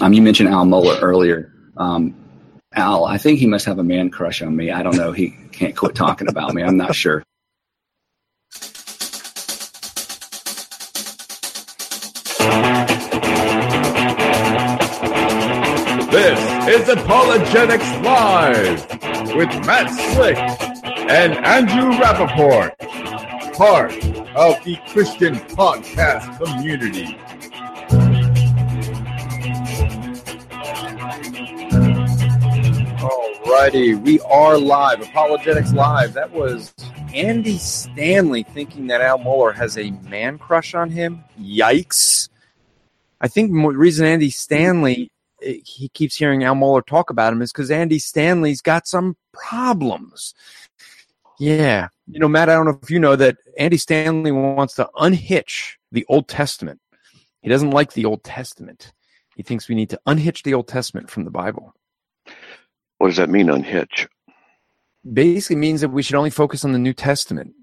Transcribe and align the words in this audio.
Um, 0.00 0.12
you 0.12 0.22
mentioned 0.22 0.48
Al 0.48 0.64
Mohler 0.64 1.02
earlier. 1.02 1.52
Um, 1.76 2.14
Al, 2.72 3.04
I 3.04 3.18
think 3.18 3.38
he 3.38 3.46
must 3.46 3.66
have 3.66 3.78
a 3.78 3.84
man 3.84 4.10
crush 4.10 4.42
on 4.42 4.54
me. 4.54 4.70
I 4.70 4.82
don't 4.82 4.96
know. 4.96 5.12
He 5.12 5.30
can't 5.52 5.76
quit 5.76 5.94
talking 5.94 6.28
about 6.28 6.54
me. 6.54 6.62
I'm 6.62 6.76
not 6.76 6.94
sure. 6.94 7.22
This 16.10 16.82
is 16.82 16.88
Apologetics 16.88 17.84
Live 18.04 18.86
with 19.34 19.48
Matt 19.66 19.90
Slick 20.12 20.36
and 21.10 21.32
Andrew 21.44 21.92
Rappaport, 21.98 22.76
part 23.54 23.92
of 24.36 24.62
the 24.64 24.76
Christian 24.88 25.36
podcast 25.36 26.38
community. 26.38 27.16
Alrighty, 33.50 34.00
we 34.00 34.20
are 34.20 34.56
live. 34.56 35.02
Apologetics 35.02 35.72
Live. 35.72 36.12
That 36.12 36.30
was 36.30 36.72
Andy 37.12 37.58
Stanley 37.58 38.44
thinking 38.44 38.86
that 38.86 39.00
Al 39.00 39.18
Mohler 39.18 39.52
has 39.56 39.76
a 39.76 39.90
man 40.08 40.38
crush 40.38 40.72
on 40.72 40.88
him. 40.88 41.24
Yikes. 41.36 42.28
I 43.20 43.26
think 43.26 43.50
the 43.50 43.58
reason 43.70 44.06
Andy 44.06 44.30
Stanley 44.30 45.10
eh, 45.42 45.56
he 45.64 45.88
keeps 45.88 46.14
hearing 46.14 46.44
Al 46.44 46.54
Mohler 46.54 46.86
talk 46.86 47.10
about 47.10 47.32
him 47.32 47.42
is 47.42 47.50
because 47.50 47.72
Andy 47.72 47.98
Stanley's 47.98 48.62
got 48.62 48.86
some 48.86 49.16
problems. 49.32 50.32
Yeah. 51.40 51.88
You 52.06 52.20
know, 52.20 52.28
Matt, 52.28 52.50
I 52.50 52.54
don't 52.54 52.66
know 52.66 52.78
if 52.80 52.88
you 52.88 53.00
know 53.00 53.16
that 53.16 53.36
Andy 53.58 53.78
Stanley 53.78 54.30
wants 54.30 54.76
to 54.76 54.88
unhitch 54.96 55.76
the 55.90 56.06
Old 56.08 56.28
Testament. 56.28 56.80
He 57.42 57.48
doesn't 57.48 57.72
like 57.72 57.94
the 57.94 58.04
Old 58.04 58.22
Testament. 58.22 58.92
He 59.34 59.42
thinks 59.42 59.68
we 59.68 59.74
need 59.74 59.90
to 59.90 60.00
unhitch 60.06 60.44
the 60.44 60.54
Old 60.54 60.68
Testament 60.68 61.10
from 61.10 61.24
the 61.24 61.32
Bible. 61.32 61.74
What 63.00 63.08
does 63.08 63.16
that 63.16 63.30
mean, 63.30 63.48
unhitch? 63.48 64.06
Basically 65.10 65.56
means 65.56 65.80
that 65.80 65.88
we 65.88 66.02
should 66.02 66.16
only 66.16 66.28
focus 66.28 66.66
on 66.66 66.72
the 66.72 66.78
New 66.78 66.92
Testament. 66.92 67.54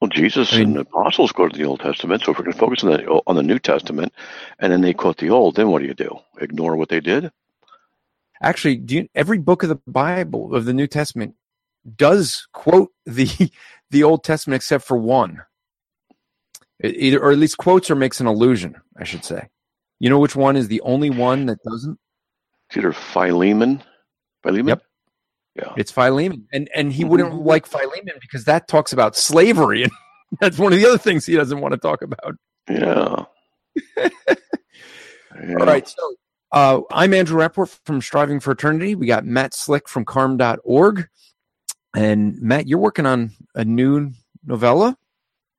Well, 0.00 0.08
Jesus 0.08 0.54
I 0.54 0.60
mean, 0.60 0.68
and 0.68 0.76
the 0.76 0.80
apostles 0.80 1.30
go 1.30 1.46
to 1.46 1.54
the 1.54 1.66
Old 1.66 1.80
Testament, 1.80 2.22
so 2.22 2.32
if 2.32 2.38
we're 2.38 2.44
going 2.44 2.54
to 2.54 2.58
focus 2.58 2.82
on 2.82 2.92
the 2.92 3.04
on 3.26 3.36
the 3.36 3.42
New 3.42 3.58
Testament, 3.58 4.14
and 4.60 4.72
then 4.72 4.80
they 4.80 4.94
quote 4.94 5.18
the 5.18 5.28
Old, 5.28 5.56
then 5.56 5.68
what 5.68 5.82
do 5.82 5.88
you 5.88 5.92
do? 5.92 6.18
Ignore 6.40 6.76
what 6.76 6.88
they 6.88 7.00
did? 7.00 7.30
Actually, 8.40 8.76
do 8.76 8.94
you, 8.94 9.08
every 9.14 9.36
book 9.36 9.62
of 9.62 9.68
the 9.68 9.80
Bible 9.86 10.54
of 10.54 10.64
the 10.64 10.72
New 10.72 10.86
Testament 10.86 11.34
does 11.94 12.48
quote 12.54 12.90
the 13.04 13.28
the 13.90 14.04
Old 14.04 14.24
Testament 14.24 14.56
except 14.56 14.84
for 14.84 14.96
one, 14.96 15.42
it, 16.78 16.96
either 16.96 17.22
or 17.22 17.30
at 17.30 17.38
least 17.38 17.58
quotes 17.58 17.90
or 17.90 17.94
makes 17.94 18.20
an 18.20 18.26
allusion. 18.26 18.76
I 18.96 19.04
should 19.04 19.26
say. 19.26 19.50
You 20.00 20.08
know 20.08 20.18
which 20.18 20.34
one 20.34 20.56
is 20.56 20.68
the 20.68 20.80
only 20.80 21.10
one 21.10 21.44
that 21.44 21.62
doesn't? 21.62 21.98
It's 22.70 22.78
either 22.78 22.94
Philemon. 22.94 23.82
Philemon. 24.42 24.68
Yep. 24.68 24.82
Yeah. 25.56 25.74
It's 25.76 25.90
Philemon. 25.90 26.46
And 26.52 26.68
and 26.74 26.92
he 26.92 27.04
wouldn't 27.04 27.30
mm-hmm. 27.30 27.46
like 27.46 27.66
Philemon 27.66 28.14
because 28.20 28.44
that 28.44 28.68
talks 28.68 28.92
about 28.92 29.16
slavery 29.16 29.82
and 29.84 29.92
that's 30.40 30.58
one 30.58 30.72
of 30.72 30.78
the 30.78 30.86
other 30.86 30.98
things 30.98 31.26
he 31.26 31.34
doesn't 31.34 31.60
want 31.60 31.72
to 31.72 31.78
talk 31.78 32.02
about. 32.02 32.36
Yeah. 32.68 33.24
yeah. 33.96 34.08
All 35.58 35.66
right. 35.66 35.88
So 35.88 36.14
uh, 36.52 36.80
I'm 36.90 37.12
Andrew 37.12 37.38
Rappaport 37.38 37.78
from 37.84 38.00
Striving 38.00 38.40
for 38.40 38.52
Eternity. 38.52 38.94
We 38.94 39.06
got 39.06 39.24
Matt 39.24 39.54
Slick 39.54 39.88
from 39.88 40.04
carm.org. 40.04 41.08
And 41.94 42.40
Matt, 42.40 42.68
you're 42.68 42.78
working 42.78 43.06
on 43.06 43.32
a 43.54 43.64
new 43.64 44.12
novella, 44.44 44.96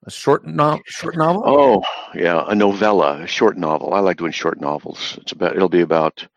a 0.05 0.11
short, 0.11 0.45
no- 0.45 0.79
short 0.85 1.17
novel? 1.17 1.43
Oh, 1.45 1.83
yeah, 2.15 2.45
a 2.47 2.55
novella, 2.55 3.21
a 3.21 3.27
short 3.27 3.57
novel. 3.57 3.93
I 3.93 3.99
like 3.99 4.17
doing 4.17 4.31
short 4.31 4.61
novels. 4.61 5.17
It's 5.21 5.31
about 5.31 5.55
it'll 5.55 5.69
be 5.69 5.81
about 5.81 6.27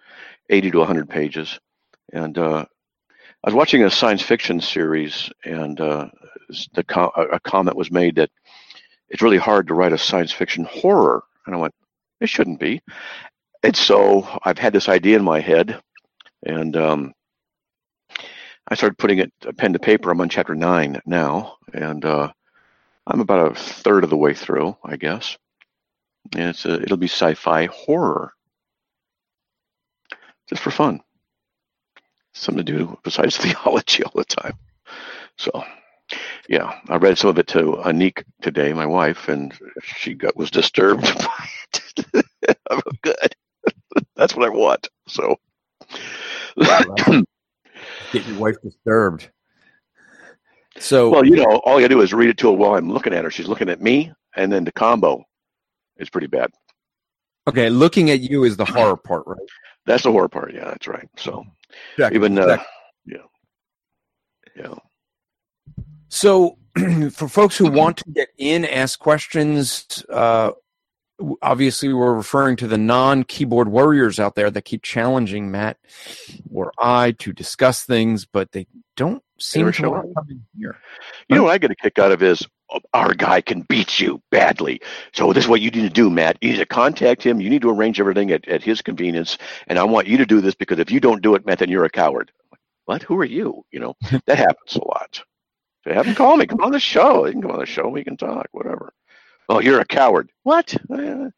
80 0.51 0.71
to 0.73 0.79
100 0.79 1.09
pages. 1.09 1.59
And 2.13 2.37
uh, 2.37 2.65
I 3.45 3.49
was 3.49 3.55
watching 3.55 3.85
a 3.85 3.91
science 3.91 4.23
fiction 4.23 4.61
series, 4.61 5.31
and 5.45 5.81
uh, 5.81 6.09
the 6.75 6.85
com- 6.85 7.11
a 7.17 7.41
comment 7.41 7.77
was 7.77 7.91
made 7.91 8.17
that 8.17 8.31
it's 9.09 9.23
really 9.23 9.39
hard 9.39 9.67
to 9.69 9.75
write 9.75 9.93
a 9.93 9.99
science 9.99 10.33
fiction 10.33 10.65
horror. 10.65 11.25
And 11.47 11.55
I 11.55 11.59
went, 11.59 11.75
it 12.21 12.29
shouldn't 12.29 12.61
be. 12.61 12.83
And 13.63 13.75
so 13.75 14.27
I've 14.43 14.59
had 14.59 14.73
this 14.73 14.89
idea 14.89 15.17
in 15.17 15.25
my 15.25 15.41
head, 15.41 15.81
and 16.45 16.77
um, 16.77 17.15
I 18.69 18.75
started 18.75 18.99
putting 18.99 19.19
it 19.19 19.33
pen 19.57 19.73
to 19.73 19.79
paper. 19.79 20.11
I'm 20.11 20.21
on 20.21 20.29
chapter 20.29 20.55
nine 20.55 21.01
now, 21.07 21.57
and 21.73 22.05
uh, 22.05 22.31
I'm 23.07 23.21
about 23.21 23.53
a 23.53 23.55
third 23.55 24.05
of 24.05 24.11
the 24.11 24.17
way 24.17 24.35
through, 24.35 24.77
I 24.85 24.97
guess. 24.97 25.39
And 26.35 26.51
it's 26.51 26.67
a, 26.67 26.81
it'll 26.83 26.97
be 26.97 27.09
sci-fi 27.09 27.67
horror, 27.67 28.35
just 30.49 30.63
for 30.63 30.71
fun 30.71 31.01
something 32.33 32.65
to 32.65 32.73
do 32.73 32.99
besides 33.03 33.37
theology 33.39 34.03
all 34.05 34.13
the 34.15 34.25
time. 34.25 34.55
So, 35.37 35.65
yeah, 36.49 36.79
I 36.89 36.97
read 36.97 37.19
some 37.19 37.31
of 37.31 37.39
it 37.39 37.47
to 37.49 37.79
Anik 37.85 38.25
today, 38.43 38.73
my 38.73 38.87
wife, 38.87 39.29
and 39.29 39.57
she 39.83 40.15
got 40.15 40.37
was 40.37 40.51
disturbed 40.51 41.03
by 41.19 41.49
it. 41.75 42.27
I'm 42.71 42.81
good. 43.03 43.37
That's 44.17 44.35
what 44.35 44.47
I 44.47 44.51
want. 44.51 44.89
So, 45.09 45.37
get 48.13 48.27
your 48.27 48.39
wife 48.39 48.57
disturbed. 48.63 49.31
So, 50.79 51.11
well, 51.11 51.25
you 51.25 51.37
know, 51.37 51.61
all 51.65 51.81
you 51.81 51.89
do 51.89 52.01
is 52.01 52.15
read 52.15 52.31
it 52.31 52.39
to 52.39 52.49
her 52.49 52.57
while 52.57 52.75
I'm 52.75 52.91
looking 52.91 53.13
at 53.13 53.25
her. 53.25 53.31
She's 53.31 53.49
looking 53.49 53.69
at 53.69 53.81
me, 53.83 54.13
and 54.37 54.51
then 54.51 54.65
the 54.65 54.73
combo 54.73 55.23
is 55.99 56.09
pretty 56.11 56.27
bad. 56.27 56.51
Okay, 57.49 57.71
looking 57.71 58.11
at 58.11 58.21
you 58.21 58.45
is 58.45 58.57
the 58.57 58.65
horror 58.67 58.97
part, 58.97 59.25
right? 59.27 59.39
That's 59.87 60.05
the 60.05 60.13
horror 60.13 60.29
part. 60.29 60.55
Yeah, 60.55 60.65
that's 60.65 60.87
right. 60.87 61.09
So, 61.17 61.45
Exactly. 61.97 62.17
Even 62.17 62.39
uh, 62.39 62.43
exactly. 62.43 62.67
yeah, 63.07 63.19
yeah. 64.57 64.75
So, 66.09 66.59
for 67.11 67.29
folks 67.29 67.57
who 67.57 67.71
want 67.71 67.99
to 67.99 68.11
get 68.11 68.29
in, 68.39 68.65
ask 68.65 68.99
questions. 68.99 70.05
Uh, 70.09 70.53
obviously, 71.41 71.93
we're 71.93 72.15
referring 72.15 72.57
to 72.57 72.67
the 72.67 72.79
non-keyboard 72.79 73.69
warriors 73.69 74.21
out 74.21 74.35
there 74.35 74.51
that 74.51 74.63
keep 74.63 74.83
challenging 74.83 75.51
Matt 75.51 75.79
or 76.53 76.73
I 76.79 77.13
to 77.13 77.33
discuss 77.33 77.85
things, 77.85 78.27
but 78.27 78.53
they 78.53 78.67
don't 78.97 79.23
seem 79.39 79.71
to 79.73 79.91
want 79.91 80.09
to 80.09 80.15
come 80.15 80.27
in 80.31 80.45
here. 80.59 80.77
You 81.29 81.37
know 81.37 81.45
what 81.45 81.53
I 81.53 81.59
get 81.59 81.71
a 81.71 81.77
kick 81.77 81.99
out 81.99 82.13
of 82.13 82.23
is 82.23 82.47
our 82.95 83.15
guy 83.15 83.41
can 83.41 83.63
beat 83.63 84.01
you 84.01 84.21
badly. 84.31 84.81
So 85.13 85.33
this 85.33 85.45
is 85.45 85.49
what 85.49 85.61
you 85.61 85.71
need 85.71 85.83
to 85.83 85.91
do, 85.91 86.11
Matt. 86.11 86.39
You 86.41 86.53
need 86.53 86.59
to 86.59 86.67
contact 86.67 87.23
him. 87.23 87.41
You 87.41 87.51
need 87.51 87.63
to 87.63 87.71
arrange 87.71 88.01
everything 88.01 88.31
at, 88.31 88.47
at 88.49 88.63
his 88.63 88.83
convenience. 88.83 89.39
And 89.67 89.79
I 89.79 89.85
want 89.85 90.07
you 90.07 90.19
to 90.19 90.27
do 90.27 90.41
this 90.41 90.55
because 90.55 90.79
if 90.79 90.91
you 90.91 91.01
don't 91.01 91.23
do 91.23 91.35
it, 91.35 91.47
Matt, 91.47 91.59
then 91.59 91.71
you're 91.71 91.85
a 91.85 91.91
coward. 91.91 92.33
What? 92.87 93.03
Who 93.03 93.17
are 93.19 93.25
you? 93.25 93.65
You 93.71 93.81
know, 93.81 93.95
that 94.27 94.39
happens 94.39 94.77
a 94.77 94.85
lot. 94.85 95.23
So 95.85 95.93
have 95.93 96.07
him 96.07 96.15
call 96.15 96.37
me. 96.37 96.47
Come 96.47 96.61
on 96.61 96.73
the 96.73 96.81
show. 96.81 97.27
You 97.27 97.33
can 97.33 97.43
come 97.43 97.51
on 97.51 97.59
the 97.61 97.67
show. 97.67 97.89
We 97.89 98.05
can 98.05 98.17
talk, 98.17 98.47
whatever. 98.53 98.93
Oh, 99.49 99.61
you're 99.61 99.81
a 99.81 99.85
coward. 99.85 100.31
What? 100.45 100.75
yeah, 100.91 101.33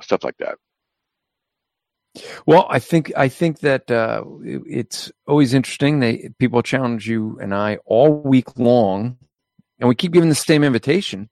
stuff 0.00 0.24
like 0.24 0.36
that. 0.38 0.58
Well, 2.46 2.66
I 2.68 2.78
think 2.78 3.12
I 3.16 3.28
think 3.28 3.60
that 3.60 3.90
uh, 3.90 4.24
it's 4.42 5.10
always 5.26 5.54
interesting. 5.54 6.00
They 6.00 6.30
people 6.38 6.62
challenge 6.62 7.08
you 7.08 7.38
and 7.40 7.54
I 7.54 7.78
all 7.84 8.12
week 8.12 8.58
long, 8.58 9.18
and 9.78 9.88
we 9.88 9.94
keep 9.94 10.12
giving 10.12 10.28
the 10.28 10.34
same 10.34 10.64
invitation, 10.64 11.28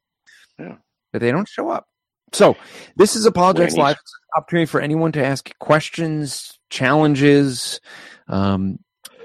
yeah. 0.59 0.77
but 1.13 1.21
they 1.21 1.31
don't 1.31 1.49
show 1.49 1.71
up. 1.71 1.87
So 2.33 2.57
this 2.97 3.15
is 3.15 3.27
Apologetics 3.27 3.77
Live. 3.77 3.97
opportunity 4.37 4.67
for 4.67 4.81
anyone 4.81 5.13
to 5.13 5.25
ask 5.25 5.57
questions, 5.59 6.59
challenges. 6.71 7.81
Um, 8.29 8.79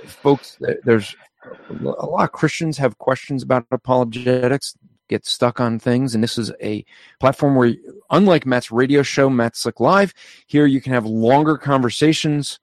folks, 0.06 0.58
there's 0.84 1.16
a 1.69 1.74
lot 2.06 2.24
of 2.24 2.31
Christians 2.31 2.78
have 2.78 2.98
questions 2.98 3.42
about 3.44 3.66
apologetics 3.72 4.75
get 5.09 5.25
stuck 5.25 5.59
on 5.59 5.80
things. 5.80 6.16
And 6.16 6.24
this 6.24 6.38
is 6.38 6.52
a 6.62 6.86
platform 7.19 7.56
where, 7.56 7.75
unlike 8.10 8.45
Matt's 8.45 8.72
radio 8.72 9.01
show, 9.01 9.30
Matt's 9.30 9.60
Slick 9.60 9.80
Live, 9.80 10.13
here 10.48 10.66
you 10.66 10.80
can 10.80 10.94
have 10.94 11.06
longer 11.06 11.57
conversations 11.57 12.60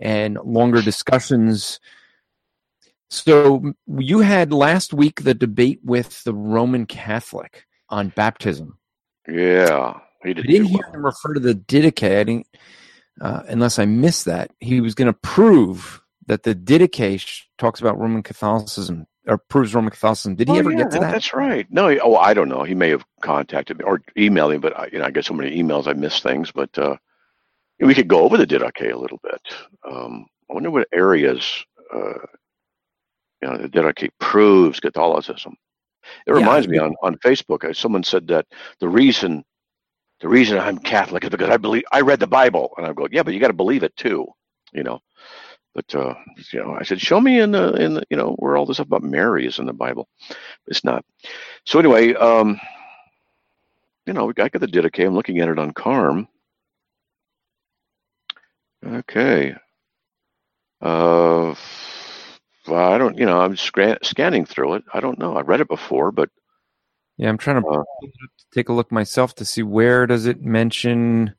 and 0.00 0.38
longer 0.42 0.82
discussions. 0.82 1.78
So 3.10 3.74
you 3.86 4.20
had 4.20 4.52
last 4.52 4.92
week 4.92 5.22
the 5.22 5.34
debate 5.34 5.80
with 5.84 6.24
the 6.24 6.34
Roman 6.34 6.86
Catholic 6.86 7.66
on 7.88 8.08
baptism. 8.08 8.78
Yeah, 9.28 10.00
he 10.24 10.34
did 10.34 10.46
I 10.46 10.50
didn't 10.50 10.68
hear 10.68 10.86
him 10.92 11.04
refer 11.04 11.34
to 11.34 11.40
the 11.40 11.54
Didache. 11.54 12.18
I 12.18 12.24
didn't, 12.24 12.46
uh, 13.20 13.42
unless 13.46 13.78
I 13.78 13.84
missed 13.84 14.24
that. 14.24 14.50
He 14.60 14.80
was 14.80 14.94
going 14.94 15.06
to 15.06 15.12
prove 15.12 16.00
that 16.26 16.42
the 16.42 16.54
Didache 16.54 17.42
talks 17.58 17.80
about 17.80 17.98
Roman 17.98 18.22
Catholicism 18.22 19.06
or 19.26 19.38
proves 19.38 19.74
Roman 19.74 19.90
Catholicism. 19.90 20.34
Did 20.34 20.48
he 20.48 20.54
oh, 20.54 20.58
ever 20.58 20.70
yeah, 20.70 20.78
get 20.78 20.90
to 20.92 20.98
that? 21.00 21.12
That's 21.12 21.32
right. 21.32 21.66
No, 21.70 21.88
he, 21.88 22.00
oh, 22.00 22.16
I 22.16 22.34
don't 22.34 22.48
know. 22.48 22.64
He 22.64 22.74
may 22.74 22.90
have 22.90 23.04
contacted 23.20 23.78
me 23.78 23.84
or 23.84 24.02
emailed 24.16 24.50
me, 24.50 24.58
but 24.58 24.76
I, 24.78 24.88
you 24.92 24.98
know, 24.98 25.04
I 25.04 25.10
get 25.10 25.24
so 25.24 25.34
many 25.34 25.60
emails, 25.60 25.86
I 25.86 25.92
miss 25.92 26.20
things. 26.20 26.50
But 26.50 26.76
uh, 26.76 26.96
we 27.80 27.94
could 27.94 28.08
go 28.08 28.20
over 28.20 28.36
the 28.36 28.46
Didache 28.46 28.92
a 28.92 28.98
little 28.98 29.20
bit. 29.22 29.40
Um, 29.88 30.26
I 30.50 30.54
wonder 30.54 30.70
what 30.70 30.88
areas, 30.92 31.64
uh, 31.94 32.14
you 33.40 33.48
know, 33.48 33.56
the 33.58 33.68
Didache 33.68 34.10
proves 34.18 34.80
Catholicism. 34.80 35.56
It 36.26 36.32
reminds 36.32 36.66
yeah. 36.66 36.72
me 36.72 36.78
on 36.78 36.94
on 37.02 37.16
Facebook. 37.18 37.64
Uh, 37.64 37.72
someone 37.72 38.02
said 38.02 38.26
that 38.28 38.46
the 38.80 38.88
reason 38.88 39.44
the 40.20 40.28
reason 40.28 40.58
I'm 40.58 40.78
Catholic 40.78 41.24
is 41.24 41.30
because 41.30 41.50
I 41.50 41.56
believe 41.56 41.84
I 41.92 42.00
read 42.00 42.20
the 42.20 42.26
Bible, 42.26 42.72
and 42.76 42.86
I'm 42.86 42.94
go, 42.94 43.08
yeah, 43.10 43.22
but 43.22 43.34
you 43.34 43.40
got 43.40 43.48
to 43.48 43.52
believe 43.52 43.82
it 43.82 43.96
too, 43.96 44.26
you 44.72 44.82
know. 44.82 45.00
But 45.74 45.94
uh, 45.94 46.14
you 46.52 46.62
know, 46.62 46.74
I 46.78 46.82
said, 46.82 47.00
show 47.00 47.20
me 47.20 47.40
in 47.40 47.52
the 47.52 47.72
in 47.74 47.94
the, 47.94 48.02
you 48.10 48.16
know 48.16 48.34
where 48.38 48.56
all 48.56 48.66
this 48.66 48.76
stuff 48.76 48.88
about 48.88 49.02
Mary 49.02 49.46
is 49.46 49.58
in 49.58 49.66
the 49.66 49.72
Bible. 49.72 50.08
It's 50.66 50.84
not. 50.84 51.04
So 51.64 51.78
anyway, 51.78 52.14
um, 52.14 52.60
you 54.06 54.12
know, 54.12 54.28
I 54.28 54.32
got 54.32 54.52
the 54.52 54.66
Didache. 54.66 55.06
I'm 55.06 55.14
looking 55.14 55.38
at 55.40 55.48
it 55.48 55.58
on 55.58 55.72
Carm. 55.72 56.28
Okay. 58.84 59.54
Uh, 60.80 61.54
I 62.68 62.98
don't, 62.98 63.16
you 63.16 63.24
know, 63.24 63.40
I'm 63.40 63.56
scanning 63.56 64.44
through 64.44 64.74
it. 64.74 64.84
I 64.92 65.00
don't 65.00 65.18
know. 65.18 65.36
I 65.36 65.42
read 65.42 65.60
it 65.60 65.68
before, 65.68 66.10
but 66.10 66.28
yeah, 67.16 67.28
I'm 67.28 67.38
trying 67.38 67.62
to 67.62 67.68
uh, 67.68 67.82
take 68.52 68.68
a 68.68 68.72
look 68.72 68.90
myself 68.90 69.34
to 69.36 69.44
see 69.44 69.62
where 69.62 70.06
does 70.06 70.26
it 70.26 70.42
mention. 70.42 71.34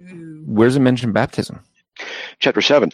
Where's 0.00 0.76
it 0.76 0.80
mention 0.80 1.12
baptism? 1.12 1.60
Chapter 2.40 2.62
seven. 2.62 2.90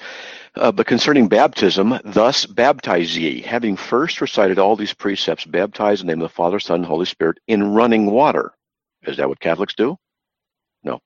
Uh, 0.55 0.73
but 0.73 0.87
concerning 0.87 1.29
baptism, 1.29 1.99
thus 2.05 2.47
baptize 2.47 3.17
ye, 3.17 3.41
having 3.41 3.77
first 3.77 4.21
recited 4.21 4.59
all 4.59 4.77
these 4.77 4.95
precepts, 4.95 5.45
baptize 5.45 6.01
in 6.01 6.07
the 6.07 6.13
name 6.15 6.23
of 6.23 6.31
the 6.31 6.35
Father, 6.35 6.61
Son, 6.61 6.77
and 6.77 6.87
Holy 6.87 7.07
Spirit 7.07 7.39
in 7.49 7.75
running 7.75 8.11
water. 8.11 8.53
Is 9.03 9.17
that 9.17 9.29
what 9.29 9.41
Catholics 9.41 9.75
do? 9.75 9.99
No. 10.85 11.01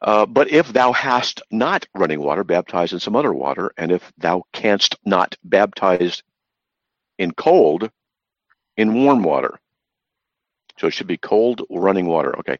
Uh, 0.00 0.26
but 0.26 0.50
if 0.50 0.72
thou 0.72 0.92
hast 0.92 1.42
not 1.50 1.86
running 1.94 2.20
water, 2.20 2.44
baptize 2.44 2.92
in 2.92 2.98
some 2.98 3.14
other 3.14 3.32
water, 3.32 3.72
and 3.76 3.92
if 3.92 4.12
thou 4.18 4.42
canst 4.52 4.96
not 5.04 5.36
baptize 5.44 6.22
in 7.18 7.32
cold, 7.32 7.90
in 8.76 8.94
warm 8.94 9.22
water. 9.22 9.60
So 10.82 10.88
it 10.88 10.94
should 10.94 11.06
be 11.06 11.16
cold 11.16 11.62
running 11.70 12.06
water. 12.06 12.36
Okay. 12.40 12.58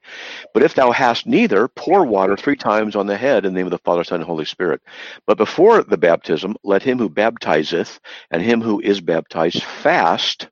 But 0.55 0.63
if 0.63 0.77
thou 0.77 0.93
hast 0.93 1.27
neither, 1.27 1.67
pour 1.67 2.07
water 2.07 2.37
three 2.37 2.55
times 2.55 2.95
on 2.95 3.09
the 3.09 3.17
head 3.17 3.45
in 3.45 3.53
the 3.53 3.59
name 3.59 3.67
of 3.67 3.73
the 3.73 3.79
Father, 3.79 4.05
Son, 4.05 4.21
and 4.21 4.25
Holy 4.25 4.45
Spirit. 4.45 4.81
But 5.27 5.39
before 5.39 5.83
the 5.83 5.97
baptism, 5.97 6.55
let 6.63 6.85
him 6.85 6.99
who 7.01 7.09
baptizeth 7.09 7.99
and 8.31 8.41
him 8.41 8.61
who 8.61 8.79
is 8.79 9.01
baptized 9.01 9.65
fast 9.65 10.49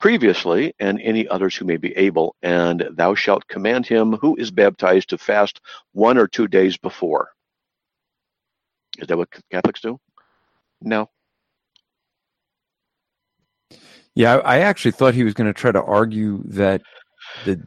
previously, 0.00 0.72
and 0.80 0.98
any 1.02 1.28
others 1.28 1.54
who 1.54 1.66
may 1.66 1.76
be 1.76 1.94
able, 1.98 2.34
and 2.42 2.88
thou 2.92 3.14
shalt 3.14 3.46
command 3.46 3.86
him 3.86 4.14
who 4.14 4.34
is 4.36 4.50
baptized 4.50 5.10
to 5.10 5.18
fast 5.18 5.60
one 5.92 6.16
or 6.16 6.26
two 6.26 6.48
days 6.48 6.78
before. 6.78 7.28
Is 8.98 9.06
that 9.08 9.18
what 9.18 9.28
Catholics 9.50 9.82
do? 9.82 10.00
No. 10.80 11.10
Yeah, 14.14 14.36
I 14.38 14.60
actually 14.60 14.92
thought 14.92 15.14
he 15.14 15.24
was 15.24 15.34
going 15.34 15.46
to 15.46 15.58
try 15.58 15.72
to 15.72 15.82
argue 15.82 16.42
that 16.46 16.82
the, 17.44 17.62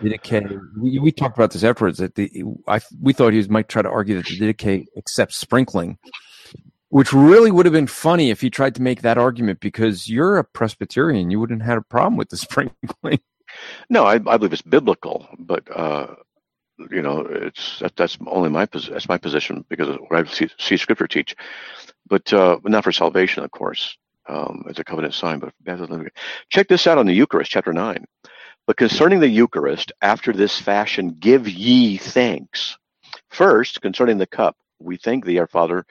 the 0.00 0.10
Didache. 0.10 0.60
We, 0.76 0.98
we 0.98 1.12
talked 1.12 1.36
about 1.36 1.52
this 1.52 1.64
afterwards. 1.64 1.98
That 1.98 2.14
the 2.14 2.44
I 2.68 2.80
we 3.00 3.12
thought 3.12 3.32
he 3.32 3.38
was, 3.38 3.48
might 3.48 3.68
try 3.68 3.82
to 3.82 3.88
argue 3.88 4.16
that 4.16 4.26
the 4.26 4.38
Didache 4.38 4.86
accepts 4.96 5.36
sprinkling, 5.36 5.98
which 6.88 7.12
really 7.12 7.50
would 7.50 7.66
have 7.66 7.72
been 7.72 7.86
funny 7.86 8.30
if 8.30 8.40
he 8.40 8.50
tried 8.50 8.74
to 8.76 8.82
make 8.82 9.02
that 9.02 9.18
argument 9.18 9.60
because 9.60 10.08
you're 10.08 10.38
a 10.38 10.44
Presbyterian. 10.44 11.30
You 11.30 11.40
wouldn't 11.40 11.62
have 11.62 11.68
had 11.68 11.78
a 11.78 11.82
problem 11.82 12.16
with 12.16 12.30
the 12.30 12.36
sprinkling. 12.48 13.20
No, 13.90 14.04
I, 14.04 14.14
I 14.14 14.18
believe 14.18 14.52
it's 14.52 14.62
biblical, 14.62 15.28
but 15.38 15.64
uh, 15.76 16.14
you 16.90 17.02
know, 17.02 17.20
it's 17.20 17.78
that, 17.80 17.96
that's 17.96 18.18
only 18.26 18.50
my 18.50 18.66
that's 18.66 19.08
my 19.08 19.18
position 19.18 19.64
because 19.68 19.88
of 19.88 19.98
what 20.08 20.26
I 20.26 20.30
see, 20.30 20.48
see 20.58 20.76
Scripture 20.76 21.06
teach, 21.06 21.36
but 22.08 22.32
uh, 22.32 22.58
not 22.64 22.84
for 22.84 22.92
salvation, 22.92 23.44
of 23.44 23.50
course. 23.50 23.96
Um, 24.28 24.64
it's 24.68 24.78
a 24.78 24.84
covenant 24.84 25.14
sign, 25.14 25.40
but 25.40 25.52
check 26.48 26.68
this 26.68 26.86
out 26.86 26.98
on 26.98 27.06
the 27.06 27.12
Eucharist, 27.12 27.50
chapter 27.50 27.72
nine. 27.72 28.04
But 28.66 28.76
concerning 28.76 29.20
the 29.20 29.28
Eucharist, 29.28 29.92
after 30.02 30.32
this 30.32 30.58
fashion, 30.58 31.16
give 31.18 31.48
ye 31.48 31.96
thanks. 31.96 32.78
First, 33.28 33.80
concerning 33.80 34.18
the 34.18 34.26
cup, 34.26 34.56
we 34.78 34.96
thank 34.96 35.24
thee, 35.24 35.38
our 35.38 35.48
Father, 35.48 35.84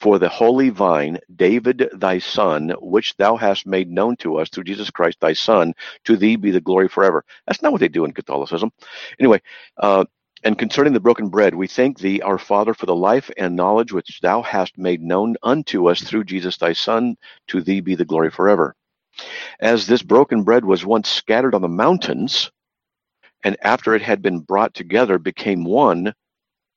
for 0.00 0.18
the 0.18 0.28
holy 0.28 0.70
vine, 0.70 1.18
David 1.34 1.88
thy 1.94 2.18
son, 2.18 2.74
which 2.80 3.16
thou 3.16 3.36
hast 3.36 3.66
made 3.66 3.90
known 3.90 4.16
to 4.16 4.36
us 4.36 4.48
through 4.48 4.64
Jesus 4.64 4.90
Christ 4.90 5.18
thy 5.20 5.32
son, 5.32 5.74
to 6.04 6.16
thee 6.16 6.36
be 6.36 6.50
the 6.50 6.60
glory 6.60 6.88
forever. 6.88 7.24
That's 7.46 7.62
not 7.62 7.72
what 7.72 7.80
they 7.80 7.88
do 7.88 8.04
in 8.04 8.12
Catholicism. 8.12 8.70
Anyway, 9.18 9.40
uh, 9.78 10.04
and 10.44 10.58
concerning 10.58 10.92
the 10.92 11.00
broken 11.00 11.28
bread, 11.28 11.54
we 11.54 11.68
thank 11.68 11.98
thee, 11.98 12.20
our 12.20 12.38
Father, 12.38 12.74
for 12.74 12.86
the 12.86 12.96
life 12.96 13.30
and 13.36 13.54
knowledge 13.56 13.92
which 13.92 14.20
thou 14.20 14.42
hast 14.42 14.76
made 14.78 15.02
known 15.02 15.36
unto 15.42 15.88
us 15.88 16.02
through 16.02 16.24
Jesus 16.24 16.56
thy 16.56 16.72
Son, 16.72 17.16
to 17.48 17.60
thee 17.60 17.80
be 17.80 17.94
the 17.94 18.04
glory 18.04 18.30
forever. 18.30 18.74
As 19.60 19.86
this 19.86 20.02
broken 20.02 20.42
bread 20.42 20.64
was 20.64 20.86
once 20.86 21.08
scattered 21.08 21.54
on 21.54 21.62
the 21.62 21.68
mountains, 21.68 22.50
and 23.44 23.56
after 23.62 23.94
it 23.94 24.02
had 24.02 24.22
been 24.22 24.40
brought 24.40 24.74
together 24.74 25.18
became 25.18 25.64
one, 25.64 26.04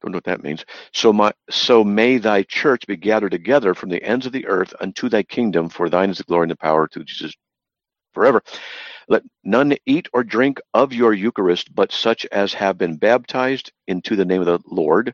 don't 0.02 0.12
know 0.12 0.18
what 0.18 0.26
that 0.26 0.44
means. 0.44 0.66
So 0.94 1.12
my 1.14 1.34
so 1.50 1.84
may 1.84 2.18
thy 2.18 2.44
church 2.44 2.86
be 2.88 2.98
gathered 2.98 3.32
together 3.32 3.74
from 3.74 3.90
the 3.90 4.04
ends 4.04 4.26
of 4.26 4.32
the 4.32 4.48
earth 4.48 4.74
unto 4.80 5.10
thy 5.10 5.24
kingdom, 5.24 5.70
for 5.70 5.90
thine 5.90 6.10
is 6.12 6.20
the 6.20 6.24
glory 6.26 6.44
and 6.44 6.52
the 6.52 6.58
power 6.58 6.88
to 6.90 7.04
Jesus 7.04 7.34
forever. 8.14 8.42
Let 9.08 9.24
none 9.44 9.76
eat 9.86 10.08
or 10.14 10.24
drink 10.24 10.60
of 10.74 10.94
your 10.94 11.14
Eucharist, 11.14 11.74
but 11.76 11.92
such 11.92 12.26
as 12.28 12.54
have 12.54 12.78
been 12.78 12.98
baptized 12.98 13.72
into 13.88 14.16
the 14.16 14.26
name 14.26 14.42
of 14.42 14.48
the 14.48 14.60
Lord. 14.68 15.14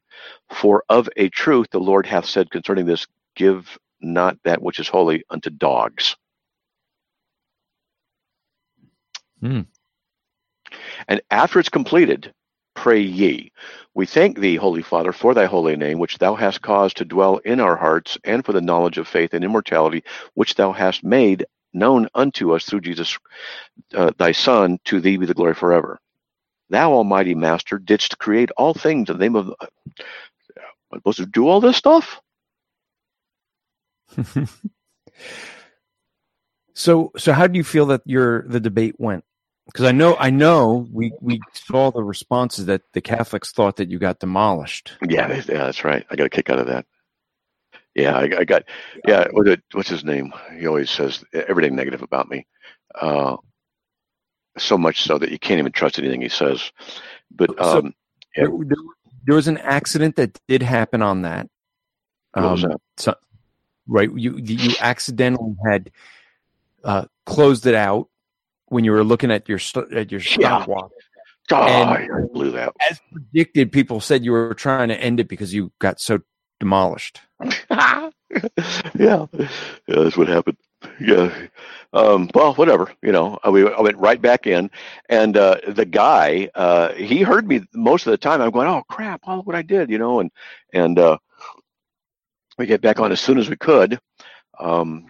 For 0.50 0.84
of 0.90 1.10
a 1.18 1.30
truth 1.30 1.68
the 1.72 1.80
Lord 1.80 2.06
hath 2.06 2.26
said 2.26 2.52
concerning 2.52 2.86
this, 2.86 3.08
give 3.36 3.78
not 4.02 4.38
that 4.44 4.62
which 4.62 4.80
is 4.80 4.88
holy 4.88 5.24
unto 5.30 5.50
dogs. 5.50 6.16
Hmm. 9.42 9.62
And 11.08 11.22
after 11.32 11.60
it's 11.60 11.70
completed, 11.70 12.34
pray 12.76 13.02
ye. 13.02 13.52
We 13.94 14.06
thank 14.06 14.40
thee, 14.40 14.56
Holy 14.56 14.82
Father, 14.82 15.12
for 15.12 15.34
thy 15.34 15.46
holy 15.46 15.76
name, 15.76 16.00
which 16.00 16.18
thou 16.18 16.36
hast 16.36 16.62
caused 16.62 16.98
to 16.98 17.06
dwell 17.06 17.38
in 17.38 17.60
our 17.60 17.76
hearts, 17.76 18.18
and 18.24 18.46
for 18.46 18.54
the 18.54 18.62
knowledge 18.62 18.98
of 18.98 19.08
faith 19.08 19.34
and 19.34 19.44
immortality, 19.44 20.04
which 20.36 20.56
thou 20.56 20.72
hast 20.72 21.04
made 21.04 21.46
known 21.74 22.08
unto 22.16 22.54
us 22.54 22.66
through 22.66 22.82
Jesus 22.82 23.18
uh, 23.96 24.12
thy 24.18 24.32
Son, 24.32 24.80
to 24.86 25.00
thee 25.00 25.18
be 25.18 25.26
the 25.26 25.34
glory 25.34 25.54
forever. 25.54 26.00
Thou, 26.70 26.94
Almighty 26.94 27.36
Master, 27.36 27.78
didst 27.78 28.18
create 28.18 28.52
all 28.58 28.74
things 28.74 29.10
in 29.10 29.18
the 29.18 29.24
name 29.24 29.36
of. 29.36 29.50
Uh, 29.50 29.68
am 30.94 31.00
supposed 31.00 31.18
to 31.18 31.26
do 31.26 31.48
all 31.48 31.60
this 31.60 31.78
stuff? 31.78 32.22
so, 36.74 37.12
so 37.18 37.34
how 37.34 37.48
do 37.48 37.58
you 37.58 37.64
feel 37.64 37.86
that 37.88 38.02
your 38.06 38.44
the 38.48 38.60
debate 38.60 38.96
went? 38.98 39.26
Because 39.72 39.86
I 39.86 39.94
know, 39.94 40.18
I 40.20 40.30
know, 40.30 40.86
we 40.92 41.14
we 41.22 41.40
saw 41.54 41.92
the 41.92 42.04
responses 42.04 42.66
that 42.66 42.82
the 42.94 43.00
Catholics 43.00 43.54
thought 43.54 43.78
that 43.78 43.90
you 43.90 44.00
got 44.00 44.20
demolished. 44.20 44.94
Yeah, 45.08 45.30
yeah, 45.34 45.66
that's 45.66 45.86
right. 45.86 46.06
I 46.10 46.16
got 46.18 46.26
a 46.26 46.30
kick 46.30 46.50
out 46.50 46.60
of 46.60 46.68
that. 46.68 46.86
Yeah, 47.96 48.18
I, 48.18 48.24
I 48.40 48.44
got. 48.44 48.64
Yeah, 49.08 49.28
what's 49.32 49.90
his 49.90 50.04
name? 50.04 50.34
He 50.58 50.68
always 50.68 50.90
says 50.90 51.24
everything 51.34 51.76
negative 51.76 52.02
about 52.02 52.30
me. 52.30 52.48
Uh, 52.94 53.38
so 54.58 54.78
much 54.78 55.04
so 55.04 55.18
that 55.18 55.32
you 55.32 55.40
can't 55.40 55.60
even 55.60 55.72
trust 55.72 55.98
anything 55.98 56.22
he 56.22 56.30
says. 56.30 56.72
But 57.34 57.60
um, 57.62 57.94
yeah. 58.36 58.48
there, 58.48 58.78
there, 59.26 59.36
was 59.36 59.48
an 59.48 59.58
accident 59.58 60.18
that 60.18 60.38
did 60.50 60.62
happen 60.62 61.02
on 61.02 61.22
that. 61.22 61.48
Um, 62.34 62.60
that? 62.60 62.78
So, 62.98 63.16
right, 63.88 64.12
you 64.14 64.38
you 64.38 64.76
accidentally 64.82 65.56
had 65.66 65.92
uh, 66.84 67.06
closed 67.26 67.66
it 67.66 67.76
out 67.76 68.10
when 68.72 68.86
you 68.86 68.92
were 68.92 69.04
looking 69.04 69.32
at 69.32 69.50
your 69.50 69.60
at 69.94 70.12
your 70.12 70.22
stopwatch. 70.22 70.92
Yeah. 71.50 71.58
Oh, 71.58 71.64
and 71.64 71.90
I 71.90 72.08
blew 72.32 72.52
that. 72.52 72.74
As 72.90 73.00
predicted, 73.12 73.72
people 73.74 74.00
said 74.00 74.24
you 74.24 74.32
were 74.32 74.54
trying 74.54 74.88
to 74.88 74.98
end 74.98 75.20
it 75.20 75.28
because 75.28 75.54
you 75.54 75.74
got 75.80 76.00
so 76.00 76.20
demolished. 76.62 77.20
yeah. 77.70 78.10
yeah, 78.98 79.26
that's 79.88 80.16
what 80.16 80.30
happened. 80.30 80.56
Yeah. 81.02 81.36
Um, 81.92 82.30
well, 82.34 82.54
whatever. 82.54 82.90
You 83.02 83.12
know, 83.12 83.38
I, 83.44 83.50
we, 83.50 83.70
I 83.70 83.82
went 83.82 83.98
right 83.98 84.22
back 84.22 84.48
in, 84.48 84.72
and 85.10 85.36
uh, 85.36 85.58
the 85.68 85.86
guy, 85.86 86.50
uh, 86.56 86.94
he 86.94 87.24
heard 87.24 87.46
me 87.46 87.64
most 87.74 88.08
of 88.08 88.12
the 88.12 88.18
time. 88.18 88.42
I'm 88.42 88.52
going, 88.52 88.70
"Oh 88.70 88.84
crap! 88.90 89.22
All 89.26 89.42
what 89.42 89.56
I 89.56 89.64
did," 89.64 89.90
you 89.90 89.98
know, 89.98 90.22
and 90.22 90.32
and 90.74 90.98
uh, 90.98 91.18
we 92.58 92.68
get 92.68 92.82
back 92.82 93.02
on 93.02 93.12
as 93.12 93.20
soon 93.20 93.38
as 93.38 93.50
we 93.50 93.58
could. 93.58 94.00
Um, 94.58 95.08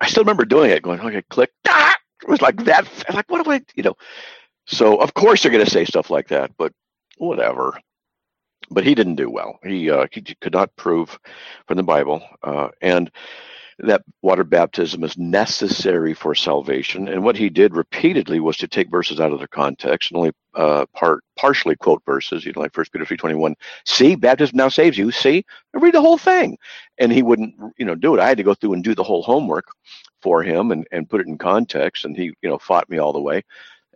I 0.00 0.08
still 0.08 0.22
remember 0.22 0.46
doing 0.46 0.70
it, 0.70 0.82
going, 0.82 1.00
"Okay, 1.00 1.22
click." 1.28 1.50
Ah! 1.68 1.94
It 2.24 2.30
was 2.30 2.42
like 2.42 2.64
that. 2.64 2.88
Like, 3.14 3.30
what 3.30 3.44
do 3.44 3.52
I, 3.52 3.60
you 3.76 3.84
know? 3.84 3.94
So 4.66 5.00
of 5.00 5.14
course 5.14 5.42
they're 5.42 5.52
going 5.52 5.64
to 5.64 5.70
say 5.70 5.84
stuff 5.84 6.10
like 6.10 6.28
that, 6.28 6.50
but 6.56 6.72
whatever 7.18 7.78
but 8.70 8.84
he 8.84 8.94
didn't 8.94 9.16
do 9.16 9.30
well. 9.30 9.58
He 9.64 9.90
uh, 9.90 10.06
he 10.10 10.22
could 10.40 10.52
not 10.52 10.74
prove 10.76 11.18
from 11.66 11.76
the 11.76 11.82
Bible, 11.82 12.22
uh, 12.42 12.68
and 12.80 13.10
that 13.80 14.02
water 14.22 14.44
baptism 14.44 15.02
is 15.02 15.18
necessary 15.18 16.14
for 16.14 16.34
salvation. 16.34 17.08
And 17.08 17.24
what 17.24 17.36
he 17.36 17.48
did 17.50 17.74
repeatedly 17.74 18.38
was 18.38 18.56
to 18.58 18.68
take 18.68 18.90
verses 18.90 19.20
out 19.20 19.32
of 19.32 19.38
their 19.38 19.48
context 19.48 20.10
and 20.10 20.18
only 20.18 20.32
uh, 20.54 20.86
part 20.94 21.24
partially 21.36 21.76
quote 21.76 22.02
verses. 22.06 22.44
You 22.44 22.52
know, 22.52 22.62
like 22.62 22.72
First 22.72 22.92
Peter 22.92 23.04
three 23.04 23.16
twenty 23.16 23.36
one. 23.36 23.54
See, 23.84 24.14
baptism 24.14 24.56
now 24.56 24.68
saves 24.68 24.96
you. 24.98 25.10
See, 25.10 25.44
read 25.74 25.94
the 25.94 26.00
whole 26.00 26.18
thing, 26.18 26.56
and 26.98 27.12
he 27.12 27.22
wouldn't 27.22 27.54
you 27.76 27.84
know 27.84 27.94
do 27.94 28.14
it. 28.14 28.20
I 28.20 28.28
had 28.28 28.38
to 28.38 28.44
go 28.44 28.54
through 28.54 28.74
and 28.74 28.84
do 28.84 28.94
the 28.94 29.04
whole 29.04 29.22
homework 29.22 29.66
for 30.24 30.42
him 30.42 30.72
and 30.72 30.86
and 30.90 31.08
put 31.08 31.20
it 31.20 31.28
in 31.28 31.38
context. 31.38 32.04
And 32.04 32.16
he 32.16 32.24
you 32.42 32.48
know 32.48 32.58
fought 32.58 32.90
me 32.90 32.98
all 32.98 33.12
the 33.12 33.20
way. 33.20 33.44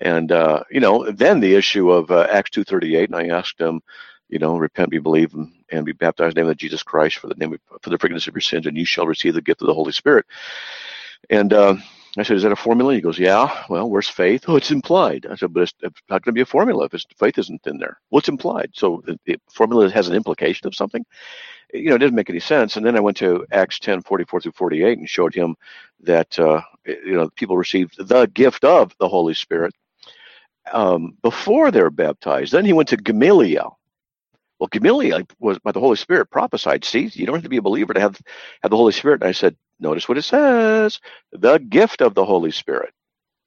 And 0.01 0.31
uh, 0.31 0.63
you 0.71 0.81
know, 0.81 1.11
then 1.11 1.41
the 1.41 1.55
issue 1.55 1.91
of 1.91 2.11
uh, 2.11 2.29
Acts 2.31 2.51
two 2.51 2.65
thirty 2.65 2.95
eight, 2.97 3.11
and 3.11 3.17
I 3.17 3.37
asked 3.37 3.61
him, 3.61 3.81
you 4.29 4.39
know, 4.39 4.57
repent, 4.57 4.91
be 4.91 4.99
believe, 4.99 5.35
and 5.73 5.85
be 5.85 5.93
baptized 5.93 6.37
in 6.37 6.43
the 6.43 6.43
name 6.43 6.51
of 6.51 6.57
Jesus 6.59 6.83
Christ 6.83 7.17
for 7.17 7.29
the 7.29 7.35
name 7.35 7.55
of, 7.55 7.61
for 7.83 7.91
the 7.91 7.99
forgiveness 7.99 8.29
of 8.29 8.35
your 8.35 8.43
sins, 8.43 8.67
and 8.67 8.77
you 8.77 8.85
shall 8.85 9.07
receive 9.07 9.35
the 9.35 9.43
gift 9.43 9.63
of 9.63 9.67
the 9.67 9.75
Holy 9.75 9.93
Spirit. 9.93 10.27
And 11.31 11.53
uh, 11.53 11.77
I 12.17 12.23
said, 12.23 12.37
is 12.37 12.43
that 12.43 12.53
a 12.53 12.57
formula? 12.57 12.95
He 12.95 13.01
goes, 13.01 13.19
yeah. 13.19 13.65
Well, 13.69 13.89
where's 13.89 14.09
faith? 14.09 14.45
Oh, 14.49 14.57
it's 14.57 14.71
implied. 14.71 15.27
I 15.31 15.37
said, 15.37 15.53
but 15.53 15.65
it's, 15.65 15.75
it's 15.83 16.01
not 16.09 16.23
going 16.23 16.33
to 16.33 16.39
be 16.39 16.43
a 16.43 16.47
formula 16.47 16.89
if 16.91 17.03
faith 17.17 17.39
isn't 17.39 17.67
in 17.67 17.79
there. 17.79 17.99
Well, 18.11 18.19
it's 18.19 18.29
implied. 18.29 18.71
So 18.75 19.03
the, 19.05 19.19
the, 19.25 19.39
formula 19.53 19.91
has 19.91 20.09
an 20.09 20.17
implication 20.17 20.67
of 20.67 20.75
something. 20.75 21.05
You 21.73 21.91
know, 21.91 21.97
it 21.97 21.99
doesn't 21.99 22.15
make 22.15 22.31
any 22.31 22.41
sense. 22.41 22.77
And 22.77 22.85
then 22.85 22.97
I 22.97 23.01
went 23.01 23.19
to 23.19 23.47
Acts 23.53 23.79
10, 23.79 24.03
44 24.03 24.41
through 24.41 24.53
48 24.53 24.99
and 24.99 25.09
showed 25.09 25.35
him 25.35 25.55
that, 26.03 26.39
uh, 26.39 26.63
you 26.87 27.15
know, 27.15 27.31
people 27.37 27.57
received 27.57 27.97
the 28.09 28.27
gift 28.27 28.65
of 28.65 28.95
the 29.01 29.09
Holy 29.09 29.35
Spirit 29.35 29.75
um, 30.73 31.17
before 31.23 31.71
they're 31.71 31.91
baptized. 31.91 32.53
Then 32.53 32.65
he 32.65 32.73
went 32.73 32.89
to 32.91 32.97
Gamaliel. 32.97 33.79
Well, 34.59 34.69
Gamaliel 34.73 35.23
was 35.39 35.59
by 35.61 35.73
the 35.73 35.81
Holy 35.81 35.97
Spirit 35.97 36.31
prophesied. 36.31 36.85
See, 36.85 37.11
you 37.15 37.27
don't 37.27 37.37
have 37.37 37.45
to 37.45 37.51
be 37.51 37.59
a 37.59 37.63
believer 37.63 37.95
to 37.95 38.01
have 38.01 38.21
have 38.63 38.71
the 38.71 38.77
Holy 38.77 38.93
Spirit. 38.93 39.23
And 39.23 39.29
I 39.29 39.33
said, 39.33 39.57
notice 39.81 40.09
what 40.09 40.19
it 40.19 40.23
says: 40.25 41.01
the 41.33 41.59
gift 41.59 42.03
of 42.03 42.15
the 42.15 42.25
Holy 42.25 42.51
Spirit 42.51 42.95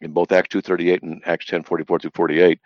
in 0.02 0.12
both 0.12 0.32
Acts 0.32 0.50
two 0.50 0.62
thirty 0.62 0.92
eight 0.92 1.04
and 1.04 1.22
Acts 1.26 1.48
ten 1.48 1.64
forty 1.64 1.84
four 1.84 2.00
through 2.00 2.12
forty 2.16 2.42
eight, 2.42 2.60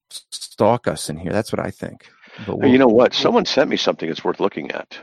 stalk 0.10 0.88
us 0.88 1.10
in 1.10 1.18
here. 1.18 1.32
That's 1.32 1.52
what 1.52 1.66
I 1.66 1.72
think. 1.72 2.10
But 2.46 2.60
we'll, 2.60 2.72
you 2.72 2.78
know 2.78 2.88
what? 2.88 3.14
Someone 3.14 3.46
sent 3.46 3.70
me 3.70 3.78
something 3.78 4.08
that's 4.08 4.24
worth 4.24 4.40
looking 4.40 4.72
at. 4.72 4.98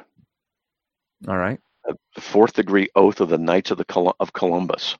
All 1.28 1.36
right. 1.36 1.58
The 2.14 2.20
fourth 2.20 2.54
degree 2.54 2.88
oath 2.94 3.20
of 3.20 3.28
the 3.28 3.38
Knights 3.38 3.70
of 3.70 3.78
the 3.78 3.84
Col- 3.84 4.16
of 4.20 4.32
Columbus. 4.32 4.96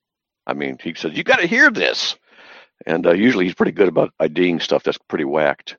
I 0.47 0.53
mean, 0.55 0.79
he 0.83 0.95
says 0.95 1.17
you 1.17 1.25
got 1.25 1.41
to 1.41 1.47
hear 1.47 1.71
this. 1.71 2.17
And 2.87 3.07
uh, 3.07 3.13
usually 3.13 3.45
he's 3.45 3.55
pretty 3.55 3.73
good 3.73 3.89
about 3.89 4.13
IDing 4.21 4.61
stuff 4.61 4.83
that's 4.83 4.99
pretty 5.09 5.25
whacked. 5.25 5.77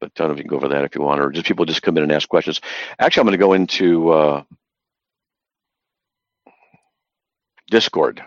But 0.00 0.08
I 0.08 0.10
don't 0.16 0.28
know 0.28 0.32
if 0.34 0.38
you 0.38 0.44
can 0.44 0.50
go 0.50 0.56
over 0.56 0.68
that 0.68 0.84
if 0.84 0.94
you 0.94 1.00
want, 1.00 1.20
or 1.20 1.30
just 1.30 1.46
people 1.46 1.64
just 1.64 1.82
come 1.82 1.96
in 1.96 2.02
and 2.02 2.12
ask 2.12 2.28
questions. 2.28 2.60
Actually, 2.98 3.20
I'm 3.22 3.26
going 3.26 3.38
to 3.38 3.44
go 3.44 3.52
into 3.54 4.10
uh, 4.10 4.42
Discord 7.70 8.22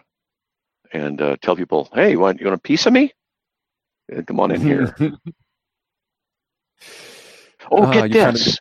and 0.91 1.21
uh, 1.21 1.37
tell 1.41 1.55
people, 1.55 1.89
"Hey, 1.93 2.11
you 2.11 2.19
want 2.19 2.39
you 2.39 2.47
want 2.47 2.57
a 2.57 2.61
piece 2.61 2.87
of 2.87 2.93
me? 2.93 3.13
Yeah, 4.11 4.21
come 4.21 4.39
on 4.39 4.51
in 4.51 4.61
here." 4.61 4.95
oh, 7.71 7.83
uh, 7.83 8.07
get 8.07 8.33
this! 8.33 8.59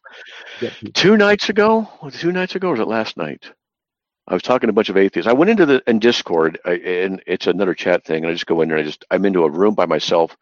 Two 0.95 1.17
nights 1.17 1.49
ago, 1.49 1.89
two 2.13 2.33
nights 2.33 2.55
ago, 2.55 2.69
or 2.69 2.73
was 2.73 2.81
it 2.81 2.89
last 2.89 3.17
night? 3.17 3.51
I 4.29 4.35
was 4.35 4.43
talking 4.43 4.67
to 4.67 4.73
a 4.73 4.75
bunch 4.75 4.91
of 4.91 4.97
atheists. 4.97 5.29
I 5.29 5.33
went 5.33 5.51
into 5.51 5.65
the 5.65 5.83
in 5.87 6.01
Discord, 6.01 6.59
I, 6.67 6.73
and 6.73 7.23
it's 7.27 7.47
another 7.47 7.75
chat 7.75 8.05
thing, 8.05 8.25
and 8.25 8.31
I 8.31 8.35
just 8.35 8.47
go 8.47 8.61
in 8.61 8.69
there. 8.69 8.77
And 8.77 8.87
I 8.87 8.89
just 8.89 9.05
I'm 9.11 9.25
into 9.25 9.45
a 9.45 9.51
room 9.51 9.75
by 9.75 9.87
myself. 9.87 10.37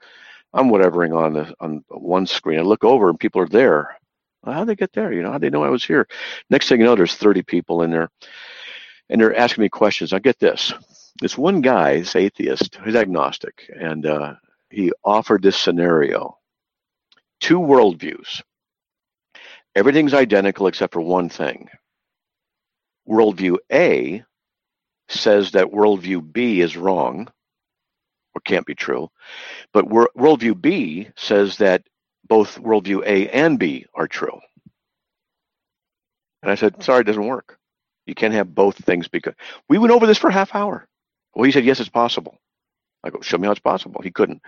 I'm 0.52 0.70
whatevering 0.70 1.16
on 1.16 1.34
the 1.34 1.54
on 1.60 1.84
one 1.88 2.26
screen. 2.26 2.58
I 2.58 2.62
look 2.62 2.82
over, 2.82 3.08
and 3.08 3.20
people 3.20 3.40
are 3.40 3.48
there. 3.48 3.96
Well, 4.42 4.54
how'd 4.54 4.68
they 4.68 4.74
get 4.74 4.92
there? 4.92 5.12
You 5.12 5.22
know, 5.22 5.30
how'd 5.30 5.40
they 5.40 5.50
know 5.50 5.64
I 5.64 5.70
was 5.70 5.84
here? 5.84 6.08
Next 6.50 6.68
thing 6.68 6.80
you 6.80 6.86
know, 6.86 6.96
there's 6.96 7.14
30 7.14 7.42
people 7.42 7.82
in 7.82 7.90
there, 7.90 8.10
and 9.08 9.20
they're 9.20 9.36
asking 9.36 9.62
me 9.62 9.68
questions. 9.68 10.12
I 10.12 10.18
get 10.18 10.38
this. 10.38 10.72
This 11.20 11.38
one 11.38 11.60
guy, 11.60 12.00
this 12.00 12.16
atheist, 12.16 12.78
he's 12.84 12.96
agnostic, 12.96 13.70
and 13.78 14.04
uh, 14.04 14.34
he 14.70 14.92
offered 15.04 15.42
this 15.42 15.56
scenario: 15.56 16.38
two 17.40 17.60
worldviews. 17.60 18.42
Everything's 19.74 20.14
identical 20.14 20.66
except 20.68 20.92
for 20.94 21.00
one 21.02 21.28
thing 21.28 21.68
worldview 23.08 23.58
A 23.72 24.24
says 25.08 25.52
that 25.52 25.68
worldview 25.68 26.32
B 26.32 26.60
is 26.60 26.76
wrong 26.76 27.28
or 28.34 28.40
can't 28.42 28.66
be 28.66 28.74
true, 28.74 29.10
but 29.72 29.86
worldview 29.88 30.60
B 30.60 31.08
says 31.16 31.58
that 31.58 31.84
both 32.28 32.60
worldview 32.60 33.04
A 33.06 33.28
and 33.30 33.58
B 33.58 33.86
are 33.94 34.08
true. 34.08 34.40
And 36.42 36.50
I 36.52 36.56
said, 36.56 36.82
sorry, 36.82 37.02
it 37.02 37.04
doesn't 37.04 37.26
work. 37.26 37.58
You 38.06 38.14
can't 38.14 38.34
have 38.34 38.54
both 38.54 38.76
things 38.76 39.08
because 39.08 39.34
we 39.68 39.78
went 39.78 39.92
over 39.92 40.06
this 40.06 40.18
for 40.18 40.28
a 40.30 40.34
half 40.34 40.54
hour. 40.54 40.86
Well, 41.34 41.44
he 41.44 41.52
said, 41.52 41.64
yes, 41.64 41.80
it's 41.80 41.88
possible. 41.88 42.38
I 43.06 43.10
go, 43.10 43.20
show 43.20 43.38
me 43.38 43.46
how 43.46 43.52
it's 43.52 43.60
possible. 43.60 44.02
He 44.02 44.10
couldn't. 44.10 44.42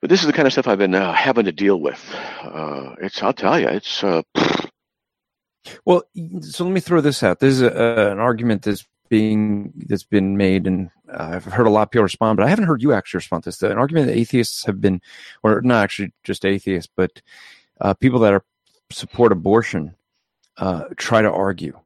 But 0.00 0.10
this 0.10 0.20
is 0.20 0.26
the 0.26 0.32
kind 0.32 0.46
of 0.46 0.52
stuff 0.52 0.68
I've 0.68 0.78
been 0.78 0.94
uh, 0.94 1.12
having 1.12 1.46
to 1.46 1.52
deal 1.52 1.80
with. 1.80 2.14
Uh, 2.42 2.94
it's, 3.00 3.22
I'll 3.22 3.32
tell 3.32 3.58
you, 3.58 3.68
it's, 3.68 4.04
uh, 4.04 4.22
well, 5.84 6.04
so 6.40 6.64
let 6.64 6.72
me 6.72 6.80
throw 6.80 7.00
this 7.00 7.22
out. 7.22 7.40
There's 7.40 7.60
a, 7.60 8.10
an 8.12 8.18
argument 8.18 8.62
that's 8.62 8.86
being 9.08 9.72
that's 9.86 10.04
been 10.04 10.36
made, 10.36 10.66
and 10.66 10.90
uh, 11.12 11.30
I've 11.34 11.44
heard 11.44 11.66
a 11.66 11.70
lot 11.70 11.82
of 11.82 11.90
people 11.90 12.04
respond, 12.04 12.36
but 12.36 12.46
I 12.46 12.48
haven't 12.48 12.66
heard 12.66 12.82
you 12.82 12.92
actually 12.92 13.18
respond 13.18 13.44
to 13.44 13.48
this. 13.48 13.62
An 13.62 13.78
argument 13.78 14.06
that 14.06 14.16
atheists 14.16 14.64
have 14.66 14.80
been, 14.80 15.00
or 15.42 15.60
not 15.62 15.82
actually 15.82 16.12
just 16.24 16.44
atheists, 16.44 16.90
but 16.94 17.20
uh, 17.80 17.94
people 17.94 18.20
that 18.20 18.32
are 18.32 18.44
support 18.90 19.32
abortion 19.32 19.94
uh, 20.58 20.84
try 20.96 21.22
to 21.22 21.30
argue. 21.30 21.78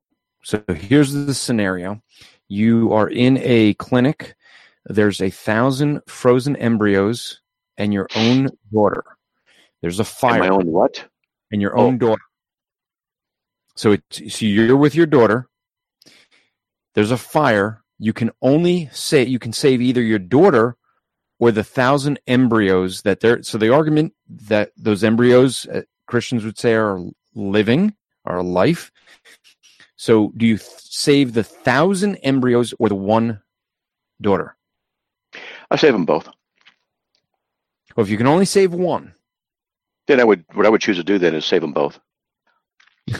So 0.42 0.62
here's 0.68 1.12
the 1.12 1.34
scenario: 1.34 2.02
you 2.48 2.92
are 2.92 3.08
in 3.08 3.38
a 3.38 3.74
clinic. 3.74 4.34
There's 4.86 5.20
a 5.20 5.30
thousand 5.30 6.00
frozen 6.06 6.56
embryos 6.56 7.40
and 7.76 7.92
your 7.92 8.08
own 8.16 8.48
daughter. 8.72 9.04
There's 9.80 10.00
a 10.00 10.04
fire. 10.04 10.42
And 10.42 10.50
my 10.50 10.56
own 10.56 10.66
what? 10.66 11.04
And 11.50 11.60
your 11.60 11.76
own 11.76 11.94
oh. 11.94 11.98
daughter. 11.98 12.22
So 13.76 13.96
so 14.10 14.46
you're 14.46 14.76
with 14.76 14.94
your 14.94 15.06
daughter. 15.06 15.48
There's 16.94 17.10
a 17.10 17.16
fire. 17.16 17.82
You 17.98 18.12
can 18.12 18.30
only 18.42 18.88
say 18.92 19.24
you 19.24 19.38
can 19.38 19.52
save 19.52 19.80
either 19.80 20.02
your 20.02 20.18
daughter 20.18 20.76
or 21.38 21.50
the 21.50 21.64
thousand 21.64 22.20
embryos 22.26 23.02
that 23.02 23.20
they're. 23.20 23.42
So 23.42 23.58
the 23.58 23.72
argument 23.72 24.14
that 24.28 24.72
those 24.76 25.02
embryos 25.02 25.66
uh, 25.66 25.82
Christians 26.06 26.44
would 26.44 26.58
say 26.58 26.74
are 26.74 27.00
living, 27.34 27.94
are 28.24 28.42
life. 28.42 28.90
So 29.96 30.32
do 30.36 30.46
you 30.46 30.58
th- 30.58 30.68
save 30.78 31.32
the 31.32 31.44
thousand 31.44 32.16
embryos 32.16 32.74
or 32.78 32.88
the 32.88 32.94
one 32.94 33.40
daughter? 34.20 34.56
I 35.72 35.76
save 35.76 35.94
them 35.94 36.04
both. 36.04 36.28
Well, 37.96 38.04
if 38.04 38.10
you 38.10 38.18
can 38.18 38.26
only 38.26 38.44
save 38.44 38.74
one, 38.74 39.14
then 40.06 40.20
I 40.20 40.24
would. 40.24 40.44
What 40.52 40.66
I 40.66 40.68
would 40.68 40.82
choose 40.82 40.98
to 40.98 41.02
do 41.02 41.18
then 41.18 41.34
is 41.34 41.46
save 41.46 41.62
them 41.62 41.72
both. 41.72 41.98
you 43.06 43.16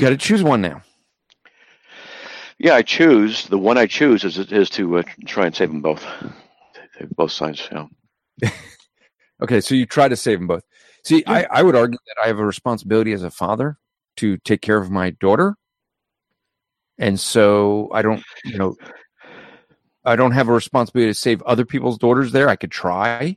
got 0.00 0.10
to 0.10 0.16
choose 0.16 0.42
one 0.42 0.60
now. 0.60 0.82
Yeah, 2.58 2.74
I 2.74 2.82
choose 2.82 3.46
the 3.46 3.58
one 3.58 3.78
I 3.78 3.86
choose 3.86 4.24
is 4.24 4.36
is 4.36 4.68
to 4.70 4.98
uh, 4.98 5.02
try 5.26 5.46
and 5.46 5.54
save 5.54 5.68
them 5.68 5.80
both. 5.80 6.04
Save 6.98 7.10
both 7.10 7.30
sides. 7.30 7.68
Yeah. 7.70 7.86
okay, 9.42 9.60
so 9.60 9.76
you 9.76 9.86
try 9.86 10.08
to 10.08 10.16
save 10.16 10.40
them 10.40 10.48
both. 10.48 10.64
See, 11.04 11.22
yeah. 11.24 11.32
I, 11.32 11.46
I 11.60 11.62
would 11.62 11.76
argue 11.76 11.98
that 12.08 12.24
I 12.24 12.26
have 12.26 12.40
a 12.40 12.46
responsibility 12.46 13.12
as 13.12 13.22
a 13.22 13.30
father 13.30 13.78
to 14.16 14.38
take 14.38 14.60
care 14.60 14.78
of 14.78 14.90
my 14.90 15.10
daughter, 15.10 15.54
and 17.02 17.18
so 17.18 17.90
I 17.92 18.00
don't, 18.00 18.22
you 18.44 18.58
know, 18.58 18.76
I 20.04 20.14
don't 20.14 20.30
have 20.30 20.48
a 20.48 20.52
responsibility 20.52 21.10
to 21.10 21.18
save 21.18 21.42
other 21.42 21.64
people's 21.64 21.98
daughters. 21.98 22.30
There, 22.30 22.48
I 22.48 22.54
could 22.54 22.70
try, 22.70 23.36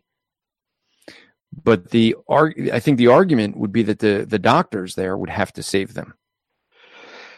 but 1.64 1.90
the 1.90 2.16
arg- 2.30 2.70
I 2.72 2.80
think 2.80 3.00
the 3.00 3.08
argument 3.08 3.58
would 3.58 3.72
be 3.72 3.82
that 3.84 4.00
the 4.00 4.26
the 4.28 4.40
doctors 4.40 4.94
there 4.94 5.18
would 5.18 5.32
have 5.32 5.52
to 5.54 5.64
save 5.64 5.96
them. 5.96 6.14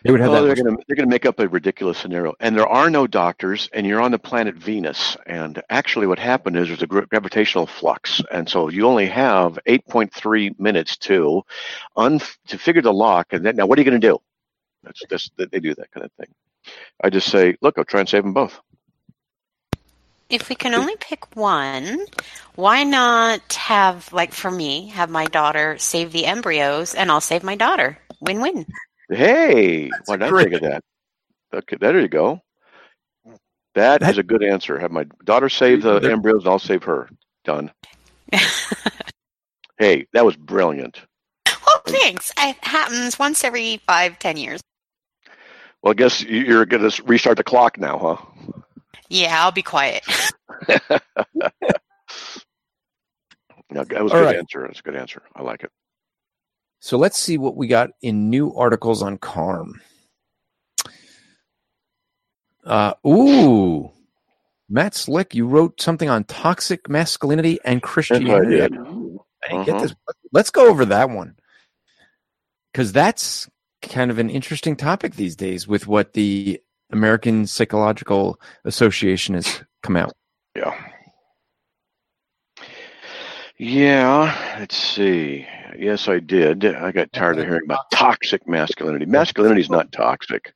They 0.03 0.11
would 0.11 0.19
have 0.19 0.31
well, 0.31 0.43
they're 0.43 0.55
going 0.55 0.75
to 0.75 0.83
they're 0.87 0.97
going 0.97 1.07
to 1.07 1.13
make 1.13 1.25
up 1.25 1.39
a 1.39 1.47
ridiculous 1.47 1.97
scenario, 1.97 2.35
and 2.41 2.57
there 2.57 2.67
are 2.67 2.89
no 2.89 3.07
doctors, 3.07 3.69
and 3.73 3.87
you're 3.87 4.01
on 4.01 4.11
the 4.11 4.19
planet 4.19 4.55
Venus, 4.55 5.15
and 5.25 5.61
actually, 5.69 6.07
what 6.07 6.19
happened 6.19 6.57
is 6.57 6.67
there's 6.67 6.81
a 6.81 6.87
gravitational 6.87 7.65
flux, 7.65 8.21
and 8.31 8.49
so 8.49 8.67
you 8.67 8.85
only 8.85 9.07
have 9.07 9.57
8.3 9.65 10.59
minutes 10.59 10.97
to 10.97 11.41
un 11.95 12.19
to 12.47 12.57
figure 12.57 12.81
the 12.81 12.93
lock, 12.93 13.27
and 13.31 13.45
then 13.45 13.55
now 13.55 13.65
what 13.65 13.79
are 13.79 13.81
you 13.81 13.89
going 13.89 14.01
to 14.01 14.07
do? 14.07 14.19
That's 14.87 15.03
just 15.09 15.31
they 15.37 15.59
do 15.59 15.75
that 15.75 15.91
kind 15.91 16.05
of 16.05 16.11
thing. 16.13 16.33
I 17.03 17.09
just 17.09 17.29
say, 17.29 17.57
look, 17.61 17.77
I'll 17.77 17.85
try 17.85 17.99
and 17.99 18.09
save 18.09 18.23
them 18.23 18.33
both. 18.33 18.59
If 20.29 20.49
we 20.49 20.55
can 20.55 20.73
only 20.73 20.95
pick 20.99 21.35
one, 21.35 21.99
why 22.55 22.83
not 22.83 23.53
have, 23.53 24.11
like 24.11 24.33
for 24.33 24.51
me, 24.51 24.87
have 24.87 25.09
my 25.09 25.25
daughter 25.25 25.77
save 25.77 26.11
the 26.11 26.25
embryos 26.25 26.95
and 26.95 27.09
I'll 27.11 27.21
save 27.21 27.43
my 27.43 27.55
daughter? 27.55 27.97
Win 28.19 28.41
win. 28.41 28.65
Hey, 29.09 29.89
That's 29.89 30.09
why 30.09 30.15
not 30.17 30.35
think 30.35 30.53
of 30.53 30.61
that? 30.61 30.83
Okay, 31.53 31.77
there 31.79 31.99
you 31.99 32.09
go. 32.09 32.41
That, 33.75 34.01
that 34.01 34.11
is 34.11 34.17
a 34.17 34.23
good 34.23 34.43
answer. 34.43 34.77
Have 34.79 34.91
my 34.91 35.05
daughter 35.23 35.49
save 35.49 35.83
the 35.83 35.99
embryos 36.11 36.43
and 36.43 36.49
I'll 36.49 36.59
save 36.59 36.83
her. 36.83 37.09
Done. 37.45 37.71
hey, 39.77 40.07
that 40.11 40.25
was 40.25 40.35
brilliant. 40.35 40.99
Well, 41.45 41.81
thanks. 41.85 42.31
It 42.37 42.57
happens 42.61 43.17
once 43.17 43.45
every 43.45 43.81
five, 43.87 44.19
ten 44.19 44.35
years. 44.35 44.61
Well, 45.81 45.91
I 45.91 45.93
guess 45.93 46.23
you're 46.23 46.65
going 46.65 46.89
to 46.89 47.03
restart 47.03 47.37
the 47.37 47.43
clock 47.43 47.77
now, 47.77 47.97
huh? 47.97 48.61
Yeah, 49.09 49.43
I'll 49.43 49.51
be 49.51 49.61
quiet. 49.61 50.03
no, 50.67 50.79
that 53.83 54.03
was 54.03 54.11
a 54.11 54.15
good 54.15 54.25
right. 54.25 54.35
answer. 54.35 54.63
That's 54.65 54.79
a 54.79 54.83
good 54.83 54.95
answer. 54.95 55.21
I 55.35 55.43
like 55.43 55.63
it. 55.63 55.71
So 56.79 56.97
let's 56.97 57.17
see 57.17 57.37
what 57.37 57.55
we 57.55 57.67
got 57.67 57.91
in 58.01 58.29
new 58.29 58.53
articles 58.53 59.01
on 59.01 59.17
CARM. 59.17 59.81
Uh, 62.65 62.93
ooh, 63.05 63.91
Matt 64.69 64.93
Slick, 64.93 65.33
you 65.33 65.47
wrote 65.47 65.79
something 65.81 66.09
on 66.09 66.25
toxic 66.25 66.89
masculinity 66.89 67.59
and 67.63 67.81
Christianity. 67.81 68.61
I, 68.61 68.67
didn't 68.67 68.87
uh-huh. 69.49 69.63
get 69.63 69.81
this. 69.81 69.95
Let's 70.33 70.49
go 70.49 70.69
over 70.69 70.85
that 70.85 71.09
one 71.09 71.37
because 72.71 72.91
that's 72.91 73.49
kind 73.81 74.11
of 74.11 74.19
an 74.19 74.29
interesting 74.29 74.75
topic 74.75 75.15
these 75.15 75.35
days 75.35 75.67
with 75.67 75.87
what 75.87 76.13
the 76.13 76.59
American 76.91 77.45
Psychological 77.45 78.39
Association 78.65 79.35
has 79.35 79.63
come 79.83 79.95
out. 79.95 80.13
Yeah. 80.55 80.73
Yeah, 83.59 84.55
let's 84.59 84.77
see. 84.77 85.47
Yes, 85.77 86.07
I 86.07 86.19
did. 86.19 86.63
I 86.63 86.91
got 86.91 87.11
tired 87.11 87.39
of 87.39 87.45
hearing 87.45 87.63
about 87.65 87.89
toxic 87.91 88.47
masculinity. 88.47 89.05
Masculinity 89.05 89.61
is 89.61 89.69
not 89.69 89.91
toxic. 89.91 90.53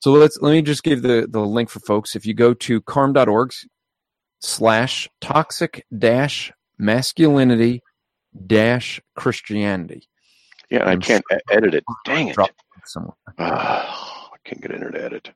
So 0.00 0.12
let's 0.12 0.38
let 0.40 0.52
me 0.52 0.62
just 0.62 0.84
give 0.84 1.02
the, 1.02 1.26
the 1.28 1.40
link 1.40 1.68
for 1.68 1.80
folks. 1.80 2.14
If 2.14 2.24
you 2.24 2.34
go 2.34 2.54
to 2.54 2.80
carm.org 2.82 3.52
slash 4.40 5.08
toxic 5.20 5.84
dash 5.96 6.52
masculinity 6.78 7.82
dash 8.46 9.00
Christianity. 9.16 10.07
Yeah, 10.70 10.88
I 10.88 10.96
can't 10.96 11.24
sure 11.30 11.40
edit 11.50 11.74
it. 11.74 11.84
Dang 12.04 12.28
it. 12.28 12.36
Somewhere. 12.84 13.14
Oh, 13.38 14.28
I 14.32 14.36
can't 14.44 14.60
get 14.60 14.70
in 14.70 14.80
to 14.80 15.02
edit. 15.02 15.30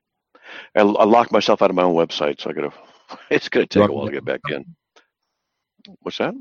I, 0.77 0.81
I 0.81 1.05
locked 1.05 1.33
myself 1.33 1.62
out 1.62 1.71
of 1.71 1.77
my 1.77 1.83
own 1.83 1.95
website, 1.95 2.41
so 2.41 2.51
I 2.51 2.53
gotta. 2.53 2.73
It's 3.31 3.51
gonna 3.51 3.67
take 3.67 3.89
a 3.89 3.93
while 3.93 4.07
to 4.07 4.12
get 4.12 4.25
back 4.25 4.41
in. 4.49 4.65
What's 6.01 6.17
that? 6.17 6.35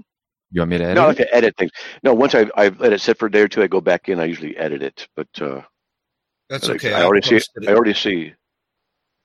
You 0.52 0.62
want 0.62 0.72
me 0.72 0.78
to 0.78 0.86
edit? 0.86 0.96
No, 0.96 1.04
I 1.04 1.08
like 1.08 1.18
to 1.18 1.36
edit 1.36 1.58
things. 1.58 1.72
No, 2.04 2.14
once 2.14 2.34
I 2.34 2.50
I 2.56 2.70
let 2.70 2.94
it 2.94 3.02
sit 3.02 3.18
for 3.18 3.26
a 3.26 3.32
day 3.32 3.42
or 3.42 3.50
two, 3.50 3.62
I 3.62 3.68
go 3.68 3.82
back 3.82 4.08
in. 4.08 4.22
I 4.22 4.26
usually 4.26 4.56
edit 4.56 4.82
it, 4.82 5.08
but 5.16 5.28
uh, 5.42 5.62
that's 6.50 6.70
okay. 6.70 6.94
I, 6.94 7.02
I 7.02 7.04
already 7.04 7.28
see. 7.28 7.36
It. 7.36 7.68
I 7.68 7.74
already 7.74 7.94
see. 7.94 8.34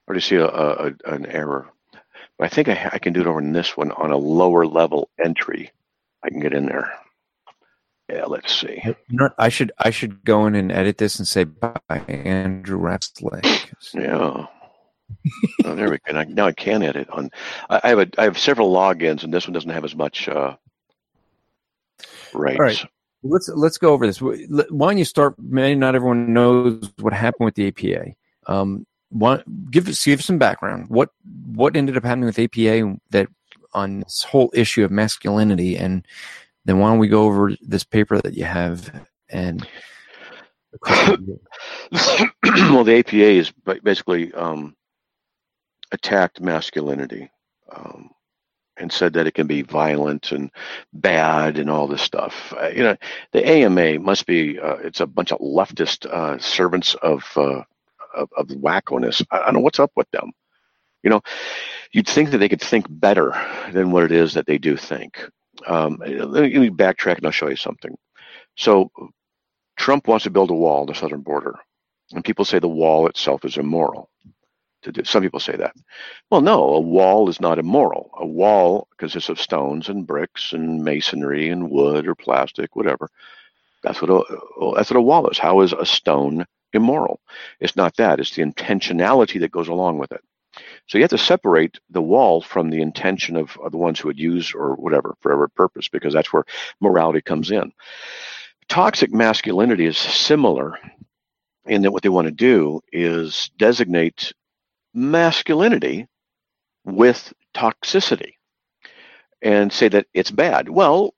Already 0.09 0.21
see 0.21 0.37
a, 0.37 0.47
a, 0.47 0.93
an 1.07 1.27
error. 1.27 1.69
But 2.39 2.45
I 2.45 2.49
think 2.49 2.69
I, 2.69 2.91
I 2.93 2.99
can 2.99 3.13
do 3.13 3.21
it 3.21 3.27
over 3.27 3.41
in 3.41 3.53
this 3.53 3.77
one 3.77 3.93
on 3.93 4.13
a 4.13 4.17
lower 4.17 4.67
level 4.67 5.09
entry. 5.25 5.71
I 6.23 6.31
can 6.31 6.41
get 6.41 6.55
in 6.55 6.67
there. 6.67 6.93
Yeah, 8.09 8.25
let's 8.27 8.61
see. 8.61 8.81
You 8.85 8.95
know 9.11 9.31
I 9.39 9.49
should 9.49 9.73
I 9.79 9.91
should 9.91 10.25
go 10.25 10.47
in 10.47 10.55
and 10.55 10.71
edit 10.71 10.99
this 10.99 11.19
and 11.19 11.27
say 11.27 11.45
by 11.45 11.77
Andrew 12.09 12.79
Rapslake. 12.79 13.73
Yeah. 13.95 14.47
oh, 15.65 15.75
there 15.75 15.91
we 15.91 15.99
go. 15.99 16.23
Now 16.23 16.47
I 16.47 16.53
can 16.53 16.83
edit 16.83 17.09
on. 17.11 17.31
I 17.69 17.89
have 17.89 17.99
a 17.99 18.09
I 18.19 18.25
have 18.25 18.39
several 18.39 18.73
logins, 18.73 19.25
and 19.25 19.35
this 19.35 19.47
one 19.47 19.53
doesn't 19.53 19.71
have 19.71 19.85
as 19.85 19.97
much. 19.97 20.29
Uh, 20.29 20.57
right. 22.33 22.57
All 22.57 22.63
right. 22.63 22.85
Let's 23.23 23.49
let's 23.49 23.79
go 23.79 23.93
over 23.93 24.07
this. 24.07 24.21
Why 24.21 24.37
don't 24.71 24.99
you 24.99 25.05
start? 25.05 25.35
Maybe 25.39 25.75
not 25.75 25.97
everyone 25.97 26.33
knows 26.33 26.91
what 27.01 27.13
happened 27.13 27.47
with 27.47 27.55
the 27.55 27.69
APA. 27.69 28.13
Um, 28.47 28.87
one, 29.09 29.43
give 29.71 29.87
give 29.87 30.23
some 30.23 30.39
background. 30.39 30.89
What 30.89 31.11
what 31.55 31.77
ended 31.77 31.97
up 31.97 32.05
happening 32.05 32.27
with 32.27 32.39
APA 32.39 32.97
that 33.11 33.29
on 33.75 34.01
this 34.01 34.23
whole 34.23 34.51
issue 34.55 34.85
of 34.85 34.91
masculinity 34.91 35.77
and 35.77 36.07
then 36.67 36.79
why 36.79 36.91
don't 36.91 36.99
we 36.99 37.09
go 37.09 37.25
over 37.25 37.53
this 37.63 37.85
paper 37.85 38.21
that 38.21 38.35
you 38.35 38.45
have 38.45 39.07
and 39.31 39.67
well 40.87 42.85
the 42.85 42.97
apa 42.99 43.17
is 43.17 43.53
basically 43.83 44.33
um, 44.35 44.77
attacked 45.93 46.41
masculinity 46.41 47.31
um, 47.75 48.11
and 48.77 48.93
said 48.93 49.13
that 49.15 49.27
it 49.27 49.35
can 49.35 49.47
be 49.47 49.63
violent 49.63 50.33
and 50.33 50.51
bad 50.93 51.59
and 51.59 51.71
all 51.71 51.87
this 51.87 52.03
stuff. 52.03 52.53
Uh, 52.61 52.69
you 52.69 52.83
know 52.83 52.97
the 53.33 53.49
ama 53.49 53.99
must 53.99 54.27
be 54.27 54.59
uh, 54.59 54.77
it's 54.77 55.01
a 55.01 55.07
bunch 55.07 55.33
of 55.33 55.41
leftist 55.41 56.05
uh, 56.07 56.39
servants 56.39 56.95
of, 56.97 57.25
uh, 57.37 57.63
of 58.15 58.29
of 58.37 58.49
wackoness. 58.49 59.25
I, 59.31 59.39
I 59.41 59.45
don't 59.47 59.55
know 59.55 59.61
what's 59.61 59.81
up 59.81 59.93
with 59.97 60.11
them. 60.11 60.31
You 61.03 61.11
know 61.11 61.23
you'd 61.93 62.09
think 62.09 62.31
that 62.31 62.39
they 62.39 62.49
could 62.49 62.61
think 62.61 62.87
better 62.89 63.33
than 63.73 63.91
what 63.91 64.05
it 64.05 64.13
is 64.13 64.35
that 64.35 64.47
they 64.47 64.59
do 64.59 64.77
think 64.77 65.31
um, 65.67 65.99
let, 66.01 66.11
me, 66.11 66.25
let 66.25 66.61
me 66.61 66.71
backtrack 66.71 67.19
and 67.19 67.27
I'll 67.27 67.33
show 67.33 67.49
you 67.49 67.57
something. 67.57 67.97
So 68.57 68.91
Trump 69.77 70.09
wants 70.09 70.25
to 70.25 70.31
build 70.31 70.51
a 70.51 70.55
wall 70.55 70.83
on 70.83 70.87
the 70.87 70.95
southern 70.95 71.23
border, 71.23 71.59
and 72.13 72.25
people 72.25 72.45
say 72.45 72.59
the 72.61 72.69
wall 72.69 73.09
itself 73.09 73.45
is 73.45 73.59
immoral. 73.59 74.11
To 74.83 74.93
do. 74.93 75.05
Some 75.05 75.23
people 75.23 75.41
say 75.41 75.57
that. 75.57 75.75
Well, 76.31 76.41
no, 76.43 76.63
a 76.75 76.81
wall 76.81 77.29
is 77.29 77.41
not 77.41 77.59
immoral. 77.59 78.11
A 78.19 78.27
wall 78.27 78.89
consists 78.99 79.29
of 79.31 79.41
stones 79.41 79.89
and 79.89 80.07
bricks 80.07 80.53
and 80.53 80.85
masonry 80.85 81.49
and 81.51 81.71
wood 81.71 82.07
or 82.07 82.15
plastic, 82.15 82.77
whatever. 82.77 83.09
That's 83.83 84.03
what 84.03 84.11
a 84.11 84.75
that's 84.77 84.91
what 84.91 84.99
a 84.99 85.03
wall 85.03 85.29
is. 85.31 85.39
How 85.39 85.63
is 85.63 85.73
a 85.75 85.87
stone 85.87 86.47
immoral? 86.75 87.21
It's 87.61 87.77
not 87.77 87.97
that. 87.97 88.21
It's 88.21 88.37
the 88.37 88.45
intentionality 88.45 89.41
that 89.41 89.53
goes 89.53 89.69
along 89.69 89.99
with 89.99 90.13
it. 90.13 90.23
So 90.89 90.99
you 90.99 91.03
have 91.05 91.11
to 91.11 91.19
separate 91.19 91.79
the 91.91 92.03
wall 92.03 92.41
from 92.43 92.71
the 92.71 92.81
intention 92.81 93.37
of, 93.37 93.57
of 93.63 93.73
the 93.73 93.79
ones 93.79 93.99
who 93.99 94.09
would 94.09 94.19
use 94.19 94.55
or 94.55 94.75
whatever 94.77 95.17
for 95.21 95.33
every 95.33 95.51
purpose, 95.51 95.89
because 95.89 96.13
that's 96.15 96.33
where 96.33 96.45
morality 96.81 97.21
comes 97.21 97.51
in. 97.51 97.73
Toxic 98.69 99.13
masculinity 99.13 99.87
is 99.87 99.99
similar 99.99 100.79
in 101.67 101.83
that 101.83 101.93
what 101.93 102.03
they 102.03 102.09
want 102.09 102.27
to 102.27 102.33
do 102.33 102.81
is 102.93 103.51
designate 103.59 104.33
masculinity 104.95 106.07
with 106.85 107.33
toxicity 107.55 108.35
and 109.43 109.73
say 109.73 109.89
that 109.89 110.07
it's 110.15 110.31
bad. 110.31 110.69
Well, 110.69 111.15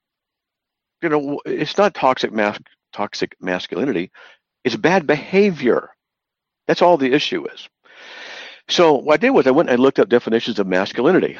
you 1.02 1.08
know, 1.08 1.40
it's 1.44 1.78
not 1.78 1.94
toxic 1.94 2.32
mas- 2.32 2.58
toxic 2.92 3.36
masculinity. 3.40 4.10
It's 4.64 4.76
bad 4.76 5.06
behavior. 5.06 5.90
That's 6.66 6.82
all 6.82 6.96
the 6.98 7.12
issue 7.12 7.46
is. 7.52 7.68
So 8.68 8.94
what 8.94 9.14
I 9.14 9.16
did 9.16 9.30
was 9.30 9.46
I 9.46 9.50
went 9.52 9.70
and 9.70 9.80
looked 9.80 9.98
up 9.98 10.08
definitions 10.08 10.58
of 10.58 10.66
masculinity. 10.66 11.38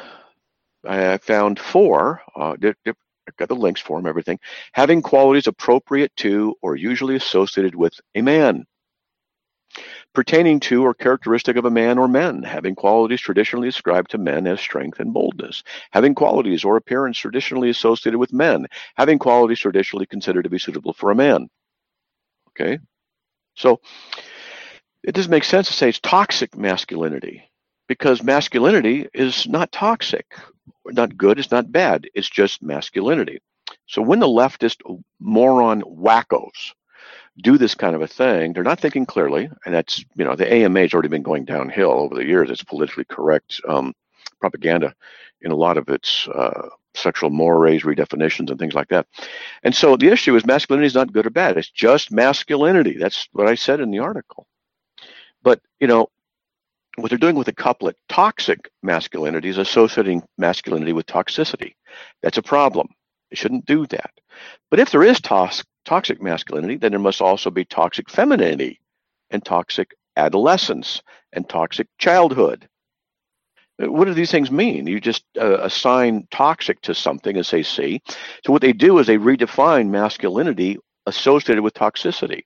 I 0.86 1.18
found 1.18 1.58
four. 1.58 2.22
Uh, 2.34 2.56
I 2.62 3.30
got 3.36 3.48
the 3.48 3.54
links 3.54 3.80
for 3.80 3.98
them, 3.98 4.06
everything. 4.06 4.38
Having 4.72 5.02
qualities 5.02 5.46
appropriate 5.46 6.14
to 6.16 6.54
or 6.62 6.76
usually 6.76 7.16
associated 7.16 7.74
with 7.74 7.92
a 8.14 8.22
man. 8.22 8.64
Pertaining 10.14 10.60
to 10.60 10.82
or 10.84 10.94
characteristic 10.94 11.56
of 11.56 11.66
a 11.66 11.70
man 11.70 11.98
or 11.98 12.08
men, 12.08 12.42
having 12.42 12.74
qualities 12.74 13.20
traditionally 13.20 13.68
ascribed 13.68 14.10
to 14.10 14.18
men 14.18 14.46
as 14.46 14.60
strength 14.60 14.98
and 14.98 15.12
boldness, 15.12 15.62
having 15.90 16.14
qualities 16.14 16.64
or 16.64 16.76
appearance 16.76 17.18
traditionally 17.18 17.68
associated 17.68 18.18
with 18.18 18.32
men, 18.32 18.66
having 18.96 19.18
qualities 19.18 19.58
traditionally 19.58 20.06
considered 20.06 20.44
to 20.44 20.50
be 20.50 20.58
suitable 20.58 20.94
for 20.94 21.10
a 21.10 21.14
man. 21.14 21.48
Okay, 22.50 22.78
so 23.54 23.80
it 25.08 25.14
doesn't 25.14 25.30
make 25.30 25.44
sense 25.44 25.68
to 25.68 25.72
say 25.72 25.88
it's 25.88 26.00
toxic 26.00 26.54
masculinity 26.54 27.50
because 27.86 28.22
masculinity 28.22 29.08
is 29.14 29.48
not 29.48 29.72
toxic, 29.72 30.26
not 30.84 31.16
good, 31.16 31.38
it's 31.38 31.50
not 31.50 31.72
bad, 31.72 32.06
it's 32.12 32.28
just 32.28 32.62
masculinity. 32.62 33.40
So 33.86 34.02
when 34.02 34.20
the 34.20 34.26
leftist 34.26 34.82
moron 35.18 35.80
wackos 35.80 36.74
do 37.42 37.56
this 37.56 37.74
kind 37.74 37.96
of 37.96 38.02
a 38.02 38.06
thing, 38.06 38.52
they're 38.52 38.62
not 38.62 38.80
thinking 38.80 39.06
clearly, 39.06 39.48
and 39.64 39.74
that's 39.74 40.04
you 40.14 40.26
know 40.26 40.36
the 40.36 40.52
AMA 40.52 40.80
has 40.80 40.92
already 40.92 41.08
been 41.08 41.22
going 41.22 41.46
downhill 41.46 41.92
over 41.92 42.14
the 42.14 42.26
years. 42.26 42.50
It's 42.50 42.62
politically 42.62 43.04
correct 43.04 43.62
um, 43.66 43.94
propaganda 44.40 44.94
in 45.40 45.52
a 45.52 45.56
lot 45.56 45.78
of 45.78 45.88
its 45.88 46.28
uh, 46.28 46.68
sexual 46.92 47.30
mores, 47.30 47.82
redefinitions, 47.82 48.50
and 48.50 48.58
things 48.58 48.74
like 48.74 48.88
that. 48.88 49.06
And 49.62 49.74
so 49.74 49.96
the 49.96 50.08
issue 50.08 50.36
is 50.36 50.44
masculinity 50.44 50.88
is 50.88 50.94
not 50.94 51.14
good 51.14 51.24
or 51.24 51.30
bad. 51.30 51.56
It's 51.56 51.70
just 51.70 52.12
masculinity. 52.12 52.98
That's 52.98 53.26
what 53.32 53.48
I 53.48 53.54
said 53.54 53.80
in 53.80 53.90
the 53.90 54.00
article. 54.00 54.46
But, 55.42 55.61
you 55.81 55.87
know, 55.87 56.09
what 56.96 57.11
they're 57.11 57.18
doing 57.18 57.37
with 57.37 57.46
the 57.46 57.53
couplet, 57.53 57.96
toxic 58.09 58.70
masculinity 58.83 59.48
is 59.48 59.59
associating 59.59 60.22
masculinity 60.37 60.92
with 60.92 61.07
toxicity. 61.07 61.74
That's 62.22 62.38
a 62.38 62.42
problem. 62.42 62.88
They 63.31 63.37
shouldn't 63.37 63.66
do 63.66 63.87
that. 63.87 64.11
But 64.70 64.81
if 64.81 64.90
there 64.90 65.03
is 65.03 65.20
toxic 65.20 66.22
masculinity, 66.22 66.77
then 66.77 66.92
there 66.92 66.98
must 66.98 67.20
also 67.20 67.51
be 67.51 67.64
toxic 67.64 68.11
femininity 68.11 68.81
and 69.31 69.44
toxic 69.44 69.94
adolescence 70.16 71.03
and 71.33 71.48
toxic 71.48 71.87
childhood. 71.98 72.68
What 73.79 74.07
do 74.07 74.14
these 74.14 74.33
things 74.33 74.51
mean? 74.51 74.88
You 74.88 75.01
just 75.01 75.24
uh, 75.40 75.59
assign 75.61 76.27
toxic 76.33 76.81
to 76.83 76.94
something 76.94 77.37
and 77.37 77.46
say 77.46 77.62
see. 77.62 78.03
So 78.44 78.53
what 78.53 78.62
they 78.62 78.72
do 78.72 78.98
is 78.98 79.07
they 79.07 79.18
redefine 79.18 79.90
masculinity 79.90 80.79
associated 81.07 81.62
with 81.62 81.74
toxicity. 81.74 82.42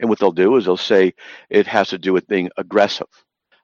And 0.00 0.08
what 0.10 0.18
they'll 0.18 0.32
do 0.32 0.56
is 0.56 0.64
they'll 0.66 0.76
say 0.76 1.14
it 1.50 1.66
has 1.66 1.88
to 1.90 1.98
do 1.98 2.12
with 2.12 2.26
being 2.28 2.50
aggressive, 2.56 3.08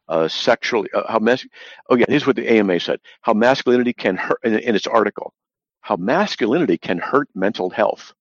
uh, 0.08 0.28
sexually. 0.28 0.88
Uh, 0.94 1.04
how 1.12 1.18
mas- 1.20 1.46
Oh 1.90 1.96
yeah, 1.96 2.06
here's 2.08 2.26
what 2.26 2.36
the 2.36 2.48
AMA 2.50 2.80
said: 2.80 3.00
how 3.22 3.34
masculinity 3.34 3.92
can 3.92 4.16
hurt 4.16 4.40
in, 4.44 4.58
in 4.58 4.74
its 4.76 4.86
article. 4.86 5.34
How 5.82 5.96
masculinity 5.96 6.78
can 6.78 6.98
hurt 6.98 7.28
mental 7.34 7.70
health. 7.70 8.12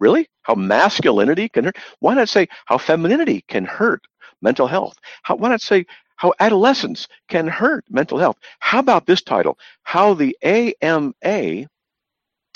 Really? 0.00 0.28
How 0.42 0.54
masculinity 0.54 1.48
can 1.48 1.64
hurt? 1.64 1.76
Why 2.00 2.14
not 2.14 2.28
say 2.28 2.48
how 2.66 2.78
femininity 2.78 3.44
can 3.48 3.64
hurt 3.64 4.02
mental 4.42 4.66
health? 4.66 4.98
How, 5.22 5.36
why 5.36 5.48
not 5.50 5.62
say 5.62 5.86
how 6.16 6.34
adolescence 6.40 7.08
can 7.28 7.46
hurt 7.48 7.84
mental 7.90 8.18
health? 8.18 8.36
How 8.60 8.78
about 8.80 9.06
this 9.06 9.22
title? 9.22 9.58
How 9.84 10.14
the 10.14 10.36
AMA, 10.42 11.66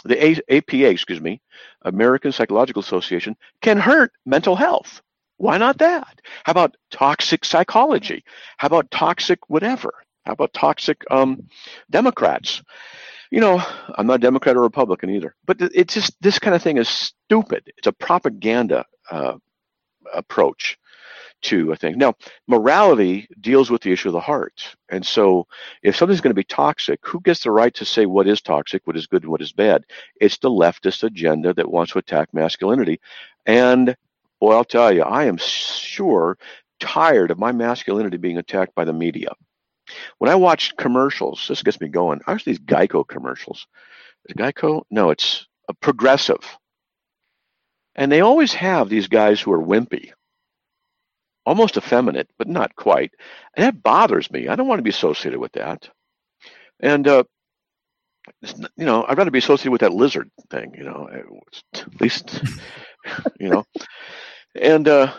the 0.04 0.44
APA, 0.50 0.88
excuse 0.88 1.20
me, 1.20 1.40
American 1.82 2.32
Psychological 2.32 2.80
Association, 2.80 3.36
can 3.62 3.78
hurt 3.78 4.12
mental 4.24 4.56
health. 4.56 5.02
Why 5.38 5.58
not 5.58 5.78
that? 5.78 6.20
How 6.44 6.50
about 6.52 6.76
toxic 6.90 7.44
psychology? 7.44 8.24
How 8.56 8.66
about 8.66 8.90
toxic 8.90 9.38
whatever? 9.48 9.92
How 10.24 10.32
about 10.32 10.52
toxic 10.52 11.02
um, 11.10 11.48
Democrats? 11.90 12.62
You 13.30 13.40
know, 13.40 13.62
I'm 13.96 14.06
not 14.06 14.16
a 14.16 14.18
Democrat 14.18 14.56
or 14.56 14.62
Republican 14.62 15.10
either, 15.10 15.34
but 15.46 15.58
it's 15.60 15.94
just 15.94 16.20
this 16.20 16.38
kind 16.38 16.56
of 16.56 16.62
thing 16.62 16.78
is 16.78 16.88
stupid. 16.88 17.70
It's 17.76 17.86
a 17.86 17.92
propaganda 17.92 18.84
uh, 19.10 19.34
approach 20.14 20.78
to 21.42 21.72
a 21.72 21.76
thing. 21.76 21.98
Now, 21.98 22.14
morality 22.46 23.28
deals 23.40 23.70
with 23.70 23.82
the 23.82 23.92
issue 23.92 24.08
of 24.08 24.12
the 24.12 24.20
heart. 24.20 24.74
And 24.88 25.04
so 25.04 25.46
if 25.82 25.96
something's 25.96 26.20
going 26.20 26.30
to 26.30 26.34
be 26.34 26.44
toxic, 26.44 27.00
who 27.04 27.20
gets 27.20 27.42
the 27.42 27.50
right 27.50 27.74
to 27.74 27.84
say 27.84 28.06
what 28.06 28.26
is 28.26 28.40
toxic, 28.40 28.86
what 28.86 28.96
is 28.96 29.06
good, 29.06 29.22
and 29.22 29.30
what 29.30 29.42
is 29.42 29.52
bad? 29.52 29.84
It's 30.20 30.38
the 30.38 30.50
leftist 30.50 31.04
agenda 31.04 31.54
that 31.54 31.70
wants 31.70 31.92
to 31.92 31.98
attack 31.98 32.32
masculinity. 32.32 33.00
And 33.46 33.96
boy, 34.40 34.52
I'll 34.52 34.64
tell 34.64 34.92
you, 34.92 35.02
I 35.02 35.24
am 35.24 35.36
sure 35.36 36.38
tired 36.80 37.30
of 37.30 37.38
my 37.38 37.52
masculinity 37.52 38.16
being 38.16 38.38
attacked 38.38 38.74
by 38.74 38.84
the 38.84 38.92
media. 38.92 39.30
When 40.18 40.30
I 40.30 40.34
watch 40.34 40.76
commercials, 40.76 41.46
this 41.48 41.62
gets 41.62 41.80
me 41.80 41.88
going. 41.88 42.20
I 42.26 42.32
watch 42.32 42.44
these 42.44 42.58
Geico 42.58 43.06
commercials. 43.06 43.66
Is 44.26 44.34
Geico? 44.34 44.82
No, 44.90 45.10
it's 45.10 45.46
a 45.68 45.74
progressive. 45.74 46.44
And 47.94 48.12
they 48.12 48.20
always 48.20 48.52
have 48.54 48.88
these 48.88 49.08
guys 49.08 49.40
who 49.40 49.52
are 49.52 49.62
wimpy 49.62 50.12
almost 51.48 51.76
effeminate, 51.78 52.28
but 52.38 52.46
not 52.46 52.76
quite. 52.76 53.12
And 53.56 53.64
that 53.64 53.82
bothers 53.82 54.30
me. 54.30 54.48
I 54.48 54.54
don't 54.54 54.68
want 54.68 54.78
to 54.78 54.84
be 54.84 54.90
associated 54.90 55.40
with 55.40 55.52
that. 55.52 55.88
And, 56.80 57.08
uh, 57.08 57.24
you 58.42 58.84
know, 58.84 59.04
I'd 59.08 59.16
rather 59.16 59.30
be 59.30 59.38
associated 59.38 59.72
with 59.72 59.80
that 59.80 59.94
lizard 59.94 60.30
thing, 60.50 60.74
you 60.76 60.84
know, 60.84 61.08
at 61.10 61.84
least, 62.00 62.42
you 63.40 63.48
know. 63.48 63.64
And 64.54 64.86
uh, 64.86 65.12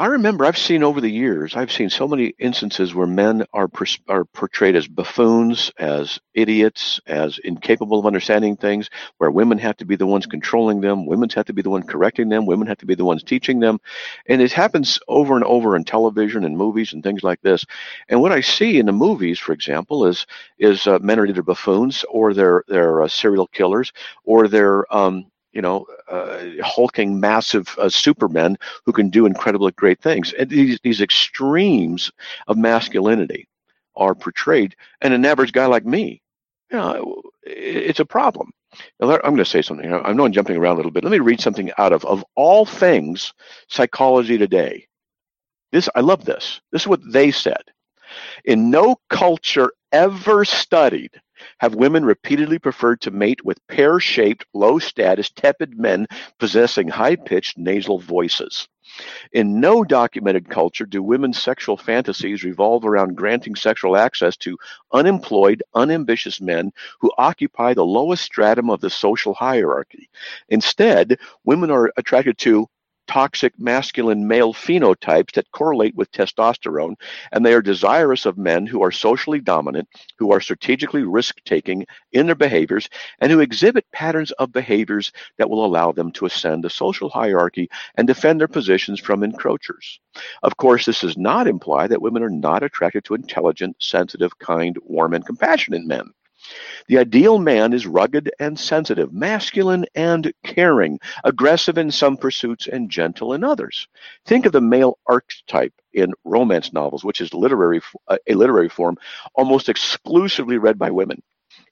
I 0.00 0.06
remember 0.06 0.46
I've 0.46 0.56
seen 0.56 0.82
over 0.82 0.98
the 1.02 1.10
years, 1.10 1.54
I've 1.54 1.70
seen 1.70 1.90
so 1.90 2.08
many 2.08 2.32
instances 2.38 2.94
where 2.94 3.06
men 3.06 3.44
are 3.52 3.68
are 4.08 4.24
portrayed 4.24 4.74
as 4.74 4.88
buffoons, 4.88 5.70
as 5.78 6.18
idiots, 6.32 6.98
as 7.06 7.38
incapable 7.44 7.98
of 7.98 8.06
understanding 8.06 8.56
things, 8.56 8.88
where 9.18 9.30
women 9.30 9.58
have 9.58 9.76
to 9.76 9.84
be 9.84 9.96
the 9.96 10.06
ones 10.06 10.24
controlling 10.24 10.80
them, 10.80 11.04
women 11.04 11.28
have 11.34 11.44
to 11.44 11.52
be 11.52 11.60
the 11.60 11.68
one 11.68 11.82
correcting 11.82 12.30
them, 12.30 12.46
women 12.46 12.66
have 12.66 12.78
to 12.78 12.86
be 12.86 12.94
the 12.94 13.04
ones 13.04 13.22
teaching 13.22 13.60
them, 13.60 13.78
and 14.26 14.40
it 14.40 14.52
happens 14.52 14.98
over 15.06 15.36
and 15.36 15.44
over 15.44 15.76
in 15.76 15.84
television 15.84 16.44
and 16.44 16.56
movies 16.56 16.94
and 16.94 17.02
things 17.02 17.22
like 17.22 17.42
this. 17.42 17.66
And 18.08 18.22
what 18.22 18.32
I 18.32 18.40
see 18.40 18.78
in 18.78 18.86
the 18.86 18.92
movies, 18.92 19.38
for 19.38 19.52
example, 19.52 20.06
is 20.06 20.26
is 20.58 20.86
uh, 20.86 20.98
men 21.00 21.20
are 21.20 21.26
either 21.26 21.42
buffoons 21.42 22.06
or 22.08 22.32
they're 22.32 22.64
they're 22.68 23.02
uh, 23.02 23.08
serial 23.08 23.48
killers 23.48 23.92
or 24.24 24.48
they're 24.48 24.90
um, 24.96 25.29
you 25.52 25.62
know, 25.62 25.86
uh, 26.08 26.44
hulking, 26.62 27.18
massive 27.18 27.74
uh, 27.78 27.88
supermen 27.88 28.56
who 28.84 28.92
can 28.92 29.10
do 29.10 29.26
incredibly 29.26 29.72
great 29.72 30.00
things. 30.00 30.32
And 30.34 30.48
these, 30.48 30.78
these 30.82 31.00
extremes 31.00 32.10
of 32.46 32.56
masculinity 32.56 33.48
are 33.96 34.14
portrayed, 34.14 34.76
and 35.00 35.12
an 35.12 35.24
average 35.24 35.52
guy 35.52 35.66
like 35.66 35.84
me, 35.84 36.22
you 36.70 36.78
know, 36.78 37.22
it's 37.42 38.00
a 38.00 38.04
problem. 38.04 38.52
Now, 39.00 39.12
I'm 39.12 39.20
going 39.20 39.36
to 39.38 39.44
say 39.44 39.62
something. 39.62 39.92
I 39.92 40.12
know 40.12 40.24
I'm 40.24 40.32
jumping 40.32 40.56
around 40.56 40.74
a 40.74 40.76
little 40.76 40.92
bit. 40.92 41.02
Let 41.02 41.10
me 41.10 41.18
read 41.18 41.40
something 41.40 41.72
out 41.76 41.92
of, 41.92 42.04
of 42.04 42.24
all 42.36 42.64
things, 42.64 43.32
Psychology 43.68 44.38
Today. 44.38 44.86
This, 45.72 45.88
I 45.94 46.00
love 46.00 46.24
this. 46.24 46.60
This 46.70 46.82
is 46.82 46.88
what 46.88 47.00
they 47.12 47.30
said. 47.30 47.62
In 48.44 48.70
no 48.70 48.96
culture 49.08 49.72
ever 49.92 50.44
studied 50.44 51.10
have 51.58 51.74
women 51.74 52.04
repeatedly 52.04 52.58
preferred 52.58 53.00
to 53.02 53.10
mate 53.10 53.44
with 53.44 53.66
pear 53.68 54.00
shaped, 54.00 54.44
low 54.54 54.78
status, 54.78 55.30
tepid 55.30 55.78
men 55.78 56.06
possessing 56.38 56.88
high 56.88 57.16
pitched 57.16 57.58
nasal 57.58 57.98
voices. 57.98 58.68
In 59.32 59.60
no 59.60 59.84
documented 59.84 60.48
culture 60.48 60.84
do 60.84 61.02
women's 61.02 61.40
sexual 61.40 61.76
fantasies 61.76 62.42
revolve 62.42 62.84
around 62.84 63.16
granting 63.16 63.54
sexual 63.54 63.96
access 63.96 64.36
to 64.38 64.58
unemployed, 64.92 65.62
unambitious 65.74 66.40
men 66.40 66.72
who 67.00 67.12
occupy 67.16 67.72
the 67.72 67.84
lowest 67.84 68.24
stratum 68.24 68.68
of 68.68 68.80
the 68.80 68.90
social 68.90 69.34
hierarchy. 69.34 70.10
Instead, 70.48 71.18
women 71.44 71.70
are 71.70 71.92
attracted 71.96 72.36
to 72.38 72.68
toxic 73.10 73.52
masculine 73.58 74.28
male 74.28 74.54
phenotypes 74.54 75.32
that 75.32 75.50
correlate 75.50 75.96
with 75.96 76.12
testosterone, 76.12 76.94
and 77.32 77.44
they 77.44 77.52
are 77.52 77.60
desirous 77.60 78.24
of 78.24 78.38
men 78.38 78.64
who 78.64 78.84
are 78.84 78.92
socially 78.92 79.40
dominant, 79.40 79.88
who 80.16 80.30
are 80.30 80.40
strategically 80.40 81.02
risk 81.02 81.42
taking 81.44 81.84
in 82.12 82.26
their 82.26 82.36
behaviors, 82.36 82.88
and 83.18 83.32
who 83.32 83.40
exhibit 83.40 83.84
patterns 83.90 84.30
of 84.32 84.52
behaviors 84.52 85.10
that 85.38 85.50
will 85.50 85.64
allow 85.66 85.90
them 85.90 86.12
to 86.12 86.24
ascend 86.24 86.62
the 86.62 86.70
social 86.70 87.08
hierarchy 87.08 87.68
and 87.96 88.06
defend 88.06 88.38
their 88.38 88.46
positions 88.46 89.00
from 89.00 89.22
encroachers. 89.22 89.98
Of 90.44 90.56
course, 90.56 90.86
this 90.86 91.00
does 91.00 91.18
not 91.18 91.48
imply 91.48 91.88
that 91.88 92.00
women 92.00 92.22
are 92.22 92.30
not 92.30 92.62
attracted 92.62 93.04
to 93.06 93.14
intelligent, 93.14 93.74
sensitive, 93.80 94.38
kind, 94.38 94.78
warm, 94.84 95.14
and 95.14 95.26
compassionate 95.26 95.84
men. 95.84 96.12
The 96.88 96.98
ideal 96.98 97.38
man 97.38 97.72
is 97.72 97.86
rugged 97.86 98.30
and 98.40 98.58
sensitive, 98.58 99.12
masculine 99.12 99.86
and 99.94 100.32
caring, 100.44 100.98
aggressive 101.24 101.78
in 101.78 101.90
some 101.90 102.16
pursuits 102.16 102.66
and 102.66 102.90
gentle 102.90 103.32
in 103.32 103.44
others. 103.44 103.88
Think 104.26 104.46
of 104.46 104.52
the 104.52 104.60
male 104.60 104.98
archetype 105.06 105.74
in 105.92 106.12
romance 106.24 106.72
novels, 106.72 107.04
which 107.04 107.20
is 107.20 107.34
literary 107.34 107.80
uh, 108.08 108.18
a 108.28 108.34
literary 108.34 108.68
form 108.68 108.96
almost 109.34 109.68
exclusively 109.68 110.58
read 110.58 110.78
by 110.78 110.90
women. 110.90 111.22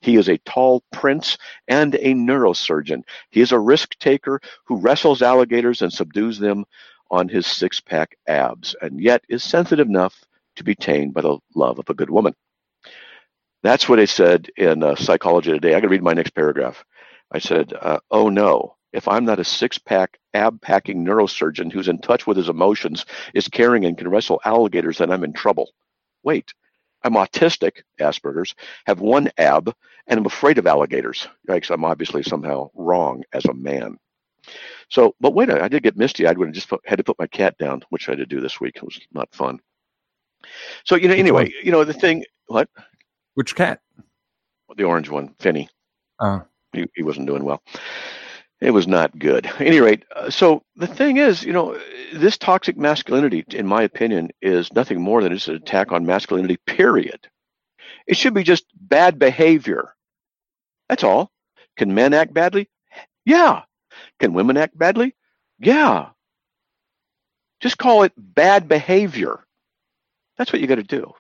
He 0.01 0.17
is 0.17 0.29
a 0.29 0.39
tall 0.39 0.83
prince 0.93 1.39
and 1.67 1.95
a 1.97 2.15
neurosurgeon. 2.15 3.03
He 3.31 3.41
is 3.41 3.53
a 3.53 3.59
risk 3.59 3.99
taker 3.99 4.41
who 4.65 4.77
wrestles 4.81 5.23
alligators 5.23 5.83
and 5.83 5.93
subdues 5.93 6.39
them 6.39 6.65
on 7.11 7.29
his 7.29 7.47
six 7.47 7.81
pack 7.81 8.17
abs, 8.27 8.77
and 8.81 9.01
yet 9.01 9.25
is 9.29 9.43
sensitive 9.43 9.89
enough 9.89 10.25
to 10.57 10.65
be 10.65 10.75
tamed 10.75 11.15
by 11.15 11.23
the 11.23 11.39
love 11.55 11.79
of 11.79 11.89
a 11.89 11.95
good 11.95 12.11
woman. 12.11 12.35
That's 13.63 13.89
what 13.89 13.99
I 14.01 14.05
said 14.05 14.49
in 14.57 14.83
uh, 14.83 14.95
Psychology 14.95 15.51
Today. 15.51 15.75
I 15.75 15.81
can 15.81 15.91
read 15.91 16.03
my 16.03 16.15
next 16.15 16.31
paragraph. 16.31 16.85
I 17.33 17.39
said, 17.39 17.73
uh, 17.81 18.01
"Oh 18.11 18.29
no." 18.29 18.77
If 18.91 19.07
I'm 19.07 19.27
not 19.27 19.39
a 19.39 19.45
six 19.45 19.77
pack, 19.77 20.19
ab 20.33 20.63
packing 20.63 21.05
neurosurgeon 21.05 21.71
who's 21.71 21.89
in 21.89 21.99
touch 21.99 22.27
with 22.27 22.39
his 22.39 22.49
emotions, 22.49 23.05
is 23.35 23.47
caring, 23.47 23.85
and 23.85 23.99
can 23.99 24.09
wrestle 24.09 24.41
alligators, 24.47 24.97
then 24.97 25.11
I'm 25.11 25.25
in 25.25 25.35
trouble. 25.35 25.73
Wait, 26.23 26.55
I'm 27.03 27.13
autistic, 27.13 27.83
Asperger's, 28.01 28.55
have 28.87 29.01
one 29.01 29.31
ab, 29.37 29.75
and 30.07 30.19
I'm 30.19 30.27
afraid 30.27 30.57
of 30.57 30.67
alligators. 30.67 31.29
Yikes, 31.49 31.71
I'm 31.71 31.85
obviously 31.85 32.23
somehow 32.23 32.71
wrong 32.75 33.23
as 33.35 33.45
a 33.45 33.55
man. 33.55 33.99
So, 34.89 35.15
but 35.21 35.35
wait, 35.35 35.51
I 35.51 35.69
did 35.69 35.83
get 35.83 35.99
misty 35.99 36.27
eyed 36.27 36.39
when 36.39 36.49
I 36.49 36.53
just 36.53 36.69
put, 36.69 36.81
had 36.87 36.97
to 36.97 37.05
put 37.05 37.19
my 37.19 37.27
cat 37.27 37.59
down, 37.59 37.83
which 37.91 38.09
I 38.09 38.13
had 38.13 38.19
to 38.19 38.27
do 38.27 38.41
this 38.41 38.59
week. 38.59 38.77
It 38.77 38.85
was 38.85 38.99
not 39.13 39.35
fun. 39.35 39.59
So, 40.85 40.97
you 40.97 41.09
know, 41.09 41.15
anyway, 41.15 41.53
you 41.63 41.71
know, 41.73 41.85
the 41.85 41.93
thing, 41.93 42.25
what? 42.47 42.71
Which 43.39 43.55
cat? 43.55 43.79
The 44.77 44.83
orange 44.83 45.09
one, 45.09 45.33
Finney. 45.39 45.69
Oh. 46.19 46.43
He, 46.73 46.87
he 46.97 47.05
wasn't 47.05 47.29
doing 47.29 47.45
well. 47.45 47.63
It 48.61 48.73
was 48.73 48.89
not 48.89 49.17
good. 49.17 49.47
At 49.47 49.61
any 49.61 49.79
rate, 49.79 50.03
uh, 50.17 50.29
so 50.29 50.65
the 50.75 50.89
thing 50.89 51.19
is, 51.19 51.45
you 51.45 51.53
know, 51.53 51.79
this 52.13 52.37
toxic 52.37 52.77
masculinity, 52.77 53.45
in 53.51 53.65
my 53.65 53.83
opinion, 53.83 54.31
is 54.43 54.73
nothing 54.73 55.01
more 55.01 55.23
than 55.23 55.33
just 55.33 55.47
an 55.47 55.55
attack 55.55 55.93
on 55.93 56.05
masculinity, 56.05 56.57
period. 56.67 57.29
It 58.09 58.17
should 58.17 58.35
be 58.35 58.43
just 58.43 58.65
bad 58.75 59.21
behavior. 59.21 59.95
That's 60.89 61.05
all. 61.05 61.31
Can 61.77 61.95
men 61.95 62.15
act 62.15 62.35
badly? 62.35 62.69
Yeah. 63.25 63.63
Can 64.19 64.33
women 64.33 64.57
act 64.57 64.77
badly? 64.77 65.15
Yeah. 65.61 66.09
Just 67.61 67.79
call 67.79 68.03
it 68.03 68.13
bad 68.17 68.67
behavior. 68.67 69.39
That's 70.37 70.53
what 70.53 70.61
you 70.61 70.67
got 70.67 70.75
to 70.75 70.83
do. 70.83 71.13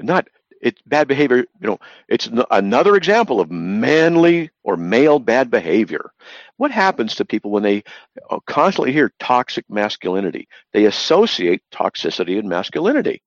Not 0.00 0.26
it's 0.62 0.80
bad 0.86 1.08
behavior. 1.08 1.38
You 1.60 1.66
know, 1.66 1.78
it's 2.08 2.28
another 2.50 2.96
example 2.96 3.40
of 3.40 3.50
manly 3.50 4.50
or 4.62 4.76
male 4.76 5.18
bad 5.18 5.50
behavior. 5.50 6.12
What 6.56 6.70
happens 6.70 7.16
to 7.16 7.24
people 7.24 7.50
when 7.50 7.64
they 7.64 7.82
uh, 8.30 8.38
constantly 8.46 8.92
hear 8.92 9.12
toxic 9.18 9.68
masculinity? 9.68 10.48
They 10.72 10.84
associate 10.84 11.62
toxicity 11.72 12.38
and 12.38 12.48
masculinity. 12.48 13.22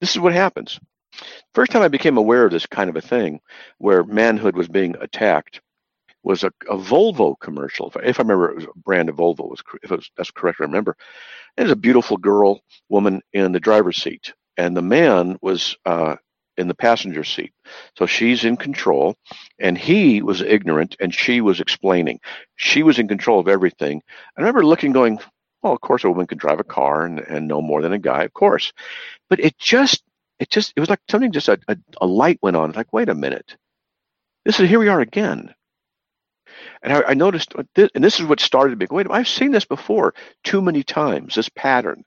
This 0.00 0.10
is 0.10 0.18
what 0.18 0.32
happens. 0.32 0.78
First 1.54 1.70
time 1.72 1.82
I 1.82 1.88
became 1.88 2.18
aware 2.18 2.44
of 2.44 2.52
this 2.52 2.66
kind 2.66 2.90
of 2.90 2.96
a 2.96 3.00
thing, 3.00 3.40
where 3.78 4.04
manhood 4.04 4.56
was 4.56 4.68
being 4.68 4.96
attacked, 5.00 5.60
was 6.22 6.42
a, 6.42 6.48
a 6.68 6.76
Volvo 6.76 7.38
commercial. 7.38 7.88
If 7.88 7.96
I, 7.96 8.00
if 8.00 8.20
I, 8.20 8.22
remember, 8.22 8.50
it 8.50 8.56
was 8.56 8.64
a 8.64 8.78
brand 8.80 9.08
of 9.08 9.16
Volvo. 9.16 9.48
Was 9.48 9.62
if 9.82 9.90
was, 9.90 10.10
that's 10.16 10.32
correct, 10.32 10.60
I 10.60 10.64
remember. 10.64 10.96
There's 11.56 11.70
a 11.70 11.76
beautiful 11.76 12.16
girl, 12.16 12.60
woman 12.88 13.22
in 13.32 13.52
the 13.52 13.60
driver's 13.60 13.96
seat, 13.96 14.34
and 14.56 14.76
the 14.76 14.82
man 14.82 15.38
was 15.42 15.76
uh, 15.84 16.16
in 16.56 16.68
the 16.68 16.74
passenger 16.74 17.24
seat. 17.24 17.52
So 17.96 18.06
she's 18.06 18.44
in 18.44 18.56
control, 18.56 19.16
and 19.58 19.76
he 19.76 20.22
was 20.22 20.40
ignorant, 20.42 20.96
and 21.00 21.14
she 21.14 21.40
was 21.40 21.60
explaining. 21.60 22.20
She 22.56 22.82
was 22.82 22.98
in 22.98 23.08
control 23.08 23.40
of 23.40 23.48
everything. 23.48 24.02
I 24.36 24.40
remember 24.40 24.64
looking, 24.64 24.92
going, 24.92 25.18
"Well, 25.62 25.72
of 25.72 25.80
course, 25.80 26.04
a 26.04 26.08
woman 26.08 26.26
can 26.26 26.38
drive 26.38 26.60
a 26.60 26.64
car 26.64 27.04
and, 27.04 27.20
and 27.20 27.48
know 27.48 27.62
more 27.62 27.82
than 27.82 27.92
a 27.92 27.98
guy, 27.98 28.24
of 28.24 28.32
course." 28.32 28.72
But 29.28 29.40
it 29.40 29.58
just, 29.58 30.02
it 30.38 30.50
just, 30.50 30.72
it 30.76 30.80
was 30.80 30.90
like 30.90 31.00
something 31.10 31.32
just 31.32 31.48
a, 31.48 31.58
a, 31.68 31.76
a 32.00 32.06
light 32.06 32.38
went 32.42 32.56
on. 32.56 32.72
Like, 32.72 32.92
wait 32.92 33.08
a 33.08 33.14
minute, 33.14 33.56
this 34.44 34.60
is 34.60 34.68
here 34.68 34.78
we 34.78 34.88
are 34.88 35.00
again. 35.00 35.54
And 36.82 36.92
I, 36.92 37.02
I 37.08 37.14
noticed, 37.14 37.54
this, 37.74 37.90
and 37.94 38.04
this 38.04 38.20
is 38.20 38.26
what 38.26 38.40
started 38.40 38.78
me. 38.78 38.86
Wait, 38.90 39.06
I've 39.10 39.28
seen 39.28 39.50
this 39.50 39.64
before 39.64 40.14
too 40.44 40.62
many 40.62 40.82
times. 40.82 41.34
This 41.34 41.48
pattern 41.48 42.04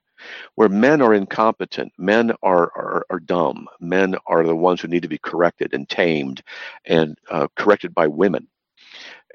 where 0.56 0.70
men 0.70 1.02
are 1.02 1.14
incompetent, 1.14 1.94
men 1.98 2.32
are, 2.44 2.72
are, 2.76 3.06
are 3.10 3.20
dumb, 3.20 3.68
men 3.80 4.16
are 4.28 4.44
the 4.46 4.56
ones 4.56 4.82
who 4.82 4.88
need 4.88 5.04
to 5.04 5.10
be 5.10 5.20
corrected 5.20 5.74
and 5.74 5.90
tamed 5.90 6.44
and 6.86 7.18
uh, 7.30 7.48
corrected 7.56 7.94
by 7.94 8.08
women. 8.08 8.48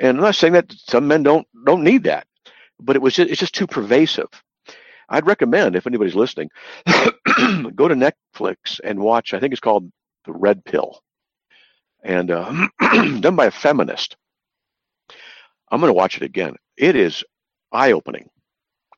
And 0.01 0.19
I'm 0.19 0.25
not 0.25 0.35
saying 0.37 0.55
that 0.55 0.73
some 0.73 1.07
men 1.09 1.23
don't 1.23 1.47
don't 1.67 1.85
need 1.85 2.05
that, 2.05 2.27
but 2.81 2.97
it 2.97 3.03
was 3.03 3.15
just, 3.15 3.31
it's 3.31 3.41
just 3.41 3.55
too 3.55 3.67
pervasive. 3.67 4.29
I'd 5.09 5.27
recommend 5.27 5.77
if 5.77 5.87
anybody's 5.87 6.15
listening, 6.17 6.51
go 7.75 7.89
to 7.89 7.95
Netflix 7.95 8.81
and 8.83 8.99
watch. 9.01 9.35
I 9.35 9.41
think 9.41 9.53
it's 9.53 9.61
called 9.61 9.91
The 10.27 10.33
Red 10.33 10.65
Pill, 10.65 11.01
and 12.03 12.31
uh, 12.31 12.69
done 13.21 13.37
by 13.37 13.47
a 13.47 13.51
feminist. 13.51 14.17
I'm 15.71 15.81
going 15.81 15.91
to 15.91 15.95
watch 15.97 16.17
it 16.17 16.23
again. 16.23 16.57
It 16.77 16.97
is 16.97 17.25
eye 17.73 17.93
opening. 17.93 18.29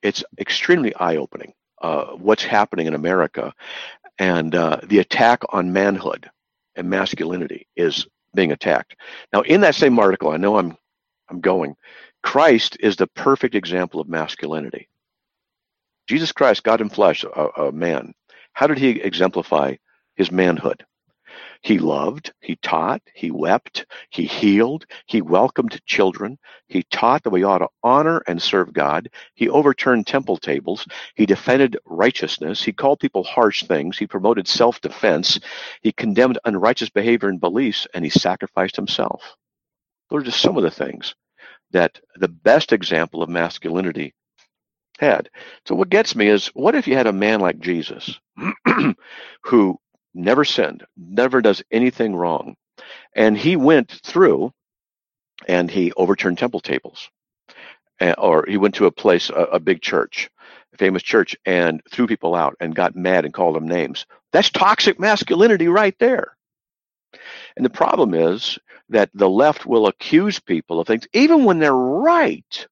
It's 0.02 0.24
extremely 0.38 0.94
eye 0.96 1.16
opening 1.16 1.52
uh, 1.82 2.06
what's 2.16 2.44
happening 2.44 2.86
in 2.86 2.94
America, 2.94 3.54
and 4.18 4.54
uh, 4.54 4.80
the 4.84 4.98
attack 4.98 5.42
on 5.50 5.72
manhood 5.72 6.30
and 6.74 6.88
masculinity 6.88 7.66
is 7.76 8.06
being 8.34 8.52
attacked. 8.52 8.96
Now, 9.32 9.42
in 9.42 9.60
that 9.62 9.74
same 9.74 9.98
article, 9.98 10.30
I 10.30 10.36
know 10.36 10.58
I'm 10.58 10.76
I'm 11.28 11.40
going. 11.40 11.76
Christ 12.22 12.76
is 12.80 12.96
the 12.96 13.06
perfect 13.08 13.54
example 13.54 14.00
of 14.00 14.08
masculinity. 14.08 14.88
Jesus 16.06 16.32
Christ, 16.32 16.62
God 16.62 16.80
in 16.80 16.88
flesh, 16.88 17.24
a, 17.24 17.48
a 17.56 17.72
man. 17.72 18.14
How 18.52 18.66
did 18.66 18.78
he 18.78 18.90
exemplify 19.00 19.76
his 20.14 20.30
manhood? 20.30 20.84
He 21.62 21.78
loved, 21.78 22.32
he 22.40 22.56
taught, 22.56 23.02
he 23.14 23.30
wept, 23.30 23.86
he 24.10 24.26
healed, 24.26 24.86
he 25.06 25.22
welcomed 25.22 25.80
children, 25.86 26.38
he 26.68 26.84
taught 26.84 27.24
that 27.24 27.30
we 27.30 27.44
ought 27.44 27.58
to 27.58 27.68
honor 27.82 28.22
and 28.26 28.40
serve 28.42 28.72
God, 28.72 29.10
he 29.34 29.48
overturned 29.48 30.06
temple 30.06 30.38
tables, 30.38 30.86
he 31.16 31.26
defended 31.26 31.78
righteousness, 31.86 32.62
he 32.62 32.72
called 32.72 33.00
people 33.00 33.24
harsh 33.24 33.64
things, 33.64 33.98
he 33.98 34.06
promoted 34.06 34.48
self 34.48 34.80
defense, 34.80 35.40
he 35.82 35.92
condemned 35.92 36.38
unrighteous 36.44 36.90
behavior 36.90 37.28
and 37.28 37.40
beliefs, 37.40 37.86
and 37.94 38.04
he 38.04 38.10
sacrificed 38.10 38.76
himself. 38.76 39.36
Those 40.10 40.22
are 40.22 40.26
just 40.26 40.40
some 40.42 40.56
of 40.56 40.62
the 40.64 40.70
things 40.70 41.14
that 41.72 42.00
the 42.16 42.28
best 42.28 42.72
example 42.72 43.22
of 43.22 43.30
masculinity 43.30 44.14
had. 44.98 45.30
So 45.66 45.74
what 45.74 45.90
gets 45.90 46.16
me 46.16 46.28
is 46.28 46.48
what 46.48 46.76
if 46.76 46.88
you 46.88 46.96
had 46.96 47.08
a 47.08 47.12
man 47.14 47.40
like 47.40 47.60
Jesus 47.60 48.18
who 49.44 49.78
never 50.16 50.44
sinned, 50.44 50.84
never 50.96 51.40
does 51.40 51.62
anything 51.70 52.16
wrong. 52.16 52.56
And 53.14 53.36
he 53.36 53.56
went 53.56 54.00
through 54.04 54.52
and 55.46 55.70
he 55.70 55.92
overturned 55.92 56.38
temple 56.38 56.60
tables. 56.60 57.10
Or 58.18 58.44
he 58.46 58.56
went 58.58 58.74
to 58.76 58.86
a 58.86 58.92
place, 58.92 59.30
a, 59.30 59.44
a 59.52 59.60
big 59.60 59.80
church, 59.80 60.28
a 60.74 60.76
famous 60.76 61.02
church, 61.02 61.36
and 61.46 61.80
threw 61.90 62.06
people 62.06 62.34
out 62.34 62.54
and 62.60 62.74
got 62.74 62.94
mad 62.94 63.24
and 63.24 63.32
called 63.32 63.56
them 63.56 63.68
names. 63.68 64.06
That's 64.32 64.50
toxic 64.50 65.00
masculinity 65.00 65.68
right 65.68 65.94
there. 65.98 66.36
And 67.56 67.64
the 67.64 67.70
problem 67.70 68.12
is 68.12 68.58
that 68.90 69.08
the 69.14 69.30
left 69.30 69.64
will 69.64 69.86
accuse 69.86 70.38
people 70.38 70.78
of 70.78 70.86
things, 70.86 71.06
even 71.14 71.44
when 71.44 71.58
they're 71.58 71.72
right. 71.74 72.66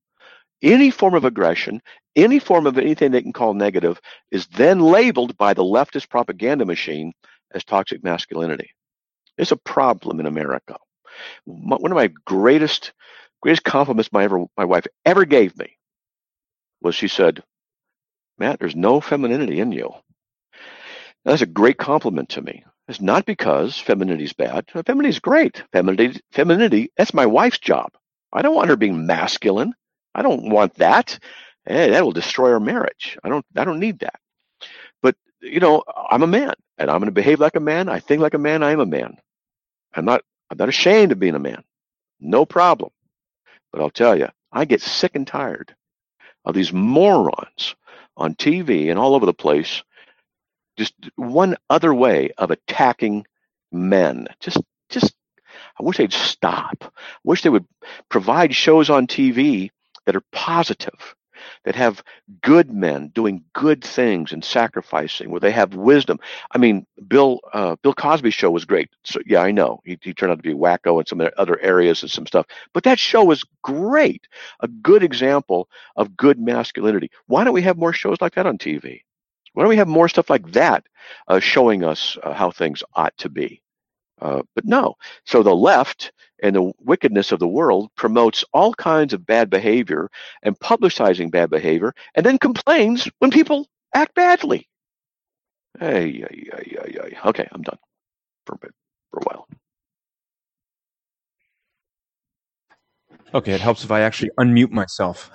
Any 0.62 0.90
form 0.90 1.14
of 1.14 1.24
aggression, 1.24 1.80
any 2.16 2.38
form 2.38 2.66
of 2.66 2.78
anything 2.78 3.11
they 3.11 3.22
can 3.22 3.33
call 3.33 3.54
negative, 3.54 4.00
is 4.30 4.46
then 4.48 4.80
labeled 4.80 5.37
by 5.38 5.54
the 5.54 5.64
leftist 5.64 6.09
propaganda 6.11 6.64
machine 6.64 7.12
as 7.54 7.64
toxic 7.64 8.04
masculinity. 8.04 8.70
It's 9.38 9.52
a 9.52 9.56
problem 9.56 10.20
in 10.20 10.26
America. 10.26 10.76
One 11.44 11.92
of 11.92 11.96
my 11.96 12.08
greatest 12.26 12.92
greatest 13.42 13.64
compliments 13.64 14.12
my 14.12 14.24
ever 14.24 14.44
my 14.56 14.64
wife 14.64 14.86
ever 15.04 15.24
gave 15.24 15.56
me 15.58 15.78
was 16.80 16.94
she 16.94 17.08
said, 17.08 17.42
Matt, 18.38 18.58
there's 18.60 18.76
no 18.76 19.00
femininity 19.00 19.60
in 19.60 19.72
you. 19.72 19.90
Now, 21.24 21.32
that's 21.32 21.42
a 21.42 21.46
great 21.46 21.78
compliment 21.78 22.30
to 22.30 22.42
me. 22.42 22.64
It's 22.88 23.00
not 23.00 23.26
because 23.26 23.78
femininity 23.78 24.24
is 24.24 24.32
bad. 24.34 24.66
Femininity 24.70 25.08
is 25.10 25.20
great. 25.20 25.62
Femininity, 25.72 26.20
femininity, 26.32 26.90
that's 26.96 27.14
my 27.14 27.26
wife's 27.26 27.58
job. 27.58 27.92
I 28.32 28.42
don't 28.42 28.54
want 28.54 28.68
her 28.68 28.76
being 28.76 29.06
masculine. 29.06 29.72
I 30.14 30.22
don't 30.22 30.50
want 30.50 30.74
that. 30.76 31.18
Hey, 31.66 31.90
that 31.90 32.04
will 32.04 32.12
destroy 32.12 32.52
our 32.52 32.60
marriage. 32.60 33.18
I 33.24 33.28
don't. 33.30 33.44
I 33.56 33.64
don't 33.64 33.80
need 33.80 34.00
that. 34.00 34.20
You 35.44 35.61
know, 35.61 35.85
I'm 36.11 36.22
a 36.22 36.26
man 36.26 36.54
and 36.78 36.90
I'm 36.90 36.98
going 36.98 37.07
to 37.07 37.12
behave 37.12 37.38
like 37.38 37.57
a 37.57 37.61
man. 37.61 37.88
I 37.88 38.00
think 38.00 38.22
like 38.22 38.35
a 38.35 38.38
man. 38.38 38.62
I 38.62 38.72
am 38.72 38.80
a 38.80 38.87
man. 38.87 39.18
I'm 39.94 40.04
not. 40.04 40.22
I'm 40.50 40.57
not 40.57 40.68
ashamed 40.68 41.12
of 41.12 41.18
being 41.20 41.35
a 41.35 41.38
man. 41.38 41.62
No 42.20 42.44
problem. 42.46 42.90
But 43.72 43.80
I'll 43.80 43.90
tell 43.90 44.18
you, 44.18 44.28
I 44.52 44.64
get 44.64 44.80
sick 44.80 45.14
and 45.14 45.26
tired 45.26 45.74
of 46.44 46.54
these 46.54 46.72
morons 46.72 47.74
on 48.16 48.35
TV 48.35 48.90
and 48.90 48.98
all 48.98 49.14
over 49.14 49.26
the 49.26 49.35
place. 49.35 49.83
Just 50.76 50.94
one 51.16 51.57
other 51.70 51.92
way 51.94 52.30
of 52.38 52.50
attacking 52.50 53.26
men. 53.70 54.28
Just, 54.40 54.61
just. 54.88 55.14
I 55.78 55.83
wish 55.83 55.98
they'd 55.98 56.12
stop. 56.12 56.76
I 56.83 56.90
wish 57.24 57.42
they 57.42 57.50
would 57.50 57.66
provide 58.09 58.54
shows 58.54 58.90
on 58.90 59.07
TV 59.07 59.70
that 60.07 60.16
are 60.16 60.24
positive 60.33 61.14
that 61.64 61.74
have 61.74 62.02
good 62.42 62.70
men 62.70 63.09
doing 63.14 63.42
good 63.52 63.83
things 63.85 64.33
and 64.33 64.44
sacrificing, 64.44 65.30
where 65.30 65.40
they 65.40 65.50
have 65.50 65.74
wisdom. 65.74 66.18
I 66.52 66.59
mean, 66.59 66.87
Bill 67.09 67.40
uh, 67.52 67.76
Bill 67.83 67.94
Cosby's 67.94 68.35
show 68.35 68.50
was 68.50 68.64
great. 68.64 68.90
So 69.04 69.20
yeah, 69.26 69.40
I 69.40 69.50
know 69.50 69.80
he, 69.85 69.98
he 70.02 70.14
turned 70.14 70.33
out 70.33 70.38
to 70.38 70.42
be 70.42 70.54
wacko 70.54 71.00
in 71.00 71.07
some 71.07 71.26
other 71.37 71.61
areas 71.61 72.02
and 72.02 72.11
some 72.11 72.26
stuff, 72.26 72.46
but 72.72 72.85
that 72.85 72.98
show 72.98 73.24
was 73.24 73.44
great. 73.62 74.26
A 74.61 74.68
good 74.68 75.02
example 75.02 75.68
of 75.96 76.16
good 76.16 76.38
masculinity. 76.38 77.11
Why 77.26 77.44
don't 77.44 77.54
we 77.54 77.62
have 77.62 77.78
more 77.78 77.92
shows 77.92 78.18
like 78.20 78.35
that 78.35 78.46
on 78.46 78.59
TV? 78.59 79.02
Why 79.54 79.62
don't 79.62 79.70
we 79.70 79.76
have 79.76 79.88
more 79.88 80.09
stuff 80.09 80.30
like 80.30 80.52
that 80.52 80.85
uh, 81.28 81.40
showing 81.40 81.85
us 81.85 82.18
uh, 82.22 82.33
how 82.35 82.50
things 82.50 82.83
ought 82.94 83.16
to 83.18 83.28
be? 83.28 83.62
Uh, 84.24 84.42
but 84.54 84.64
no. 84.64 84.94
So 85.26 85.42
the 85.42 85.54
left 85.54 86.10
and 86.42 86.56
the 86.56 86.72
wickedness 86.80 87.30
of 87.30 87.40
the 87.40 87.46
world 87.46 87.90
promotes 87.94 88.42
all 88.54 88.72
kinds 88.74 89.12
of 89.12 89.26
bad 89.26 89.50
behavior 89.50 90.10
and 90.42 90.58
publicizing 90.58 91.30
bad 91.30 91.50
behavior 91.50 91.94
and 92.14 92.24
then 92.24 92.38
complains 92.38 93.06
when 93.18 93.30
people 93.30 93.68
act 93.94 94.14
badly. 94.14 94.66
Hey, 95.78 96.12
hey, 96.12 96.26
hey, 96.52 96.76
hey, 96.84 96.92
hey. 96.92 97.18
Okay, 97.26 97.46
I'm 97.52 97.60
done 97.60 97.78
for 98.46 98.54
a 98.54 98.58
bit, 98.58 98.72
for 99.10 99.20
a 99.20 99.24
while. 99.24 99.46
Okay, 103.34 103.52
it 103.52 103.60
helps 103.60 103.84
if 103.84 103.90
I 103.90 104.00
actually 104.00 104.30
unmute 104.40 104.70
myself. 104.70 105.30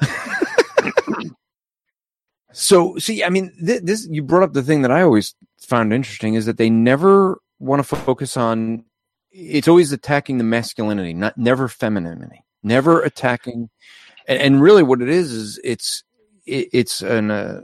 so, 2.54 2.98
see, 2.98 3.24
I 3.24 3.30
mean, 3.30 3.54
th- 3.64 3.84
this 3.84 4.08
you 4.10 4.24
brought 4.24 4.44
up 4.44 4.54
the 4.54 4.64
thing 4.64 4.82
that 4.82 4.92
I 4.92 5.04
always 5.04 5.36
found 5.60 5.94
interesting 5.94 6.34
is 6.34 6.48
that 6.48 6.58
they 6.58 6.72
never 6.72 7.40
want 7.60 7.86
to 7.86 7.96
focus 7.96 8.38
on 8.38 8.86
it's 9.32 9.68
always 9.68 9.92
attacking 9.92 10.38
the 10.38 10.44
masculinity, 10.44 11.14
not 11.14 11.38
never 11.38 11.68
femininity, 11.68 12.44
never 12.64 13.02
attacking. 13.02 13.70
And, 14.28 14.42
and 14.42 14.62
really, 14.62 14.84
what 14.84 15.02
it 15.02 15.10
is 15.10 15.32
is 15.32 15.60
it's 15.64 16.04
it, 16.46 16.70
it's 16.74 17.02
an 17.02 17.32
uh, 17.32 17.62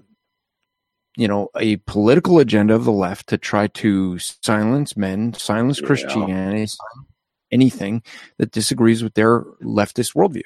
you 1.17 1.27
know 1.27 1.49
a 1.57 1.77
political 1.77 2.39
agenda 2.39 2.75
of 2.75 2.85
the 2.85 2.91
left 2.91 3.27
to 3.27 3.37
try 3.37 3.67
to 3.67 4.19
silence 4.19 4.95
men, 4.95 5.33
silence 5.33 5.79
yeah. 5.81 5.87
Christianity, 5.87 6.67
anything 7.51 8.03
that 8.37 8.51
disagrees 8.51 9.03
with 9.03 9.13
their 9.15 9.41
leftist 9.63 10.15
worldview. 10.15 10.43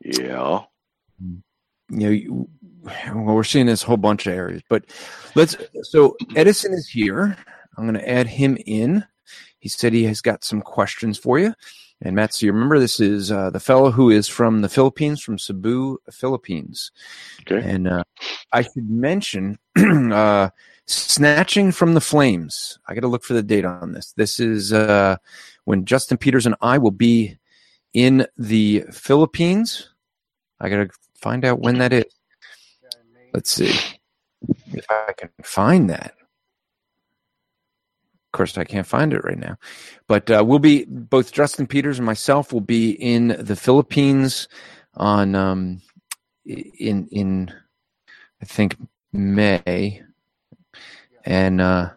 Yeah. 0.00 0.64
You 1.90 1.98
know, 1.98 2.10
you, 2.10 2.48
well, 2.82 3.34
we're 3.34 3.44
seeing 3.44 3.66
this 3.66 3.82
whole 3.82 3.96
bunch 3.96 4.26
of 4.26 4.34
areas, 4.34 4.62
but 4.68 4.84
let's. 5.34 5.56
So 5.84 6.16
Edison 6.36 6.74
is 6.74 6.86
here. 6.86 7.36
I'm 7.78 7.84
going 7.84 7.94
to 7.94 8.08
add 8.08 8.26
him 8.26 8.58
in. 8.66 9.04
He 9.60 9.68
said 9.68 9.92
he 9.92 10.04
has 10.04 10.20
got 10.20 10.44
some 10.44 10.60
questions 10.60 11.16
for 11.16 11.38
you. 11.38 11.54
And 12.00 12.14
Matt, 12.14 12.34
so 12.34 12.46
you 12.46 12.52
remember 12.52 12.78
this 12.78 13.00
is 13.00 13.32
uh, 13.32 13.50
the 13.50 13.60
fellow 13.60 13.90
who 13.90 14.10
is 14.10 14.28
from 14.28 14.62
the 14.62 14.68
Philippines, 14.68 15.20
from 15.20 15.38
Cebu, 15.38 15.98
Philippines. 16.10 16.92
Okay. 17.42 17.68
And 17.68 17.88
uh, 17.88 18.04
I 18.52 18.62
should 18.62 18.88
mention 18.88 19.58
uh, 19.76 20.50
Snatching 20.86 21.72
from 21.72 21.94
the 21.94 22.00
Flames. 22.00 22.78
I 22.86 22.94
got 22.94 23.00
to 23.00 23.08
look 23.08 23.24
for 23.24 23.34
the 23.34 23.42
date 23.42 23.64
on 23.64 23.92
this. 23.92 24.12
This 24.12 24.38
is 24.38 24.72
uh, 24.72 25.16
when 25.64 25.84
Justin 25.84 26.18
Peters 26.18 26.46
and 26.46 26.54
I 26.60 26.78
will 26.78 26.92
be 26.92 27.36
in 27.94 28.26
the 28.36 28.84
Philippines. 28.92 29.90
I 30.60 30.68
got 30.68 30.76
to 30.76 30.90
find 31.14 31.44
out 31.44 31.60
when 31.60 31.78
that 31.78 31.92
is. 31.92 32.04
Let's 33.34 33.50
see 33.50 33.72
if 34.72 34.86
I 34.90 35.12
can 35.16 35.30
find 35.42 35.90
that. 35.90 36.14
Of 38.28 38.36
course, 38.36 38.58
I 38.58 38.64
can't 38.64 38.86
find 38.86 39.14
it 39.14 39.24
right 39.24 39.38
now, 39.38 39.56
but 40.06 40.30
uh, 40.30 40.44
we'll 40.46 40.58
be 40.58 40.84
both 40.86 41.32
Justin 41.32 41.66
Peters 41.66 41.98
and 41.98 42.04
myself 42.04 42.52
will 42.52 42.60
be 42.60 42.90
in 42.90 43.28
the 43.28 43.56
Philippines 43.56 44.48
on 44.94 45.34
um, 45.34 45.80
in 46.44 47.08
in 47.10 47.50
I 48.42 48.44
think 48.44 48.76
May, 49.14 50.02
and 51.24 51.58
uh, 51.58 51.88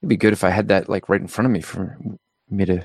it'd 0.00 0.08
be 0.08 0.16
good 0.16 0.32
if 0.32 0.42
I 0.42 0.50
had 0.50 0.66
that 0.68 0.88
like 0.88 1.08
right 1.08 1.20
in 1.20 1.28
front 1.28 1.46
of 1.46 1.52
me 1.52 1.60
for 1.60 1.96
me 2.50 2.64
to 2.64 2.84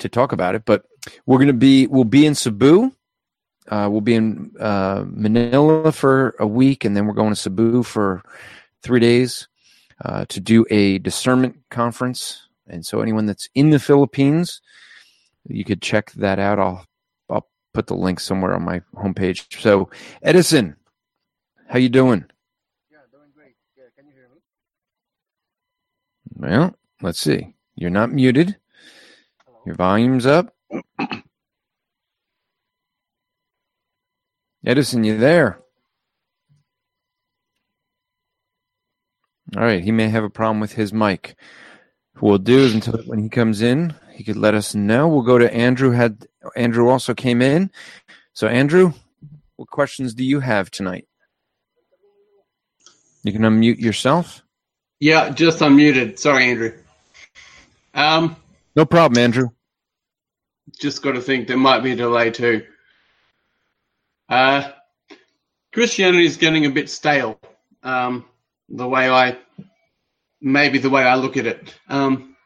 to 0.00 0.08
talk 0.08 0.32
about 0.32 0.56
it. 0.56 0.64
But 0.64 0.86
we're 1.24 1.38
gonna 1.38 1.52
be 1.52 1.86
we'll 1.86 2.02
be 2.02 2.26
in 2.26 2.34
Cebu. 2.34 2.90
Uh, 3.68 3.88
we'll 3.92 4.00
be 4.00 4.16
in 4.16 4.52
uh, 4.58 5.04
Manila 5.06 5.92
for 5.92 6.34
a 6.40 6.48
week, 6.48 6.84
and 6.84 6.96
then 6.96 7.06
we're 7.06 7.14
going 7.14 7.32
to 7.32 7.40
Cebu 7.40 7.84
for 7.84 8.24
three 8.82 8.98
days 8.98 9.46
uh, 10.04 10.24
to 10.28 10.38
do 10.40 10.66
a 10.70 10.98
discernment 10.98 11.56
conference. 11.70 12.48
And 12.66 12.84
so, 12.84 13.00
anyone 13.00 13.26
that's 13.26 13.48
in 13.54 13.70
the 13.70 13.78
Philippines, 13.78 14.60
you 15.48 15.64
could 15.64 15.82
check 15.82 16.12
that 16.12 16.38
out. 16.38 16.58
I'll 16.58 16.86
I'll 17.28 17.48
put 17.72 17.86
the 17.86 17.96
link 17.96 18.20
somewhere 18.20 18.54
on 18.54 18.62
my 18.62 18.80
homepage. 18.94 19.60
So, 19.60 19.90
Edison, 20.22 20.76
how 21.68 21.78
you 21.78 21.88
doing? 21.88 22.24
Yeah, 22.90 22.98
doing 23.10 23.30
great. 23.34 23.54
Yeah, 23.76 23.84
can 23.96 24.06
you 24.06 24.12
hear 24.14 24.28
me? 24.34 24.40
Well, 26.36 26.74
let's 27.02 27.20
see. 27.20 27.54
You're 27.76 27.90
not 27.90 28.12
muted. 28.12 28.56
Your 29.66 29.74
volume's 29.74 30.26
up. 30.26 30.54
Edison, 34.66 35.04
you 35.04 35.18
there? 35.18 35.58
All 39.56 39.62
right, 39.62 39.82
he 39.82 39.92
may 39.92 40.08
have 40.08 40.24
a 40.24 40.30
problem 40.30 40.60
with 40.60 40.72
his 40.72 40.92
mic. 40.92 41.36
What 42.14 42.28
we'll 42.28 42.38
do 42.38 42.58
is 42.58 42.74
until 42.74 42.98
when 43.06 43.20
he 43.22 43.28
comes 43.28 43.62
in, 43.62 43.94
he 44.12 44.24
could 44.24 44.36
let 44.36 44.54
us 44.54 44.74
know. 44.74 45.08
We'll 45.08 45.22
go 45.22 45.38
to 45.38 45.52
Andrew. 45.52 45.90
Had 45.92 46.26
Andrew 46.56 46.88
also 46.88 47.14
came 47.14 47.40
in? 47.42 47.70
So 48.32 48.48
Andrew, 48.48 48.92
what 49.56 49.68
questions 49.70 50.14
do 50.14 50.24
you 50.24 50.40
have 50.40 50.70
tonight? 50.70 51.06
You 53.22 53.32
can 53.32 53.42
unmute 53.42 53.78
yourself. 53.78 54.42
Yeah, 55.00 55.30
just 55.30 55.60
unmuted. 55.60 56.18
Sorry, 56.18 56.44
Andrew. 56.50 56.72
Um, 57.94 58.36
No 58.76 58.84
problem, 58.84 59.18
Andrew. 59.22 59.48
just 60.80 61.02
got 61.02 61.12
to 61.12 61.20
think 61.20 61.46
there 61.46 61.56
might 61.56 61.80
be 61.82 61.92
a 61.92 61.96
delay 61.96 62.30
too. 62.30 62.64
Uh, 64.28 64.70
Christianity 65.72 66.24
is 66.26 66.36
getting 66.36 66.66
a 66.66 66.70
bit 66.70 66.90
stale. 66.90 67.38
Um, 67.82 68.24
the 68.68 68.88
way 68.88 69.10
I, 69.10 69.36
maybe 70.44 70.78
the 70.78 70.90
way 70.90 71.02
I 71.02 71.14
look 71.16 71.38
at 71.38 71.46
it. 71.46 71.74
Um, 71.88 72.36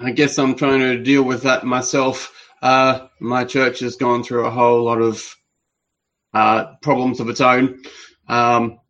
I 0.00 0.10
guess 0.10 0.38
I'm 0.38 0.54
trying 0.54 0.80
to 0.80 1.02
deal 1.02 1.22
with 1.22 1.42
that 1.42 1.64
myself. 1.64 2.32
Uh, 2.62 3.08
my 3.20 3.44
church 3.44 3.80
has 3.80 3.96
gone 3.96 4.24
through 4.24 4.46
a 4.46 4.50
whole 4.50 4.82
lot 4.82 5.00
of 5.00 5.36
uh, 6.32 6.74
problems 6.82 7.20
of 7.20 7.28
its 7.28 7.42
own. 7.42 7.82
Um, 8.26 8.80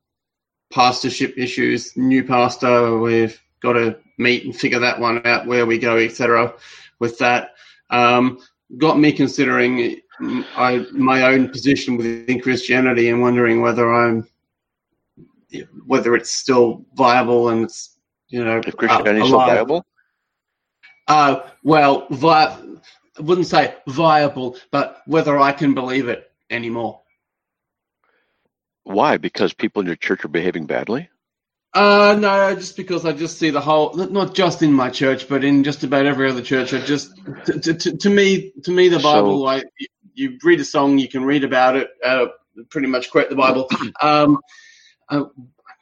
pastorship 0.73 1.35
issues, 1.37 1.97
new 1.97 2.25
pastor, 2.25 2.99
we've 2.99 3.39
got 3.61 3.73
to 3.73 3.99
meet 4.17 4.45
and 4.45 4.55
figure 4.55 4.79
that 4.79 5.01
one 5.01 5.27
out, 5.27 5.47
where 5.47 5.67
we 5.67 5.77
go, 5.77 5.99
etc. 5.99 6.55
With 7.01 7.19
that, 7.19 7.51
um, 7.91 8.39
got 8.79 8.99
me 8.99 9.13
considering 9.13 9.97
I, 10.21 10.87
my 10.93 11.23
own 11.23 11.49
position 11.49 11.97
within 11.97 12.41
Christianity 12.41 13.09
and 13.09 13.21
wondering 13.21 13.61
whether 13.61 13.93
I'm 13.93 14.29
whether 15.87 16.17
it's 16.17 16.31
still 16.31 16.85
viable 16.95 17.51
and 17.51 17.65
it's 17.65 17.94
you 18.29 18.45
know 18.45 18.61
If 18.67 18.77
Christianity 18.77 19.21
uh, 19.21 19.25
is 19.25 19.31
alive. 19.31 19.49
viable, 19.57 19.85
Uh, 21.09 21.41
well, 21.63 22.07
vi- 22.11 22.57
I 23.19 23.21
wouldn't 23.23 23.47
say 23.47 23.75
viable, 23.87 24.57
but 24.71 25.03
whether 25.07 25.39
I 25.39 25.53
can 25.53 25.75
believe 25.75 26.09
it 26.09 26.31
anymore. 26.51 27.01
why? 28.85 29.17
Because 29.17 29.55
people 29.55 29.81
in 29.81 29.87
your 29.87 29.97
church 29.97 30.25
are 30.25 30.29
behaving 30.29 30.67
badly. 30.67 31.09
Uh, 31.73 32.17
no, 32.21 32.55
just 32.55 32.77
because 32.77 33.05
I 33.05 33.13
just 33.13 33.39
see 33.39 33.51
the 33.51 33.61
whole, 33.61 33.95
not 33.95 34.35
just 34.35 34.63
in 34.63 34.73
my 34.73 34.91
church, 34.91 35.29
but 35.29 35.43
in 35.43 35.65
just 35.65 35.83
about 35.83 36.07
every 36.07 36.31
other 36.31 36.43
church. 36.43 36.73
I 36.73 36.81
just, 36.81 37.17
to, 37.47 37.59
to, 37.75 37.97
to, 37.97 38.11
me, 38.11 38.53
to 38.63 38.71
me, 38.71 38.89
the 38.89 38.99
Bible, 39.01 39.39
So- 39.39 39.43
like, 39.43 39.65
you 40.15 40.39
read 40.45 40.61
a 40.61 40.65
song, 40.65 40.99
you 40.99 41.09
can 41.09 41.25
read 41.25 41.43
about 41.43 41.75
it, 41.77 41.89
uh, 42.05 42.27
pretty 42.71 42.87
much 42.87 43.11
quote 43.11 43.29
the 43.31 43.37
Bible. 43.37 43.69
Um, 44.03 44.39
uh, 45.09 45.25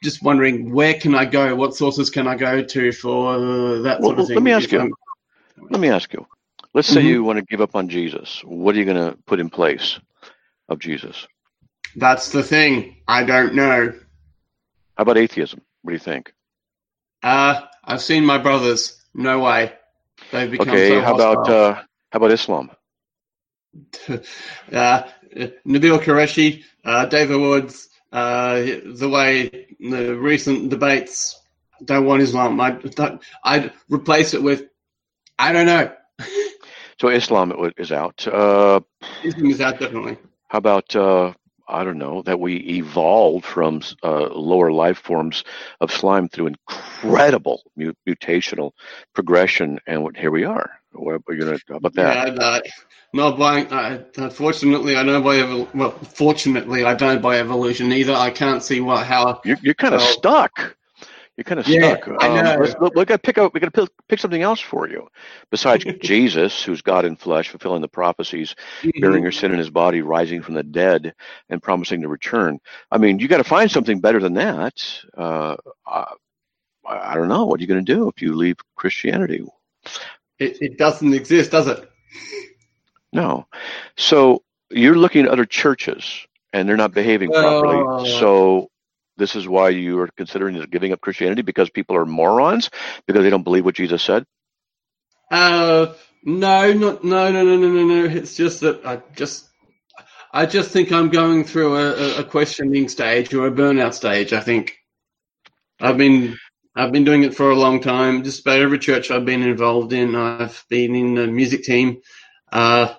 just 0.03 0.21
wondering, 0.21 0.71
where 0.71 0.93
can 0.93 1.15
I 1.15 1.25
go? 1.25 1.55
What 1.55 1.75
sources 1.75 2.09
can 2.09 2.27
I 2.27 2.35
go 2.35 2.61
to 2.61 2.91
for 2.91 3.79
that 3.79 4.01
Well, 4.01 4.09
sort 4.09 4.19
of 4.19 4.27
thing? 4.27 4.35
let 4.35 4.43
me 4.43 4.51
ask 4.51 4.71
you. 4.71 4.79
I'm- 4.79 4.93
Let 5.69 5.79
me 5.79 5.89
ask 5.89 6.11
you. 6.13 6.27
Let's 6.73 6.87
say 6.87 7.01
Mhm. 7.01 7.05
you 7.09 7.23
want 7.23 7.39
to 7.39 7.45
give 7.45 7.61
up 7.61 7.75
on 7.75 7.87
Jesus. 7.87 8.41
What 8.43 8.75
are 8.75 8.79
you 8.79 8.85
going 8.85 8.97
to 9.11 9.17
put 9.25 9.39
in 9.39 9.49
place 9.49 9.99
of 10.67 10.79
Jesus? 10.79 11.27
That's 11.95 12.29
the 12.31 12.43
thing. 12.43 12.97
I 13.07 13.23
don't 13.23 13.53
know. 13.53 13.93
How 14.97 15.01
about 15.03 15.17
atheism? 15.17 15.61
What 15.81 15.91
do 15.91 15.93
you 15.93 15.99
think? 15.99 16.33
Uh, 17.21 17.61
I've 17.83 18.01
seen 18.01 18.25
my 18.25 18.37
brothers. 18.39 19.01
No 19.13 19.39
way. 19.39 19.73
They've 20.31 20.49
become 20.51 20.69
Okay. 20.69 20.89
so 20.89 21.01
how 21.01 21.13
about 21.13 21.49
uh, 21.49 21.73
how 22.11 22.17
about 22.17 22.31
Islam? 22.31 22.71
uh, 24.09 25.03
Nabeel 25.65 25.99
Qureshi, 25.99 26.63
uh, 26.83 27.05
David 27.05 27.37
Woods, 27.37 27.89
uh, 28.13 28.61
the 28.85 29.09
way 29.11 29.67
the 29.79 30.15
recent 30.17 30.69
debates 30.69 31.41
don't 31.83 32.05
want 32.05 32.21
Islam. 32.21 32.61
I, 32.61 32.79
I'd 33.43 33.73
replace 33.89 34.33
it 34.33 34.41
with, 34.41 34.63
I 35.37 35.51
don't 35.51 35.65
know. 35.65 35.91
So 37.01 37.09
Islam 37.09 37.51
is 37.75 37.91
out. 37.91 38.25
Uh, 38.25 38.79
Islam 39.23 39.49
is 39.49 39.59
out 39.59 39.79
definitely. 39.79 40.15
how 40.47 40.59
about 40.59 40.95
uh, 40.95 41.33
I 41.67 41.83
don't 41.83 41.97
know 41.97 42.21
that 42.21 42.39
we 42.39 42.57
evolved 42.57 43.45
from 43.45 43.81
uh, 44.03 44.27
lower 44.29 44.71
life 44.71 44.99
forms 44.99 45.43
of 45.81 45.91
slime 45.91 46.29
through 46.29 46.47
incredible 46.47 47.63
mu- 47.75 47.93
mutational 48.07 48.71
progression, 49.13 49.79
and 49.87 50.03
what, 50.03 50.15
here 50.15 50.31
we 50.31 50.45
are. 50.45 50.71
What 50.93 51.21
are 51.27 51.33
you 51.33 51.45
gonna 51.45 51.59
how 51.67 51.75
about 51.75 51.93
that? 51.95 52.37
Yeah, 52.37 52.61
uh, 53.19 53.31
buying. 53.31 53.67
Uh, 53.67 54.03
unfortunately, 54.17 54.95
I 54.95 55.03
don't 55.03 55.23
buy. 55.23 55.37
Evol- 55.37 55.73
well, 55.75 55.91
fortunately, 55.91 56.83
I 56.83 56.93
don't 56.93 57.21
buy 57.21 57.39
evolution 57.39 57.91
either. 57.91 58.13
I 58.13 58.29
can't 58.29 58.63
see 58.63 58.79
what 58.79 59.05
how. 59.05 59.41
You're, 59.45 59.57
you're 59.61 59.73
kind 59.73 59.95
of 59.95 60.01
stuck. 60.01 60.75
You're 61.35 61.45
kind 61.45 61.59
of 61.59 61.67
Yeah, 61.67 61.95
stuck. 61.95 62.09
I 62.21 62.27
know. 62.43 62.57
let's, 62.59 62.75
we 62.79 63.05
got 63.05 63.15
to 63.15 63.17
pick 63.17 63.39
up. 63.39 63.53
We 63.53 63.59
got 63.59 63.73
to 63.73 63.87
pick, 64.07 64.19
something 64.19 64.41
else 64.41 64.59
for 64.59 64.87
you, 64.87 65.07
besides 65.49 65.83
Jesus, 66.01 66.63
who's 66.63 66.81
God 66.81 67.05
in 67.05 67.15
flesh, 67.15 67.49
fulfilling 67.49 67.81
the 67.81 67.87
prophecies, 67.87 68.55
bearing 68.99 69.23
your 69.23 69.31
sin 69.31 69.51
in 69.51 69.57
His 69.57 69.71
body, 69.71 70.03
rising 70.03 70.43
from 70.43 70.53
the 70.53 70.63
dead, 70.63 71.15
and 71.49 71.61
promising 71.61 72.01
to 72.01 72.07
return. 72.07 72.59
I 72.91 72.99
mean, 72.99 73.17
you 73.17 73.27
got 73.27 73.37
to 73.37 73.43
find 73.43 73.71
something 73.71 73.99
better 73.99 74.19
than 74.19 74.35
that. 74.35 75.03
Uh, 75.17 75.55
I, 75.87 76.05
I 76.85 77.15
don't 77.15 77.29
know. 77.29 77.45
What 77.45 77.59
are 77.59 77.63
you 77.63 77.67
going 77.67 77.83
to 77.83 77.93
do 77.93 78.07
if 78.09 78.21
you 78.21 78.35
leave 78.35 78.57
Christianity? 78.75 79.43
It, 80.43 80.57
it 80.61 80.77
doesn't 80.77 81.13
exist, 81.13 81.51
does 81.51 81.67
it? 81.67 81.89
No. 83.13 83.47
So 83.97 84.43
you're 84.71 84.95
looking 84.97 85.25
at 85.25 85.31
other 85.31 85.45
churches, 85.45 86.27
and 86.53 86.67
they're 86.67 86.77
not 86.77 86.93
behaving 86.93 87.33
properly. 87.33 87.89
So 87.97 88.69
this 89.17 89.35
is 89.35 89.47
why 89.47 89.69
you 89.69 89.99
are 89.99 90.09
considering 90.17 90.59
giving 90.71 90.91
up 90.93 91.01
Christianity 91.01 91.41
because 91.41 91.69
people 91.69 91.95
are 91.95 92.05
morons 92.05 92.69
because 93.07 93.23
they 93.23 93.29
don't 93.29 93.43
believe 93.43 93.65
what 93.65 93.75
Jesus 93.75 94.01
said. 94.03 94.25
Uh, 95.31 95.93
no, 96.23 96.73
not 96.73 97.03
no, 97.03 97.31
no, 97.31 97.43
no, 97.43 97.57
no, 97.57 97.69
no, 97.69 97.85
no. 97.85 98.05
It's 98.05 98.35
just 98.35 98.61
that 98.61 98.85
I 98.85 99.01
just, 99.15 99.49
I 100.33 100.45
just 100.45 100.71
think 100.71 100.91
I'm 100.91 101.09
going 101.09 101.43
through 101.43 101.77
a- 101.77 102.19
a 102.21 102.23
questioning 102.23 102.89
stage 102.89 103.33
or 103.33 103.47
a 103.47 103.51
burnout 103.51 103.93
stage. 103.93 104.33
I 104.33 104.41
think 104.41 104.77
I've 105.81 105.97
been 105.97 106.37
I've 106.75 106.91
been 106.91 107.03
doing 107.03 107.23
it 107.23 107.35
for 107.35 107.51
a 107.51 107.55
long 107.55 107.81
time. 107.81 108.23
Just 108.23 108.41
about 108.41 108.61
every 108.61 108.79
church 108.79 109.11
I've 109.11 109.25
been 109.25 109.43
involved 109.43 109.93
in, 109.93 110.15
I've 110.15 110.65
been 110.69 110.95
in 110.95 111.15
the 111.15 111.27
music 111.27 111.63
team. 111.63 112.01
Uh, 112.51 112.93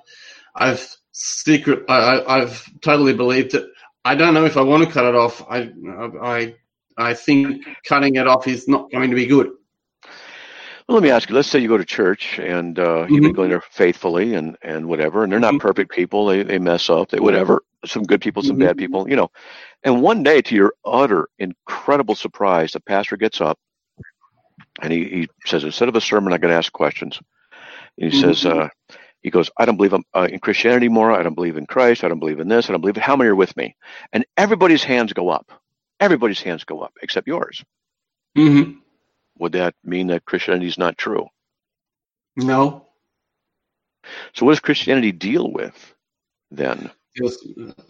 I've 0.54 0.96
secret. 1.12 1.84
I, 1.88 2.40
have 2.40 2.68
totally 2.80 3.14
believed 3.14 3.54
it. 3.54 3.66
I 4.04 4.14
don't 4.14 4.34
know 4.34 4.44
if 4.44 4.56
I 4.56 4.62
want 4.62 4.84
to 4.84 4.90
cut 4.90 5.06
it 5.06 5.14
off. 5.14 5.42
I, 5.48 5.72
I, 6.22 6.54
I 6.96 7.14
think 7.14 7.64
cutting 7.84 8.16
it 8.16 8.28
off 8.28 8.46
is 8.46 8.68
not 8.68 8.90
going 8.92 9.10
to 9.10 9.16
be 9.16 9.26
good. 9.26 9.50
Well, 10.86 10.96
let 10.96 11.02
me 11.02 11.10
ask 11.10 11.30
you. 11.30 11.34
Let's 11.34 11.48
say 11.48 11.60
you 11.60 11.68
go 11.68 11.78
to 11.78 11.84
church 11.84 12.38
and 12.38 12.78
uh, 12.78 13.06
you've 13.08 13.08
been 13.08 13.22
mm-hmm. 13.22 13.32
going 13.32 13.48
there 13.48 13.62
faithfully 13.62 14.34
and 14.34 14.58
and 14.60 14.86
whatever, 14.86 15.22
and 15.22 15.32
they're 15.32 15.40
not 15.40 15.54
mm-hmm. 15.54 15.66
perfect 15.66 15.92
people. 15.92 16.26
They 16.26 16.42
they 16.42 16.58
mess 16.58 16.90
up. 16.90 17.08
They 17.08 17.20
whatever. 17.20 17.62
Some 17.86 18.04
good 18.04 18.20
people, 18.20 18.42
some 18.42 18.56
mm-hmm. 18.56 18.66
bad 18.66 18.76
people. 18.78 19.08
You 19.08 19.16
know. 19.16 19.30
And 19.82 20.02
one 20.02 20.22
day, 20.22 20.40
to 20.42 20.54
your 20.54 20.74
utter 20.84 21.28
incredible 21.38 22.14
surprise, 22.14 22.72
the 22.72 22.80
pastor 22.80 23.16
gets 23.16 23.40
up 23.40 23.58
and 24.80 24.92
he, 24.92 25.04
he 25.04 25.28
says, 25.44 25.64
instead 25.64 25.88
of 25.88 25.96
a 25.96 26.00
sermon, 26.00 26.32
I'm 26.32 26.40
going 26.40 26.50
to 26.50 26.56
ask 26.56 26.72
questions. 26.72 27.20
And 27.98 28.12
he 28.12 28.18
mm-hmm. 28.18 28.32
says, 28.32 28.46
uh, 28.46 28.68
he 29.22 29.30
goes, 29.30 29.50
I 29.56 29.64
don't 29.64 29.76
believe 29.76 29.94
uh, 29.94 30.28
in 30.30 30.38
Christianity 30.40 30.88
more. 30.88 31.12
I 31.12 31.22
don't 31.22 31.34
believe 31.34 31.56
in 31.56 31.66
Christ. 31.66 32.04
I 32.04 32.08
don't 32.08 32.18
believe 32.18 32.40
in 32.40 32.48
this. 32.48 32.68
I 32.68 32.72
don't 32.72 32.80
believe 32.80 32.96
it. 32.96 33.02
How 33.02 33.16
many 33.16 33.30
are 33.30 33.34
with 33.34 33.56
me? 33.56 33.76
And 34.12 34.26
everybody's 34.36 34.84
hands 34.84 35.12
go 35.12 35.28
up. 35.28 35.50
Everybody's 36.00 36.42
hands 36.42 36.64
go 36.64 36.80
up 36.80 36.92
except 37.02 37.26
yours. 37.26 37.64
Mm-hmm. 38.36 38.78
Would 39.38 39.52
that 39.52 39.74
mean 39.84 40.08
that 40.08 40.24
Christianity 40.24 40.66
is 40.66 40.78
not 40.78 40.98
true? 40.98 41.26
No. 42.36 42.86
So 44.34 44.44
what 44.44 44.52
does 44.52 44.60
Christianity 44.60 45.12
deal 45.12 45.50
with 45.50 45.94
then? 46.50 46.90
Deals, 47.14 47.38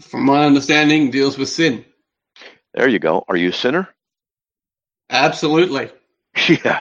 from 0.01 0.25
my 0.25 0.45
understanding, 0.45 1.11
deals 1.11 1.39
with 1.39 1.49
sin. 1.49 1.85
There 2.75 2.89
you 2.89 2.99
go. 2.99 3.25
Are 3.29 3.37
you 3.37 3.51
a 3.51 3.53
sinner? 3.53 3.89
Absolutely. 5.11 5.91
Yeah. 6.49 6.81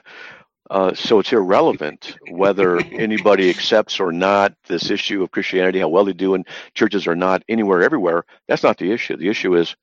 Uh, 0.69 0.95
so 0.95 1.19
it's 1.19 1.31
irrelevant 1.31 2.17
whether 2.31 2.79
anybody 2.79 3.51
accepts 3.51 3.99
or 3.99 4.11
not 4.11 4.55
this 4.67 4.89
issue 4.89 5.21
of 5.21 5.29
Christianity, 5.29 5.79
how 5.79 5.89
well 5.89 6.05
they 6.05 6.13
do 6.13 6.33
in 6.33 6.45
churches 6.73 7.05
or 7.05 7.15
not, 7.15 7.43
anywhere, 7.47 7.83
everywhere. 7.83 8.25
That's 8.47 8.63
not 8.63 8.79
the 8.79 8.91
issue. 8.91 9.15
The 9.15 9.29
issue 9.29 9.55
is 9.55 9.75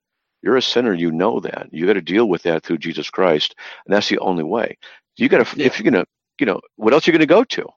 you're 0.43 0.57
a 0.57 0.63
sinner. 0.63 0.93
You 0.93 1.13
know 1.13 1.39
that. 1.41 1.69
You 1.71 1.87
got 1.87 1.93
to 1.93 2.01
deal 2.01 2.29
with 2.29 2.43
that 2.43 2.65
through 2.65 2.79
Jesus 2.79 3.11
Christ, 3.11 3.55
and 3.87 3.95
that's 3.95 4.09
the 4.09 4.19
only 4.19 4.43
way. 4.43 4.79
You 5.17 5.29
got 5.29 5.47
to. 5.47 5.57
Yeah. 5.57 5.67
If 5.67 5.79
you're 5.79 5.91
gonna, 5.91 6.07
you 6.41 6.47
know, 6.47 6.61
what 6.77 6.93
else 6.93 7.07
are 7.07 7.13
you 7.13 7.19
gonna 7.19 7.27
go 7.27 7.45
to? 7.45 7.69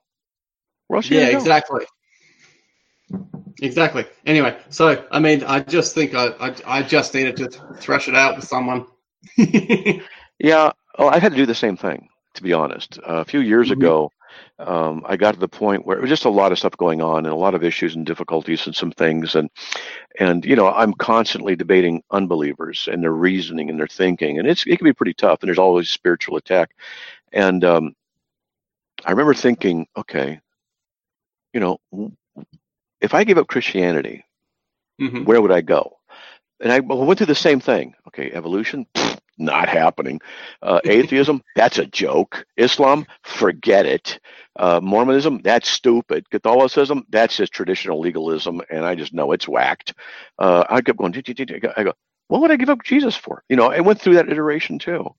Where 0.88 0.96
else 0.96 1.10
yeah, 1.10 1.26
exactly. 1.26 1.84
Exactly. 3.62 4.04
Anyway, 4.26 4.58
so 4.68 5.04
I 5.10 5.20
mean, 5.20 5.44
I 5.44 5.60
just 5.60 5.94
think 5.94 6.14
I 6.14 6.28
I, 6.40 6.54
I 6.66 6.82
just 6.82 7.14
needed 7.14 7.36
to 7.36 7.48
thresh 7.78 8.08
it 8.08 8.14
out 8.14 8.36
with 8.36 8.46
someone. 8.46 8.86
yeah, 9.36 10.72
well, 10.98 11.08
I 11.10 11.18
had 11.18 11.32
to 11.32 11.36
do 11.36 11.46
the 11.46 11.54
same 11.54 11.76
thing 11.76 12.08
to 12.34 12.42
be 12.42 12.52
honest. 12.52 12.98
Uh, 12.98 13.16
a 13.16 13.24
few 13.24 13.40
years 13.40 13.70
mm-hmm. 13.70 13.80
ago, 13.80 14.10
um, 14.58 15.02
I 15.06 15.16
got 15.16 15.34
to 15.34 15.40
the 15.40 15.48
point 15.48 15.86
where 15.86 15.96
it 15.96 16.00
was 16.00 16.10
just 16.10 16.24
a 16.24 16.30
lot 16.30 16.52
of 16.52 16.58
stuff 16.58 16.76
going 16.76 17.00
on 17.00 17.18
and 17.24 17.32
a 17.32 17.36
lot 17.36 17.54
of 17.54 17.64
issues 17.64 17.94
and 17.94 18.04
difficulties 18.04 18.66
and 18.66 18.74
some 18.74 18.90
things. 18.90 19.34
And, 19.34 19.48
and, 20.18 20.44
you 20.44 20.56
know, 20.56 20.68
I'm 20.68 20.92
constantly 20.92 21.56
debating 21.56 22.02
unbelievers 22.10 22.88
and 22.90 23.02
their 23.02 23.12
reasoning 23.12 23.70
and 23.70 23.78
their 23.78 23.86
thinking. 23.86 24.38
And 24.38 24.48
it's, 24.48 24.66
it 24.66 24.76
can 24.76 24.84
be 24.84 24.92
pretty 24.92 25.14
tough. 25.14 25.40
And 25.40 25.48
there's 25.48 25.58
always 25.58 25.88
spiritual 25.88 26.36
attack. 26.36 26.70
And 27.32 27.64
um, 27.64 27.94
I 29.04 29.10
remember 29.10 29.34
thinking, 29.34 29.86
okay, 29.96 30.40
you 31.52 31.60
know, 31.60 31.78
if 33.04 33.14
I 33.14 33.24
gave 33.24 33.38
up 33.38 33.46
Christianity, 33.46 34.24
mm-hmm. 35.00 35.24
where 35.24 35.40
would 35.40 35.52
I 35.52 35.60
go? 35.60 35.98
And 36.60 36.72
I 36.72 36.80
went 36.80 37.18
through 37.18 37.26
the 37.26 37.34
same 37.34 37.60
thing. 37.60 37.94
Okay, 38.08 38.32
evolution, 38.32 38.86
not 39.36 39.68
happening. 39.68 40.20
Uh, 40.62 40.80
atheism, 40.84 41.42
that's 41.54 41.78
a 41.78 41.86
joke. 41.86 42.46
Islam, 42.56 43.06
forget 43.22 43.86
it. 43.86 44.18
Uh, 44.56 44.80
Mormonism, 44.82 45.42
that's 45.42 45.68
stupid. 45.68 46.30
Catholicism, 46.30 47.04
that's 47.10 47.36
just 47.36 47.52
traditional 47.52 48.00
legalism, 48.00 48.62
and 48.70 48.84
I 48.84 48.94
just 48.94 49.12
know 49.12 49.32
it's 49.32 49.48
whacked. 49.48 49.94
Uh, 50.38 50.64
I 50.70 50.80
kept 50.80 50.98
going. 50.98 51.14
I 51.14 51.84
go, 51.84 51.92
what 52.28 52.40
would 52.40 52.50
I 52.50 52.56
give 52.56 52.70
up 52.70 52.82
Jesus 52.84 53.16
for? 53.16 53.42
You 53.48 53.56
know, 53.56 53.70
I 53.70 53.80
went 53.80 54.00
through 54.00 54.14
that 54.14 54.28
iteration 54.28 54.78
too. 54.78 55.14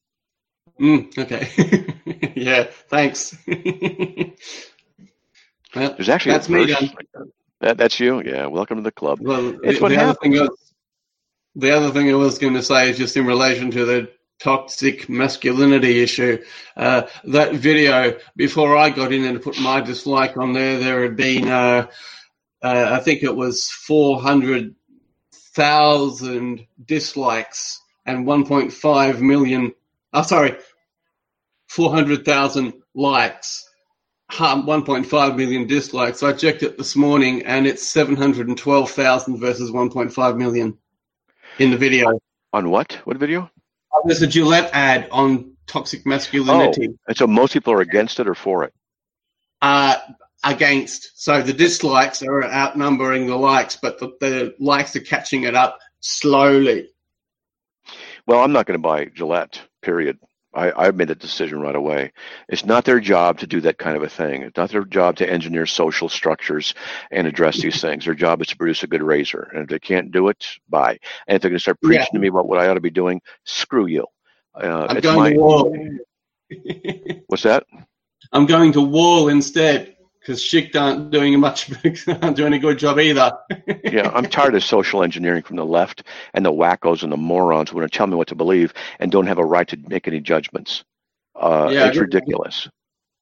Mm, 0.79 1.17
okay. 1.17 2.33
yeah. 2.36 2.63
Thanks. 2.89 3.38
well, 3.47 3.55
There's 5.93 6.09
actually 6.09 6.31
that's 6.31 6.49
me. 6.49 6.65
That, 6.65 7.29
that's 7.74 7.99
you. 7.99 8.24
Yeah. 8.24 8.47
Welcome 8.47 8.78
to 8.78 8.84
the 8.84 8.91
club. 8.91 9.20
Well, 9.22 9.59
it's 9.63 9.78
the, 9.78 9.84
what 9.84 9.89
the 9.89 9.97
happens 9.97 10.49
the 11.55 11.72
other 11.72 11.89
thing 11.91 12.11
I 12.11 12.16
was 12.16 12.38
going 12.38 12.55
to 12.55 12.63
say 12.63 12.89
is 12.89 12.97
just 12.97 13.16
in 13.16 13.26
relation 13.26 13.72
to 13.72 13.86
the 13.86 14.11
toxic 14.39 15.07
masculinity 15.07 16.03
issue. 16.03 16.43
Uh, 16.76 17.03
that 17.26 17.53
video, 17.53 18.18
before 18.36 18.76
I 18.76 18.89
got 18.89 19.13
in 19.13 19.24
and 19.24 19.41
put 19.41 19.57
my 19.59 19.80
dislike 19.82 20.36
on 20.38 20.53
there, 20.53 20.80
there 20.80 21.03
had 21.03 21.16
been, 21.16 21.47
uh, 21.47 21.88
uh, 22.61 22.89
I 22.91 22.99
think 22.99 23.24
it 23.24 23.36
was 23.36 23.70
400,000 23.70 26.68
dislikes 26.84 27.82
and 28.05 28.28
1.5 28.28 29.22
million, 29.22 29.74
oh, 30.13 30.24
sorry, 30.24 30.57
400,000 31.70 32.74
likes. 32.93 33.64
1.5 34.38 35.36
million 35.36 35.67
dislikes. 35.67 36.23
I 36.23 36.33
checked 36.33 36.63
it 36.63 36.77
this 36.77 36.95
morning 36.95 37.43
and 37.45 37.65
it's 37.65 37.88
712,000 37.88 39.38
versus 39.38 39.71
1.5 39.71 40.38
million 40.38 40.77
in 41.59 41.71
the 41.71 41.77
video. 41.77 42.19
On 42.53 42.69
what? 42.69 42.93
What 43.05 43.17
video? 43.17 43.49
Uh, 43.93 43.99
there's 44.05 44.21
a 44.21 44.27
Gillette 44.27 44.69
ad 44.73 45.07
on 45.11 45.55
toxic 45.67 46.05
masculinity. 46.05 46.89
Oh, 46.89 46.97
and 47.07 47.17
so 47.17 47.27
most 47.27 47.53
people 47.53 47.73
are 47.73 47.81
against 47.81 48.19
it 48.19 48.27
or 48.27 48.36
for 48.36 48.63
it? 48.63 48.73
Uh, 49.61 49.95
against. 50.43 51.21
So 51.21 51.41
the 51.41 51.53
dislikes 51.53 52.21
are 52.21 52.43
outnumbering 52.43 53.27
the 53.27 53.36
likes, 53.36 53.77
but 53.81 53.99
the, 53.99 54.13
the 54.19 54.55
likes 54.59 54.95
are 54.95 55.01
catching 55.01 55.43
it 55.43 55.55
up 55.55 55.79
slowly. 55.99 56.89
Well, 58.27 58.41
I'm 58.41 58.51
not 58.51 58.65
going 58.65 58.79
to 58.79 58.81
buy 58.81 59.05
Gillette, 59.05 59.61
period. 59.81 60.17
I, 60.56 60.88
I 60.88 60.91
made 60.91 61.12
a 61.12 61.16
decision 61.16 61.60
right 61.60 61.76
away. 61.76 62.14
It's 62.47 62.66
not 62.66 62.86
their 62.86 62.99
job 62.99 63.39
to 63.39 63.47
do 63.47 63.62
that 63.62 63.78
kind 63.78 63.97
of 63.97 64.03
a 64.03 64.10
thing. 64.10 64.43
It's 64.43 64.58
not 64.58 64.70
their 64.70 64.86
job 64.86 65.18
to 65.18 65.30
engineer 65.30 65.66
social 65.66 66.10
structures 66.10 66.74
and 67.12 67.28
address 67.28 67.62
these 67.62 67.82
things. 67.82 68.06
Their 68.06 68.16
job 68.16 68.41
is 68.41 68.47
to 68.47 68.58
produce 68.58 68.84
a 68.84 68.88
good 68.88 69.03
razor. 69.03 69.49
And 69.53 69.64
if 69.64 69.70
they 69.70 69.80
can't 69.80 70.12
do 70.12 70.30
it, 70.30 70.47
bye. 70.70 70.97
And 71.28 71.36
if 71.36 71.41
they're 71.41 71.49
going 71.51 71.58
to 71.58 71.62
start 71.62 71.82
preaching 71.82 72.08
yeah. 72.12 72.18
to 72.18 72.20
me 72.20 72.30
about 72.30 72.47
what 72.47 72.60
I 72.60 72.68
ought 72.68 72.76
to 72.76 72.82
be 72.82 72.89
doing, 72.89 73.22
screw 73.43 73.86
you. 73.86 74.06
Uh, 74.53 74.88
I'm 74.89 75.01
going 75.01 75.20
my, 75.20 75.34
to 75.34 75.39
wall. 75.39 75.78
What's 77.28 77.43
that? 77.43 77.66
I'm 78.32 78.45
going 78.45 78.72
to 78.74 78.82
wall 78.82 79.28
instead 79.30 79.94
because 80.26 80.41
Schick 80.41 80.76
aren't 80.76 81.11
doing 81.11 81.39
much, 81.39 81.69
aren't 82.07 82.36
doing 82.36 82.53
a 82.53 82.59
good 82.59 82.80
job 82.80 82.99
either. 82.99 83.32
yeah, 83.84 84.09
I'm 84.13 84.26
tired 84.26 84.55
of 84.55 84.63
social 84.63 85.03
engineering 85.03 85.43
from 85.43 85.55
the 85.55 85.65
left 85.65 86.03
and 86.34 86.43
the 86.43 86.51
wackos 86.51 87.03
and 87.03 87.11
the 87.11 87.17
morons 87.17 87.69
who 87.69 87.78
want 87.78 87.91
to 87.91 87.95
tell 87.95 88.07
me 88.07 88.15
what 88.15 88.30
to 88.30 88.36
believe 88.36 88.73
and 88.99 89.11
don't 89.11 89.28
have 89.28 89.38
a 89.38 89.45
right 89.45 89.67
to 89.67 89.78
make 89.88 90.07
any 90.07 90.19
judgments. 90.19 90.84
Uh, 91.36 91.69
yeah, 91.71 91.88
it's 91.88 91.97
ridiculous. 91.97 92.67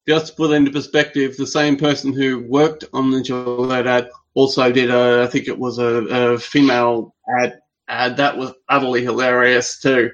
Just 0.08 0.28
to 0.28 0.32
put 0.34 0.52
into 0.52 0.70
perspective, 0.70 1.36
the 1.36 1.46
same 1.46 1.76
person 1.76 2.12
who 2.12 2.46
worked 2.48 2.84
on 2.92 3.10
the 3.10 3.22
Gillette 3.22 3.86
ad 3.86 4.08
also 4.32 4.72
did 4.72 4.90
a, 4.90 5.24
I 5.24 5.26
think 5.26 5.48
it 5.48 5.58
was 5.58 5.78
a, 5.78 5.84
a 5.84 6.38
female 6.38 7.14
ad, 7.40 7.60
ad 7.86 8.16
that 8.16 8.38
was 8.38 8.52
utterly 8.68 9.02
hilarious 9.02 9.78
too. 9.78 10.10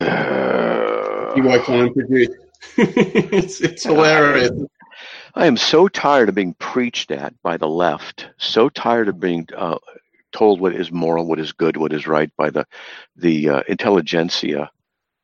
He 1.34 1.42
worked 1.42 1.68
on 1.68 1.80
and 1.80 1.94
produced. 1.94 2.47
it's, 3.32 3.60
it's 3.60 3.82
hilarious. 3.82 4.52
I 5.34 5.46
am 5.46 5.56
so 5.56 5.88
tired 5.88 6.28
of 6.28 6.36
being 6.36 6.54
preached 6.54 7.10
at 7.10 7.34
by 7.42 7.56
the 7.56 7.68
left. 7.68 8.28
So 8.38 8.68
tired 8.68 9.08
of 9.08 9.18
being 9.18 9.48
uh, 9.56 9.78
told 10.30 10.60
what 10.60 10.74
is 10.74 10.92
moral, 10.92 11.26
what 11.26 11.40
is 11.40 11.52
good, 11.52 11.76
what 11.76 11.92
is 11.92 12.06
right 12.06 12.30
by 12.36 12.50
the 12.50 12.66
the 13.16 13.48
uh, 13.48 13.62
intelligentsia, 13.66 14.70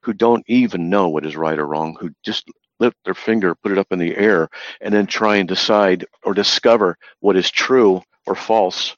who 0.02 0.12
don't 0.12 0.44
even 0.48 0.90
know 0.90 1.08
what 1.08 1.24
is 1.24 1.36
right 1.36 1.58
or 1.58 1.66
wrong, 1.66 1.96
who 2.00 2.10
just 2.24 2.48
lift 2.80 2.96
their 3.04 3.14
finger, 3.14 3.54
put 3.54 3.70
it 3.70 3.78
up 3.78 3.92
in 3.92 4.00
the 4.00 4.16
air, 4.16 4.48
and 4.80 4.92
then 4.92 5.06
try 5.06 5.36
and 5.36 5.48
decide 5.48 6.04
or 6.24 6.34
discover 6.34 6.98
what 7.20 7.36
is 7.36 7.50
true 7.50 8.02
or 8.26 8.34
false. 8.34 8.96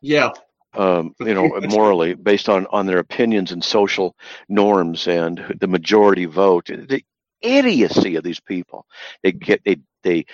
Yeah, 0.00 0.30
um, 0.74 1.14
you 1.20 1.34
know, 1.34 1.60
morally 1.68 2.14
based 2.14 2.48
on 2.48 2.66
on 2.70 2.86
their 2.86 2.98
opinions 2.98 3.52
and 3.52 3.64
social 3.64 4.16
norms 4.48 5.06
and 5.06 5.56
the 5.60 5.66
majority 5.66 6.24
vote. 6.24 6.66
The 6.66 7.04
idiocy 7.42 8.16
of 8.16 8.24
these 8.24 8.40
people. 8.40 8.86
They 9.22 9.32
get 9.32 9.62
they 9.64 9.78
they 10.02 10.26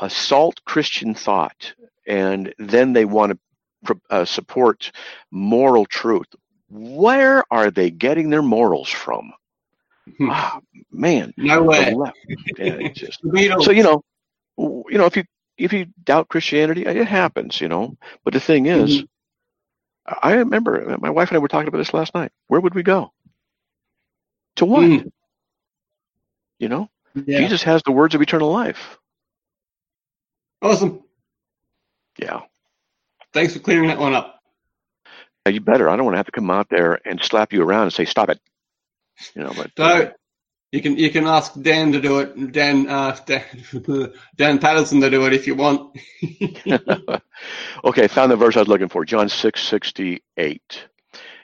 assault 0.00 0.64
Christian 0.64 1.14
thought, 1.14 1.74
and 2.06 2.52
then 2.58 2.92
they 2.92 3.04
want 3.04 3.38
to 3.86 4.00
uh, 4.10 4.24
support 4.24 4.90
moral 5.30 5.86
truth. 5.86 6.26
Where 6.70 7.44
are 7.50 7.70
they 7.70 7.90
getting 7.90 8.30
their 8.30 8.42
morals 8.42 8.88
from? 8.88 9.32
oh, 10.20 10.60
man, 10.90 11.32
no 11.36 11.62
way. 11.62 11.94
Yeah, 12.58 12.88
just, 12.94 13.20
so 13.22 13.70
you 13.70 13.82
know, 13.82 14.02
you 14.56 14.98
know, 14.98 15.06
if 15.06 15.16
you 15.16 15.24
if 15.56 15.72
you 15.72 15.86
doubt 16.04 16.28
Christianity, 16.28 16.84
it 16.84 17.06
happens, 17.06 17.60
you 17.60 17.68
know. 17.68 17.96
But 18.24 18.32
the 18.32 18.40
thing 18.40 18.66
is, 18.66 18.98
mm-hmm 18.98 19.04
I 20.22 20.34
remember 20.36 20.96
my 21.00 21.10
wife 21.10 21.28
and 21.28 21.36
I 21.36 21.40
were 21.40 21.48
talking 21.48 21.68
about 21.68 21.78
this 21.78 21.92
last 21.92 22.14
night. 22.14 22.32
Where 22.46 22.60
would 22.60 22.74
we 22.74 22.82
go? 22.82 23.12
To 24.56 24.64
what? 24.64 24.82
Mm. 24.82 25.12
You 26.58 26.68
know, 26.68 26.90
Yeah. 27.14 27.38
Jesus 27.38 27.62
has 27.64 27.82
the 27.84 27.92
words 27.92 28.14
of 28.14 28.22
eternal 28.22 28.50
life. 28.50 28.98
Awesome. 30.62 31.02
Yeah. 32.18 32.40
Thanks 33.32 33.52
for 33.52 33.60
clearing 33.60 33.88
that 33.88 33.98
one 33.98 34.14
up. 34.14 34.40
Now, 35.46 35.52
you 35.52 35.60
better. 35.60 35.88
I 35.88 35.96
don't 35.96 36.04
want 36.04 36.14
to 36.14 36.18
have 36.18 36.26
to 36.26 36.32
come 36.32 36.50
out 36.50 36.68
there 36.68 37.00
and 37.06 37.22
slap 37.22 37.52
you 37.52 37.62
around 37.62 37.84
and 37.84 37.92
say, 37.92 38.04
"Stop 38.04 38.28
it." 38.30 38.40
You 39.34 39.44
know, 39.44 39.52
but 39.54 39.70
So 39.76 40.12
you 40.72 40.82
can 40.82 40.98
you 40.98 41.10
can 41.10 41.26
ask 41.26 41.54
Dan 41.60 41.92
to 41.92 42.00
do 42.00 42.20
it. 42.20 42.52
Dan 42.52 42.88
uh, 42.88 43.16
Dan, 43.26 43.44
Dan 44.36 44.58
Patterson 44.58 45.00
to 45.02 45.10
do 45.10 45.26
it 45.26 45.34
if 45.34 45.46
you 45.46 45.54
want. 45.56 45.96
okay, 47.84 48.08
found 48.08 48.32
the 48.32 48.36
verse 48.36 48.56
I 48.56 48.60
was 48.60 48.68
looking 48.68 48.88
for. 48.88 49.04
John 49.04 49.28
six 49.28 49.62
sixty 49.62 50.22
eight. 50.36 50.88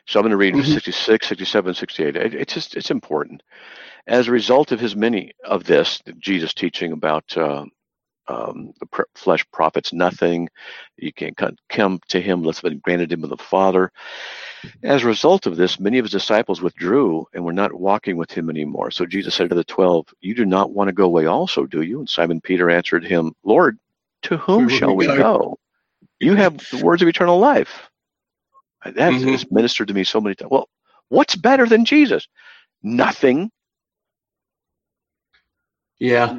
So 0.07 0.19
I'm 0.21 0.25
going 0.25 0.33
to 0.33 0.37
read 0.37 0.55
Mhm. 0.55 0.65
66, 0.65 1.27
67, 1.29 1.75
68. 1.75 2.17
It, 2.17 2.35
it's 2.35 2.55
just 2.55 2.77
it's 2.77 2.91
important. 2.91 3.43
As 4.07 4.29
a 4.29 4.33
result 4.33 4.73
of 4.73 4.81
his 4.81 4.97
many 4.97 5.33
of 5.45 5.65
this, 5.65 6.03
Jesus 6.19 6.55
teaching 6.55 6.93
about 6.93 7.37
uh, 7.37 7.65
um, 8.29 8.73
the 8.81 8.87
flesh 9.17 9.45
profits 9.53 9.93
nothing. 9.93 10.49
You 10.97 11.13
can't 11.13 11.37
come- 11.37 11.57
come 11.69 12.01
to 12.09 12.21
him 12.21 12.41
unless 12.41 12.57
it's 12.57 12.63
been 12.63 12.81
granted 12.81 13.13
him 13.13 13.25
of 13.25 13.31
the 13.31 13.37
Father. 13.39 13.93
As 14.83 15.05
a 15.05 15.07
result 15.07 15.47
of 15.47 15.57
this, 15.57 15.81
many 15.81 15.99
of 15.99 16.05
his 16.05 16.13
disciples 16.13 16.63
withdrew 16.63 17.27
and 17.35 17.45
were 17.45 17.53
not 17.53 17.73
walking 17.75 18.17
with 18.17 18.31
him 18.33 18.51
anymore. 18.51 18.91
So 18.91 19.07
Jesus 19.07 19.35
said 19.35 19.51
to 19.51 19.55
the 19.57 19.65
twelve, 19.65 20.07
"You 20.21 20.35
do 20.35 20.45
not 20.47 20.73
want 20.73 20.89
to 20.89 20.93
go 20.95 21.05
away, 21.05 21.27
also, 21.27 21.67
do 21.67 21.83
you?" 21.83 22.01
And 22.01 22.09
Simon 22.09 22.41
Peter 22.41 22.71
answered 22.71 23.05
him, 23.05 23.35
"Lord, 23.45 23.79
to 24.23 24.37
whom 24.39 24.59
Where 24.59 24.71
would 24.71 24.79
shall 24.79 24.97
we 24.97 24.97
we 24.97 25.07
go?" 25.07 25.17
go? 25.17 25.59
You 26.21 26.35
have 26.37 26.59
the 26.71 26.79
words 26.79 27.03
of 27.03 27.09
eternal 27.09 27.39
life." 27.39 27.91
That 28.85 28.97
Mhm. 29.13 29.33
has 29.33 29.51
ministered 29.51 29.89
to 29.89 29.95
me 29.95 30.05
so 30.05 30.21
many 30.21 30.35
times. 30.37 30.51
Well, 30.51 30.69
what's 31.09 31.37
better 31.37 31.67
than 31.67 31.85
Jesus? 31.85 32.29
Nothing. 32.83 33.51
Yeah, 35.99 36.35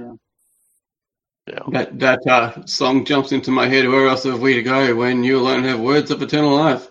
You 1.48 1.56
know, 1.56 1.70
that 1.74 2.00
that 2.00 2.20
uh, 2.28 2.66
song 2.66 3.06
jumps 3.06 3.32
into 3.34 3.52
my 3.52 3.68
head. 3.68 3.88
Where 3.88 4.08
else 4.08 4.24
have 4.26 4.42
we 4.42 4.56
to 4.56 4.64
go 4.64 4.96
when 4.96 5.24
you 5.24 5.40
alone 5.40 5.64
have 5.66 5.80
words 5.80 6.12
of 6.12 6.22
eternal 6.22 6.56
life? 6.56 6.90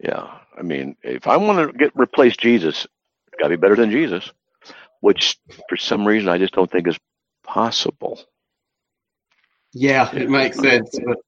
Yeah, 0.00 0.38
I 0.56 0.62
mean, 0.62 0.96
if 1.02 1.26
I 1.26 1.36
want 1.36 1.70
to 1.70 1.76
get 1.76 1.92
replace 1.94 2.36
Jesus, 2.36 2.86
got 3.38 3.48
to 3.48 3.56
be 3.56 3.60
better 3.60 3.76
than 3.76 3.90
Jesus, 3.90 4.30
which 5.00 5.38
for 5.68 5.76
some 5.76 6.06
reason 6.06 6.28
I 6.28 6.38
just 6.38 6.54
don't 6.54 6.70
think 6.70 6.86
is 6.88 6.98
possible. 7.44 8.20
Yeah, 9.72 10.14
it 10.14 10.30
makes 10.30 10.58
sense. 10.58 10.98
But 11.04 11.18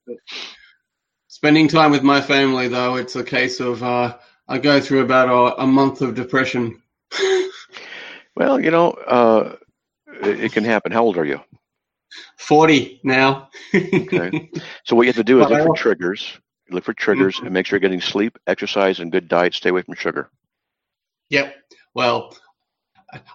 spending 1.28 1.68
time 1.68 1.90
with 1.90 2.02
my 2.02 2.20
family, 2.20 2.68
though, 2.68 2.96
it's 2.96 3.16
a 3.16 3.24
case 3.24 3.60
of 3.60 3.82
uh, 3.82 4.16
I 4.46 4.58
go 4.58 4.80
through 4.80 5.00
about 5.00 5.28
a, 5.28 5.62
a 5.62 5.66
month 5.66 6.00
of 6.00 6.14
depression. 6.14 6.82
Well, 8.38 8.60
you 8.60 8.70
know, 8.70 8.92
uh, 8.92 9.56
it, 10.22 10.44
it 10.44 10.52
can 10.52 10.62
happen. 10.62 10.92
How 10.92 11.02
old 11.02 11.18
are 11.18 11.24
you? 11.24 11.40
Forty 12.36 13.00
now. 13.02 13.50
Okay. 13.74 14.50
So 14.84 14.94
what 14.94 15.02
you 15.02 15.08
have 15.08 15.16
to 15.16 15.24
do 15.24 15.40
is 15.40 15.48
look 15.50 15.60
for 15.64 15.74
triggers. 15.74 16.38
Look 16.70 16.84
for 16.84 16.92
triggers 16.92 17.38
and 17.40 17.50
make 17.52 17.66
sure 17.66 17.76
you're 17.76 17.80
getting 17.88 18.00
sleep, 18.00 18.38
exercise, 18.46 19.00
and 19.00 19.10
good 19.12 19.28
diet. 19.28 19.54
Stay 19.54 19.70
away 19.70 19.82
from 19.82 19.94
sugar. 19.94 20.30
Yep. 21.30 21.54
Well, 21.94 22.36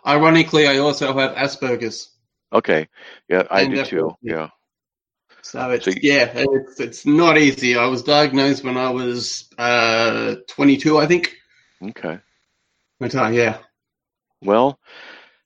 ironically, 0.05 0.67
I 0.67 0.77
also 0.77 1.13
have 1.13 1.35
Asperger's. 1.35 2.09
Okay. 2.51 2.87
Yeah, 3.27 3.43
I 3.49 3.61
And 3.61 3.73
do 3.75 3.85
too. 3.85 4.15
Yeah. 4.21 4.49
So 5.41 5.71
it's 5.71 5.85
So 5.85 5.91
you- 5.91 5.99
yeah, 6.03 6.31
it's 6.35 6.79
it's 6.79 7.05
not 7.05 7.37
easy. 7.37 7.75
I 7.75 7.87
was 7.87 8.03
diagnosed 8.03 8.63
when 8.63 8.77
I 8.77 8.89
was 8.91 9.49
uh 9.57 10.35
22, 10.47 10.97
I 10.97 11.07
think. 11.07 11.35
Okay. 11.81 12.19
But 12.99 13.15
uh, 13.15 13.27
yeah, 13.27 13.57
Well, 14.41 14.79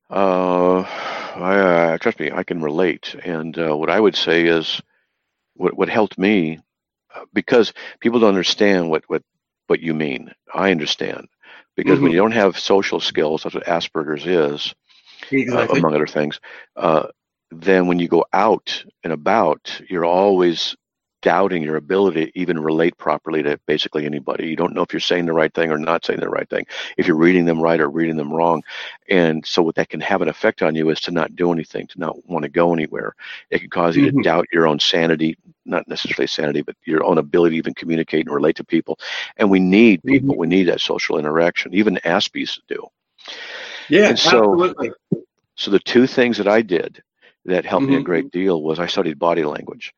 uh, 0.10 0.82
I, 0.82 1.58
uh, 1.60 1.98
trust 1.98 2.20
me, 2.20 2.32
I 2.32 2.44
can 2.44 2.62
relate. 2.62 3.16
And 3.24 3.58
uh, 3.58 3.76
what 3.76 3.90
I 3.90 4.00
would 4.00 4.16
say 4.16 4.46
is, 4.46 4.82
what 5.56 5.76
what 5.76 5.90
helped 5.90 6.18
me, 6.20 6.60
because 7.34 7.74
people 8.00 8.20
don't 8.20 8.30
understand 8.30 8.90
what 8.90 9.04
what 9.08 9.24
what 9.68 9.82
you 9.82 9.94
mean. 9.94 10.32
I 10.54 10.72
understand 10.72 11.28
because 11.76 12.00
when 12.00 12.12
Mhm. 12.12 12.14
you 12.14 12.18
don't 12.18 12.32
have 12.32 12.60
social 12.60 13.00
skills, 13.00 13.44
that's 13.44 13.56
what 13.56 13.66
Asperger's 13.66 14.26
is, 14.26 14.74
uh, 15.52 15.68
among 15.72 15.96
other 15.96 16.08
things. 16.08 16.40
Uh, 16.76 17.08
then 17.52 17.88
when 17.88 18.00
you 18.00 18.08
go 18.08 18.26
out 18.34 18.84
and 19.04 19.14
about, 19.14 19.82
you're 19.90 20.06
always 20.06 20.76
doubting 21.22 21.64
your 21.64 21.76
ability 21.78 22.28
to 22.28 22.40
even 22.40 22.60
relate 22.60 22.98
properly 22.98 23.44
to 23.44 23.60
basically 23.66 24.06
anybody. 24.06 24.48
You 24.48 24.56
don't 24.56 24.74
know 24.74 24.84
if 24.84 24.94
you're 24.94 25.00
saying 25.00 25.26
the 25.26 25.34
right 25.34 25.54
thing 25.54 25.72
or 25.72 25.78
not 25.78 26.06
saying 26.06 26.20
the 26.20 26.30
right 26.30 26.50
thing, 26.50 26.66
if 26.98 27.08
you're 27.08 27.18
reading 27.18 27.46
them 27.46 27.60
right 27.62 27.80
or 27.80 27.90
reading 27.90 28.18
them 28.18 28.32
wrong. 28.32 28.64
And 29.10 29.46
so 29.46 29.62
what 29.64 29.76
that 29.76 29.90
can 29.90 30.00
have 30.02 30.22
an 30.22 30.30
effect 30.30 30.62
on 30.62 30.76
you 30.76 30.90
is 30.90 31.02
to 31.02 31.12
not 31.12 31.36
do 31.36 31.52
anything, 31.52 31.88
to 31.88 32.00
not 32.00 32.26
want 32.30 32.44
to 32.44 32.50
go 32.50 32.74
anywhere. 32.74 33.16
It 33.50 33.60
can 33.60 33.70
cause 33.70 33.96
you 33.98 34.12
to 34.12 34.22
doubt 34.24 34.48
your 34.54 34.68
own 34.68 34.80
sanity, 34.80 35.38
not 35.66 35.88
necessarily 35.88 36.28
sanity, 36.28 36.62
but 36.62 36.76
your 36.86 37.04
own 37.04 37.18
ability 37.18 37.56
to 37.56 37.58
even 37.60 37.74
communicate 37.74 38.26
and 38.28 38.36
relate 38.36 38.56
to 38.58 38.64
people. 38.64 39.00
And 39.38 39.50
we 39.50 39.60
need 39.60 40.04
people. 40.04 40.38
We 40.38 40.48
need 40.48 40.66
that 40.66 40.82
social 40.82 41.18
interaction. 41.18 41.74
Even 41.74 42.00
Aspies 42.06 42.60
do. 42.68 42.88
yeah, 43.90 44.10
and 44.10 44.20
so- 44.20 44.38
absolutely. 44.54 44.92
So 45.56 45.72
the 45.72 45.80
two 45.80 46.06
things 46.06 46.38
that 46.38 46.48
I 46.48 46.62
did 46.62 47.02
that 47.46 47.66
helped 47.66 47.88
me 47.88 47.96
a 47.96 48.00
Mhm. 48.00 48.04
great 48.04 48.32
deal 48.32 48.62
was 48.62 48.78
I 48.80 48.86
studied 48.86 49.18
body 49.18 49.44
language. 49.44 49.94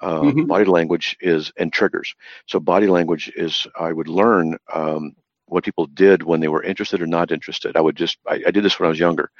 Uh, 0.00 0.22
Mhm. 0.22 0.46
Body 0.46 0.64
language 0.64 1.16
is 1.20 1.52
and 1.56 1.72
triggers. 1.72 2.14
So 2.46 2.60
body 2.60 2.86
language 2.86 3.30
is 3.36 3.66
I 3.78 3.92
would 3.92 4.08
learn 4.08 4.56
um, 4.72 5.14
what 5.46 5.64
people 5.64 5.86
did 5.86 6.22
when 6.22 6.40
they 6.40 6.48
were 6.48 6.62
interested 6.62 7.02
or 7.02 7.06
not 7.06 7.32
interested. 7.32 7.76
I 7.76 7.80
would 7.80 7.96
just 7.96 8.18
I, 8.26 8.42
I 8.46 8.50
did 8.50 8.64
this 8.64 8.78
when 8.78 8.86
I 8.86 8.90
was 8.90 8.98
younger, 9.00 9.30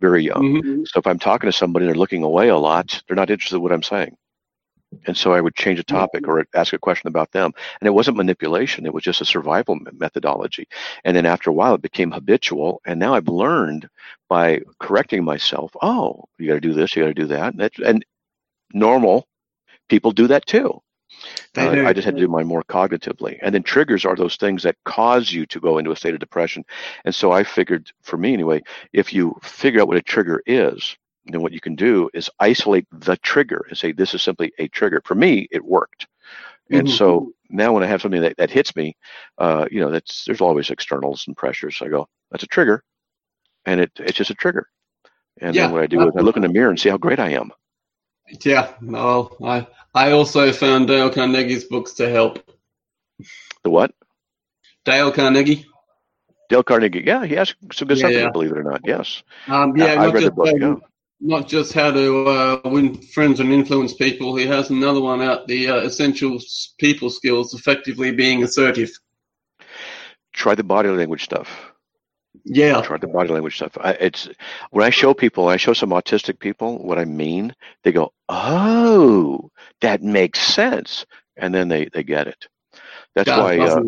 very 0.00 0.24
young. 0.24 0.48
Mhm. 0.62 0.88
So 0.88 0.98
if 0.98 1.06
I'm 1.06 1.18
talking 1.18 1.48
to 1.48 1.56
somebody 1.56 1.84
and 1.84 1.90
they're 1.94 1.98
looking 2.00 2.22
away 2.24 2.48
a 2.48 2.56
lot, 2.56 3.02
they're 3.06 3.16
not 3.16 3.30
interested 3.30 3.56
in 3.56 3.62
what 3.62 3.72
I'm 3.72 3.82
saying. 3.82 4.16
And 5.06 5.16
so 5.16 5.32
I 5.32 5.40
would 5.40 5.54
change 5.54 5.78
a 5.78 5.84
topic 5.84 6.26
or 6.28 6.46
ask 6.54 6.72
a 6.72 6.78
question 6.78 7.08
about 7.08 7.30
them. 7.32 7.52
And 7.80 7.86
it 7.86 7.92
wasn't 7.92 8.16
manipulation, 8.16 8.86
it 8.86 8.94
was 8.94 9.04
just 9.04 9.20
a 9.20 9.24
survival 9.26 9.78
methodology. 9.92 10.66
And 11.04 11.16
then 11.16 11.26
after 11.26 11.50
a 11.50 11.52
while, 11.52 11.74
it 11.74 11.82
became 11.82 12.10
habitual. 12.10 12.80
And 12.86 12.98
now 12.98 13.14
I've 13.14 13.28
learned 13.28 13.88
by 14.28 14.62
correcting 14.80 15.24
myself 15.24 15.72
oh, 15.82 16.24
you 16.38 16.48
got 16.48 16.54
to 16.54 16.60
do 16.60 16.72
this, 16.74 16.96
you 16.96 17.02
got 17.02 17.08
to 17.08 17.14
do 17.14 17.26
that. 17.26 17.52
And, 17.52 17.60
that's, 17.60 17.78
and 17.80 18.04
normal 18.72 19.26
people 19.88 20.12
do 20.12 20.26
that 20.28 20.46
too. 20.46 20.80
Uh. 21.56 21.76
I 21.84 21.92
just 21.92 22.04
had 22.04 22.16
to 22.16 22.22
do 22.22 22.28
mine 22.28 22.46
more 22.46 22.62
cognitively. 22.64 23.38
And 23.42 23.54
then 23.54 23.62
triggers 23.62 24.04
are 24.04 24.16
those 24.16 24.36
things 24.36 24.62
that 24.62 24.76
cause 24.84 25.32
you 25.32 25.46
to 25.46 25.60
go 25.60 25.78
into 25.78 25.90
a 25.90 25.96
state 25.96 26.14
of 26.14 26.20
depression. 26.20 26.64
And 27.04 27.14
so 27.14 27.32
I 27.32 27.44
figured, 27.44 27.90
for 28.02 28.16
me 28.16 28.32
anyway, 28.32 28.62
if 28.92 29.12
you 29.12 29.36
figure 29.42 29.80
out 29.80 29.88
what 29.88 29.96
a 29.96 30.02
trigger 30.02 30.42
is, 30.46 30.96
then 31.26 31.42
what 31.42 31.52
you 31.52 31.60
can 31.60 31.74
do 31.74 32.08
is 32.14 32.30
isolate 32.40 32.86
the 32.92 33.16
trigger 33.18 33.66
and 33.68 33.76
say, 33.76 33.92
this 33.92 34.14
is 34.14 34.22
simply 34.22 34.52
a 34.58 34.68
trigger. 34.68 35.02
For 35.04 35.14
me, 35.14 35.48
it 35.50 35.64
worked. 35.64 36.06
And 36.70 36.88
Mhm. 36.88 36.92
so 36.92 37.32
now 37.50 37.72
when 37.72 37.82
I 37.82 37.86
have 37.86 38.02
something 38.02 38.22
that, 38.22 38.36
that 38.38 38.50
hits 38.50 38.76
me, 38.76 38.96
uh, 39.38 39.66
you 39.70 39.80
know, 39.80 39.90
that's 39.90 40.24
there's 40.24 40.40
always 40.40 40.70
externals 40.70 41.26
and 41.26 41.36
pressures. 41.36 41.80
I 41.82 41.88
go, 41.88 42.08
that's 42.30 42.44
a 42.44 42.48
trigger. 42.48 42.82
And 43.66 43.80
it, 43.80 43.92
it's 43.98 44.18
just 44.18 44.30
a 44.30 44.34
trigger. 44.34 44.68
And 45.40 45.56
Yeah, 45.56 45.64
then 45.64 45.70
what 45.72 45.82
I 45.82 45.86
do 45.86 46.06
is 46.08 46.14
I 46.16 46.20
look 46.20 46.36
in 46.36 46.42
the 46.42 46.48
mirror 46.48 46.70
and 46.70 46.78
see 46.80 46.88
how 46.90 46.98
great 46.98 47.18
I 47.20 47.30
am. 47.30 47.50
Yeah, 48.44 48.74
well, 48.82 49.36
I 49.44 49.66
I 49.94 50.12
also 50.12 50.52
found 50.52 50.88
Dale 50.88 51.10
Carnegie's 51.10 51.64
books 51.64 51.94
to 51.94 52.08
help. 52.08 52.38
The 53.64 53.70
what? 53.70 53.92
Dale 54.84 55.10
Carnegie. 55.12 55.66
Dale 56.48 56.62
Carnegie. 56.62 57.02
Yeah, 57.04 57.24
he 57.24 57.34
has 57.34 57.54
some 57.72 57.88
good 57.88 57.98
Yeah, 57.98 58.08
stuff, 58.08 58.12
yeah. 58.12 58.30
believe 58.30 58.52
it 58.52 58.58
or 58.58 58.62
not. 58.62 58.80
Yes. 58.84 59.22
Um, 59.48 59.76
yeah, 59.76 59.92
I 59.92 60.06
not 60.06 60.14
read 60.14 60.22
the 60.24 60.26
just, 60.26 60.36
book, 60.36 60.48
um, 60.48 60.60
yeah. 60.60 60.74
not 61.20 61.48
just 61.48 61.72
how 61.72 61.90
to 61.90 62.26
uh, 62.26 62.60
win 62.64 62.94
friends 62.94 63.40
and 63.40 63.52
influence 63.52 63.94
people. 63.94 64.36
He 64.36 64.46
has 64.46 64.70
another 64.70 65.00
one 65.00 65.20
out: 65.20 65.46
the 65.46 65.68
uh, 65.68 65.76
essential 65.78 66.38
people 66.78 67.10
skills, 67.10 67.54
effectively 67.54 68.12
being 68.12 68.42
assertive. 68.44 68.90
Try 70.32 70.54
the 70.54 70.64
body 70.64 70.88
language 70.90 71.24
stuff. 71.24 71.67
Yeah, 72.44 72.80
Try 72.82 72.98
the 72.98 73.06
body 73.06 73.28
language 73.28 73.56
stuff. 73.56 73.76
I, 73.80 73.92
it's 73.92 74.28
when 74.70 74.84
I 74.84 74.90
show 74.90 75.14
people, 75.14 75.48
I 75.48 75.56
show 75.56 75.72
some 75.72 75.90
autistic 75.90 76.38
people 76.38 76.78
what 76.78 76.98
I 76.98 77.04
mean. 77.04 77.54
They 77.84 77.92
go, 77.92 78.12
"Oh, 78.28 79.50
that 79.80 80.02
makes 80.02 80.40
sense," 80.40 81.06
and 81.36 81.54
then 81.54 81.68
they 81.68 81.86
they 81.86 82.02
get 82.02 82.28
it. 82.28 82.48
That's 83.14 83.28
why 83.28 83.58
uh, 83.58 83.82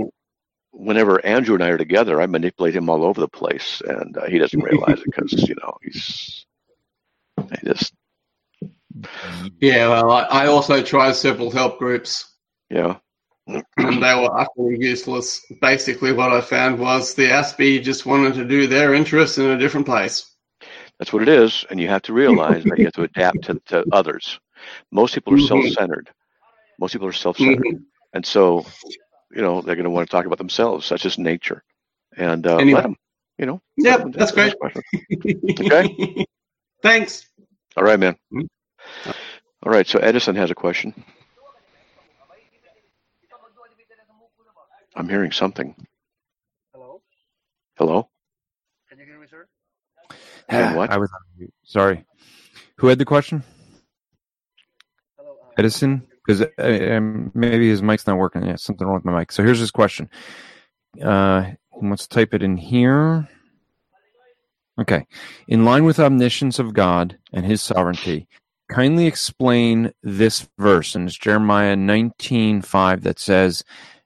whenever 0.73 1.25
Andrew 1.25 1.55
and 1.55 1.65
I 1.65 1.69
are 1.69 1.79
together, 1.79 2.21
I 2.21 2.27
manipulate 2.27 2.75
him 2.75 2.89
all 2.89 3.05
over 3.05 3.21
the 3.21 3.29
place, 3.29 3.83
and 3.87 4.17
uh, 4.17 4.27
he 4.27 4.39
doesn't 4.39 4.61
realize 4.61 5.01
it 5.01 5.05
because 5.05 5.49
you 5.49 5.55
know 5.63 5.77
he's 5.83 6.47
he 7.37 7.67
just 7.67 7.93
Yeah, 9.61 9.89
well, 9.89 10.11
I, 10.11 10.23
I 10.23 10.47
also 10.47 10.83
try 10.83 11.13
several 11.13 11.51
help 11.51 11.79
groups, 11.79 12.35
and 12.71 13.01
they 13.77 14.15
were 14.15 14.39
utterly 14.41 14.77
useless. 14.79 15.45
Basically, 15.61 16.13
what 16.13 16.33
I 16.33 16.41
found 16.41 16.79
was 16.79 17.15
the 17.15 17.29
Aspie 17.29 17.83
just 17.83 18.07
wanted 18.07 18.35
to 18.35 18.45
do 18.45 18.67
their 18.67 18.95
interests 18.95 19.39
in 19.39 19.47
a 19.47 19.59
different 19.59 19.87
place. 19.87 20.27
that's 20.99 21.13
what 21.13 21.23
it 21.23 21.29
is, 21.29 21.65
and 21.71 21.81
you 21.81 21.89
have 21.89 22.03
to 22.03 22.13
realize 22.13 22.65
that 22.67 22.79
you 22.79 22.85
have 22.85 22.93
to 22.95 23.03
adapt 23.03 23.43
to, 23.45 23.61
to 23.67 23.87
others. 23.91 24.39
Most 24.93 25.15
people 25.15 25.33
are 25.33 25.37
Mhm. 25.39 25.49
self-centered. 25.49 26.11
Most 26.79 26.93
people 26.93 27.09
are 27.09 27.13
self-centered, 27.13 27.83
and 28.13 28.25
so 28.27 28.65
you 29.33 29.43
know, 29.43 29.61
they're 29.63 29.77
going 29.77 29.85
to 29.85 29.91
want 29.91 30.09
to 30.09 30.11
talk 30.11 30.27
about 30.27 30.39
themselves. 30.39 30.89
That's 30.89 31.03
just 31.03 31.19
nature. 31.19 31.63
And 32.17 32.47
uh, 32.47 32.57
Anyway. 32.59 32.79
let 32.79 32.83
them, 32.83 32.97
you 33.39 33.47
know. 33.47 33.61
Yeah, 33.77 34.05
that's 34.13 34.33
great. 34.33 34.55
Okay. 35.61 36.25
Thanks. 36.83 37.27
All 37.77 37.85
right, 37.85 37.99
man. 38.01 38.17
Mm. 38.33 38.49
All 39.63 39.73
right, 39.73 39.87
so 39.87 39.99
Edison 40.01 40.35
has 40.37 40.51
a 40.51 40.55
question. 40.55 40.95
I'm 44.97 45.09
hearing 45.09 45.33
something. 45.33 45.75
Hello? 46.73 47.01
Hello? 47.77 48.09
Can 48.89 48.99
you 48.99 49.05
hear 49.05 49.21
me, 49.21 49.27
sir? 49.31 49.47
And 50.49 50.77
what? 50.77 50.91
I 50.91 50.99
was 50.99 51.11
on 51.13 51.21
mute. 51.39 51.55
Sorry. 51.65 52.05
Who 52.79 52.89
had 52.89 52.99
the 52.99 53.05
question? 53.05 53.45
Hello. 55.17 55.37
Uh, 55.43 55.53
Edison? 55.59 56.07
Because 56.27 56.43
uh, 56.59 56.97
um, 56.97 57.31
maybe 57.35 57.69
his 57.69 57.83
mic's 57.83 58.07
not 58.07 58.19
working. 58.19 58.45
Yeah, 58.45 58.57
something 58.57 58.87
wrong 58.87 58.97
with 58.97 59.05
my 59.05 59.19
mic. 59.19 59.33
So 59.33 59.43
here's 59.43 59.61
his 59.61 59.71
question. 59.71 60.11
Uh, 61.03 61.43
he 61.43 61.87
wants 61.87 62.07
to 62.07 62.15
type 62.15 62.35
it 62.35 62.43
in 62.43 62.57
here. 62.57 63.29
Okay. 64.81 65.07
In 65.47 65.65
line 65.65 65.85
with 65.85 66.01
omniscience 66.01 66.59
of 66.59 66.75
God 66.75 67.19
and 67.33 67.45
his 67.45 67.63
sovereignty, 67.63 68.27
kindly 68.71 69.07
explain 69.07 69.93
this 70.03 70.49
verse. 70.59 70.95
And 70.95 71.07
it's 71.09 71.19
Jeremiah 71.19 71.77
19.5 71.77 73.03
that 73.03 73.19
says, 73.19 73.63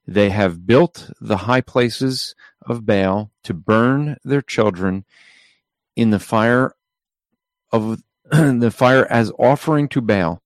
They 0.06 0.30
have 0.30 0.66
built 0.66 1.10
the 1.20 1.38
high 1.38 1.62
places 1.62 2.34
of 2.66 2.84
Baal 2.84 3.30
to 3.44 3.54
burn 3.54 4.16
their 4.24 4.42
children 4.42 5.04
in 5.96 6.10
the 6.10 6.18
fire 6.18 6.74
of 7.72 8.02
the 8.30 8.72
fire 8.74 9.06
as 9.10 9.32
offering 9.38 9.88
to 9.88 10.00
Baal. 10.00 10.42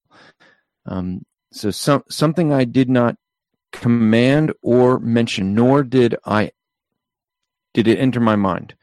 Um, 0.86 1.24
so 1.52 1.70
some 1.70 2.04
something 2.08 2.52
I 2.52 2.64
did 2.64 2.88
not 2.88 3.16
command 3.72 4.52
or 4.62 4.98
mention, 4.98 5.54
nor 5.54 5.82
did 5.82 6.16
I 6.24 6.52
did 7.74 7.88
it 7.88 7.98
enter 7.98 8.20
my 8.20 8.36
mind. 8.36 8.74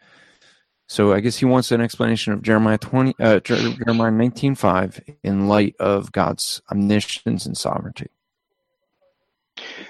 So 0.88 1.14
I 1.14 1.20
guess 1.20 1.38
he 1.38 1.46
wants 1.46 1.72
an 1.72 1.82
explanation 1.82 2.34
of 2.34 2.42
Jeremiah 2.42 2.78
twenty, 2.78 3.16
uh, 3.20 3.40
Jeremiah 3.40 4.12
nineteen 4.12 4.56
five, 4.56 5.00
in 5.24 5.48
light 5.48 5.76
of 5.80 6.12
God's 6.12 6.62
omniscience 6.72 7.46
and 7.46 7.58
sovereignty. 7.58 8.10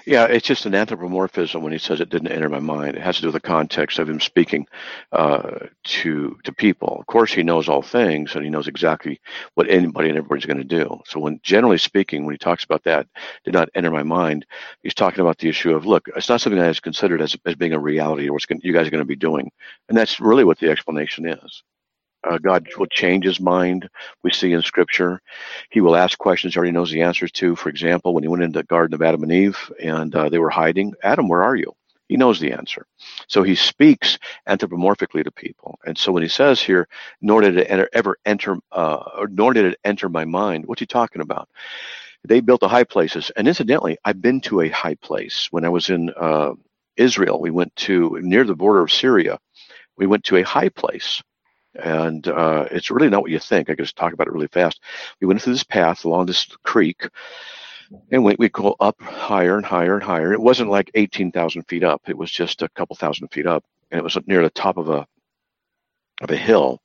Yeah, 0.06 0.26
it's 0.26 0.46
just 0.46 0.66
an 0.66 0.74
anthropomorphism 0.74 1.62
when 1.62 1.72
he 1.72 1.78
says 1.78 2.00
it 2.00 2.10
didn't 2.10 2.32
enter 2.32 2.48
my 2.48 2.58
mind. 2.60 2.96
It 2.96 3.02
has 3.02 3.16
to 3.16 3.22
do 3.22 3.28
with 3.28 3.34
the 3.34 3.40
context 3.40 3.98
of 4.00 4.08
him 4.08 4.20
speaking 4.20 4.66
uh, 5.12 5.68
to 5.84 6.38
to 6.44 6.52
people. 6.52 6.98
Of 7.00 7.06
course, 7.06 7.32
he 7.32 7.42
knows 7.44 7.68
all 7.68 7.82
things, 7.82 8.34
and 8.34 8.44
he 8.44 8.50
knows 8.50 8.68
exactly 8.68 9.20
what 9.54 9.70
anybody 9.70 10.08
and 10.08 10.18
everybody's 10.18 10.46
going 10.46 10.58
to 10.58 10.64
do. 10.64 11.00
So, 11.06 11.20
when 11.20 11.40
generally 11.42 11.78
speaking, 11.78 12.24
when 12.24 12.34
he 12.34 12.38
talks 12.38 12.64
about 12.64 12.84
that, 12.84 13.06
did 13.44 13.54
not 13.54 13.68
enter 13.76 13.90
my 13.92 14.02
mind, 14.02 14.46
he's 14.82 14.94
talking 14.94 15.20
about 15.20 15.38
the 15.38 15.48
issue 15.48 15.74
of 15.74 15.86
look, 15.86 16.08
it's 16.16 16.28
not 16.28 16.40
something 16.40 16.60
that 16.60 16.70
is 16.70 16.80
considered 16.80 17.22
as 17.22 17.36
as 17.46 17.54
being 17.56 17.72
a 17.74 17.78
reality 17.80 18.28
or 18.28 18.38
going, 18.48 18.60
you 18.64 18.72
guys 18.72 18.86
are 18.88 18.90
going 18.90 19.00
to 19.00 19.06
be 19.06 19.16
doing, 19.16 19.50
and 19.88 19.96
that's 19.96 20.20
really 20.20 20.44
what 20.44 20.58
the 20.58 20.70
explanation 20.70 21.26
is. 21.28 21.62
Uh, 22.28 22.38
God 22.38 22.68
will 22.78 22.86
change 22.86 23.24
his 23.24 23.40
mind. 23.40 23.88
We 24.22 24.32
see 24.32 24.52
in 24.52 24.62
Scripture, 24.62 25.20
he 25.70 25.80
will 25.80 25.96
ask 25.96 26.18
questions 26.18 26.54
he 26.54 26.58
already 26.58 26.72
knows 26.72 26.90
the 26.90 27.02
answers 27.02 27.32
to. 27.32 27.56
For 27.56 27.68
example, 27.68 28.14
when 28.14 28.24
he 28.24 28.28
went 28.28 28.42
into 28.42 28.58
the 28.58 28.64
Garden 28.64 28.94
of 28.94 29.02
Adam 29.02 29.22
and 29.22 29.32
Eve 29.32 29.58
and 29.82 30.14
uh, 30.14 30.28
they 30.28 30.38
were 30.38 30.50
hiding, 30.50 30.94
Adam, 31.02 31.28
where 31.28 31.42
are 31.42 31.56
you? 31.56 31.72
He 32.08 32.16
knows 32.16 32.38
the 32.38 32.52
answer. 32.52 32.86
So 33.28 33.42
he 33.42 33.54
speaks 33.54 34.18
anthropomorphically 34.48 35.24
to 35.24 35.32
people. 35.32 35.78
And 35.84 35.98
so 35.98 36.12
when 36.12 36.22
he 36.22 36.28
says 36.28 36.60
here, 36.60 36.88
nor 37.20 37.40
did 37.40 37.56
it 37.56 37.66
enter, 37.70 37.88
ever 37.92 38.16
enter, 38.24 38.58
uh, 38.72 39.02
or 39.18 39.28
nor 39.28 39.52
did 39.52 39.64
it 39.66 39.78
enter 39.84 40.08
my 40.08 40.24
mind, 40.24 40.66
what's 40.66 40.80
he 40.80 40.86
talking 40.86 41.20
about? 41.22 41.48
They 42.24 42.40
built 42.40 42.60
the 42.60 42.68
high 42.68 42.84
places. 42.84 43.30
And 43.36 43.48
incidentally, 43.48 43.98
I've 44.04 44.22
been 44.22 44.40
to 44.42 44.60
a 44.60 44.68
high 44.68 44.96
place. 44.96 45.48
When 45.50 45.64
I 45.64 45.68
was 45.68 45.90
in 45.90 46.10
uh, 46.16 46.52
Israel, 46.96 47.40
we 47.40 47.50
went 47.50 47.74
to 47.76 48.18
near 48.22 48.44
the 48.44 48.54
border 48.54 48.82
of 48.82 48.92
Syria. 48.92 49.38
We 49.96 50.06
went 50.06 50.24
to 50.24 50.36
a 50.36 50.42
high 50.42 50.68
place 50.68 51.22
and 51.82 52.26
uh, 52.28 52.66
it's 52.70 52.90
really 52.90 53.08
not 53.08 53.22
what 53.22 53.30
you 53.30 53.38
think. 53.38 53.68
I 53.68 53.74
can 53.74 53.84
just 53.84 53.96
talk 53.96 54.12
about 54.12 54.26
it 54.26 54.32
really 54.32 54.48
fast. 54.48 54.80
We 55.20 55.26
went 55.26 55.42
through 55.42 55.54
this 55.54 55.64
path 55.64 56.04
along 56.04 56.26
this 56.26 56.46
creek, 56.62 57.08
and 58.10 58.24
we 58.24 58.36
we 58.38 58.48
go 58.48 58.76
up 58.80 59.00
higher 59.00 59.56
and 59.56 59.66
higher 59.66 59.94
and 59.94 60.02
higher. 60.02 60.32
It 60.32 60.40
wasn't 60.40 60.70
like 60.70 60.90
eighteen 60.94 61.32
thousand 61.32 61.62
feet 61.62 61.84
up; 61.84 62.02
it 62.08 62.16
was 62.16 62.30
just 62.30 62.62
a 62.62 62.68
couple 62.70 62.96
thousand 62.96 63.28
feet 63.28 63.46
up, 63.46 63.64
and 63.90 63.98
it 63.98 64.04
was 64.04 64.18
near 64.26 64.42
the 64.42 64.50
top 64.50 64.76
of 64.76 64.88
a 64.88 65.06
of 66.20 66.30
a 66.30 66.36
hill, 66.36 66.80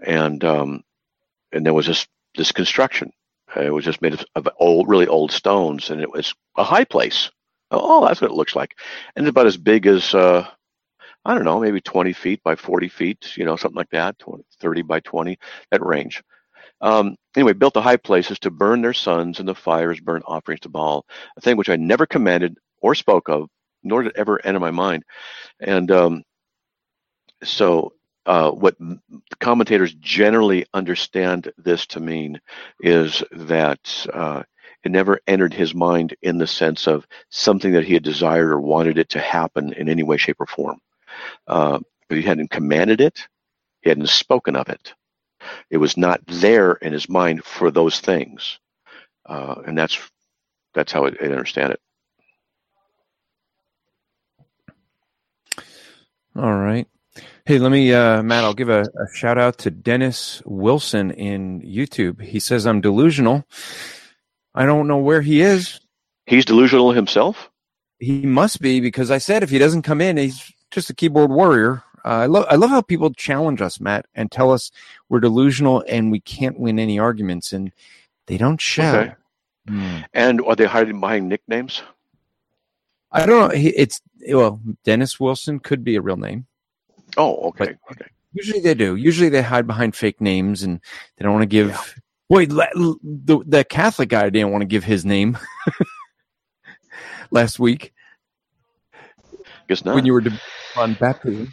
and 0.00 0.42
um, 0.44 0.82
and 1.52 1.64
there 1.64 1.74
was 1.74 1.86
this 1.86 2.06
this 2.36 2.52
construction. 2.52 3.12
It 3.56 3.72
was 3.72 3.84
just 3.84 4.02
made 4.02 4.12
of, 4.12 4.24
of 4.34 4.48
old, 4.60 4.88
really 4.88 5.06
old 5.06 5.32
stones, 5.32 5.90
and 5.90 6.00
it 6.00 6.10
was 6.10 6.34
a 6.56 6.64
high 6.64 6.84
place. 6.84 7.30
Oh, 7.70 8.06
that's 8.06 8.20
what 8.20 8.30
it 8.30 8.36
looks 8.36 8.54
like, 8.54 8.78
and 9.16 9.26
it's 9.26 9.30
about 9.30 9.46
as 9.46 9.56
big 9.56 9.86
as. 9.86 10.14
Uh, 10.14 10.46
I 11.28 11.34
don't 11.34 11.44
know, 11.44 11.60
maybe 11.60 11.82
20 11.82 12.14
feet 12.14 12.42
by 12.42 12.56
40 12.56 12.88
feet, 12.88 13.36
you 13.36 13.44
know, 13.44 13.54
something 13.56 13.76
like 13.76 13.90
that, 13.90 14.18
20, 14.18 14.44
30 14.60 14.82
by 14.82 15.00
20, 15.00 15.38
that 15.70 15.84
range. 15.84 16.22
Um, 16.80 17.16
anyway, 17.36 17.52
built 17.52 17.74
the 17.74 17.82
high 17.82 17.98
places 17.98 18.38
to 18.40 18.50
burn 18.50 18.80
their 18.80 18.94
sons 18.94 19.38
and 19.38 19.46
the 19.46 19.54
fires, 19.54 20.00
burn 20.00 20.22
offerings 20.26 20.60
to 20.60 20.70
Baal, 20.70 21.04
a 21.36 21.42
thing 21.42 21.58
which 21.58 21.68
I 21.68 21.76
never 21.76 22.06
commanded 22.06 22.56
or 22.80 22.94
spoke 22.94 23.28
of, 23.28 23.50
nor 23.82 24.02
did 24.02 24.12
it 24.12 24.16
ever 24.18 24.40
enter 24.42 24.58
my 24.58 24.70
mind. 24.70 25.04
And 25.60 25.90
um, 25.90 26.22
so, 27.44 27.92
uh, 28.24 28.50
what 28.50 28.76
commentators 29.38 29.92
generally 30.00 30.64
understand 30.72 31.52
this 31.58 31.86
to 31.88 32.00
mean 32.00 32.40
is 32.80 33.22
that 33.32 34.06
uh, 34.14 34.42
it 34.82 34.92
never 34.92 35.20
entered 35.26 35.52
his 35.52 35.74
mind 35.74 36.14
in 36.22 36.38
the 36.38 36.46
sense 36.46 36.86
of 36.86 37.06
something 37.28 37.72
that 37.72 37.84
he 37.84 37.92
had 37.92 38.02
desired 38.02 38.50
or 38.50 38.60
wanted 38.60 38.96
it 38.96 39.10
to 39.10 39.20
happen 39.20 39.74
in 39.74 39.90
any 39.90 40.02
way, 40.02 40.16
shape, 40.16 40.40
or 40.40 40.46
form. 40.46 40.80
Uh, 41.46 41.80
but 42.08 42.18
he 42.18 42.22
hadn't 42.24 42.50
commanded 42.50 43.00
it, 43.00 43.28
he 43.82 43.90
hadn't 43.90 44.08
spoken 44.08 44.56
of 44.56 44.68
it. 44.68 44.94
It 45.70 45.78
was 45.78 45.96
not 45.96 46.20
there 46.26 46.72
in 46.74 46.92
his 46.92 47.08
mind 47.08 47.44
for 47.44 47.70
those 47.70 48.00
things, 48.00 48.58
uh, 49.26 49.56
and 49.66 49.78
that's 49.78 49.98
that's 50.74 50.92
how 50.92 51.06
I, 51.06 51.12
I 51.20 51.26
understand 51.26 51.72
it. 51.72 51.80
All 56.36 56.54
right. 56.54 56.86
Hey, 57.44 57.58
let 57.58 57.72
me, 57.72 57.92
uh, 57.92 58.22
Matt, 58.22 58.44
I'll 58.44 58.54
give 58.54 58.68
a, 58.68 58.82
a 58.82 59.14
shout 59.14 59.38
out 59.38 59.58
to 59.58 59.70
Dennis 59.70 60.42
Wilson 60.44 61.10
in 61.10 61.62
YouTube. 61.62 62.20
He 62.20 62.38
says 62.40 62.66
I'm 62.66 62.80
delusional. 62.80 63.44
I 64.54 64.66
don't 64.66 64.86
know 64.86 64.98
where 64.98 65.22
he 65.22 65.40
is. 65.40 65.80
He's 66.26 66.44
delusional 66.44 66.92
himself. 66.92 67.50
He 67.98 68.26
must 68.26 68.60
be 68.60 68.80
because 68.80 69.10
I 69.10 69.18
said 69.18 69.42
if 69.42 69.50
he 69.50 69.58
doesn't 69.58 69.82
come 69.82 70.00
in, 70.00 70.16
he's 70.16 70.52
just 70.70 70.90
a 70.90 70.94
keyboard 70.94 71.30
warrior. 71.30 71.82
Uh, 72.04 72.08
I 72.08 72.26
love 72.26 72.46
I 72.48 72.54
love 72.54 72.70
how 72.70 72.80
people 72.80 73.12
challenge 73.12 73.60
us, 73.60 73.80
Matt, 73.80 74.06
and 74.14 74.30
tell 74.30 74.52
us 74.52 74.70
we're 75.08 75.20
delusional 75.20 75.84
and 75.88 76.10
we 76.10 76.20
can't 76.20 76.58
win 76.58 76.78
any 76.78 76.98
arguments, 76.98 77.52
and 77.52 77.72
they 78.26 78.38
don't 78.38 78.60
show. 78.60 78.94
Okay. 79.00 79.14
Hmm. 79.68 79.98
And 80.14 80.40
are 80.42 80.56
they 80.56 80.66
hiding 80.66 81.00
behind 81.00 81.28
nicknames? 81.28 81.82
I 83.12 83.26
don't 83.26 83.48
know. 83.48 83.54
It's 83.54 84.00
well, 84.28 84.60
Dennis 84.84 85.18
Wilson 85.18 85.58
could 85.60 85.82
be 85.84 85.96
a 85.96 86.00
real 86.00 86.16
name. 86.16 86.46
Oh, 87.16 87.48
okay, 87.48 87.74
okay. 87.90 88.06
Usually 88.32 88.60
they 88.60 88.74
do. 88.74 88.94
Usually 88.96 89.28
they 89.30 89.42
hide 89.42 89.66
behind 89.66 89.96
fake 89.96 90.20
names 90.20 90.62
and 90.62 90.80
they 91.16 91.24
don't 91.24 91.32
want 91.32 91.42
to 91.42 91.46
give. 91.46 91.94
Boy, 92.28 92.46
la- 92.48 92.66
the 92.74 93.42
the 93.46 93.64
Catholic 93.64 94.10
guy 94.10 94.28
didn't 94.30 94.50
want 94.50 94.62
to 94.62 94.66
give 94.66 94.84
his 94.84 95.04
name 95.04 95.38
last 97.30 97.58
week 97.58 97.92
Guess 99.68 99.84
not. 99.84 99.94
when 99.94 100.06
you 100.06 100.12
were 100.12 100.20
deb- 100.20 100.38
on 100.76 100.94
baptism. 100.94 101.52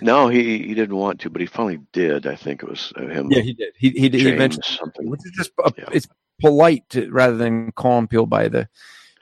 no, 0.00 0.28
he 0.28 0.58
he 0.66 0.74
didn't 0.74 0.96
want 0.96 1.20
to, 1.20 1.30
but 1.30 1.40
he 1.40 1.46
finally 1.46 1.80
did. 1.92 2.26
I 2.26 2.34
think 2.36 2.62
it 2.62 2.68
was 2.68 2.92
uh, 2.96 3.02
him. 3.06 3.30
Yeah, 3.30 3.40
he 3.42 3.52
did. 3.52 3.74
He 3.76 3.90
he, 3.90 4.08
he 4.08 4.32
mentioned 4.32 4.64
something. 4.64 5.08
which 5.10 5.20
is 5.24 5.32
just 5.32 5.50
uh, 5.62 5.70
Yeah. 5.76 5.88
it's 5.92 6.06
polite 6.40 6.88
to, 6.90 7.10
rather 7.10 7.36
than 7.36 7.72
calling 7.72 8.06
people 8.08 8.26
by 8.26 8.48
the, 8.48 8.68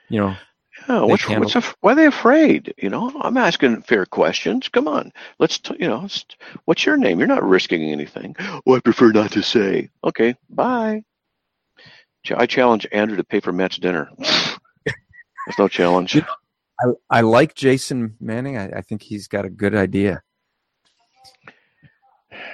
you 0.09 0.19
know. 0.19 0.35
Yeah, 0.87 1.01
what's, 1.01 1.27
what's 1.27 1.55
af- 1.55 1.75
why 1.81 1.93
are 1.93 1.95
they 1.95 2.05
afraid? 2.05 2.73
You 2.77 2.89
know, 2.89 3.11
I'm 3.21 3.35
asking 3.35 3.81
fair 3.81 4.05
questions. 4.05 4.69
Come 4.69 4.87
on, 4.87 5.11
let's 5.39 5.57
t- 5.57 5.75
you 5.79 5.87
know, 5.87 6.07
what's 6.65 6.85
your 6.85 6.97
name? 6.97 7.17
You're 7.17 7.27
not 7.27 7.43
risking 7.43 7.81
anything. 7.91 8.35
Oh, 8.65 8.75
I 8.75 8.79
prefer 8.79 9.11
not 9.11 9.31
to 9.31 9.41
say. 9.41 9.89
Okay, 10.03 10.35
bye. 10.51 11.03
Ch- 12.23 12.33
I 12.33 12.45
challenge 12.45 12.87
Andrew 12.91 13.17
to 13.17 13.23
pay 13.23 13.39
for 13.39 13.51
Matt's 13.51 13.77
dinner. 13.77 14.09
There's 14.85 15.57
no 15.57 15.67
challenge. 15.67 16.13
You 16.15 16.21
I 16.79 16.85
I 17.09 17.21
like 17.21 17.55
Jason 17.55 18.15
Manning. 18.19 18.57
I, 18.57 18.69
I 18.69 18.81
think 18.81 19.01
he's 19.01 19.27
got 19.27 19.45
a 19.45 19.49
good 19.49 19.75
idea. 19.75 20.21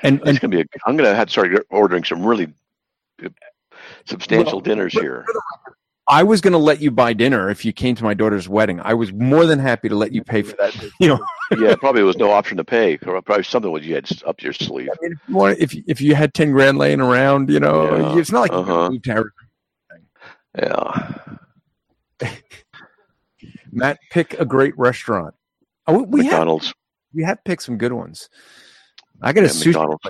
And 0.02 0.20
It's 0.20 0.30
and 0.30 0.40
gonna 0.40 0.52
be. 0.56 0.62
A, 0.62 0.66
I'm 0.86 0.96
gonna 0.98 1.16
have 1.16 1.28
to 1.28 1.32
start 1.32 1.68
ordering 1.70 2.04
some 2.04 2.26
really 2.26 2.54
uh, 3.24 3.30
substantial 4.06 4.54
Well, 4.54 4.62
dinners 4.62 4.94
here. 4.94 5.26
I 6.08 6.24
was 6.24 6.42
going 6.42 6.52
to 6.52 6.58
let 6.58 6.82
you 6.82 6.92
buy 6.92 7.14
dinner 7.14 7.50
if 7.50 7.64
you 7.64 7.72
came 7.72 7.96
to 7.96 8.04
my 8.04 8.14
daughter's 8.14 8.50
wedding. 8.50 8.82
I 8.82 8.94
was 8.94 9.14
more 9.14 9.46
than 9.46 9.58
happy 9.58 9.88
to 9.88 9.96
let 9.96 10.12
you 10.12 10.22
pay 10.22 10.42
for 10.42 10.56
that. 10.58 10.76
You 11.00 11.08
know, 11.08 11.20
yeah, 11.58 11.76
probably 11.76 12.04
was 12.04 12.18
no 12.18 12.32
option 12.32 12.58
to 12.58 12.64
pay. 12.64 12.98
Probably 12.98 13.44
something 13.44 13.72
was 13.72 13.86
you 13.86 13.96
had 13.96 14.10
up 14.26 14.42
your 14.42 14.54
sleeve. 14.54 14.90
I 14.92 15.08
mean, 15.08 15.18
if 15.58 15.74
you, 15.74 15.84
if 15.88 15.92
if 15.98 16.02
you 16.02 16.16
had 16.16 16.34
ten 16.34 16.52
grand 16.52 16.78
laying 16.78 17.00
around, 17.00 17.50
you 17.50 17.60
know, 17.60 18.14
Yeah, 18.14 18.20
it's 18.20 18.32
not 18.32 18.42
like 18.42 18.52
uh-huh. 18.52 18.84
you 18.86 18.92
moved 18.92 19.04
to 19.06 19.12
Arizona. 20.60 21.20
Yeah. 22.22 22.30
Matt, 23.76 24.00
pick 24.12 24.34
a 24.40 24.46
great 24.46 24.78
restaurant. 24.78 25.34
Oh, 25.88 26.00
we- 26.00 26.04
we 26.04 26.26
have 26.26 26.32
McDonald's. 26.34 26.74
we 27.14 27.24
have 27.24 27.44
picked 27.44 27.64
some 27.64 27.78
good 27.78 27.94
ones. 27.94 28.30
I 29.22 29.34
got 29.34 29.42
a 29.44 29.48
Yeah, 29.48 29.54
sushi. 29.54 29.66
McDonald's. 29.68 30.04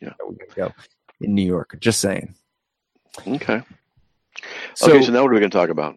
Yeah. 0.00 0.12
We 0.28 0.36
gotta 0.36 0.54
go 0.56 0.74
in 1.20 1.34
New 1.34 1.46
York. 1.46 1.76
Just 1.80 2.00
saying. 2.00 2.34
Okay. 3.26 3.62
So, 4.74 4.92
okay. 4.92 5.04
So 5.04 5.12
now 5.12 5.22
what 5.22 5.30
are 5.30 5.34
we 5.34 5.40
going 5.40 5.50
to 5.50 5.56
talk 5.56 5.68
about? 5.68 5.96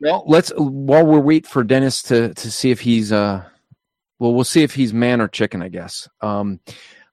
well, 0.00 0.24
let's 0.26 0.50
while 0.56 1.04
we're 1.04 1.20
wait 1.20 1.46
for 1.46 1.62
Dennis 1.64 2.02
to 2.04 2.32
to 2.34 2.50
see 2.50 2.70
if 2.70 2.80
he's 2.80 3.12
uh, 3.12 3.44
well, 4.18 4.32
we'll 4.34 4.44
see 4.44 4.62
if 4.62 4.74
he's 4.74 4.92
man 4.94 5.20
or 5.20 5.28
chicken, 5.28 5.62
I 5.62 5.68
guess. 5.68 6.08
Um, 6.20 6.60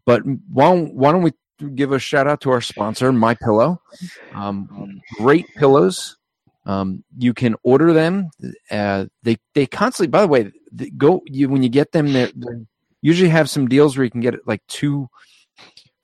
but 0.06 0.22
why 0.52 0.66
don't, 0.74 0.94
why 0.94 1.12
don't 1.12 1.24
we 1.24 1.34
give 1.76 1.92
a 1.92 2.00
shout 2.00 2.28
out 2.28 2.42
to 2.42 2.52
our 2.52 2.62
sponsor, 2.62 3.12
My 3.12 3.34
Pillow? 3.36 3.82
Um, 4.34 5.02
great 5.18 5.48
pillows. 5.56 6.18
Um, 6.70 7.04
you 7.18 7.34
can 7.34 7.56
order 7.64 7.94
them. 7.94 8.30
Uh, 8.70 9.06
they 9.24 9.38
they 9.56 9.66
constantly. 9.66 10.12
By 10.12 10.22
the 10.22 10.28
way, 10.28 10.52
go 10.98 11.22
you 11.26 11.50
when 11.50 11.64
you 11.64 11.70
get 11.70 11.94
them. 11.94 12.14
They 12.14 12.32
usually 13.02 13.32
have 13.32 13.50
some 13.50 13.68
deals 13.68 13.98
where 13.98 14.06
you 14.06 14.12
can 14.12 14.22
get 14.22 14.36
it 14.36 14.42
like 14.46 14.62
two 14.68 15.10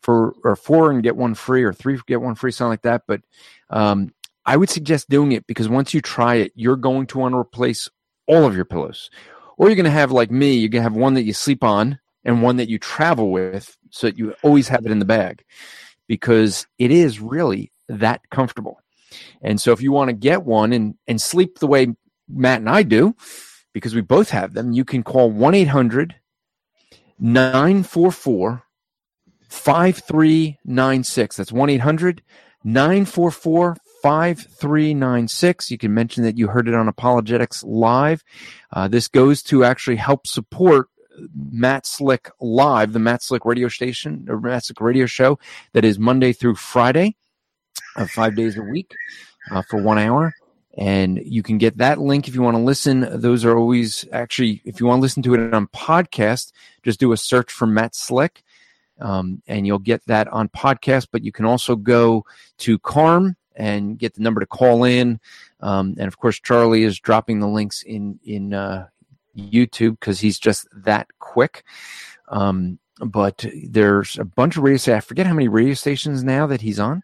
for 0.01 0.33
or 0.43 0.55
four 0.55 0.89
and 0.89 1.03
get 1.03 1.15
one 1.15 1.35
free, 1.35 1.63
or 1.63 1.71
three 1.71 1.99
get 2.07 2.19
one 2.21 2.33
free, 2.33 2.51
something 2.51 2.71
like 2.71 2.81
that. 2.81 3.03
But 3.07 3.21
um, 3.69 4.11
I 4.43 4.57
would 4.57 4.71
suggest 4.71 5.07
doing 5.07 5.33
it 5.33 5.45
because 5.45 5.69
once 5.69 5.93
you 5.93 6.01
try 6.01 6.35
it, 6.35 6.51
you're 6.55 6.77
going 6.77 7.05
to 7.07 7.19
want 7.19 7.33
to 7.33 7.39
replace 7.39 7.87
all 8.27 8.45
of 8.45 8.55
your 8.55 8.65
pillows, 8.65 9.11
or 9.57 9.67
you're 9.67 9.75
going 9.75 9.93
to 9.93 10.01
have 10.01 10.11
like 10.11 10.31
me. 10.31 10.55
You're 10.55 10.69
going 10.69 10.83
to 10.83 10.89
have 10.89 10.97
one 10.97 11.13
that 11.13 11.25
you 11.25 11.33
sleep 11.33 11.63
on 11.63 11.99
and 12.23 12.41
one 12.41 12.57
that 12.57 12.69
you 12.69 12.79
travel 12.79 13.29
with, 13.29 13.77
so 13.91 14.07
that 14.07 14.17
you 14.17 14.33
always 14.41 14.67
have 14.69 14.83
it 14.87 14.91
in 14.91 14.97
the 14.97 15.05
bag, 15.05 15.43
because 16.07 16.65
it 16.79 16.89
is 16.89 17.21
really 17.21 17.71
that 17.87 18.21
comfortable. 18.31 18.79
And 19.41 19.59
so 19.59 19.71
if 19.71 19.81
you 19.81 19.91
want 19.91 20.09
to 20.09 20.13
get 20.13 20.43
one 20.43 20.73
and, 20.73 20.95
and 21.07 21.21
sleep 21.21 21.59
the 21.59 21.67
way 21.67 21.87
Matt 22.27 22.59
and 22.59 22.69
I 22.69 22.83
do, 22.83 23.15
because 23.73 23.93
we 23.93 24.01
both 24.01 24.29
have 24.29 24.53
them, 24.53 24.71
you 24.71 24.85
can 24.85 25.03
call 25.03 25.29
1 25.29 25.53
800 25.53 26.15
944 27.19 28.63
5396. 29.49 31.37
That's 31.37 31.51
1 31.51 31.69
800 31.69 32.23
944 32.63 33.77
5396. 34.01 35.71
You 35.71 35.77
can 35.77 35.93
mention 35.93 36.23
that 36.23 36.37
you 36.37 36.47
heard 36.47 36.67
it 36.67 36.73
on 36.73 36.87
Apologetics 36.87 37.63
Live. 37.63 38.23
Uh, 38.71 38.87
this 38.87 39.07
goes 39.07 39.41
to 39.43 39.63
actually 39.63 39.97
help 39.97 40.27
support 40.27 40.89
Matt 41.33 41.85
Slick 41.85 42.29
Live, 42.39 42.93
the 42.93 42.99
Matt 42.99 43.23
Slick 43.23 43.45
radio 43.45 43.67
station 43.67 44.25
or 44.29 44.39
Matt 44.39 44.65
Slick 44.65 44.81
radio 44.81 45.05
show 45.05 45.39
that 45.73 45.85
is 45.85 45.97
Monday 45.97 46.33
through 46.33 46.55
Friday, 46.55 47.15
uh, 47.95 48.07
five 48.07 48.35
days 48.35 48.57
a 48.57 48.61
week 48.61 48.93
uh, 49.51 49.61
for 49.69 49.81
one 49.81 49.97
hour. 49.97 50.33
And 50.77 51.21
you 51.23 51.41
can 51.41 51.57
get 51.57 51.77
that 51.77 51.99
link 51.99 52.27
if 52.27 52.35
you 52.35 52.41
want 52.41 52.57
to 52.57 52.63
listen. 52.63 53.07
Those 53.21 53.45
are 53.45 53.57
always 53.57 54.05
actually, 54.11 54.61
if 54.65 54.79
you 54.79 54.85
want 54.85 54.99
to 54.99 55.01
listen 55.03 55.23
to 55.23 55.33
it 55.33 55.53
on 55.53 55.67
podcast, 55.67 56.51
just 56.83 56.99
do 56.99 57.13
a 57.13 57.17
search 57.17 57.51
for 57.51 57.65
Matt 57.65 57.95
Slick 57.95 58.43
um, 58.99 59.41
and 59.47 59.65
you'll 59.65 59.79
get 59.79 60.05
that 60.07 60.27
on 60.29 60.49
podcast. 60.49 61.07
But 61.11 61.23
you 61.23 61.31
can 61.31 61.45
also 61.45 61.75
go 61.75 62.25
to 62.59 62.79
CARM 62.79 63.35
and 63.55 63.97
get 63.97 64.15
the 64.15 64.21
number 64.21 64.39
to 64.39 64.45
call 64.45 64.83
in. 64.83 65.19
Um, 65.61 65.95
and 65.97 66.07
of 66.07 66.17
course, 66.17 66.39
Charlie 66.39 66.83
is 66.83 66.99
dropping 66.99 67.39
the 67.39 67.47
links 67.47 67.81
in 67.83 68.19
in 68.25 68.53
uh, 68.53 68.87
YouTube 69.37 69.99
because 69.99 70.19
he's 70.19 70.39
just 70.39 70.67
that 70.73 71.07
quick. 71.19 71.63
Um, 72.27 72.79
but 72.99 73.45
there's 73.67 74.17
a 74.17 74.25
bunch 74.25 74.57
of 74.57 74.63
radio 74.63 74.77
stations. 74.77 74.97
I 74.97 75.01
forget 75.01 75.27
how 75.27 75.33
many 75.33 75.47
radio 75.47 75.73
stations 75.73 76.23
now 76.23 76.47
that 76.47 76.61
he's 76.61 76.79
on. 76.79 77.03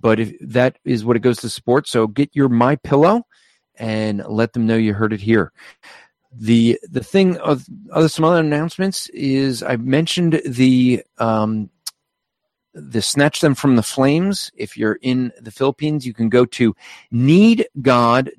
But 0.00 0.20
if 0.20 0.34
that 0.40 0.78
is 0.84 1.04
what 1.04 1.16
it 1.16 1.20
goes 1.20 1.38
to 1.38 1.48
support, 1.48 1.88
so 1.88 2.06
get 2.06 2.34
your 2.34 2.48
My 2.48 2.76
Pillow 2.76 3.22
and 3.76 4.24
let 4.26 4.52
them 4.52 4.66
know 4.66 4.76
you 4.76 4.94
heard 4.94 5.12
it 5.12 5.20
here. 5.20 5.52
The 6.32 6.78
the 6.90 7.02
thing 7.02 7.38
of 7.38 7.64
other 7.92 8.08
some 8.08 8.24
other 8.24 8.40
announcements 8.40 9.08
is 9.10 9.62
I 9.62 9.76
mentioned 9.76 10.42
the 10.44 11.02
um, 11.18 11.70
the 12.76 13.00
snatch 13.00 13.40
them 13.40 13.54
from 13.54 13.76
the 13.76 13.82
flames. 13.82 14.50
If 14.54 14.76
you're 14.76 14.98
in 15.00 15.32
the 15.40 15.50
Philippines, 15.50 16.06
you 16.06 16.12
can 16.12 16.28
go 16.28 16.44
to 16.44 16.76
needgod.ph, 17.12 18.34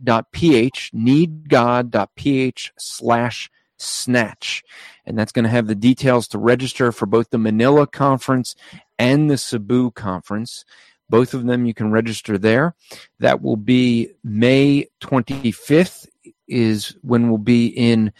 needgod.ph 0.93 2.71
slash 2.77 3.49
snatch. 3.77 4.63
And 5.05 5.17
that's 5.17 5.31
going 5.31 5.43
to 5.43 5.49
have 5.49 5.67
the 5.67 5.75
details 5.75 6.27
to 6.29 6.37
register 6.37 6.91
for 6.91 7.07
both 7.07 7.31
the 7.31 7.37
Manila 7.39 7.87
conference 7.87 8.55
and 8.99 9.29
the 9.29 9.37
Cebu 9.37 9.91
conference. 9.91 10.65
Both 11.09 11.33
of 11.33 11.45
them 11.45 11.65
you 11.65 11.73
can 11.73 11.91
register 11.91 12.37
there. 12.37 12.75
That 13.19 13.41
will 13.41 13.57
be 13.57 14.11
May 14.23 14.87
25th 15.01 16.07
is 16.47 16.95
when 17.01 17.29
we'll 17.29 17.37
be 17.37 17.67
in 17.67 18.13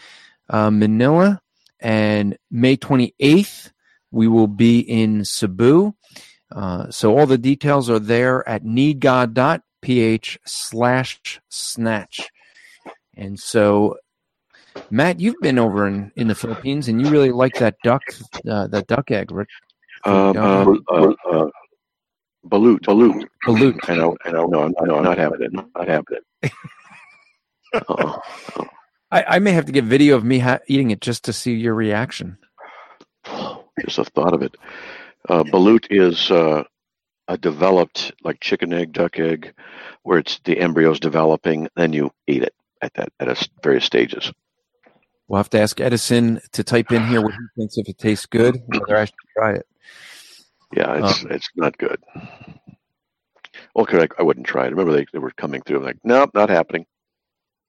uh, 0.48 0.70
Manila 0.70 1.40
and 1.80 2.36
May 2.50 2.76
28th 2.76 3.70
we 4.10 4.28
will 4.28 4.46
be 4.46 4.80
in 4.80 5.24
Cebu. 5.24 5.94
Uh, 6.54 6.90
so 6.90 7.16
all 7.18 7.26
the 7.26 7.38
details 7.38 7.90
are 7.90 7.98
there 7.98 8.46
at 8.48 8.64
needgod.ph 8.64 10.38
slash 10.46 11.40
snatch. 11.48 12.30
And 13.16 13.38
so, 13.38 13.96
Matt, 14.90 15.20
you've 15.20 15.40
been 15.40 15.58
over 15.58 15.86
in, 15.86 16.12
in 16.16 16.28
the 16.28 16.34
Philippines 16.34 16.88
and 16.88 17.00
you 17.00 17.10
really 17.10 17.32
like 17.32 17.54
that 17.54 17.76
duck, 17.84 18.02
uh, 18.48 18.68
that 18.68 18.86
duck 18.86 19.10
egg, 19.10 19.30
Rick. 19.30 19.48
Um, 20.04 20.36
um, 20.36 20.84
uh, 20.90 21.12
uh, 21.30 21.50
balut, 22.46 22.80
balut, 22.80 23.24
Balut. 23.44 23.78
I 23.88 23.96
know, 23.96 24.16
I 24.24 24.30
know, 24.30 24.46
no, 24.46 24.62
I'm, 24.62 24.74
no, 24.82 24.96
I'm 24.96 25.04
not 25.04 25.18
having 25.18 25.42
it. 25.42 25.52
Not 25.52 25.88
having 25.88 26.18
it. 26.42 26.52
I, 29.10 29.24
I 29.36 29.38
may 29.38 29.52
have 29.52 29.66
to 29.66 29.72
get 29.72 29.84
video 29.84 30.16
of 30.16 30.24
me 30.24 30.38
ha- 30.38 30.58
eating 30.66 30.90
it 30.90 31.00
just 31.00 31.24
to 31.24 31.32
see 31.32 31.54
your 31.54 31.74
reaction. 31.74 32.38
Just 33.84 33.96
the 33.96 34.04
thought 34.06 34.34
of 34.34 34.42
it. 34.42 34.56
Uh, 35.28 35.44
balut 35.44 35.86
is 35.88 36.32
uh, 36.32 36.64
a 37.28 37.38
developed, 37.38 38.12
like 38.24 38.40
chicken 38.40 38.72
egg, 38.72 38.92
duck 38.92 39.20
egg, 39.20 39.52
where 40.02 40.18
it's 40.18 40.40
the 40.44 40.58
embryo's 40.58 40.98
developing, 40.98 41.68
then 41.76 41.92
you 41.92 42.10
eat 42.26 42.42
it 42.42 42.54
at 42.82 42.92
that 42.94 43.12
at 43.20 43.28
a 43.28 43.48
various 43.62 43.84
stages. 43.84 44.32
We'll 45.28 45.36
have 45.36 45.50
to 45.50 45.60
ask 45.60 45.80
Edison 45.80 46.40
to 46.52 46.64
type 46.64 46.90
in 46.90 47.06
here 47.06 47.20
what 47.20 47.34
he 47.34 47.38
thinks 47.56 47.76
if 47.76 47.88
it 47.88 47.98
tastes 47.98 48.26
good, 48.26 48.60
whether 48.66 48.96
I 48.96 49.04
should 49.04 49.14
try 49.36 49.52
it. 49.52 49.66
Yeah, 50.74 51.08
it's 51.08 51.24
it's 51.24 51.50
not 51.56 51.78
good. 51.78 52.02
Okay, 53.76 54.02
I, 54.02 54.08
I 54.18 54.22
wouldn't 54.22 54.46
try 54.46 54.66
it. 54.66 54.70
Remember, 54.70 54.92
they, 54.92 55.06
they 55.12 55.18
were 55.18 55.30
coming 55.30 55.62
through. 55.62 55.78
I'm 55.78 55.84
like, 55.84 55.98
nope, 56.04 56.30
not 56.34 56.50
happening. 56.50 56.86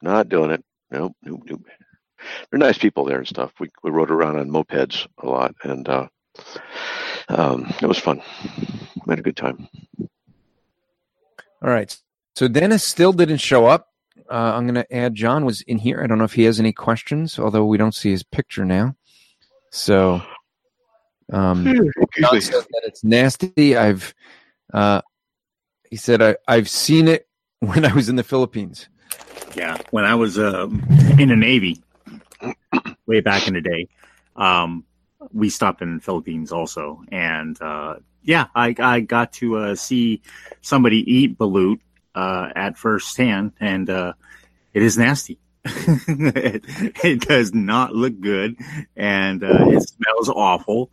Not 0.02 0.30
doing 0.30 0.52
it. 0.52 0.64
Nope, 0.92 1.16
nope, 1.24 1.44
nope. 1.46 1.66
They're 2.50 2.60
nice 2.60 2.78
people 2.78 3.06
there 3.06 3.20
and 3.20 3.28
stuff. 3.28 3.54
We 3.60 3.70
we 3.84 3.92
rode 3.92 4.12
around 4.12 4.38
on 4.38 4.50
mopeds 4.50 5.08
a 5.20 5.28
lot, 5.28 5.56
and 5.64 5.88
uh, 5.88 6.08
um, 7.30 7.74
it 7.82 7.86
was 7.86 8.00
fun. 8.00 8.22
We 9.06 9.12
had 9.12 9.20
a 9.20 9.24
good 9.24 9.38
time. 9.38 9.68
All 11.62 11.70
right. 11.70 11.96
So 12.36 12.48
Dennis 12.48 12.84
still 12.84 13.14
didn't 13.14 13.38
show 13.38 13.66
up. 13.66 13.88
Uh, 14.30 14.54
I'm 14.56 14.66
going 14.66 14.76
to 14.76 14.96
add 14.96 15.16
John 15.16 15.44
was 15.44 15.62
in 15.62 15.80
here. 15.80 16.02
I 16.04 16.08
don't 16.08 16.20
know 16.20 16.24
if 16.24 16.34
he 16.34 16.44
has 16.44 16.60
any 16.60 16.72
questions, 16.72 17.40
although 17.40 17.66
we 17.66 17.78
don't 17.78 17.96
see 17.96 18.12
his 18.12 18.24
picture 18.24 18.64
now. 18.64 18.96
So 19.72 20.22
um, 21.32 21.66
John 22.18 22.42
says 22.42 22.66
that 22.72 22.82
it's 22.84 23.04
nasty. 23.04 23.76
I've 23.76 24.14
uh, 24.74 25.02
he 25.90 25.96
said 25.96 26.22
I, 26.22 26.38
I've 26.48 26.70
seen 26.70 27.08
it 27.08 27.28
when 27.60 27.86
I 27.86 27.94
was 27.94 28.10
in 28.10 28.16
the 28.16 28.24
Philippines. 28.24 28.88
Yeah, 29.56 29.78
when 29.92 30.06
I 30.06 30.16
was 30.16 30.38
um, 30.38 30.84
in 31.18 31.30
the 31.30 31.36
Navy, 31.36 31.82
way 33.08 33.20
back 33.20 33.48
in 33.48 33.56
the 33.56 33.62
day, 33.62 33.88
um, 34.36 34.86
we 35.34 35.50
stopped 35.50 35.82
in 35.82 35.96
the 35.96 36.02
Philippines 36.02 36.52
also, 36.52 37.04
and 37.12 37.60
uh, 37.62 37.96
yeah, 38.24 38.48
I, 38.54 38.76
I 38.78 39.00
got 39.00 39.34
to 39.34 39.58
uh, 39.58 39.76
see 39.76 40.22
somebody 40.62 40.98
eat 40.98 41.38
balut 41.38 41.80
uh, 42.14 42.50
at 42.56 42.78
first 42.78 43.18
hand, 43.18 43.54
and 43.60 43.90
uh, 43.90 44.14
it 44.74 44.84
is 44.84 44.98
nasty. 44.98 45.40
it, 45.66 46.64
it 47.04 47.22
does 47.22 47.54
not 47.54 47.96
look 47.96 48.20
good, 48.20 48.56
and 48.96 49.44
uh, 49.44 49.70
it 49.70 49.82
smells 49.82 50.30
awful, 50.30 50.92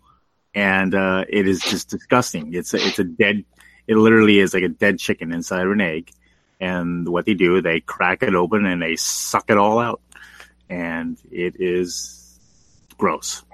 and 0.57 0.95
uh, 0.95 1.27
it 1.29 1.47
is 1.47 1.61
just 1.61 1.91
disgusting. 1.91 2.55
It's 2.55 2.73
a, 2.73 2.79
it's 2.79 2.99
a 2.99 3.05
dead. 3.05 3.45
It 3.87 3.97
literally 3.97 4.39
is 4.39 4.55
like 4.55 4.63
a 4.63 4.71
dead 4.71 4.99
chicken 4.99 5.31
inside 5.33 5.67
of 5.67 5.71
an 5.71 5.83
egg, 5.83 6.11
and 6.59 7.07
what 7.07 7.27
they 7.27 7.35
do, 7.35 7.61
they 7.61 7.81
crack 7.81 8.23
it 8.23 8.35
open 8.35 8.65
and 8.65 8.83
they 8.83 8.97
suck 8.97 9.51
it 9.51 9.59
all 9.59 9.79
out, 9.79 10.01
and 10.71 11.19
it 11.31 11.57
is 11.61 12.41
gross. 12.97 13.45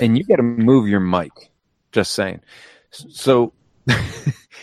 And 0.00 0.18
you 0.18 0.24
got 0.24 0.36
to 0.36 0.42
move 0.42 0.88
your 0.88 1.00
mic. 1.00 1.30
Just 1.92 2.12
saying. 2.12 2.40
So 2.90 3.52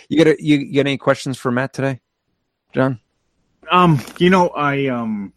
you 0.10 0.24
got 0.24 0.40
you, 0.40 0.58
you 0.58 0.76
got 0.76 0.82
any 0.82 0.98
questions 0.98 1.38
for 1.38 1.52
Matt 1.52 1.72
today, 1.72 2.02
John? 2.74 3.00
Um, 3.72 4.02
you 4.18 4.30
know, 4.30 4.50
I 4.50 4.88
um, 4.88 5.32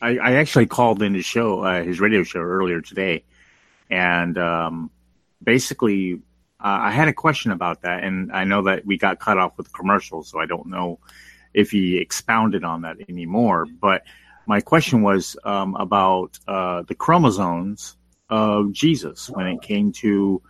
I, 0.00 0.16
I 0.18 0.32
actually 0.34 0.66
called 0.66 1.02
in 1.02 1.12
his 1.12 1.24
show, 1.24 1.64
uh, 1.64 1.82
his 1.82 2.00
radio 2.00 2.22
show 2.22 2.40
earlier 2.40 2.80
today, 2.80 3.24
and 3.90 4.38
um, 4.38 4.90
basically, 5.44 6.20
uh, 6.60 6.78
I 6.88 6.90
had 6.90 7.08
a 7.08 7.12
question 7.12 7.52
about 7.52 7.82
that, 7.82 8.04
and 8.04 8.32
I 8.32 8.44
know 8.44 8.62
that 8.62 8.86
we 8.86 8.96
got 8.98 9.20
cut 9.20 9.38
off 9.38 9.56
with 9.58 9.72
commercials, 9.72 10.30
so 10.30 10.40
I 10.40 10.46
don't 10.46 10.66
know 10.66 10.98
if 11.52 11.70
he 11.70 11.98
expounded 11.98 12.64
on 12.64 12.82
that 12.82 12.96
anymore. 13.08 13.66
But 13.66 14.02
my 14.46 14.60
question 14.60 15.02
was 15.02 15.36
um, 15.44 15.74
about 15.76 16.38
uh, 16.48 16.82
the 16.82 16.94
chromosomes 16.94 17.96
of 18.28 18.72
Jesus 18.72 19.28
when 19.28 19.46
it 19.46 19.62
came 19.62 19.92
to 19.92 20.42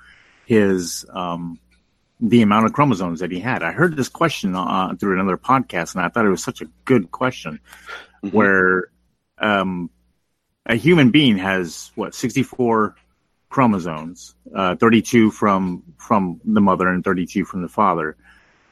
his 0.47 1.05
um, 1.12 1.59
the 2.20 2.42
amount 2.42 2.66
of 2.66 2.72
chromosomes 2.72 3.20
that 3.20 3.30
he 3.30 3.40
had. 3.40 3.62
I 3.62 3.72
heard 3.72 3.97
this 3.97 4.09
question 4.09 4.55
uh, 4.55 4.95
through 4.99 5.14
another 5.14 5.36
podcast, 5.36 5.95
and 5.95 6.05
I 6.05 6.09
thought 6.09 6.24
it 6.24 6.30
was 6.30 6.42
such 6.42 6.61
a 6.61 6.66
good 6.84 7.11
question. 7.11 7.61
Mm-hmm. 8.24 8.36
Where 8.36 8.84
um, 9.38 9.90
a 10.66 10.76
human 10.76 11.11
being 11.11 11.38
has 11.38 11.90
what 11.95 12.14
sixty 12.14 12.42
four 12.42 12.95
chromosomes, 13.55 14.35
uh, 14.53 14.75
thirty 14.75 15.01
two 15.01 15.31
from 15.31 15.85
from 15.97 16.41
the 16.45 16.61
mother 16.61 16.89
and 16.89 17.05
thirty 17.05 17.25
two 17.25 17.45
from 17.45 17.63
the 17.63 17.69
father. 17.69 18.17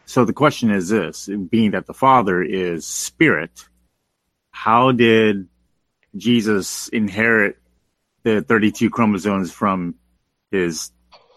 So 0.07 0.25
the 0.25 0.33
question 0.33 0.73
is 0.73 0.89
this: 0.89 1.29
being 1.51 1.71
that 1.71 1.87
the 1.87 1.95
father 1.95 2.43
is 2.43 2.85
spirit, 2.85 3.69
how 4.51 4.91
did 4.91 5.47
Jesus 6.17 6.89
inherit 6.89 7.59
the 8.25 8.43
thirty 8.43 8.73
two 8.73 8.91
chromosomes 8.91 9.53
from 9.53 9.95
his 10.51 10.91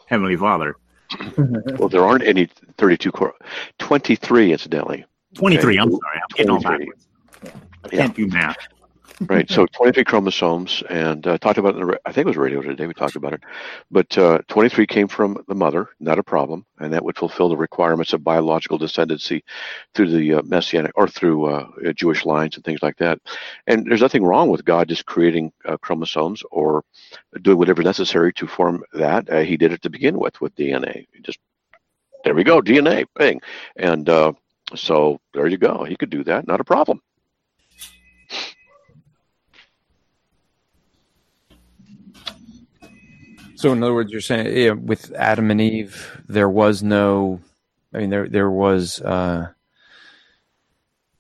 heavenly 0.08 0.38
father? 0.38 0.78
well, 1.78 1.88
there 1.88 2.04
aren't 2.04 2.24
any 2.24 2.50
32 2.80 3.12
core. 3.12 3.36
23, 3.78 4.54
incidentally. 4.54 5.06
23, 5.36 5.76
okay. 5.76 5.82
I'm 5.82 5.92
sorry. 5.92 6.18
I'm 6.18 6.36
getting 6.36 6.50
all 6.50 6.62
backwards. 6.62 7.08
I 7.84 7.88
can't 7.90 8.16
do 8.16 8.26
math 8.26 8.58
right. 9.22 9.50
So 9.52 9.66
23 9.68 10.04
chromosomes, 10.06 10.84
and 10.90 11.26
uh, 11.28 11.38
talked 11.38 11.58
about 11.58 11.76
it. 11.76 11.86
The, 11.86 12.00
I 12.06 12.12
think 12.12 12.26
it 12.26 12.30
was 12.30 12.38
radio 12.38 12.62
today. 12.62 12.88
We 12.88 12.94
talked 12.94 13.16
about 13.16 13.34
it, 13.34 13.44
but 13.92 14.18
uh, 14.18 14.40
23 14.48 14.88
came 14.88 15.08
from 15.08 15.44
the 15.48 15.56
mother, 15.56 15.90
not 16.00 16.20
a 16.20 16.24
problem, 16.24 16.66
and 16.80 16.94
that 16.94 17.04
would 17.04 17.18
fulfill 17.18 17.50
the 17.50 17.58
requirements 17.58 18.14
of 18.14 18.24
biological 18.24 18.80
descendancy 18.80 19.42
through 19.94 20.12
the 20.12 20.36
uh, 20.36 20.42
messianic 20.44 20.92
or 20.96 21.08
through 21.08 21.46
uh, 21.46 21.68
Jewish 21.96 22.26
lines 22.26 22.56
and 22.56 22.66
things 22.66 22.84
like 22.84 22.98
that. 22.98 23.20
And 23.68 23.86
there's 23.86 24.02
nothing 24.02 24.24
wrong 24.26 24.50
with 24.50 24.66
God 24.66 24.90
just 24.90 25.06
creating 25.06 25.52
uh, 25.66 25.78
chromosomes 25.78 26.44
or 26.52 26.84
doing 27.42 27.58
whatever 27.58 27.84
necessary 27.84 28.34
to 28.34 28.48
form 28.48 28.84
that. 28.94 29.30
Uh, 29.30 29.42
he 29.42 29.58
did 29.58 29.72
it 29.74 29.82
to 29.84 29.90
begin 29.90 30.20
with 30.20 30.40
with 30.42 30.56
DNA. 30.56 31.06
Just 31.24 31.40
there 32.24 32.36
we 32.36 32.44
go, 32.44 32.62
DNA, 32.62 33.06
bang, 33.16 33.42
and 33.78 34.10
so 34.76 35.20
there 35.34 35.48
you 35.48 35.58
go. 35.58 35.84
He 35.84 35.96
could 35.96 36.10
do 36.10 36.24
that, 36.24 36.48
not 36.48 36.60
a 36.60 36.64
problem. 36.64 37.02
So, 43.56 43.72
in 43.72 43.82
other 43.84 43.94
words, 43.94 44.12
you're 44.12 44.22
saying 44.22 44.56
yeah, 44.56 44.72
with 44.72 45.14
Adam 45.14 45.52
and 45.52 45.62
Eve, 45.62 46.22
there 46.28 46.50
was 46.50 46.84
no. 46.84 47.40
I 47.94 48.00
mean, 48.00 48.10
there 48.10 48.28
there 48.28 48.52
was. 48.52 49.02
Uh, 49.02 49.50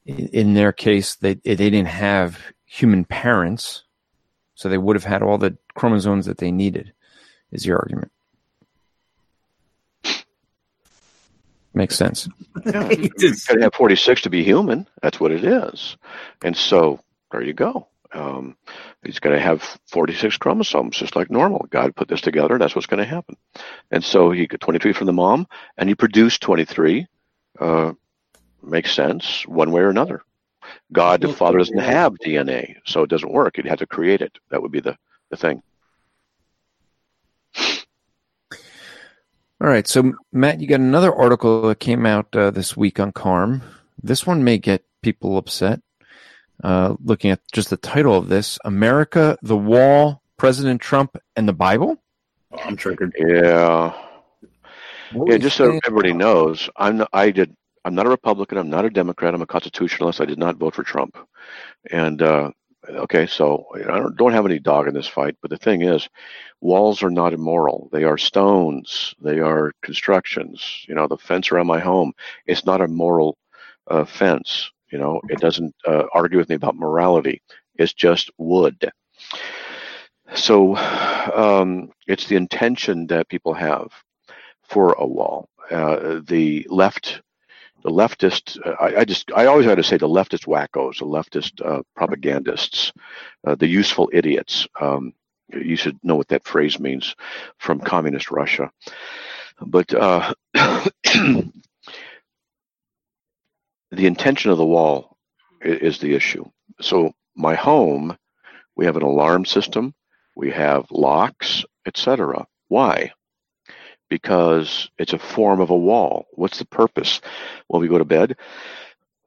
in, 0.06 0.54
their 0.54 0.72
case, 0.72 1.16
they 1.16 1.36
they 1.36 1.56
didn't 1.56 1.88
have 1.88 2.40
human 2.66 3.06
parents, 3.06 3.84
so 4.54 4.70
they 4.70 4.78
would 4.78 4.96
have 4.96 5.04
had 5.04 5.24
all 5.24 5.38
the 5.38 5.58
chromosomes 5.74 6.26
that 6.28 6.38
they 6.38 6.52
needed. 6.52 6.94
Is 7.52 7.66
your 7.66 7.80
argument? 7.80 8.12
Makes 11.74 11.98
sense. 11.98 12.30
You 12.66 12.72
got 12.72 12.90
to 12.90 13.60
have 13.62 13.74
46 13.74 14.22
to 14.22 14.30
be 14.30 14.44
human. 14.44 14.88
That's 15.02 15.20
what 15.20 15.32
it 15.32 15.44
is. 15.44 15.98
And 16.42 16.56
so 16.56 17.02
there 17.32 17.44
you 17.44 17.54
go. 17.54 17.88
Um, 18.14 18.56
he's 19.06 19.20
going 19.20 19.36
to 19.36 19.42
have 19.42 19.62
46 19.88 20.38
chromosomes, 20.38 20.98
just 20.98 21.16
like 21.16 21.30
normal. 21.30 21.68
God 21.70 21.96
put 21.96 22.08
this 22.08 22.22
together. 22.22 22.56
and 22.56 22.62
That's 22.62 22.76
what's 22.76 22.88
going 22.88 23.04
to 23.04 23.10
happen. 23.10 23.38
And 23.92 24.04
so 24.04 24.32
he 24.32 24.48
got 24.48 24.60
23 24.60 24.94
from 24.94 25.08
the 25.08 25.14
mom, 25.14 25.48
and 25.78 25.88
he 25.90 25.96
produced 25.96 26.42
23. 26.42 27.08
Uh, 27.60 27.94
makes 28.62 28.94
sense 28.94 29.48
one 29.48 29.72
way 29.72 29.82
or 29.82 29.90
another. 29.90 30.24
God, 30.92 31.22
the 31.22 31.32
Father, 31.32 31.60
doesn't 31.60 31.78
have 31.78 32.14
DNA, 32.16 32.78
so 32.86 33.04
it 33.04 33.10
doesn't 33.10 33.32
work. 33.32 33.56
He'd 33.56 33.66
have 33.66 33.80
to 33.80 33.88
create 33.88 34.22
it. 34.22 34.38
That 34.50 34.62
would 34.62 34.72
be 34.72 34.80
the, 34.80 34.98
the 35.30 35.38
thing. 35.38 35.62
All 39.62 39.68
right. 39.70 39.88
So, 39.88 40.14
Matt, 40.32 40.60
you 40.60 40.68
got 40.68 40.80
another 40.80 41.14
article 41.14 41.62
that 41.64 41.80
came 41.80 42.06
out 42.06 42.36
uh, 42.36 42.52
this 42.52 42.76
week 42.76 43.00
on 43.00 43.12
CARM. 43.12 43.62
This 44.02 44.28
one 44.28 44.44
may 44.44 44.58
get 44.58 44.84
people 45.02 45.38
upset. 45.38 45.82
Uh, 46.64 46.96
looking 47.04 47.32
at 47.32 47.42
just 47.52 47.70
the 47.70 47.78
title 47.78 48.16
of 48.16 48.30
this 48.30 48.58
America, 48.64 49.38
the 49.42 49.58
Wall, 49.58 50.22
President 50.38 50.82
Trump, 50.82 51.18
and 51.36 51.48
the 51.48 51.54
Bible. 51.54 52.02
I'm 52.64 52.78
triggered. 52.78 53.14
Yeah. 53.18 53.94
yeah, 55.14 55.38
just 55.38 55.58
so 55.58 55.80
everybody 55.86 56.14
knows, 56.14 56.70
I'm 56.78 56.98
not, 56.98 57.10
I 57.12 57.32
did 57.32 57.56
I'm 57.86 57.94
not 57.94 58.08
a 58.08 58.10
Republican. 58.10 58.58
I'm 58.58 58.72
not 58.72 58.84
a 58.84 58.90
Democrat. 58.90 59.36
I'm 59.36 59.44
a 59.44 59.46
constitutionalist. 59.46 60.20
I 60.20 60.26
did 60.26 60.40
not 60.40 60.58
vote 60.58 60.74
for 60.74 60.82
Trump. 60.82 61.18
And 61.92 62.20
uh, 62.20 62.50
okay, 62.90 63.28
so 63.28 63.68
I 63.76 63.84
don't, 63.84 64.18
don't 64.18 64.34
have 64.34 64.48
any 64.48 64.58
dog 64.58 64.88
in 64.88 64.96
this 64.96 65.08
fight. 65.08 65.38
But 65.40 65.52
the 65.52 65.58
thing 65.58 65.84
is, 65.84 66.10
walls 66.60 67.04
are 67.04 67.12
not 67.12 67.34
immoral. 67.34 67.90
They 67.92 68.04
are 68.04 68.18
stones. 68.18 69.14
They 69.22 69.40
are 69.40 69.72
constructions. 69.84 70.84
You 70.88 70.96
know, 70.96 71.08
the 71.08 71.18
fence 71.18 71.52
around 71.52 71.68
my 71.68 71.80
home. 71.80 72.14
It's 72.48 72.66
not 72.66 72.82
a 72.82 72.88
moral 72.88 73.38
uh, 73.86 74.06
fence. 74.06 74.72
You 74.92 74.98
know, 74.98 75.22
it 75.30 75.40
doesn't 75.40 75.76
uh, 75.88 76.04
argue 76.14 76.38
with 76.38 76.50
me 76.50 76.56
about 76.56 76.76
morality. 76.76 77.42
It's 77.76 77.94
just 77.94 78.32
wood. 78.38 78.92
So 80.34 80.76
um, 80.76 81.92
it's 82.08 82.28
the 82.28 82.36
intention 82.36 83.08
that 83.08 83.30
people 83.30 83.54
have 83.54 83.92
for 84.64 84.94
a 84.94 85.06
wall. 85.06 85.50
Uh, 85.70 86.22
the 86.28 86.66
left, 86.70 87.22
the 87.84 87.90
leftist, 87.90 88.60
uh, 88.66 88.76
I, 88.80 89.02
I, 89.02 89.06
just, 89.06 89.32
I 89.36 89.46
always 89.46 89.66
had 89.66 89.76
to 89.76 89.84
say 89.84 89.98
the 89.98 90.08
leftist 90.08 90.46
wackos, 90.48 91.00
the 91.00 91.06
leftist 91.06 91.66
uh, 91.66 91.82
propagandists, 91.96 92.92
uh, 93.46 93.56
the 93.56 93.68
useful 93.68 94.10
idiots. 94.14 94.68
Um, 94.80 95.14
you 95.54 95.76
should 95.76 95.98
know 96.04 96.16
what 96.16 96.28
that 96.30 96.46
phrase 96.46 96.80
means 96.80 97.16
from 97.58 97.80
communist 97.80 98.32
Russia. 98.32 98.72
But 99.62 99.94
uh, 99.94 100.34
the 103.96 104.08
intention 104.08 104.52
of 104.52 104.58
the 104.58 104.66
wall 104.66 105.18
is 105.62 106.00
the 106.00 106.14
issue. 106.14 106.46
So 106.82 107.14
my 107.36 107.56
home, 107.56 108.18
we 108.76 108.86
have 108.86 108.98
an 108.98 109.04
alarm 109.04 109.46
system, 109.46 109.94
we 110.36 110.52
have 110.52 110.92
locks, 110.92 111.64
etc. 111.86 112.46
Why? 112.68 113.12
Because 114.10 114.90
it's 114.98 115.14
a 115.14 115.20
form 115.20 115.62
of 115.62 115.70
a 115.70 115.78
wall. 115.78 116.26
What's 116.34 116.60
the 116.60 116.66
purpose? 116.66 117.22
Well, 117.70 117.82
we 117.82 117.88
go 117.88 117.98
to 117.98 118.06
bed, 118.06 118.38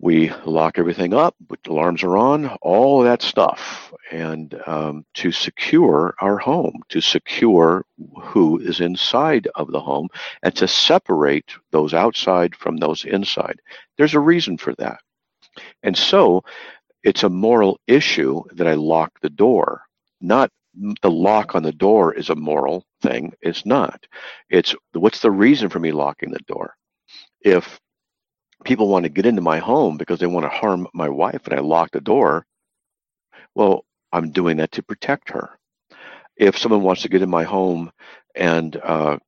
we 0.01 0.31
lock 0.45 0.79
everything 0.79 1.13
up, 1.13 1.35
alarms 1.67 2.03
are 2.05 2.17
on, 2.17 2.47
all 2.63 3.03
that 3.03 3.21
stuff, 3.21 3.93
and 4.13 4.61
um, 4.67 5.05
to 5.15 5.33
secure 5.33 6.15
our 6.21 6.39
home, 6.39 6.81
to 6.89 7.01
secure 7.01 7.85
who 8.23 8.59
is 8.59 8.81
inside 8.81 9.49
of 9.57 9.73
the 9.73 9.81
home, 9.81 10.09
and 10.43 10.55
to 10.55 10.69
separate 10.69 11.53
those 11.73 11.95
outside 11.95 12.55
from 12.55 12.77
those 12.77 13.05
inside. 13.05 13.61
There's 13.97 14.15
a 14.15 14.21
reason 14.21 14.57
for 14.57 14.75
that. 14.77 15.01
And 15.83 15.97
so 15.97 16.45
it's 17.03 17.25
a 17.25 17.29
moral 17.29 17.81
issue 17.89 18.43
that 18.53 18.69
I 18.69 18.75
lock 18.75 19.19
the 19.21 19.31
door, 19.31 19.83
not 20.21 20.51
the 21.03 21.11
lock 21.11 21.55
on 21.55 21.63
the 21.63 21.73
door 21.73 22.15
is 22.15 22.31
a 22.31 22.37
moral 22.37 22.85
thing. 23.03 23.33
It's 23.41 23.67
not. 23.67 24.07
It's 24.49 24.75
what's 24.93 25.21
the 25.21 25.31
reason 25.31 25.69
for 25.69 25.81
me 25.81 25.91
locking 25.91 26.31
the 26.31 26.39
door? 26.47 26.75
If 27.41 27.81
people 28.65 28.89
want 28.89 29.05
to 29.05 29.09
get 29.09 29.27
into 29.27 29.43
my 29.43 29.59
home 29.59 29.97
because 29.97 30.19
they 30.19 30.27
want 30.27 30.45
to 30.45 30.51
harm 30.51 30.87
my 30.93 31.09
wife 31.09 31.47
and 31.47 31.55
I 31.55 31.61
lock 31.61 31.91
the 31.93 32.01
door, 32.01 32.47
well, 33.55 33.85
I'm 34.13 34.31
doing 34.31 34.57
that 34.59 34.73
to 34.73 34.83
protect 34.83 35.31
her. 35.31 35.51
If 36.37 36.59
someone 36.59 36.83
wants 36.83 37.03
to 37.03 37.09
get 37.09 37.23
in 37.23 37.31
my 37.31 37.45
home 37.45 37.91
and, 38.35 38.77
uh, 38.77 39.19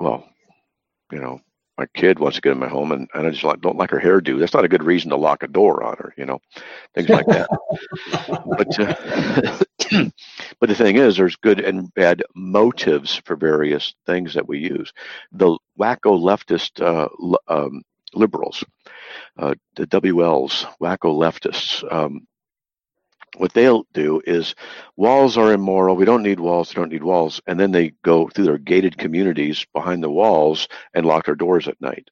well, 0.00 0.28
you 1.12 1.20
know, 1.20 1.40
my 1.76 1.86
kid 1.94 2.18
wants 2.18 2.36
to 2.36 2.40
get 2.40 2.52
in 2.52 2.58
my 2.58 2.68
home 2.68 2.90
and, 2.90 3.08
and 3.14 3.26
I 3.26 3.30
just 3.30 3.44
like, 3.44 3.60
don't 3.60 3.76
like 3.76 3.90
her 3.90 4.00
hairdo, 4.00 4.38
that's 4.38 4.54
not 4.54 4.64
a 4.64 4.68
good 4.68 4.82
reason 4.82 5.10
to 5.10 5.16
lock 5.16 5.44
a 5.44 5.48
door 5.48 5.84
on 5.84 5.96
her, 5.98 6.12
you 6.16 6.26
know, 6.26 6.40
things 6.94 7.08
like 7.08 7.26
that. 7.26 7.48
but, 8.28 8.80
uh, 8.80 9.58
but 10.60 10.68
the 10.68 10.74
thing 10.74 10.96
is, 10.96 11.16
there's 11.16 11.36
good 11.36 11.60
and 11.60 11.92
bad 11.94 12.24
motives 12.34 13.20
for 13.24 13.36
various 13.36 13.94
things 14.06 14.34
that 14.34 14.48
we 14.48 14.58
use. 14.58 14.92
The 15.30 15.56
wacko 15.78 16.18
leftist 16.18 16.82
uh, 16.82 17.08
um, 17.46 17.82
liberals, 18.14 18.64
uh, 19.38 19.54
the 19.76 19.86
WLs, 19.86 20.66
wacko 20.80 21.14
leftists. 21.14 21.84
Um, 21.92 22.26
what 23.36 23.52
they'll 23.52 23.84
do 23.92 24.20
is 24.26 24.54
walls 24.96 25.36
are 25.36 25.52
immoral. 25.52 25.96
We 25.96 26.04
don't 26.04 26.22
need 26.22 26.40
walls. 26.40 26.74
We 26.74 26.80
don't 26.80 26.92
need 26.92 27.04
walls. 27.04 27.40
And 27.46 27.60
then 27.60 27.72
they 27.72 27.92
go 28.02 28.28
through 28.28 28.46
their 28.46 28.58
gated 28.58 28.98
communities 28.98 29.66
behind 29.72 30.02
the 30.02 30.10
walls 30.10 30.68
and 30.94 31.06
lock 31.06 31.26
their 31.26 31.34
doors 31.34 31.68
at 31.68 31.80
night. 31.80 32.08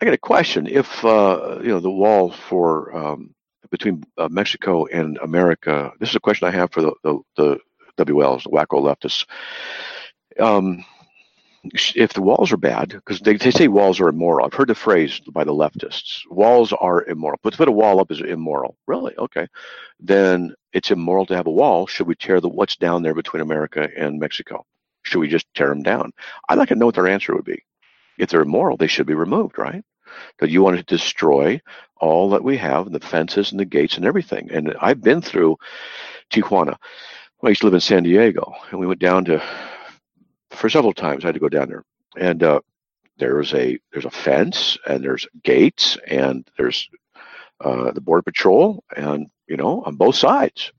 I 0.00 0.04
got 0.04 0.14
a 0.14 0.18
question. 0.18 0.66
If 0.66 1.04
uh, 1.04 1.58
you 1.62 1.68
know 1.68 1.80
the 1.80 1.90
wall 1.90 2.30
for 2.30 2.96
um, 2.96 3.34
between 3.70 4.04
uh, 4.16 4.28
Mexico 4.30 4.86
and 4.86 5.18
America, 5.18 5.90
this 5.98 6.10
is 6.10 6.16
a 6.16 6.20
question 6.20 6.46
I 6.46 6.52
have 6.52 6.72
for 6.72 6.82
the 6.82 6.92
the, 7.02 7.18
the 7.36 7.58
WLs, 8.04 8.44
the 8.44 8.50
wacko 8.50 8.80
leftists. 8.80 9.26
Um, 10.40 10.84
if 11.94 12.12
the 12.12 12.22
walls 12.22 12.52
are 12.52 12.56
bad, 12.56 12.88
because 12.90 13.20
they, 13.20 13.36
they 13.36 13.50
say 13.50 13.68
walls 13.68 14.00
are 14.00 14.08
immoral. 14.08 14.46
I've 14.46 14.54
heard 14.54 14.68
the 14.68 14.74
phrase 14.74 15.20
by 15.32 15.44
the 15.44 15.52
leftists 15.52 16.22
walls 16.30 16.72
are 16.72 17.04
immoral. 17.04 17.38
But 17.42 17.50
to 17.50 17.56
put 17.56 17.68
a 17.68 17.72
wall 17.72 18.00
up 18.00 18.10
is 18.10 18.20
immoral. 18.20 18.76
Really? 18.86 19.16
Okay. 19.16 19.46
Then 20.00 20.54
it's 20.72 20.90
immoral 20.90 21.26
to 21.26 21.36
have 21.36 21.46
a 21.46 21.52
wall. 21.52 21.86
Should 21.86 22.06
we 22.06 22.14
tear 22.14 22.40
the 22.40 22.48
what's 22.48 22.76
down 22.76 23.02
there 23.02 23.14
between 23.14 23.42
America 23.42 23.88
and 23.96 24.18
Mexico? 24.18 24.64
Should 25.02 25.20
we 25.20 25.28
just 25.28 25.46
tear 25.54 25.68
them 25.68 25.82
down? 25.82 26.12
I'd 26.48 26.58
like 26.58 26.68
to 26.68 26.74
know 26.74 26.86
what 26.86 26.94
their 26.94 27.08
answer 27.08 27.34
would 27.34 27.44
be. 27.44 27.62
If 28.18 28.30
they're 28.30 28.42
immoral, 28.42 28.76
they 28.76 28.88
should 28.88 29.06
be 29.06 29.14
removed, 29.14 29.58
right? 29.58 29.84
But 30.38 30.50
you 30.50 30.62
want 30.62 30.76
to 30.76 30.82
destroy 30.82 31.60
all 32.00 32.30
that 32.30 32.44
we 32.44 32.56
have, 32.56 32.90
the 32.90 33.00
fences 33.00 33.50
and 33.50 33.60
the 33.60 33.64
gates 33.64 33.96
and 33.96 34.06
everything. 34.06 34.50
And 34.50 34.74
I've 34.80 35.02
been 35.02 35.22
through 35.22 35.56
Tijuana. 36.30 36.76
I 37.42 37.48
used 37.48 37.60
to 37.60 37.66
live 37.66 37.74
in 37.74 37.80
San 37.80 38.02
Diego, 38.02 38.52
and 38.70 38.80
we 38.80 38.86
went 38.86 39.00
down 39.00 39.24
to 39.26 39.42
for 40.58 40.68
several 40.68 40.92
times. 40.92 41.24
I 41.24 41.28
had 41.28 41.34
to 41.34 41.40
go 41.40 41.48
down 41.48 41.68
there, 41.68 41.84
and 42.16 42.42
uh, 42.42 42.60
there's 43.18 43.54
a 43.54 43.78
there's 43.92 44.04
a 44.04 44.10
fence, 44.10 44.78
and 44.86 45.02
there's 45.02 45.26
gates, 45.42 45.98
and 46.06 46.46
there's 46.56 46.88
uh, 47.60 47.92
the 47.92 48.00
border 48.00 48.22
patrol, 48.22 48.84
and 48.96 49.28
you 49.48 49.56
know 49.56 49.82
on 49.82 49.96
both 49.96 50.16
sides. 50.16 50.72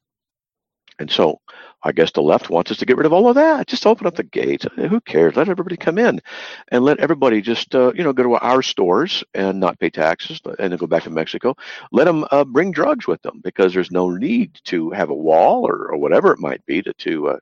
And 0.99 1.09
so 1.09 1.39
I 1.81 1.93
guess 1.93 2.11
the 2.11 2.21
left 2.21 2.49
wants 2.49 2.71
us 2.71 2.77
to 2.77 2.85
get 2.85 2.97
rid 2.97 3.05
of 3.05 3.13
all 3.13 3.29
of 3.29 3.35
that. 3.35 3.67
Just 3.67 3.87
open 3.87 4.05
up 4.05 4.15
the 4.15 4.23
gates. 4.23 4.65
Who 4.75 4.99
cares? 4.99 5.37
Let 5.37 5.47
everybody 5.47 5.77
come 5.77 5.97
in, 5.97 6.19
and 6.67 6.83
let 6.83 6.99
everybody 6.99 7.41
just 7.41 7.73
uh, 7.73 7.93
you 7.95 8.03
know 8.03 8.13
go 8.13 8.23
to 8.23 8.35
our 8.35 8.61
stores 8.61 9.23
and 9.33 9.59
not 9.59 9.79
pay 9.79 9.89
taxes, 9.89 10.41
and 10.59 10.71
then 10.71 10.77
go 10.77 10.87
back 10.87 11.03
to 11.03 11.09
Mexico. 11.09 11.55
Let 11.91 12.05
them 12.05 12.25
uh, 12.31 12.43
bring 12.43 12.71
drugs 12.71 13.07
with 13.07 13.21
them 13.21 13.39
because 13.43 13.73
there's 13.73 13.91
no 13.91 14.09
need 14.09 14.59
to 14.65 14.91
have 14.91 15.09
a 15.09 15.15
wall 15.15 15.65
or, 15.65 15.91
or 15.91 15.97
whatever 15.97 16.31
it 16.33 16.39
might 16.39 16.65
be 16.65 16.81
to 16.81 16.93
to. 16.93 17.29
Uh, 17.29 17.37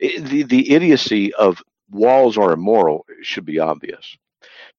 the 0.00 0.42
the 0.42 0.72
idiocy 0.72 1.32
of 1.34 1.62
walls 1.90 2.38
are 2.38 2.52
immoral 2.52 3.06
should 3.22 3.44
be 3.44 3.58
obvious. 3.58 4.16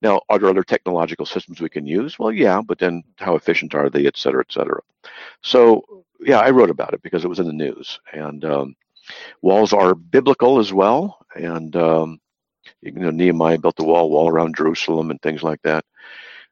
Now, 0.01 0.22
are 0.30 0.39
there 0.39 0.49
other 0.49 0.63
technological 0.63 1.26
systems 1.26 1.61
we 1.61 1.69
can 1.69 1.86
use? 1.86 2.17
Well, 2.17 2.32
yeah, 2.32 2.61
but 2.61 2.80
then 2.80 3.03
how 3.17 3.36
efficient 3.36 3.76
are 3.76 3.89
they, 3.89 4.07
et 4.07 4.17
cetera, 4.17 4.43
et 4.47 4.51
cetera. 4.51 4.82
So, 5.41 6.03
yeah, 6.19 6.39
I 6.39 6.49
wrote 6.49 6.72
about 6.72 6.93
it 6.93 7.03
because 7.03 7.24
it 7.24 7.28
was 7.28 7.39
in 7.39 7.45
the 7.45 7.53
news. 7.53 7.99
And 8.11 8.43
um, 8.43 8.76
walls 9.41 9.74
are 9.74 9.93
biblical 9.93 10.57
as 10.57 10.74
well. 10.74 11.24
And, 11.36 11.76
um, 11.76 12.19
you 12.82 12.91
know, 12.93 13.11
Nehemiah 13.11 13.59
built 13.59 13.76
the 13.76 13.84
wall, 13.84 14.09
wall 14.09 14.28
around 14.28 14.55
Jerusalem 14.55 15.11
and 15.11 15.22
things 15.22 15.43
like 15.43 15.61
that. 15.61 15.86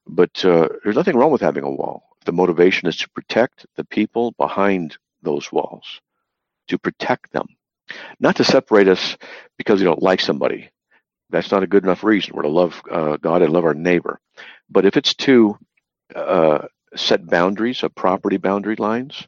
But 0.07 0.45
uh, 0.45 0.67
there's 0.83 0.95
nothing 0.95 1.15
wrong 1.15 1.31
with 1.31 1.41
having 1.41 1.63
a 1.63 1.71
wall. 1.71 2.03
The 2.25 2.31
motivation 2.31 2.87
is 2.87 2.97
to 2.97 3.09
protect 3.09 3.65
the 3.75 3.85
people 3.85 4.31
behind 4.33 4.97
those 5.23 5.51
walls, 5.51 6.01
to 6.67 6.77
protect 6.77 7.31
them, 7.31 7.47
not 8.19 8.37
to 8.37 8.45
separate 8.45 8.87
us 8.89 9.17
because 9.57 9.79
we 9.79 9.85
don't 9.85 10.03
like 10.03 10.21
somebody 10.21 10.67
that's 11.31 11.51
not 11.51 11.63
a 11.63 11.67
good 11.67 11.83
enough 11.85 12.05
reason. 12.05 12.35
We're 12.35 12.43
to 12.43 12.49
love 12.49 12.81
uh, 12.91 13.17
God 13.17 13.43
and 13.43 13.53
love 13.53 13.65
our 13.65 13.75
neighbor. 13.75 14.21
But 14.71 14.85
if 14.87 14.97
it's 14.97 15.15
to 15.15 15.57
uh, 16.15 16.67
set 16.95 17.27
boundaries 17.27 17.83
of 17.83 17.95
property 17.95 18.37
boundary 18.37 18.75
lines, 18.77 19.27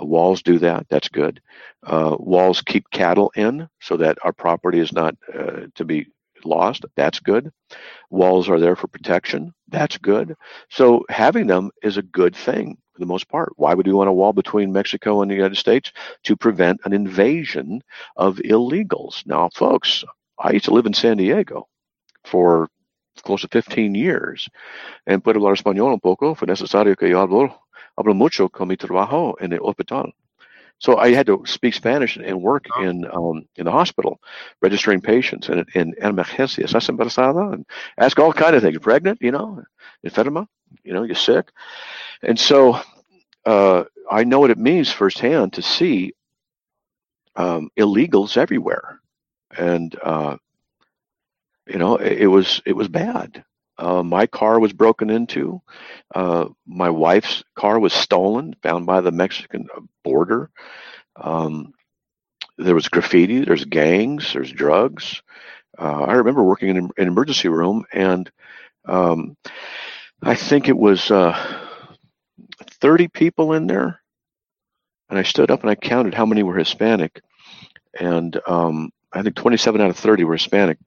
uh, 0.00 0.06
walls 0.06 0.42
do 0.42 0.58
that. 0.60 0.86
That's 0.90 1.08
good. 1.08 1.42
Uh, 1.86 2.16
walls 2.18 2.62
keep 2.62 2.90
cattle 2.90 3.32
in 3.36 3.68
so 3.80 3.98
that 3.98 4.18
our 4.24 4.32
property 4.32 4.80
is 4.80 4.92
not 4.92 5.16
uh, 5.34 5.62
to 5.76 5.84
be 5.86 6.08
lost. 6.44 6.84
That's 6.96 7.20
good. 7.20 7.52
Walls 8.10 8.48
are 8.50 8.60
there 8.60 8.76
for 8.76 8.88
protection. 8.88 9.54
That's 9.68 9.98
good. 9.98 10.36
So 10.70 11.04
having 11.10 11.46
them 11.48 11.70
is 11.82 11.96
a 11.98 12.02
good 12.02 12.36
thing 12.36 12.78
the 13.00 13.06
most 13.06 13.28
part. 13.28 13.52
Why 13.56 13.74
would 13.74 13.86
we 13.86 13.92
want 13.92 14.08
a 14.08 14.12
wall 14.12 14.32
between 14.32 14.72
Mexico 14.72 15.22
and 15.22 15.30
the 15.30 15.34
United 15.34 15.56
States? 15.56 15.92
To 16.24 16.36
prevent 16.36 16.80
an 16.84 16.92
invasion 16.92 17.82
of 18.16 18.36
illegals. 18.36 19.26
Now, 19.26 19.50
folks, 19.54 20.04
I 20.38 20.52
used 20.52 20.66
to 20.66 20.74
live 20.74 20.86
in 20.86 20.94
San 20.94 21.16
Diego 21.16 21.68
for 22.24 22.68
close 23.22 23.42
to 23.42 23.48
15 23.48 23.94
years. 23.94 24.48
And 25.06 25.22
puedo 25.22 25.36
hablar 25.36 25.54
español 25.54 25.92
un 25.92 26.00
poco. 26.00 26.34
Fue 26.34 26.46
necesario 26.46 26.96
que 26.96 27.08
yo 27.08 27.20
hablo, 27.20 27.54
hablo 27.96 28.14
mucho 28.14 28.48
con 28.48 28.68
mi 28.68 28.76
trabajo 28.76 29.36
en 29.40 29.52
el 29.52 29.60
hospital. 29.66 30.12
So 30.78 30.96
I 30.96 31.12
had 31.12 31.26
to 31.26 31.42
speak 31.44 31.74
Spanish 31.74 32.16
and 32.16 32.40
work 32.40 32.64
in 32.80 33.04
um, 33.12 33.46
in 33.56 33.66
the 33.66 33.70
hospital, 33.70 34.18
registering 34.62 35.02
patients 35.02 35.50
and 35.50 35.66
in, 35.74 35.92
in 36.00 36.14
emergencia, 36.14 36.64
estás 36.64 36.88
embarazada, 36.88 37.52
and 37.52 37.66
ask 37.98 38.18
all 38.18 38.32
kind 38.32 38.56
of 38.56 38.62
things. 38.62 38.78
Pregnant, 38.78 39.18
you 39.20 39.30
know, 39.30 39.62
enferma, 40.02 40.46
you 40.84 40.92
know, 40.92 41.02
you're 41.02 41.14
sick, 41.14 41.50
and 42.22 42.38
so 42.38 42.78
uh, 43.44 43.84
I 44.10 44.24
know 44.24 44.40
what 44.40 44.50
it 44.50 44.58
means 44.58 44.90
firsthand 44.90 45.54
to 45.54 45.62
see 45.62 46.14
um, 47.36 47.70
illegals 47.78 48.36
everywhere 48.36 49.00
and 49.56 49.96
uh, 50.02 50.36
you 51.66 51.78
know 51.78 51.96
it, 51.96 52.22
it, 52.22 52.26
was 52.26 52.62
it 52.66 52.74
was 52.74 52.88
bad. 52.88 53.44
Uh, 53.78 54.02
my 54.02 54.26
car 54.26 54.60
was 54.60 54.72
broken 54.72 55.08
into. 55.10 55.60
Uh, 56.14 56.46
my 56.66 56.90
wife's 56.90 57.42
car 57.54 57.78
was 57.78 57.92
stolen, 57.92 58.54
found 58.62 58.86
by 58.86 59.00
the 59.00 59.10
Mexican 59.12 59.66
border. 60.04 60.50
Um, 61.16 61.72
there 62.58 62.74
was 62.74 62.88
graffiti. 62.88 63.44
There's 63.44 63.64
gangs. 63.64 64.32
There's 64.32 64.52
drugs. 64.52 65.22
Uh, 65.78 66.02
I 66.02 66.14
remember 66.14 66.42
working 66.42 66.68
in 66.68 66.76
an 66.76 66.90
emergency 67.08 67.48
room, 67.48 67.84
and 67.92 68.30
um, 68.84 69.36
I 70.22 70.34
think 70.34 70.68
it 70.68 70.76
was 70.76 71.10
uh, 71.10 71.66
30 72.80 73.08
people 73.08 73.52
in 73.54 73.66
there. 73.66 74.00
And 75.08 75.18
I 75.18 75.22
stood 75.22 75.50
up 75.50 75.62
and 75.62 75.70
I 75.70 75.74
counted 75.74 76.14
how 76.14 76.24
many 76.24 76.44
were 76.44 76.56
Hispanic, 76.56 77.20
and 77.98 78.40
um, 78.46 78.90
I 79.12 79.22
think 79.22 79.34
27 79.34 79.80
out 79.80 79.90
of 79.90 79.96
30 79.96 80.22
were 80.22 80.34
Hispanic. 80.34 80.78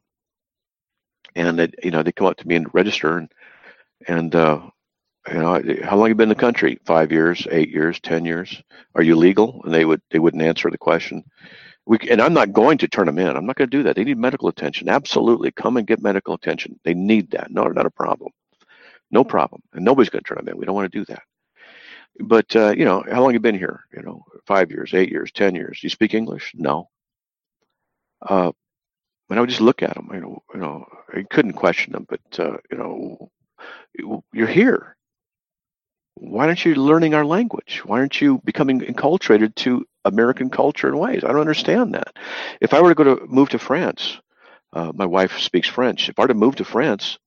And 1.36 1.60
they, 1.60 1.70
you 1.84 1.92
know, 1.92 2.04
they 2.04 2.14
come 2.14 2.28
up 2.28 2.38
to 2.38 2.48
me 2.48 2.56
and 2.56 2.74
register 2.74 3.18
and, 3.18 3.32
and, 4.08 4.34
uh, 4.36 4.62
you 5.28 5.34
know, 5.40 5.62
how 5.84 5.98
long 5.98 6.10
you 6.10 6.16
been 6.16 6.24
in 6.24 6.30
the 6.30 6.36
country? 6.36 6.80
Five 6.86 7.12
years, 7.12 7.48
eight 7.50 7.70
years, 7.70 8.00
10 8.02 8.24
years. 8.26 8.62
Are 8.96 9.04
you 9.04 9.16
legal? 9.16 9.62
And 9.64 9.74
they 9.74 9.84
would, 9.86 10.02
they 10.12 10.20
wouldn't 10.20 10.44
answer 10.44 10.70
the 10.70 10.78
question. 10.78 11.24
We, 11.86 11.98
and 12.10 12.22
I'm 12.22 12.34
not 12.34 12.54
going 12.54 12.78
to 12.80 12.88
turn 12.88 13.08
them 13.08 13.18
in. 13.20 13.36
I'm 13.36 13.46
not 13.46 13.56
going 13.56 13.70
to 13.70 13.78
do 13.78 13.84
that. 13.84 13.96
They 13.96 14.04
need 14.04 14.18
medical 14.18 14.48
attention. 14.48 14.90
Absolutely. 14.90 15.52
Come 15.52 15.78
and 15.78 15.88
get 15.88 16.02
medical 16.02 16.34
attention. 16.34 16.80
They 16.84 16.94
need 16.94 17.32
that. 17.32 17.52
No, 17.52 17.64
not 17.66 17.86
a 17.86 17.92
problem. 17.92 18.32
No 19.14 19.24
problem. 19.24 19.62
And 19.74 19.86
nobody's 19.86 20.10
going 20.10 20.24
to 20.24 20.28
turn 20.28 20.44
them 20.44 20.50
in. 20.50 20.58
We 20.58 20.66
don't 20.66 20.76
want 20.76 20.92
to 20.92 21.00
do 21.00 21.06
that. 21.06 21.24
But, 22.20 22.56
uh, 22.56 22.74
you 22.78 22.86
know, 22.86 23.04
how 23.10 23.22
long 23.22 23.30
have 23.30 23.36
you 23.36 23.40
been 23.40 23.58
here? 23.58 23.86
You 23.96 24.02
know, 24.02 24.26
five 24.46 24.72
years, 24.72 24.94
eight 24.94 25.10
years, 25.10 25.32
10 25.32 25.56
years. 25.56 25.80
Do 25.80 25.86
you 25.86 25.90
speak 25.90 26.14
English? 26.14 26.54
No 26.56 26.90
uh, 28.28 28.52
and 29.30 29.40
I 29.40 29.42
would 29.42 29.50
just 29.50 29.62
look 29.62 29.84
at 29.84 29.96
them. 29.96 30.10
You 30.14 30.22
know, 30.22 30.44
you 30.54 30.60
know, 30.60 30.86
I 31.14 31.24
couldn't 31.30 31.54
question 31.54 31.94
them, 31.94 32.06
but 32.10 32.40
uh, 32.40 32.58
you 32.72 32.78
know, 32.78 33.32
you're 34.34 34.48
here. 34.48 34.96
Why 36.16 36.48
aren't 36.48 36.64
you 36.66 36.76
learning 36.76 37.16
our 37.16 37.26
language? 37.26 37.82
Why 37.86 38.00
aren't 38.00 38.22
you 38.22 38.40
becoming 38.46 38.82
enculturated 38.82 39.56
to 39.56 39.86
American 40.06 40.50
culture 40.50 40.88
and 40.88 41.00
ways? 41.00 41.24
I 41.24 41.30
don't 41.30 41.40
understand 41.40 41.96
that. 41.96 42.16
If 42.62 42.74
I 42.74 42.82
were 42.82 42.90
to 42.90 42.96
go 42.96 43.16
to 43.16 43.26
move 43.26 43.50
to 43.50 43.60
France, 43.60 44.20
uh, 44.74 44.92
my 44.94 45.06
wife 45.06 45.40
speaks 45.40 45.68
French. 45.68 46.10
If 46.10 46.20
I 46.20 46.24
were 46.24 46.28
to 46.30 46.34
move 46.36 46.58
to 46.58 46.66
France, 46.66 47.18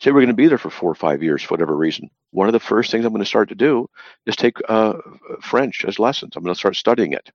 say 0.00 0.10
we're 0.10 0.20
going 0.20 0.28
to 0.28 0.34
be 0.34 0.48
there 0.48 0.58
for 0.58 0.70
four 0.70 0.90
or 0.90 0.94
five 0.94 1.22
years 1.22 1.42
for 1.42 1.54
whatever 1.54 1.76
reason, 1.76 2.10
one 2.30 2.48
of 2.48 2.52
the 2.52 2.60
first 2.60 2.90
things 2.90 3.04
I'm 3.04 3.12
going 3.12 3.22
to 3.22 3.28
start 3.28 3.48
to 3.50 3.54
do 3.54 3.88
is 4.26 4.36
take 4.36 4.58
uh, 4.68 4.94
French 5.40 5.84
as 5.84 5.98
lessons. 5.98 6.34
I'm 6.36 6.42
going 6.42 6.54
to 6.54 6.58
start 6.58 6.76
studying 6.76 7.12
it. 7.12 7.30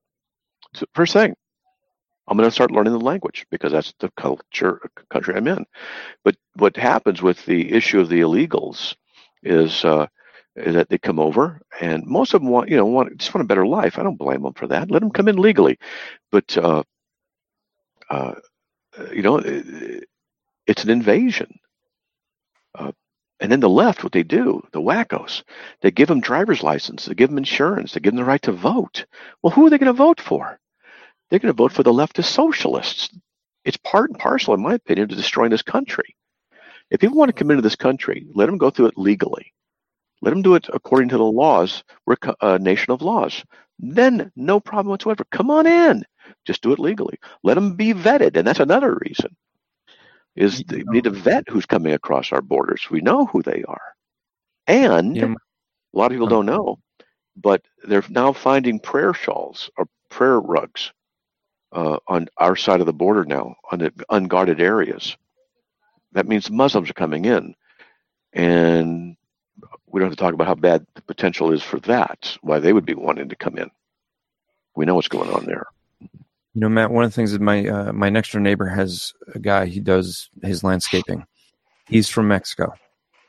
So 0.75 0.85
first 0.93 1.13
thing, 1.13 1.35
I'm 2.27 2.37
going 2.37 2.47
to 2.47 2.53
start 2.53 2.71
learning 2.71 2.93
the 2.93 2.99
language 2.99 3.45
because 3.49 3.71
that's 3.71 3.93
the 3.99 4.11
culture 4.15 4.79
country 5.09 5.35
I'm 5.35 5.47
in. 5.47 5.65
But 6.23 6.35
what 6.55 6.77
happens 6.77 7.21
with 7.21 7.45
the 7.45 7.71
issue 7.73 7.99
of 7.99 8.09
the 8.09 8.21
illegals 8.21 8.95
is, 9.43 9.83
uh, 9.83 10.07
that 10.55 10.89
they 10.89 10.97
come 10.97 11.19
over 11.19 11.61
and 11.79 12.05
most 12.05 12.33
of 12.33 12.41
them 12.41 12.49
want 12.49 12.69
you 12.69 12.75
know 12.75 12.85
want 12.85 13.17
just 13.17 13.33
want 13.33 13.43
a 13.43 13.47
better 13.47 13.65
life. 13.65 13.97
I 13.97 14.03
don't 14.03 14.17
blame 14.17 14.43
them 14.43 14.53
for 14.53 14.67
that. 14.67 14.91
Let 14.91 14.99
them 14.99 15.11
come 15.11 15.27
in 15.27 15.37
legally, 15.37 15.79
but 16.31 16.57
uh, 16.57 16.83
uh, 18.09 18.35
you 19.13 19.21
know 19.21 19.41
it's 20.67 20.83
an 20.83 20.89
invasion. 20.89 21.57
Uh, 22.75 22.91
and 23.39 23.51
then 23.51 23.59
the 23.59 23.69
left, 23.69 24.03
what 24.03 24.13
they 24.13 24.23
do, 24.23 24.61
the 24.71 24.81
wackos, 24.81 25.43
they 25.81 25.91
give 25.91 26.07
them 26.07 26.21
driver's 26.21 26.63
license, 26.63 27.05
they 27.05 27.15
give 27.15 27.29
them 27.29 27.39
insurance, 27.39 27.93
they 27.93 27.99
give 27.99 28.13
them 28.13 28.17
the 28.17 28.25
right 28.25 28.41
to 28.43 28.51
vote. 28.51 29.05
Well, 29.41 29.51
who 29.51 29.65
are 29.65 29.69
they 29.69 29.79
going 29.79 29.87
to 29.87 29.93
vote 29.93 30.21
for? 30.21 30.59
they're 31.31 31.39
going 31.39 31.53
to 31.53 31.57
vote 31.57 31.71
for 31.71 31.83
the 31.83 31.93
leftist 31.93 32.25
socialists. 32.25 33.09
It's 33.63 33.77
part 33.77 34.09
and 34.11 34.19
parcel, 34.19 34.53
in 34.53 34.61
my 34.61 34.75
opinion, 34.75 35.07
to 35.07 35.15
destroying 35.15 35.49
this 35.49 35.61
country. 35.61 36.15
If 36.91 36.99
people 36.99 37.17
want 37.17 37.29
to 37.29 37.33
come 37.33 37.49
into 37.49 37.61
this 37.63 37.75
country, 37.75 38.27
let 38.35 38.47
them 38.47 38.57
go 38.57 38.69
through 38.69 38.87
it 38.87 38.97
legally. 38.97 39.53
Let 40.21 40.31
them 40.31 40.41
do 40.41 40.55
it 40.55 40.67
according 40.73 41.09
to 41.09 41.17
the 41.17 41.23
laws. 41.23 41.83
We're 42.05 42.17
a 42.41 42.59
nation 42.59 42.91
of 42.91 43.01
laws. 43.01 43.43
Then 43.79 44.31
no 44.35 44.59
problem 44.59 44.91
whatsoever. 44.91 45.25
Come 45.31 45.49
on 45.49 45.65
in. 45.65 46.03
Just 46.45 46.61
do 46.61 46.73
it 46.73 46.79
legally. 46.79 47.17
Let 47.43 47.55
them 47.55 47.75
be 47.75 47.93
vetted, 47.93 48.35
and 48.37 48.45
that's 48.45 48.59
another 48.59 48.99
reason. 49.05 49.35
Is 50.35 50.63
we 50.69 50.83
need 50.87 51.03
to 51.03 51.09
vet 51.09 51.49
who's 51.49 51.65
coming 51.65 51.93
across 51.93 52.31
our 52.31 52.41
borders. 52.41 52.89
We 52.89 53.01
know 53.01 53.25
who 53.25 53.41
they 53.41 53.63
are, 53.67 53.95
and 54.67 55.15
yeah. 55.15 55.25
a 55.25 55.97
lot 55.97 56.05
of 56.05 56.11
people 56.11 56.27
don't 56.27 56.45
know, 56.45 56.79
but 57.35 57.61
they're 57.83 58.03
now 58.09 58.31
finding 58.33 58.79
prayer 58.79 59.13
shawls 59.13 59.69
or 59.77 59.87
prayer 60.09 60.39
rugs 60.39 60.93
uh, 61.73 61.97
on 62.07 62.27
our 62.37 62.55
side 62.55 62.79
of 62.79 62.85
the 62.85 62.93
border 62.93 63.25
now, 63.25 63.55
on 63.71 63.79
the 63.79 63.93
unguarded 64.09 64.61
areas. 64.61 65.17
that 66.13 66.27
means 66.27 66.49
Muslims 66.51 66.89
are 66.89 66.93
coming 66.93 67.25
in. 67.25 67.55
And 68.33 69.15
we 69.87 69.99
don't 69.99 70.09
have 70.09 70.17
to 70.17 70.21
talk 70.23 70.33
about 70.33 70.47
how 70.47 70.55
bad 70.55 70.85
the 70.95 71.01
potential 71.01 71.51
is 71.51 71.63
for 71.63 71.79
that, 71.81 72.37
why 72.41 72.59
they 72.59 72.73
would 72.73 72.85
be 72.85 72.93
wanting 72.93 73.29
to 73.29 73.35
come 73.35 73.57
in. 73.57 73.69
We 74.75 74.85
know 74.85 74.95
what's 74.95 75.07
going 75.07 75.29
on 75.29 75.45
there. 75.45 75.65
You 76.53 76.61
know, 76.61 76.69
Matt, 76.69 76.91
one 76.91 77.03
of 77.03 77.11
the 77.11 77.15
things 77.15 77.31
that 77.31 77.41
my 77.41 77.67
uh, 77.67 77.93
my 77.93 78.09
next 78.09 78.31
door 78.31 78.41
neighbor 78.41 78.67
has 78.67 79.13
a 79.33 79.39
guy, 79.39 79.67
he 79.67 79.79
does 79.79 80.29
his 80.43 80.63
landscaping. 80.63 81.25
He's 81.87 82.09
from 82.09 82.27
Mexico. 82.27 82.73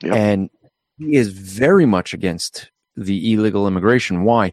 Yep. 0.02 0.14
And 0.14 0.50
he 0.98 1.16
is 1.16 1.28
very 1.28 1.86
much 1.86 2.14
against 2.14 2.70
the 2.96 3.32
illegal 3.32 3.66
immigration. 3.66 4.24
Why? 4.24 4.52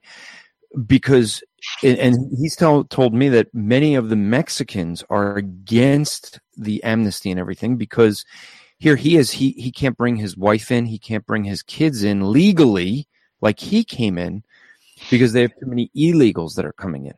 Because, 0.85 1.43
and 1.83 2.31
he's 2.39 2.55
tell, 2.55 2.83
told 2.83 3.13
me 3.13 3.29
that 3.29 3.53
many 3.53 3.95
of 3.95 4.09
the 4.09 4.15
Mexicans 4.15 5.03
are 5.09 5.35
against 5.35 6.39
the 6.55 6.83
amnesty 6.83 7.31
and 7.31 7.39
everything 7.39 7.75
because 7.75 8.23
here 8.77 8.95
he 8.95 9.17
is, 9.17 9.31
he, 9.31 9.51
he 9.51 9.71
can't 9.71 9.97
bring 9.97 10.15
his 10.15 10.37
wife 10.37 10.71
in, 10.71 10.85
he 10.85 10.99
can't 10.99 11.25
bring 11.25 11.43
his 11.43 11.63
kids 11.63 12.03
in 12.03 12.31
legally, 12.31 13.07
like 13.41 13.59
he 13.59 13.83
came 13.83 14.17
in, 14.17 14.43
because 15.09 15.33
they 15.33 15.41
have 15.41 15.51
too 15.59 15.65
many 15.65 15.91
illegals 15.97 16.55
that 16.55 16.65
are 16.65 16.73
coming 16.73 17.07
in. 17.07 17.15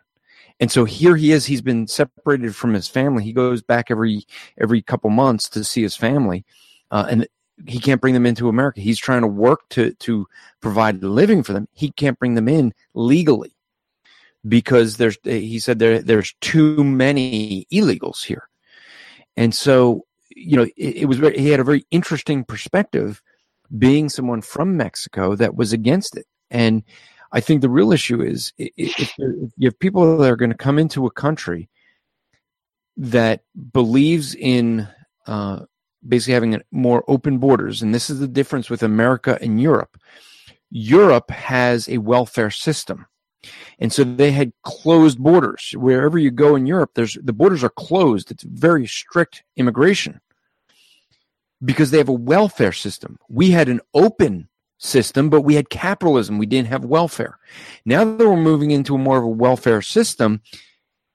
And 0.62 0.72
so 0.72 0.86
here 0.86 1.16
he 1.16 1.32
is, 1.32 1.48
he's 1.48 1.62
been 1.62 1.88
separated 1.88 2.56
from 2.56 2.74
his 2.74 2.88
family. 2.88 3.24
He 3.24 3.34
goes 3.34 3.64
back 3.64 3.90
every 3.90 4.26
every 4.60 4.82
couple 4.82 5.10
months 5.10 5.50
to 5.50 5.64
see 5.64 5.82
his 5.82 5.96
family. 5.96 6.46
Uh, 6.92 7.08
and 7.10 7.28
he 7.68 7.80
can't 7.80 8.00
bring 8.00 8.14
them 8.14 8.26
into 8.26 8.48
America. 8.48 8.80
He's 8.80 9.00
trying 9.00 9.22
to 9.22 9.28
work 9.28 9.68
to 9.70 9.94
to 9.94 10.28
provide 10.62 11.02
a 11.02 11.08
living 11.08 11.44
for 11.44 11.54
them. 11.54 11.68
He 11.74 11.92
can't 11.92 12.20
bring 12.20 12.36
them 12.36 12.48
in 12.48 12.74
legally 12.94 13.56
because 14.48 14.98
there's 14.98 15.18
he 15.24 15.60
said 15.60 15.80
there 15.80 16.02
there's 16.02 16.34
too 16.42 16.84
many 16.84 17.66
illegals 17.72 18.24
here, 18.24 18.48
and 19.38 19.54
so 19.54 20.06
you 20.30 20.58
know 20.58 20.64
it, 20.64 20.74
it 20.78 21.06
was 21.06 21.18
very, 21.18 21.38
he 21.38 21.50
had 21.50 21.60
a 21.60 21.66
very 21.66 21.84
interesting 21.92 22.44
perspective 22.44 23.22
being 23.78 24.10
someone 24.10 24.42
from 24.42 24.78
Mexico 24.78 25.36
that 25.36 25.56
was 25.56 25.74
against 25.74 26.18
it, 26.18 26.26
and 26.50 26.84
I 27.32 27.40
think 27.40 27.62
the 27.62 27.70
real 27.70 27.92
issue 27.92 28.22
is 28.22 28.54
if, 28.58 29.18
you 29.18 29.52
have 29.64 29.80
people 29.80 30.18
that 30.18 30.30
are 30.30 30.36
going 30.36 30.52
to 30.52 30.58
come 30.58 30.78
into 30.78 31.06
a 31.06 31.12
country 31.12 31.70
that 32.98 33.44
believes 33.72 34.36
in 34.36 34.88
uh, 35.28 35.62
basically 36.08 36.34
having 36.34 36.62
more 36.72 37.04
open 37.08 37.38
borders. 37.38 37.82
And 37.82 37.96
this 37.96 38.10
is 38.10 38.20
the 38.20 38.28
difference 38.28 38.70
with 38.70 38.84
America 38.84 39.38
and 39.42 39.62
Europe. 39.62 39.98
Europe 40.70 41.32
has 41.32 41.88
a 41.88 42.00
welfare 42.00 42.52
system. 42.52 43.06
And 43.80 43.92
so 43.92 44.04
they 44.04 44.32
had 44.32 44.54
closed 44.64 45.18
borders. 45.18 45.74
Wherever 45.76 46.18
you 46.18 46.32
go 46.32 46.56
in 46.56 46.66
Europe, 46.66 46.92
there's 46.94 47.18
the 47.24 47.34
borders 47.34 47.64
are 47.64 47.70
closed. 47.70 48.30
It's 48.30 48.44
very 48.44 48.86
strict 48.86 49.44
immigration 49.58 50.22
because 51.64 51.92
they 51.92 51.98
have 51.98 52.10
a 52.10 52.14
welfare 52.14 52.72
system. 52.72 53.18
We 53.30 53.52
had 53.52 53.70
an 53.70 53.82
open 53.94 54.50
system, 54.82 55.30
but 55.30 55.42
we 55.42 55.56
had 55.56 55.70
capitalism. 55.70 56.38
We 56.38 56.48
didn't 56.48 56.68
have 56.70 56.84
welfare. 56.84 57.38
Now 57.86 58.04
that 58.04 58.28
we're 58.28 58.36
moving 58.36 58.72
into 58.72 58.96
a 58.96 58.98
more 58.98 59.18
of 59.18 59.24
a 59.24 59.28
welfare 59.28 59.82
system, 59.82 60.42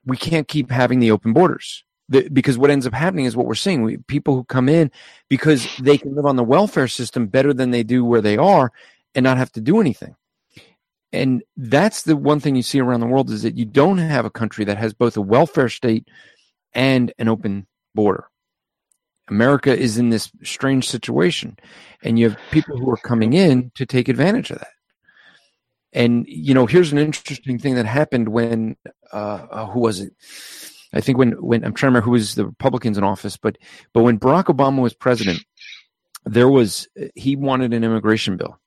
we 0.05 0.17
can't 0.17 0.47
keep 0.47 0.71
having 0.71 1.01
the 1.01 1.11
open 1.11 1.33
borders 1.33 1.85
the, 2.09 2.29
because 2.29 2.57
what 2.57 2.71
ends 2.71 2.87
up 2.87 2.95
happening 2.95 3.25
is 3.25 3.37
what 3.37 3.47
we're 3.47 3.55
seeing. 3.55 3.83
We, 3.83 3.97
people 3.97 4.35
who 4.35 4.45
come 4.45 4.69
in 4.69 4.91
because 5.29 5.69
they 5.79 5.99
can 5.99 6.15
live 6.15 6.27
on 6.27 6.37
the 6.37 6.45
welfare 6.45 6.89
system 6.89 7.27
better 7.27 7.53
than 7.53 7.73
they 7.73 7.83
do 7.83 8.05
where 8.05 8.21
they 8.21 8.37
are 8.37 8.73
and 9.15 9.25
not 9.25 9.39
have 9.39 9.53
to 9.53 9.61
do 9.61 9.81
anything. 9.81 10.15
And 11.13 11.43
that's 11.57 12.03
the 12.03 12.17
one 12.17 12.41
thing 12.41 12.57
you 12.57 12.63
see 12.63 12.81
around 12.81 13.01
the 13.01 13.07
world 13.07 13.31
is 13.31 13.43
that 13.43 13.57
you 13.57 13.65
don't 13.65 13.99
have 13.99 14.25
a 14.25 14.31
country 14.31 14.65
that 14.67 14.79
has 14.79 14.93
both 14.93 15.17
a 15.17 15.23
welfare 15.23 15.69
state 15.69 16.09
and 16.73 17.13
an 17.19 17.29
open 17.29 17.67
border. 17.95 18.29
America 19.29 19.77
is 19.77 19.99
in 19.99 20.11
this 20.11 20.31
strange 20.43 20.89
situation, 20.89 21.57
and 22.03 22.19
you 22.19 22.29
have 22.29 22.39
people 22.51 22.77
who 22.77 22.91
are 22.91 22.97
coming 22.97 23.33
in 23.33 23.71
to 23.75 23.85
take 23.85 24.09
advantage 24.09 24.51
of 24.51 24.59
that. 24.59 24.69
And 25.93 26.27
you 26.29 26.55
know, 26.55 26.67
here's 26.67 26.93
an 26.93 26.99
interesting 26.99 27.59
thing 27.59 27.75
that 27.75 27.87
happened 27.87 28.29
when 28.29 28.77
uh, 29.13 29.67
who 29.67 29.81
was 29.81 30.01
it? 30.01 30.13
I 30.93 31.01
think 31.01 31.19
when 31.19 31.33
when 31.33 31.65
I'm 31.65 31.73
trying 31.73 31.89
to 31.89 31.99
remember 31.99 32.05
who 32.05 32.11
was 32.13 32.35
the 32.35 32.47
Republicans 32.47 32.99
in 32.99 33.05
office, 33.05 33.37
but 33.37 33.59
but 33.93 34.03
when 34.03 34.19
Barack 34.19 34.45
Obama 34.45 34.83
was 34.83 34.95
president, 34.95 35.45
there 36.25 36.49
was 36.49 36.87
he 37.15 37.37
wanted 37.37 37.73
an 37.73 37.85
immigration 37.85 38.37
bill. 38.37 38.61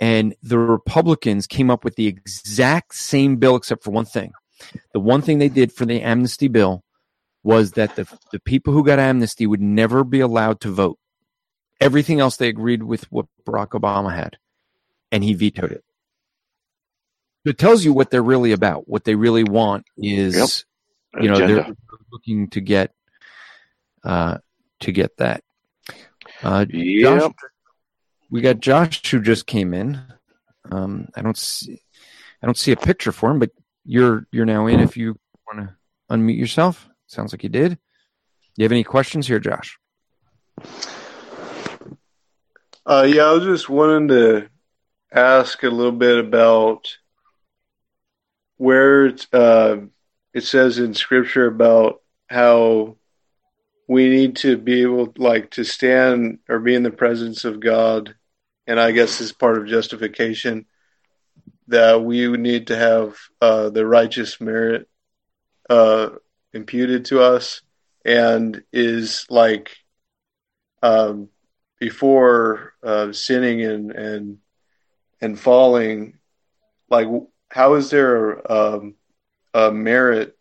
And 0.00 0.34
the 0.42 0.58
Republicans 0.58 1.46
came 1.46 1.70
up 1.70 1.84
with 1.84 1.96
the 1.96 2.06
exact 2.06 2.94
same 2.94 3.36
bill 3.36 3.56
except 3.56 3.84
for 3.84 3.90
one 3.90 4.06
thing. 4.06 4.32
The 4.94 5.00
one 5.00 5.20
thing 5.20 5.38
they 5.38 5.50
did 5.50 5.72
for 5.72 5.84
the 5.84 6.00
amnesty 6.00 6.48
bill 6.48 6.82
was 7.42 7.72
that 7.72 7.96
the 7.96 8.06
the 8.32 8.40
people 8.40 8.72
who 8.72 8.84
got 8.84 8.98
amnesty 8.98 9.46
would 9.46 9.60
never 9.62 10.04
be 10.04 10.20
allowed 10.20 10.60
to 10.60 10.70
vote. 10.70 10.98
Everything 11.80 12.20
else 12.20 12.36
they 12.36 12.48
agreed 12.48 12.82
with 12.82 13.10
what 13.10 13.26
Barack 13.46 13.68
Obama 13.68 14.14
had, 14.14 14.36
and 15.10 15.24
he 15.24 15.34
vetoed 15.34 15.72
it. 15.72 15.84
It 17.44 17.56
tells 17.56 17.84
you 17.84 17.92
what 17.94 18.10
they're 18.10 18.22
really 18.22 18.52
about. 18.52 18.86
What 18.86 19.04
they 19.04 19.14
really 19.14 19.44
want 19.44 19.86
is 19.96 20.36
Yep 20.36 20.48
you 21.18 21.28
know 21.28 21.34
agenda. 21.34 21.54
they're 21.54 21.74
looking 22.12 22.48
to 22.48 22.60
get 22.60 22.92
uh 24.04 24.38
to 24.80 24.92
get 24.92 25.16
that 25.16 25.42
uh 26.42 26.64
Yep. 26.68 27.20
Josh, 27.20 27.32
we 28.30 28.40
got 28.40 28.60
josh 28.60 29.04
who 29.10 29.20
just 29.20 29.46
came 29.46 29.74
in 29.74 30.00
um 30.70 31.08
i 31.16 31.22
don't 31.22 31.36
see 31.36 31.82
i 32.42 32.46
don't 32.46 32.56
see 32.56 32.72
a 32.72 32.76
picture 32.76 33.12
for 33.12 33.30
him 33.30 33.38
but 33.38 33.50
you're 33.84 34.26
you're 34.30 34.46
now 34.46 34.66
in 34.66 34.80
if 34.80 34.96
you 34.96 35.16
want 35.52 35.68
to 35.68 35.74
unmute 36.14 36.38
yourself 36.38 36.88
sounds 37.10 37.32
like 37.32 37.42
you 37.42 37.48
did. 37.48 37.72
Do 37.72 37.78
you 38.56 38.64
have 38.64 38.72
any 38.72 38.84
questions 38.84 39.26
here 39.26 39.40
josh? 39.40 39.78
Uh, 42.86 43.06
yeah, 43.08 43.24
I 43.24 43.32
was 43.32 43.44
just 43.44 43.68
wanting 43.68 44.08
to 44.08 44.48
ask 45.12 45.62
a 45.62 45.68
little 45.68 45.92
bit 45.92 46.18
about 46.18 46.96
where 48.56 49.12
uh, 49.32 49.76
it 50.34 50.44
says 50.44 50.78
in 50.78 50.94
Scripture 50.94 51.46
about 51.46 52.02
how 52.28 52.96
we 53.88 54.08
need 54.08 54.36
to 54.36 54.56
be 54.56 54.82
able, 54.82 55.12
like, 55.16 55.50
to 55.52 55.64
stand 55.64 56.38
or 56.48 56.60
be 56.60 56.74
in 56.74 56.82
the 56.82 56.90
presence 56.90 57.44
of 57.44 57.60
God, 57.60 58.14
and 58.66 58.78
I 58.78 58.92
guess 58.92 59.20
as 59.20 59.32
part 59.32 59.58
of 59.58 59.66
justification, 59.66 60.66
that 61.68 62.02
we 62.02 62.28
need 62.28 62.68
to 62.68 62.76
have 62.76 63.16
uh, 63.40 63.70
the 63.70 63.86
righteous 63.86 64.40
merit 64.40 64.88
uh, 65.68 66.10
imputed 66.52 67.06
to 67.06 67.20
us, 67.22 67.62
and 68.04 68.62
is 68.72 69.26
like 69.30 69.76
um, 70.82 71.28
before 71.78 72.74
uh, 72.82 73.12
sinning 73.12 73.62
and 73.62 73.90
and 73.92 74.38
and 75.20 75.38
falling, 75.38 76.18
like 76.88 77.08
how 77.50 77.74
is 77.74 77.90
there 77.90 78.50
um, 78.50 78.94
a 79.54 79.70
merit 79.70 80.36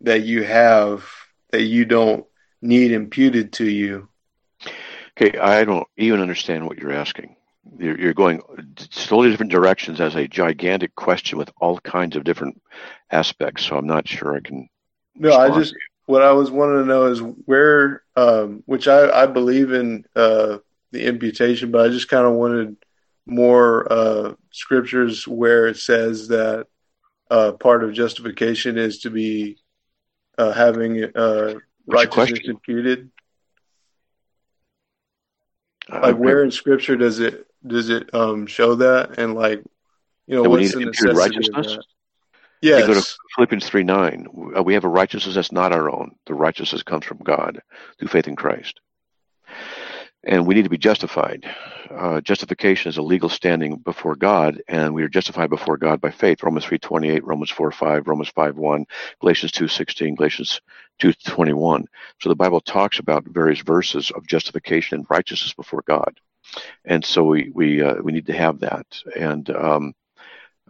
that 0.00 0.22
you 0.22 0.42
have 0.44 1.04
that 1.50 1.62
you 1.62 1.84
don't 1.84 2.26
need 2.62 2.92
imputed 2.92 3.52
to 3.54 3.68
you? 3.68 4.08
Okay, 5.16 5.38
I 5.38 5.64
don't 5.64 5.86
even 5.96 6.20
understand 6.20 6.66
what 6.66 6.78
you're 6.78 6.92
asking. 6.92 7.36
You're, 7.78 7.98
you're 7.98 8.14
going 8.14 8.42
totally 8.90 9.30
different 9.30 9.52
directions 9.52 10.00
as 10.00 10.16
a 10.16 10.28
gigantic 10.28 10.94
question 10.94 11.38
with 11.38 11.50
all 11.60 11.78
kinds 11.78 12.16
of 12.16 12.24
different 12.24 12.60
aspects. 13.10 13.64
So 13.64 13.76
I'm 13.76 13.86
not 13.86 14.08
sure 14.08 14.34
I 14.34 14.40
can. 14.40 14.68
No, 15.16 15.32
I 15.32 15.50
just 15.54 15.74
what 16.06 16.22
I 16.22 16.32
was 16.32 16.50
wanting 16.50 16.82
to 16.82 16.84
know 16.86 17.06
is 17.06 17.20
where, 17.20 18.02
um, 18.16 18.62
which 18.66 18.88
I, 18.88 19.22
I 19.22 19.26
believe 19.26 19.72
in 19.72 20.04
uh, 20.14 20.58
the 20.90 21.04
imputation, 21.06 21.70
but 21.70 21.86
I 21.86 21.88
just 21.88 22.08
kind 22.08 22.26
of 22.26 22.34
wanted 22.34 22.76
more 23.26 23.90
uh, 23.90 24.34
scriptures 24.50 25.26
where 25.26 25.66
it 25.66 25.78
says 25.78 26.28
that 26.28 26.66
uh, 27.30 27.52
part 27.52 27.84
of 27.84 27.92
justification 27.94 28.76
is 28.76 29.00
to 29.00 29.10
be 29.10 29.56
uh, 30.36 30.52
having 30.52 31.04
uh, 31.04 31.54
righteousness 31.86 32.40
imputed. 32.44 33.10
Like 35.88 36.16
where 36.16 36.42
in 36.42 36.50
scripture 36.50 36.96
does 36.96 37.20
it 37.20 37.46
does 37.66 37.88
it 37.90 38.12
um, 38.14 38.46
show 38.46 38.74
that, 38.76 39.18
and 39.18 39.34
like 39.34 39.62
you 40.26 40.34
know 40.34 40.42
what's 40.48 40.72
the 40.72 40.80
necessity 40.80 41.10
of 41.12 41.16
righteousness? 41.54 41.84
That? 42.68 42.76
You 42.76 42.84
Yes. 42.84 42.86
go 42.86 42.94
to 42.94 43.04
Philippians 43.36 43.66
3 43.68 43.84
9. 43.84 44.26
Uh, 44.58 44.62
We 44.62 44.74
have 44.74 44.84
a 44.84 44.88
righteousness 44.88 45.34
that's 45.36 45.52
not 45.52 45.72
our 45.72 45.90
own. 45.90 46.16
The 46.26 46.34
righteousness 46.34 46.82
comes 46.82 47.04
from 47.06 47.18
God 47.18 47.60
through 47.98 48.08
faith 48.08 48.28
in 48.28 48.36
Christ. 48.36 48.80
And 50.24 50.46
we 50.46 50.54
need 50.54 50.64
to 50.64 50.70
be 50.70 50.78
justified. 50.78 51.46
Uh, 51.90 52.20
justification 52.20 52.90
is 52.90 52.98
a 52.98 53.02
legal 53.02 53.28
standing 53.30 53.76
before 53.78 54.16
God, 54.16 54.62
and 54.68 54.94
we 54.94 55.02
are 55.02 55.08
justified 55.08 55.50
before 55.50 55.78
God 55.78 56.00
by 56.00 56.10
faith. 56.10 56.42
Romans 56.42 56.64
3 56.66 56.78
28, 56.78 57.24
Romans 57.24 57.50
4 57.50 57.72
5, 57.72 58.08
Romans 58.08 58.30
5 58.30 58.56
1, 58.56 58.86
Galatians 59.20 59.52
two 59.52 59.68
sixteen, 59.68 60.14
Galatians 60.14 60.60
two 60.98 61.12
twenty 61.26 61.52
one. 61.54 61.86
So 62.20 62.28
the 62.30 62.36
Bible 62.36 62.60
talks 62.60 62.98
about 63.00 63.24
various 63.26 63.60
verses 63.60 64.10
of 64.12 64.26
justification 64.26 64.98
and 64.98 65.06
righteousness 65.10 65.54
before 65.54 65.82
God. 65.86 66.14
And 66.84 67.04
so 67.04 67.24
we, 67.24 67.50
we, 67.54 67.82
uh, 67.82 67.96
we 68.02 68.12
need 68.12 68.26
to 68.26 68.32
have 68.34 68.60
that. 68.60 68.86
And 69.18 69.48
um, 69.50 69.94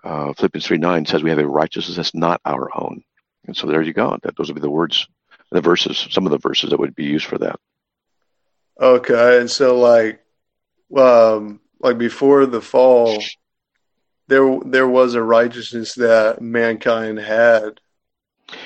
uh, 0.05 0.33
Philippians 0.35 0.67
3 0.67 0.79
9 0.79 1.07
says 1.07 1.23
we 1.23 1.31
have 1.31 1.39
a 1.39 1.47
righteousness 1.47 1.97
that's 1.97 2.15
not 2.15 2.41
our 2.45 2.71
own. 2.77 3.03
And 3.47 3.57
so 3.57 3.67
there 3.67 3.83
you 3.83 3.93
go. 3.93 4.17
That 4.23 4.37
those 4.37 4.49
would 4.49 4.55
be 4.55 4.61
the 4.61 4.71
words, 4.71 5.07
the 5.51 5.61
verses, 5.61 6.07
some 6.11 6.27
of 6.27 6.31
the 6.31 6.39
verses 6.39 6.71
that 6.71 6.79
would 6.79 6.95
be 6.95 7.05
used 7.05 7.27
for 7.27 7.39
that. 7.39 7.59
Okay, 8.81 9.39
and 9.41 9.51
so 9.51 9.79
like, 9.79 10.21
um, 10.97 11.61
like 11.81 11.99
before 11.99 12.47
the 12.47 12.61
fall, 12.61 13.23
there 14.29 14.59
there 14.65 14.89
was 14.89 15.15
a 15.15 15.23
righteousness 15.23 15.95
that 15.95 16.41
mankind 16.41 17.19
had 17.19 17.81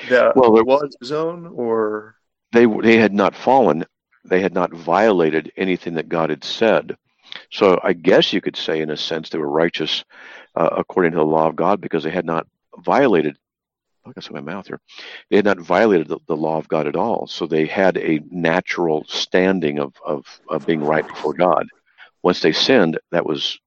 that 0.09 0.35
Well, 0.35 0.53
there- 0.53 0.63
was 0.63 0.95
his 0.99 1.11
own, 1.11 1.47
or 1.47 2.15
they 2.51 2.65
they 2.65 2.97
had 2.97 3.13
not 3.13 3.35
fallen 3.35 3.85
they 4.25 4.41
had 4.41 4.53
not 4.53 4.73
violated 4.73 5.51
anything 5.55 5.93
that 5.93 6.09
god 6.09 6.29
had 6.29 6.43
said 6.43 6.97
so 7.51 7.79
i 7.83 7.93
guess 7.93 8.33
you 8.33 8.41
could 8.41 8.55
say 8.57 8.81
in 8.81 8.89
a 8.89 8.97
sense 8.97 9.29
they 9.29 9.37
were 9.37 9.49
righteous 9.49 10.03
uh, 10.55 10.69
according 10.77 11.11
to 11.11 11.17
the 11.17 11.23
law 11.23 11.47
of 11.47 11.55
god 11.55 11.81
because 11.81 12.03
they 12.03 12.09
had 12.09 12.25
not 12.25 12.47
violated 12.79 13.37
I 14.05 14.11
in 14.27 14.33
my 14.33 14.41
mouth 14.41 14.67
here. 14.67 14.79
They 15.29 15.35
had 15.35 15.45
not 15.45 15.59
violated 15.59 16.07
the, 16.07 16.19
the 16.27 16.35
law 16.35 16.57
of 16.57 16.67
God 16.67 16.87
at 16.87 16.95
all, 16.95 17.27
so 17.27 17.45
they 17.45 17.65
had 17.65 17.97
a 17.97 18.21
natural 18.31 19.05
standing 19.07 19.79
of, 19.79 19.93
of, 20.03 20.25
of 20.49 20.65
being 20.65 20.83
right 20.83 21.07
before 21.07 21.33
God. 21.33 21.67
Once 22.23 22.41
they 22.41 22.51
sinned, 22.51 22.99
that 23.11 23.25
was 23.25 23.59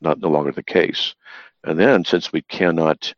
not 0.00 0.18
no 0.18 0.28
longer 0.28 0.52
the 0.52 0.62
case. 0.62 1.14
And 1.64 1.78
then, 1.78 2.04
since 2.04 2.32
we 2.32 2.42
cannot 2.42 3.14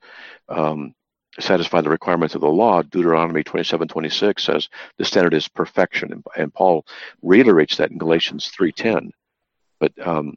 um, 0.49 0.95
satisfy 1.41 1.81
the 1.81 1.91
requirements 1.91 2.35
of 2.35 2.41
the 2.41 2.49
law, 2.49 2.83
Deuteronomy 2.83 3.43
27 3.43 3.89
26 3.89 4.43
says 4.43 4.69
the 4.97 5.05
standard 5.05 5.35
is 5.35 5.49
perfection. 5.49 6.13
And, 6.13 6.25
and 6.37 6.55
Paul 6.55 6.87
reiterates 7.23 7.77
that 7.77 7.91
in 7.91 7.99
Galatians 7.99 8.53
3.10. 8.59 9.11
But 9.81 9.93
um, 10.07 10.35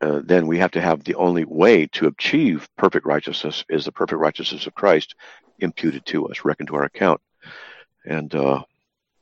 uh, 0.00 0.20
then 0.24 0.46
we 0.46 0.58
have 0.58 0.70
to 0.72 0.80
have 0.80 1.04
the 1.04 1.14
only 1.16 1.44
way 1.44 1.86
to 1.88 2.06
achieve 2.06 2.68
perfect 2.76 3.06
righteousness 3.06 3.64
is 3.68 3.84
the 3.84 3.92
perfect 3.92 4.18
righteousness 4.20 4.66
of 4.66 4.74
Christ 4.74 5.14
imputed 5.58 6.06
to 6.06 6.28
us, 6.28 6.44
reckoned 6.44 6.68
to 6.68 6.76
our 6.76 6.84
account. 6.84 7.20
And 8.04 8.34
uh, 8.34 8.62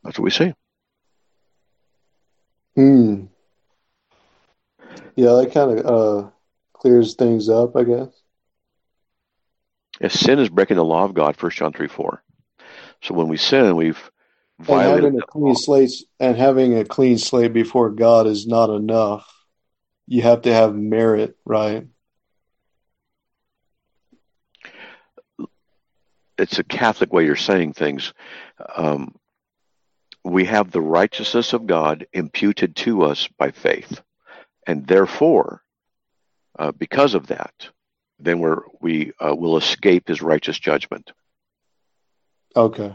that's 0.05 0.19
what 0.19 0.25
we 0.25 0.31
see. 0.31 0.55
hmm, 2.77 3.25
yeah, 5.17 5.33
that 5.33 5.53
kind 5.53 5.79
of 5.79 5.87
uh 5.87 6.31
clears 6.75 7.15
things 7.15 7.49
up, 7.49 7.77
I 7.77 7.85
guess. 7.85 8.09
If 10.01 10.13
sin 10.13 10.39
is 10.39 10.49
breaking 10.49 10.77
the 10.77 10.85
law 10.85 11.05
of 11.05 11.15
God, 11.15 11.41
1 11.41 11.51
John 11.53 11.73
3 11.73 11.89
4. 11.89 12.23
So 13.03 13.15
when 13.15 13.29
we 13.29 13.37
sin, 13.37 13.77
we've 13.77 14.11
And 14.69 14.83
having 14.83 15.17
a 15.19 15.23
the 15.23 15.27
law. 15.43 15.55
clean 15.55 15.55
slate 15.57 15.93
and 16.21 16.37
having 16.37 16.77
a 16.79 16.85
clean 16.85 17.19
slate 17.19 17.53
before 17.53 17.91
God 17.91 18.27
is 18.27 18.47
not 18.47 18.71
enough. 18.71 19.27
You 20.09 20.23
have 20.23 20.43
to 20.43 20.53
have 20.53 20.75
merit, 20.75 21.37
right? 21.45 21.87
it's 26.39 26.59
a 26.59 26.65
Catholic 26.65 27.13
way 27.13 27.25
you're 27.25 27.37
saying 27.37 27.73
things. 27.73 28.15
Um, 28.77 29.15
we 30.25 30.45
have 30.45 30.71
the 30.71 30.81
righteousness 30.81 31.53
of 31.53 31.67
God 31.67 32.07
imputed 32.13 32.77
to 32.77 33.03
us 33.03 33.29
by 33.39 33.51
faith, 33.51 34.01
and 34.67 34.87
therefore, 34.87 35.63
uh, 36.59 36.73
because 36.73 37.15
of 37.15 37.27
that, 37.27 37.69
then 38.19 38.39
we're 38.39 38.63
we 38.81 39.13
uh, 39.21 39.35
will 39.35 39.57
escape 39.57 40.09
His 40.09 40.23
righteous 40.23 40.59
judgment. 40.59 41.11
Okay. 42.57 42.95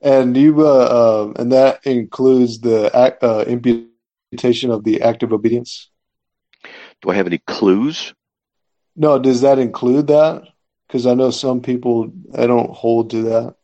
And 0.00 0.36
you, 0.36 0.64
uh, 0.64 1.32
uh, 1.34 1.40
and 1.40 1.52
that 1.52 1.84
includes 1.84 2.60
the 2.60 2.94
act, 2.94 3.22
of 4.32 4.84
the 4.84 5.02
act 5.02 5.22
of 5.22 5.32
obedience. 5.32 5.90
Do 7.02 7.10
I 7.10 7.14
have 7.14 7.26
any 7.26 7.38
clues? 7.38 8.14
No, 8.96 9.18
does 9.18 9.42
that 9.42 9.58
include 9.58 10.08
that? 10.08 10.42
Because 10.86 11.06
I 11.06 11.14
know 11.14 11.30
some 11.30 11.60
people 11.60 12.12
I 12.34 12.46
don't 12.46 12.70
hold 12.70 13.10
to 13.10 13.22
that. 13.22 13.54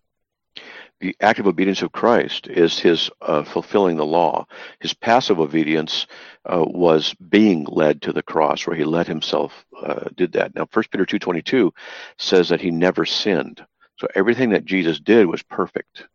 The 1.01 1.17
active 1.21 1.47
obedience 1.47 1.83
of 1.83 1.93
Christ 1.93 2.47
is 2.47 2.79
His 2.79 3.11
uh, 3.21 3.45
fulfilling 3.45 3.97
the 3.97 4.07
law. 4.07 4.47
His 4.81 4.95
passive 4.95 5.41
obedience 5.41 6.07
uh, 6.47 6.65
was 6.67 7.15
being 7.15 7.65
led 7.65 8.03
to 8.03 8.13
the 8.13 8.23
cross, 8.23 8.67
where 8.67 8.77
He 8.77 8.85
let 8.85 9.07
Himself, 9.07 9.67
uh, 9.83 10.09
did 10.15 10.33
that. 10.33 10.55
Now, 10.55 10.67
First 10.71 10.91
Peter 10.91 11.05
two 11.05 11.19
twenty 11.19 11.43
two 11.43 11.75
says 12.19 12.49
that 12.49 12.61
He 12.61 12.71
never 12.71 13.05
sinned. 13.05 13.65
So 13.99 14.07
everything 14.15 14.51
that 14.51 14.65
Jesus 14.65 15.01
did 15.01 15.27
was 15.27 15.43
perfect. 15.43 16.07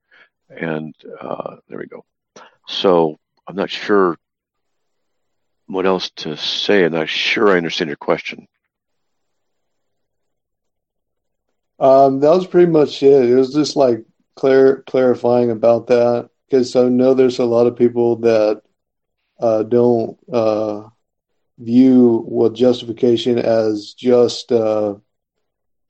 And 0.49 0.95
uh, 1.19 1.57
there 1.67 1.77
we 1.77 1.85
go. 1.85 2.05
So 2.67 3.19
I'm 3.47 3.55
not 3.55 3.69
sure 3.69 4.17
what 5.69 5.85
else 5.85 6.09
to 6.17 6.35
say. 6.35 6.83
I'm 6.83 6.93
not 6.93 7.09
sure 7.09 7.49
I 7.49 7.57
understand 7.57 7.89
your 7.89 7.97
question. 7.97 8.47
Um, 11.79 12.19
that 12.19 12.31
was 12.31 12.47
pretty 12.47 12.71
much 12.71 13.01
it. 13.03 13.29
It 13.29 13.35
was 13.35 13.53
just 13.53 13.75
like 13.75 14.03
clar 14.35 14.81
clarifying 14.81 15.51
about 15.51 15.87
that 15.87 16.29
because 16.47 16.75
I 16.75 16.89
know 16.89 17.13
there's 17.13 17.39
a 17.39 17.45
lot 17.45 17.67
of 17.67 17.77
people 17.77 18.17
that 18.17 18.63
uh, 19.39 19.63
don't 19.63 20.17
uh, 20.33 20.89
view 21.59 22.23
what 22.25 22.53
justification 22.53 23.37
as 23.37 23.93
just 23.93 24.51
uh, 24.51 24.95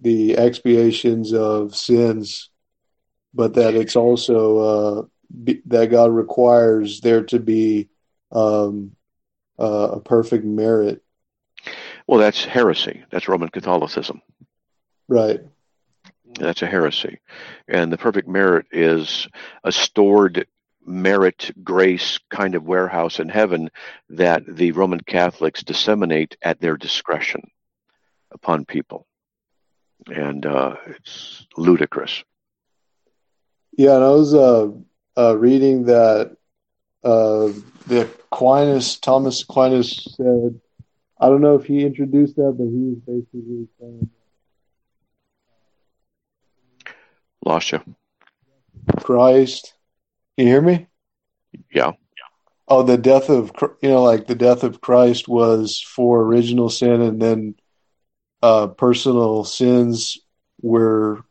the 0.02 0.38
expiations 0.38 1.34
of 1.34 1.76
sins, 1.76 2.50
but 3.34 3.54
that 3.54 3.76
it's 3.76 3.96
also 3.96 4.58
uh, 4.58 5.02
be, 5.44 5.62
that 5.68 5.90
God 5.90 6.12
requires 6.12 7.00
there 7.00 7.24
to 7.24 7.40
be 7.40 7.90
um, 8.32 8.92
uh, 9.60 9.90
a 9.94 10.00
perfect 10.00 10.46
merit, 10.46 11.04
Well, 12.08 12.20
that's 12.20 12.44
heresy. 12.44 13.04
That's 13.12 13.28
Roman 13.28 13.50
Catholicism. 13.50 14.22
right? 15.08 15.42
That's 16.40 16.62
a 16.62 16.68
heresy. 16.68 17.20
And 17.68 17.92
the 17.92 17.98
perfect 17.98 18.28
merit 18.28 18.68
is 18.72 19.28
a 19.64 19.72
stored 19.72 20.48
merit 20.86 21.52
grace 21.64 22.20
kind 22.30 22.56
of 22.56 22.64
warehouse 22.66 23.20
in 23.20 23.30
heaven 23.30 23.70
that 24.10 24.44
the 24.48 24.72
Roman 24.72 25.00
Catholics 25.02 25.62
disseminate 25.64 26.38
at 26.42 26.60
their 26.62 26.78
discretion 26.78 27.42
upon 28.32 28.66
people. 28.66 29.06
And 30.08 30.46
uh, 30.46 30.76
it's 30.88 31.46
ludicrous. 31.58 32.24
Yeah, 33.78 33.96
and 33.96 34.04
I 34.04 34.10
was 34.12 34.34
uh, 34.34 34.70
uh, 35.18 35.38
reading 35.38 35.86
that 35.86 36.38
uh, 37.04 37.50
the 37.88 38.10
Aquinas, 38.32 38.98
Thomas 39.00 39.44
Aquinas 39.44 40.16
said, 40.16 40.60
I 41.20 41.28
don't 41.28 41.42
know 41.42 41.56
if 41.56 41.66
he 41.66 41.84
introduced 41.84 42.36
that, 42.38 42.56
but 42.58 42.66
he 42.66 42.94
was 42.94 43.00
basically 43.06 43.68
saying 43.80 44.10
Lost 47.46 47.72
you. 47.72 47.82
Christ. 48.98 49.74
Can 50.38 50.48
you 50.48 50.54
hear 50.54 50.62
me? 50.62 50.88
Yeah. 51.74 51.94
Oh, 52.68 52.84
the 52.84 52.98
death 52.98 53.30
of 53.30 53.52
you 53.82 53.90
know, 53.90 54.04
like 54.04 54.28
the 54.28 54.36
death 54.36 54.64
of 54.64 54.82
Christ 54.82 55.28
was 55.28 55.82
for 55.82 56.22
original 56.22 56.70
sin, 56.70 57.02
and 57.02 57.22
then 57.22 57.56
uh, 58.44 58.68
personal 58.68 59.44
sins 59.44 60.18
were 60.62 61.24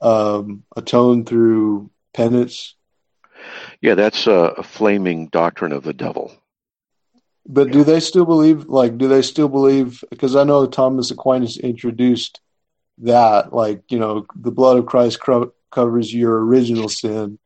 um, 0.00 0.64
atoned 0.76 1.28
through 1.28 1.90
penance. 2.14 2.74
Yeah, 3.82 3.94
that's 3.96 4.26
a, 4.28 4.54
a 4.56 4.62
flaming 4.62 5.26
doctrine 5.26 5.72
of 5.72 5.82
the 5.82 5.92
devil. 5.92 6.32
But 7.46 7.72
do 7.72 7.82
they 7.82 7.98
still 7.98 8.24
believe, 8.24 8.66
like, 8.66 8.96
do 8.96 9.08
they 9.08 9.22
still 9.22 9.48
believe? 9.48 10.02
Because 10.10 10.36
I 10.36 10.44
know 10.44 10.64
Thomas 10.66 11.10
Aquinas 11.10 11.58
introduced 11.58 12.40
that, 12.98 13.52
like, 13.52 13.82
you 13.90 13.98
know, 13.98 14.26
the 14.36 14.52
blood 14.52 14.78
of 14.78 14.86
Christ 14.86 15.18
covers 15.70 16.14
your 16.14 16.44
original 16.46 16.88
sin. 16.88 17.38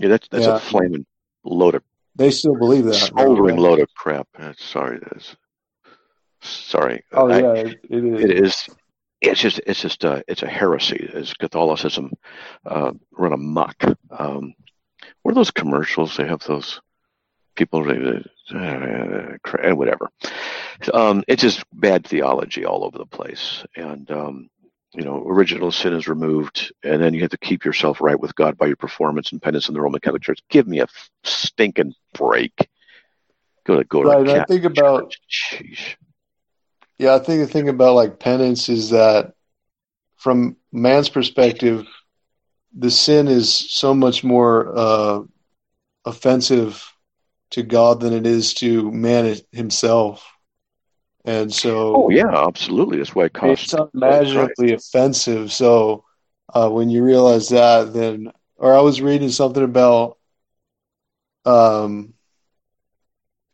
Yeah, 0.00 0.08
that's 0.08 0.26
that's 0.28 0.46
Yeah. 0.46 0.56
a 0.56 0.60
flaming 0.60 1.04
load 1.44 1.74
of 1.74 1.82
They 2.16 2.30
still 2.30 2.56
believe 2.56 2.86
that. 2.86 2.94
smoldering 2.94 3.56
right? 3.56 3.62
load 3.62 3.80
of 3.80 3.94
crap. 3.94 4.26
Uh, 4.38 4.54
Sorry, 4.56 4.98
that's 5.00 5.36
sorry. 6.40 7.04
Oh 7.12 7.28
I- 7.28 7.40
yeah, 7.42 7.52
it, 7.52 7.80
it 7.90 8.04
is. 8.04 8.24
it 8.24 8.30
is 8.44 8.68
it's 9.20 9.40
just 9.40 9.60
it's 9.66 9.80
just 9.80 10.04
a 10.04 10.24
it's 10.28 10.42
a 10.42 10.48
heresy 10.48 11.08
as 11.14 11.32
catholicism 11.34 12.12
uh, 12.66 12.92
run 13.12 13.32
amok 13.32 13.76
um, 14.10 14.54
what 15.24 15.32
are 15.32 15.34
those 15.34 15.50
commercials? 15.50 16.16
They 16.16 16.28
have 16.28 16.44
those 16.44 16.80
people 17.56 17.80
uh, 18.54 19.74
whatever. 19.74 20.10
Um, 20.92 21.24
it's 21.26 21.42
just 21.42 21.64
bad 21.72 22.06
theology 22.06 22.64
all 22.64 22.84
over 22.84 22.98
the 22.98 23.06
place. 23.06 23.64
And 23.74 24.08
um, 24.10 24.50
you 24.94 25.02
know 25.02 25.24
original 25.26 25.72
sin 25.72 25.92
is 25.92 26.06
removed 26.06 26.72
and 26.84 27.02
then 27.02 27.14
you 27.14 27.22
have 27.22 27.30
to 27.30 27.38
keep 27.38 27.64
yourself 27.64 28.00
right 28.00 28.18
with 28.18 28.34
god 28.36 28.56
by 28.56 28.66
your 28.66 28.76
performance 28.76 29.32
and 29.32 29.42
penance 29.42 29.68
in 29.68 29.74
the 29.74 29.80
roman 29.80 30.00
catholic 30.00 30.22
church. 30.22 30.40
Give 30.48 30.66
me 30.66 30.80
a 30.80 30.86
stinking 31.24 31.94
break. 32.12 32.68
Go 33.64 33.76
to 33.76 33.84
go 33.84 34.02
to 34.02 34.08
Right, 34.08 34.28
I 34.28 34.44
think 34.44 34.64
about- 34.64 35.12
church. 35.28 35.98
Yeah, 36.96 37.16
I 37.16 37.18
think 37.18 37.40
the 37.40 37.48
thing 37.48 37.68
about 37.68 37.96
like 37.96 38.20
penance 38.20 38.68
is 38.68 38.90
that 38.90 39.34
from 40.16 40.56
man's 40.70 41.08
perspective, 41.08 41.86
the 42.76 42.90
sin 42.90 43.28
is 43.28 43.52
so 43.52 43.94
much 43.94 44.24
more 44.24 44.76
uh, 44.76 45.20
offensive 46.04 46.92
to 47.50 47.62
God 47.62 48.00
than 48.00 48.12
it 48.12 48.26
is 48.26 48.54
to 48.54 48.90
man 48.90 49.36
himself. 49.52 50.28
And 51.24 51.52
so 51.54 51.94
oh 51.96 52.10
yeah 52.10 52.46
absolutely 52.46 52.98
that's 52.98 53.14
why 53.14 53.26
it 53.26 53.32
costs 53.32 53.72
it's 53.72 53.74
unimaginably 53.74 54.74
offensive. 54.74 55.52
So 55.52 56.04
uh, 56.52 56.68
when 56.68 56.90
you 56.90 57.02
realize 57.02 57.48
that, 57.48 57.94
then, 57.94 58.32
or 58.56 58.74
I 58.74 58.80
was 58.80 59.00
reading 59.00 59.30
something 59.30 59.62
about 59.62 60.18
um, 61.46 62.14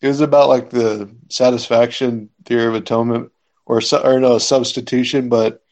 it 0.00 0.08
was 0.08 0.20
about 0.20 0.48
like 0.48 0.70
the 0.70 1.14
satisfaction 1.28 2.30
theory 2.44 2.66
of 2.66 2.74
atonement 2.74 3.32
or 3.66 3.80
or 4.02 4.18
no 4.18 4.38
substitution, 4.38 5.28
but 5.28 5.62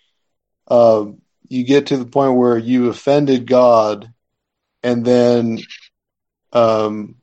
um, 0.68 1.22
you 1.48 1.64
get 1.64 1.86
to 1.86 1.96
the 1.96 2.06
point 2.06 2.36
where 2.36 2.58
you 2.58 2.88
offended 2.88 3.46
God, 3.46 4.12
and 4.82 5.04
then 5.04 5.58
um, 6.52 7.16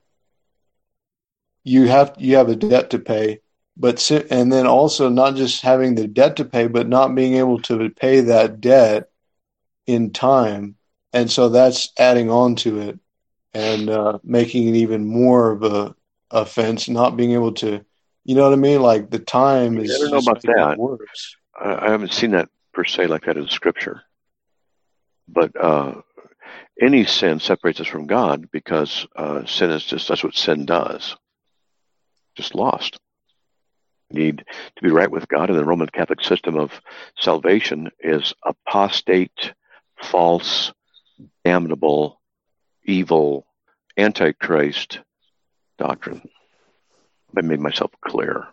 you 1.63 1.87
have 1.87 2.15
you 2.17 2.37
have 2.37 2.49
a 2.49 2.55
debt 2.55 2.91
to 2.91 2.99
pay, 2.99 3.39
but 3.77 4.11
and 4.11 4.51
then 4.51 4.67
also 4.67 5.09
not 5.09 5.35
just 5.35 5.61
having 5.61 5.95
the 5.95 6.07
debt 6.07 6.37
to 6.37 6.45
pay, 6.45 6.67
but 6.67 6.87
not 6.87 7.15
being 7.15 7.35
able 7.35 7.59
to 7.63 7.89
pay 7.89 8.21
that 8.21 8.61
debt 8.61 9.09
in 9.87 10.11
time, 10.11 10.75
and 11.13 11.29
so 11.29 11.49
that's 11.49 11.91
adding 11.97 12.29
on 12.29 12.55
to 12.55 12.79
it 12.79 12.99
and 13.53 13.89
uh, 13.89 14.19
making 14.23 14.67
it 14.67 14.75
even 14.75 15.05
more 15.05 15.51
of 15.51 15.63
a 15.63 15.95
offense. 16.29 16.89
Not 16.89 17.17
being 17.17 17.31
able 17.31 17.53
to, 17.53 17.83
you 18.25 18.35
know 18.35 18.43
what 18.43 18.53
I 18.53 18.57
mean? 18.57 18.81
Like 18.81 19.09
the 19.09 19.19
time 19.19 19.79
is 19.79 19.95
I 19.95 19.97
don't 19.97 20.11
know 20.11 20.31
about 20.31 20.41
that. 20.43 20.77
worse. 20.77 21.35
I, 21.59 21.87
I 21.87 21.89
haven't 21.89 22.13
seen 22.13 22.31
that 22.31 22.49
per 22.73 22.83
se 22.83 23.07
like 23.07 23.25
that 23.25 23.37
in 23.37 23.47
Scripture, 23.47 24.03
but 25.27 25.51
uh, 25.59 26.01
any 26.81 27.05
sin 27.05 27.39
separates 27.39 27.79
us 27.79 27.87
from 27.87 28.07
God 28.07 28.49
because 28.51 29.07
uh, 29.15 29.45
sin 29.45 29.69
is 29.71 29.83
just 29.83 30.07
that's 30.07 30.23
what 30.23 30.35
sin 30.35 30.65
does. 30.65 31.15
Just 32.35 32.55
lost. 32.55 32.99
Need 34.11 34.45
to 34.75 34.83
be 34.83 34.91
right 34.91 35.09
with 35.09 35.27
God, 35.27 35.49
and 35.49 35.57
the 35.57 35.65
Roman 35.65 35.87
Catholic 35.87 36.21
system 36.21 36.57
of 36.57 36.79
salvation 37.17 37.89
is 37.99 38.33
apostate, 38.43 39.53
false, 40.01 40.71
damnable, 41.43 42.21
evil, 42.83 43.47
antichrist 43.97 44.99
doctrine. 45.77 46.21
I 47.35 47.41
made 47.41 47.59
myself 47.59 47.91
clear. 48.01 48.47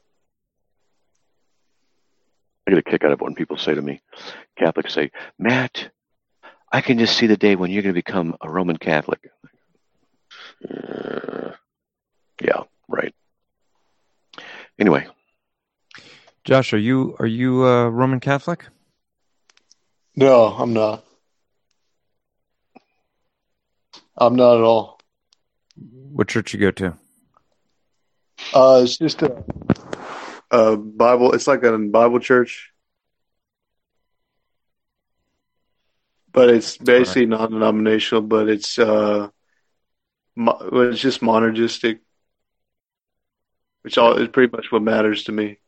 I 2.67 2.71
get 2.71 2.79
a 2.79 2.83
kick 2.83 3.05
out 3.05 3.13
of 3.13 3.21
when 3.21 3.35
people 3.35 3.57
say 3.57 3.75
to 3.75 3.83
me, 3.83 4.01
Catholics 4.59 4.95
say, 4.95 5.11
Matt, 5.39 5.91
I 6.73 6.81
can 6.81 6.99
just 6.99 7.17
see 7.17 7.27
the 7.27 7.37
day 7.37 7.55
when 7.55 7.71
you're 7.71 7.83
going 7.83 7.95
to 7.95 7.99
become 7.99 8.35
a 8.41 8.51
Roman 8.51 8.79
Catholic. 8.79 9.31
Uh, 10.67 11.51
yeah, 12.41 12.63
right. 12.89 13.15
Anyway, 14.79 15.07
Josh, 16.45 16.73
are 16.73 16.79
you 16.79 17.15
are 17.19 17.27
you 17.27 17.65
uh, 17.65 17.89
Roman 17.89 18.21
Catholic? 18.21 18.65
No, 20.17 20.47
I'm 20.47 20.73
not. 20.73 21.05
I'm 24.17 24.37
not 24.37 24.57
at 24.57 24.63
all. 24.63 24.99
What 25.77 26.29
church 26.29 26.55
you 26.55 26.61
go 26.61 26.71
to? 26.71 26.97
Uh, 28.55 28.81
it's 28.83 28.97
just 28.99 29.23
a, 29.23 29.45
a 30.51 30.77
Bible. 30.77 31.33
It's 31.33 31.47
like 31.47 31.63
a 31.63 31.79
Bible 31.79 32.19
church, 32.19 32.72
but 36.33 36.51
it's 36.51 36.77
basically 36.77 37.27
non-denominational. 37.27 38.23
But 38.23 38.49
it's 38.49 38.79
uh, 38.79 39.29
mo- 40.37 40.59
it's 40.73 41.01
just 41.01 41.21
monergistic, 41.21 42.01
which 43.83 43.99
all 43.99 44.17
is 44.17 44.29
pretty 44.29 44.55
much 44.55 44.73
what 44.73 44.83
matters 44.83 45.25
to 45.25 45.33
me. 45.33 45.59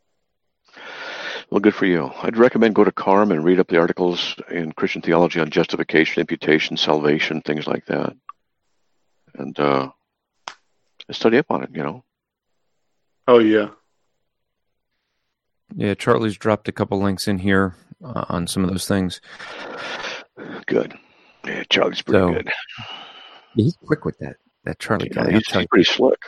well, 1.51 1.61
good 1.61 1.75
for 1.75 1.87
you. 1.87 2.11
I'd 2.23 2.37
recommend 2.37 2.75
go 2.75 2.85
to 2.85 2.93
CARM 2.93 3.31
and 3.31 3.45
read 3.45 3.61
up 3.61 3.69
the 3.69 3.79
articles 3.79 4.35
in 4.51 4.73
Christian 4.73 5.03
theology 5.03 5.41
on 5.41 5.51
justification, 5.51 6.21
imputation, 6.21 6.77
salvation, 6.77 7.43
things 7.43 7.67
like 7.67 7.87
that, 7.87 8.17
and 9.35 9.59
uh, 9.61 9.91
study 11.11 11.39
up 11.39 11.51
on 11.51 11.63
it. 11.63 11.71
You 11.73 11.83
know, 11.83 12.05
Oh 13.27 13.39
yeah, 13.39 13.69
Yeah, 15.75 15.95
Charlie's 15.95 16.37
dropped 16.37 16.69
a 16.69 16.73
couple 16.73 17.01
links 17.01 17.27
in 17.27 17.39
here 17.39 17.75
uh, 18.05 18.25
on 18.29 18.47
some 18.47 18.65
of 18.65 18.71
those 18.71 18.87
things. 18.87 19.21
Good. 20.67 20.95
Yeah, 21.45 21.63
Charlie's 21.69 22.03
pretty 22.03 22.19
So- 22.21 22.33
good. 22.33 22.51
Yeah, 23.57 23.65
he's 23.65 23.77
quick 23.85 24.05
with 24.05 24.19
that. 24.19 24.37
That 24.65 24.79
Charlie 24.79 25.09
Yeah, 25.15 25.25
guy. 25.27 25.33
He's, 25.33 25.45
tell 25.47 25.61
he's 25.61 25.65
you. 25.65 25.69
pretty 25.69 25.85
slick. 25.85 26.21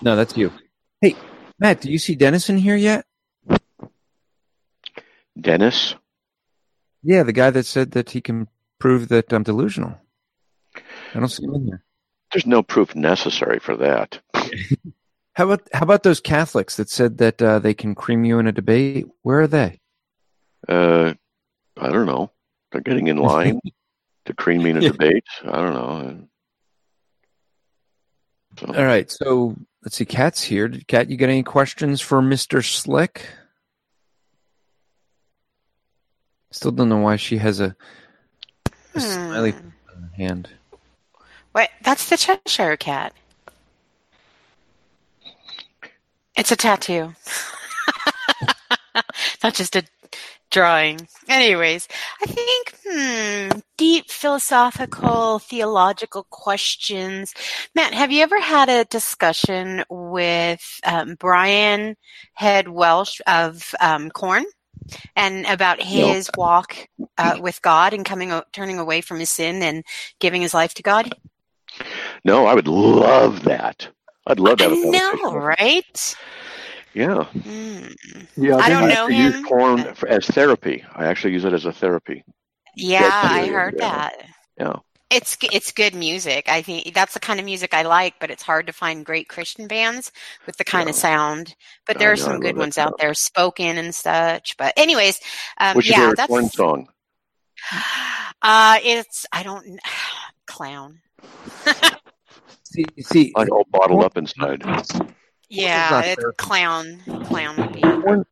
No, 0.00 0.14
that's 0.16 0.36
you. 0.36 0.52
Hey, 1.00 1.16
Matt, 1.58 1.80
do 1.80 1.90
you 1.90 1.98
see 1.98 2.14
Dennis 2.14 2.48
in 2.48 2.56
here 2.58 2.76
yet? 2.76 3.04
Dennis, 5.40 5.94
Yeah, 7.02 7.22
the 7.22 7.32
guy 7.32 7.50
that 7.50 7.64
said 7.66 7.92
that 7.92 8.10
he 8.10 8.20
can 8.20 8.48
prove 8.80 9.08
that 9.08 9.32
I'm 9.32 9.44
delusional. 9.44 9.96
I 11.14 11.18
don't 11.20 11.28
see 11.28 11.44
him 11.44 11.54
in 11.54 11.66
there. 11.66 11.84
there's 12.32 12.46
no 12.46 12.62
proof 12.62 12.94
necessary 12.94 13.58
for 13.60 13.76
that. 13.76 14.20
How 15.34 15.44
about 15.44 15.68
how 15.72 15.82
about 15.82 16.02
those 16.02 16.18
Catholics 16.18 16.74
that 16.78 16.90
said 16.90 17.18
that 17.18 17.40
uh, 17.40 17.60
they 17.60 17.72
can 17.72 17.94
cream 17.94 18.24
you 18.24 18.40
in 18.40 18.48
a 18.48 18.52
debate? 18.52 19.06
Where 19.22 19.42
are 19.42 19.46
they? 19.46 19.78
Uh, 20.68 21.14
I 21.76 21.90
don't 21.90 22.06
know. 22.06 22.32
They're 22.72 22.80
getting 22.80 23.08
in 23.08 23.16
line 23.18 23.60
to 24.26 24.34
cream 24.34 24.62
me 24.62 24.70
in 24.70 24.76
a 24.78 24.80
Yeah. 24.82 24.90
debate. 24.90 25.24
I 25.44 25.56
don't 25.56 25.74
know. 25.74 26.28
So, 28.58 28.66
All 28.74 28.84
right, 28.84 29.08
so 29.10 29.54
let's 29.84 29.96
see. 29.96 30.04
Kat's 30.04 30.42
here. 30.42 30.66
Did 30.68 30.88
Kat, 30.88 31.08
you 31.08 31.16
got 31.16 31.28
any 31.28 31.44
questions 31.44 32.00
for 32.00 32.20
Mister 32.20 32.60
Slick? 32.60 33.24
Still 36.50 36.72
don't 36.72 36.88
know 36.88 36.98
why 36.98 37.16
she 37.16 37.36
has 37.38 37.60
a, 37.60 37.76
a 38.94 39.00
smiley 39.00 39.52
Hmm. 39.52 39.68
on 39.94 40.02
her 40.02 40.10
hand. 40.16 40.48
Wait, 41.54 41.68
that's 41.82 42.08
the 42.08 42.16
Cheshire 42.16 42.76
cat. 42.76 43.12
It's 46.36 46.50
a 46.50 46.56
tattoo. 46.56 47.14
Not 49.44 49.54
just 49.54 49.76
a 49.76 49.82
drawing. 50.50 51.08
Anyways, 51.28 51.88
I 52.22 52.26
think 52.26 52.74
hmm, 52.86 53.60
deep 53.76 54.10
philosophical, 54.10 55.38
theological 55.38 56.26
questions. 56.30 57.34
Matt, 57.74 57.94
have 57.94 58.10
you 58.10 58.22
ever 58.22 58.40
had 58.40 58.68
a 58.68 58.84
discussion 58.84 59.84
with 59.90 60.80
um, 60.84 61.16
Brian 61.18 61.96
Head 62.34 62.68
Welch 62.68 63.20
of 63.26 63.74
um, 63.80 64.10
Korn? 64.10 64.44
And 65.16 65.44
about 65.46 65.82
his 65.82 66.30
walk 66.36 66.88
uh, 67.18 67.36
with 67.40 67.60
God 67.60 67.92
and 67.92 68.06
coming, 68.06 68.32
turning 68.52 68.78
away 68.78 69.02
from 69.02 69.18
his 69.18 69.28
sin 69.28 69.62
and 69.62 69.84
giving 70.18 70.40
his 70.40 70.54
life 70.54 70.72
to 70.74 70.82
God. 70.82 71.12
no, 72.24 72.46
I 72.46 72.54
would 72.54 72.68
love 72.68 73.42
that. 73.44 73.88
I'd 74.26 74.38
love 74.38 74.58
that. 74.58 74.70
I 74.70 74.74
have 74.74 74.78
a 74.78 74.82
conversation. 74.82 75.18
know, 75.24 75.38
right? 75.38 76.16
Yeah. 76.98 77.26
Mm. 77.32 77.94
yeah. 78.36 78.56
I 78.56 78.68
don't 78.68 78.84
I 78.84 78.94
know 78.94 79.02
actually 79.04 79.16
use 79.18 79.34
him. 79.36 79.44
porn 79.44 79.76
but- 79.84 79.96
for, 79.96 80.08
as 80.08 80.26
therapy. 80.26 80.84
I 80.96 81.06
actually 81.06 81.32
use 81.32 81.44
it 81.44 81.52
as 81.52 81.64
a 81.64 81.72
therapy. 81.72 82.24
Yeah, 82.74 83.02
That's 83.02 83.32
I 83.34 83.46
heard 83.46 83.74
yeah. 83.78 83.88
that. 83.88 84.14
Yeah. 84.58 84.76
It's 85.10 85.38
it's 85.42 85.72
good 85.72 85.94
music. 85.94 86.48
I 86.48 86.60
think 86.60 86.92
that's 86.92 87.14
the 87.14 87.20
kind 87.20 87.38
of 87.40 87.46
music 87.46 87.72
I 87.72 87.82
like, 87.82 88.14
but 88.20 88.30
it's 88.30 88.42
hard 88.42 88.66
to 88.66 88.72
find 88.72 89.06
great 89.06 89.28
Christian 89.28 89.66
bands 89.68 90.12
with 90.44 90.56
the 90.58 90.64
kind 90.64 90.88
of 90.88 90.94
sound. 90.94 91.54
But 91.86 91.96
I 91.96 91.98
there 92.00 92.12
are 92.12 92.16
know, 92.16 92.22
some 92.22 92.40
good 92.40 92.56
ones 92.58 92.76
out 92.76 92.98
there, 92.98 93.14
spoken 93.14 93.78
and 93.78 93.94
such. 93.94 94.56
But 94.58 94.74
anyways, 94.76 95.18
um, 95.60 95.76
What's 95.76 95.88
your 95.88 95.96
yeah, 95.96 96.02
favorite 96.02 96.16
that's 96.18 96.28
porn 96.28 96.48
song? 96.50 96.88
uh, 98.42 98.78
it's 98.82 99.24
I 99.32 99.42
don't 99.44 99.80
clown. 100.46 101.00
See, 102.64 102.84
see, 103.00 103.32
I'm 103.34 103.48
all 103.50 103.66
bottled 103.70 104.04
up 104.04 104.18
inside. 104.18 104.62
Yeah, 105.50 105.88
not 105.90 106.04
it's 106.06 106.22
fair. 106.22 106.32
clown. 106.32 107.00
Clown 107.24 107.56
would 107.58 107.72
be. 107.72 107.80
Korn, 107.80 108.02
Korn 108.02 108.24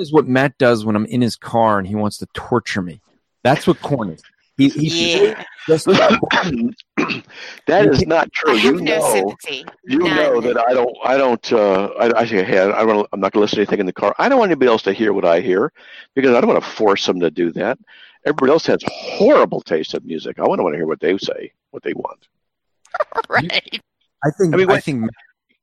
is 0.00 0.12
what 0.12 0.26
Matt 0.26 0.58
does 0.58 0.84
when 0.84 0.96
I'm 0.96 1.06
in 1.06 1.20
his 1.20 1.36
car 1.36 1.78
and 1.78 1.86
he 1.86 1.94
wants 1.94 2.18
to 2.18 2.26
torture 2.34 2.82
me. 2.82 3.00
That's 3.42 3.66
what 3.66 3.80
Korn 3.80 4.10
is. 4.10 4.22
He, 4.56 4.68
he 4.68 5.12
Yeah, 5.28 5.44
just 5.68 5.86
that 7.66 7.86
is 7.86 8.06
not 8.06 8.32
true. 8.32 8.52
I 8.52 8.56
have 8.56 8.74
you 8.76 8.80
no 8.80 8.98
know, 8.98 9.12
sympathy. 9.12 9.64
you 9.84 9.98
None. 9.98 10.16
know 10.16 10.40
that 10.40 10.56
I 10.58 10.72
don't. 10.72 10.96
I 11.04 11.16
don't. 11.16 11.52
Uh, 11.52 11.86
I, 11.98 12.20
I 12.20 12.26
say, 12.26 12.44
hey, 12.44 12.58
I 12.60 12.84
don't, 12.84 13.08
I'm 13.12 13.20
not 13.20 13.32
going 13.32 13.40
to 13.40 13.40
listen 13.40 13.56
to 13.56 13.62
anything 13.62 13.80
in 13.80 13.86
the 13.86 13.92
car. 13.92 14.14
I 14.18 14.28
don't 14.28 14.38
want 14.38 14.50
anybody 14.50 14.68
else 14.68 14.82
to 14.82 14.92
hear 14.92 15.12
what 15.12 15.24
I 15.24 15.40
hear 15.40 15.72
because 16.14 16.34
I 16.36 16.40
don't 16.40 16.50
want 16.50 16.62
to 16.62 16.70
force 16.70 17.04
them 17.06 17.18
to 17.20 17.30
do 17.30 17.50
that. 17.52 17.78
Everybody 18.26 18.52
else 18.52 18.66
has 18.66 18.78
horrible 18.86 19.60
taste 19.60 19.92
in 19.94 20.06
music. 20.06 20.38
I 20.38 20.42
want 20.46 20.60
to 20.60 20.62
want 20.62 20.74
to 20.74 20.78
hear 20.78 20.86
what 20.86 21.00
they 21.00 21.18
say, 21.18 21.52
what 21.72 21.82
they 21.82 21.92
want. 21.92 22.28
right. 23.28 23.80
I 24.24 24.30
think 24.38 24.54
I 24.54 24.56
I, 24.56 24.56
mean, 24.56 24.66
what- 24.68 24.76
I 24.76 24.80
think 24.80 24.96
You 24.96 25.00
Mad 25.02 25.10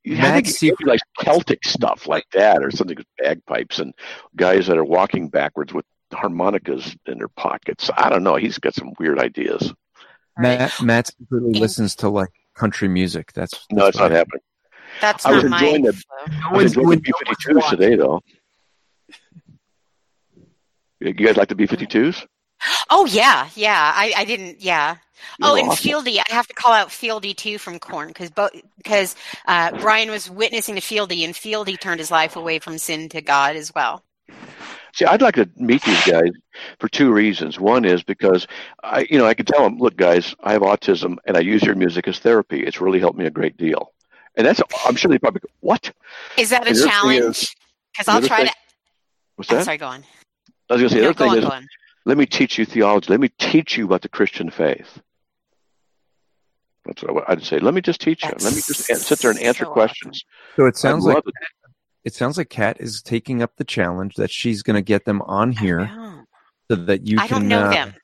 I 0.06 0.32
think 0.32 0.46
Secret- 0.48 0.86
it 0.86 0.90
like 0.90 1.00
Celtic 1.20 1.64
stuff 1.64 2.06
like 2.08 2.26
that, 2.32 2.62
or 2.62 2.70
something 2.70 2.96
with 2.96 3.06
bagpipes 3.18 3.78
and 3.78 3.94
guys 4.36 4.66
that 4.66 4.76
are 4.76 4.84
walking 4.84 5.28
backwards 5.28 5.72
with 5.72 5.84
harmonicas 6.12 6.96
in 7.06 7.18
their 7.18 7.28
pockets. 7.28 7.88
I 7.96 8.10
don't 8.10 8.24
know. 8.24 8.36
He's 8.36 8.58
got 8.58 8.74
some 8.74 8.92
weird 8.98 9.18
ideas. 9.18 9.72
Matt 10.36 10.80
Matt 10.82 11.06
secretly 11.08 11.52
Yeah. 11.54 11.60
listens 11.60 11.94
to 11.96 12.08
like 12.08 12.30
country 12.54 12.88
music. 12.88 13.32
That's, 13.32 13.66
No, 13.70 13.84
that's 13.84 13.96
it's 13.96 13.98
not 14.00 14.12
I- 14.12 14.16
happening. 14.16 14.40
That's 15.00 15.24
I 15.24 15.32
was 15.32 15.44
not 15.44 15.50
my. 15.52 15.58
enjoying 15.64 15.82
the- 15.84 15.92
flow. 15.92 16.16
I 16.26 16.52
When- 16.52 16.62
was 16.64 16.76
enjoying 16.76 16.98
the 16.98 17.02
B-52s 17.02 17.54
watching- 17.56 17.78
today, 17.78 17.94
though. 17.96 18.20
You 21.00 21.12
guys 21.14 21.36
like 21.36 21.48
the 21.48 21.54
B-52s? 21.54 22.26
Oh 22.90 23.06
yeah, 23.06 23.48
yeah. 23.54 23.92
I, 23.94 24.12
I 24.16 24.24
didn't. 24.24 24.60
Yeah. 24.60 24.96
You 25.38 25.46
oh, 25.46 25.54
and 25.56 25.68
awesome. 25.68 25.90
Fieldy, 25.90 26.18
I 26.18 26.32
have 26.34 26.48
to 26.48 26.54
call 26.54 26.72
out 26.72 26.88
Fieldy 26.88 27.34
too 27.34 27.58
from 27.58 27.78
Korn 27.78 28.08
because 28.08 28.30
because 28.76 29.16
uh, 29.46 29.70
Brian 29.80 30.10
was 30.10 30.28
witnessing 30.28 30.74
to 30.74 30.80
Fieldy, 30.80 31.24
and 31.24 31.34
Fieldy 31.34 31.78
turned 31.78 32.00
his 32.00 32.10
life 32.10 32.36
away 32.36 32.58
from 32.58 32.76
sin 32.78 33.08
to 33.10 33.22
God 33.22 33.56
as 33.56 33.72
well. 33.74 34.02
See, 34.94 35.06
I'd 35.06 35.22
like 35.22 35.36
to 35.36 35.48
meet 35.56 35.82
these 35.84 36.04
guys 36.04 36.30
for 36.78 36.88
two 36.88 37.12
reasons. 37.12 37.58
One 37.58 37.86
is 37.86 38.02
because 38.02 38.46
I, 38.82 39.06
you 39.08 39.16
know, 39.16 39.24
I 39.24 39.32
could 39.32 39.46
tell 39.46 39.62
them, 39.62 39.78
look, 39.78 39.96
guys, 39.96 40.34
I 40.42 40.52
have 40.52 40.60
autism, 40.62 41.16
and 41.24 41.34
I 41.36 41.40
use 41.40 41.62
your 41.62 41.74
music 41.74 42.06
as 42.08 42.18
therapy. 42.18 42.62
It's 42.62 42.78
really 42.80 43.00
helped 43.00 43.18
me 43.18 43.24
a 43.24 43.30
great 43.30 43.56
deal. 43.56 43.92
And 44.36 44.46
that's, 44.46 44.60
I'm 44.86 44.96
sure 44.96 45.10
they 45.10 45.18
probably 45.18 45.40
go, 45.40 45.48
what? 45.60 45.92
Is 46.36 46.50
that 46.50 46.66
a 46.66 46.70
And 46.70 46.78
challenge? 46.78 47.56
Because 47.92 48.08
I'll 48.08 48.20
try 48.20 48.38
thing- 48.38 48.46
to. 48.48 48.54
What's 49.36 49.50
I'm 49.50 49.58
that? 49.58 49.64
sorry, 49.64 49.78
go 49.78 49.86
on. 49.86 50.04
I 50.68 50.74
was 50.74 50.82
going 50.82 50.88
to 50.90 50.94
say, 50.94 51.00
the 51.00 51.06
other 51.08 51.14
go 51.14 51.24
thing 51.24 51.30
on, 51.32 51.38
is, 51.38 51.44
go 51.44 51.50
on. 51.52 51.66
Let 52.04 52.18
me 52.18 52.26
teach 52.26 52.58
you 52.58 52.64
theology. 52.64 53.10
Let 53.10 53.20
me 53.20 53.30
teach 53.38 53.76
you 53.76 53.84
about 53.86 54.02
the 54.02 54.08
Christian 54.08 54.50
faith. 54.50 55.00
That's 56.84 57.02
what 57.02 57.28
I- 57.28 57.32
I'd 57.32 57.42
say. 57.44 57.58
Let 57.58 57.74
me 57.74 57.80
just 57.80 58.00
teach 58.00 58.24
you. 58.24 58.30
Let 58.30 58.54
me 58.54 58.60
just 58.66 58.84
sit 59.06 59.18
there 59.20 59.30
and 59.30 59.40
answer 59.40 59.64
so 59.64 59.70
awesome. 59.70 59.72
questions. 59.74 60.24
So 60.56 60.66
it 60.66 60.76
sounds 60.76 61.06
I'd 61.06 61.14
like 61.14 61.24
it. 61.26 61.34
it 62.04 62.14
sounds 62.14 62.36
like 62.36 62.50
Kat 62.50 62.76
is 62.80 63.02
taking 63.02 63.40
up 63.42 63.52
the 63.56 63.64
challenge 63.64 64.16
that 64.16 64.30
she's 64.30 64.62
going 64.62 64.74
to 64.74 64.82
get 64.82 65.04
them 65.04 65.22
on 65.22 65.52
here 65.52 65.90
so 66.70 66.76
that 66.76 67.06
you 67.06 67.18
I 67.20 67.28
can. 67.28 67.36
don't 67.38 67.48
know 67.48 67.60
uh, 67.62 67.70
them. 67.70 67.94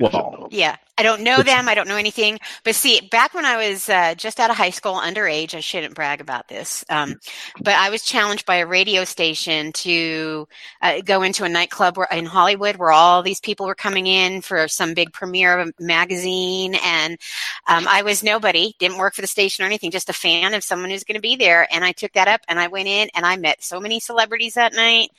Well, 0.00 0.48
Yeah, 0.50 0.76
I 0.96 1.02
don't 1.02 1.22
know 1.22 1.42
them. 1.42 1.68
I 1.68 1.74
don't 1.74 1.88
know 1.88 1.96
anything. 1.96 2.38
But 2.64 2.74
see, 2.74 3.00
back 3.10 3.34
when 3.34 3.44
I 3.44 3.68
was 3.68 3.88
uh, 3.88 4.14
just 4.14 4.40
out 4.40 4.50
of 4.50 4.56
high 4.56 4.70
school, 4.70 4.94
underage, 4.94 5.54
I 5.54 5.60
shouldn't 5.60 5.94
brag 5.94 6.22
about 6.22 6.48
this. 6.48 6.84
Um, 6.88 7.16
but 7.62 7.74
I 7.74 7.90
was 7.90 8.02
challenged 8.02 8.46
by 8.46 8.56
a 8.56 8.66
radio 8.66 9.04
station 9.04 9.72
to 9.72 10.48
uh, 10.80 11.00
go 11.02 11.22
into 11.22 11.44
a 11.44 11.50
nightclub 11.50 11.98
where, 11.98 12.08
in 12.10 12.24
Hollywood 12.24 12.76
where 12.76 12.92
all 12.92 13.22
these 13.22 13.40
people 13.40 13.66
were 13.66 13.74
coming 13.74 14.06
in 14.06 14.40
for 14.40 14.68
some 14.68 14.94
big 14.94 15.12
premiere 15.12 15.58
of 15.58 15.68
a 15.68 15.82
magazine. 15.82 16.74
And 16.82 17.18
um, 17.66 17.86
I 17.86 18.00
was 18.00 18.22
nobody, 18.22 18.74
didn't 18.78 18.98
work 18.98 19.14
for 19.14 19.20
the 19.20 19.26
station 19.26 19.64
or 19.64 19.66
anything, 19.66 19.90
just 19.90 20.08
a 20.08 20.14
fan 20.14 20.54
of 20.54 20.64
someone 20.64 20.88
who's 20.88 21.04
going 21.04 21.16
to 21.16 21.20
be 21.20 21.36
there. 21.36 21.68
And 21.70 21.84
I 21.84 21.92
took 21.92 22.12
that 22.14 22.28
up 22.28 22.40
and 22.48 22.58
I 22.58 22.68
went 22.68 22.88
in 22.88 23.10
and 23.14 23.26
I 23.26 23.36
met 23.36 23.62
so 23.62 23.80
many 23.80 24.00
celebrities 24.00 24.54
that 24.54 24.72
night. 24.72 25.10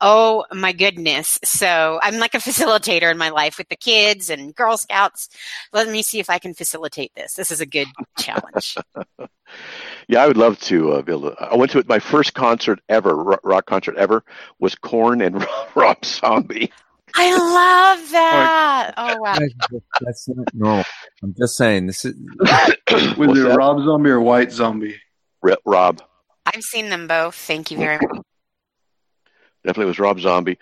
Oh 0.00 0.44
my 0.52 0.72
goodness. 0.72 1.38
So 1.44 1.98
I'm 2.02 2.18
like 2.18 2.34
a 2.34 2.38
facilitator 2.38 3.10
in 3.10 3.18
my 3.18 3.30
life 3.30 3.58
with 3.58 3.68
the 3.68 3.76
kids 3.76 4.28
and 4.30 4.54
Girl 4.54 4.76
Scouts. 4.76 5.28
Let 5.72 5.88
me 5.88 6.02
see 6.02 6.20
if 6.20 6.28
I 6.28 6.38
can 6.38 6.54
facilitate 6.54 7.12
this. 7.14 7.34
This 7.34 7.50
is 7.50 7.60
a 7.60 7.66
good 7.66 7.88
challenge. 8.18 8.76
Yeah, 10.08 10.22
I 10.22 10.26
would 10.26 10.36
love 10.36 10.60
to 10.62 10.92
uh, 10.92 11.02
be 11.02 11.12
able 11.12 11.30
to. 11.30 11.42
I 11.42 11.54
went 11.56 11.70
to. 11.72 11.84
My 11.86 11.98
first 11.98 12.34
concert 12.34 12.80
ever, 12.88 13.14
rock 13.14 13.66
concert 13.66 13.96
ever, 13.96 14.24
was 14.58 14.74
Korn 14.74 15.20
and 15.20 15.46
Rob 15.74 16.04
Zombie. 16.04 16.72
I 17.14 17.30
love 17.36 18.10
that. 18.10 18.94
Oh 18.96 19.16
wow. 19.18 19.38
that's 20.00 20.28
not 20.28 20.54
normal. 20.54 20.84
I'm 21.22 21.34
just 21.38 21.56
saying 21.56 21.86
this 21.86 22.04
is. 22.04 22.14
Was 22.90 23.16
What's 23.16 23.38
it? 23.38 23.56
Rob 23.56 23.84
Zombie 23.84 24.10
or 24.10 24.20
White 24.20 24.52
Zombie? 24.52 25.00
Re- 25.42 25.56
Rob. 25.64 26.02
I've 26.46 26.62
seen 26.62 26.90
them 26.90 27.06
both. 27.06 27.34
Thank 27.34 27.70
you 27.70 27.78
very 27.78 27.98
much. 27.98 28.24
Definitely 29.64 29.86
was 29.86 29.98
Rob 29.98 30.20
Zombie, 30.20 30.58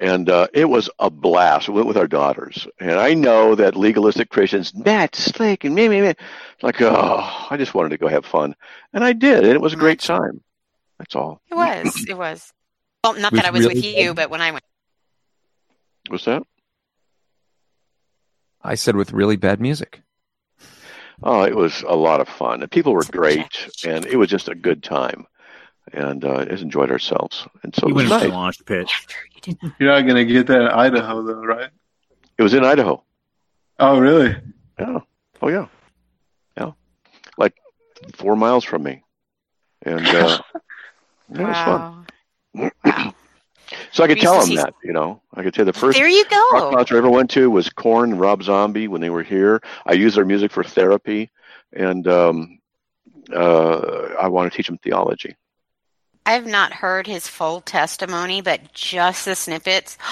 and 0.00 0.30
uh, 0.30 0.48
it 0.54 0.64
was 0.64 0.88
a 0.98 1.10
blast. 1.10 1.68
We 1.68 1.74
went 1.74 1.88
with 1.88 1.98
our 1.98 2.06
daughters, 2.06 2.66
and 2.80 2.92
I 2.92 3.12
know 3.12 3.54
that 3.54 3.76
legalistic 3.76 4.30
Christians, 4.30 4.74
Matt 4.74 5.14
Slick, 5.14 5.64
and 5.64 5.74
me, 5.74 5.90
me, 5.90 6.00
me, 6.00 6.14
like, 6.62 6.80
oh, 6.80 7.46
I 7.50 7.58
just 7.58 7.74
wanted 7.74 7.90
to 7.90 7.98
go 7.98 8.08
have 8.08 8.24
fun, 8.24 8.56
and 8.94 9.04
I 9.04 9.12
did, 9.12 9.44
and 9.44 9.52
it 9.52 9.60
was 9.60 9.74
a 9.74 9.76
great 9.76 10.00
time. 10.00 10.40
That's 10.98 11.14
all. 11.14 11.42
It 11.50 11.54
was. 11.54 12.04
It 12.08 12.16
was. 12.16 12.50
Well, 13.04 13.12
not 13.14 13.32
Was 13.32 13.42
that 13.42 13.46
I 13.46 13.50
was 13.50 13.66
with 13.66 13.76
really 13.76 14.02
you, 14.02 14.14
but 14.14 14.30
when 14.30 14.40
I 14.40 14.52
went. 14.52 14.64
What's 16.08 16.24
that? 16.24 16.42
I 18.62 18.74
said 18.74 18.96
with 18.96 19.12
really 19.12 19.36
bad 19.36 19.60
music. 19.60 20.00
Oh, 21.22 21.42
it 21.42 21.54
was 21.54 21.82
a 21.86 21.94
lot 21.94 22.20
of 22.20 22.28
fun. 22.28 22.62
And 22.62 22.70
people 22.70 22.92
were 22.94 23.04
great, 23.04 23.68
and 23.86 24.06
it 24.06 24.16
was 24.16 24.28
just 24.28 24.48
a 24.48 24.54
good 24.54 24.82
time, 24.82 25.26
and 25.92 26.24
uh, 26.24 26.44
just 26.46 26.62
enjoyed 26.62 26.90
ourselves. 26.90 27.46
And 27.62 27.74
so 27.74 27.86
He 27.86 27.92
it 27.92 27.94
was 27.94 28.08
went 28.10 28.12
into 28.12 28.18
nice. 28.18 28.32
the 28.32 28.36
launch 28.36 28.64
pit. 28.64 28.90
You're 29.78 29.92
not 29.92 30.02
gonna 30.06 30.24
get 30.24 30.46
that 30.48 30.60
in 30.62 30.68
Idaho 30.68 31.22
though, 31.22 31.44
right? 31.44 31.70
It 32.38 32.42
was 32.42 32.54
in 32.54 32.64
Idaho. 32.64 33.02
Oh, 33.78 33.98
really? 33.98 34.34
Yeah. 34.78 35.00
Oh, 35.42 35.48
yeah. 35.48 35.66
Yeah. 36.56 36.72
Like 37.38 37.54
four 38.14 38.36
miles 38.36 38.64
from 38.64 38.82
me, 38.82 39.02
and 39.82 40.06
uh, 40.06 40.38
it 41.32 41.38
was 41.40 41.56
fun. 41.56 42.06
Wow. 42.54 43.12
So 43.92 44.04
I 44.04 44.08
could 44.08 44.20
tell 44.20 44.36
used 44.36 44.48
them 44.48 44.56
that, 44.56 44.74
you 44.84 44.92
know, 44.92 45.22
I 45.34 45.42
could 45.42 45.54
say 45.54 45.64
the 45.64 45.72
first 45.72 45.96
There 45.98 46.06
you 46.06 46.24
rock 46.30 46.30
go. 46.52 46.70
concert 46.76 46.94
I 46.96 46.98
ever 46.98 47.10
went 47.10 47.30
to 47.30 47.50
was 47.50 47.68
Korn 47.70 48.12
and 48.12 48.20
Rob 48.20 48.42
Zombie 48.42 48.88
when 48.88 49.00
they 49.00 49.10
were 49.10 49.22
here. 49.22 49.60
I 49.86 49.94
used 49.94 50.16
their 50.16 50.24
music 50.24 50.52
for 50.52 50.62
therapy, 50.62 51.30
and 51.72 52.06
um, 52.06 52.58
uh, 53.34 54.08
I 54.20 54.28
want 54.28 54.52
to 54.52 54.56
teach 54.56 54.66
them 54.66 54.78
theology. 54.78 55.34
I 56.26 56.32
have 56.32 56.44
not 56.46 56.72
heard 56.72 57.06
his 57.06 57.28
full 57.28 57.60
testimony, 57.60 58.42
but 58.42 58.72
just 58.74 59.24
the 59.24 59.34
snippets. 59.34 59.96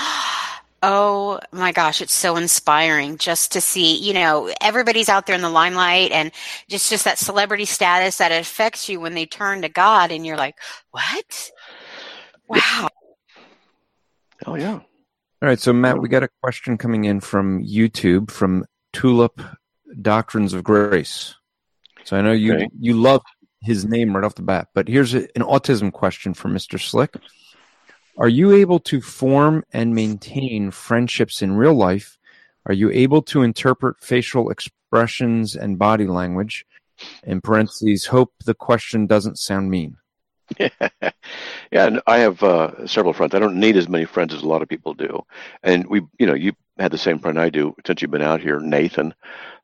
Oh 0.86 1.40
my 1.50 1.72
gosh, 1.72 2.02
it's 2.02 2.12
so 2.12 2.36
inspiring 2.36 3.16
just 3.16 3.52
to 3.52 3.62
see, 3.62 3.96
you 3.96 4.12
know, 4.12 4.52
everybody's 4.60 5.08
out 5.08 5.24
there 5.24 5.34
in 5.34 5.40
the 5.40 5.48
limelight 5.48 6.12
and 6.12 6.30
just 6.68 6.90
just 6.90 7.04
that 7.06 7.16
celebrity 7.16 7.64
status 7.64 8.18
that 8.18 8.32
affects 8.32 8.86
you 8.90 9.00
when 9.00 9.14
they 9.14 9.24
turn 9.24 9.62
to 9.62 9.70
God 9.70 10.12
and 10.12 10.26
you're 10.26 10.36
like, 10.36 10.56
"What?" 10.90 11.50
Wow. 12.48 12.90
Oh 14.44 14.56
yeah. 14.56 14.74
All 14.74 14.82
right, 15.40 15.58
so 15.58 15.72
Matt, 15.72 16.02
we 16.02 16.10
got 16.10 16.22
a 16.22 16.28
question 16.42 16.76
coming 16.76 17.04
in 17.04 17.20
from 17.20 17.64
YouTube 17.64 18.30
from 18.30 18.66
Tulip 18.92 19.40
Doctrines 20.02 20.52
of 20.52 20.64
Grace. 20.64 21.34
So 22.04 22.18
I 22.18 22.20
know 22.20 22.32
you 22.32 22.56
Okay. 22.56 22.68
you 22.78 22.92
love 22.92 23.22
his 23.64 23.84
name 23.84 24.14
right 24.14 24.24
off 24.24 24.34
the 24.34 24.42
bat, 24.42 24.68
but 24.74 24.88
here's 24.88 25.14
a, 25.14 25.22
an 25.36 25.42
autism 25.42 25.92
question 25.92 26.34
for 26.34 26.48
Mr. 26.48 26.80
Slick. 26.80 27.16
Are 28.16 28.28
you 28.28 28.52
able 28.52 28.78
to 28.80 29.00
form 29.00 29.64
and 29.72 29.94
maintain 29.94 30.70
friendships 30.70 31.42
in 31.42 31.56
real 31.56 31.74
life? 31.74 32.18
Are 32.66 32.72
you 32.72 32.90
able 32.90 33.22
to 33.22 33.42
interpret 33.42 34.00
facial 34.00 34.50
expressions 34.50 35.56
and 35.56 35.78
body 35.78 36.06
language? 36.06 36.64
In 37.24 37.40
parentheses, 37.40 38.06
hope 38.06 38.32
the 38.44 38.54
question 38.54 39.06
doesn't 39.06 39.38
sound 39.38 39.68
mean. 39.68 39.96
yeah, 40.58 40.70
and 41.72 42.00
I 42.06 42.18
have 42.18 42.42
uh, 42.42 42.86
several 42.86 43.12
friends. 43.12 43.34
I 43.34 43.38
don't 43.38 43.58
need 43.58 43.76
as 43.76 43.88
many 43.88 44.04
friends 44.04 44.32
as 44.32 44.42
a 44.42 44.48
lot 44.48 44.62
of 44.62 44.68
people 44.68 44.94
do. 44.94 45.24
And 45.62 45.86
we, 45.88 46.02
you 46.18 46.26
know, 46.26 46.34
you 46.34 46.52
had 46.78 46.92
the 46.92 46.98
same 46.98 47.18
friend 47.18 47.38
I 47.38 47.50
do 47.50 47.74
since 47.86 48.02
you've 48.02 48.10
been 48.10 48.22
out 48.22 48.40
here. 48.40 48.60
Nathan 48.60 49.14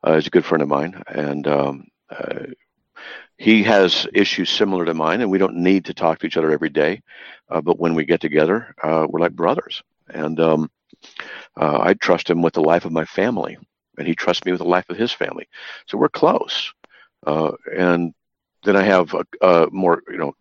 uh, 0.05 0.13
is 0.13 0.27
a 0.27 0.31
good 0.31 0.45
friend 0.45 0.61
of 0.61 0.67
mine, 0.67 1.01
and 1.07 1.47
um, 1.47 1.87
uh, 2.09 2.47
he 3.41 3.63
has 3.63 4.07
issues 4.13 4.51
similar 4.51 4.85
to 4.85 4.93
mine. 4.93 5.21
And 5.21 5.31
we 5.31 5.39
don't 5.39 5.55
need 5.55 5.85
to 5.85 5.95
talk 5.95 6.19
to 6.19 6.27
each 6.27 6.37
other 6.37 6.51
every 6.51 6.69
day, 6.69 7.01
uh, 7.49 7.59
but 7.59 7.79
when 7.79 7.95
we 7.95 8.05
get 8.05 8.21
together, 8.21 8.75
uh, 8.83 9.07
we're 9.09 9.19
like 9.19 9.35
brothers. 9.35 9.81
And 10.09 10.39
um, 10.39 10.71
uh, 11.59 11.79
I 11.81 11.95
trust 11.95 12.29
him 12.29 12.43
with 12.43 12.53
the 12.53 12.61
life 12.61 12.85
of 12.85 12.91
my 12.91 13.05
family, 13.05 13.57
and 13.97 14.07
he 14.07 14.13
trusts 14.13 14.45
me 14.45 14.51
with 14.51 14.61
the 14.61 14.67
life 14.67 14.87
of 14.89 14.97
his 14.97 15.11
family. 15.11 15.47
So 15.87 15.97
we're 15.97 16.09
close. 16.09 16.71
Uh, 17.25 17.53
and 17.75 18.13
then 18.63 18.75
I 18.75 18.83
have 18.83 19.11
uh, 19.15 19.23
uh, 19.41 19.65
more, 19.71 20.03
you 20.07 20.17
know, 20.17 20.33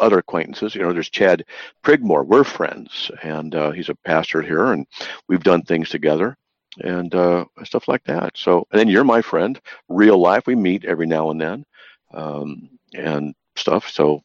other 0.00 0.18
acquaintances. 0.18 0.74
You 0.74 0.82
know, 0.82 0.92
there's 0.92 1.10
Chad 1.10 1.44
Prigmore. 1.84 2.26
We're 2.26 2.42
friends, 2.42 3.12
and 3.22 3.54
he's 3.76 3.90
a 3.90 3.94
pastor 3.94 4.42
here, 4.42 4.72
and 4.72 4.88
we've 5.28 5.44
done 5.44 5.62
things 5.62 5.88
together 5.88 6.36
and 6.80 7.12
stuff 7.62 7.86
like 7.86 8.02
that. 8.04 8.32
So, 8.36 8.66
and 8.72 8.80
then 8.80 8.88
you're 8.88 9.04
my 9.04 9.22
friend, 9.22 9.60
real 9.88 10.18
life. 10.18 10.48
We 10.48 10.56
meet 10.56 10.84
every 10.84 11.06
now 11.06 11.30
and 11.30 11.40
then, 11.40 11.64
um, 12.14 12.70
and 12.94 13.34
stuff. 13.56 13.88
So, 13.88 14.22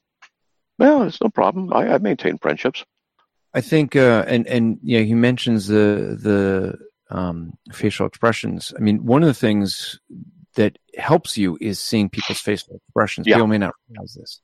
well, 0.77 1.03
it's 1.03 1.21
no 1.21 1.29
problem. 1.29 1.73
I, 1.73 1.95
I 1.95 1.97
maintain 1.97 2.37
friendships. 2.37 2.85
I 3.53 3.61
think, 3.61 3.95
uh, 3.95 4.25
and 4.27 4.45
and 4.47 4.79
yeah, 4.83 4.99
he 4.99 5.15
mentions 5.15 5.67
the 5.67 6.17
the 6.21 6.77
um, 7.09 7.53
facial 7.73 8.05
expressions. 8.05 8.73
I 8.77 8.79
mean, 8.81 9.03
one 9.05 9.23
of 9.23 9.27
the 9.27 9.33
things 9.33 9.99
that 10.55 10.77
helps 10.97 11.37
you 11.37 11.57
is 11.59 11.79
seeing 11.79 12.09
people's 12.09 12.39
facial 12.39 12.75
expressions. 12.75 13.25
Yeah. 13.27 13.35
People 13.35 13.47
may 13.47 13.57
not 13.57 13.73
realize 13.89 14.13
this. 14.13 14.41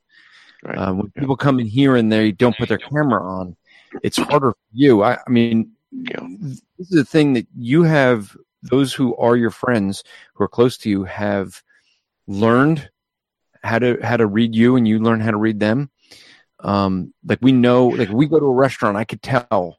Right. 0.64 0.78
Uh, 0.78 0.94
when 0.94 1.12
people 1.12 1.36
come 1.36 1.60
in 1.60 1.68
here 1.68 1.96
and 1.96 2.12
they 2.12 2.32
don't 2.32 2.58
put 2.58 2.70
their 2.70 2.80
camera 2.80 3.24
on, 3.24 3.56
it's 4.02 4.18
harder 4.18 4.52
for 4.52 4.58
you. 4.72 5.04
I, 5.04 5.16
I 5.16 5.30
mean, 5.30 5.72
Yeah. 5.92 6.26
this 6.40 6.62
is 6.80 6.90
the 6.90 7.06
thing 7.06 7.34
that 7.34 7.48
you 7.56 7.84
have. 7.84 8.36
Those 8.64 8.92
who 8.94 9.16
are 9.18 9.36
your 9.38 9.52
friends, 9.52 10.04
who 10.34 10.44
are 10.44 10.48
close 10.48 10.76
to 10.78 10.90
you, 10.90 11.04
have 11.04 11.62
learned 12.26 12.90
how 13.66 13.80
to 13.80 13.98
how 14.02 14.18
to 14.18 14.28
read 14.28 14.56
you, 14.56 14.76
and 14.76 14.88
you 14.88 15.00
learn 15.00 15.20
how 15.20 15.32
to 15.32 15.38
read 15.38 15.60
them. 15.60 15.90
Um, 16.60 17.14
like 17.24 17.40
we 17.42 17.52
know, 17.52 17.88
like 17.88 18.10
we 18.10 18.28
go 18.28 18.40
to 18.40 18.46
a 18.46 18.54
restaurant, 18.54 18.98
I 18.98 19.04
could 19.04 19.22
tell 19.22 19.78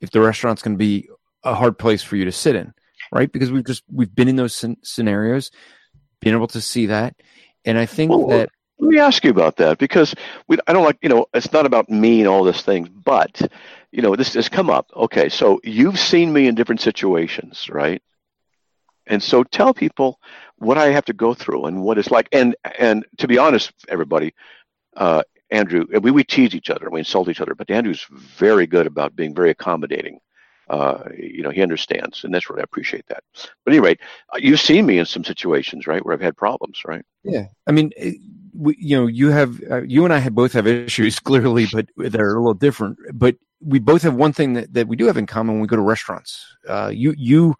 if 0.00 0.10
the 0.10 0.20
restaurant's 0.20 0.62
going 0.62 0.74
to 0.74 0.78
be 0.78 1.08
a 1.42 1.54
hard 1.54 1.78
place 1.78 2.02
for 2.02 2.16
you 2.16 2.24
to 2.26 2.32
sit 2.32 2.54
in, 2.54 2.72
right? 3.12 3.30
Because 3.30 3.50
we've 3.50 3.66
just 3.66 3.82
we've 3.92 4.14
been 4.14 4.28
in 4.28 4.36
those 4.36 4.54
scen- 4.54 4.78
scenarios, 4.82 5.50
been 6.20 6.34
able 6.34 6.46
to 6.48 6.60
see 6.60 6.86
that, 6.86 7.16
and 7.64 7.76
I 7.76 7.86
think 7.86 8.10
Well, 8.10 8.28
that 8.28 8.50
Let 8.80 8.88
me 8.88 8.98
ask 8.98 9.24
you 9.24 9.30
about 9.30 9.56
that 9.56 9.78
because 9.78 10.14
we, 10.48 10.56
I 10.66 10.72
don't 10.72 10.84
like, 10.84 10.96
you 11.02 11.10
know, 11.10 11.26
it's 11.34 11.52
not 11.52 11.66
about 11.66 11.90
me 11.90 12.20
and 12.20 12.28
all 12.28 12.44
these 12.44 12.62
things, 12.62 12.88
but, 12.88 13.42
you 13.92 14.00
know, 14.00 14.16
this 14.16 14.32
has 14.34 14.48
come 14.48 14.70
up. 14.70 14.90
Okay, 14.96 15.28
so 15.28 15.60
you've 15.62 15.98
seen 15.98 16.32
me 16.32 16.46
in 16.46 16.54
different 16.54 16.80
situations, 16.80 17.68
right? 17.68 18.02
And 19.10 19.22
so 19.22 19.42
tell 19.42 19.74
people 19.74 20.20
what 20.56 20.78
I 20.78 20.86
have 20.90 21.04
to 21.06 21.12
go 21.12 21.34
through 21.34 21.66
and 21.66 21.82
what 21.82 21.98
it's 21.98 22.10
like. 22.10 22.28
And 22.32 22.56
and 22.78 23.04
to 23.18 23.28
be 23.28 23.36
honest, 23.36 23.72
everybody, 23.88 24.34
uh, 24.96 25.22
Andrew, 25.50 25.84
we, 26.00 26.10
we 26.12 26.24
tease 26.24 26.54
each 26.54 26.70
other, 26.70 26.88
we 26.88 27.00
insult 27.00 27.28
each 27.28 27.40
other, 27.40 27.54
but 27.54 27.70
Andrew's 27.70 28.06
very 28.10 28.66
good 28.66 28.86
about 28.86 29.16
being 29.16 29.34
very 29.34 29.50
accommodating. 29.50 30.20
Uh, 30.68 31.02
you 31.18 31.42
know, 31.42 31.50
he 31.50 31.62
understands, 31.62 32.22
and 32.22 32.32
that's 32.32 32.48
what 32.48 32.60
I 32.60 32.62
appreciate 32.62 33.04
that. 33.08 33.24
But 33.64 33.72
anyway, 33.72 33.98
uh, 34.32 34.38
you've 34.38 34.60
seen 34.60 34.86
me 34.86 35.00
in 35.00 35.04
some 35.04 35.24
situations, 35.24 35.88
right, 35.88 36.04
where 36.04 36.14
I've 36.14 36.20
had 36.20 36.36
problems, 36.36 36.82
right? 36.86 37.04
Yeah, 37.24 37.46
I 37.66 37.72
mean, 37.72 37.90
we, 38.54 38.76
you 38.78 38.96
know, 38.96 39.08
you 39.08 39.30
have, 39.30 39.60
uh, 39.68 39.82
you 39.82 40.04
and 40.04 40.14
I 40.14 40.18
have 40.18 40.32
both 40.32 40.52
have 40.52 40.68
issues 40.68 41.18
clearly, 41.28 41.66
but 41.72 41.88
they're 41.96 42.36
a 42.36 42.40
little 42.40 42.54
different. 42.54 42.98
But 43.12 43.34
we 43.60 43.80
both 43.80 44.02
have 44.02 44.14
one 44.14 44.32
thing 44.32 44.52
that, 44.52 44.72
that 44.74 44.86
we 44.86 44.94
do 44.94 45.06
have 45.06 45.16
in 45.16 45.26
common 45.26 45.56
when 45.56 45.62
we 45.62 45.66
go 45.66 45.74
to 45.74 45.82
restaurants. 45.82 46.56
Uh, 46.68 46.92
you, 46.94 47.16
you, 47.18 47.56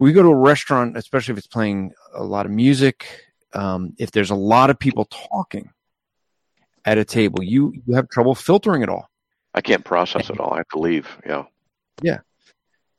we 0.00 0.12
go 0.12 0.22
to 0.22 0.28
a 0.28 0.34
restaurant, 0.34 0.96
especially 0.96 1.32
if 1.32 1.38
it's 1.38 1.46
playing 1.46 1.92
a 2.14 2.24
lot 2.24 2.46
of 2.46 2.52
music, 2.52 3.06
um, 3.52 3.94
if 3.98 4.10
there's 4.10 4.30
a 4.30 4.34
lot 4.34 4.70
of 4.70 4.78
people 4.78 5.04
talking 5.04 5.70
at 6.84 6.98
a 6.98 7.04
table, 7.04 7.44
you 7.44 7.74
you 7.86 7.94
have 7.94 8.08
trouble 8.08 8.34
filtering 8.34 8.82
it 8.82 8.88
all. 8.88 9.08
I 9.54 9.60
can't 9.60 9.84
process 9.84 10.30
it 10.30 10.40
all. 10.40 10.54
I 10.54 10.58
have 10.58 10.68
to 10.68 10.78
leave. 10.78 11.08
Yeah. 11.26 11.44
Yeah. 12.02 12.18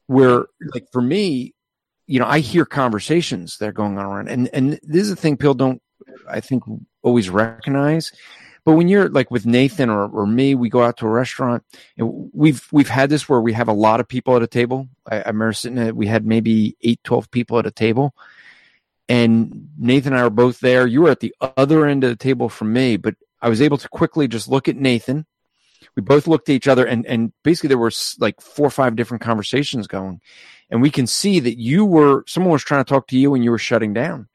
Where 0.07 0.45
like 0.73 0.87
for 0.91 1.01
me, 1.01 1.55
you 2.05 2.19
know, 2.19 2.27
I 2.27 2.39
hear 2.39 2.65
conversations 2.65 3.57
that 3.57 3.69
are 3.69 3.73
going 3.73 3.97
on 3.97 4.05
around, 4.05 4.27
and 4.27 4.49
and 4.53 4.79
this 4.83 5.03
is 5.03 5.11
a 5.11 5.15
thing 5.15 5.37
people 5.37 5.53
don't, 5.53 5.81
I 6.29 6.39
think, 6.39 6.63
always 7.01 7.29
recognize. 7.29 8.11
But 8.63 8.73
when 8.73 8.87
you're 8.87 9.09
like 9.09 9.31
with 9.31 9.45
Nathan 9.45 9.89
or, 9.89 10.07
or 10.07 10.27
me, 10.27 10.53
we 10.53 10.69
go 10.69 10.83
out 10.83 10.97
to 10.97 11.07
a 11.07 11.09
restaurant 11.09 11.63
and 11.97 12.29
we've 12.31 12.67
we've 12.71 12.89
had 12.89 13.09
this 13.09 13.27
where 13.27 13.41
we 13.41 13.53
have 13.53 13.67
a 13.67 13.73
lot 13.73 13.99
of 13.99 14.07
people 14.07 14.35
at 14.35 14.43
a 14.43 14.47
table. 14.47 14.87
I, 15.09 15.17
I 15.17 15.27
remember 15.27 15.53
sitting 15.53 15.79
at 15.79 15.95
we 15.95 16.07
had 16.07 16.25
maybe 16.25 16.77
eight, 16.81 17.03
12 17.03 17.31
people 17.31 17.57
at 17.57 17.65
a 17.65 17.71
table. 17.71 18.13
And 19.09 19.69
Nathan 19.77 20.13
and 20.13 20.21
I 20.21 20.23
were 20.23 20.29
both 20.29 20.59
there. 20.59 20.87
You 20.87 21.01
were 21.01 21.09
at 21.09 21.19
the 21.19 21.35
other 21.41 21.85
end 21.85 22.03
of 22.03 22.11
the 22.11 22.15
table 22.15 22.47
from 22.49 22.71
me, 22.71 22.97
but 22.97 23.15
I 23.41 23.49
was 23.49 23.61
able 23.61 23.77
to 23.77 23.89
quickly 23.89 24.27
just 24.27 24.47
look 24.47 24.67
at 24.67 24.77
Nathan. 24.77 25.25
We 25.95 26.01
both 26.01 26.27
looked 26.27 26.47
at 26.47 26.53
each 26.53 26.67
other 26.67 26.85
and, 26.85 27.05
and 27.05 27.33
basically 27.43 27.69
there 27.69 27.77
were 27.77 27.91
like 28.19 28.39
four 28.39 28.67
or 28.67 28.71
five 28.71 28.95
different 28.95 29.21
conversations 29.21 29.87
going. 29.87 30.21
And 30.69 30.81
we 30.81 30.89
can 30.89 31.07
see 31.07 31.39
that 31.41 31.59
you 31.59 31.83
were, 31.83 32.23
someone 32.27 32.53
was 32.53 32.63
trying 32.63 32.85
to 32.85 32.89
talk 32.89 33.07
to 33.07 33.17
you 33.17 33.33
and 33.33 33.43
you 33.43 33.51
were 33.51 33.57
shutting 33.57 33.93
down. 33.93 34.29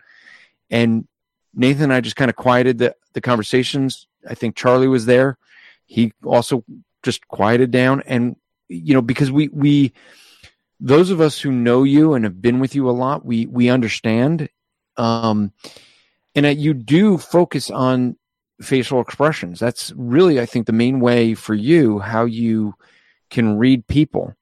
And 0.68 1.06
Nathan 1.54 1.84
and 1.84 1.92
I 1.92 2.00
just 2.02 2.16
kind 2.16 2.28
of 2.28 2.36
quieted 2.36 2.78
the, 2.78 2.94
the 3.14 3.22
conversations. 3.22 4.06
I 4.28 4.34
think 4.34 4.56
Charlie 4.56 4.88
was 4.88 5.06
there. 5.06 5.38
He 5.86 6.12
also 6.24 6.64
just 7.02 7.26
quieted 7.28 7.70
down. 7.70 8.02
And, 8.06 8.36
you 8.68 8.94
know, 8.94 9.02
because 9.02 9.30
we, 9.30 9.48
we, 9.48 9.92
those 10.80 11.10
of 11.10 11.20
us 11.20 11.40
who 11.40 11.52
know 11.52 11.84
you 11.84 12.14
and 12.14 12.24
have 12.24 12.42
been 12.42 12.58
with 12.60 12.74
you 12.74 12.90
a 12.90 12.92
lot, 12.92 13.24
we, 13.24 13.46
we 13.46 13.68
understand. 13.68 14.48
Um, 14.96 15.52
and 16.34 16.44
that 16.44 16.56
you 16.56 16.74
do 16.74 17.18
focus 17.18 17.70
on 17.70 18.16
facial 18.60 19.00
expressions. 19.00 19.60
That's 19.60 19.92
really, 19.96 20.40
I 20.40 20.46
think, 20.46 20.66
the 20.66 20.72
main 20.72 21.00
way 21.00 21.34
for 21.34 21.54
you 21.54 21.98
how 21.98 22.24
you 22.24 22.74
can 23.30 23.58
read 23.58 23.86
people 23.86 24.34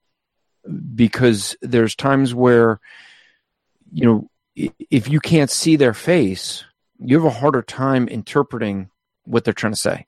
because 0.94 1.56
there's 1.60 1.94
times 1.94 2.34
where, 2.34 2.80
you 3.92 4.04
know, 4.06 4.30
if 4.90 5.08
you 5.08 5.20
can't 5.20 5.50
see 5.50 5.76
their 5.76 5.94
face, 5.94 6.64
you 6.98 7.16
have 7.16 7.26
a 7.26 7.38
harder 7.38 7.62
time 7.62 8.08
interpreting 8.08 8.88
what 9.24 9.44
they're 9.44 9.54
trying 9.54 9.72
to 9.72 9.78
say. 9.78 10.06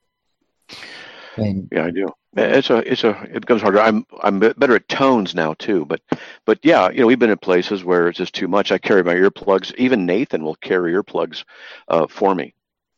And 1.37 1.69
yeah, 1.71 1.85
I 1.85 1.91
do. 1.91 2.09
It's 2.37 2.71
a, 2.71 2.77
it's 2.91 3.05
a, 3.05 3.11
it 3.33 3.41
becomes 3.41 3.63
harder. 3.63 3.81
I'm, 3.81 4.05
I'm 4.23 4.39
better 4.39 4.77
at 4.77 4.89
tones 4.89 5.35
now 5.35 5.55
too, 5.55 5.87
but, 5.87 6.03
but 6.45 6.59
yeah, 6.63 6.91
you 6.91 7.01
know, 7.01 7.07
we've 7.07 7.19
been 7.19 7.31
in 7.31 7.39
places 7.39 7.83
where 7.83 8.09
it's 8.09 8.19
just 8.19 8.35
too 8.35 8.49
much. 8.49 8.73
I 8.73 8.79
carry 8.79 9.03
my 9.03 9.15
earplugs. 9.15 9.75
Even 9.77 10.05
Nathan 10.05 10.45
will 10.45 10.57
carry 10.57 10.93
earplugs 10.93 11.45
uh, 11.89 12.07
for 12.09 12.35
me 12.35 12.55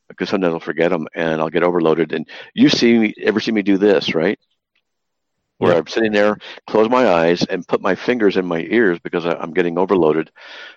because 0.09 0.29
sometimes 0.29 0.55
I'll 0.55 0.61
forget 0.61 0.91
them 0.91 1.07
and 1.15 1.41
I'll 1.41 1.51
get 1.51 1.63
overloaded. 1.63 2.13
And 2.13 2.29
you 2.55 2.69
see 2.69 2.99
me, 2.99 3.15
ever 3.23 3.39
see 3.39 3.53
me 3.53 3.63
do 3.63 3.79
this, 3.79 4.15
right? 4.15 4.39
Where. 5.59 5.77
I'm 5.77 5.89
sitting 5.89 6.13
there, 6.13 6.39
close 6.69 6.89
my 6.89 7.09
eyes, 7.09 7.45
and 7.45 7.67
put 7.67 7.81
my 7.81 7.97
fingers 7.97 8.37
in 8.37 8.47
my 8.47 8.61
ears 8.71 9.01
because 9.01 9.27
I, 9.27 9.43
am 9.43 9.53
getting 9.53 9.77
overloaded. 9.77 10.31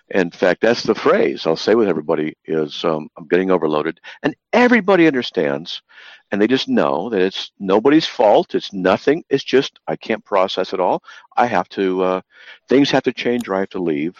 In 0.10 0.32
fact, 0.32 0.62
that's 0.62 0.82
the 0.82 0.96
phrase 0.96 1.46
I'll 1.46 1.56
say 1.56 1.76
with 1.76 1.88
everybody 1.88 2.36
is 2.46 2.84
um, 2.84 3.08
I'm 3.16 3.28
getting 3.28 3.52
overloaded, 3.52 4.00
and 4.24 4.36
everybody 4.54 5.06
understands, 5.06 5.84
and 6.32 6.42
they 6.42 6.48
just 6.48 6.68
know 6.68 7.10
that 7.10 7.22
it's 7.22 7.52
nobody's 7.60 8.08
fault. 8.08 8.56
It's 8.56 8.74
nothing. 8.74 9.24
It's 9.30 9.44
just 9.44 9.80
I 9.88 9.96
can't 9.96 10.26
process 10.26 10.74
it 10.74 10.80
all. 10.80 11.04
I 11.38 11.46
have 11.46 11.70
to. 11.70 12.04
Uh, 12.04 12.22
things 12.68 12.90
have 12.90 13.04
to 13.04 13.14
change, 13.14 13.48
or 13.48 13.56
I 13.56 13.60
have 13.60 13.70
to 13.70 13.84
leave, 13.84 14.18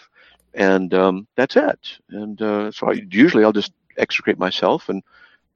and 0.54 0.94
um, 0.94 1.26
that's 1.36 1.56
it. 1.56 1.78
And 2.10 2.40
uh, 2.40 2.70
so 2.70 2.88
I, 2.88 3.02
usually 3.10 3.42
I'll 3.42 3.52
just 3.52 3.72
extricate 3.98 4.38
myself, 4.38 4.88
and 4.88 5.02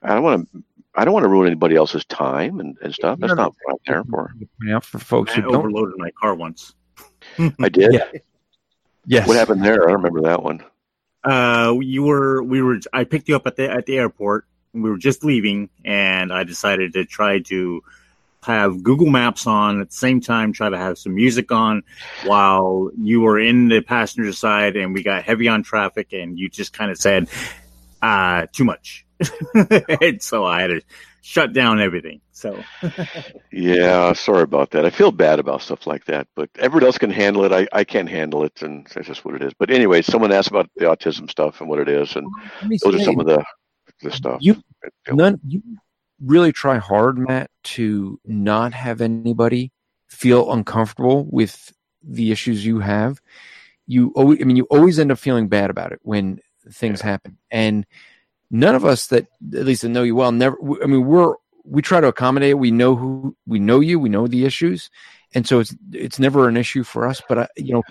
I 0.02 0.14
don't 0.14 0.24
want 0.24 0.52
to. 0.52 0.62
I 0.96 1.04
don't 1.04 1.12
want 1.12 1.24
to 1.24 1.28
ruin 1.28 1.46
anybody 1.46 1.76
else's 1.76 2.04
time 2.06 2.58
and, 2.58 2.76
and 2.82 2.94
stuff. 2.94 3.18
That's 3.20 3.34
not 3.34 3.54
what 3.62 3.72
I'm 3.72 3.78
there 3.86 4.04
for. 4.04 4.34
Yeah, 4.64 4.80
for 4.80 4.98
folks 4.98 5.32
I 5.32 5.42
who 5.42 5.54
overloaded 5.54 5.94
my 5.98 6.10
car 6.12 6.34
once. 6.34 6.74
I 7.60 7.68
did. 7.68 7.92
Yeah. 7.92 8.10
Yes. 9.06 9.28
What 9.28 9.36
happened 9.36 9.64
there? 9.64 9.84
I 9.84 9.92
don't 9.92 10.02
remember 10.02 10.22
that 10.22 10.42
one. 10.42 10.64
Uh, 11.22 11.76
you 11.80 12.04
were 12.04 12.42
we 12.42 12.62
were. 12.62 12.78
I 12.92 13.04
picked 13.04 13.28
you 13.28 13.36
up 13.36 13.46
at 13.46 13.56
the 13.56 13.70
at 13.70 13.86
the 13.86 13.98
airport. 13.98 14.46
We 14.72 14.90
were 14.90 14.98
just 14.98 15.24
leaving, 15.24 15.70
and 15.84 16.32
I 16.32 16.44
decided 16.44 16.94
to 16.94 17.04
try 17.04 17.40
to 17.40 17.82
have 18.42 18.82
Google 18.82 19.08
Maps 19.08 19.46
on 19.46 19.80
at 19.80 19.90
the 19.90 19.96
same 19.96 20.20
time, 20.20 20.52
try 20.52 20.68
to 20.68 20.78
have 20.78 20.98
some 20.98 21.14
music 21.14 21.50
on 21.50 21.82
while 22.24 22.90
you 22.96 23.20
were 23.20 23.40
in 23.40 23.68
the 23.68 23.80
passenger 23.80 24.32
side, 24.32 24.76
and 24.76 24.94
we 24.94 25.02
got 25.02 25.24
heavy 25.24 25.48
on 25.48 25.62
traffic, 25.62 26.12
and 26.12 26.38
you 26.38 26.48
just 26.48 26.72
kind 26.72 26.90
of 26.90 26.96
said, 26.96 27.28
uh, 28.06 28.46
too 28.52 28.64
much. 28.64 29.04
and 30.00 30.22
so 30.22 30.44
I 30.44 30.60
had 30.60 30.68
to 30.68 30.80
shut 31.22 31.52
down 31.52 31.80
everything. 31.80 32.20
So, 32.30 32.62
yeah, 33.52 34.12
sorry 34.12 34.42
about 34.42 34.70
that. 34.70 34.84
I 34.84 34.90
feel 34.90 35.10
bad 35.10 35.40
about 35.40 35.62
stuff 35.62 35.86
like 35.86 36.04
that, 36.04 36.28
but 36.36 36.50
everyone 36.58 36.84
else 36.84 36.98
can 36.98 37.10
handle 37.10 37.44
it. 37.44 37.52
I, 37.52 37.66
I 37.72 37.82
can't 37.82 38.08
handle 38.08 38.44
it, 38.44 38.62
and 38.62 38.86
that's 38.94 39.08
just 39.08 39.24
what 39.24 39.34
it 39.34 39.42
is. 39.42 39.52
But 39.58 39.70
anyway, 39.70 40.02
someone 40.02 40.32
asked 40.32 40.48
about 40.48 40.70
the 40.76 40.84
autism 40.84 41.28
stuff 41.28 41.60
and 41.60 41.68
what 41.68 41.80
it 41.80 41.88
is, 41.88 42.14
and 42.14 42.28
those 42.84 42.94
are 42.94 43.04
some 43.04 43.18
of 43.18 43.26
the 43.26 43.42
the 44.02 44.12
stuff. 44.12 44.38
You 44.40 44.62
none 45.08 45.40
you 45.46 45.62
really 46.22 46.52
try 46.52 46.76
hard, 46.76 47.18
Matt, 47.18 47.50
to 47.64 48.20
not 48.24 48.72
have 48.74 49.00
anybody 49.00 49.72
feel 50.08 50.52
uncomfortable 50.52 51.26
with 51.30 51.72
the 52.02 52.30
issues 52.30 52.64
you 52.64 52.80
have. 52.80 53.20
You 53.86 54.12
always, 54.14 54.40
I 54.40 54.44
mean, 54.44 54.56
you 54.56 54.66
always 54.70 54.98
end 54.98 55.10
up 55.10 55.18
feeling 55.18 55.48
bad 55.48 55.70
about 55.70 55.92
it 55.92 56.00
when 56.02 56.40
things 56.72 57.00
yeah. 57.00 57.06
happen. 57.06 57.38
And 57.50 57.86
none 58.50 58.74
of 58.74 58.84
us 58.84 59.08
that 59.08 59.26
at 59.54 59.64
least 59.64 59.82
that 59.82 59.88
know 59.88 60.02
you 60.02 60.14
well 60.14 60.32
never. 60.32 60.56
I 60.82 60.86
mean, 60.86 61.06
we're 61.06 61.34
we 61.64 61.82
try 61.82 62.00
to 62.00 62.08
accommodate. 62.08 62.58
We 62.58 62.70
know 62.70 62.94
who 62.94 63.36
we 63.46 63.58
know 63.58 63.80
you. 63.80 63.98
We 63.98 64.08
know 64.08 64.26
the 64.26 64.44
issues, 64.44 64.90
and 65.34 65.46
so 65.46 65.60
it's 65.60 65.74
it's 65.92 66.18
never 66.18 66.48
an 66.48 66.56
issue 66.56 66.84
for 66.84 67.06
us. 67.06 67.20
But 67.28 67.38
I, 67.38 67.48
you 67.56 67.74
know, 67.74 67.82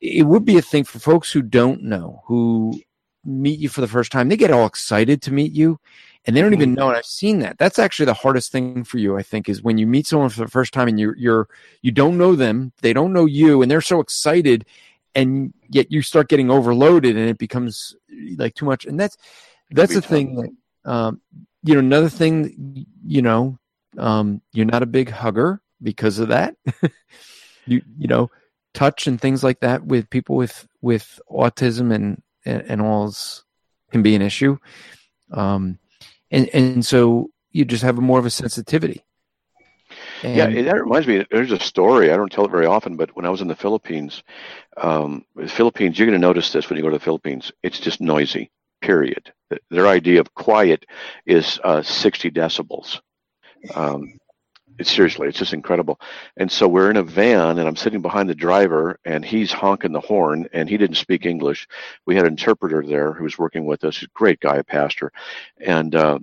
it 0.00 0.26
would 0.26 0.44
be 0.44 0.56
a 0.56 0.62
thing 0.62 0.84
for 0.84 0.98
folks 0.98 1.32
who 1.32 1.42
don't 1.42 1.82
know 1.82 2.22
who 2.26 2.80
meet 3.24 3.58
you 3.58 3.68
for 3.68 3.80
the 3.80 3.88
first 3.88 4.12
time. 4.12 4.28
They 4.28 4.36
get 4.36 4.50
all 4.50 4.66
excited 4.66 5.20
to 5.22 5.32
meet 5.32 5.52
you, 5.52 5.80
and 6.24 6.36
they 6.36 6.40
don't 6.40 6.54
even 6.54 6.70
mm-hmm. 6.70 6.78
know. 6.78 6.88
And 6.88 6.96
I've 6.96 7.04
seen 7.04 7.40
that. 7.40 7.58
That's 7.58 7.78
actually 7.78 8.06
the 8.06 8.14
hardest 8.14 8.52
thing 8.52 8.84
for 8.84 8.98
you. 8.98 9.16
I 9.16 9.22
think 9.22 9.48
is 9.48 9.62
when 9.62 9.78
you 9.78 9.86
meet 9.86 10.06
someone 10.06 10.30
for 10.30 10.44
the 10.44 10.50
first 10.50 10.72
time 10.72 10.88
and 10.88 10.98
you're 10.98 11.16
you're 11.16 11.48
you 11.82 11.90
don't 11.90 12.18
know 12.18 12.36
them, 12.36 12.72
they 12.82 12.92
don't 12.92 13.12
know 13.12 13.26
you, 13.26 13.62
and 13.62 13.70
they're 13.70 13.80
so 13.80 14.00
excited 14.00 14.64
and 15.14 15.52
yet 15.68 15.90
you 15.90 16.02
start 16.02 16.28
getting 16.28 16.50
overloaded 16.50 17.16
and 17.16 17.28
it 17.28 17.38
becomes 17.38 17.96
like 18.36 18.54
too 18.54 18.66
much. 18.66 18.84
And 18.84 18.98
that's 18.98 19.16
that's 19.70 19.94
the 19.94 20.02
thing 20.02 20.34
that 20.36 20.90
um, 20.90 21.20
you 21.62 21.74
know 21.74 21.80
another 21.80 22.08
thing 22.08 22.86
you 23.04 23.22
know 23.22 23.58
um, 23.96 24.42
you're 24.52 24.66
not 24.66 24.82
a 24.82 24.86
big 24.86 25.10
hugger 25.10 25.60
because 25.82 26.18
of 26.18 26.28
that. 26.28 26.54
You 27.66 27.82
you 27.98 28.08
know 28.08 28.30
touch 28.72 29.06
and 29.06 29.20
things 29.20 29.44
like 29.44 29.60
that 29.60 29.84
with 29.84 30.08
people 30.08 30.36
with 30.36 30.66
with 30.80 31.20
autism 31.30 31.94
and 31.94 32.22
and, 32.46 32.62
and 32.62 32.80
all's 32.80 33.44
can 33.90 34.02
be 34.02 34.14
an 34.14 34.22
issue. 34.22 34.56
Um 35.32 35.78
and 36.30 36.48
and 36.54 36.86
so 36.86 37.28
you 37.50 37.66
just 37.66 37.82
have 37.82 37.98
more 37.98 38.18
of 38.18 38.24
a 38.24 38.30
sensitivity 38.30 39.04
and 40.22 40.36
yeah, 40.36 40.62
that 40.62 40.80
reminds 40.80 41.06
me. 41.06 41.24
There's 41.30 41.52
a 41.52 41.60
story. 41.60 42.10
I 42.10 42.16
don't 42.16 42.30
tell 42.30 42.44
it 42.44 42.50
very 42.50 42.66
often, 42.66 42.96
but 42.96 43.14
when 43.16 43.26
I 43.26 43.30
was 43.30 43.40
in 43.40 43.48
the 43.48 43.56
Philippines, 43.56 44.22
um, 44.76 45.24
the 45.34 45.48
Philippines, 45.48 45.98
you're 45.98 46.06
going 46.06 46.20
to 46.20 46.26
notice 46.26 46.52
this 46.52 46.68
when 46.68 46.76
you 46.76 46.82
go 46.82 46.90
to 46.90 46.98
the 46.98 47.04
Philippines. 47.04 47.52
It's 47.62 47.80
just 47.80 48.00
noisy. 48.00 48.50
Period. 48.80 49.32
Their 49.70 49.88
idea 49.88 50.20
of 50.20 50.32
quiet 50.34 50.86
is 51.26 51.58
uh, 51.64 51.82
60 51.82 52.30
decibels. 52.30 53.00
Um, 53.74 54.18
it's 54.78 54.92
seriously, 54.92 55.26
it's 55.28 55.38
just 55.38 55.52
incredible. 55.52 56.00
And 56.36 56.50
so 56.50 56.68
we're 56.68 56.90
in 56.90 56.96
a 56.96 57.02
van, 57.02 57.58
and 57.58 57.66
I'm 57.66 57.76
sitting 57.76 58.00
behind 58.00 58.28
the 58.28 58.34
driver, 58.34 58.98
and 59.04 59.24
he's 59.24 59.50
honking 59.50 59.92
the 59.92 60.00
horn, 60.00 60.48
and 60.52 60.68
he 60.68 60.76
didn't 60.76 60.96
speak 60.96 61.26
English. 61.26 61.66
We 62.06 62.14
had 62.14 62.24
an 62.24 62.32
interpreter 62.32 62.84
there 62.86 63.12
who 63.12 63.24
was 63.24 63.38
working 63.38 63.66
with 63.66 63.82
us, 63.84 63.98
He's 63.98 64.08
a 64.08 64.12
great 64.14 64.38
guy, 64.38 64.56
a 64.56 64.64
pastor, 64.64 65.10
and 65.60 65.94
uh, 65.96 66.20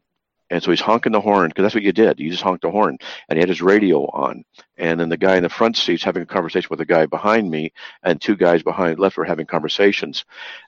And 0.49 0.61
so 0.61 0.69
he's 0.69 0.81
honking 0.81 1.11
the 1.11 1.21
horn 1.21 1.49
because 1.49 1.63
that's 1.63 1.75
what 1.75 1.83
you 1.83 1.91
did. 1.91 2.19
You 2.19 2.29
just 2.29 2.43
honked 2.43 2.61
the 2.61 2.71
horn, 2.71 2.97
and 3.27 3.37
he 3.37 3.41
had 3.41 3.49
his 3.49 3.61
radio 3.61 4.05
on. 4.11 4.43
And 4.77 4.99
then 4.99 5.09
the 5.09 5.17
guy 5.17 5.37
in 5.37 5.43
the 5.43 5.49
front 5.49 5.75
seat's 5.75 6.03
having 6.03 6.21
a 6.23 6.27
conversation 6.27 6.67
with 6.69 6.79
the 6.79 6.85
guy 6.85 7.05
behind 7.07 7.49
me, 7.49 7.71
and 8.03 8.21
two 8.21 8.35
guys 8.35 8.61
behind 8.61 8.99
left 8.99 9.17
were 9.17 9.25
having 9.25 9.47
conversations. 9.47 10.25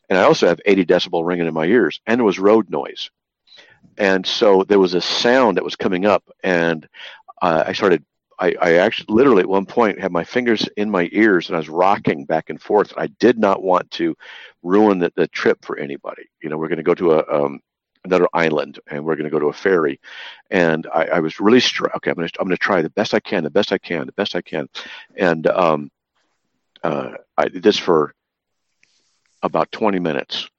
And 0.10 0.18
I 0.18 0.24
also 0.24 0.48
have 0.48 0.60
80 0.66 0.86
decibel 0.86 1.26
ringing 1.26 1.48
in 1.48 1.54
my 1.54 1.66
ears, 1.66 2.02
and 2.08 2.20
there 2.20 2.26
was 2.26 2.40
road 2.40 2.70
noise. 2.70 3.10
And 3.98 4.26
so 4.26 4.64
there 4.64 4.80
was 4.80 4.94
a 4.94 5.02
sound 5.02 5.58
that 5.58 5.64
was 5.64 5.76
coming 5.76 6.06
up, 6.06 6.24
and 6.44 6.88
uh, 7.42 7.64
I 7.68 7.74
started. 7.74 8.04
I, 8.40 8.54
I 8.62 8.74
actually 8.74 9.08
literally 9.10 9.42
at 9.42 9.50
one 9.50 9.66
point 9.66 10.00
had 10.00 10.12
my 10.12 10.24
fingers 10.24 10.70
in 10.78 10.92
my 10.92 11.10
ears 11.12 11.48
and 11.48 11.56
I 11.56 11.58
was 11.58 11.70
rocking 11.70 12.24
back 12.24 12.52
and 12.52 12.62
forth. 12.62 12.94
I 12.96 13.08
did 13.08 13.40
not 13.40 13.64
want 13.64 13.90
to 13.92 14.16
ruin 14.62 15.00
the, 15.00 15.12
the 15.16 15.28
trip 15.28 15.66
for 15.66 15.76
anybody. 15.80 16.22
You 16.44 16.50
know, 16.50 16.58
we're 16.60 16.68
going 16.68 16.78
to 16.78 16.84
go 16.84 16.94
to 16.94 17.14
a 17.14 17.46
um, 17.46 17.62
another 18.08 18.28
island 18.34 18.80
and 18.88 19.06
we're 19.06 19.16
going 19.16 19.26
to 19.26 19.32
go 19.32 19.40
to 19.40 19.48
a 19.48 19.54
ferry. 19.54 20.00
And 20.50 20.88
I, 20.94 21.06
I 21.06 21.20
was 21.20 21.40
really 21.40 21.60
str- 21.60 21.88
okay. 21.96 22.12
I'm 22.12 22.16
going 22.16 22.28
to 22.28 22.42
I'm 22.42 22.50
to 22.50 22.58
try 22.58 22.82
the 22.82 22.90
best 22.90 23.14
I 23.14 23.20
can, 23.20 23.44
the 23.44 23.50
best 23.50 23.72
I 23.72 23.78
can, 23.78 24.06
the 24.06 24.12
best 24.14 24.36
I 24.36 24.42
can. 24.42 24.68
And 25.16 25.48
um, 25.48 25.92
uh, 26.84 27.12
I 27.38 27.48
did 27.48 27.64
this 27.64 27.78
for 27.78 28.14
about 29.44 29.72
20 29.72 30.00
minutes, 30.00 30.50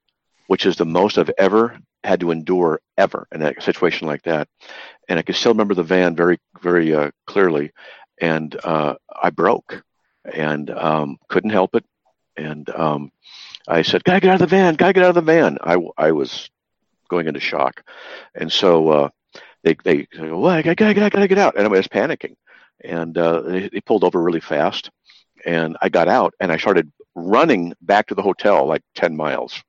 which 0.47 0.67
is 0.67 0.77
the 0.77 0.87
most 0.87 1.19
I've 1.19 1.31
ever 1.39 1.79
had 2.05 2.21
to 2.21 2.31
endure 2.31 2.81
ever 2.97 3.27
in 3.33 3.43
a 3.43 3.61
situation 3.61 4.07
like 4.07 4.23
that. 4.23 4.49
And 5.09 5.19
I 5.19 5.23
can 5.23 5.35
still 5.35 5.53
remember 5.53 5.75
the 5.75 5.83
van 5.83 6.15
very 6.15 6.39
very 6.61 6.95
uh, 6.95 7.11
clearly. 7.27 7.73
And 8.21 8.57
uh, 8.65 8.95
I 9.21 9.31
broke 9.31 9.83
and 10.25 10.71
um, 10.71 11.19
couldn't 11.29 11.51
help 11.51 11.75
it. 11.75 11.85
And 12.37 12.69
um, 12.71 13.11
I 13.67 13.83
said, 13.83 14.05
"Gotta 14.05 14.21
get 14.21 14.31
out 14.31 14.41
of 14.43 14.49
the 14.49 14.57
van! 14.57 14.75
Gotta 14.75 14.93
get 14.93 15.03
out 15.03 15.11
of 15.11 15.15
the 15.17 15.33
van!" 15.33 15.59
I, 15.63 15.77
I 15.97 16.13
was 16.13 16.49
going 17.09 17.27
into 17.27 17.41
shock. 17.41 17.83
And 18.35 18.51
so 18.51 18.89
uh, 18.89 19.09
they 19.65 19.77
they 19.85 20.07
go, 20.17 20.39
well, 20.39 20.53
I 20.53 20.63
gotta, 20.63 20.87
I 20.87 20.93
gotta, 20.95 21.11
gotta 21.11 21.29
get 21.29 21.39
out, 21.39 21.57
and 21.57 21.67
I 21.67 21.69
was 21.69 21.89
panicking. 21.89 22.35
And 22.85 23.19
uh, 23.19 23.41
they, 23.43 23.69
they 23.69 23.81
pulled 23.81 24.05
over 24.05 24.23
really 24.23 24.41
fast, 24.41 24.91
and 25.45 25.77
I 25.83 25.89
got 25.89 26.09
out, 26.09 26.35
and 26.41 26.53
I 26.53 26.57
started 26.57 26.93
running 27.15 27.75
back 27.81 28.07
to 28.09 28.15
the 28.15 28.23
hotel 28.23 28.67
like 28.67 28.83
ten 28.95 29.17
miles 29.17 29.63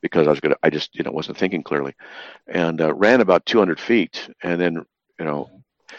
because 0.00 0.26
I 0.26 0.30
was 0.30 0.40
gonna. 0.40 0.56
I 0.62 0.70
just 0.70 0.94
you 0.94 1.02
know 1.02 1.10
wasn't 1.10 1.38
thinking 1.38 1.62
clearly, 1.62 1.94
and 2.46 2.80
uh, 2.80 2.94
ran 2.94 3.20
about 3.20 3.46
200 3.46 3.80
feet, 3.80 4.28
and 4.42 4.60
then 4.60 4.84
you 5.18 5.24
know 5.24 5.50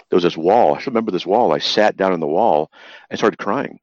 there 0.09 0.17
was 0.17 0.23
this 0.23 0.37
wall. 0.37 0.75
I 0.75 0.83
remember 0.85 1.11
this 1.11 1.25
wall. 1.25 1.53
I 1.53 1.59
sat 1.59 1.97
down 1.97 2.13
on 2.13 2.19
the 2.19 2.27
wall 2.27 2.71
and 3.09 3.19
started 3.19 3.37
crying. 3.37 3.79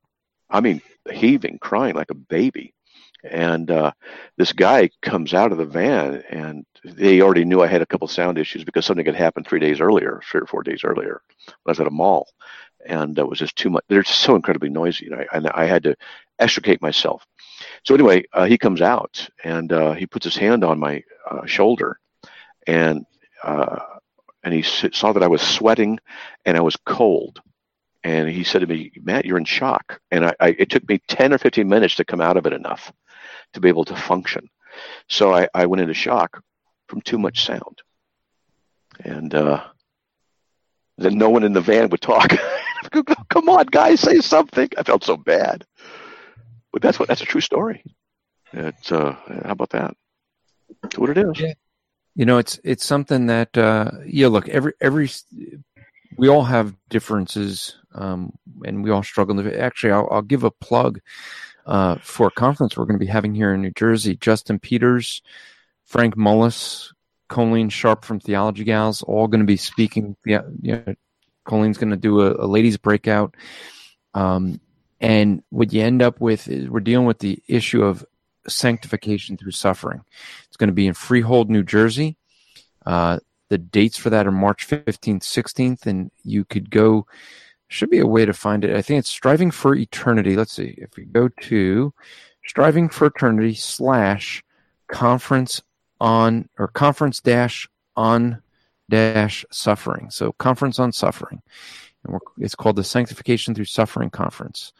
I 0.48 0.60
mean, 0.60 0.82
heaving, 1.10 1.59
crying 1.60 1.94
like 1.94 2.10
a 2.10 2.14
baby 2.14 2.74
and 3.24 3.70
uh, 3.70 3.92
this 4.36 4.52
guy 4.52 4.90
comes 5.02 5.34
out 5.34 5.52
of 5.52 5.59
the 5.59 5.64
van 5.64 6.22
and 6.30 6.64
they 6.84 7.20
already 7.20 7.44
knew 7.44 7.62
I 7.62 7.66
had 7.66 7.82
a 7.82 7.86
couple 7.86 8.09
sound 8.09 8.38
issues 8.38 8.64
because 8.64 8.86
something 8.86 9.05
had 9.05 9.14
happened 9.14 9.47
three 9.47 9.60
days 9.60 9.80
earlier, 9.80 10.20
three 10.30 10.40
or 10.40 10.47
four 10.47 10.62
days 10.62 10.82
earlier. 10.84 11.20
I 11.48 11.52
was 11.66 11.80
at 11.80 11.86
a 11.86 11.90
mall, 11.90 12.28
and 12.86 13.18
it 13.18 13.28
was 13.28 13.38
just 13.38 13.56
too 13.56 13.70
much. 13.70 13.84
They're 13.88 14.05
so 14.05 14.34
incredibly 14.34 14.70
noisy, 14.70 15.06
and 15.06 15.14
I, 15.16 15.26
and 15.32 15.48
I 15.48 15.66
had 15.66 15.82
to 15.84 15.97
extricate 16.38 16.80
myself. 16.80 17.26
So 17.84 17.94
anyway, 17.94 18.24
uh, 18.32 18.47
he 18.47 18.56
comes 18.56 18.80
out 18.80 19.28
and 19.44 19.72
uh, 19.72 19.92
he 19.92 20.06
puts 20.06 20.24
his 20.24 20.36
hand 20.36 20.64
on 20.64 20.78
my 20.78 21.02
uh, 21.30 21.44
shoulder, 21.44 21.98
and 22.66 23.05
uh, 23.42 23.78
and 24.42 24.55
he 24.55 24.62
saw 24.62 25.12
that 25.12 25.22
I 25.22 25.28
was 25.28 25.42
sweating 25.42 25.98
and 26.47 26.56
I 26.56 26.60
was 26.60 26.76
cold. 26.86 27.40
And 28.02 28.30
he 28.30 28.44
said 28.44 28.60
to 28.60 28.66
me, 28.66 28.90
Matt, 29.02 29.26
you're 29.26 29.36
in 29.36 29.44
shock. 29.44 30.01
And 30.10 30.24
I, 30.24 30.34
I, 30.40 30.48
it 30.59 30.70
took 30.70 30.88
me 30.88 31.02
10 31.09 31.34
or 31.34 31.38
15 31.38 31.68
minutes 31.68 31.97
to 31.97 32.05
come 32.06 32.22
out 32.22 32.38
of 32.38 32.47
it 32.47 32.55
enough 32.55 32.90
to 33.52 33.60
be 33.60 33.68
able 33.68 33.85
to 33.86 33.97
function. 33.97 34.48
So 35.09 35.35
I, 35.35 35.48
I 35.55 35.66
went 35.66 35.81
into 35.81 35.94
shock 35.94 36.43
from 36.89 37.01
too 37.01 37.18
much 37.18 37.44
sound. 37.44 37.82
And 39.05 39.35
uh, 39.35 39.64
then 40.98 41.18
no 41.18 41.31
one 41.31 41.44
in 41.44 41.52
the 41.52 41.60
van 41.60 41.89
would 41.90 42.01
talk. 42.01 42.32
Come 43.28 43.48
on, 43.48 43.66
guys, 43.66 44.01
say 44.01 44.20
something. 44.20 44.68
I 44.77 44.82
felt 44.82 45.05
so 45.05 45.16
bad. 45.16 45.64
But 46.72 46.82
that's 46.82 46.98
what 46.98 47.09
that's 47.09 47.22
a 47.22 47.27
true 47.27 47.40
story. 47.40 47.82
It's 48.52 48.93
uh, 48.93 49.16
how 49.44 49.52
about 49.52 49.70
that? 49.70 49.97
That's 50.82 50.98
what 50.98 51.10
it 51.10 51.18
is. 51.18 51.40
Yeah. 51.40 51.55
You 52.14 52.27
know, 52.27 52.39
it's 52.39 52.60
it's 52.62 52.85
something 52.85 53.27
that 53.27 53.56
uh, 53.56 53.90
yeah. 54.06 54.28
Look, 54.28 54.48
every 54.48 54.72
every 54.81 55.10
we 56.16 56.28
all 56.28 56.44
have 56.44 56.77
differences, 56.89 57.77
um, 57.94 58.32
and 58.64 58.85
we 58.85 58.90
all 58.90 59.02
struggle. 59.02 59.40
Actually, 59.59 59.93
I'll, 59.93 60.09
I'll 60.10 60.22
give 60.22 60.44
a 60.44 60.51
plug 60.51 61.01
uh, 61.66 61.96
for 62.02 62.28
a 62.28 62.32
conference 62.32 62.76
we're 62.76 62.84
going 62.84 62.98
to 62.98 63.04
be 63.04 63.10
having 63.10 63.34
here 63.34 63.52
in 63.52 63.62
New 63.62 63.72
Jersey. 63.72 64.16
Justin 64.16 64.58
Peters, 64.58 65.22
Frank 65.84 66.16
Mullis, 66.16 66.92
Coleen 67.28 67.70
Sharp 67.70 68.04
from 68.04 68.20
Theology 68.20 68.64
Gals, 68.64 69.02
all 69.02 69.28
going 69.28 69.40
to 69.40 69.46
be 69.46 69.56
speaking. 69.56 70.16
Yeah, 70.24 70.42
know, 70.60 70.94
Coleen's 71.46 71.78
going 71.78 71.90
to 71.90 71.96
do 71.96 72.20
a, 72.20 72.44
a 72.44 72.46
ladies 72.46 72.76
breakout. 72.76 73.34
Um, 74.14 74.60
and 75.00 75.42
what 75.50 75.72
you 75.72 75.82
end 75.82 76.02
up 76.02 76.20
with 76.20 76.48
is 76.48 76.68
we're 76.68 76.80
dealing 76.80 77.06
with 77.06 77.20
the 77.20 77.42
issue 77.48 77.82
of 77.82 78.04
sanctification 78.48 79.36
through 79.36 79.52
suffering. 79.52 80.02
It's 80.46 80.56
going 80.56 80.68
to 80.68 80.74
be 80.74 80.86
in 80.86 80.94
Freehold, 80.94 81.50
New 81.50 81.62
Jersey. 81.62 82.16
Uh, 82.84 83.20
the 83.48 83.58
dates 83.58 83.96
for 83.96 84.10
that 84.10 84.26
are 84.26 84.32
March 84.32 84.68
15th, 84.68 85.22
16th, 85.22 85.86
and 85.86 86.10
you 86.22 86.44
could 86.44 86.70
go 86.70 87.06
should 87.70 87.88
be 87.88 88.01
a 88.01 88.06
way 88.06 88.24
to 88.24 88.32
find 88.32 88.64
it. 88.64 88.76
I 88.76 88.82
think 88.82 88.98
it's 88.98 89.09
striving 89.09 89.51
for 89.52 89.74
eternity. 89.74 90.36
Let's 90.36 90.52
see 90.52 90.74
if 90.76 90.97
we 90.97 91.05
go 91.05 91.28
to 91.28 91.94
striving 92.44 92.88
for 92.88 93.06
eternity 93.06 93.55
slash 93.55 94.42
conference 94.88 95.62
on 96.01 96.48
or 96.59 96.66
conference 96.66 97.20
dash 97.20 97.68
on 97.97 98.42
dash 98.90 99.44
suffering. 99.52 100.10
So 100.10 100.32
conference 100.32 100.80
on 100.80 100.92
suffering, 100.92 101.42
and 102.05 102.18
it's 102.38 102.56
called 102.56 102.74
the 102.74 102.84
Sanctification 102.84 103.55
Through 103.55 103.66
Suffering 103.66 104.10
Conference. 104.10 104.72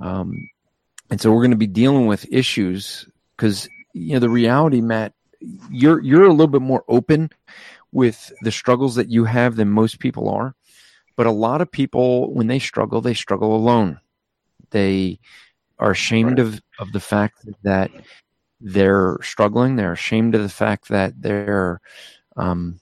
Um, 0.00 0.48
and 1.10 1.20
so 1.20 1.32
we're 1.32 1.42
going 1.42 1.50
to 1.50 1.56
be 1.56 1.66
dealing 1.66 2.06
with 2.06 2.32
issues 2.32 3.08
because 3.36 3.68
you 3.92 4.14
know 4.14 4.20
the 4.20 4.30
reality, 4.30 4.80
Matt. 4.80 5.14
You're 5.68 6.00
you're 6.00 6.26
a 6.26 6.30
little 6.30 6.46
bit 6.46 6.62
more 6.62 6.84
open 6.86 7.30
with 7.90 8.32
the 8.42 8.52
struggles 8.52 8.94
that 8.94 9.08
you 9.08 9.24
have 9.24 9.56
than 9.56 9.68
most 9.68 9.98
people 9.98 10.28
are. 10.28 10.54
But 11.20 11.26
a 11.26 11.32
lot 11.32 11.60
of 11.60 11.70
people, 11.70 12.32
when 12.32 12.46
they 12.46 12.58
struggle, 12.58 13.02
they 13.02 13.12
struggle 13.12 13.54
alone. 13.54 14.00
They 14.70 15.18
are 15.78 15.90
ashamed 15.90 16.38
right. 16.38 16.46
of, 16.46 16.62
of 16.78 16.92
the 16.92 16.98
fact 16.98 17.46
that 17.62 17.90
they're 18.58 19.18
struggling. 19.20 19.76
They're 19.76 19.92
ashamed 19.92 20.34
of 20.34 20.40
the 20.40 20.48
fact 20.48 20.88
that 20.88 21.20
they're 21.20 21.82
um, 22.38 22.80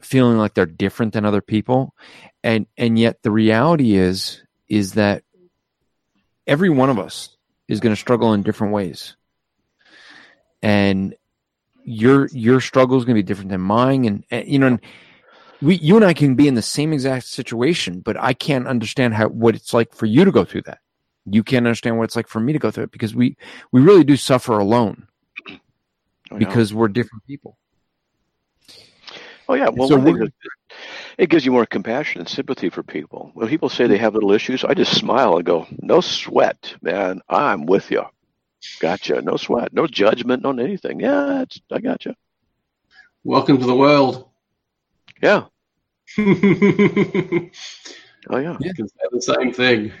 feeling 0.00 0.38
like 0.38 0.54
they're 0.54 0.66
different 0.66 1.12
than 1.12 1.24
other 1.24 1.40
people. 1.40 1.94
And 2.42 2.66
and 2.76 2.98
yet 2.98 3.22
the 3.22 3.30
reality 3.30 3.94
is 3.94 4.42
is 4.66 4.94
that 4.94 5.22
every 6.48 6.68
one 6.68 6.90
of 6.90 6.98
us 6.98 7.36
is 7.68 7.78
going 7.78 7.94
to 7.94 8.00
struggle 8.00 8.32
in 8.32 8.42
different 8.42 8.72
ways. 8.72 9.14
And 10.62 11.14
your 11.84 12.26
your 12.32 12.60
struggle 12.60 12.98
is 12.98 13.04
going 13.04 13.14
to 13.14 13.22
be 13.22 13.24
different 13.24 13.50
than 13.50 13.60
mine 13.60 14.04
and, 14.04 14.24
and 14.32 14.48
you 14.48 14.58
know 14.58 14.78
we 15.62 15.76
you 15.76 15.96
and 15.96 16.04
I 16.04 16.14
can 16.14 16.34
be 16.34 16.48
in 16.48 16.54
the 16.54 16.62
same 16.62 16.92
exact 16.92 17.26
situation, 17.26 18.00
but 18.00 18.16
I 18.18 18.32
can't 18.32 18.66
understand 18.66 19.14
how 19.14 19.28
what 19.28 19.54
it's 19.54 19.72
like 19.72 19.94
for 19.94 20.06
you 20.06 20.24
to 20.24 20.32
go 20.32 20.44
through 20.44 20.62
that. 20.62 20.78
You 21.24 21.42
can't 21.42 21.66
understand 21.66 21.98
what 21.98 22.04
it's 22.04 22.16
like 22.16 22.28
for 22.28 22.40
me 22.40 22.52
to 22.52 22.58
go 22.58 22.70
through 22.70 22.84
it 22.84 22.92
because 22.92 23.14
we 23.14 23.36
we 23.72 23.80
really 23.80 24.04
do 24.04 24.16
suffer 24.16 24.58
alone 24.58 25.08
because 26.36 26.74
we're 26.74 26.88
different 26.88 27.26
people. 27.26 27.56
Oh 29.48 29.54
yeah, 29.54 29.68
well, 29.68 29.88
so 29.88 30.28
it 31.18 31.30
gives 31.30 31.46
you 31.46 31.52
more 31.52 31.66
compassion 31.66 32.20
and 32.20 32.28
sympathy 32.28 32.68
for 32.68 32.82
people. 32.82 33.30
When 33.34 33.48
people 33.48 33.68
say 33.68 33.86
they 33.86 33.98
have 33.98 34.14
little 34.14 34.32
issues, 34.32 34.64
I 34.64 34.74
just 34.74 34.94
smile 34.94 35.36
and 35.36 35.44
go, 35.44 35.66
"No 35.80 36.00
sweat, 36.00 36.74
man. 36.82 37.22
I'm 37.28 37.64
with 37.66 37.90
you. 37.90 38.04
Gotcha. 38.80 39.22
No 39.22 39.36
sweat. 39.36 39.72
No 39.72 39.86
judgment. 39.86 40.42
No 40.42 40.50
anything. 40.50 41.00
Yeah, 41.00 41.44
I 41.70 41.78
gotcha." 41.78 42.16
Welcome 43.22 43.58
to 43.58 43.66
the 43.66 43.74
world. 43.74 44.25
Yeah. 45.22 45.44
oh 46.18 46.22
yeah. 48.30 48.56
You 48.60 48.74
can 48.74 48.88
say 48.88 49.04
the 49.10 49.22
same 49.22 49.52
thing. 49.52 49.92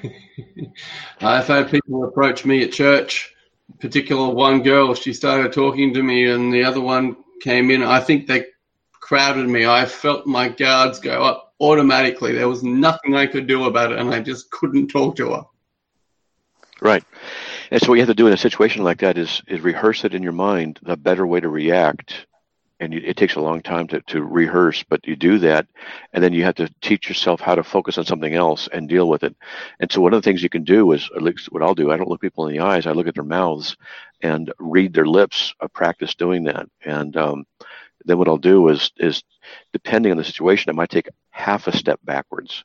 I've 1.20 1.46
had 1.46 1.70
people 1.70 2.04
approach 2.04 2.44
me 2.44 2.62
at 2.64 2.72
church. 2.72 3.32
Particular 3.80 4.28
one 4.32 4.62
girl, 4.62 4.94
she 4.94 5.12
started 5.12 5.52
talking 5.52 5.94
to 5.94 6.02
me, 6.02 6.30
and 6.30 6.52
the 6.52 6.64
other 6.64 6.80
one 6.80 7.16
came 7.40 7.70
in. 7.70 7.82
I 7.82 7.98
think 8.00 8.26
they 8.26 8.46
crowded 8.92 9.48
me. 9.48 9.66
I 9.66 9.86
felt 9.86 10.26
my 10.26 10.48
guards 10.48 11.00
go 11.00 11.22
up 11.22 11.54
automatically. 11.60 12.32
There 12.32 12.48
was 12.48 12.62
nothing 12.62 13.16
I 13.16 13.26
could 13.26 13.46
do 13.46 13.64
about 13.64 13.92
it, 13.92 13.98
and 13.98 14.14
I 14.14 14.20
just 14.20 14.50
couldn't 14.50 14.88
talk 14.88 15.16
to 15.16 15.32
her. 15.32 15.44
Right. 16.80 17.04
And 17.70 17.80
so 17.80 17.88
what 17.88 17.94
you 17.94 18.00
have 18.02 18.08
to 18.08 18.14
do 18.14 18.26
in 18.26 18.32
a 18.32 18.38
situation 18.38 18.84
like 18.84 19.00
that 19.00 19.16
is 19.18 19.42
is 19.48 19.60
rehearse 19.60 20.04
it 20.04 20.14
in 20.14 20.22
your 20.22 20.32
mind 20.32 20.78
the 20.82 20.96
better 20.96 21.26
way 21.26 21.40
to 21.40 21.48
react 21.48 22.25
and 22.78 22.92
it 22.92 23.16
takes 23.16 23.36
a 23.36 23.40
long 23.40 23.62
time 23.62 23.86
to, 23.88 24.00
to 24.02 24.22
rehearse, 24.22 24.82
but 24.82 25.06
you 25.06 25.16
do 25.16 25.38
that, 25.38 25.66
and 26.12 26.22
then 26.22 26.32
you 26.32 26.44
have 26.44 26.56
to 26.56 26.68
teach 26.82 27.08
yourself 27.08 27.40
how 27.40 27.54
to 27.54 27.62
focus 27.62 27.96
on 27.96 28.04
something 28.04 28.34
else 28.34 28.68
and 28.72 28.88
deal 28.88 29.08
with 29.08 29.22
it. 29.22 29.34
And 29.80 29.90
so 29.90 30.00
one 30.00 30.12
of 30.12 30.22
the 30.22 30.24
things 30.24 30.42
you 30.42 30.48
can 30.50 30.64
do 30.64 30.92
is, 30.92 31.08
at 31.16 31.22
least 31.22 31.50
what 31.52 31.62
I'll 31.62 31.74
do, 31.74 31.90
I 31.90 31.96
don't 31.96 32.08
look 32.08 32.20
people 32.20 32.46
in 32.46 32.52
the 32.52 32.60
eyes, 32.62 32.86
I 32.86 32.92
look 32.92 33.06
at 33.06 33.14
their 33.14 33.24
mouths 33.24 33.76
and 34.22 34.52
read 34.58 34.92
their 34.92 35.06
lips. 35.06 35.54
I 35.60 35.66
practice 35.68 36.14
doing 36.14 36.44
that, 36.44 36.68
and 36.84 37.16
um, 37.16 37.46
then 38.04 38.18
what 38.18 38.28
I'll 38.28 38.36
do 38.36 38.68
is 38.68 38.90
is 38.98 39.22
depending 39.72 40.12
on 40.12 40.18
the 40.18 40.24
situation, 40.24 40.70
I 40.70 40.72
might 40.74 40.90
take 40.90 41.08
half 41.30 41.66
a 41.66 41.76
step 41.76 42.00
backwards, 42.04 42.64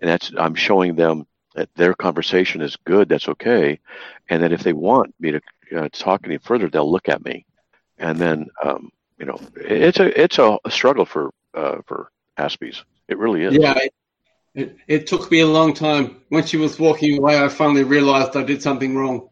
and 0.00 0.10
that's 0.10 0.32
I'm 0.36 0.54
showing 0.54 0.94
them 0.96 1.26
that 1.54 1.68
their 1.76 1.94
conversation 1.94 2.60
is 2.60 2.76
good. 2.84 3.08
That's 3.08 3.28
okay, 3.28 3.78
and 4.28 4.42
then 4.42 4.52
if 4.52 4.62
they 4.64 4.72
want 4.72 5.14
me 5.20 5.30
to 5.32 5.40
uh, 5.76 5.88
talk 5.92 6.22
any 6.24 6.38
further, 6.38 6.68
they'll 6.68 6.90
look 6.90 7.08
at 7.08 7.24
me, 7.24 7.46
and 7.98 8.18
then 8.18 8.48
um, 8.64 8.90
you 9.18 9.26
know 9.26 9.38
it's 9.56 9.98
a 10.00 10.22
it's 10.22 10.38
a, 10.38 10.58
a 10.64 10.70
struggle 10.70 11.04
for 11.04 11.30
uh, 11.54 11.78
for 11.86 12.10
Aspies. 12.38 12.82
It 13.08 13.18
really 13.18 13.42
is. 13.44 13.54
Yeah, 13.54 13.74
it, 13.76 13.92
it, 14.54 14.76
it 14.88 15.06
took 15.06 15.30
me 15.30 15.40
a 15.40 15.46
long 15.46 15.74
time. 15.74 16.22
When 16.28 16.44
she 16.44 16.56
was 16.56 16.78
walking 16.78 17.18
away, 17.18 17.42
I 17.42 17.48
finally 17.48 17.84
realized 17.84 18.36
I 18.36 18.42
did 18.42 18.62
something 18.62 18.96
wrong. 18.96 19.28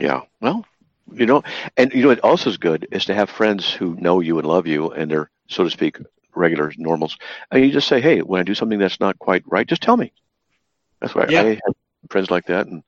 Yeah. 0.00 0.22
Well, 0.40 0.64
you 1.12 1.26
know, 1.26 1.42
and 1.76 1.92
you 1.92 2.02
know 2.02 2.10
it 2.10 2.20
also 2.24 2.50
is 2.50 2.56
good 2.56 2.86
is 2.90 3.06
to 3.06 3.14
have 3.14 3.30
friends 3.30 3.70
who 3.70 3.94
know 3.96 4.20
you 4.20 4.38
and 4.38 4.46
love 4.46 4.66
you, 4.66 4.90
and 4.90 5.10
they're 5.10 5.30
so 5.48 5.64
to 5.64 5.70
speak 5.70 5.98
regular 6.34 6.72
normals, 6.78 7.16
and 7.50 7.64
you 7.64 7.72
just 7.72 7.88
say, 7.88 8.00
"Hey, 8.00 8.20
when 8.20 8.40
I 8.40 8.44
do 8.44 8.54
something 8.54 8.78
that's 8.78 9.00
not 9.00 9.18
quite 9.18 9.42
right, 9.46 9.66
just 9.66 9.82
tell 9.82 9.96
me." 9.96 10.12
That's 11.00 11.14
why 11.14 11.26
Yeah. 11.28 11.42
I 11.42 11.48
have 11.50 11.74
friends 12.10 12.30
like 12.30 12.46
that, 12.46 12.66
and 12.66 12.82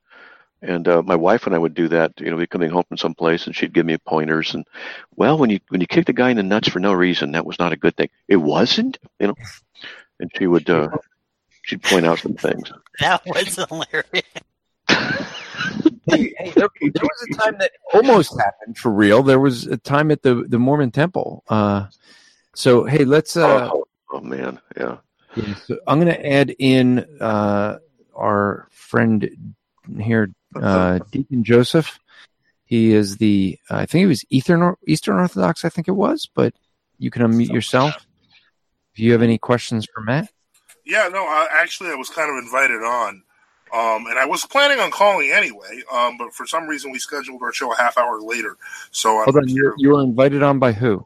and 0.61 0.87
uh, 0.87 1.01
my 1.01 1.15
wife 1.15 1.45
and 1.45 1.55
I 1.55 1.57
would 1.57 1.73
do 1.73 1.87
that. 1.89 2.13
You 2.19 2.29
know, 2.29 2.35
we'd 2.35 2.49
coming 2.49 2.69
home 2.69 2.83
from 2.87 2.97
someplace, 2.97 3.45
and 3.45 3.55
she'd 3.55 3.73
give 3.73 3.85
me 3.85 3.97
pointers, 3.97 4.53
and 4.53 4.65
well, 5.15 5.37
when 5.37 5.49
you 5.49 5.59
when 5.69 5.81
you 5.81 5.87
kick 5.87 6.05
the 6.05 6.13
guy 6.13 6.29
in 6.29 6.37
the 6.37 6.43
nuts 6.43 6.69
for 6.69 6.79
no 6.79 6.93
reason, 6.93 7.31
that 7.31 7.45
was 7.45 7.59
not 7.59 7.73
a 7.73 7.77
good 7.77 7.95
thing. 7.97 8.09
It 8.27 8.37
wasn't, 8.37 8.97
you 9.19 9.27
know, 9.27 9.35
and 10.19 10.31
she 10.37 10.47
would 10.47 10.69
uh, 10.69 10.89
she'd 11.63 11.83
point 11.83 12.05
out 12.05 12.19
some 12.19 12.35
things. 12.35 12.71
That 12.99 13.25
was 13.25 13.55
hilarious. 13.55 14.23
Hey, 16.05 16.33
hey, 16.37 16.51
there, 16.55 16.67
there 16.81 17.03
was 17.03 17.27
a 17.31 17.35
time 17.35 17.57
that 17.59 17.71
almost 17.93 18.37
happened 18.39 18.77
for 18.77 18.91
real. 18.91 19.23
There 19.23 19.39
was 19.39 19.65
a 19.65 19.77
time 19.77 20.11
at 20.11 20.21
the 20.21 20.45
the 20.47 20.59
Mormon 20.59 20.91
temple. 20.91 21.43
Uh, 21.47 21.87
so 22.53 22.83
hey, 22.83 23.05
let's. 23.05 23.37
Uh, 23.37 23.69
oh, 23.71 23.85
oh 24.11 24.19
man, 24.19 24.59
yeah. 24.77 24.97
yeah, 25.35 25.55
so 25.55 25.79
I'm 25.87 25.99
going 25.99 26.13
to 26.13 26.27
add 26.27 26.53
in 26.59 27.05
uh, 27.19 27.79
our 28.15 28.67
friend 28.71 29.55
here, 29.99 30.31
uh, 30.55 30.99
Deacon 31.11 31.43
Joseph. 31.43 31.99
He 32.65 32.93
is 32.93 33.17
the 33.17 33.59
I 33.69 33.85
think 33.85 34.01
he 34.01 34.05
was 34.05 34.23
Eastern 34.29 34.75
Eastern 34.87 35.17
Orthodox. 35.17 35.65
I 35.65 35.69
think 35.69 35.87
it 35.87 35.91
was, 35.91 36.29
but 36.33 36.53
you 36.97 37.11
can 37.11 37.23
unmute 37.23 37.51
yourself. 37.51 38.05
If 38.93 38.99
you 38.99 39.11
have 39.13 39.21
any 39.21 39.37
questions 39.37 39.87
for 39.93 40.01
Matt. 40.01 40.29
Yeah, 40.85 41.09
no, 41.11 41.23
I, 41.23 41.47
actually, 41.51 41.91
I 41.91 41.95
was 41.95 42.09
kind 42.09 42.29
of 42.29 42.43
invited 42.43 42.83
on, 42.83 43.23
um, 43.73 44.07
and 44.07 44.17
I 44.17 44.25
was 44.25 44.45
planning 44.45 44.79
on 44.79 44.91
calling 44.91 45.31
anyway, 45.31 45.81
um, 45.91 46.17
but 46.17 46.33
for 46.33 46.45
some 46.45 46.67
reason 46.67 46.91
we 46.91 46.99
scheduled 46.99 47.41
our 47.41 47.53
show 47.53 47.71
a 47.71 47.77
half 47.77 47.97
hour 47.97 48.19
later. 48.21 48.57
So 48.91 49.19
I'm 49.19 49.25
Hold 49.25 49.37
on, 49.37 49.47
you, 49.47 49.89
were 49.89 50.01
invited 50.01 50.43
on 50.43 50.59
by 50.59 50.71
who? 50.71 51.05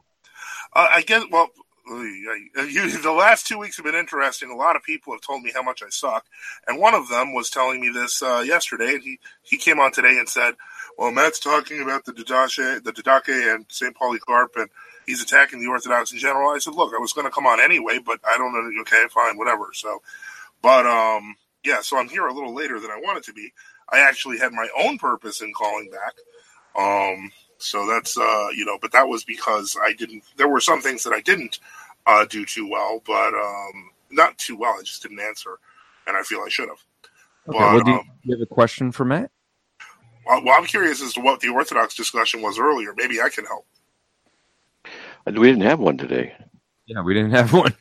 Uh, 0.72 0.88
I 0.90 1.02
guess. 1.02 1.24
Well, 1.30 1.44
uh, 1.44 1.62
you, 1.86 2.98
the 3.02 3.12
last 3.12 3.46
two 3.46 3.58
weeks 3.58 3.76
have 3.76 3.84
been 3.84 3.94
interesting. 3.94 4.50
A 4.50 4.56
lot 4.56 4.76
of 4.76 4.82
people 4.82 5.12
have 5.12 5.22
told 5.22 5.42
me 5.42 5.52
how 5.54 5.62
much 5.62 5.82
I 5.82 5.88
suck, 5.90 6.26
and 6.66 6.80
one 6.80 6.94
of 6.94 7.08
them 7.08 7.34
was 7.34 7.50
telling 7.50 7.80
me 7.80 7.90
this 7.90 8.22
uh, 8.22 8.42
yesterday. 8.46 8.94
And 8.94 9.02
he 9.02 9.18
he 9.42 9.56
came 9.56 9.78
on 9.78 9.92
today 9.92 10.18
and 10.18 10.28
said, 10.28 10.54
"Well, 10.98 11.12
Matt's 11.12 11.38
talking 11.40 11.80
about 11.80 12.04
the 12.04 12.12
Didache, 12.12 12.82
the 12.82 12.92
Didache, 12.92 13.54
and 13.54 13.66
Saint 13.68 13.94
Polycarp, 13.96 14.56
and 14.56 14.68
he's 15.06 15.22
attacking 15.22 15.60
the 15.60 15.68
Orthodox 15.68 16.12
in 16.12 16.18
general." 16.18 16.50
I 16.50 16.58
said, 16.58 16.74
"Look, 16.74 16.92
I 16.94 17.00
was 17.00 17.12
going 17.12 17.26
to 17.26 17.32
come 17.32 17.46
on 17.46 17.60
anyway, 17.60 17.98
but 18.04 18.20
I 18.26 18.36
don't 18.36 18.52
know. 18.52 18.80
Okay, 18.82 19.04
fine, 19.12 19.38
whatever." 19.38 19.70
So, 19.72 20.02
but 20.62 20.86
um, 20.86 21.36
yeah. 21.64 21.80
So 21.82 21.98
I'm 21.98 22.08
here 22.08 22.26
a 22.26 22.34
little 22.34 22.54
later 22.54 22.80
than 22.80 22.90
I 22.90 23.00
wanted 23.02 23.24
to 23.24 23.32
be. 23.32 23.52
I 23.90 24.00
actually 24.00 24.38
had 24.38 24.52
my 24.52 24.68
own 24.78 24.98
purpose 24.98 25.40
in 25.40 25.52
calling 25.52 25.90
back. 25.90 26.14
Um, 26.76 27.30
so 27.58 27.86
that's 27.86 28.16
uh, 28.18 28.48
you 28.54 28.64
know, 28.64 28.78
but 28.80 28.92
that 28.92 29.08
was 29.08 29.24
because 29.24 29.76
I 29.82 29.92
didn't. 29.92 30.24
There 30.36 30.48
were 30.48 30.60
some 30.60 30.80
things 30.80 31.02
that 31.04 31.12
I 31.12 31.20
didn't 31.20 31.58
uh, 32.06 32.24
do 32.26 32.44
too 32.44 32.68
well, 32.68 33.02
but 33.06 33.34
um, 33.34 33.90
not 34.10 34.36
too 34.38 34.56
well. 34.56 34.76
I 34.78 34.82
just 34.82 35.02
didn't 35.02 35.20
answer, 35.20 35.58
and 36.06 36.16
I 36.16 36.22
feel 36.22 36.40
I 36.44 36.48
should 36.48 36.68
have. 36.68 36.78
Okay, 37.48 37.58
But 37.58 37.58
well, 37.58 37.80
do 37.84 37.90
you, 37.92 37.96
um, 37.98 38.10
you 38.22 38.34
have 38.36 38.42
a 38.42 38.46
question 38.46 38.92
for 38.92 39.04
Matt? 39.04 39.30
well, 40.26 40.42
well, 40.44 40.54
I'm 40.58 40.66
curious 40.66 41.02
as 41.02 41.12
to 41.14 41.20
what 41.20 41.40
the 41.40 41.48
Orthodox 41.48 41.94
discussion 41.94 42.42
was 42.42 42.58
earlier. 42.58 42.92
Maybe 42.96 43.20
I 43.20 43.28
can 43.28 43.44
help. 43.46 43.66
We 45.26 45.32
didn't 45.32 45.62
have 45.62 45.80
one 45.80 45.96
today. 45.96 46.34
Yeah, 46.86 47.02
we 47.02 47.14
didn't 47.14 47.32
have 47.32 47.52
one. 47.52 47.74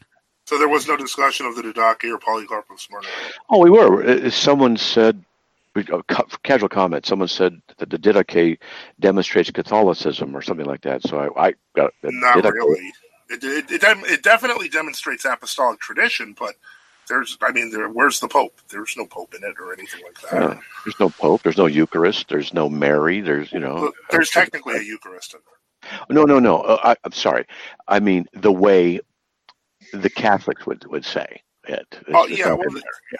So 0.47 0.57
there 0.59 0.67
was 0.67 0.87
no 0.87 0.95
discussion 0.97 1.45
of 1.47 1.55
the 1.55 1.61
Didache 1.63 2.11
or 2.11 2.17
Polycarp 2.19 2.65
of 2.71 2.79
Smyrna. 2.79 3.07
Oh, 3.49 3.59
we 3.59 3.69
were. 3.69 4.03
Uh, 4.03 4.29
Someone 4.29 4.77
said, 4.77 5.15
uh, 5.15 5.23
ca- 5.23 5.23
casual 6.43 6.69
comment. 6.69 7.05
Someone 7.05 7.27
said 7.27 7.61
that 7.77 7.89
the 7.89 7.97
Didache 7.97 8.57
demonstrates 8.99 9.51
Catholicism 9.51 10.35
or 10.35 10.41
something 10.41 10.65
like 10.65 10.81
that. 10.81 11.03
So 11.03 11.17
I, 11.35 11.47
I 11.47 11.53
got 11.75 11.91
Not 12.03 12.37
Didache- 12.37 12.53
really. 12.53 12.91
It, 13.29 13.43
it, 13.43 13.71
it, 13.71 13.83
it 13.83 14.23
definitely 14.23 14.69
demonstrates 14.69 15.25
apostolic 15.25 15.79
tradition, 15.79 16.35
but 16.37 16.53
there's, 17.09 17.37
I 17.41 17.51
mean, 17.51 17.71
there, 17.71 17.87
where's 17.89 18.19
the 18.19 18.27
Pope? 18.27 18.59
There's 18.69 18.95
no 18.97 19.05
Pope 19.07 19.33
in 19.33 19.43
it 19.43 19.55
or 19.59 19.73
anything 19.73 20.01
like 20.03 20.21
that. 20.21 20.41
Yeah. 20.55 20.59
There's 20.85 20.99
no 20.99 21.09
Pope. 21.09 21.41
There's 21.43 21.57
no 21.57 21.65
Eucharist. 21.65 22.29
There's 22.29 22.53
no 22.53 22.69
Mary. 22.69 23.21
There's 23.21 23.51
you 23.51 23.59
know. 23.59 23.79
But 23.85 23.93
there's 24.11 24.29
technically 24.29 24.75
a 24.77 24.81
Eucharist 24.81 25.33
in 25.33 25.39
there. 25.45 25.99
No, 26.09 26.23
no, 26.23 26.39
no. 26.39 26.61
Uh, 26.61 26.79
I, 26.83 26.95
I'm 27.03 27.11
sorry. 27.11 27.45
I 27.87 27.99
mean 27.99 28.25
the 28.33 28.51
way 28.51 28.99
the 29.93 30.09
Catholics 30.09 30.65
would 30.65 30.85
would 30.87 31.05
say 31.05 31.41
it. 31.67 31.85
It's- 31.91 32.05
Oh 32.13 32.25
yeah, 32.27 32.53
well, 32.53 32.69
there. 32.71 32.81
Yeah. 33.11 33.17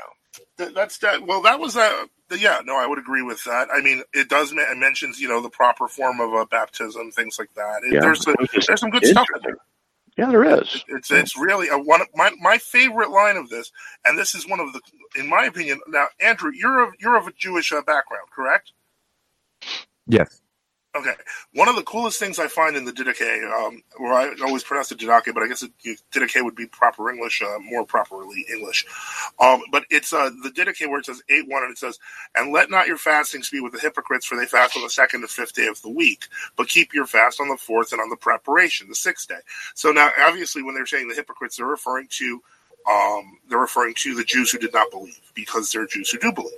Th- 0.58 0.74
that's 0.74 0.98
that. 1.00 1.26
Well, 1.26 1.42
that 1.44 1.60
was 1.60 1.74
that. 1.76 2.08
Yeah, 2.32 2.62
no, 2.66 2.76
I 2.78 2.88
would 2.88 3.00
agree 3.00 3.22
with 3.22 3.44
that. 3.44 3.68
I 3.74 3.82
mean, 3.82 4.04
it 4.14 4.30
does 4.30 4.52
ma- 4.52 4.64
it 4.72 4.78
mentions 4.78 5.20
you 5.20 5.28
know 5.28 5.42
the 5.42 5.50
proper 5.50 5.88
form 5.88 6.20
of 6.20 6.34
a 6.34 6.46
baptism, 6.46 7.12
things 7.12 7.38
like 7.40 7.54
that. 7.56 7.82
It, 7.84 7.94
Yeah. 7.94 8.00
there's 8.02 8.26
a, 8.28 8.32
It 8.32 8.40
was 8.42 8.50
just 8.50 8.68
there's 8.68 8.80
some 8.80 8.90
good 8.90 9.06
stuff 9.06 9.28
in 9.36 9.42
there. 9.44 9.58
Yeah, 10.18 10.30
there 10.30 10.60
is. 10.60 10.84
It's 10.88 11.12
it's 11.12 11.38
really 11.38 11.68
a, 11.70 11.78
one 11.78 12.02
of 12.02 12.08
my 12.16 12.32
my 12.42 12.58
favorite 12.58 13.12
line 13.12 13.38
of 13.38 13.50
this, 13.50 13.72
and 14.06 14.18
this 14.18 14.34
is 14.34 14.48
one 14.48 14.60
of 14.62 14.72
the, 14.74 14.82
in 15.18 15.28
my 15.28 15.46
opinion. 15.46 15.80
Now, 15.88 16.08
Andrew, 16.20 16.52
you're 16.54 16.82
of 16.88 16.94
you're 17.00 17.18
of 17.18 17.28
a 17.28 17.34
Jewish 17.34 17.72
uh, 17.72 17.82
background, 17.82 18.28
correct? 18.34 18.72
Yes. 20.08 20.42
Okay. 20.96 21.14
One 21.54 21.70
of 21.70 21.78
the 21.78 21.84
coolest 21.84 22.20
things 22.20 22.40
I 22.40 22.50
find 22.50 22.76
in 22.76 22.86
the 22.86 22.92
Didache, 22.92 23.46
um, 23.54 23.82
where 23.98 24.14
I 24.14 24.36
always 24.44 24.64
pronounce 24.64 24.92
it 24.92 25.00
Didache, 25.00 25.34
but 25.34 25.44
I 25.44 25.48
guess 25.48 25.64
Didache 26.14 26.44
would 26.44 26.56
be 26.56 26.68
proper 26.68 27.10
English, 27.12 27.42
uh, 27.42 27.60
more 27.62 27.86
properly 27.86 28.46
English. 28.54 28.86
Um, 29.40 29.62
but 29.72 29.86
it's 29.90 30.14
uh, 30.14 30.32
the 30.44 30.50
Didache 30.52 30.90
where 30.90 31.00
it 31.00 31.08
says 31.08 31.24
8 31.30 31.48
1 31.48 31.64
and 31.64 31.72
it 31.72 31.80
says, 31.80 32.00
And 32.36 32.54
let 32.54 32.72
not 32.72 32.88
your 32.88 32.98
fastings 32.98 33.50
be 33.50 33.62
with 33.62 33.74
the 33.74 33.80
hypocrites, 33.80 34.26
for 34.28 34.38
they 34.38 34.48
fast 34.48 34.76
on 34.78 34.84
the 34.84 34.92
second 34.92 35.22
and 35.22 35.30
fifth 35.32 35.54
day 35.54 35.68
of 35.68 35.82
the 35.82 35.90
week, 35.92 36.28
but 36.58 36.68
keep 36.70 36.94
your 36.94 37.08
fast 37.08 37.42
on 37.42 37.50
the 37.50 37.58
fourth 37.58 37.94
and 37.94 38.02
on 38.02 38.10
the 38.10 38.18
preparation, 38.18 38.90
the 38.90 38.96
sixth 38.96 39.30
day. 39.30 39.40
So 39.76 39.94
now, 39.94 40.12
obviously, 40.20 40.64
when 40.64 40.76
they're 40.76 40.88
saying 40.88 41.08
the 41.08 41.16
hypocrites, 41.16 41.58
they're 41.58 41.68
referring 41.68 42.10
to. 42.12 42.44
Um, 42.92 43.38
they're 43.50 43.60
referring 43.60 43.94
to 44.00 44.16
the 44.16 44.26
Jews 44.26 44.52
who 44.52 44.58
did 44.60 44.74
not 44.74 44.92
believe 44.92 45.22
because 45.36 45.72
they're 45.72 45.88
Jews 45.88 46.12
who 46.12 46.20
do 46.20 46.34
believe. 46.34 46.52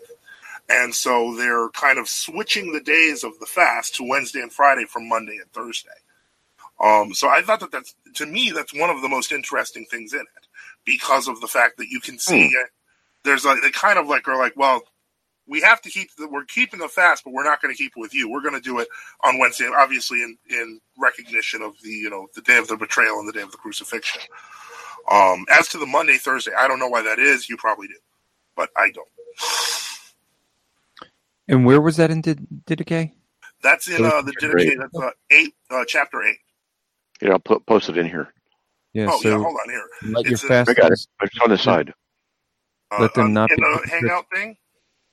And 0.69 0.94
so 0.94 1.35
they're 1.35 1.69
kind 1.69 1.98
of 1.98 2.10
switching 2.10 2.73
the 2.73 2.81
days 2.81 3.23
of 3.23 3.39
the 3.39 3.45
fast 3.45 3.95
to 3.95 4.07
Wednesday 4.07 4.41
and 4.41 4.52
Friday 4.52 4.85
from 4.85 5.07
Monday 5.07 5.38
and 5.38 5.52
Thursday. 5.52 5.89
Um, 6.80 7.14
so 7.14 7.30
I 7.30 7.41
thought 7.41 7.61
that 7.61 7.72
that's, 7.72 7.95
to 8.15 8.26
me, 8.26 8.52
that's 8.53 8.73
one 8.73 8.89
of 8.89 9.02
the 9.02 9.10
most 9.10 9.31
interesting 9.31 9.85
things 9.89 10.14
in 10.14 10.19
it 10.19 10.48
because 10.85 11.27
of 11.27 11.39
the 11.41 11.48
fact 11.48 11.77
that 11.77 11.88
you 11.89 11.99
can 11.99 12.19
see 12.19 12.48
uh, 12.48 12.68
there's 13.23 13.45
like, 13.45 13.61
they 13.61 13.72
kind 13.72 13.98
of 13.98 14.07
like 14.07 14.27
are 14.27 14.38
like, 14.38 14.56
well, 14.56 14.81
we 15.48 15.61
have 15.61 15.81
to 15.81 15.89
keep 15.89 16.10
the, 16.18 16.27
we're 16.27 16.44
keeping 16.44 16.80
the 16.80 16.89
fast, 16.89 17.23
but 17.23 17.34
we're 17.34 17.44
not 17.44 17.61
going 17.61 17.73
to 17.73 17.77
keep 17.77 17.94
it 17.95 17.99
with 17.99 18.14
you. 18.14 18.30
We're 18.30 18.41
going 18.41 18.53
to 18.53 18.61
do 18.61 18.80
it 18.80 18.89
on 19.23 19.39
Wednesday, 19.39 19.69
obviously 19.76 20.22
in, 20.22 20.38
in 20.49 20.81
recognition 20.98 21.61
of 21.61 21.73
the, 21.81 21.89
you 21.89 22.10
know, 22.10 22.27
the 22.35 22.41
day 22.41 22.57
of 22.57 22.68
the 22.68 22.76
betrayal 22.76 23.19
and 23.19 23.27
the 23.27 23.34
day 23.34 23.41
of 23.41 23.52
the 23.52 23.57
crucifixion. 23.57 24.22
Um, 25.10 25.45
as 25.49 25.69
to 25.69 25.77
the 25.77 25.85
Monday, 25.85 26.18
Thursday, 26.18 26.52
I 26.57 26.68
don't 26.68 26.80
know 26.80 26.89
why 26.89 27.02
that 27.02 27.18
is. 27.18 27.49
You 27.49 27.56
probably 27.56 27.88
do, 27.88 27.95
but 28.56 28.69
I 28.76 28.91
don't. 28.91 29.07
And 31.48 31.65
where 31.65 31.82
was 31.82 31.98
that 31.98 32.11
in 32.11 32.22
Did- 32.22 32.45
Didache? 32.65 33.11
That's 33.64 33.88
in 33.88 34.06
uh, 34.06 34.22
the 34.22 34.34
Chapter 34.40 34.60
eight. 34.60 34.78
Didache. 34.78 34.80
That's 34.80 34.98
uh, 35.03 35.10
eight, 35.32 35.56
uh, 35.72 35.86
chapter 35.88 36.24
eight. 36.24 36.38
Yeah, 37.22 37.32
I'll 37.32 37.40
put, 37.40 37.65
post 37.65 37.90
it 37.90 37.98
in 37.98 38.06
here. 38.06 38.34
Yeah. 38.94 39.07
oh 39.11 39.19
so 39.22 39.30
yeah, 39.30 39.36
hold 39.36 39.57
on 39.64 39.69
here. 39.69 39.84
let 40.14 40.26
your 40.26 40.34
It's 40.34 40.44
in- 40.44 40.49
fast 40.49 40.69
I 40.69 40.74
got 40.74 40.91
it. 40.91 40.99
It's 41.22 41.40
on 41.44 41.49
the 41.49 41.57
side. 41.57 41.94
Uh, 42.91 43.02
Let 43.02 43.14
them 43.15 43.26
on- 43.26 43.34
not 43.34 43.52
in 43.52 43.57
be 43.57 43.64
the 43.64 43.88
hangout 43.90 44.26
thing. 44.34 44.56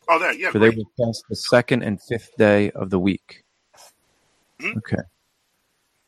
Oh, 0.09 0.19
there, 0.19 0.35
yeah, 0.35 0.51
for 0.51 0.59
they 0.59 0.67
great. 0.69 0.79
will 0.79 1.07
fast 1.07 1.25
the 1.31 1.37
second 1.37 1.83
and 1.83 2.01
fifth 2.03 2.31
day 2.37 2.71
of 2.73 2.91
the 2.91 2.99
week. 2.99 3.43
Mhm. 4.61 4.77
Okay. 4.77 5.03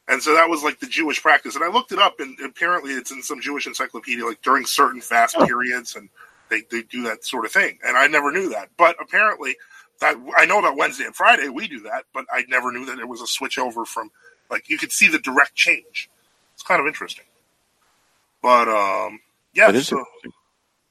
And 0.09 0.23
so 0.23 0.35
that 0.35 0.48
was 0.48 0.62
like 0.62 0.78
the 0.78 0.86
Jewish 0.86 1.20
practice. 1.20 1.57
And 1.57 1.65
I 1.65 1.69
looked 1.69 1.90
it 1.93 1.98
up, 1.98 2.20
and 2.20 2.39
apparently 2.44 2.93
it's 2.93 3.11
in 3.11 3.23
some 3.23 3.40
Jewish 3.40 3.66
encyclopedia, 3.66 4.24
like 4.24 4.40
during 4.43 4.65
certain 4.66 5.01
fast 5.01 5.36
periods, 5.39 5.97
and 5.97 6.09
they, 6.51 6.62
they 6.70 6.82
do 6.82 7.03
that 7.05 7.24
sort 7.24 7.44
of 7.47 7.51
thing. 7.53 7.78
And 7.85 7.97
I 7.97 8.07
never 8.07 8.31
knew 8.31 8.48
that. 8.51 8.69
But 8.77 8.97
apparently, 9.01 9.57
that 10.01 10.16
I 10.36 10.47
know 10.47 10.59
about 10.59 10.77
Wednesday 10.77 11.05
and 11.05 11.14
Friday, 11.14 11.48
we 11.48 11.68
do 11.68 11.81
that, 11.81 12.05
but 12.14 12.24
I 12.31 12.44
never 12.48 12.73
knew 12.73 12.85
that 12.86 12.97
there 12.97 13.06
was 13.06 13.20
a 13.23 13.27
switch 13.27 13.59
over 13.59 13.85
from, 13.85 14.10
like, 14.51 14.68
you 14.68 14.78
could 14.78 14.93
see 14.93 15.09
the 15.09 15.18
direct 15.18 15.55
change. 15.55 16.10
It's 16.55 16.62
kind 16.62 16.81
of 16.81 16.86
interesting. 16.86 17.24
But, 18.43 18.68
um, 18.68 19.20
yeah, 19.55 19.70
It 19.70 19.77
is 19.77 19.89
so, 19.89 20.05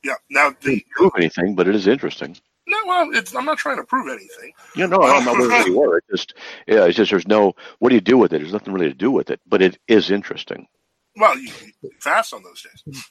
yeah. 0.03 0.15
Now, 0.29 0.49
the, 0.49 0.57
Doesn't 0.57 0.89
prove 0.91 1.11
anything, 1.17 1.55
but 1.55 1.67
it 1.67 1.75
is 1.75 1.87
interesting. 1.87 2.37
No, 2.67 2.77
well, 2.87 3.09
it's, 3.13 3.35
I'm 3.35 3.45
not 3.45 3.57
trying 3.59 3.77
to 3.77 3.83
prove 3.83 4.07
anything. 4.07 4.53
Yeah, 4.75 4.87
no, 4.87 5.01
I'm 5.01 5.23
not 5.23 5.37
know 5.37 5.47
where 5.47 5.67
you 5.67 5.77
were. 5.77 5.97
It 5.97 6.03
just, 6.09 6.33
yeah, 6.67 6.85
it's 6.85 6.97
just 6.97 7.11
there's 7.11 7.27
no. 7.27 7.53
What 7.79 7.89
do 7.89 7.95
you 7.95 8.01
do 8.01 8.17
with 8.17 8.33
it? 8.33 8.39
There's 8.39 8.53
nothing 8.53 8.73
really 8.73 8.89
to 8.89 8.95
do 8.95 9.11
with 9.11 9.29
it, 9.29 9.39
but 9.47 9.61
it 9.61 9.77
is 9.87 10.09
interesting. 10.09 10.67
Well, 11.15 11.37
you, 11.37 11.51
you 11.81 11.91
fast 11.99 12.33
on 12.33 12.43
those 12.43 12.63
days. 12.63 13.05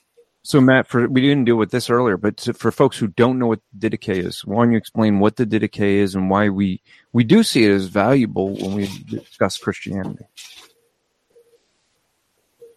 So 0.45 0.61
Matt, 0.61 0.87
for 0.87 1.07
we 1.09 1.21
didn't 1.21 1.45
deal 1.45 1.55
with 1.55 1.71
this 1.71 1.89
earlier, 1.89 2.17
but 2.17 2.37
to, 2.37 2.53
for 2.53 2.71
folks 2.71 2.99
who 2.99 3.07
don't 3.07 3.39
know 3.39 3.47
what 3.47 3.61
the 3.73 3.89
Didache 3.89 4.23
is, 4.23 4.45
why 4.45 4.63
don't 4.63 4.73
you 4.73 4.77
explain 4.77 5.19
what 5.19 5.37
the 5.37 5.45
Didache 5.45 5.81
is 5.81 6.13
and 6.13 6.29
why 6.29 6.49
we 6.49 6.83
we 7.13 7.23
do 7.23 7.41
see 7.41 7.65
it 7.65 7.71
as 7.71 7.85
valuable 7.85 8.55
when 8.55 8.73
we 8.75 8.87
discuss 9.09 9.57
Christianity? 9.57 10.25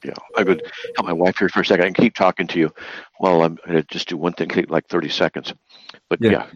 Yeah, 0.02 0.14
I 0.34 0.44
would 0.44 0.62
help 0.96 1.06
my 1.06 1.12
wife 1.12 1.36
here 1.38 1.50
for 1.50 1.60
a 1.60 1.64
second. 1.66 1.84
I 1.84 1.88
can 1.88 2.04
keep 2.04 2.14
talking 2.14 2.46
to 2.46 2.58
you 2.58 2.72
Well, 3.20 3.42
I'm 3.42 3.56
going 3.56 3.76
to 3.76 3.82
just 3.82 4.08
do 4.08 4.16
one 4.16 4.32
thing, 4.32 4.48
like 4.68 4.86
30 4.88 5.10
seconds. 5.10 5.52
But 6.08 6.20
Yeah. 6.22 6.30
yeah, 6.30 6.46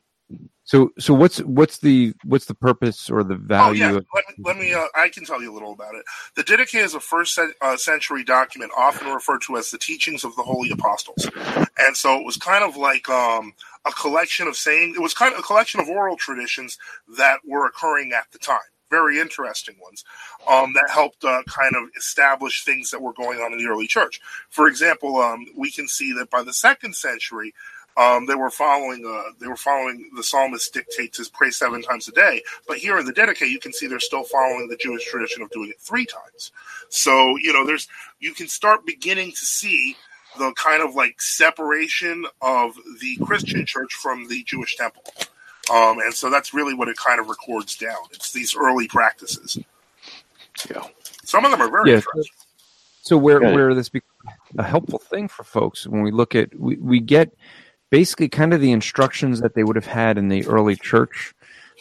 So 0.73 0.91
so 0.99 1.13
what's 1.13 1.37
what's 1.43 1.77
the 1.81 2.15
what's 2.25 2.47
the 2.47 2.55
purpose 2.55 3.11
or 3.11 3.23
the 3.23 3.35
value? 3.35 3.85
Oh 3.85 3.89
value? 3.89 3.93
yeah, 3.93 3.99
of, 3.99 4.07
let 4.15 4.25
me, 4.27 4.35
let 4.43 4.57
me 4.57 4.73
uh, 4.73 4.87
I 4.97 5.11
can 5.11 5.27
tell 5.27 5.43
you 5.43 5.53
a 5.53 5.55
little 5.55 5.75
about 5.75 5.95
it. 5.95 6.03
The 6.35 6.43
Didache 6.43 6.83
is 6.83 6.95
a 6.95 7.01
first 7.01 7.39
uh, 7.61 7.77
century 7.77 8.25
document, 8.25 8.73
often 8.75 9.13
referred 9.13 9.43
to 9.49 9.59
as 9.59 9.71
the 9.71 9.77
teachings 9.77 10.25
of 10.25 10.35
the 10.35 10.43
holy 10.43 10.71
apostles, 10.71 11.29
and 11.77 11.95
so 11.95 12.19
it 12.19 12.25
was 12.25 12.39
kind 12.39 12.65
of 12.65 12.79
like 12.79 13.07
um, 13.11 13.53
a 13.85 13.93
collection 13.93 14.47
of 14.47 14.57
saying. 14.57 14.95
It 14.97 15.03
was 15.03 15.13
kind 15.13 15.35
of 15.35 15.41
a 15.41 15.43
collection 15.43 15.79
of 15.79 15.91
oral 15.91 16.17
traditions 16.17 16.79
that 17.19 17.41
were 17.47 17.67
occurring 17.67 18.13
at 18.15 18.33
the 18.33 18.39
time. 18.39 18.61
Very 18.91 19.21
interesting 19.21 19.77
ones 19.79 20.05
um, 20.49 20.73
that 20.73 20.89
helped 20.89 21.23
uh, 21.23 21.43
kind 21.49 21.77
of 21.77 21.91
establish 21.99 22.65
things 22.65 22.91
that 22.93 23.03
were 23.03 23.13
going 23.13 23.41
on 23.41 23.53
in 23.53 23.59
the 23.59 23.67
early 23.67 23.87
church. 23.87 24.23
For 24.49 24.69
example, 24.69 25.19
um, 25.19 25.45
we 25.55 25.71
can 25.71 25.87
see 25.87 26.15
that 26.15 26.31
by 26.31 26.43
the 26.43 26.55
second 26.55 26.97
century, 26.97 27.53
um, 27.97 28.27
they 28.27 28.35
were 28.35 28.51
following 28.51 29.05
uh, 29.07 29.33
they 29.41 29.49
were 29.49 29.57
following 29.57 30.11
the 30.17 30.23
psalmist 30.23 30.73
dictate 30.75 31.13
to 31.15 31.29
pray 31.33 31.51
seven 31.51 31.83
times 31.83 32.09
a 32.09 32.13
day. 32.13 32.43
But 32.69 32.79
here 32.79 32.99
in 32.99 33.07
the 33.07 33.13
Didache, 33.13 33.49
you 33.49 33.61
can 33.61 33.73
see 33.73 33.87
they're 33.87 34.01
still 34.01 34.25
following 34.25 34.69
the 34.69 34.77
Jewish 34.77 35.05
tradition 35.07 35.43
of 35.43 35.51
doing 35.51 35.71
it 35.71 35.81
three 35.81 36.07
times. 36.07 36.53
So 36.89 37.37
you 37.37 37.53
know, 37.53 37.67
there's 37.67 37.89
you 38.21 38.35
can 38.35 38.49
start 38.49 38.87
beginning 38.87 39.31
to 39.33 39.45
see 39.45 39.97
the 40.39 40.53
kind 40.55 40.83
of 40.83 40.95
like 40.95 41.21
separation 41.21 42.25
of 42.41 42.75
the 43.01 43.19
Christian 43.23 43.67
church 43.67 43.95
from 43.95 44.29
the 44.29 44.43
Jewish 44.45 44.77
temple. 44.77 45.05
Um, 45.73 46.01
and 46.01 46.15
so 46.15 46.31
that's 46.31 46.55
really 46.55 46.75
what 46.75 46.89
it 46.89 46.97
kind 46.97 47.21
of 47.21 47.29
records 47.29 47.77
down. 47.77 47.97
It's 48.13 48.33
these 48.33 48.57
early 48.57 48.89
practices. 48.89 49.61
Yeah. 50.71 50.85
Some 51.25 51.45
of 51.45 51.51
them 51.51 51.63
are 51.63 51.71
very 51.71 51.91
Yeah. 51.91 51.97
interesting. 51.97 52.35
So 53.03 53.17
where 53.19 53.41
Yeah. 53.41 53.53
where 53.53 53.75
this 53.75 53.89
becomes 53.89 54.09
a 54.59 54.63
helpful 54.63 54.99
thing 54.99 55.29
for 55.29 55.45
folks 55.45 55.87
when 55.87 56.03
we 56.03 56.11
look 56.11 56.35
at 56.35 56.55
we, 56.59 56.77
we 56.77 57.01
get 57.01 57.35
basically 57.93 58.29
kind 58.29 58.55
of 58.55 58.61
the 58.63 58.73
instructions 58.73 59.43
that 59.43 59.55
they 59.55 59.63
would 59.63 59.77
have 59.77 59.87
had 59.87 60.17
in 60.17 60.29
the 60.29 60.45
early 60.47 60.75
church. 60.75 61.35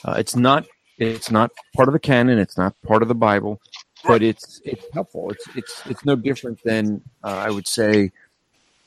Uh, 0.05 0.15
it's 0.19 0.35
not 0.35 0.67
it's 0.97 1.31
not 1.31 1.51
part 1.75 1.87
of 1.87 1.93
the 1.93 1.99
canon. 1.99 2.37
It's 2.37 2.57
not 2.57 2.75
part 2.83 3.01
of 3.01 3.07
the 3.07 3.15
Bible, 3.15 3.59
but 4.05 4.21
it's 4.21 4.61
it's 4.65 4.85
helpful. 4.93 5.31
It's 5.31 5.45
it's 5.55 5.81
it's 5.87 6.05
no 6.05 6.15
different 6.15 6.59
than 6.63 7.01
uh, 7.23 7.41
I 7.47 7.49
would 7.49 7.67
say 7.67 8.11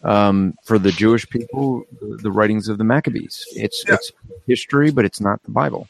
um, 0.04 0.54
for 0.64 0.78
the 0.78 0.92
Jewish 0.92 1.28
people 1.28 1.84
the, 2.00 2.18
the 2.22 2.30
writings 2.30 2.68
of 2.68 2.76
the 2.78 2.84
Maccabees. 2.84 3.46
It's 3.56 3.82
Yeah. 3.88 3.94
it's 3.94 4.12
history, 4.46 4.90
but 4.92 5.04
it's 5.06 5.20
not 5.20 5.42
the 5.44 5.50
Bible. 5.50 5.88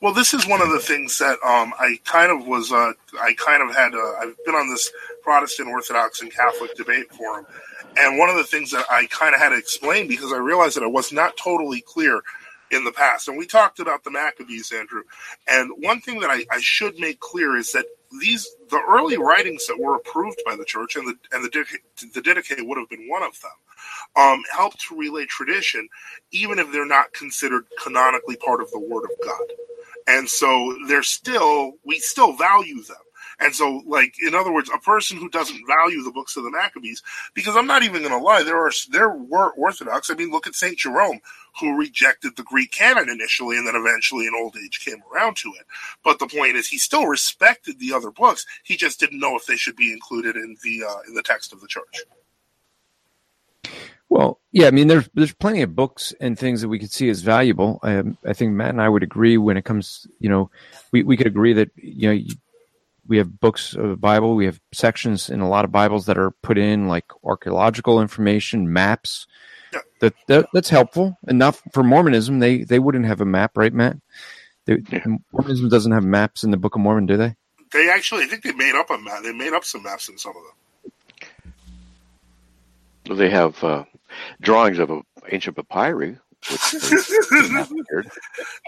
Well, 0.00 0.12
this 0.14 0.32
is 0.34 0.46
one 0.46 0.62
of 0.62 0.70
the 0.70 0.80
things 0.80 1.18
that 1.18 1.38
um, 1.44 1.72
I 1.78 1.98
kind 2.04 2.30
of 2.32 2.46
was. 2.46 2.72
Uh, 2.72 2.92
I 3.20 3.34
kind 3.36 3.62
of 3.62 3.74
had. 3.74 3.94
Uh, 3.94 4.12
I've 4.20 4.36
been 4.44 4.54
on 4.54 4.68
this 4.70 4.90
Protestant, 5.22 5.68
Orthodox, 5.68 6.20
and 6.22 6.32
Catholic 6.32 6.74
debate 6.74 7.10
forum, 7.12 7.46
and 7.98 8.18
one 8.18 8.30
of 8.30 8.36
the 8.36 8.44
things 8.44 8.70
that 8.72 8.86
I 8.90 9.06
kind 9.06 9.34
of 9.34 9.40
had 9.40 9.50
to 9.50 9.56
explain 9.58 10.08
because 10.08 10.32
I 10.32 10.38
realized 10.38 10.76
that 10.76 10.84
I 10.84 10.88
was 10.88 11.12
not 11.12 11.36
totally 11.36 11.82
clear 11.82 12.20
in 12.70 12.84
the 12.84 12.92
past. 12.92 13.28
And 13.28 13.38
we 13.38 13.46
talked 13.46 13.80
about 13.80 14.04
the 14.04 14.10
Maccabees, 14.10 14.72
Andrew. 14.72 15.02
And 15.48 15.70
one 15.78 16.00
thing 16.00 16.20
that 16.20 16.30
I, 16.30 16.44
I 16.50 16.60
should 16.60 16.98
make 16.98 17.20
clear 17.20 17.56
is 17.56 17.72
that 17.72 17.86
these 18.20 18.48
the 18.70 18.80
early 18.88 19.18
writings 19.18 19.66
that 19.68 19.78
were 19.78 19.96
approved 19.96 20.40
by 20.46 20.56
the 20.56 20.64
church, 20.64 20.96
and 20.96 21.08
the 21.08 21.16
and 21.32 21.44
the 21.44 21.50
the 22.14 22.22
Didache 22.22 22.66
would 22.66 22.78
have 22.78 22.88
been 22.88 23.08
one 23.08 23.22
of 23.22 23.40
them, 23.40 23.52
um, 24.16 24.42
help 24.52 24.78
to 24.78 24.96
relay 24.96 25.26
tradition, 25.26 25.88
even 26.32 26.58
if 26.58 26.72
they're 26.72 26.86
not 26.86 27.12
considered 27.12 27.66
canonically 27.82 28.36
part 28.36 28.62
of 28.62 28.70
the 28.72 28.80
Word 28.80 29.04
of 29.04 29.10
God 29.24 29.48
and 30.06 30.28
so 30.28 30.76
they're 30.88 31.04
still 31.04 31.74
we 31.84 31.98
still 32.00 32.34
value 32.34 32.82
them 32.84 32.96
and 33.40 33.54
so 33.54 33.82
like 33.86 34.16
in 34.26 34.34
other 34.34 34.52
words 34.52 34.70
a 34.74 34.78
person 34.80 35.18
who 35.18 35.28
doesn't 35.30 35.66
value 35.66 36.02
the 36.02 36.12
books 36.12 36.36
of 36.36 36.44
the 36.44 36.50
maccabees 36.50 37.02
because 37.34 37.56
i'm 37.56 37.66
not 37.68 37.82
even 37.84 38.02
going 38.02 38.12
to 38.12 38.18
lie 38.24 38.42
there 38.42 38.58
are 38.58 38.72
there 38.90 39.10
were 39.10 39.52
orthodox 39.52 40.10
i 40.10 40.14
mean 40.14 40.30
look 40.30 40.46
at 40.46 40.54
saint 40.56 40.78
jerome 40.78 41.20
who 41.60 41.76
rejected 41.78 42.36
the 42.36 42.44
greek 42.44 42.72
canon 42.72 43.08
initially 43.10 43.58
and 43.58 43.66
then 43.66 43.76
eventually 43.76 44.26
in 44.26 44.34
old 44.36 44.56
age 44.64 44.80
came 44.84 45.02
around 45.14 45.36
to 45.36 45.50
it 45.60 45.66
but 46.04 46.18
the 46.18 46.28
point 46.28 46.56
is 46.56 46.68
he 46.68 46.78
still 46.78 47.06
respected 47.06 47.78
the 47.80 47.92
other 47.92 48.10
books 48.12 48.46
he 48.64 48.76
just 48.76 49.00
didn't 49.00 49.20
know 49.20 49.36
if 49.36 49.46
they 49.46 49.56
should 49.56 49.76
be 49.76 49.92
included 49.92 50.36
in 50.36 50.56
the 50.64 50.84
uh, 50.84 51.00
in 51.08 51.14
the 51.14 51.22
text 51.22 51.52
of 51.52 51.60
the 51.60 51.68
church 51.68 52.04
Well, 54.10 54.40
yeah, 54.52 54.68
I 54.68 54.70
mean, 54.72 54.88
there's 54.88 55.08
there's 55.14 55.34
plenty 55.34 55.62
of 55.62 55.76
books 55.76 56.14
and 56.20 56.38
things 56.38 56.62
that 56.62 56.68
we 56.68 56.78
could 56.78 56.92
see 56.92 57.08
as 57.10 57.22
valuable. 57.22 57.80
Um, 57.82 58.18
I 58.26 58.34
think 58.34 58.52
Matt 58.52 58.70
and 58.70 58.80
I 58.82 58.88
would 58.88 59.02
agree 59.02 59.36
when 59.38 59.56
it 59.56 59.64
comes, 59.64 60.06
you 60.20 60.28
know, 60.28 60.50
we, 60.92 61.02
we 61.02 61.16
could 61.16 61.26
agree 61.26 61.54
that 61.54 61.70
you 61.76 62.08
know 62.08 62.14
you- 62.14 62.36
we 63.06 63.18
have 63.18 63.40
books 63.40 63.74
of 63.74 63.88
the 63.88 63.96
Bible, 63.96 64.34
we 64.34 64.46
have 64.46 64.60
sections 64.72 65.30
in 65.30 65.40
a 65.40 65.48
lot 65.48 65.64
of 65.64 65.72
Bibles 65.72 66.06
that 66.06 66.18
are 66.18 66.30
put 66.30 66.58
in 66.58 66.88
like 66.88 67.06
archaeological 67.22 68.00
information, 68.00 68.72
maps. 68.72 69.26
That, 70.00 70.14
that 70.28 70.46
that's 70.52 70.68
helpful, 70.68 71.18
enough 71.26 71.62
for 71.72 71.82
Mormonism. 71.82 72.38
They 72.38 72.62
they 72.62 72.78
wouldn't 72.78 73.06
have 73.06 73.20
a 73.20 73.24
map, 73.24 73.56
right, 73.56 73.72
Matt? 73.72 73.96
They, 74.66 74.78
Mormonism 75.32 75.68
doesn't 75.68 75.92
have 75.92 76.04
maps 76.04 76.44
in 76.44 76.50
the 76.52 76.56
Book 76.56 76.74
of 76.76 76.80
Mormon, 76.80 77.06
do 77.06 77.16
they? 77.16 77.34
they 77.74 77.90
actually 77.90 78.22
i 78.22 78.26
think 78.26 78.42
they 78.42 78.52
made 78.52 78.74
up 78.74 78.88
a 78.88 78.96
map 78.96 79.22
they 79.22 79.32
made 79.32 79.52
up 79.52 79.64
some 79.64 79.82
maps 79.82 80.08
in 80.08 80.16
some 80.16 80.32
of 80.36 80.42
them 83.06 83.18
They 83.18 83.28
have 83.28 83.62
uh, 83.62 83.84
drawings 84.40 84.78
of 84.78 84.90
a 84.90 85.02
ancient 85.30 85.56
papyri. 85.56 86.16
Which 86.50 86.74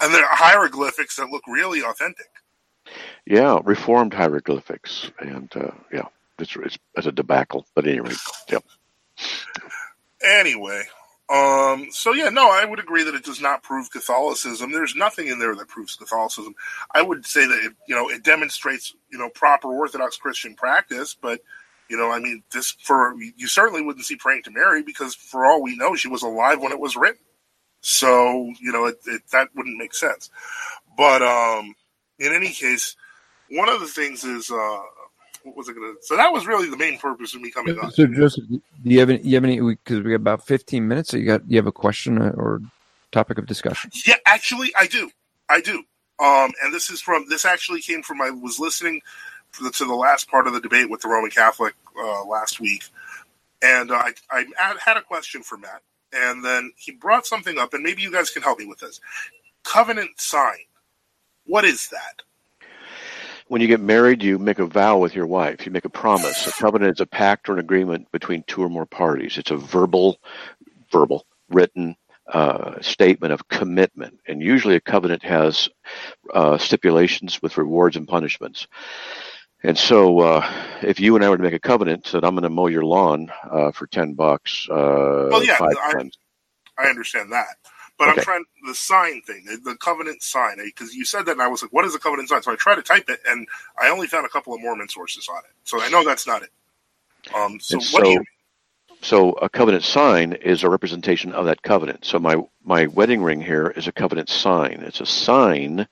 and 0.03 0.13
they're 0.13 0.29
hieroglyphics 0.29 1.17
that 1.17 1.31
look 1.31 1.43
really 1.47 1.83
authentic 1.83 2.29
yeah, 3.27 3.61
reformed 3.65 4.15
hieroglyphics, 4.15 5.11
and 5.19 5.51
uh, 5.57 5.73
yeah, 5.93 6.07
it's, 6.39 6.55
it's 6.57 6.79
it's 6.95 7.07
a 7.07 7.13
debacle. 7.13 7.67
But 7.75 7.87
anyway, 7.87 8.13
yep. 8.51 8.65
Anyway, 10.23 10.83
um, 11.29 11.89
so 11.91 12.13
yeah, 12.13 12.29
no, 12.29 12.51
I 12.51 12.65
would 12.65 12.79
agree 12.79 13.05
that 13.05 13.15
it 13.15 13.25
does 13.25 13.41
not 13.41 13.63
prove 13.63 13.91
Catholicism. 13.91 14.73
There's 14.73 14.95
nothing 14.95 15.29
in 15.29 15.39
there 15.39 15.55
that 15.55 15.69
proves 15.69 15.97
Catholicism. 15.97 16.55
I 16.95 17.03
would 17.03 17.27
say 17.27 17.47
that 17.47 17.65
it, 17.65 17.73
you 17.89 17.95
know 17.95 18.09
it 18.09 18.23
demonstrates 18.23 18.95
you 19.11 19.19
know 19.19 19.29
proper 19.31 19.69
Orthodox 19.69 20.17
Christian 20.17 20.55
practice, 20.55 21.17
but 21.21 21.41
you 21.89 21.97
know, 21.97 22.11
I 22.11 22.19
mean, 22.19 22.43
this 22.53 22.73
for 22.81 23.15
you 23.21 23.47
certainly 23.47 23.83
wouldn't 23.83 24.07
see 24.07 24.17
praying 24.17 24.43
to 24.45 24.51
Mary 24.51 24.83
because 24.83 25.15
for 25.15 25.47
all 25.47 25.63
we 25.63 25.77
know, 25.77 25.95
she 25.95 26.09
was 26.09 26.23
alive 26.23 26.61
when 26.61 26.73
it 26.73 26.81
was 26.81 26.97
written. 26.97 27.23
So 27.81 28.53
you 28.61 28.73
know, 28.73 28.87
it, 28.87 28.99
it, 29.07 29.23
that 29.33 29.49
wouldn't 29.55 29.79
make 29.79 29.95
sense. 29.95 30.31
But 30.97 31.23
um, 31.23 31.75
in 32.19 32.33
any 32.33 32.51
case, 32.51 32.97
one 33.51 33.69
of 33.69 33.81
the 33.81 33.87
things 33.87 34.25
is 34.25 34.51
uh, 34.51 34.81
what 35.43 35.57
was 35.57 35.69
it 35.69 35.75
going 35.75 35.95
to? 35.95 36.03
So 36.03 36.17
that 36.17 36.33
was 36.33 36.47
really 36.47 36.69
the 36.69 36.77
main 36.77 36.99
purpose 36.99 37.35
of 37.35 37.41
me 37.41 37.51
coming 37.51 37.79
on. 37.79 37.91
So, 37.93 38.07
Joseph, 38.07 38.45
do 38.49 38.61
you 38.83 39.01
have 39.01 39.11
any? 39.11 39.21
You 39.23 39.35
have 39.37 39.45
any? 39.45 39.61
Because 39.61 40.03
we 40.03 40.11
got 40.11 40.17
about 40.17 40.47
fifteen 40.47 40.89
minutes. 40.89 41.11
So 41.11 41.17
you 41.17 41.27
got 41.27 41.49
you 41.49 41.57
have 41.57 41.67
a 41.67 41.73
question 41.73 42.19
or 42.19 42.61
topic 43.13 43.39
of 43.39 43.47
discussion? 43.47 43.91
Yeah, 44.07 44.17
actually, 44.27 44.73
I 44.79 44.87
do. 44.87 45.11
I 45.49 45.61
do. 45.61 45.85
Um, 46.19 46.53
and 46.63 46.73
this 46.73 46.91
is 46.91 47.01
from 47.01 47.27
this 47.29 47.45
actually 47.45 47.81
came 47.81 48.03
from 48.03 48.21
I 48.21 48.31
was 48.31 48.59
listening 48.59 49.01
to 49.53 49.65
the, 49.65 49.71
to 49.71 49.85
the 49.85 49.95
last 49.95 50.29
part 50.31 50.47
of 50.47 50.55
the 50.55 50.61
debate 50.61 50.91
with 50.91 51.03
the 51.03 51.09
Roman 51.09 51.31
Catholic 51.31 51.75
uh, 51.99 52.25
last 52.25 52.59
week, 52.61 52.85
and 53.63 53.91
uh, 53.91 54.03
I, 54.31 54.47
I 54.59 54.75
had 54.85 54.97
a 54.97 55.03
question 55.03 55.43
for 55.43 55.59
Matt, 55.59 55.83
and 56.13 56.45
then 56.45 56.73
he 56.77 56.93
brought 56.93 57.27
something 57.27 57.59
up, 57.59 57.75
and 57.75 57.83
maybe 57.83 58.03
you 58.03 58.11
guys 58.11 58.31
can 58.31 58.43
help 58.43 58.59
me 58.59 58.67
with 58.67 58.81
this. 58.81 59.01
Covenant 59.63 60.11
sign. 60.17 60.59
What 61.47 61.65
is 61.65 61.89
that? 61.89 62.23
When 63.49 63.61
you 63.61 63.69
get 63.69 63.81
married, 63.81 64.23
you 64.23 64.39
make 64.39 64.59
a 64.59 64.67
vow 64.67 64.99
with 64.99 65.15
your 65.15 65.27
wife. 65.27 65.65
You 65.65 65.73
make 65.73 65.85
a 65.85 65.89
promise. 65.91 66.47
A 66.49 66.53
covenant 66.53 66.97
is 66.97 67.01
a 67.01 67.07
pact 67.07 67.49
or 67.49 67.53
an 67.53 67.61
agreement 67.61 68.11
between 68.11 68.43
two 68.49 68.63
or 68.63 68.69
more 68.69 68.87
parties. 68.87 69.39
It's 69.39 69.53
a 69.53 69.57
verbal, 69.57 70.19
verbal, 70.91 71.25
written 71.49 71.97
uh, 72.33 72.81
statement 72.81 73.33
of 73.33 73.47
commitment. 73.47 74.19
And 74.27 74.43
usually 74.43 74.75
a 74.75 74.81
covenant 74.81 75.23
has 75.23 75.69
uh, 76.35 76.59
stipulations 76.59 77.41
with 77.41 77.57
rewards 77.57 77.97
and 77.97 78.09
punishments. 78.09 78.67
And 79.63 79.79
so, 79.79 80.21
uh, 80.21 80.53
if 80.83 80.99
you 81.01 81.15
and 81.15 81.25
I 81.25 81.29
were 81.29 81.37
to 81.37 81.43
make 81.43 81.55
a 81.55 81.59
covenant 81.59 82.05
that 82.13 82.25
I'm 82.25 82.35
going 82.35 82.43
to 82.43 82.51
mow 82.51 82.67
your 82.67 82.85
lawn 82.85 83.31
uh, 83.51 83.71
for 83.73 83.87
ten 83.87 84.15
bucks, 84.15 84.69
uh, 84.71 85.29
Well, 85.31 85.45
yeah, 85.45 85.57
I, 85.61 86.11
I 86.79 86.89
understand 86.89 87.33
that, 87.33 87.57
but 87.99 88.09
Okay. 88.09 88.11
I'm 88.11 88.21
trying 88.21 88.45
the 88.67 88.75
sign 88.75 89.23
thing, 89.23 89.45
the, 89.47 89.59
the 89.59 89.77
covenant 89.77 90.23
sign, 90.23 90.59
because 90.65 90.95
you 90.95 91.05
said 91.05 91.27
that, 91.27 91.33
and 91.33 91.43
I 91.43 91.49
was 91.49 91.63
like, 91.63 91.73
"What 91.73 91.85
is 91.87 91.95
a 91.95 92.01
covenant 92.01 92.29
sign?" 92.31 92.43
So 92.43 92.53
I 92.53 92.57
tried 92.57 92.77
to 92.77 92.83
type 92.83 93.11
it, 93.11 93.21
and 93.29 93.49
I 93.81 93.91
only 93.91 94.07
found 94.09 94.27
a 94.27 94.31
couple 94.31 94.55
of 94.55 94.61
Mormon 94.63 94.89
sources 94.89 95.29
on 95.29 95.39
it. 95.39 95.53
So 95.65 95.83
I 95.83 95.89
know 95.91 96.05
that's 96.05 96.27
not 96.27 96.43
it. 96.43 96.51
Um, 97.35 97.61
so 97.61 97.81
And 97.81 97.89
what 97.91 98.05
do 98.05 98.11
you? 98.11 98.25
So 99.03 99.33
a 99.33 99.49
covenant 99.49 99.85
sign 99.85 100.33
is 100.33 100.63
a 100.63 100.71
representation 100.71 101.33
of 101.33 101.47
that 101.47 101.63
covenant. 101.63 102.05
So 102.05 102.19
my 102.19 102.37
my 102.65 102.87
wedding 102.87 103.23
ring 103.23 103.41
here 103.41 103.73
is 103.77 103.87
a 103.87 103.93
covenant 103.93 104.29
sign. 104.29 104.83
It's 104.85 105.01
a 105.01 105.07
sign, 105.07 105.87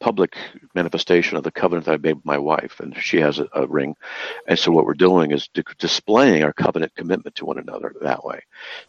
public 0.00 0.36
manifestation 0.74 1.36
of 1.36 1.44
the 1.44 1.52
covenant 1.52 1.86
that 1.86 1.92
I 1.92 1.98
made 1.98 2.14
with 2.14 2.24
my 2.24 2.38
wife, 2.38 2.80
and 2.80 2.96
she 2.96 3.18
has 3.20 3.38
a, 3.38 3.48
a 3.54 3.66
ring. 3.66 3.94
And 4.48 4.58
so 4.58 4.72
what 4.72 4.86
we're 4.86 4.94
doing 4.94 5.30
is 5.30 5.48
di- 5.54 5.62
displaying 5.78 6.42
our 6.42 6.52
covenant 6.52 6.94
commitment 6.96 7.36
to 7.36 7.44
one 7.44 7.58
another 7.58 7.94
that 8.00 8.24
way. 8.24 8.40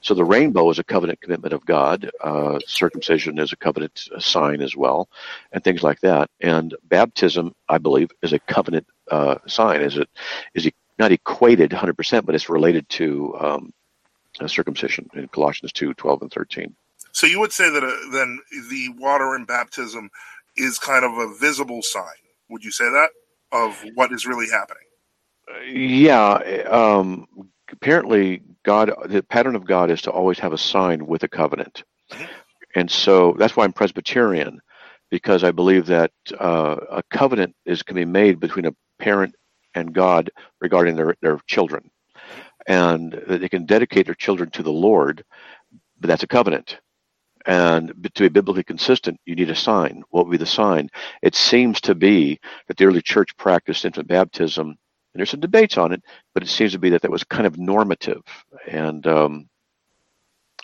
So 0.02 0.15
the 0.15 0.26
rainbow 0.26 0.69
is 0.72 0.80
a 0.80 0.84
covenant 0.84 1.22
commitment 1.22 1.53
of 1.53 1.65
God. 1.65 2.10
Uh, 2.23 2.57
circumcision 2.65 3.38
is 3.38 3.53
a 3.53 3.57
covenant 3.57 4.10
sign 4.19 4.61
as 4.61 4.76
well, 4.76 5.07
and 5.52 5.64
things 5.64 5.84
like 5.84 5.99
that. 6.02 6.30
And 6.41 6.73
baptism, 6.85 7.53
I 7.69 7.77
believe, 7.77 8.10
is 8.23 8.34
a 8.34 8.39
covenant 8.39 8.88
uh, 9.11 9.38
sign. 9.45 9.81
Is 9.81 9.98
it 9.98 10.10
is 10.56 10.65
it 10.65 10.73
not 10.99 11.11
equated 11.11 11.72
100%, 11.72 12.26
but 12.26 12.36
it's 12.36 12.49
related 12.49 12.88
to 12.90 13.36
um, 13.40 13.74
uh, 14.40 14.48
circumcision 14.48 15.10
in 15.14 15.28
Colossians 15.30 15.72
2 15.74 15.94
12 15.94 16.22
and 16.24 16.32
13. 16.32 16.76
So 17.11 17.28
you 17.28 17.40
would 17.40 17.52
say 17.52 17.69
that 17.69 17.84
uh, 17.84 18.11
then 18.11 18.40
the 18.69 18.90
water 18.98 19.36
in 19.36 19.45
baptism 19.45 20.10
is 20.56 20.80
kind 20.80 21.06
of 21.06 21.18
a 21.18 21.34
visible 21.36 21.82
sign. 21.82 22.03
Would 22.49 22.64
you 22.64 22.72
say 22.72 22.86
that 22.86 23.10
of 23.52 23.84
what 23.95 24.11
is 24.11 24.26
really 24.26 24.48
happening? 24.49 24.84
Yeah. 25.65 26.34
Um, 26.69 27.28
apparently, 27.72 28.41
God, 28.64 28.91
the 29.06 29.24
pattern 29.24 29.56
of 29.56 29.65
God 29.65 29.90
is 29.90 30.02
to 30.03 30.11
always 30.11 30.40
have 30.40 30.53
a 30.53 30.57
sign 30.57 31.06
with 31.06 31.24
a 31.24 31.28
covenant. 31.28 31.84
And 32.76 32.91
so 32.91 33.36
that's 33.38 33.56
why 33.56 33.64
I'm 33.64 33.74
Presbyterian, 33.74 34.60
because 35.10 35.44
I 35.44 35.52
believe 35.52 35.86
that 35.88 36.11
uh, 36.38 36.76
a 36.91 37.03
covenant 37.10 37.56
is 37.65 37.82
can 37.84 37.95
be 37.95 38.06
made 38.06 38.40
between 38.40 38.65
a 38.65 38.76
parent 38.99 39.36
and 39.76 39.94
God 39.94 40.31
regarding 40.61 40.95
their, 40.95 41.15
their 41.22 41.39
children. 41.48 41.89
And 42.68 43.14
that 43.27 43.39
they 43.41 43.49
can 43.49 43.65
dedicate 43.65 44.06
their 44.06 44.15
children 44.15 44.49
to 44.52 44.64
the 44.64 44.72
Lord, 44.72 45.23
but 45.99 46.07
that's 46.07 46.23
a 46.23 46.27
covenant. 46.27 46.80
And 47.45 47.94
to 48.15 48.23
be 48.23 48.30
biblically 48.30 48.64
consistent, 48.64 49.19
you 49.26 49.35
need 49.35 49.49
a 49.49 49.56
sign. 49.56 50.03
What 50.10 50.26
would 50.26 50.31
be 50.31 50.38
the 50.38 50.45
sign? 50.45 50.89
It 51.22 51.34
seems 51.34 51.80
to 51.81 51.95
be 51.95 52.39
that 52.68 52.76
the 52.76 52.85
early 52.85 53.02
church 53.02 53.35
practiced 53.38 53.85
infant 53.85 54.07
baptism, 54.07 54.68
and 54.68 54.77
there's 55.14 55.30
some 55.30 55.39
debates 55.39 55.77
on 55.77 55.94
it, 55.94 56.03
but 56.34 56.44
it 56.44 56.49
seems 56.49 56.73
to 56.73 56.80
be 56.80 56.89
that 56.89 57.02
that 57.03 57.11
was 57.11 57.23
kind 57.23 57.48
of 57.48 57.57
normative. 57.57 58.22
And 58.68 59.07
um, 59.07 59.49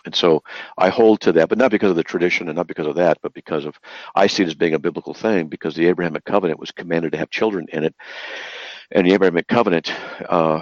and 0.04 0.14
so 0.14 0.42
I 0.76 0.90
hold 0.90 1.20
to 1.22 1.32
that, 1.32 1.48
but 1.48 1.58
not 1.58 1.70
because 1.70 1.90
of 1.90 1.96
the 1.96 2.04
tradition 2.04 2.48
and 2.48 2.56
not 2.56 2.66
because 2.66 2.86
of 2.86 2.96
that, 2.96 3.18
but 3.22 3.32
because 3.34 3.64
of 3.64 3.78
I 4.14 4.26
see 4.26 4.42
it 4.42 4.48
as 4.48 4.54
being 4.54 4.74
a 4.74 4.78
biblical 4.78 5.14
thing 5.14 5.48
because 5.48 5.74
the 5.74 5.86
Abrahamic 5.86 6.24
covenant 6.24 6.60
was 6.60 6.70
commanded 6.70 7.12
to 7.12 7.18
have 7.18 7.30
children 7.30 7.66
in 7.72 7.84
it. 7.84 7.94
And 8.90 9.06
the 9.06 9.12
Abrahamic 9.12 9.48
covenant, 9.48 9.92
uh, 10.28 10.60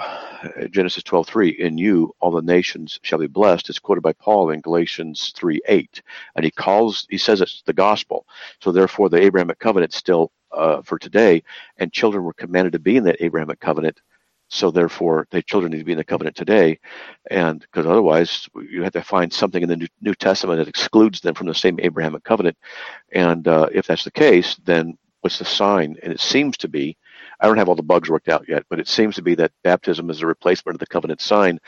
Genesis 0.70 1.02
12:3, 1.02 1.58
in 1.58 1.76
you 1.78 2.14
all 2.20 2.30
the 2.30 2.42
nations 2.42 2.98
shall 3.02 3.18
be 3.18 3.26
blessed, 3.26 3.68
is 3.68 3.78
quoted 3.78 4.02
by 4.02 4.12
Paul 4.12 4.50
in 4.50 4.60
Galatians 4.60 5.32
3:8, 5.36 6.02
and 6.36 6.44
he 6.44 6.50
calls, 6.50 7.06
he 7.10 7.18
says 7.18 7.40
it's 7.40 7.62
the 7.66 7.72
gospel. 7.72 8.26
So 8.60 8.72
therefore, 8.72 9.08
the 9.08 9.20
Abrahamic 9.22 9.58
covenant 9.58 9.92
still 9.92 10.30
uh, 10.52 10.82
for 10.82 10.98
today, 10.98 11.42
and 11.78 11.92
children 11.92 12.24
were 12.24 12.32
commanded 12.32 12.72
to 12.74 12.78
be 12.78 12.96
in 12.96 13.04
that 13.04 13.22
Abrahamic 13.22 13.60
covenant. 13.60 14.00
So 14.48 14.70
therefore, 14.70 15.26
the 15.30 15.42
children 15.42 15.72
need 15.72 15.78
to 15.78 15.84
be 15.84 15.92
in 15.92 15.98
the 15.98 16.04
covenant 16.04 16.36
today, 16.36 16.78
and 17.30 17.60
because 17.60 17.86
otherwise, 17.86 18.48
you 18.70 18.82
have 18.82 18.92
to 18.92 19.02
find 19.02 19.32
something 19.32 19.62
in 19.62 19.68
the 19.68 19.76
New, 19.76 19.88
New 20.00 20.14
Testament 20.14 20.58
that 20.58 20.68
excludes 20.68 21.20
them 21.20 21.34
from 21.34 21.46
the 21.46 21.54
same 21.54 21.80
Abrahamic 21.80 22.22
covenant. 22.22 22.56
And 23.12 23.48
uh, 23.48 23.68
if 23.72 23.86
that's 23.86 24.04
the 24.04 24.10
case, 24.10 24.56
then 24.64 24.98
what's 25.22 25.38
the 25.38 25.44
sign? 25.44 25.96
And 26.02 26.12
it 26.12 26.20
seems 26.20 26.56
to 26.58 26.68
be 26.68 26.96
I 27.42 27.46
don't 27.46 27.58
have 27.58 27.68
all 27.68 27.74
the 27.74 27.82
bugs 27.82 28.08
worked 28.08 28.28
out 28.28 28.48
yet, 28.48 28.64
but 28.70 28.78
it 28.78 28.86
seems 28.86 29.16
to 29.16 29.22
be 29.22 29.34
that 29.34 29.50
baptism 29.64 30.08
is 30.10 30.22
a 30.22 30.26
replacement 30.26 30.76
of 30.76 30.78
the 30.78 30.86
covenant 30.86 31.20
sign 31.20 31.58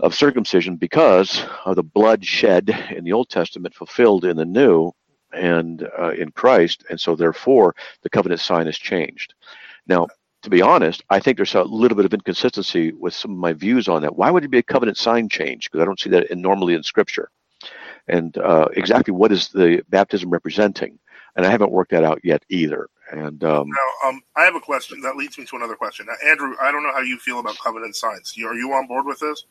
of 0.00 0.14
circumcision 0.14 0.76
because 0.76 1.44
of 1.66 1.76
the 1.76 1.82
blood 1.82 2.24
shed 2.24 2.70
in 2.96 3.04
the 3.04 3.12
Old 3.12 3.28
Testament 3.28 3.74
fulfilled 3.74 4.24
in 4.24 4.38
the 4.38 4.46
New 4.46 4.92
and 5.34 5.86
uh, 5.98 6.12
in 6.12 6.30
Christ, 6.30 6.84
and 6.88 6.98
so 6.98 7.14
therefore 7.14 7.74
the 8.02 8.08
covenant 8.08 8.40
sign 8.40 8.64
has 8.64 8.78
changed. 8.78 9.34
Now, 9.86 10.06
to 10.42 10.48
be 10.48 10.62
honest, 10.62 11.02
I 11.10 11.20
think 11.20 11.36
there's 11.36 11.54
a 11.54 11.62
little 11.62 11.96
bit 11.96 12.06
of 12.06 12.14
inconsistency 12.14 12.92
with 12.92 13.12
some 13.12 13.32
of 13.32 13.36
my 13.38 13.52
views 13.52 13.88
on 13.88 14.00
that. 14.02 14.16
Why 14.16 14.30
would 14.30 14.44
it 14.44 14.50
be 14.50 14.58
a 14.58 14.62
covenant 14.62 14.96
sign 14.96 15.28
change? 15.28 15.70
Because 15.70 15.82
I 15.82 15.84
don't 15.84 16.00
see 16.00 16.10
that 16.10 16.30
in, 16.30 16.40
normally 16.40 16.74
in 16.74 16.82
Scripture. 16.82 17.30
And 18.06 18.38
uh, 18.38 18.68
exactly 18.74 19.12
what 19.12 19.32
is 19.32 19.48
the 19.48 19.84
baptism 19.90 20.30
representing? 20.30 20.98
And 21.36 21.44
I 21.44 21.50
haven't 21.50 21.72
worked 21.72 21.90
that 21.90 22.04
out 22.04 22.20
yet 22.24 22.42
either. 22.48 22.88
And 23.10 23.42
um, 23.42 23.68
now, 23.68 24.08
um, 24.08 24.20
I 24.36 24.44
have 24.44 24.54
a 24.54 24.60
question 24.60 25.00
that 25.00 25.16
leads 25.16 25.38
me 25.38 25.46
to 25.46 25.56
another 25.56 25.76
question. 25.76 26.06
Now, 26.06 26.30
Andrew, 26.30 26.54
I 26.60 26.70
don't 26.70 26.82
know 26.82 26.92
how 26.92 27.00
you 27.00 27.18
feel 27.18 27.38
about 27.38 27.58
covenant 27.58 27.96
signs. 27.96 28.34
are 28.36 28.54
you 28.54 28.72
on 28.72 28.86
board 28.86 29.06
with 29.06 29.18
this? 29.18 29.44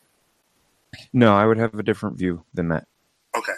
No, 1.13 1.35
I 1.35 1.45
would 1.45 1.57
have 1.57 1.73
a 1.73 1.83
different 1.83 2.17
view 2.17 2.43
than 2.53 2.69
that. 2.69 2.87
Okay. 3.35 3.53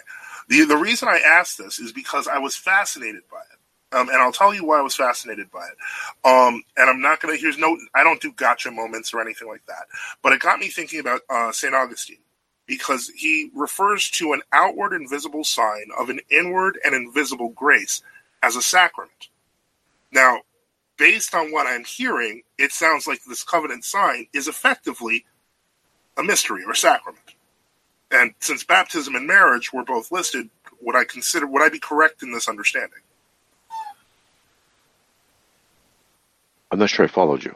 The 0.48 0.66
the 0.66 0.78
reason 0.78 1.08
I 1.08 1.20
asked 1.20 1.58
this 1.58 1.80
is 1.80 1.92
because 1.92 2.28
I 2.28 2.40
was 2.40 2.56
fascinated 2.56 3.24
by 3.32 3.38
it. 3.38 3.60
Um, 3.92 4.08
and 4.10 4.18
I'll 4.18 4.32
tell 4.32 4.54
you 4.54 4.66
why 4.66 4.80
I 4.80 4.84
was 4.84 4.96
fascinated 4.96 5.50
by 5.52 5.66
it. 5.66 6.28
Um, 6.28 6.64
and 6.78 6.90
I'm 6.90 7.02
not 7.02 7.22
going 7.22 7.36
to, 7.36 7.42
here's 7.42 7.58
no, 7.58 7.76
I 7.96 8.04
don't 8.04 8.22
do 8.22 8.32
gotcha 8.32 8.70
moments 8.70 9.14
or 9.14 9.22
anything 9.22 9.48
like 9.48 9.66
that. 9.66 9.88
But 10.22 10.32
it 10.34 10.42
got 10.42 10.60
me 10.60 10.68
thinking 10.68 11.00
about 11.00 11.22
uh, 11.28 11.52
St. 11.52 11.74
Augustine 11.74 12.20
because 12.68 13.10
he 13.10 13.50
refers 13.56 14.12
to 14.12 14.34
an 14.34 14.42
outward 14.52 14.94
invisible 14.94 15.44
sign 15.44 15.88
of 15.98 16.10
an 16.10 16.20
inward 16.30 16.78
and 16.86 16.94
invisible 16.94 17.50
grace 17.50 18.04
as 18.44 18.56
a 18.56 18.62
sacrament. 18.62 19.30
Now, 20.12 20.42
based 20.98 21.34
on 21.34 21.52
what 21.52 21.68
I'm 21.68 21.84
hearing, 21.84 22.44
it 22.58 22.72
sounds 22.72 23.08
like 23.08 23.24
this 23.24 23.44
covenant 23.44 23.86
sign 23.86 24.28
is 24.34 24.48
effectively 24.48 25.26
a 26.18 26.24
mystery 26.24 26.64
or 26.66 26.72
a 26.72 26.76
sacrament. 26.76 27.36
And 28.12 28.34
since 28.40 28.64
baptism 28.64 29.16
and 29.16 29.28
marriage 29.28 29.72
were 29.72 29.84
both 29.84 30.12
listed, 30.12 30.50
would 30.82 30.96
I 30.96 31.04
consider 31.04 31.46
would 31.48 31.62
I 31.62 31.70
be 31.70 31.80
correct 31.80 32.24
in 32.24 32.32
this 32.32 32.48
understanding? 32.48 33.00
I'm 36.72 36.80
not 36.80 36.90
sure 36.90 37.06
I 37.06 37.08
followed 37.08 37.44
you. 37.44 37.56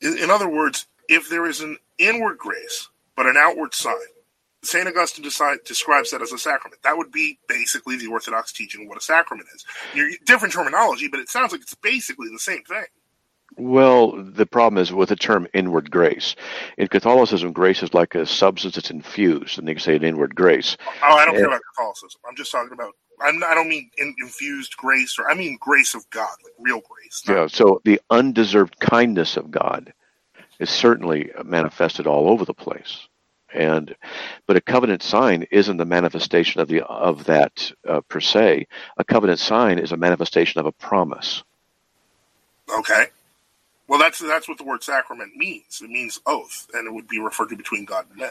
In, 0.00 0.18
in 0.18 0.30
other 0.30 0.48
words, 0.48 0.86
if 1.08 1.28
there 1.28 1.46
is 1.46 1.60
an 1.60 1.78
inward 1.98 2.38
grace 2.38 2.88
but 3.16 3.26
an 3.26 3.36
outward 3.36 3.74
sign, 3.74 3.94
St. 4.64 4.86
Augustine 4.86 5.24
decide, 5.24 5.58
describes 5.64 6.10
that 6.10 6.22
as 6.22 6.32
a 6.32 6.38
sacrament. 6.38 6.82
That 6.82 6.96
would 6.96 7.10
be 7.10 7.38
basically 7.48 7.96
the 7.96 8.06
Orthodox 8.06 8.52
teaching 8.52 8.82
of 8.82 8.88
what 8.88 8.98
a 8.98 9.02
sacrament 9.02 9.48
is. 9.54 9.64
You're, 9.94 10.10
different 10.24 10.54
terminology, 10.54 11.08
but 11.08 11.20
it 11.20 11.28
sounds 11.28 11.52
like 11.52 11.62
it's 11.62 11.74
basically 11.74 12.28
the 12.30 12.38
same 12.38 12.62
thing. 12.62 12.84
Well, 13.58 14.12
the 14.12 14.46
problem 14.46 14.80
is 14.80 14.92
with 14.92 15.10
the 15.10 15.16
term 15.16 15.46
inward 15.52 15.90
grace. 15.90 16.36
In 16.78 16.88
Catholicism, 16.88 17.52
grace 17.52 17.82
is 17.82 17.92
like 17.92 18.14
a 18.14 18.24
substance 18.24 18.76
that's 18.76 18.90
infused, 18.90 19.58
and 19.58 19.68
they 19.68 19.74
can 19.74 19.82
say 19.82 19.96
an 19.96 20.04
inward 20.04 20.34
grace. 20.34 20.76
Oh, 21.02 21.16
I 21.16 21.24
don't 21.24 21.34
and, 21.34 21.42
care 21.42 21.48
about 21.48 21.60
Catholicism. 21.74 22.20
I'm 22.26 22.36
just 22.36 22.52
talking 22.52 22.72
about. 22.72 22.94
I'm, 23.20 23.42
I 23.44 23.50
do 23.50 23.56
not 23.56 23.66
mean 23.66 23.90
in, 23.98 24.14
infused 24.22 24.76
grace, 24.76 25.16
or 25.18 25.28
I 25.28 25.34
mean 25.34 25.58
grace 25.60 25.94
of 25.94 26.08
God, 26.10 26.34
like 26.42 26.54
real 26.58 26.80
grace. 26.80 27.22
Yeah. 27.28 27.46
So 27.46 27.82
the 27.84 28.00
undeserved 28.10 28.80
kindness 28.80 29.36
of 29.36 29.50
God 29.50 29.92
is 30.58 30.70
certainly 30.70 31.30
manifested 31.44 32.06
all 32.06 32.30
over 32.30 32.44
the 32.46 32.54
place 32.54 33.06
and 33.54 33.94
but 34.46 34.56
a 34.56 34.60
covenant 34.60 35.02
sign 35.02 35.46
isn't 35.50 35.76
the 35.76 35.84
manifestation 35.84 36.60
of 36.60 36.68
the 36.68 36.82
of 36.84 37.24
that 37.24 37.72
uh, 37.88 38.00
per 38.02 38.20
se. 38.20 38.66
A 38.96 39.04
covenant 39.04 39.38
sign 39.38 39.78
is 39.78 39.92
a 39.92 39.96
manifestation 39.96 40.60
of 40.60 40.66
a 40.66 40.72
promise. 40.72 41.42
Okay. 42.78 43.06
Well 43.88 43.98
that's 43.98 44.18
that's 44.20 44.48
what 44.48 44.58
the 44.58 44.64
word 44.64 44.82
sacrament 44.82 45.36
means. 45.36 45.80
It 45.82 45.90
means 45.90 46.20
oath 46.26 46.68
and 46.72 46.86
it 46.86 46.92
would 46.92 47.08
be 47.08 47.20
referred 47.20 47.50
to 47.50 47.56
between 47.56 47.84
god 47.84 48.06
and 48.10 48.20
man. 48.20 48.30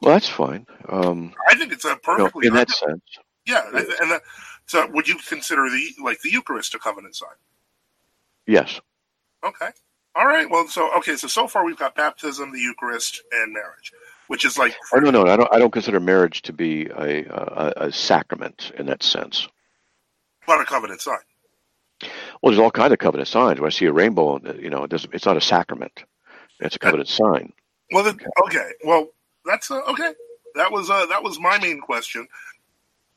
Well 0.00 0.14
that's 0.14 0.28
fine. 0.28 0.66
Um, 0.88 1.32
i 1.48 1.54
think 1.54 1.72
it's 1.72 1.84
a 1.84 1.96
perfectly 1.96 2.46
you 2.46 2.50
know, 2.50 2.60
in 2.60 2.66
that 2.66 2.70
sense. 2.70 3.02
Yeah 3.46 3.66
and 3.72 4.10
that, 4.10 4.22
so 4.66 4.86
would 4.88 5.06
you 5.06 5.16
consider 5.16 5.68
the 5.68 5.94
like 6.02 6.20
the 6.22 6.30
eucharist 6.30 6.74
a 6.74 6.78
covenant 6.78 7.16
sign? 7.16 7.28
Yes. 8.46 8.80
Okay. 9.44 9.68
All 10.16 10.26
right. 10.26 10.50
Well 10.50 10.66
so 10.66 10.92
okay 10.96 11.16
so 11.16 11.28
so 11.28 11.46
far 11.46 11.64
we've 11.64 11.78
got 11.78 11.94
baptism 11.94 12.52
the 12.52 12.58
eucharist 12.58 13.22
and 13.32 13.52
marriage 13.52 13.92
which 14.30 14.44
is 14.44 14.56
like. 14.56 14.76
Oh, 14.94 15.00
no, 15.00 15.10
no, 15.10 15.26
I 15.26 15.34
don't. 15.34 15.52
I 15.52 15.58
don't 15.58 15.72
consider 15.72 15.98
marriage 15.98 16.42
to 16.42 16.52
be 16.52 16.86
a, 16.86 17.24
a, 17.24 17.72
a 17.88 17.92
sacrament 17.92 18.70
in 18.78 18.86
that 18.86 19.02
sense. 19.02 19.48
What 20.44 20.60
a 20.60 20.64
covenant 20.64 21.00
sign. 21.00 21.18
Well, 22.40 22.52
there's 22.52 22.60
all 22.60 22.70
kinds 22.70 22.92
of 22.92 23.00
covenant 23.00 23.26
signs. 23.26 23.58
When 23.58 23.66
I 23.66 23.70
see 23.70 23.86
a 23.86 23.92
rainbow, 23.92 24.40
you 24.54 24.70
know, 24.70 24.84
it 24.84 24.90
doesn't, 24.90 25.12
it's 25.12 25.26
not 25.26 25.36
a 25.36 25.40
sacrament. 25.40 26.04
It's 26.60 26.76
a 26.76 26.78
covenant 26.78 27.08
sign. 27.08 27.52
Well, 27.90 28.04
the, 28.04 28.16
okay. 28.46 28.70
Well, 28.84 29.08
that's 29.44 29.68
uh, 29.68 29.80
okay. 29.88 30.12
That 30.54 30.70
was 30.70 30.88
uh, 30.90 31.06
that 31.06 31.24
was 31.24 31.40
my 31.40 31.58
main 31.58 31.80
question. 31.80 32.28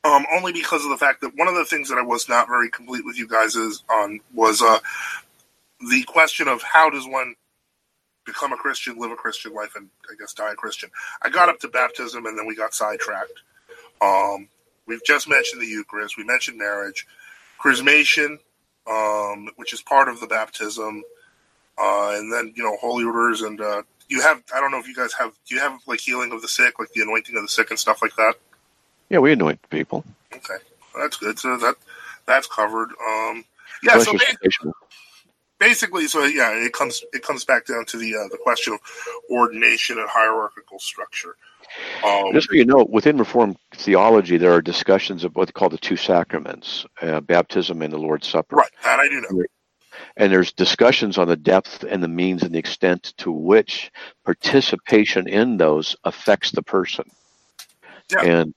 Um, 0.02 0.26
only 0.34 0.52
because 0.52 0.82
of 0.82 0.90
the 0.90 0.98
fact 0.98 1.20
that 1.20 1.36
one 1.36 1.46
of 1.46 1.54
the 1.54 1.64
things 1.64 1.90
that 1.90 1.98
I 1.98 2.02
was 2.02 2.28
not 2.28 2.48
very 2.48 2.70
complete 2.70 3.04
with 3.04 3.16
you 3.16 3.28
guys 3.28 3.54
is 3.54 3.84
on 3.88 4.18
was 4.34 4.60
uh, 4.62 4.80
the 5.92 6.02
question 6.02 6.48
of 6.48 6.60
how 6.60 6.90
does 6.90 7.06
one 7.06 7.36
become 8.24 8.52
a 8.52 8.56
Christian, 8.56 8.98
live 8.98 9.10
a 9.10 9.16
Christian 9.16 9.54
life, 9.54 9.76
and 9.76 9.88
I 10.10 10.14
guess 10.18 10.32
die 10.32 10.52
a 10.52 10.54
Christian. 10.54 10.90
I 11.22 11.30
got 11.30 11.48
up 11.48 11.58
to 11.60 11.68
baptism, 11.68 12.26
and 12.26 12.38
then 12.38 12.46
we 12.46 12.56
got 12.56 12.74
sidetracked. 12.74 13.42
Um, 14.00 14.48
we've 14.86 15.04
just 15.04 15.28
mentioned 15.28 15.62
the 15.62 15.66
Eucharist. 15.66 16.16
We 16.16 16.24
mentioned 16.24 16.58
marriage, 16.58 17.06
chrismation, 17.62 18.38
um, 18.86 19.48
which 19.56 19.72
is 19.72 19.82
part 19.82 20.08
of 20.08 20.20
the 20.20 20.26
baptism, 20.26 21.02
uh, 21.78 22.14
and 22.16 22.32
then 22.32 22.52
you 22.56 22.62
know 22.62 22.76
holy 22.80 23.04
orders 23.04 23.42
and 23.42 23.60
uh, 23.60 23.82
you 24.08 24.20
have 24.20 24.42
I 24.54 24.60
don't 24.60 24.70
know 24.70 24.78
if 24.78 24.86
you 24.86 24.94
guys 24.94 25.12
have 25.14 25.32
do 25.46 25.54
you 25.54 25.60
have 25.60 25.80
like 25.86 26.00
healing 26.00 26.32
of 26.32 26.42
the 26.42 26.48
sick, 26.48 26.78
like 26.78 26.92
the 26.92 27.02
anointing 27.02 27.36
of 27.36 27.42
the 27.42 27.48
sick 27.48 27.70
and 27.70 27.78
stuff 27.78 28.02
like 28.02 28.14
that? 28.16 28.34
Yeah, 29.08 29.18
we 29.18 29.32
anoint 29.32 29.68
people. 29.70 30.04
Okay, 30.34 30.56
well, 30.94 31.04
that's 31.04 31.16
good. 31.16 31.38
So 31.38 31.56
that 31.58 31.76
that's 32.26 32.46
covered. 32.46 32.90
Um, 32.90 33.44
yeah. 33.82 33.98
So 33.98 34.12
basically, 34.12 34.72
basically, 35.64 36.06
so 36.06 36.24
yeah, 36.24 36.50
it 36.52 36.72
comes 36.72 37.04
it 37.12 37.22
comes 37.22 37.44
back 37.44 37.66
down 37.66 37.84
to 37.86 37.96
the 37.96 38.14
uh, 38.14 38.28
the 38.30 38.38
question 38.38 38.74
of 38.74 38.80
ordination 39.30 39.98
and 39.98 40.08
hierarchical 40.08 40.78
structure. 40.78 41.36
Um, 42.04 42.32
Just 42.32 42.48
so 42.48 42.54
you 42.54 42.64
know, 42.64 42.86
within 42.88 43.16
Reformed 43.16 43.56
theology, 43.74 44.36
there 44.36 44.52
are 44.52 44.62
discussions 44.62 45.24
of 45.24 45.34
what's 45.34 45.50
called 45.50 45.72
the 45.72 45.78
two 45.78 45.96
sacraments, 45.96 46.86
uh, 47.02 47.20
baptism 47.20 47.82
and 47.82 47.92
the 47.92 47.98
Lord's 47.98 48.28
Supper. 48.28 48.56
Right, 48.56 48.70
that 48.84 49.00
I 49.00 49.08
do 49.08 49.20
know. 49.20 49.44
And 50.16 50.32
there's 50.32 50.52
discussions 50.52 51.18
on 51.18 51.28
the 51.28 51.36
depth 51.36 51.84
and 51.88 52.02
the 52.02 52.08
means 52.08 52.42
and 52.42 52.54
the 52.54 52.58
extent 52.58 53.14
to 53.18 53.32
which 53.32 53.90
participation 54.24 55.28
in 55.28 55.56
those 55.56 55.96
affects 56.04 56.50
the 56.52 56.62
person. 56.62 57.10
Yeah. 58.12 58.22
And 58.22 58.54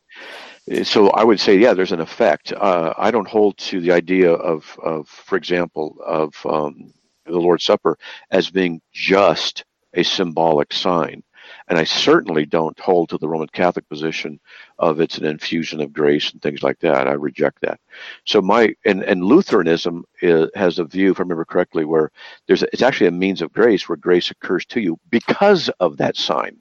so 0.83 1.09
I 1.11 1.23
would 1.23 1.39
say, 1.39 1.57
yeah, 1.57 1.73
there's 1.73 1.93
an 1.93 2.01
effect. 2.01 2.51
Uh, 2.51 2.93
I 2.97 3.09
don't 3.11 3.27
hold 3.27 3.57
to 3.69 3.79
the 3.79 3.91
idea 3.91 4.31
of, 4.33 4.77
of 4.83 5.07
for 5.07 5.37
example, 5.37 5.97
of 6.05 6.35
um, 6.45 6.93
the 7.31 7.39
Lord's 7.39 7.63
Supper 7.63 7.97
as 8.31 8.49
being 8.49 8.81
just 8.91 9.65
a 9.93 10.03
symbolic 10.03 10.73
sign. 10.73 11.23
And 11.69 11.79
I 11.79 11.83
certainly 11.85 12.45
don't 12.45 12.77
hold 12.79 13.09
to 13.09 13.17
the 13.17 13.27
Roman 13.27 13.47
Catholic 13.47 13.87
position 13.89 14.39
of 14.79 14.99
it's 14.99 15.17
an 15.17 15.25
infusion 15.25 15.81
of 15.81 15.93
grace 15.93 16.31
and 16.31 16.41
things 16.41 16.63
like 16.63 16.79
that. 16.79 17.07
I 17.07 17.13
reject 17.13 17.61
that. 17.61 17.79
So 18.25 18.41
my 18.41 18.75
and, 18.85 19.03
and 19.03 19.23
Lutheranism 19.23 20.05
is, 20.21 20.49
has 20.55 20.79
a 20.79 20.85
view, 20.85 21.11
if 21.11 21.19
I 21.19 21.23
remember 21.23 21.45
correctly, 21.45 21.85
where 21.85 22.11
there's 22.47 22.63
a, 22.63 22.67
it's 22.73 22.81
actually 22.81 23.07
a 23.07 23.11
means 23.11 23.41
of 23.41 23.53
grace 23.53 23.87
where 23.87 23.97
grace 23.97 24.31
occurs 24.31 24.65
to 24.67 24.81
you 24.81 24.97
because 25.09 25.69
of 25.79 25.97
that 25.97 26.17
sign. 26.17 26.57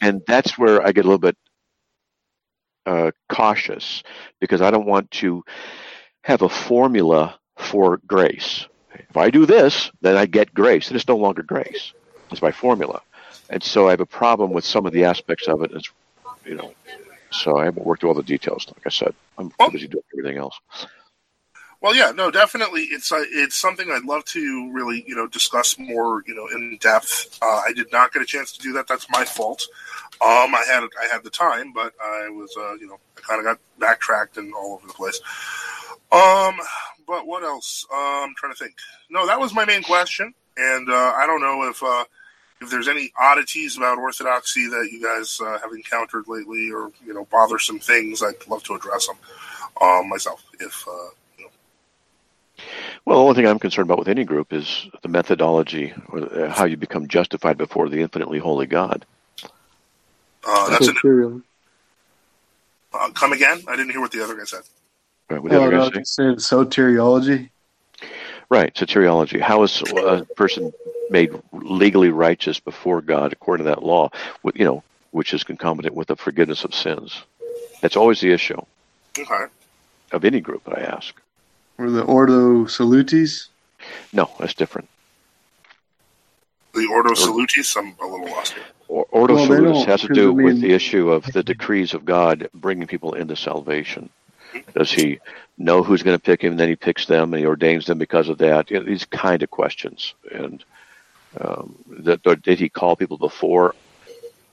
And 0.00 0.22
that's 0.26 0.58
where 0.58 0.82
I 0.86 0.92
get 0.92 1.04
a 1.04 1.08
little 1.08 1.18
bit 1.18 1.36
uh, 2.86 3.10
cautious 3.28 4.02
because 4.40 4.60
I 4.60 4.70
don't 4.70 4.86
want 4.86 5.10
to 5.12 5.42
have 6.22 6.42
a 6.42 6.48
formula 6.48 7.38
for 7.56 8.00
grace. 8.06 8.66
If 8.94 9.16
I 9.16 9.30
do 9.30 9.46
this, 9.46 9.90
then 10.00 10.16
I 10.16 10.26
get 10.26 10.54
grace. 10.54 10.88
And 10.88 10.96
it's 10.96 11.08
no 11.08 11.16
longer 11.16 11.42
grace. 11.42 11.92
It's 12.30 12.42
my 12.42 12.52
formula. 12.52 13.00
And 13.50 13.62
so 13.62 13.88
I 13.88 13.90
have 13.90 14.00
a 14.00 14.06
problem 14.06 14.52
with 14.52 14.64
some 14.64 14.86
of 14.86 14.92
the 14.92 15.04
aspects 15.04 15.48
of 15.48 15.62
it. 15.62 15.72
It's, 15.72 15.90
you 16.44 16.54
know, 16.54 16.72
so 17.30 17.58
I 17.58 17.64
haven't 17.64 17.84
worked 17.84 18.00
through 18.00 18.10
all 18.10 18.14
the 18.14 18.22
details. 18.22 18.66
Like 18.68 18.86
I 18.86 18.90
said, 18.90 19.14
I'm 19.38 19.52
busy 19.70 19.88
doing 19.88 20.04
everything 20.12 20.38
else. 20.38 20.58
Well, 21.80 21.94
yeah, 21.94 22.12
no, 22.12 22.30
definitely. 22.30 22.84
It's 22.84 23.12
uh, 23.12 23.24
it's 23.28 23.56
something 23.56 23.90
I'd 23.90 24.04
love 24.04 24.24
to 24.26 24.72
really, 24.72 25.04
you 25.06 25.14
know, 25.14 25.26
discuss 25.26 25.78
more, 25.78 26.22
you 26.26 26.34
know, 26.34 26.46
in 26.46 26.78
depth. 26.80 27.38
Uh, 27.42 27.60
I 27.66 27.74
did 27.74 27.92
not 27.92 28.10
get 28.10 28.22
a 28.22 28.24
chance 28.24 28.52
to 28.52 28.60
do 28.60 28.72
that. 28.72 28.88
That's 28.88 29.06
my 29.10 29.26
fault. 29.26 29.66
Um, 30.14 30.54
I 30.54 30.64
had 30.66 30.82
I 30.82 31.12
had 31.12 31.22
the 31.24 31.30
time, 31.30 31.74
but 31.74 31.92
I 32.02 32.30
was, 32.30 32.56
uh, 32.56 32.72
you 32.76 32.86
know, 32.86 32.98
I 33.18 33.20
kind 33.20 33.38
of 33.38 33.44
got 33.44 33.58
backtracked 33.78 34.38
and 34.38 34.54
all 34.54 34.74
over 34.76 34.86
the 34.86 34.94
place. 34.94 35.20
Um, 36.10 36.58
but 37.06 37.26
what 37.26 37.42
else? 37.42 37.86
Um, 37.92 37.98
I'm 37.98 38.34
trying 38.36 38.52
to 38.52 38.58
think. 38.58 38.74
No, 39.10 39.26
that 39.26 39.38
was 39.38 39.54
my 39.54 39.64
main 39.64 39.82
question, 39.82 40.34
and 40.56 40.88
uh, 40.88 41.12
I 41.16 41.26
don't 41.26 41.40
know 41.40 41.68
if 41.68 41.82
uh, 41.82 42.04
if 42.60 42.70
there's 42.70 42.88
any 42.88 43.12
oddities 43.20 43.76
about 43.76 43.98
orthodoxy 43.98 44.66
that 44.68 44.88
you 44.90 45.02
guys 45.02 45.40
uh, 45.40 45.58
have 45.58 45.72
encountered 45.72 46.24
lately, 46.26 46.70
or 46.70 46.90
you 47.04 47.14
know, 47.14 47.26
bothersome 47.30 47.78
things. 47.78 48.22
I'd 48.22 48.46
love 48.48 48.62
to 48.64 48.74
address 48.74 49.06
them 49.06 49.16
um, 49.80 50.08
myself 50.08 50.44
if. 50.60 50.86
Uh, 50.88 51.10
well, 53.04 53.18
the 53.18 53.22
only 53.22 53.34
thing 53.34 53.46
I'm 53.46 53.58
concerned 53.58 53.88
about 53.88 53.98
with 53.98 54.08
any 54.08 54.24
group 54.24 54.52
is 54.52 54.86
the 55.02 55.08
methodology, 55.08 55.92
or 56.08 56.20
uh, 56.20 56.50
how 56.50 56.64
you 56.64 56.76
become 56.76 57.08
justified 57.08 57.58
before 57.58 57.88
the 57.88 58.00
infinitely 58.00 58.38
holy 58.38 58.66
God. 58.66 59.04
Uh, 60.46 60.70
that's 60.70 60.88
an, 60.88 61.42
uh, 62.94 63.10
come 63.10 63.32
again? 63.32 63.62
I 63.66 63.76
didn't 63.76 63.90
hear 63.90 64.00
what 64.00 64.12
the 64.12 64.22
other 64.22 64.36
guy 64.36 64.44
said. 64.44 64.62
Right, 65.34 65.42
what 65.42 65.50
the 65.50 65.60
other 65.60 65.66
oh, 65.66 65.70
guy 65.70 65.76
no, 65.78 65.90
say? 65.90 66.02
saying 66.04 66.36
soteriology. 66.36 67.50
Right, 68.48 68.72
soteriology. 68.72 69.40
How 69.40 69.64
is 69.64 69.82
uh, 69.92 70.22
a 70.22 70.24
person 70.36 70.72
made 71.10 71.32
legally 71.52 72.10
righteous 72.10 72.60
before 72.60 73.00
God 73.00 73.32
according 73.32 73.64
to 73.64 73.70
that 73.70 73.82
law? 73.82 74.10
With, 74.44 74.56
you 74.56 74.64
know, 74.64 74.84
which 75.10 75.34
is 75.34 75.42
concomitant 75.42 75.96
with 75.96 76.06
the 76.06 76.14
forgiveness 76.14 76.62
of 76.62 76.72
sins. 76.72 77.20
That's 77.80 77.96
always 77.96 78.20
the 78.20 78.30
issue. 78.30 78.60
Okay. 79.18 79.46
Of 80.12 80.24
any 80.24 80.40
group 80.40 80.62
that 80.64 80.78
I 80.78 80.82
ask. 80.82 81.20
Or 81.78 81.90
the 81.90 82.02
Ordo 82.02 82.66
Salutis? 82.66 83.48
No, 84.12 84.30
that's 84.38 84.54
different. 84.54 84.88
The 86.74 86.86
Ordo 86.86 87.14
Salutis? 87.14 87.76
I'm 87.76 87.96
a 88.00 88.06
little 88.06 88.30
lost 88.30 88.52
here. 88.52 88.62
Or, 88.86 89.04
Ordo 89.10 89.34
Well, 89.34 89.46
Salutis 89.46 89.84
has 89.86 90.02
to 90.02 90.14
do 90.14 90.30
I 90.30 90.34
mean- 90.34 90.44
with 90.44 90.60
the 90.60 90.72
issue 90.72 91.10
of 91.10 91.24
the 91.32 91.42
decrees 91.42 91.92
of 91.92 92.04
God 92.04 92.48
bringing 92.54 92.86
people 92.86 93.14
into 93.14 93.34
salvation. 93.34 94.10
Does 94.74 94.90
he 94.92 95.20
know 95.58 95.82
who's 95.82 96.02
going 96.02 96.16
to 96.16 96.22
pick 96.22 96.42
him, 96.42 96.52
and 96.52 96.60
then 96.60 96.68
he 96.68 96.76
picks 96.76 97.06
them, 97.06 97.32
and 97.32 97.40
he 97.40 97.46
ordains 97.46 97.86
them 97.86 97.98
because 97.98 98.28
of 98.28 98.38
that? 98.38 98.70
You 98.70 98.78
know, 98.80 98.84
these 98.86 99.04
kind 99.04 99.42
of 99.42 99.50
questions. 99.50 100.14
And 100.32 100.64
um, 101.40 101.76
that, 101.88 102.22
did 102.42 102.58
he 102.58 102.68
call 102.68 102.96
people 102.96 103.18
before 103.18 103.74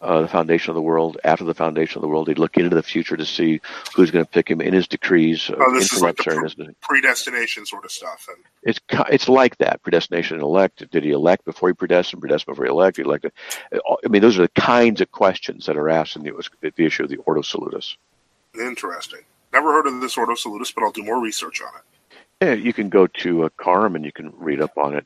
uh, 0.01 0.21
the 0.21 0.27
foundation 0.27 0.71
of 0.71 0.75
the 0.75 0.81
world, 0.81 1.17
after 1.23 1.43
the 1.43 1.53
foundation 1.53 1.97
of 1.99 2.01
the 2.01 2.07
world? 2.07 2.27
He'd 2.27 2.39
look 2.39 2.57
into 2.57 2.75
the 2.75 2.81
future 2.83 3.15
to 3.15 3.25
see 3.25 3.61
who's 3.95 4.09
going 4.09 4.25
to 4.25 4.29
pick 4.31 4.49
him 4.49 4.61
in 4.61 4.73
his 4.73 4.87
decrees. 4.87 5.49
uh, 5.49 5.55
Oh, 5.59 5.73
this 5.73 5.93
is 5.93 6.01
like 6.01 6.17
the 6.17 6.31
intellects 6.31 6.57
are 6.57 6.63
in 6.63 6.75
pre- 6.81 7.01
predestination 7.01 7.65
sort 7.67 7.85
of 7.85 7.91
stuff. 7.91 8.27
And 8.27 8.43
it's 8.63 8.79
it's 9.11 9.29
like 9.29 9.57
that 9.57 9.81
predestination 9.83 10.35
and 10.37 10.43
elect. 10.43 10.89
Did 10.89 11.03
he 11.03 11.11
elect 11.11 11.45
before 11.45 11.69
he 11.69 11.73
predestined? 11.73 12.21
Predestined 12.21 12.53
before 12.53 12.65
he 12.65 12.71
elected? 12.71 13.05
Elected? 13.05 13.31
I 13.73 14.07
mean, 14.07 14.21
those 14.23 14.37
are 14.39 14.43
the 14.43 14.49
kinds 14.49 15.01
of 15.01 15.11
questions 15.11 15.67
that 15.67 15.77
are 15.77 15.89
asked 15.89 16.15
in 16.15 16.23
the, 16.23 16.49
the 16.75 16.85
issue 16.85 17.03
of 17.03 17.09
the 17.09 17.17
Ordo 17.17 17.41
Salutis. 17.41 17.95
interesting. 18.59 19.21
Never 19.53 19.71
heard 19.73 19.87
of 19.87 20.01
this 20.01 20.17
Ordo 20.17 20.35
Salutis, 20.35 20.71
but 20.71 20.83
I'll 20.83 20.91
do 20.91 21.03
more 21.03 21.21
research 21.21 21.61
on 21.61 21.69
it. 21.75 22.17
Yeah, 22.41 22.53
you 22.53 22.73
can 22.73 22.89
go 22.89 23.05
to 23.05 23.43
uh, 23.43 23.49
CARM 23.57 23.95
and 23.95 24.03
you 24.03 24.11
can 24.11 24.33
read 24.35 24.61
up 24.61 24.77
on 24.77 24.95
it. 24.95 25.05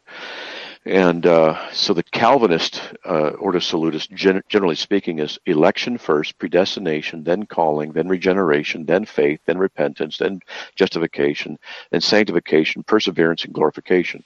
And 0.86 1.26
uh, 1.26 1.72
so 1.72 1.94
the 1.94 2.04
Calvinist 2.04 2.82
uh, 3.04 3.32
Ordo 3.32 3.60
Salutis, 3.60 4.08
gen- 4.08 4.44
generally 4.48 4.76
speaking, 4.76 5.20
is 5.20 5.40
election 5.48 5.98
first, 5.98 6.38
predestination, 6.38 7.24
then 7.24 7.46
calling, 7.48 7.92
then 7.92 8.08
regeneration, 8.08 8.86
then 8.86 9.04
faith, 9.04 9.42
then 9.46 9.58
repentance, 9.58 10.18
then 10.20 10.42
justification, 10.76 11.58
then 11.90 12.02
sanctification, 12.02 12.84
perseverance, 12.84 13.44
and 13.44 13.54
glorification. 13.54 14.24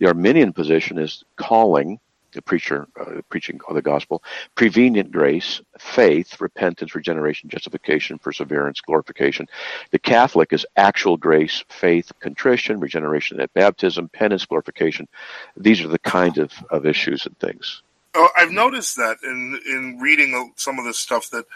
The 0.00 0.08
Arminian 0.08 0.52
position 0.52 0.98
is 0.98 1.22
calling, 1.36 2.00
the 2.32 2.42
preacher 2.42 2.86
uh, 3.00 3.20
preaching 3.28 3.60
of 3.68 3.74
the 3.74 3.82
gospel, 3.82 4.22
prevenient 4.54 5.10
grace, 5.10 5.60
faith, 5.78 6.40
repentance, 6.40 6.94
regeneration, 6.94 7.48
justification, 7.48 8.18
perseverance, 8.18 8.80
glorification. 8.80 9.46
The 9.90 9.98
Catholic 9.98 10.52
is 10.52 10.66
actual 10.76 11.16
grace, 11.16 11.64
faith, 11.68 12.10
contrition, 12.20 12.80
regeneration 12.80 13.40
at 13.40 13.52
baptism, 13.54 14.08
penance, 14.08 14.44
glorification. 14.44 15.08
These 15.56 15.82
are 15.82 15.88
the 15.88 15.98
kind 15.98 16.38
of, 16.38 16.52
of 16.70 16.86
issues 16.86 17.26
and 17.26 17.38
things. 17.38 17.82
Oh, 18.14 18.28
I've 18.36 18.50
noticed 18.50 18.96
that 18.96 19.18
in 19.22 19.58
in 19.66 19.98
reading 19.98 20.52
some 20.56 20.78
of 20.78 20.84
this 20.84 20.98
stuff 20.98 21.30
that 21.30 21.46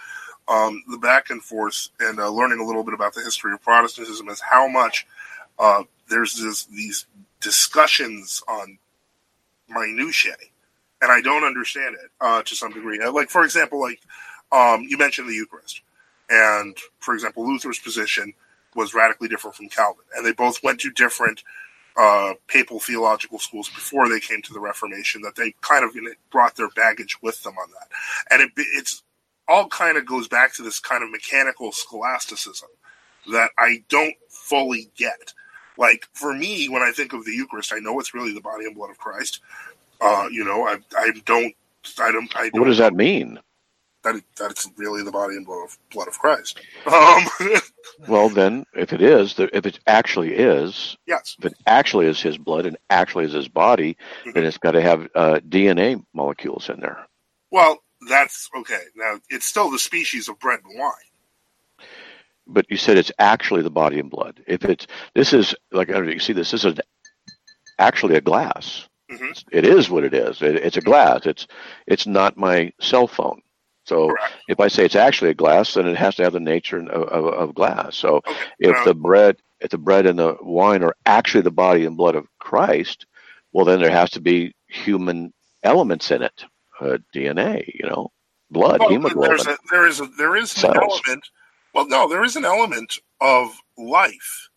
um, 0.49 0.83
the 0.89 0.99
back 0.99 1.31
and 1.31 1.43
forth 1.43 1.89
and 2.01 2.19
uh, 2.19 2.31
learning 2.31 2.61
a 2.61 2.65
little 2.65 2.85
bit 2.85 2.95
about 2.95 3.15
the 3.15 3.23
history 3.23 3.53
of 3.53 3.63
Protestantism 3.63 4.29
is 4.29 4.41
how 4.41 4.69
much 4.69 5.07
uh, 5.59 5.83
there's 6.09 6.37
this, 6.37 6.65
these 6.67 7.07
discussions 7.41 8.43
on 8.49 8.79
minutiae, 9.69 10.37
and 11.03 11.13
I 11.13 11.21
don't 11.21 11.45
understand 11.45 11.95
it 11.95 12.11
uh, 12.21 12.43
to 12.43 12.55
some 12.57 12.73
degree. 12.73 13.01
Uh, 13.01 13.13
Like 13.13 13.31
for 13.31 13.45
example, 13.45 13.81
like 13.81 14.01
um, 14.53 14.83
you 14.89 14.99
mentioned 14.99 15.29
the 15.29 15.35
Eucharist, 15.35 15.83
and 16.31 16.77
for 17.01 17.15
example, 17.15 17.47
Luther's 17.47 17.79
position 17.79 18.33
was 18.75 18.95
radically 18.95 19.29
different 19.29 19.57
from 19.57 19.69
Calvin, 19.69 20.05
and 20.17 20.25
they 20.25 20.33
both 20.33 20.63
went 20.63 20.81
to 20.81 20.91
different 20.91 21.43
uh, 21.97 22.35
papal 22.47 22.79
theological 22.79 23.39
schools 23.39 23.69
before 23.71 24.09
they 24.09 24.21
came 24.21 24.43
to 24.43 24.53
the 24.53 24.61
Reformation. 24.61 25.23
That 25.23 25.37
they 25.37 25.55
kind 25.63 25.85
of 25.85 25.97
brought 26.31 26.57
their 26.57 26.71
baggage 26.71 27.17
with 27.23 27.43
them 27.43 27.55
on 27.59 27.71
that, 27.73 27.89
and 28.31 28.43
it, 28.43 28.51
it's 28.57 29.03
all 29.49 29.69
kind 29.69 29.97
of 29.97 30.07
goes 30.07 30.29
back 30.29 30.55
to 30.55 30.63
this 30.63 30.81
kind 30.81 31.05
of 31.05 31.11
mechanical 31.11 31.73
scholasticism 31.73 32.69
that 33.31 33.51
I 33.59 33.83
don't 33.89 34.15
fully 34.29 34.91
get. 34.97 35.33
Like 35.79 36.09
for 36.15 36.33
me, 36.35 36.69
when 36.69 36.83
I 36.83 36.91
think 36.91 37.13
of 37.13 37.25
the 37.25 37.33
Eucharist, 37.33 37.73
I 37.73 37.79
know 37.79 37.99
it's 38.01 38.15
really 38.15 38.33
the 38.33 38.41
body 38.41 38.65
and 38.65 38.75
blood 38.75 38.91
of 38.91 38.99
Christ. 38.99 39.41
Uh, 40.01 40.29
you 40.31 40.45
know, 40.45 40.67
I 40.67 40.79
I 40.97 41.13
don't 41.25 41.55
I 41.99 42.13
don't 42.13 42.37
I 42.37 42.49
don't 42.51 42.61
What 42.61 42.67
does 42.67 42.79
that 42.79 42.95
mean? 42.95 43.41
that 44.03 44.15
it, 44.17 44.25
that 44.39 44.53
it's 44.53 44.71
really 44.77 45.03
the 45.03 45.11
body 45.11 45.35
and 45.37 45.45
blood 45.45 45.65
of, 45.65 45.79
blood 45.91 46.07
of 46.09 46.19
Christ. 46.19 46.61
Um, 46.87 47.25
Well, 48.09 48.29
then, 48.29 48.65
if 48.75 48.93
it 48.93 49.01
is, 49.01 49.35
if 49.39 49.65
it 49.67 49.81
actually 49.87 50.35
is, 50.35 50.97
yes, 51.07 51.35
if 51.39 51.47
it 51.47 51.55
actually 51.67 52.07
is 52.07 52.21
his 52.21 52.37
blood 52.37 52.67
and 52.67 52.77
actually 52.91 53.25
is 53.25 53.33
his 53.33 53.49
body, 53.49 53.97
then 54.35 54.45
it's 54.45 54.59
got 54.59 54.73
to 54.73 54.83
have 54.83 55.09
uh, 55.15 55.41
DNA 55.49 56.05
molecules 56.13 56.69
in 56.69 56.81
there. 56.81 57.07
well, 57.51 57.83
that's 58.09 58.49
okay. 58.59 58.83
Now 58.95 59.19
it's 59.31 59.47
still 59.47 59.71
the 59.71 59.79
species 59.79 60.29
of 60.29 60.39
bread 60.39 60.61
and 60.65 60.79
wine. 60.79 60.93
But 62.47 62.67
you 62.71 62.77
said 62.77 62.99
it's 62.99 63.13
actually 63.19 63.63
the 63.63 63.71
body 63.71 63.99
and 63.99 64.11
blood. 64.11 64.43
If 64.47 64.65
it's 64.65 64.87
this 65.15 65.33
is 65.33 65.55
like 65.73 65.89
I 65.89 65.95
don't 65.95 66.07
know, 66.07 66.13
you 66.13 66.19
see 66.21 66.35
this, 66.35 66.51
this 66.51 66.65
is 66.65 66.79
actually 67.79 68.17
a 68.17 68.21
glass. 68.21 68.87
Hmm 69.11 69.33
It 69.53 69.65
is 69.67 69.91
what 69.91 70.05
it 70.05 70.15
is. 70.15 70.43
It, 70.43 70.57
it's 70.57 70.77
a 70.77 70.81
glass. 70.83 71.27
It's 71.27 71.47
it's 71.87 72.07
not 72.07 72.37
my 72.37 72.73
cell 72.81 73.07
phone. 73.07 73.43
So 73.85 74.09
Correct. 74.11 74.35
if 74.49 74.61
I 74.61 74.69
say 74.69 74.85
it's 74.85 74.97
actually 74.97 75.31
a 75.31 75.35
glass, 75.35 75.75
then 75.75 75.87
it 75.87 75.97
has 75.97 76.17
to 76.17 76.25
have 76.25 76.33
the 76.33 76.41
nature 76.41 76.79
of, 76.79 77.03
of, 77.09 77.27
of 77.27 77.55
glass. 77.55 77.97
So 77.97 78.17
Okay. 78.27 78.47
if 78.61 78.73
Now- 78.73 78.85
the 78.85 78.95
bread, 78.95 79.37
if 79.61 79.71
the 79.71 79.79
bread 79.79 80.07
and 80.07 80.19
the 80.19 80.37
wine 80.43 80.83
are 80.83 80.95
actually 81.07 81.43
the 81.43 81.51
body 81.53 81.85
and 81.85 81.97
blood 81.97 82.15
of 82.17 82.27
Christ, 82.41 83.07
well, 83.53 83.65
then 83.65 83.81
there 83.81 83.91
has 83.91 84.11
to 84.13 84.21
be 84.21 84.55
human 84.69 85.33
elements 85.63 86.11
in 86.11 86.23
it, 86.23 86.45
uh, 86.81 86.99
DNA, 87.15 87.67
you 87.75 87.89
know, 87.89 88.11
blood, 88.51 88.81
Well, 88.81 88.91
hemoglobin. 88.91 89.23
there's 89.23 89.47
a, 89.47 89.57
there 89.71 89.87
is 89.87 90.01
a, 90.01 90.07
there 90.19 90.37
is 90.37 90.55
an 90.57 90.61
Cells. 90.63 91.03
element. 91.07 91.25
Well, 91.75 91.89
no, 91.89 92.09
there 92.09 92.25
is 92.25 92.37
an 92.37 92.45
element 92.45 92.99
of 93.21 93.55
life 93.79 94.49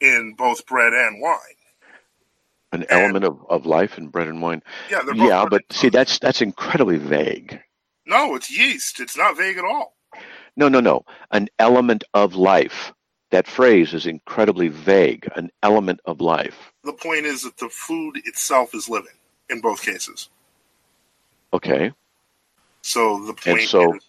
in 0.00 0.34
both 0.36 0.66
bread 0.66 0.92
and 0.94 1.20
wine. 1.20 1.38
An 2.72 2.84
element 2.88 3.24
of, 3.24 3.38
of 3.48 3.66
life 3.66 3.98
in 3.98 4.08
bread 4.08 4.28
and 4.28 4.42
wine. 4.42 4.62
Yeah, 4.90 5.02
Yeah, 5.14 5.44
but 5.48 5.62
see, 5.70 5.88
that's 5.88 6.18
that's 6.18 6.40
incredibly 6.40 6.98
vague. 6.98 7.60
No, 8.06 8.34
it's 8.34 8.50
yeast. 8.50 9.00
It's 9.00 9.16
not 9.16 9.36
vague 9.36 9.58
at 9.58 9.64
all. 9.64 9.94
No, 10.56 10.68
no, 10.68 10.80
no. 10.80 11.04
An 11.30 11.48
element 11.58 12.04
of 12.14 12.34
life. 12.34 12.92
That 13.30 13.46
phrase 13.46 13.94
is 13.94 14.06
incredibly 14.06 14.68
vague. 14.68 15.26
An 15.36 15.50
element 15.62 16.00
of 16.04 16.20
life. 16.20 16.72
The 16.84 16.92
point 16.92 17.24
is 17.24 17.42
that 17.42 17.56
the 17.56 17.70
food 17.70 18.20
itself 18.26 18.74
is 18.74 18.88
living 18.88 19.14
in 19.48 19.60
both 19.60 19.82
cases. 19.82 20.28
Okay. 21.54 21.92
So 22.82 23.24
the 23.24 23.34
point. 23.34 23.60
And 23.60 23.68
so 23.68 23.94
is, 23.94 24.02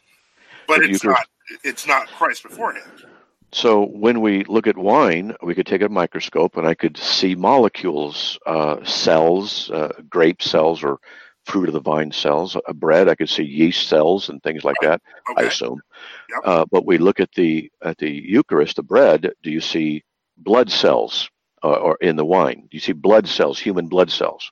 but 0.67 0.83
it's 0.83 1.03
not 1.03 1.27
it's 1.63 1.87
not 1.87 2.07
Christ 2.07 2.43
beforehand. 2.43 3.05
So 3.53 3.85
when 3.85 4.21
we 4.21 4.43
look 4.45 4.65
at 4.65 4.77
wine, 4.77 5.35
we 5.43 5.53
could 5.53 5.67
take 5.67 5.83
a 5.83 5.89
microscope 5.89 6.57
and 6.57 6.67
I 6.67 6.73
could 6.73 6.97
see 6.97 7.35
molecules, 7.35 8.39
uh, 8.47 8.83
cells, 8.83 9.69
uh, 9.69 9.93
grape 10.09 10.41
cells 10.41 10.83
or 10.83 10.97
fruit 11.45 11.69
of 11.69 11.73
the 11.73 11.79
vine 11.79 12.11
cells. 12.11 12.57
A 12.67 12.73
bread, 12.73 13.07
I 13.07 13.15
could 13.15 13.29
see 13.29 13.43
yeast 13.43 13.87
cells 13.87 14.29
and 14.29 14.41
things 14.41 14.63
like 14.63 14.77
that. 14.81 15.01
I 15.37 15.43
assume. 15.43 15.81
Yep. 16.29 16.41
Uh, 16.43 16.65
but 16.71 16.85
we 16.85 16.97
look 16.97 17.19
at 17.19 17.31
the 17.33 17.71
at 17.83 17.99
the 17.99 18.09
Eucharist, 18.09 18.77
the 18.77 18.83
bread. 18.83 19.31
Do 19.43 19.51
you 19.51 19.61
see 19.61 20.03
blood 20.37 20.71
cells 20.71 21.29
uh, 21.63 21.73
or 21.73 21.97
in 22.01 22.15
the 22.15 22.25
wine? 22.25 22.61
Do 22.61 22.69
you 22.71 22.79
see 22.79 22.93
blood 22.93 23.27
cells, 23.27 23.59
human 23.59 23.87
blood 23.87 24.09
cells? 24.09 24.51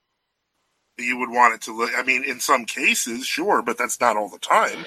You 1.02 1.18
would 1.19 1.30
want 1.30 1.56
it 1.56 1.61
to 1.64 1.76
look. 1.76 1.91
I 1.98 2.03
mean, 2.03 2.23
in 2.23 2.40
some 2.40 2.65
cases, 2.65 3.26
sure, 3.26 3.61
but 3.61 3.78
that's 3.78 3.99
not 3.99 4.18
all 4.18 4.30
the 4.30 4.40
time. 4.40 4.86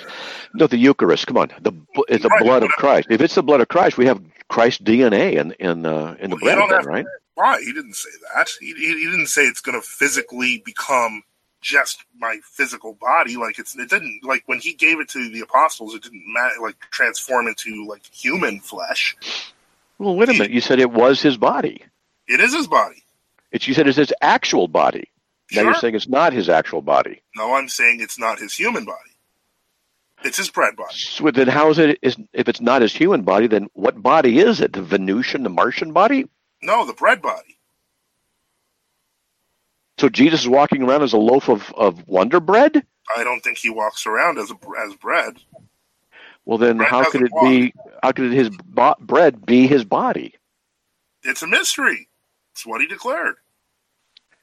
No, 0.54 0.66
the 0.66 0.76
Eucharist. 0.76 1.26
Come 1.26 1.38
on, 1.38 1.52
the 1.60 1.72
it's 2.08 2.22
the 2.22 2.30
Right, 2.30 2.42
blood 2.44 2.62
of 2.62 2.70
Christ. 2.70 3.08
If 3.10 3.20
it's 3.20 3.34
the 3.34 3.42
blood 3.42 3.60
of 3.60 3.68
Christ, 3.68 3.98
we 3.98 4.06
have 4.06 4.22
Christ's 4.48 4.82
DNA 4.82 5.34
in 5.34 5.52
in 5.52 5.86
uh, 5.86 6.16
in 6.20 6.30
the 6.30 6.36
Well, 6.36 6.66
bread, 6.66 6.70
then, 6.70 6.86
right? 6.86 7.06
Why? 7.34 7.60
He 7.60 7.72
didn't 7.72 7.94
say 7.96 8.10
that. 8.34 8.48
He, 8.60 8.74
he, 8.74 8.98
he 8.98 9.04
didn't 9.04 9.26
say 9.28 9.42
it's 9.46 9.60
going 9.60 9.80
to 9.80 9.86
physically 9.86 10.62
become 10.64 11.22
just 11.60 12.04
my 12.18 12.38
physical 12.44 12.94
body. 12.94 13.36
Like 13.36 13.58
it's 13.58 13.76
it 13.76 13.90
didn't 13.90 14.20
like 14.22 14.44
when 14.46 14.60
he 14.60 14.74
gave 14.74 15.00
it 15.00 15.08
to 15.10 15.30
the 15.30 15.40
apostles, 15.40 15.94
it 15.94 16.02
didn't 16.02 16.24
matter 16.32 16.54
like 16.62 16.78
transform 16.90 17.48
into 17.48 17.86
like 17.88 18.04
human 18.12 18.60
flesh. 18.60 19.16
Well, 19.98 20.16
wait 20.16 20.28
a 20.28 20.32
minute. 20.32 20.50
You 20.50 20.60
said 20.60 20.78
it 20.80 20.90
was 20.90 21.22
his 21.22 21.36
body. 21.36 21.82
It 22.28 22.40
is 22.40 22.54
his 22.54 22.66
body. 22.66 23.02
It's 23.50 23.66
you 23.66 23.74
said 23.74 23.88
it's 23.88 23.96
his 23.98 24.12
actual 24.20 24.68
body. 24.68 25.08
Now 25.52 25.62
you're 25.62 25.74
saying 25.74 25.94
it's 25.94 26.08
not 26.08 26.32
his 26.32 26.48
actual 26.48 26.82
body. 26.82 27.22
No, 27.36 27.54
I'm 27.54 27.68
saying 27.68 28.00
it's 28.00 28.18
not 28.18 28.38
his 28.38 28.54
human 28.54 28.84
body. 28.84 28.98
It's 30.24 30.38
his 30.38 30.50
bread 30.50 30.74
body. 30.76 30.94
So 30.94 31.30
then 31.30 31.48
how 31.48 31.70
is 31.70 31.78
it 31.78 31.98
is 32.02 32.16
if 32.32 32.48
it's 32.48 32.60
not 32.60 32.82
his 32.82 32.94
human 32.94 33.22
body, 33.22 33.46
then 33.46 33.68
what 33.74 34.02
body 34.02 34.38
is 34.38 34.60
it? 34.60 34.72
The 34.72 34.82
Venusian, 34.82 35.42
the 35.42 35.50
Martian 35.50 35.92
body? 35.92 36.26
No, 36.62 36.86
the 36.86 36.94
bread 36.94 37.20
body. 37.20 37.58
So 39.98 40.08
Jesus 40.08 40.40
is 40.40 40.48
walking 40.48 40.82
around 40.82 41.02
as 41.02 41.12
a 41.12 41.18
loaf 41.18 41.48
of, 41.48 41.72
of 41.76 42.06
Wonder 42.08 42.40
Bread? 42.40 42.84
I 43.16 43.22
don't 43.22 43.40
think 43.40 43.58
he 43.58 43.70
walks 43.70 44.06
around 44.06 44.38
as 44.38 44.50
a, 44.50 44.54
as 44.86 44.94
bread. 44.96 45.36
Well 46.46 46.58
then 46.58 46.78
Bread 46.78 46.90
how 46.90 47.04
could 47.04 47.22
it 47.22 47.32
be 47.40 47.74
how 48.02 48.12
could 48.12 48.32
his 48.32 48.50
bo- 48.50 48.96
bread 49.00 49.44
be 49.44 49.66
his 49.66 49.84
body? 49.84 50.34
It's 51.22 51.42
a 51.42 51.46
mystery. 51.46 52.08
It's 52.52 52.66
what 52.66 52.80
he 52.80 52.86
declared. 52.86 53.36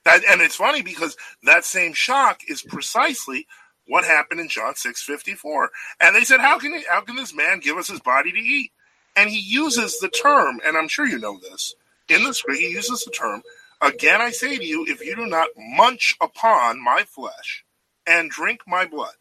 That, 0.05 0.21
and 0.27 0.41
it's 0.41 0.55
funny 0.55 0.81
because 0.81 1.15
that 1.43 1.63
same 1.65 1.93
shock 1.93 2.41
is 2.47 2.61
precisely 2.61 3.47
what 3.87 4.03
happened 4.03 4.39
in 4.39 4.49
John 4.49 4.75
six 4.75 5.01
fifty 5.03 5.33
four. 5.33 5.69
And 5.99 6.15
they 6.15 6.23
said, 6.23 6.39
"How 6.39 6.57
can 6.57 6.73
he, 6.73 6.83
how 6.89 7.01
can 7.01 7.15
this 7.15 7.33
man 7.33 7.59
give 7.59 7.77
us 7.77 7.87
his 7.87 7.99
body 7.99 8.31
to 8.31 8.39
eat?" 8.39 8.71
And 9.15 9.29
he 9.29 9.39
uses 9.39 9.99
the 9.99 10.09
term, 10.09 10.59
and 10.65 10.77
I'm 10.77 10.87
sure 10.87 11.05
you 11.05 11.19
know 11.19 11.37
this 11.39 11.75
in 12.07 12.23
the 12.23 12.33
script. 12.33 12.61
He 12.61 12.69
uses 12.69 13.03
the 13.03 13.11
term. 13.11 13.43
Again, 13.81 14.21
I 14.21 14.31
say 14.31 14.57
to 14.57 14.65
you, 14.65 14.85
if 14.87 15.03
you 15.03 15.15
do 15.15 15.25
not 15.25 15.49
munch 15.57 16.15
upon 16.21 16.83
my 16.83 17.03
flesh 17.03 17.65
and 18.05 18.29
drink 18.29 18.61
my 18.67 18.85
blood, 18.85 19.15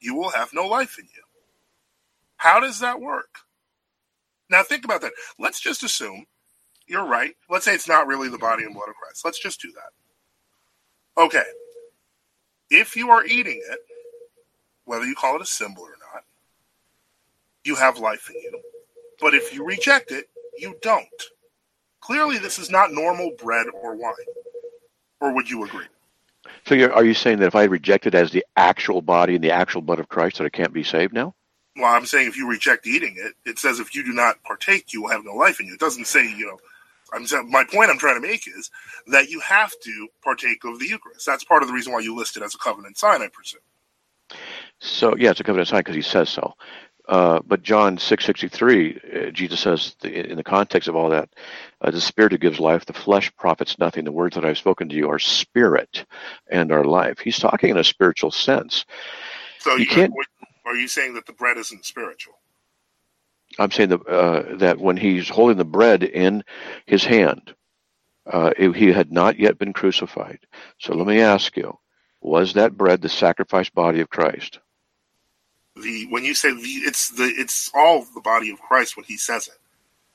you 0.00 0.14
will 0.14 0.30
have 0.30 0.54
no 0.54 0.66
life 0.66 0.98
in 0.98 1.06
you. 1.06 1.22
How 2.36 2.60
does 2.60 2.80
that 2.80 3.00
work? 3.00 3.40
Now 4.48 4.62
think 4.62 4.84
about 4.84 5.00
that. 5.00 5.12
Let's 5.38 5.60
just 5.60 5.82
assume 5.82 6.26
you're 6.86 7.06
right. 7.06 7.34
Let's 7.50 7.64
say 7.64 7.74
it's 7.74 7.88
not 7.88 8.06
really 8.06 8.28
the 8.28 8.38
body 8.38 8.64
and 8.64 8.74
blood 8.74 8.88
of 8.88 8.94
Christ. 8.94 9.24
Let's 9.24 9.40
just 9.40 9.60
do 9.60 9.72
that. 9.72 10.03
Okay. 11.16 11.44
If 12.70 12.96
you 12.96 13.10
are 13.10 13.24
eating 13.24 13.62
it, 13.70 13.78
whether 14.84 15.04
you 15.04 15.14
call 15.14 15.36
it 15.36 15.42
a 15.42 15.46
symbol 15.46 15.82
or 15.82 15.96
not, 16.12 16.24
you 17.64 17.76
have 17.76 17.98
life 17.98 18.30
in 18.30 18.40
you. 18.40 18.60
But 19.20 19.34
if 19.34 19.54
you 19.54 19.64
reject 19.64 20.10
it, 20.10 20.28
you 20.58 20.76
don't. 20.82 21.08
Clearly, 22.00 22.38
this 22.38 22.58
is 22.58 22.70
not 22.70 22.92
normal 22.92 23.32
bread 23.38 23.66
or 23.72 23.94
wine. 23.96 24.12
Or 25.20 25.32
would 25.34 25.48
you 25.48 25.64
agree? 25.64 25.86
So 26.66 26.74
you're, 26.74 26.92
are 26.92 27.04
you 27.04 27.14
saying 27.14 27.38
that 27.38 27.46
if 27.46 27.54
I 27.54 27.64
reject 27.64 28.06
it 28.06 28.14
as 28.14 28.30
the 28.30 28.44
actual 28.56 29.00
body 29.00 29.34
and 29.34 29.44
the 29.44 29.52
actual 29.52 29.80
blood 29.80 30.00
of 30.00 30.08
Christ 30.08 30.38
that 30.38 30.44
I 30.44 30.50
can't 30.50 30.72
be 30.72 30.84
saved 30.84 31.14
now? 31.14 31.34
Well, 31.76 31.92
I'm 31.92 32.06
saying 32.06 32.28
if 32.28 32.36
you 32.36 32.48
reject 32.48 32.86
eating 32.86 33.16
it, 33.18 33.34
it 33.48 33.58
says 33.58 33.80
if 33.80 33.94
you 33.94 34.04
do 34.04 34.12
not 34.12 34.42
partake, 34.44 34.92
you 34.92 35.02
will 35.02 35.10
have 35.10 35.24
no 35.24 35.34
life 35.34 35.60
in 35.60 35.66
you. 35.66 35.74
It 35.74 35.80
doesn't 35.80 36.06
say, 36.06 36.22
you 36.24 36.46
know, 36.46 36.58
I'm 37.14 37.26
my 37.50 37.64
point 37.64 37.90
I'm 37.90 37.98
trying 37.98 38.20
to 38.20 38.26
make 38.28 38.48
is 38.48 38.70
that 39.08 39.30
you 39.30 39.40
have 39.40 39.72
to 39.84 40.08
partake 40.24 40.64
of 40.64 40.80
the 40.80 40.86
Eucharist. 40.88 41.26
That's 41.26 41.44
part 41.44 41.62
of 41.62 41.68
the 41.68 41.74
reason 41.74 41.92
why 41.92 42.00
you 42.00 42.16
list 42.16 42.36
it 42.36 42.44
as 42.44 42.54
a 42.54 42.58
covenant 42.58 42.98
sign, 42.98 43.22
I 43.22 43.28
presume. 43.28 43.62
So 44.80 45.16
yeah, 45.16 45.30
it's 45.32 45.40
a 45.40 45.44
covenant 45.44 45.68
sign 45.68 45.80
because 45.80 45.96
he 45.96 46.02
says 46.02 46.28
so. 46.30 46.54
Uh, 47.08 47.40
but 47.46 47.62
John 47.62 47.98
six 47.98 48.24
sixty 48.26 48.48
three, 48.48 49.00
uh, 49.14 49.30
Jesus 49.30 49.60
says 49.60 49.96
the, 50.00 50.30
in 50.30 50.36
the 50.36 50.44
context 50.44 50.88
of 50.88 50.96
all 50.96 51.10
that, 51.10 51.30
uh, 51.80 51.90
the 51.92 52.00
spirit 52.00 52.32
who 52.32 52.38
gives 52.38 52.60
life, 52.60 52.86
the 52.86 52.92
flesh 52.94 53.32
profits 53.36 53.78
nothing. 53.78 54.04
The 54.04 54.12
words 54.12 54.36
that 54.36 54.44
I've 54.44 54.58
spoken 54.58 54.88
to 54.88 54.96
you 54.96 55.10
are 55.10 55.20
spirit 55.20 56.04
and 56.50 56.72
are 56.72 56.84
life. 56.84 57.20
He's 57.20 57.38
talking 57.38 57.70
in 57.70 57.78
a 57.78 57.84
spiritual 57.84 58.32
sense. 58.32 58.86
So 59.58 59.76
You 59.76 59.86
you, 59.86 59.86
can't- 59.86 60.14
are 60.66 60.76
you 60.76 60.88
saying 60.88 61.14
that 61.14 61.26
the 61.26 61.34
bread 61.34 61.58
isn't 61.58 61.84
spiritual? 61.86 62.34
I'm 63.58 63.70
saying 63.72 63.90
that 63.90 64.06
uh, 64.08 64.56
that 64.58 64.78
when 64.80 64.96
he's 64.98 65.28
holding 65.28 65.58
the 65.58 65.64
bread 65.66 66.04
in 66.04 66.44
his 66.86 67.04
hand, 67.04 67.54
uh, 68.26 68.52
it- 68.58 68.76
he 68.76 68.92
had 68.92 69.12
not 69.12 69.38
yet 69.38 69.58
been 69.58 69.72
crucified. 69.74 70.40
So 70.78 70.94
let 70.94 71.06
me 71.06 71.20
ask 71.20 71.56
you: 71.56 71.78
Was 72.22 72.54
that 72.54 72.76
bread 72.76 73.02
the 73.02 73.10
sacrificed 73.10 73.74
body 73.74 74.00
of 74.00 74.10
Christ? 74.10 74.60
The 75.76 76.06
when 76.10 76.24
you 76.24 76.34
say 76.34 76.52
the, 76.52 76.60
it's 76.62 77.10
the 77.10 77.24
it's 77.24 77.70
all 77.74 78.04
the 78.14 78.20
body 78.22 78.50
of 78.50 78.60
Christ 78.60 78.96
when 78.96 79.04
he 79.06 79.16
says 79.16 79.48
it. 79.48 79.58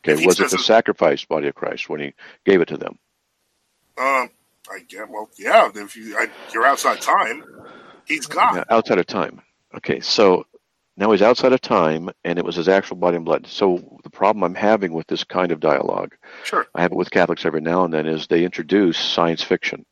Okay, 0.06 0.16
was 0.16 0.40
it 0.41 0.49
the 0.49 0.57
it- 0.57 0.60
sacrificed 0.60 1.28
body 1.30 1.48
of 1.49 1.56
Christ 1.56 1.90
when 1.90 1.99
he 2.02 2.14
gave 2.45 2.61
it 2.61 2.70
to 2.70 2.78
them? 2.78 2.99
Um, 3.98 4.32
I 4.72 4.80
get 4.88 5.10
well, 5.10 5.30
yeah. 5.38 5.70
If 5.76 5.95
you 5.98 6.18
I, 6.18 6.28
you're 6.53 6.66
outside 6.66 7.02
time, 7.02 7.44
he's 8.06 8.28
God. 8.28 8.64
Outside 8.70 8.99
of 8.99 9.07
time. 9.07 9.41
Okay, 9.76 9.99
so 10.02 10.45
now 11.00 11.12
he's 11.12 11.22
outside 11.22 11.54
of 11.54 11.62
time, 11.62 12.10
and 12.24 12.38
it 12.38 12.46
was 12.46 12.56
his 12.56 12.68
actual 12.68 12.98
body 12.98 13.16
and 13.16 13.26
blood. 13.26 13.48
So 13.48 14.00
the 14.04 14.10
problem 14.10 14.44
I'm 14.44 14.56
having 14.56 14.94
with 14.94 15.08
this 15.08 15.24
kind 15.24 15.52
of 15.52 15.60
dialogue, 15.60 16.16
Sure. 16.44 16.68
I 16.76 16.82
have 16.82 16.92
it 16.92 16.98
with 16.98 17.12
Catholics 17.12 17.46
every 17.46 17.62
now 17.62 17.86
and 17.86 17.94
then, 17.94 18.06
is 18.06 18.28
they 18.28 18.44
introduce 18.44 18.98
science 18.98 19.42
fiction, 19.44 19.86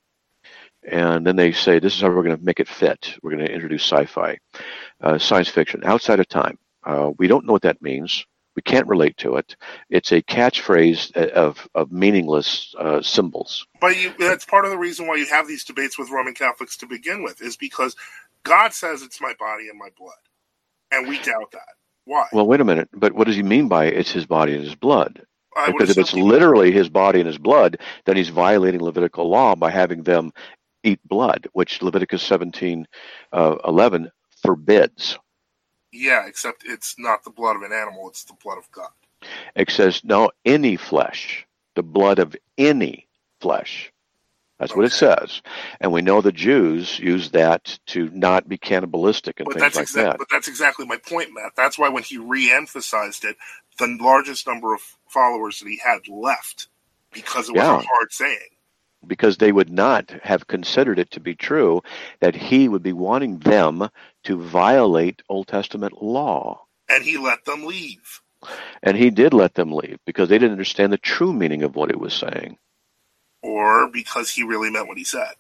and 0.83 1.25
then 1.25 1.35
they 1.35 1.51
say 1.51 1.79
this 1.79 1.95
is 1.95 2.01
how 2.01 2.09
we're 2.09 2.23
going 2.23 2.37
to 2.37 2.43
make 2.43 2.59
it 2.59 2.67
fit. 2.67 3.15
We're 3.23 3.31
going 3.31 3.45
to 3.45 3.53
introduce 3.53 3.83
sci-fi, 3.83 4.37
uh, 5.01 5.17
science 5.17 5.49
fiction, 5.49 5.83
outside 5.83 6.19
of 6.19 6.27
time. 6.27 6.57
Uh, 6.83 7.11
we 7.17 7.27
don't 7.27 7.45
know 7.45 7.53
what 7.53 7.63
that 7.63 7.81
means. 7.81 8.25
We 8.55 8.61
can't 8.63 8.87
relate 8.87 9.17
to 9.17 9.35
it. 9.35 9.55
It's 9.89 10.11
a 10.11 10.21
catchphrase 10.23 11.15
uh, 11.15 11.29
of 11.33 11.67
of 11.75 11.91
meaningless 11.91 12.73
uh, 12.79 13.01
symbols. 13.01 13.67
But 13.79 13.97
you, 13.97 14.13
that's 14.17 14.45
part 14.45 14.65
of 14.65 14.71
the 14.71 14.77
reason 14.77 15.05
why 15.05 15.17
you 15.17 15.27
have 15.27 15.47
these 15.47 15.63
debates 15.63 15.97
with 15.97 16.09
Roman 16.09 16.33
Catholics 16.33 16.75
to 16.77 16.87
begin 16.87 17.21
with, 17.23 17.41
is 17.41 17.55
because 17.55 17.95
God 18.43 18.73
says 18.73 19.03
it's 19.03 19.21
my 19.21 19.33
body 19.37 19.69
and 19.69 19.77
my 19.77 19.89
blood, 19.97 20.15
and 20.91 21.07
we 21.07 21.19
doubt 21.19 21.51
that. 21.53 21.61
Why? 22.05 22.27
Well, 22.31 22.47
wait 22.47 22.61
a 22.61 22.65
minute. 22.65 22.89
But 22.93 23.13
what 23.13 23.27
does 23.27 23.37
he 23.37 23.43
mean 23.43 23.69
by 23.69 23.85
it's 23.85 24.11
his 24.11 24.25
body 24.25 24.55
and 24.55 24.63
his 24.63 24.75
blood? 24.75 25.23
I 25.55 25.67
because 25.67 25.89
if 25.89 25.97
it's 25.97 26.13
literally 26.13 26.71
his 26.71 26.89
body 26.89 27.19
and 27.19 27.27
his 27.27 27.39
blood, 27.39 27.79
then 28.05 28.17
he's 28.17 28.29
violating 28.29 28.81
Levitical 28.83 29.29
law 29.29 29.55
by 29.55 29.71
having 29.71 30.03
them 30.03 30.31
eat 30.83 30.99
blood, 31.05 31.47
which 31.53 31.81
Leviticus 31.81 32.23
17, 32.23 32.87
uh, 33.33 33.57
11 33.65 34.11
forbids. 34.43 35.19
yeah, 35.93 36.27
except 36.27 36.63
it's 36.65 36.95
not 36.99 37.23
the 37.23 37.31
blood 37.31 37.55
of 37.57 37.63
an 37.63 37.73
animal; 37.73 38.09
it's 38.09 38.25
the 38.25 38.35
blood 38.43 38.57
of 38.59 38.71
God. 38.71 38.89
It 39.55 39.69
says, 39.71 40.03
no, 40.03 40.31
any 40.45 40.77
flesh, 40.77 41.47
the 41.75 41.83
blood 41.83 42.19
of 42.19 42.35
any 42.57 43.07
flesh. 43.41 43.91
That's 44.59 44.75
what 44.75 44.85
it 44.85 44.91
says. 44.91 45.41
And 45.79 45.91
we 45.91 46.01
know 46.01 46.21
the 46.21 46.31
Jews 46.31 46.97
use 46.99 47.29
that 47.31 47.77
to 47.87 48.09
not 48.11 48.49
be 48.49 48.57
cannibalistic 48.57 49.39
and 49.39 49.45
But 49.45 49.53
things 49.53 49.61
that's 49.61 49.75
like 49.75 49.83
exactly 49.83 50.11
that. 50.11 50.17
but 50.17 50.27
that's 50.31 50.47
exactly 50.47 50.85
my 50.85 50.97
point, 50.97 51.29
Matt. 51.33 51.53
That's 51.55 51.77
why 51.77 51.89
when 51.89 52.03
he 52.03 52.17
re-emphasized 52.17 53.23
it, 53.25 53.37
the 53.77 53.97
largest 54.01 54.47
number 54.47 54.73
of 54.73 54.81
followers 55.07 55.59
that 55.59 55.69
he 55.69 55.77
had 55.83 56.07
left 56.07 56.67
because 57.13 57.49
it 57.49 57.53
was 57.55 57.63
Yeah. 57.63 57.77
a 57.79 57.81
hard 57.81 58.11
saying. 58.11 58.49
Because 59.05 59.37
they 59.37 59.51
would 59.51 59.69
not 59.69 60.09
have 60.23 60.47
considered 60.47 60.97
it 60.97 61.11
to 61.11 61.19
be 61.19 61.35
true 61.35 61.81
that 62.19 62.35
he 62.35 62.67
would 62.67 62.81
be 62.83 62.93
wanting 62.93 63.37
them 63.39 63.87
to 64.23 64.41
violate 64.41 65.21
Old 65.29 65.47
Testament 65.47 66.01
law. 66.01 66.65
And 66.89 67.03
he 67.03 67.17
let 67.17 67.45
them 67.45 67.63
leave. 67.65 68.21
And 68.81 68.97
he 68.97 69.11
did 69.11 69.33
let 69.33 69.53
them 69.53 69.71
leave 69.71 69.99
because 70.05 70.29
they 70.29 70.37
didn't 70.37 70.53
understand 70.53 70.91
the 70.91 70.97
true 70.97 71.31
meaning 71.31 71.61
of 71.63 71.75
what 71.75 71.91
he 71.91 71.95
was 71.95 72.13
saying. 72.13 72.57
Or 73.41 73.89
because 73.89 74.29
he 74.29 74.43
really 74.43 74.69
meant 74.69 74.87
what 74.87 74.97
he 74.97 75.03
said. 75.03 75.33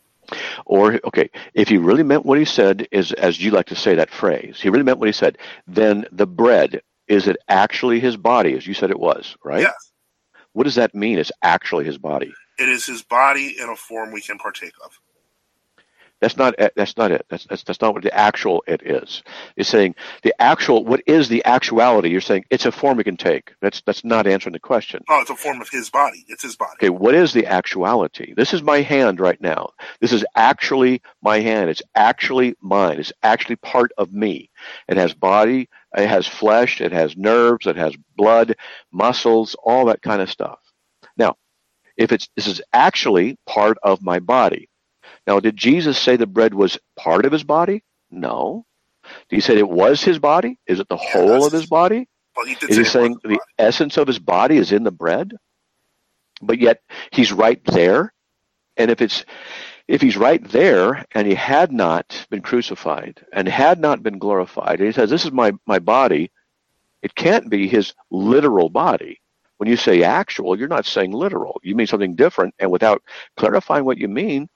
Or, 0.65 0.99
okay, 1.05 1.29
if 1.53 1.69
he 1.69 1.77
really 1.77 2.03
meant 2.03 2.25
what 2.25 2.37
he 2.37 2.45
said, 2.45 2.87
is 2.91 3.13
as 3.13 3.41
you 3.41 3.51
like 3.51 3.67
to 3.67 3.75
say 3.75 3.95
that 3.95 4.09
phrase, 4.09 4.59
he 4.61 4.69
really 4.69 4.83
meant 4.83 4.99
what 4.99 5.07
he 5.07 5.13
said, 5.13 5.37
then 5.67 6.05
the 6.11 6.27
bread, 6.27 6.81
is 7.07 7.27
it 7.27 7.37
actually 7.47 7.99
his 7.99 8.17
body, 8.17 8.53
as 8.53 8.67
you 8.67 8.73
said 8.73 8.91
it 8.91 8.99
was, 8.99 9.37
right? 9.43 9.61
Yes. 9.61 9.91
What 10.53 10.65
does 10.65 10.75
that 10.75 10.93
mean, 10.93 11.17
it's 11.17 11.31
actually 11.41 11.85
his 11.85 11.97
body? 11.97 12.33
It 12.57 12.67
is 12.67 12.85
his 12.85 13.03
body 13.03 13.55
in 13.59 13.69
a 13.69 13.75
form 13.75 14.11
we 14.11 14.21
can 14.21 14.37
partake 14.37 14.73
of. 14.83 14.99
That's 16.19 16.35
not 16.35 16.55
that's 16.75 16.97
not 16.97 17.11
it. 17.11 17.25
That's, 17.29 17.45
that's 17.45 17.63
that's 17.63 17.81
not 17.81 17.93
what 17.93 18.03
the 18.03 18.13
actual 18.13 18.63
it 18.67 18.81
is. 18.83 19.21
It's 19.55 19.69
saying 19.69 19.95
the 20.23 20.33
actual 20.41 20.83
what 20.83 21.03
is 21.05 21.29
the 21.29 21.45
actuality? 21.45 22.09
You're 22.09 22.21
saying 22.21 22.45
it's 22.49 22.65
a 22.65 22.71
form 22.71 22.97
we 22.97 23.03
can 23.03 23.17
take. 23.17 23.53
That's 23.61 23.81
that's 23.81 24.03
not 24.03 24.25
answering 24.25 24.53
the 24.53 24.59
question. 24.59 25.03
Oh, 25.09 25.21
it's 25.21 25.29
a 25.29 25.35
form 25.35 25.61
of 25.61 25.69
his 25.69 25.91
body. 25.91 26.25
It's 26.27 26.41
his 26.41 26.55
body. 26.55 26.71
Okay, 26.79 26.89
what 26.89 27.13
is 27.13 27.33
the 27.33 27.45
actuality? 27.45 28.33
This 28.35 28.53
is 28.53 28.63
my 28.63 28.81
hand 28.81 29.19
right 29.19 29.39
now. 29.39 29.69
This 30.01 30.11
is 30.11 30.25
actually 30.35 31.03
my 31.21 31.39
hand. 31.39 31.69
It's 31.69 31.83
actually 31.93 32.55
mine. 32.61 32.99
It's 32.99 33.13
actually 33.21 33.57
part 33.57 33.91
of 33.97 34.11
me. 34.11 34.49
It 34.87 34.97
has 34.97 35.13
body, 35.13 35.69
it 35.95 36.07
has 36.07 36.25
flesh, 36.25 36.81
it 36.81 36.91
has 36.91 37.15
nerves, 37.15 37.67
it 37.67 37.75
has 37.75 37.95
blood, 38.15 38.55
muscles, 38.91 39.55
all 39.63 39.85
that 39.85 40.01
kind 40.01 40.21
of 40.21 40.31
stuff. 40.31 40.59
Now, 41.15 41.35
if 41.95 42.11
it's 42.11 42.27
this 42.35 42.47
is 42.47 42.61
actually 42.73 43.37
part 43.45 43.77
of 43.83 44.01
my 44.01 44.19
body. 44.19 44.69
Now, 45.27 45.39
did 45.41 45.57
Jesus 45.57 45.99
say 45.99 46.15
the 46.15 46.25
bread 46.25 46.53
was 46.53 46.79
part 46.97 47.25
of 47.25 47.33
his 47.33 47.43
body? 47.43 47.83
No. 48.09 48.65
Did 49.29 49.35
he 49.37 49.41
say 49.41 49.57
it 49.57 49.69
was 49.69 50.01
his 50.01 50.19
body? 50.19 50.57
Is 50.65 50.79
it 50.79 50.87
the 50.87 50.97
whole 50.97 51.45
of 51.45 51.53
his 51.53 51.65
body? 51.65 52.07
Well, 52.35 52.45
he 52.45 52.53
Is 52.53 52.77
he 52.77 52.83
saying 52.85 53.17
the 53.23 53.39
essence 53.59 53.97
of 53.97 54.07
his 54.07 54.19
body 54.19 54.57
is 54.57 54.71
in 54.71 54.83
the 54.83 54.91
bread? 54.91 55.33
But 56.41 56.59
yet 56.59 56.81
he's 57.11 57.31
right 57.31 57.63
there. 57.65 58.13
And 58.77 58.89
if 58.91 59.01
it's 59.01 59.25
if 59.87 60.01
he's 60.01 60.17
right 60.17 60.43
there 60.49 61.05
and 61.11 61.27
he 61.27 61.33
had 61.33 61.71
not 61.71 62.25
been 62.29 62.41
crucified 62.41 63.25
and 63.33 63.47
had 63.47 63.79
not 63.79 64.03
been 64.03 64.19
glorified, 64.19 64.79
and 64.79 64.87
he 64.87 64.91
says, 64.93 65.09
This 65.09 65.25
is 65.25 65.31
my, 65.31 65.53
my 65.65 65.79
body, 65.79 66.31
it 67.01 67.15
can't 67.15 67.49
be 67.49 67.67
his 67.67 67.93
literal 68.11 68.69
body. 68.69 69.21
When 69.57 69.69
you 69.69 69.77
say 69.77 70.03
actual, 70.03 70.57
you're 70.57 70.67
not 70.67 70.85
saying 70.85 71.11
literal. 71.11 71.59
You 71.63 71.75
mean 71.75 71.87
something 71.87 72.15
different, 72.15 72.53
and 72.59 72.69
without 72.69 73.01
clarifying 73.37 73.85
what 73.85 73.97
you 73.97 74.07
mean, 74.07 74.49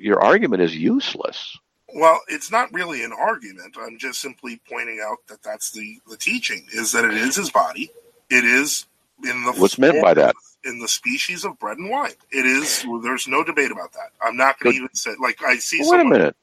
your 0.00 0.22
argument 0.22 0.62
is 0.62 0.76
useless. 0.76 1.58
Well, 1.94 2.20
it's 2.28 2.50
not 2.52 2.72
really 2.72 3.02
an 3.02 3.12
argument. 3.12 3.76
I'm 3.80 3.98
just 3.98 4.20
simply 4.20 4.60
pointing 4.68 5.02
out 5.06 5.18
that 5.28 5.42
that's 5.42 5.70
the, 5.70 6.00
the 6.08 6.16
teaching 6.16 6.66
is 6.72 6.92
that 6.92 7.04
it 7.04 7.14
is 7.14 7.36
his 7.36 7.50
body. 7.50 7.90
It 8.30 8.44
is 8.44 8.86
in 9.24 9.44
the 9.44 9.52
What's 9.52 9.78
meant 9.78 10.02
by 10.02 10.14
that? 10.14 10.34
in 10.64 10.80
the 10.80 10.88
species 10.88 11.44
of 11.44 11.58
bread 11.58 11.78
and 11.78 11.88
wine. 11.88 12.12
It 12.30 12.44
is. 12.44 12.84
There's 13.02 13.26
no 13.28 13.42
debate 13.42 13.70
about 13.70 13.92
that. 13.92 14.10
I'm 14.22 14.36
not 14.36 14.58
going 14.58 14.74
to 14.74 14.78
even 14.82 14.94
say 14.94 15.12
like 15.18 15.42
I 15.42 15.56
see 15.56 15.80
Well, 15.80 15.92
wait 15.92 16.00
a 16.00 16.04
minute. 16.04 16.36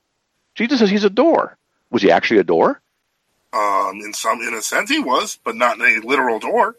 Jesus 0.55 0.79
says 0.79 0.89
he's 0.89 1.03
a 1.03 1.09
door. 1.09 1.57
Was 1.91 2.01
he 2.01 2.11
actually 2.11 2.39
a 2.39 2.43
door? 2.43 2.81
um, 3.55 4.01
in 4.01 4.13
some 4.13 4.41
in 4.41 4.53
a 4.53 4.61
sense 4.61 4.89
he 4.89 4.99
was, 4.99 5.39
but 5.43 5.55
not 5.55 5.79
in 5.79 5.81
a 6.03 6.05
literal 6.05 6.39
door. 6.39 6.75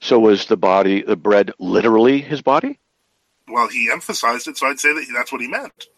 So 0.00 0.18
was 0.18 0.46
the 0.46 0.56
body, 0.56 1.02
the 1.02 1.16
bread, 1.16 1.52
literally 1.58 2.20
his 2.20 2.40
body? 2.40 2.78
Well, 3.46 3.68
he 3.68 3.90
emphasized 3.92 4.48
it, 4.48 4.56
so 4.56 4.66
I'd 4.66 4.80
say 4.80 4.92
that 4.92 5.06
that's 5.14 5.32
what 5.32 5.40
he 5.40 5.48
meant. 5.48 5.88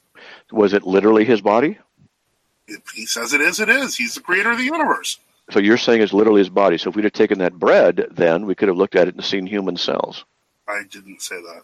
Was 0.52 0.72
it 0.72 0.84
literally 0.84 1.24
his 1.24 1.40
body? 1.40 1.78
If 2.66 2.88
he 2.94 3.06
says 3.06 3.32
it 3.32 3.40
is, 3.40 3.60
it 3.60 3.68
is. 3.68 3.96
He's 3.96 4.14
the 4.14 4.20
creator 4.20 4.50
of 4.50 4.58
the 4.58 4.64
universe. 4.64 5.18
So 5.50 5.58
you're 5.58 5.76
saying 5.78 6.02
it's 6.02 6.12
literally 6.12 6.40
his 6.40 6.48
body. 6.48 6.78
So 6.78 6.90
if 6.90 6.96
we'd 6.96 7.04
have 7.04 7.12
taken 7.12 7.38
that 7.40 7.54
bread, 7.54 8.06
then 8.10 8.46
we 8.46 8.54
could 8.54 8.68
have 8.68 8.76
looked 8.76 8.94
at 8.96 9.08
it 9.08 9.14
and 9.14 9.24
seen 9.24 9.46
human 9.46 9.76
cells. 9.76 10.24
I 10.68 10.82
didn't 10.90 11.20
say 11.22 11.36
that. 11.36 11.62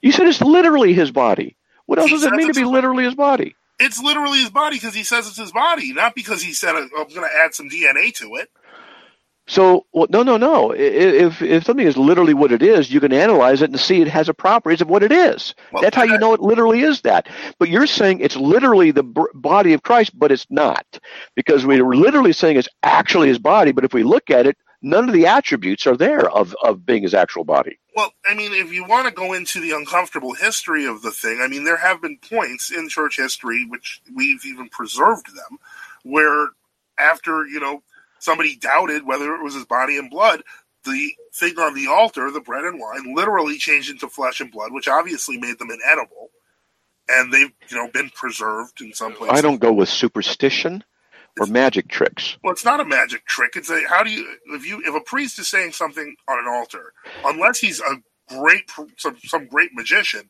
You 0.00 0.12
said 0.12 0.26
it's 0.26 0.40
literally 0.40 0.92
his 0.92 1.10
body. 1.10 1.56
What 1.86 1.98
else 1.98 2.10
He 2.10 2.16
does 2.16 2.24
it 2.24 2.32
mean 2.32 2.48
to 2.48 2.54
be 2.54 2.64
literally 2.64 3.04
his 3.04 3.14
body? 3.14 3.54
It's 3.78 4.00
literally 4.02 4.38
his 4.40 4.50
body 4.50 4.76
because 4.76 4.94
he 4.94 5.04
says 5.04 5.26
it's 5.26 5.38
his 5.38 5.52
body, 5.52 5.92
not 5.92 6.14
because 6.14 6.42
he 6.42 6.52
said 6.52 6.74
I'm 6.76 6.88
going 6.90 7.08
to 7.08 7.36
add 7.44 7.54
some 7.54 7.68
DNA 7.68 8.14
to 8.16 8.36
it. 8.36 8.50
So, 9.52 9.84
well, 9.92 10.06
no, 10.08 10.22
no, 10.22 10.38
no. 10.38 10.70
If 10.70 11.42
if 11.42 11.64
something 11.64 11.86
is 11.86 11.98
literally 11.98 12.32
what 12.32 12.52
it 12.52 12.62
is, 12.62 12.90
you 12.90 13.00
can 13.00 13.12
analyze 13.12 13.60
it 13.60 13.68
and 13.68 13.78
see 13.78 14.00
it 14.00 14.08
has 14.08 14.30
a 14.30 14.32
properties 14.32 14.80
of 14.80 14.88
what 14.88 15.02
it 15.02 15.12
is. 15.12 15.54
That's 15.78 15.94
how 15.94 16.04
you 16.04 16.16
know 16.16 16.32
it 16.32 16.40
literally 16.40 16.80
is 16.80 17.02
that. 17.02 17.28
But 17.58 17.68
you're 17.68 17.86
saying 17.86 18.20
it's 18.20 18.34
literally 18.34 18.92
the 18.92 19.02
body 19.34 19.74
of 19.74 19.82
Christ, 19.82 20.18
but 20.18 20.32
it's 20.32 20.46
not, 20.48 20.86
because 21.34 21.66
we're 21.66 21.84
literally 21.84 22.32
saying 22.32 22.56
it's 22.56 22.68
actually 22.82 23.28
his 23.28 23.38
body. 23.38 23.72
But 23.72 23.84
if 23.84 23.92
we 23.92 24.04
look 24.04 24.30
at 24.30 24.46
it, 24.46 24.56
none 24.80 25.06
of 25.06 25.12
the 25.12 25.26
attributes 25.26 25.86
are 25.86 25.98
there 25.98 26.30
of 26.30 26.56
of 26.62 26.86
being 26.86 27.02
his 27.02 27.12
actual 27.12 27.44
body. 27.44 27.78
Well, 27.94 28.10
I 28.24 28.32
mean, 28.32 28.54
if 28.54 28.72
you 28.72 28.86
want 28.86 29.06
to 29.06 29.12
go 29.12 29.34
into 29.34 29.60
the 29.60 29.72
uncomfortable 29.72 30.32
history 30.32 30.86
of 30.86 31.02
the 31.02 31.10
thing, 31.10 31.42
I 31.42 31.46
mean, 31.46 31.64
there 31.64 31.76
have 31.76 32.00
been 32.00 32.16
points 32.16 32.72
in 32.72 32.88
church 32.88 33.18
history, 33.18 33.66
which 33.68 34.00
we've 34.14 34.46
even 34.46 34.70
preserved 34.70 35.26
them, 35.36 35.58
where 36.04 36.48
after, 36.98 37.46
you 37.46 37.60
know, 37.60 37.82
somebody 38.22 38.56
doubted 38.56 39.04
whether 39.04 39.34
it 39.34 39.42
was 39.42 39.54
his 39.54 39.64
body 39.64 39.98
and 39.98 40.08
blood, 40.08 40.42
the 40.84 41.12
thing 41.34 41.58
on 41.58 41.74
the 41.74 41.88
altar, 41.88 42.30
the 42.30 42.40
bread 42.40 42.64
and 42.64 42.80
wine, 42.80 43.14
literally 43.14 43.58
changed 43.58 43.90
into 43.90 44.08
flesh 44.08 44.40
and 44.40 44.50
blood, 44.50 44.72
which 44.72 44.88
obviously 44.88 45.36
made 45.36 45.58
them 45.58 45.70
inedible. 45.70 46.30
And 47.08 47.32
they've, 47.32 47.52
you 47.68 47.76
know, 47.76 47.88
been 47.88 48.10
preserved 48.10 48.80
in 48.80 48.94
some 48.94 49.12
places. 49.12 49.36
I 49.36 49.42
don't 49.42 49.60
go 49.60 49.72
with 49.72 49.88
superstition 49.88 50.84
or 51.38 51.46
magic 51.46 51.88
tricks. 51.88 52.36
Well, 52.42 52.52
it's 52.52 52.64
not 52.64 52.80
a 52.80 52.84
magic 52.84 53.26
trick. 53.26 53.56
It's 53.56 53.70
a 53.70 53.82
how 53.88 54.02
do 54.02 54.10
you 54.10 54.36
if 54.50 54.66
you 54.66 54.80
if 54.84 54.94
a 54.94 55.00
priest 55.00 55.38
is 55.38 55.48
saying 55.48 55.72
something 55.72 56.14
on 56.28 56.38
an 56.38 56.46
altar, 56.46 56.92
unless 57.24 57.58
he's 57.58 57.80
a 57.80 57.96
great 58.28 58.70
some 58.96 59.16
some 59.24 59.46
great 59.46 59.70
magician, 59.74 60.28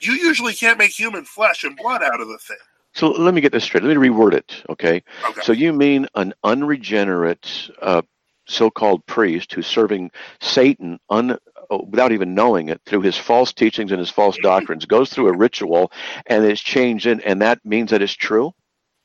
you 0.00 0.12
usually 0.12 0.52
can't 0.52 0.78
make 0.78 0.90
human 0.90 1.24
flesh 1.24 1.64
and 1.64 1.76
blood 1.76 2.02
out 2.02 2.20
of 2.20 2.28
the 2.28 2.38
thing. 2.38 2.56
So 2.94 3.10
let 3.10 3.34
me 3.34 3.40
get 3.40 3.52
this 3.52 3.64
straight. 3.64 3.84
Let 3.84 3.96
me 3.96 4.08
reword 4.08 4.34
it. 4.34 4.62
Okay. 4.68 5.02
Okay. 5.28 5.40
So 5.42 5.52
you 5.52 5.72
mean 5.72 6.06
an 6.14 6.34
unregenerate 6.42 7.70
uh, 7.80 8.02
so-called 8.46 9.06
priest 9.06 9.52
who's 9.52 9.66
serving 9.66 10.10
Satan 10.40 10.98
un, 11.08 11.38
uh, 11.70 11.78
without 11.88 12.12
even 12.12 12.34
knowing 12.34 12.68
it 12.68 12.80
through 12.84 13.02
his 13.02 13.16
false 13.16 13.52
teachings 13.52 13.92
and 13.92 14.00
his 14.00 14.10
false 14.10 14.36
doctrines 14.42 14.86
goes 14.86 15.10
through 15.10 15.28
a 15.28 15.36
ritual 15.36 15.92
and 16.26 16.44
it's 16.44 16.60
changed 16.60 17.06
in, 17.06 17.20
and 17.20 17.42
that 17.42 17.64
means 17.64 17.90
that 17.90 18.02
it's 18.02 18.12
true? 18.12 18.52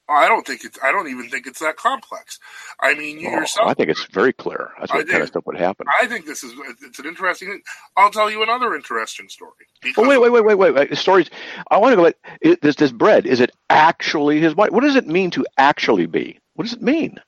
I 0.08 0.28
don't 0.28 0.46
think 0.46 0.64
it's. 0.64 0.78
I 0.84 0.92
don't 0.92 1.08
even 1.08 1.30
think 1.30 1.48
it's 1.48 1.60
that 1.60 1.78
complex. 1.78 2.40
I 2.80 2.94
mean, 2.94 3.20
you 3.20 3.30
Oh, 3.30 3.32
yourself. 3.32 3.68
I 3.68 3.74
think 3.74 3.90
it's 3.90 4.06
very 4.06 4.34
clear. 4.34 4.72
That's 4.80 4.92
I 4.92 4.98
what 4.98 5.08
kind 5.08 5.24
of 5.24 5.30
stuff 5.30 5.46
would 5.48 5.58
happen. 5.58 5.88
I 6.02 6.06
think 6.06 6.26
this 6.26 6.44
is. 6.44 6.54
It's 6.84 7.00
an 7.00 7.08
interesting. 7.08 7.62
I'll 7.98 8.12
tell 8.12 8.30
you 8.30 8.44
another 8.44 8.76
interesting 8.76 9.30
story. 9.30 9.52
Oh 9.98 10.08
wait, 10.08 10.20
wait, 10.20 10.32
wait, 10.32 10.44
wait, 10.46 10.56
wait, 10.56 10.76
wait. 10.76 10.90
The 10.90 10.96
stories. 10.96 11.30
I 11.72 11.78
want 11.78 11.94
to 11.94 11.98
go. 11.98 12.12
It, 12.42 12.62
this 12.62 12.76
this 12.76 12.92
bread 12.92 13.26
is 13.26 13.40
it 13.40 13.52
actually 13.70 14.40
his 14.40 14.54
body? 14.54 14.72
What 14.72 14.84
does 14.84 14.96
it 14.96 15.08
mean 15.08 15.32
to 15.32 15.46
actually 15.58 16.06
be? 16.06 16.40
What 16.54 16.66
does 16.66 16.74
it 16.74 16.82
mean? 16.84 17.20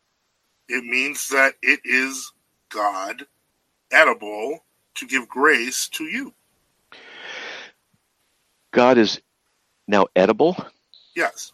It 0.69 0.83
means 0.83 1.29
that 1.29 1.53
it 1.63 1.79
is 1.83 2.31
God, 2.69 3.25
edible 3.91 4.65
to 4.95 5.07
give 5.07 5.27
grace 5.27 5.87
to 5.89 6.03
you. 6.03 6.33
God 8.71 8.97
is 8.97 9.21
now 9.87 10.07
edible. 10.15 10.57
Yes. 11.15 11.53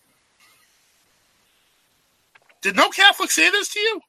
Did 2.63 2.75
no 2.77 2.89
Catholic 2.89 3.31
say 3.31 3.51
this 3.51 3.69
to 3.69 3.79
you? 3.79 4.01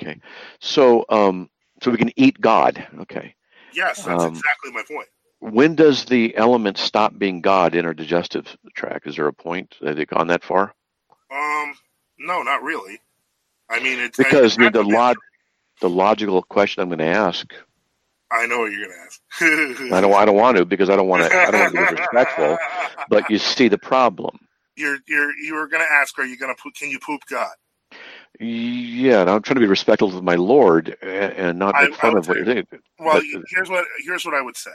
Okay, 0.00 0.20
so 0.60 1.04
um, 1.10 1.50
so 1.82 1.90
we 1.90 1.98
can 1.98 2.12
eat 2.16 2.40
God. 2.40 2.86
Okay, 3.00 3.34
Yes, 3.74 4.02
that's 4.04 4.24
Um, 4.24 4.34
exactly 4.34 4.72
my 4.72 4.82
point. 4.88 5.08
when 5.40 5.74
does 5.74 6.04
the 6.06 6.36
element 6.36 6.78
stop 6.78 7.18
being 7.18 7.40
God 7.42 7.74
in 7.74 7.84
our 7.86 7.94
digestive 7.94 8.56
tract? 8.74 9.06
Is 9.06 9.16
there 9.16 9.26
a 9.26 9.32
point? 9.32 9.76
Have 9.84 9.96
they 9.96 10.06
gone 10.06 10.28
that 10.28 10.44
far? 10.44 10.74
Um, 11.32 11.74
no, 12.18 12.42
not 12.42 12.62
really. 12.62 13.00
I 13.70 13.80
mean, 13.80 14.00
it's 14.00 14.18
Because 14.18 14.56
I, 14.58 14.64
the 14.64 14.70
the, 14.70 14.82
log, 14.82 15.16
the 15.80 15.90
logical 15.90 16.42
question 16.42 16.82
I'm 16.82 16.88
going 16.88 16.98
to 17.00 17.06
ask. 17.06 17.52
I 18.32 18.46
know 18.46 18.60
what 18.60 18.72
you're 18.72 18.86
going 18.86 18.92
to 18.92 19.04
ask. 19.04 19.20
I 19.92 20.00
don't. 20.00 20.14
I 20.14 20.24
don't 20.24 20.36
want 20.36 20.56
to 20.56 20.64
because 20.64 20.90
I 20.90 20.96
don't 20.96 21.08
want 21.08 21.22
to. 21.22 21.36
I 21.48 21.50
don't 21.50 21.60
want 21.60 21.72
to 21.72 21.78
be 21.78 21.84
disrespectful. 21.96 22.58
But 23.08 23.30
you 23.30 23.38
see 23.38 23.68
the 23.68 23.78
problem. 23.78 24.38
You're 24.76 24.98
you're 25.08 25.36
you 25.38 25.54
were 25.54 25.66
going 25.68 25.84
to 25.84 25.92
ask, 25.92 26.18
are 26.18 26.24
you 26.24 26.38
going 26.38 26.54
to 26.54 26.60
poop? 26.62 26.74
Can 26.74 26.90
you 26.90 26.98
poop 27.00 27.22
God? 27.28 27.50
Yeah, 28.40 29.20
and 29.22 29.30
I'm 29.30 29.42
trying 29.42 29.56
to 29.56 29.60
be 29.60 29.66
respectful 29.66 30.16
of 30.16 30.24
my 30.24 30.36
Lord 30.36 30.96
and, 31.02 31.58
not 31.58 31.74
I- 31.76 31.84
make 31.86 31.94
fun 31.96 32.16
I 32.16 32.18
of 32.18 32.28
what 32.28 32.36
you're 32.38 32.46
doing. 32.46 32.66
Well, 32.98 33.22
But- 33.32 33.40
uh, 33.40 33.42
here's 33.50 33.70
what 33.70 33.86
here's 34.04 34.24
what 34.24 34.34
I 34.34 34.42
would 34.42 34.56
say. 34.56 34.72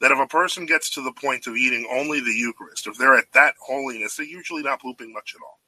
that 0.00 0.12
if 0.12 0.18
a 0.18 0.26
person 0.28 0.66
gets 0.66 0.90
to 0.90 1.02
the 1.02 1.12
point 1.12 1.46
of 1.48 1.56
eating 1.56 1.88
only 1.90 2.20
the 2.20 2.32
Eucharist, 2.32 2.86
if 2.86 2.96
they're 2.98 3.16
at 3.16 3.32
that 3.32 3.54
holiness, 3.60 4.16
they're 4.16 4.26
usually 4.26 4.62
not 4.62 4.80
pooping 4.80 5.12
much 5.12 5.34
at 5.34 5.42
all. 5.42 5.58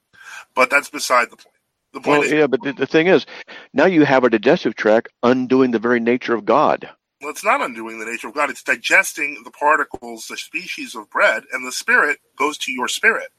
But 0.55 0.71
that's 0.71 0.89
beside 0.91 1.31
the 1.31 1.37
point. 1.37 1.57
The 1.93 2.01
point 2.01 2.21
Well, 2.21 2.23
is, 2.23 2.33
yeah, 2.33 2.47
but 2.47 2.63
the, 2.63 2.73
the 2.73 2.87
thing 2.87 3.09
is, 3.09 3.27
now 3.75 3.87
you 3.87 4.05
have 4.05 4.23
a 4.25 4.31
digestive 4.31 4.77
tract 4.77 5.09
undoing 5.25 5.73
the 5.73 5.81
very 5.81 5.99
nature 6.01 6.35
of 6.35 6.45
God. 6.45 6.89
well, 7.21 7.31
it's 7.31 7.45
not 7.45 7.61
undoing 7.61 7.99
the 7.99 8.07
nature 8.07 8.29
of 8.29 8.35
God. 8.35 8.51
It's 8.51 8.63
digesting 8.63 9.43
the 9.45 9.51
particles, 9.51 10.27
the 10.29 10.37
species 10.37 10.95
of 10.95 11.11
bread, 11.11 11.43
and 11.53 11.67
the 11.67 11.73
spirit 11.73 12.19
goes 12.37 12.57
to 12.59 12.73
your 12.73 12.87
spirit. 12.89 13.31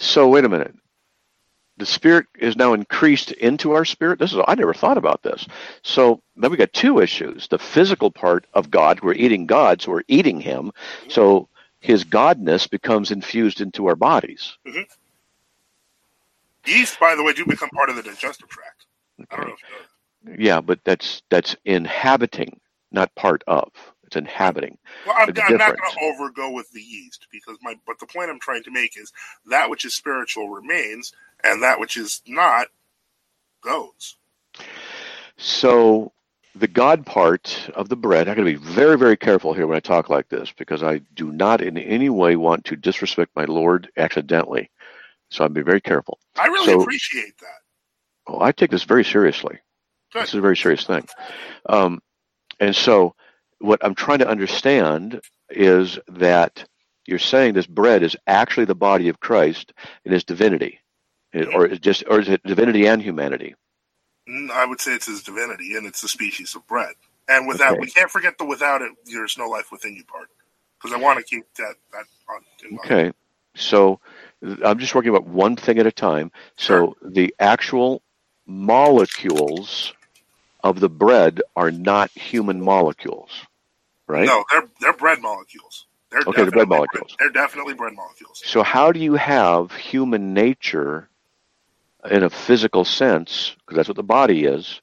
So 0.00 0.26
wait 0.28 0.44
a 0.44 0.48
minute. 0.48 0.74
The 1.80 1.86
spirit 1.86 2.26
is 2.38 2.56
now 2.56 2.74
increased 2.74 3.32
into 3.32 3.72
our 3.72 3.86
spirit. 3.86 4.18
This 4.18 4.34
is 4.34 4.38
I 4.46 4.54
never 4.54 4.74
thought 4.74 4.98
about 4.98 5.22
this. 5.22 5.46
So 5.82 6.20
then 6.36 6.50
we 6.50 6.58
got 6.58 6.74
two 6.74 7.00
issues: 7.00 7.48
the 7.48 7.58
physical 7.58 8.10
part 8.10 8.44
of 8.52 8.70
God. 8.70 9.00
We're 9.00 9.14
eating 9.14 9.46
God, 9.46 9.80
so 9.80 9.92
we're 9.92 10.02
eating 10.06 10.42
Him. 10.42 10.72
So 11.08 11.48
His 11.80 12.04
godness 12.04 12.68
becomes 12.68 13.10
infused 13.10 13.62
into 13.62 13.86
our 13.86 13.96
bodies. 13.96 14.58
Mm-hmm. 14.68 14.82
Yeast, 16.66 17.00
by 17.00 17.14
the 17.14 17.22
way, 17.22 17.32
do 17.32 17.46
become 17.46 17.70
part 17.70 17.88
of 17.88 17.96
the 17.96 18.02
digestive 18.02 18.48
tract. 18.48 18.84
I 19.30 19.36
don't 19.36 19.48
know 19.48 19.54
if. 19.54 20.38
Yeah, 20.38 20.60
but 20.60 20.80
that's 20.84 21.22
that's 21.30 21.56
inhabiting, 21.64 22.60
not 22.92 23.14
part 23.14 23.42
of. 23.46 23.70
It's 24.04 24.16
inhabiting. 24.16 24.76
Well, 25.06 25.14
I'm, 25.16 25.28
I'm 25.28 25.56
not 25.56 25.78
going 25.78 25.92
to 25.92 26.00
overgo 26.00 26.52
with 26.52 26.70
the 26.72 26.82
yeast 26.82 27.26
because 27.32 27.56
my. 27.62 27.76
But 27.86 28.00
the 28.00 28.06
point 28.06 28.28
I'm 28.28 28.40
trying 28.40 28.64
to 28.64 28.70
make 28.70 28.98
is 28.98 29.12
that 29.46 29.70
which 29.70 29.86
is 29.86 29.94
spiritual 29.94 30.50
remains, 30.50 31.12
and 31.44 31.62
that 31.62 31.80
which 31.80 31.96
is 31.96 32.22
not 32.26 32.68
goes. 33.62 34.16
So 35.36 36.12
the 36.54 36.68
God 36.68 37.06
part 37.06 37.70
of 37.74 37.88
the 37.88 37.96
bread, 37.96 38.28
I 38.28 38.34
got 38.34 38.40
to 38.40 38.44
be 38.44 38.54
very, 38.54 38.98
very 38.98 39.16
careful 39.16 39.52
here 39.54 39.66
when 39.66 39.76
I 39.76 39.80
talk 39.80 40.08
like 40.10 40.28
this 40.28 40.52
because 40.56 40.82
I 40.82 40.98
do 41.14 41.32
not 41.32 41.60
in 41.60 41.78
any 41.78 42.08
way 42.08 42.36
want 42.36 42.64
to 42.66 42.76
disrespect 42.76 43.32
my 43.36 43.44
Lord 43.44 43.88
accidentally. 43.96 44.70
So 45.30 45.44
I'll 45.44 45.50
be 45.50 45.62
very 45.62 45.80
careful. 45.80 46.18
I 46.38 46.46
really 46.48 46.66
So- 46.72 46.80
appreciate 46.80 47.38
that. 47.38 47.46
Oh, 48.26 48.40
I 48.40 48.52
take 48.52 48.70
this 48.70 48.84
very 48.84 49.04
seriously. 49.04 49.58
Good. 50.12 50.22
This 50.22 50.30
is 50.30 50.34
a 50.36 50.40
very 50.42 50.56
serious 50.56 50.84
thing. 50.84 51.06
Um, 51.68 52.00
and 52.58 52.74
so 52.74 53.14
what 53.60 53.80
I'm 53.84 53.94
trying 53.94 54.18
to 54.18 54.28
understand 54.28 55.20
is 55.48 55.98
that 56.08 56.64
you're 57.06 57.18
saying 57.18 57.54
this 57.54 57.66
bread 57.66 58.02
is 58.02 58.16
actually 58.26 58.66
the 58.66 58.74
body 58.74 59.08
of 59.08 59.20
Christ 59.20 59.72
in 60.04 60.12
his 60.12 60.24
divinity. 60.24 60.80
Or 61.34 61.66
is 61.66 61.78
just 61.78 62.04
or 62.08 62.20
is 62.20 62.28
it 62.28 62.42
divinity 62.44 62.86
and 62.86 63.00
humanity? 63.00 63.54
Mm, 64.28 64.50
I 64.50 64.66
would 64.66 64.80
say 64.80 64.94
it's 64.94 65.06
his 65.06 65.22
divinity, 65.22 65.76
and 65.76 65.86
it's 65.86 66.00
the 66.00 66.08
species 66.08 66.54
of 66.54 66.66
bread. 66.66 66.94
And 67.28 67.46
without, 67.46 67.72
Okay. 67.72 67.80
we 67.80 67.90
can't 67.90 68.10
forget 68.10 68.36
the 68.38 68.44
without 68.44 68.82
it, 68.82 68.90
there's 69.06 69.38
no 69.38 69.48
life 69.48 69.70
within 69.70 69.94
you 69.94 70.04
part. 70.04 70.28
Because 70.80 70.96
I 70.96 71.00
want 71.00 71.18
to 71.18 71.24
keep 71.24 71.44
that 71.56 71.74
that 71.92 72.04
on. 72.28 72.42
In 72.64 72.76
mind. 72.76 72.80
Okay. 72.84 73.12
So 73.54 74.00
I'm 74.64 74.78
just 74.78 74.94
working 74.94 75.10
about 75.10 75.26
one 75.26 75.56
thing 75.56 75.78
at 75.78 75.86
a 75.86 75.92
time. 75.92 76.32
So 76.56 76.96
the 77.02 77.34
actual 77.38 78.02
molecules 78.46 79.92
of 80.62 80.80
the 80.80 80.88
bread 80.88 81.40
are 81.56 81.70
not 81.70 82.10
human 82.10 82.60
molecules, 82.60 83.30
right? 84.06 84.26
No, 84.26 84.44
they're 84.50 84.68
they're 84.80 84.92
bread 84.92 85.20
molecules. 85.20 85.86
They're 86.10 86.22
Okay, 86.26 86.42
they're 86.42 86.50
bread 86.50 86.68
molecules. 86.68 87.16
They're 87.18 87.30
definitely 87.30 87.74
bread 87.74 87.94
molecules. 87.94 88.42
So 88.44 88.62
how 88.62 88.90
do 88.90 88.98
you 89.00 89.14
have 89.14 89.72
human 89.72 90.34
nature 90.34 91.08
in 92.08 92.22
a 92.22 92.30
physical 92.30 92.84
sense, 92.84 93.54
because 93.58 93.76
that's 93.76 93.88
what 93.88 93.96
the 93.96 94.02
body 94.02 94.44
is, 94.44 94.80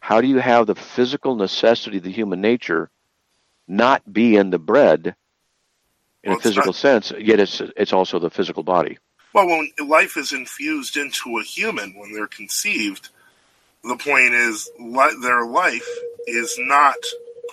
how 0.00 0.20
do 0.20 0.26
you 0.26 0.38
have 0.38 0.66
the 0.66 0.74
physical 0.74 1.34
necessity 1.36 1.96
of 1.98 2.02
the 2.02 2.10
human 2.10 2.40
nature 2.40 2.90
not 3.66 4.12
be 4.12 4.36
in 4.36 4.50
the 4.50 4.58
bread 4.58 5.14
in 6.22 6.30
Well, 6.30 6.38
a 6.38 6.42
physical 6.42 6.66
not- 6.72 6.76
sense, 6.76 7.12
yet 7.18 7.40
it's 7.40 7.60
it's 7.76 7.92
also 7.92 8.18
the 8.18 8.30
physical 8.30 8.62
body? 8.62 8.98
Well, 9.32 9.48
when 9.48 9.72
life 9.88 10.16
is 10.16 10.32
infused 10.32 10.96
into 10.96 11.38
a 11.38 11.42
human 11.42 11.94
when 11.98 12.12
they're 12.12 12.26
conceived, 12.28 13.08
the 13.82 13.96
point 13.96 14.34
is 14.34 14.70
li- 14.78 15.18
their 15.22 15.44
life 15.46 15.88
is 16.26 16.54
not 16.58 16.96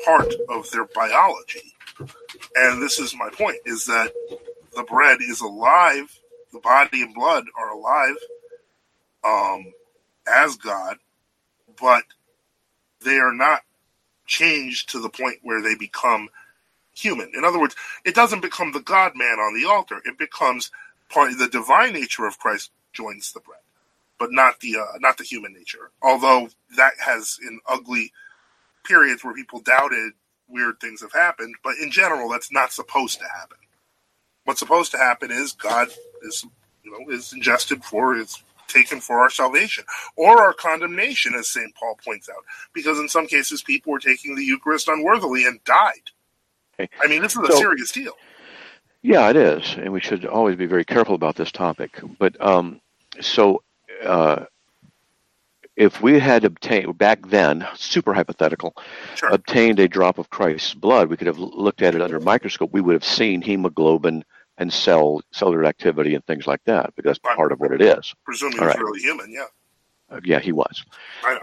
part 0.06 0.32
of 0.50 0.70
their 0.72 0.86
biology. 0.94 1.74
And 2.56 2.82
this 2.82 3.00
is 3.00 3.16
my 3.16 3.30
point: 3.30 3.58
is 3.66 3.86
that 3.86 4.12
the 4.76 4.84
bread 4.84 5.20
is 5.22 5.42
alive, 5.42 6.14
the 6.52 6.60
body 6.60 7.02
and 7.02 7.14
blood 7.14 7.46
are 7.58 7.72
alive, 7.72 8.16
um, 9.24 9.74
as 10.28 10.56
God, 10.56 10.98
but 11.80 12.04
they 13.04 13.18
are 13.18 13.34
not 13.34 13.62
changed 14.26 14.90
to 14.92 15.00
the 15.00 15.10
point 15.10 15.40
where 15.44 15.62
they 15.62 15.76
become 15.76 16.30
human. 16.94 17.32
In 17.36 17.44
other 17.44 17.60
words, 17.60 17.76
it 18.06 18.16
doesn't 18.16 18.42
become 18.42 18.72
the 18.72 18.82
God 18.82 19.14
man 19.16 19.40
on 19.40 19.60
the 19.60 19.68
altar; 19.68 20.02
it 20.06 20.18
becomes 20.18 20.72
part 21.10 21.38
the 21.38 21.48
divine 21.48 21.94
nature 21.94 22.26
of 22.26 22.40
Christ 22.40 22.72
joins 22.94 23.32
the 23.32 23.40
bread, 23.40 23.60
but 24.20 24.32
not 24.32 24.60
the 24.60 24.78
uh, 24.78 24.98
not 25.00 25.18
the 25.18 25.24
human 25.24 25.54
nature. 25.54 25.92
Although 26.02 26.50
that 26.78 26.94
has 27.00 27.40
in 27.46 27.60
ugly 27.68 28.12
periods 28.86 29.24
where 29.24 29.34
people 29.34 29.60
doubted 29.62 30.14
weird 30.48 30.80
things 30.82 31.02
have 31.02 31.14
happened, 31.14 31.56
but 31.64 31.76
in 31.82 31.92
general, 31.92 32.30
that's 32.30 32.52
not 32.52 32.74
supposed 32.74 33.20
to 33.20 33.26
happen. 33.26 33.58
What's 34.46 34.60
supposed 34.60 34.92
to 34.92 34.98
happen 34.98 35.32
is 35.32 35.54
God 35.54 35.90
is 36.24 36.46
you 36.84 36.92
know 36.92 37.14
is 37.14 37.34
ingested 37.34 37.84
for 37.84 38.16
is 38.16 38.42
taken 38.72 39.00
for 39.02 39.20
our 39.20 39.30
salvation 39.30 39.84
or 40.16 40.42
our 40.42 40.54
condemnation, 40.54 41.34
as 41.36 41.48
Saint 41.48 41.74
Paul 41.76 41.98
points 42.04 42.30
out, 42.30 42.44
because 42.74 43.00
in 43.00 43.10
some 43.10 43.28
cases 43.28 43.62
people 43.62 43.92
were 43.92 44.00
taking 44.00 44.36
the 44.36 44.44
Eucharist 44.44 44.88
unworthily 44.88 45.46
and 45.46 45.64
died. 45.64 46.10
Okay. 46.80 46.90
I 47.02 47.08
mean, 47.08 47.22
this 47.22 47.34
is 47.36 47.42
a 47.42 47.52
So- 47.52 47.58
serious 47.58 47.92
deal. 47.92 48.14
Yeah, 49.04 49.30
it 49.32 49.36
is, 49.36 49.74
and 49.78 49.92
we 49.92 50.00
should 50.00 50.26
always 50.28 50.56
be 50.56 50.68
very 50.68 50.86
careful 50.86 51.16
about 51.16 51.36
this 51.36 51.52
topic. 51.52 52.00
But 52.20 52.40
um, 52.40 52.80
so, 53.20 53.64
uh, 54.06 54.46
if 55.76 56.02
we 56.04 56.20
had 56.20 56.44
obtained 56.44 56.98
back 57.00 57.28
then, 57.28 57.68
super 57.76 58.14
hypothetical, 58.14 58.76
Sure. 59.16 59.30
obtained 59.30 59.80
a 59.80 59.88
drop 59.88 60.20
of 60.20 60.30
Christ's 60.30 60.76
blood, 60.76 61.10
we 61.10 61.18
could 61.18 61.26
have 61.26 61.40
looked 61.40 61.82
at 61.82 61.96
it 61.96 62.02
under 62.02 62.18
a 62.18 62.22
microscope. 62.22 62.72
We 62.74 62.82
would 62.82 62.94
have 62.94 63.04
seen 63.06 63.42
hemoglobin 63.42 64.24
and 64.62 64.72
cell 64.72 65.22
cellular 65.32 65.66
activity 65.66 66.14
and 66.16 66.24
things 66.26 66.46
like 66.48 66.64
that, 66.66 66.96
because 66.96 67.18
that's 67.20 67.36
part 67.36 67.52
of 67.52 67.60
what 67.60 67.72
it 67.74 67.82
is. 67.82 68.14
Presuming 68.24 68.60
All 68.60 68.68
he's 68.68 68.76
right. 68.76 68.84
really 68.84 69.02
human, 69.02 69.32
yeah. 69.32 69.46
Uh, 70.10 70.20
yeah, 70.24 70.40
he 70.40 70.52
was. 70.52 70.84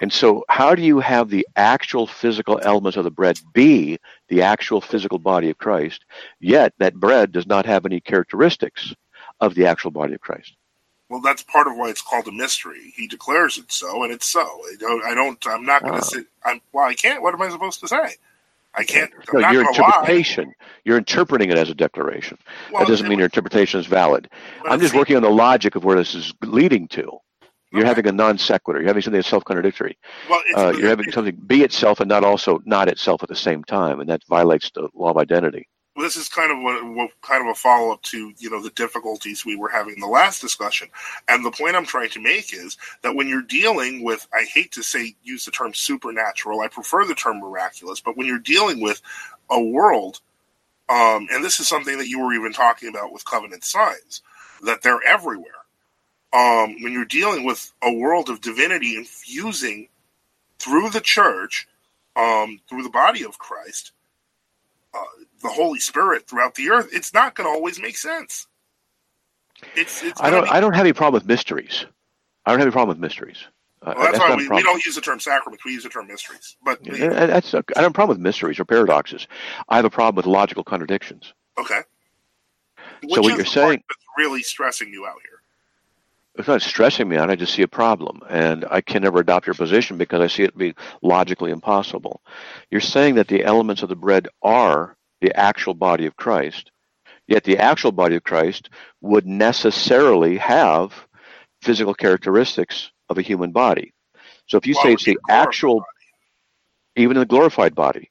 And 0.03 0.13
so, 0.13 0.45
how 0.51 0.75
do 0.75 0.83
you 0.83 1.01
have 1.01 1.31
the 1.31 1.47
actual 1.57 2.07
physical 2.07 2.61
elements 2.63 2.97
of 2.99 3.05
the 3.05 3.11
bread 3.11 3.39
be 3.55 3.99
the 4.29 4.43
actual 4.43 4.81
physical 4.81 5.19
body 5.19 5.51
of 5.51 5.59
Christ, 5.59 6.05
yet 6.39 6.75
that 6.79 6.95
bread 6.95 7.33
does 7.33 7.47
not 7.47 7.67
have 7.67 7.87
any 7.87 8.01
characteristics 8.01 8.95
of 9.41 9.55
the 9.55 9.67
actual 9.67 9.91
body 9.91 10.15
of 10.15 10.21
Christ? 10.21 10.53
Well, 11.09 11.23
that's 11.23 11.43
part 11.43 11.67
of 11.67 11.77
why 11.77 11.89
it's 11.89 12.03
called 12.03 12.29
a 12.29 12.33
mystery. 12.33 12.93
He 12.95 13.09
declares 13.09 13.57
it 13.57 13.73
so, 13.73 14.03
and 14.05 14.13
it's 14.13 14.27
so. 14.27 14.43
I 14.43 14.75
don't. 14.79 15.03
I 15.05 15.15
don't. 15.15 15.47
I'm 15.47 15.65
not 15.65 15.81
going 15.83 15.95
to 15.95 16.01
Ah. 16.01 16.03
sit. 16.15 16.27
I'm. 16.45 16.61
Well, 16.73 16.85
I 16.85 16.95
can't. 16.95 17.23
What 17.23 17.33
am 17.35 17.41
I 17.43 17.49
supposed 17.49 17.81
to 17.81 17.89
say? 17.89 18.17
I 18.79 18.85
can't. 18.85 19.11
I'm 19.35 19.43
No, 19.43 19.51
your 19.51 19.65
to 19.65 19.83
lie. 19.83 19.89
interpretation. 19.89 20.55
You're 20.85 20.99
interpreting 20.99 21.51
it 21.51 21.59
as 21.59 21.71
a 21.71 21.75
declaration. 21.75 22.39
Well, 22.73 22.85
that 22.85 22.89
doesn't 22.89 23.09
mean 23.09 23.19
your 23.19 23.27
interpretation 23.27 23.81
is 23.81 23.87
valid. 23.87 24.29
I'm 24.67 24.81
just 24.81 24.95
working 24.95 25.17
on 25.17 25.23
the 25.23 25.31
logic 25.31 25.77
of 25.77 25.85
where 25.85 25.97
this 25.97 26.15
is 26.15 26.33
leading 26.45 26.89
to. 26.89 27.19
You're 27.73 27.83
Okay. 27.83 27.89
having 27.89 28.07
a 28.09 28.13
non 28.13 28.39
sequitur. 28.39 28.81
You're 28.81 28.89
having 28.89 29.03
something 29.03 29.19
that's 29.19 29.29
self 29.29 29.45
contradictory. 29.45 29.99
Well, 30.31 30.43
Uh, 30.57 30.73
you're 30.79 30.89
having 30.89 31.13
something 31.13 31.37
be 31.47 31.65
itself 31.65 32.01
and 32.01 32.09
not 32.09 32.25
also 32.25 32.61
not 32.65 32.89
itself 32.89 33.23
at 33.23 33.29
the 33.29 33.37
same 33.37 33.65
time, 33.65 34.01
and 34.01 34.09
that 34.09 34.23
violates 34.29 34.71
the 34.75 34.89
law 34.95 35.11
of 35.11 35.19
identity. 35.19 35.69
This 36.03 36.17
is 36.17 36.29
kind 36.29 36.53
of 36.53 36.59
what 36.95 37.11
kind 37.23 37.43
of 37.43 37.51
a 37.51 37.55
follow 37.55 37.93
up 37.93 38.03
to 38.03 38.33
you 38.39 38.51
know 38.51 38.63
the 38.63 38.71
difficulties 38.71 39.45
we 39.45 39.57
were 39.57 39.69
having 39.69 39.95
in 39.95 40.01
the 40.01 40.07
last 40.07 40.41
discussion. 40.41 40.89
And 41.29 41.45
the 41.45 41.51
point 41.51 41.77
I'm 41.77 41.87
trying 41.87 42.11
to 42.11 42.21
make 42.21 42.55
is 42.55 42.77
that 43.03 43.15
when 43.15 43.29
you're 43.29 43.43
dealing 43.43 44.05
with, 44.05 44.27
I 44.33 44.45
hate 44.45 44.73
to 44.73 44.83
say 44.83 45.17
use 45.23 45.45
the 45.45 45.51
term 45.51 45.75
supernatural. 45.75 46.61
I 46.61 46.69
prefer 46.69 47.05
the 47.05 47.15
term 47.15 47.41
miraculous. 47.41 48.01
But 48.01 48.17
when 48.17 48.27
you're 48.27 48.39
dealing 48.39 48.81
with 48.81 49.01
a 49.51 49.61
world, 49.61 50.21
um, 50.89 51.29
and 51.31 51.45
this 51.45 51.61
is 51.61 51.69
something 51.69 51.99
that 51.99 52.09
you 52.09 52.21
were 52.21 52.33
even 52.33 52.53
talking 52.53 52.89
about 52.89 53.13
with 53.13 53.25
covenant 53.25 53.65
signs, 53.65 54.23
that 54.65 54.83
they're 54.83 55.03
everywhere. 55.07 55.53
Um, 56.33 56.83
when 56.83 56.93
you're 56.93 57.07
dealing 57.07 57.45
with 57.45 57.73
a 57.83 57.93
world 57.93 58.29
of 58.29 58.41
divinity 58.41 58.97
infusing 58.97 59.89
through 60.59 60.91
the 60.91 61.01
church, 61.01 61.67
um, 62.17 62.61
through 62.69 62.83
the 62.83 62.91
body 62.91 63.25
of 63.25 63.39
Christ, 63.39 63.93
the 65.43 65.49
Holy 65.49 65.81
Spirit 65.81 66.27
throughout 66.29 66.55
the 66.55 66.71
earth, 66.71 66.89
it's 66.93 67.13
not 67.15 67.35
going 67.35 67.47
to 67.49 67.51
always 67.55 67.81
make 67.81 67.97
sense. 67.97 68.47
It's, 69.77 70.03
it's 70.03 70.21
I 70.21 70.31
don't. 70.31 70.45
be- 70.45 70.51
I 70.51 70.61
don't 70.61 70.75
have 70.75 70.85
any 70.85 70.93
problem 70.93 71.15
with 71.21 71.27
mysteries. 71.27 71.85
I 72.47 72.53
don't 72.53 72.61
have 72.61 72.67
any 72.67 72.73
problem 72.73 72.97
with 72.97 73.01
mysteries. 73.01 73.39
Uh, 73.83 73.95
well, 73.97 74.05
that's, 74.07 74.19
that's 74.19 74.31
why 74.31 74.37
we, 74.37 74.49
we 74.49 74.63
don't 74.63 74.85
use 74.85 74.95
the 74.95 75.01
term 75.01 75.21
sacraments; 75.21 75.65
we 75.65 75.73
use 75.73 75.83
the 75.85 75.89
term 75.89 76.07
mysteries. 76.07 76.57
But 76.65 76.85
Yeah, 76.85 77.05
and 77.07 77.31
that's 77.31 77.55
I 77.55 77.61
don't 77.61 77.77
have 77.77 77.91
a 77.91 77.95
problem 77.95 78.17
with 78.19 78.23
mysteries 78.23 78.59
or 78.59 78.65
paradoxes. 78.65 79.27
I 79.69 79.77
have 79.77 79.85
a 79.85 79.91
problem 79.91 80.17
with 80.17 80.27
logical 80.27 80.65
contradictions. 80.65 81.33
okay. 81.59 81.81
So 83.03 83.21
what 83.21 83.25
you're 83.25 83.37
the 83.39 83.45
saying- 83.45 83.83
that's 83.89 84.05
really 84.17 84.43
stressing 84.43 84.93
you 84.93 85.07
out 85.07 85.19
here? 85.23 85.41
It's 86.37 86.49
not 86.49 86.63
stressing 86.63 87.09
me 87.09 87.17
out. 87.17 87.31
I 87.31 87.37
just 87.37 87.55
see 87.55 87.63
a 87.63 87.69
problem, 87.69 88.21
and 88.29 88.65
I 88.71 88.81
can 88.81 89.03
never 89.03 89.19
adopt 89.21 89.47
your 89.47 89.55
position 89.55 89.99
because 89.99 90.21
I 90.21 90.29
see 90.29 90.45
it 90.45 90.57
be 90.57 90.75
logically 91.03 91.51
impossible. 91.51 92.23
You're 92.71 92.81
saying 92.81 93.17
that 93.17 93.27
the 93.27 93.45
elements 93.45 93.83
of 93.83 93.89
the 93.89 93.97
bread 93.97 94.29
are 94.43 94.97
the 95.21 95.37
actual 95.37 95.75
body 95.75 96.07
of 96.07 96.17
Christ. 96.17 96.71
Yet 97.27 97.45
the 97.45 97.59
actual 97.59 97.93
body 97.93 98.17
of 98.17 98.25
Christ 98.25 98.71
would 99.01 99.27
necessarily 99.27 100.39
have 100.39 100.93
physical 101.63 101.95
characteristics 101.95 102.91
of 103.09 103.19
a 103.19 103.23
human 103.23 103.53
body. 103.53 103.93
So 104.47 104.57
if 104.57 104.67
you 104.67 104.75
Why 104.75 104.83
say 104.83 104.93
it's 104.95 105.05
the 105.05 105.19
actual, 105.29 105.85
even 106.97 107.17
in 107.17 107.21
the 107.21 107.27
glorified 107.27 107.75
body, 107.75 108.11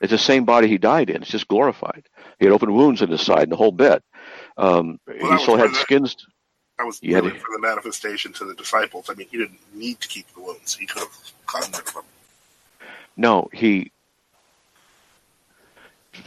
it's 0.00 0.10
the 0.10 0.18
same 0.18 0.44
body 0.44 0.66
he 0.66 0.78
died 0.78 1.10
in. 1.10 1.22
It's 1.22 1.30
just 1.30 1.46
glorified. 1.46 2.08
He 2.38 2.46
had 2.46 2.52
open 2.52 2.72
wounds 2.74 3.02
in 3.02 3.10
his 3.10 3.20
side 3.20 3.42
and 3.44 3.52
the 3.52 3.56
whole 3.56 3.72
bit. 3.72 4.02
Um, 4.56 4.98
that 5.06 5.16
he 5.16 5.38
still 5.38 5.56
had 5.56 5.74
skins. 5.74 6.16
That 6.78 6.86
was 6.86 7.00
really 7.02 7.32
to- 7.32 7.38
for 7.38 7.52
the 7.52 7.60
manifestation 7.60 8.32
to 8.34 8.46
the 8.46 8.54
disciples. 8.54 9.10
I 9.10 9.14
mean, 9.14 9.28
he 9.30 9.36
didn't 9.36 9.60
need 9.74 10.00
to 10.00 10.08
keep 10.08 10.26
the 10.34 10.40
wounds. 10.40 10.74
He 10.74 10.86
could 10.86 11.02
have 11.02 11.32
gotten 11.46 11.72
rid 11.72 11.86
of 11.86 11.94
them. 11.94 12.04
No, 13.16 13.48
he. 13.52 13.92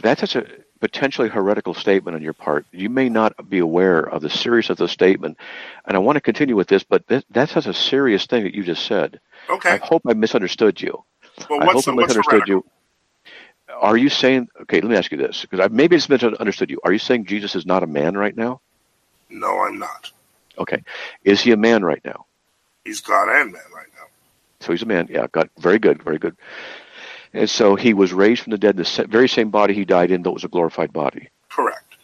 That's 0.00 0.20
such 0.20 0.36
a 0.36 0.46
potentially 0.80 1.28
heretical 1.28 1.74
statement 1.74 2.14
on 2.14 2.22
your 2.22 2.32
part. 2.32 2.66
You 2.72 2.90
may 2.90 3.08
not 3.08 3.48
be 3.48 3.58
aware 3.58 4.00
of 4.00 4.22
the 4.22 4.30
seriousness 4.30 4.78
of 4.80 4.84
the 4.84 4.88
statement, 4.88 5.38
and 5.86 5.96
I 5.96 6.00
want 6.00 6.16
to 6.16 6.20
continue 6.20 6.56
with 6.56 6.68
this, 6.68 6.82
but 6.84 7.06
th- 7.08 7.24
that's 7.30 7.52
such 7.52 7.66
a 7.66 7.74
serious 7.74 8.26
thing 8.26 8.44
that 8.44 8.54
you 8.54 8.62
just 8.62 8.84
said. 8.86 9.20
Okay. 9.48 9.70
I 9.70 9.76
hope 9.78 10.02
I 10.06 10.12
misunderstood 10.14 10.80
you. 10.80 11.04
Well, 11.48 11.60
I 11.62 11.66
what's 11.66 11.74
hope 11.76 11.84
the- 11.86 11.92
I 11.92 11.94
misunderstood 12.06 12.48
you. 12.48 12.64
Are 13.80 13.96
you 13.96 14.10
saying? 14.10 14.48
Okay, 14.62 14.80
let 14.80 14.90
me 14.90 14.96
ask 14.96 15.10
you 15.10 15.16
this, 15.16 15.40
because 15.42 15.60
I 15.60 15.68
maybe 15.68 15.96
I 15.96 15.98
just 15.98 16.10
misunderstood 16.10 16.70
you. 16.70 16.80
Are 16.84 16.92
you 16.92 16.98
saying 16.98 17.24
Jesus 17.26 17.54
is 17.56 17.64
not 17.64 17.82
a 17.82 17.86
man 17.86 18.14
right 18.16 18.36
now? 18.36 18.60
No, 19.30 19.60
I'm 19.60 19.78
not. 19.78 20.10
Okay, 20.58 20.82
is 21.24 21.40
he 21.40 21.52
a 21.52 21.56
man 21.56 21.82
right 21.82 22.02
now? 22.04 22.26
He's 22.84 23.00
God 23.00 23.28
and 23.30 23.52
man 23.52 23.62
right 23.74 23.86
now. 23.96 24.04
So 24.60 24.72
he's 24.72 24.82
a 24.82 24.86
man. 24.86 25.08
Yeah, 25.10 25.26
got 25.32 25.48
very 25.58 25.78
good, 25.78 26.02
very 26.02 26.18
good. 26.18 26.36
And 27.34 27.50
so 27.50 27.74
he 27.74 27.92
was 27.94 28.12
raised 28.12 28.42
from 28.42 28.52
the 28.52 28.58
dead, 28.58 28.76
the 28.76 29.06
very 29.08 29.28
same 29.28 29.50
body 29.50 29.74
he 29.74 29.84
died 29.84 30.10
in, 30.12 30.22
though 30.22 30.30
it 30.30 30.34
was 30.34 30.44
a 30.44 30.48
glorified 30.48 30.92
body. 30.92 31.28
Correct. 31.50 31.96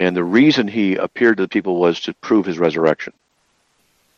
And 0.00 0.16
the 0.16 0.24
reason 0.24 0.66
he 0.66 0.96
appeared 0.96 1.36
to 1.36 1.42
the 1.42 1.48
people 1.48 1.76
was 1.78 2.00
to 2.00 2.14
prove 2.14 2.46
his 2.46 2.58
resurrection. 2.58 3.12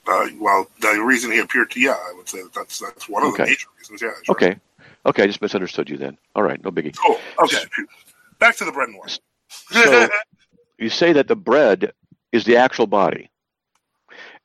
Uh, 0.07 0.27
well, 0.39 0.69
the 0.81 1.03
reason 1.03 1.33
he 1.33 1.41
appeared 1.41 1.71
to, 1.73 1.81
yeah, 1.81 1.97
I 2.09 2.13
would 2.17 2.29
say 2.29 2.43
that 2.43 2.53
that's 2.55 2.79
that's 2.79 3.09
one 3.09 3.25
of 3.25 3.29
the 3.35 3.43
Okay. 3.43 3.51
major 3.51 3.67
reasons. 3.79 4.03
Yeah. 4.03 4.11
sure. 4.23 4.35
Okay. 4.37 4.57
Okay, 5.05 5.25
I 5.25 5.27
just 5.27 5.43
misunderstood 5.43 5.91
you 5.91 5.97
then. 5.97 6.17
All 6.37 6.45
right, 6.45 6.63
no 6.63 6.71
biggie. 6.71 6.97
Cool. 6.97 7.19
Okay. 7.41 7.59
Back 8.39 8.57
to 8.57 8.65
the 8.65 8.73
bread 8.73 8.89
and 8.89 8.99
wine. 8.99 9.09
So 9.71 10.09
you 10.79 10.89
say 10.89 11.13
that 11.13 11.29
the 11.29 11.37
bread 11.37 11.93
is 12.31 12.45
the 12.45 12.57
actual 12.57 12.87
body, 12.87 13.31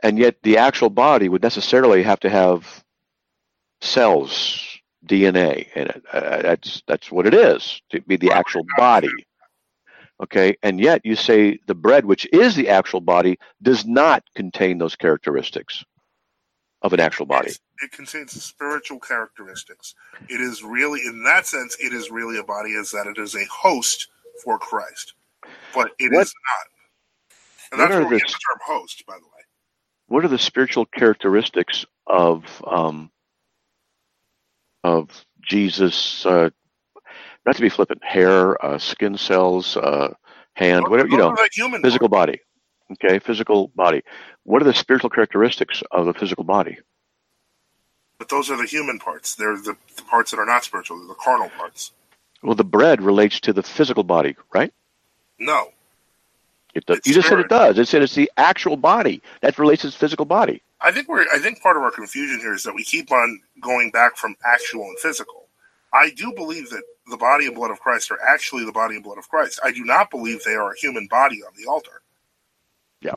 and 0.02 0.18
yet 0.18 0.36
the 0.44 0.58
actual 0.58 0.90
body 0.90 1.30
would 1.30 1.44
necessarily 1.44 2.04
have 2.04 2.20
to 2.22 2.30
have 2.30 2.84
cells, 3.82 4.77
DNA 5.06 5.72
in 5.76 5.88
it. 5.88 6.04
Uh, 6.12 6.42
that's 6.42 6.82
that's 6.88 7.12
what 7.12 7.26
it 7.28 7.34
is 7.34 7.82
to 7.92 8.02
be 8.02 8.18
the 8.18 8.32
actual 8.32 8.64
body. 8.78 9.10
Okay, 10.22 10.58
and 10.64 10.80
yet 10.80 11.02
you 11.06 11.16
say 11.16 11.60
the 11.68 11.76
bread, 11.76 12.04
which 12.06 12.28
is 12.34 12.56
the 12.56 12.70
actual 12.70 13.02
body, 13.02 13.38
does 13.62 13.86
not 13.86 14.24
contain 14.36 14.80
those 14.80 14.96
characteristics 14.96 15.84
of 16.82 16.94
an 16.94 17.00
actual 17.00 17.26
body. 17.28 17.52
it 17.82 17.92
contains 17.92 18.32
spiritual 18.44 19.00
characteristics. 19.00 19.94
It 20.30 20.42
is 20.42 20.64
really, 20.64 21.02
in 21.06 21.24
that 21.24 21.46
sense, 21.46 21.76
it 21.80 21.94
is 21.94 22.10
really 22.12 22.38
a 22.40 22.44
body, 22.44 22.72
is 22.72 22.92
that 22.92 23.06
it 23.08 23.18
is 23.20 23.36
a 23.36 23.46
host 23.46 24.08
for 24.44 24.58
Christ, 24.60 25.14
but 25.74 25.92
it 26.00 26.06
is 26.06 26.12
What- 26.12 26.28
not. 26.28 26.68
And 27.72 27.82
that's 27.82 27.90
where 27.92 28.06
we 28.08 28.18
get 28.20 28.28
the 28.28 28.34
term 28.34 28.60
host, 28.66 29.06
by 29.06 29.16
the 29.18 29.26
way. 29.26 29.32
what 30.08 30.24
are 30.24 30.30
the 30.30 30.38
spiritual 30.40 30.86
characteristics 30.86 31.86
of 32.08 32.44
um, 32.66 33.12
of 34.88 35.26
Jesus? 35.42 36.26
Uh, 36.26 36.50
not 37.46 37.56
to 37.56 37.62
be 37.62 37.70
flippant, 37.70 38.04
hair, 38.04 38.64
uh, 38.64 38.78
skin 38.78 39.18
cells, 39.18 39.78
uh, 39.78 40.14
hand, 40.54 40.88
whatever 40.88 41.10
you 41.10 41.18
know, 41.18 41.36
human 41.54 41.82
physical 41.82 42.10
body. 42.10 42.42
Okay, 42.92 43.20
physical 43.20 43.68
body. 43.76 44.02
What 44.44 44.62
are 44.62 44.66
the 44.66 44.74
spiritual 44.74 45.10
characteristics 45.10 45.84
of 45.92 46.06
the 46.06 46.14
physical 46.14 46.44
body? 46.44 46.78
But 48.18 48.30
those 48.30 48.50
are 48.50 48.58
the 48.58 48.66
human 48.66 48.98
parts. 48.98 49.36
They're 49.36 49.58
the, 49.58 49.76
the 49.96 50.04
parts 50.04 50.32
that 50.32 50.40
are 50.40 50.46
not 50.46 50.64
spiritual. 50.64 50.98
They're 51.00 51.08
the 51.10 51.14
carnal 51.16 51.50
parts. 51.50 51.92
Well, 52.42 52.56
the 52.56 52.64
bread 52.64 53.02
relates 53.02 53.40
to 53.42 53.54
the 53.54 53.64
physical 53.64 54.04
body, 54.04 54.36
right? 54.54 54.74
No. 55.40 55.70
It 56.74 56.86
does. 56.86 57.00
It's 57.00 57.08
You 57.08 57.14
just 57.14 57.28
said 57.28 57.40
it 57.40 57.50
does. 57.50 57.78
It 57.78 57.88
said 57.88 58.02
it's 58.02 58.16
the 58.16 58.32
actual 58.38 58.78
body 58.78 59.22
that 59.42 59.58
relates 59.60 59.82
to 59.82 59.88
the 59.88 59.94
physical 59.94 60.26
body. 60.26 60.62
I 60.82 60.92
think 60.92 61.08
we're. 61.08 61.26
I 61.34 61.40
think 61.40 61.62
part 61.62 61.78
of 61.78 61.84
our 61.84 61.92
confusion 61.92 62.40
here 62.40 62.54
is 62.54 62.64
that 62.64 62.76
we 62.76 62.84
keep 62.84 63.12
on 63.12 63.42
going 63.62 63.92
back 63.92 64.16
from 64.18 64.36
actual 64.46 64.84
and 64.84 65.00
physical. 65.00 65.48
I 65.94 66.12
do 66.12 66.34
believe 66.34 66.70
that 66.70 66.84
the 67.10 67.18
body 67.18 67.48
and 67.48 67.56
blood 67.56 67.72
of 67.72 67.80
Christ 67.80 68.12
are 68.12 68.20
actually 68.22 68.66
the 68.66 68.72
body 68.72 68.96
and 68.96 69.04
blood 69.04 69.18
of 69.18 69.30
Christ. 69.30 69.60
I 69.64 69.72
do 69.72 69.84
not 69.84 70.12
believe 70.12 70.44
they 70.44 70.56
are 70.56 70.72
a 70.72 70.78
human 70.78 71.08
body 71.08 71.42
on 71.44 71.54
the 71.58 71.70
altar. 71.70 72.02
Yeah, 73.02 73.14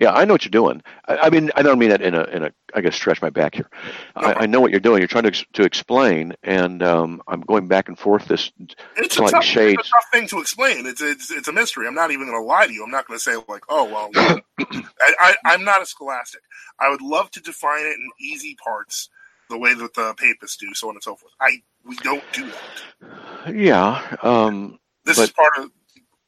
yeah, 0.00 0.12
I 0.12 0.24
know 0.26 0.34
what 0.34 0.44
you're 0.44 0.50
doing. 0.50 0.82
I, 1.08 1.16
I 1.16 1.30
mean, 1.30 1.50
I 1.56 1.62
don't 1.62 1.78
mean 1.78 1.88
that 1.90 2.02
in 2.02 2.14
a 2.14 2.24
in 2.24 2.44
a. 2.44 2.52
I 2.74 2.80
guess 2.82 2.94
stretch 2.94 3.22
my 3.22 3.30
back 3.30 3.54
here. 3.54 3.68
I, 4.16 4.34
I 4.34 4.46
know 4.46 4.60
what 4.60 4.70
you're 4.70 4.80
doing. 4.80 5.00
You're 5.00 5.08
trying 5.08 5.24
to 5.24 5.28
ex- 5.28 5.44
to 5.54 5.62
explain, 5.62 6.34
and 6.42 6.82
um, 6.82 7.22
I'm 7.28 7.40
going 7.42 7.66
back 7.68 7.88
and 7.88 7.98
forth. 7.98 8.26
This 8.26 8.52
It's 8.96 9.16
a, 9.18 9.22
tough, 9.30 9.44
shades. 9.44 9.78
it's 9.80 9.88
a 9.88 9.92
tough 9.92 10.06
thing 10.12 10.28
to 10.28 10.40
explain. 10.40 10.86
It's 10.86 11.00
it's 11.00 11.30
it's 11.30 11.48
a 11.48 11.52
mystery. 11.52 11.86
I'm 11.86 11.94
not 11.94 12.10
even 12.10 12.26
going 12.26 12.40
to 12.40 12.46
lie 12.46 12.66
to 12.66 12.72
you. 12.72 12.84
I'm 12.84 12.90
not 12.90 13.06
going 13.06 13.18
to 13.18 13.22
say 13.22 13.36
like, 13.48 13.62
oh 13.70 13.84
well, 13.84 14.10
I, 14.60 14.82
I, 15.20 15.34
I'm 15.44 15.64
not 15.64 15.80
a 15.82 15.86
scholastic. 15.86 16.42
I 16.78 16.90
would 16.90 17.02
love 17.02 17.30
to 17.32 17.40
define 17.40 17.86
it 17.86 17.94
in 17.96 18.10
easy 18.20 18.56
parts, 18.62 19.08
the 19.48 19.58
way 19.58 19.74
that 19.74 19.94
the 19.94 20.14
papists 20.18 20.56
do, 20.58 20.74
so 20.74 20.88
on 20.88 20.96
and 20.96 21.02
so 21.02 21.16
forth. 21.16 21.32
I 21.40 21.62
we 21.86 21.96
don't 21.96 22.24
do 22.32 22.50
that. 22.50 23.54
Yeah. 23.54 24.16
Um, 24.22 24.78
This 25.04 25.16
but 25.16 25.24
is 25.24 25.30
part 25.32 25.52
of. 25.58 25.70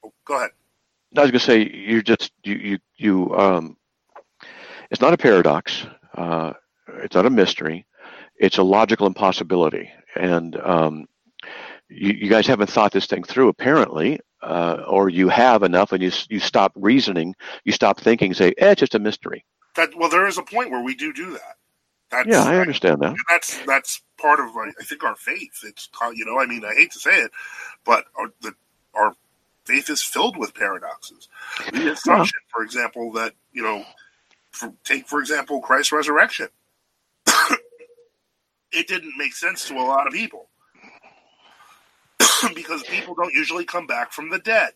oh, 0.04 0.12
go 0.24 0.36
ahead. 0.36 0.50
I 1.16 1.22
was 1.22 1.30
going 1.30 1.40
to 1.40 1.46
say 1.46 1.70
you're 1.72 2.02
just 2.02 2.32
you 2.42 2.54
you 2.54 2.78
you. 2.96 3.36
Um, 3.36 3.76
it's 4.90 5.00
not 5.00 5.14
a 5.14 5.18
paradox. 5.18 5.86
Uh, 6.14 6.52
it's 7.02 7.14
not 7.14 7.26
a 7.26 7.30
mystery. 7.30 7.86
It's 8.36 8.58
a 8.58 8.62
logical 8.62 9.06
impossibility, 9.06 9.90
and 10.16 10.56
um, 10.60 11.06
you, 11.88 12.12
you 12.12 12.28
guys 12.28 12.46
haven't 12.46 12.70
thought 12.70 12.92
this 12.92 13.06
thing 13.06 13.22
through 13.22 13.48
apparently, 13.48 14.18
uh, 14.42 14.84
or 14.88 15.08
you 15.08 15.28
have 15.28 15.62
enough, 15.62 15.92
and 15.92 16.02
you 16.02 16.10
you 16.28 16.40
stop 16.40 16.72
reasoning, 16.74 17.34
you 17.64 17.72
stop 17.72 18.00
thinking, 18.00 18.34
say, 18.34 18.52
eh, 18.58 18.72
it's 18.72 18.80
just 18.80 18.94
a 18.94 18.98
mystery. 18.98 19.44
That 19.76 19.96
well, 19.96 20.08
there 20.08 20.26
is 20.26 20.38
a 20.38 20.42
point 20.42 20.70
where 20.70 20.82
we 20.82 20.94
do 20.94 21.12
do 21.12 21.32
that. 21.32 21.56
That's, 22.10 22.28
Yeah, 22.28 22.44
I 22.44 22.58
understand 22.58 23.00
that. 23.02 23.14
That's 23.28 23.58
that's 23.66 24.02
part 24.18 24.40
of 24.40 24.56
I 24.56 24.70
I 24.80 24.84
think 24.84 25.02
our 25.04 25.16
faith. 25.16 25.60
It's 25.64 25.88
you 26.14 26.24
know 26.24 26.38
I 26.38 26.46
mean 26.46 26.64
I 26.64 26.74
hate 26.74 26.92
to 26.92 27.00
say 27.00 27.16
it, 27.18 27.30
but 27.84 28.04
our 28.16 28.28
the, 28.40 28.54
our 28.94 29.14
faith 29.64 29.90
is 29.90 30.02
filled 30.02 30.36
with 30.36 30.54
paradoxes. 30.54 31.28
The 31.72 31.92
assumption, 31.92 32.40
for 32.48 32.62
example, 32.62 33.12
that 33.12 33.34
you 33.52 33.62
know, 33.62 33.84
for, 34.52 34.72
take 34.84 35.08
for 35.08 35.20
example 35.20 35.60
Christ's 35.60 35.92
resurrection. 35.92 36.48
it 38.72 38.88
didn't 38.88 39.14
make 39.16 39.34
sense 39.34 39.66
to 39.68 39.74
a 39.74 39.82
lot 39.82 40.06
of 40.06 40.12
people 40.12 40.48
because 42.54 42.82
people 42.84 43.14
don't 43.14 43.34
usually 43.34 43.64
come 43.64 43.86
back 43.86 44.12
from 44.12 44.30
the 44.30 44.38
dead. 44.38 44.72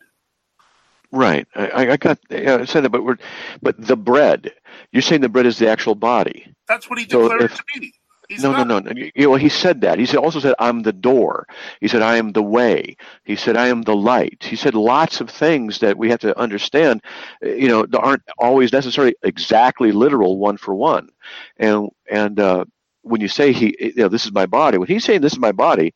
Right. 1.10 1.46
I, 1.54 1.92
I- 1.92 1.96
got. 1.96 2.18
I 2.30 2.64
said 2.66 2.84
that, 2.84 2.90
but 2.90 3.04
we're, 3.04 3.16
but 3.62 3.76
the 3.78 3.96
bread. 3.96 4.52
You're 4.92 5.02
saying 5.02 5.22
the 5.22 5.28
bread 5.28 5.46
is 5.46 5.58
the 5.58 5.68
actual 5.70 5.94
body. 5.94 6.54
That's 6.68 6.88
what 6.90 6.98
he 6.98 7.08
So 7.08 7.32
if- 7.40 7.54
to 7.56 7.64
be. 7.80 7.92
He's 8.28 8.42
no, 8.42 8.52
not. 8.52 8.66
no, 8.66 8.78
no, 8.78 8.92
no. 8.92 9.10
Know, 9.16 9.34
he 9.36 9.48
said 9.48 9.80
that. 9.80 9.98
He 9.98 10.04
said, 10.04 10.18
also 10.18 10.38
said, 10.40 10.54
"I'm 10.58 10.82
the 10.82 10.92
door." 10.92 11.46
He 11.80 11.88
said, 11.88 12.02
"I 12.02 12.16
am 12.16 12.32
the 12.32 12.42
way." 12.42 12.96
He 13.24 13.36
said, 13.36 13.56
"I 13.56 13.68
am 13.68 13.82
the 13.82 13.96
light." 13.96 14.44
He 14.44 14.54
said 14.56 14.74
lots 14.74 15.20
of 15.22 15.30
things 15.30 15.78
that 15.80 15.96
we 15.96 16.10
have 16.10 16.20
to 16.20 16.38
understand. 16.38 17.02
uh, 17.42 17.48
You 17.48 17.68
know, 17.68 17.86
that 17.86 17.98
aren't 18.00 18.22
always 18.38 18.72
necessarily 18.72 19.14
exactly 19.22 19.92
literal 19.92 20.38
one 20.38 20.58
for 20.58 20.74
one. 20.74 21.08
And 21.56 21.88
and 22.10 22.38
uh, 22.38 22.64
when 23.02 23.22
you 23.22 23.28
say 23.28 23.52
he, 23.52 23.74
you 23.80 23.92
know, 23.96 24.08
this 24.08 24.26
is 24.26 24.32
my 24.32 24.44
body. 24.46 24.76
When 24.76 24.88
he's 24.88 25.04
saying 25.04 25.22
this 25.22 25.32
is 25.32 25.38
my 25.38 25.52
body, 25.52 25.94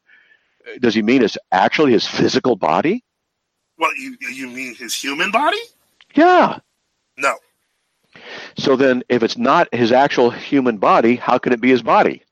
uh, 0.67 0.79
does 0.81 0.95
he 0.95 1.03
mean 1.03 1.23
it's 1.23 1.37
actually 1.51 1.93
his 1.93 2.07
physical 2.07 2.57
body? 2.57 3.05
Well, 3.79 3.95
you 3.97 4.17
you 4.33 4.49
mean 4.49 4.75
his 4.75 4.95
human 4.95 5.31
body? 5.31 5.61
Yeah. 6.15 6.61
No. 7.19 7.37
So 8.57 8.77
then, 8.77 9.03
if 9.09 9.23
it's 9.23 9.37
not 9.37 9.73
his 9.75 9.93
actual 9.93 10.31
human 10.31 10.79
body, 10.79 11.17
how 11.17 11.39
can 11.39 11.53
it 11.53 11.61
be 11.61 11.71
his 11.71 11.83
body? 11.83 12.23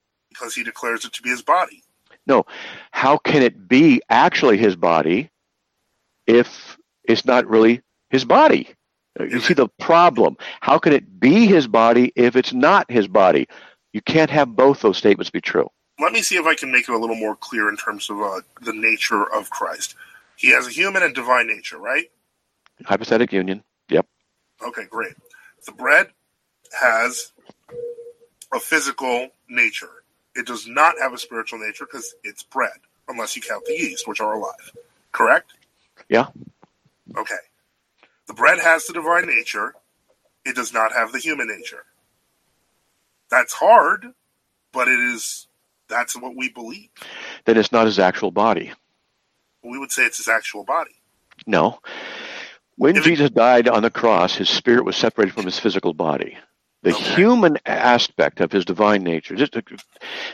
because 0.41 0.55
he 0.55 0.65
declares 0.65 1.05
it 1.05 1.13
to 1.13 1.23
be 1.23 1.29
his 1.29 1.43
body. 1.43 1.83
No. 2.27 2.47
How 2.93 3.19
can 3.19 3.43
it 3.43 3.69
be 3.69 4.01
actually 4.09 4.57
his 4.57 4.77
body 4.77 5.31
if 6.27 6.79
it's 7.05 7.25
not 7.25 7.47
really 7.47 7.83
his 8.09 8.25
body? 8.25 8.71
You 9.19 9.41
see 9.41 9.55
the 9.55 9.69
problem. 9.81 10.37
How 10.61 10.79
can 10.79 10.93
it 10.93 11.21
be 11.21 11.47
his 11.47 11.67
body 11.67 12.13
if 12.17 12.37
it's 12.37 12.53
not 12.53 12.91
his 12.91 13.07
body? 13.09 13.49
You 13.93 14.01
can't 14.01 14.31
have 14.31 14.55
both 14.57 14.81
those 14.81 14.97
statements 14.97 15.31
be 15.31 15.41
true. 15.41 15.69
Let 15.99 16.13
me 16.13 16.23
see 16.23 16.37
if 16.37 16.47
I 16.47 16.55
can 16.55 16.73
make 16.73 16.89
it 16.89 16.95
a 16.95 16.99
little 16.99 17.17
more 17.17 17.37
clear 17.37 17.69
in 17.69 17.77
terms 17.77 18.09
of 18.09 18.23
uh, 18.23 18.41
the 18.63 18.73
nature 18.73 19.31
of 19.31 19.51
Christ. 19.51 19.95
He 20.37 20.51
has 20.53 20.67
a 20.67 20.71
human 20.71 21.03
and 21.03 21.15
divine 21.15 21.49
nature, 21.49 21.77
right? 21.77 22.11
Hypostatic 22.85 23.33
union. 23.33 23.63
Yep. 23.91 24.07
Okay, 24.67 24.85
great. 24.89 25.13
The 25.67 25.73
bread 25.73 26.09
has 26.79 27.33
a 28.53 28.61
physical 28.61 29.29
nature. 29.49 30.05
It 30.35 30.47
does 30.47 30.67
not 30.67 30.95
have 31.01 31.13
a 31.13 31.19
spiritual 31.19 31.59
nature 31.59 31.87
because 31.87 32.15
it's 32.25 32.43
bread, 32.43 32.79
unless 33.09 33.37
you 33.37 33.43
count 33.43 33.65
the 33.67 33.75
yeast, 33.75 34.07
which 34.09 34.21
are 34.21 34.35
alive. 34.35 34.73
Correct? 35.13 35.53
Yeah. 36.09 36.29
Okay. 37.17 37.35
The 38.27 38.35
bread 38.35 38.59
has 38.61 38.87
the 38.87 38.93
divine 38.93 39.27
nature. 39.27 39.75
It 40.45 40.55
does 40.55 40.73
not 40.73 40.93
have 40.93 41.13
the 41.13 41.19
human 41.19 41.49
nature. 41.49 41.85
That's 43.31 43.53
hard, 43.53 44.07
but 44.73 44.89
it 44.89 45.01
is. 45.01 45.47
That's 45.89 46.17
what 46.17 46.37
we 46.37 46.49
believe. 46.49 46.89
Then 47.45 47.57
it's 47.57 47.73
not 47.73 47.87
his 47.87 47.99
actual 47.99 48.31
body. 48.31 48.73
We 49.63 49.79
would 49.79 49.91
say 49.91 50.05
it's 50.05 50.19
his 50.19 50.29
actual 50.29 50.65
body. 50.65 50.93
No. 51.47 51.81
When 52.81 53.03
Jesus 53.03 53.31
died 53.31 53.69
on 53.69 53.83
the 53.85 53.91
cross, 53.91 54.37
his 54.37 54.51
spirit 54.51 54.87
was 54.87 54.97
separated 54.97 55.35
from 55.35 55.47
his 55.47 55.61
physical 55.61 55.95
body. 55.95 56.39
The 56.85 56.93
Okay. 56.93 57.15
human 57.17 57.59
aspect 57.67 58.41
of 58.41 58.53
his 58.53 58.65
divine 58.65 59.05
nature. 59.05 59.37
Just 59.37 59.53
to, 59.55 59.63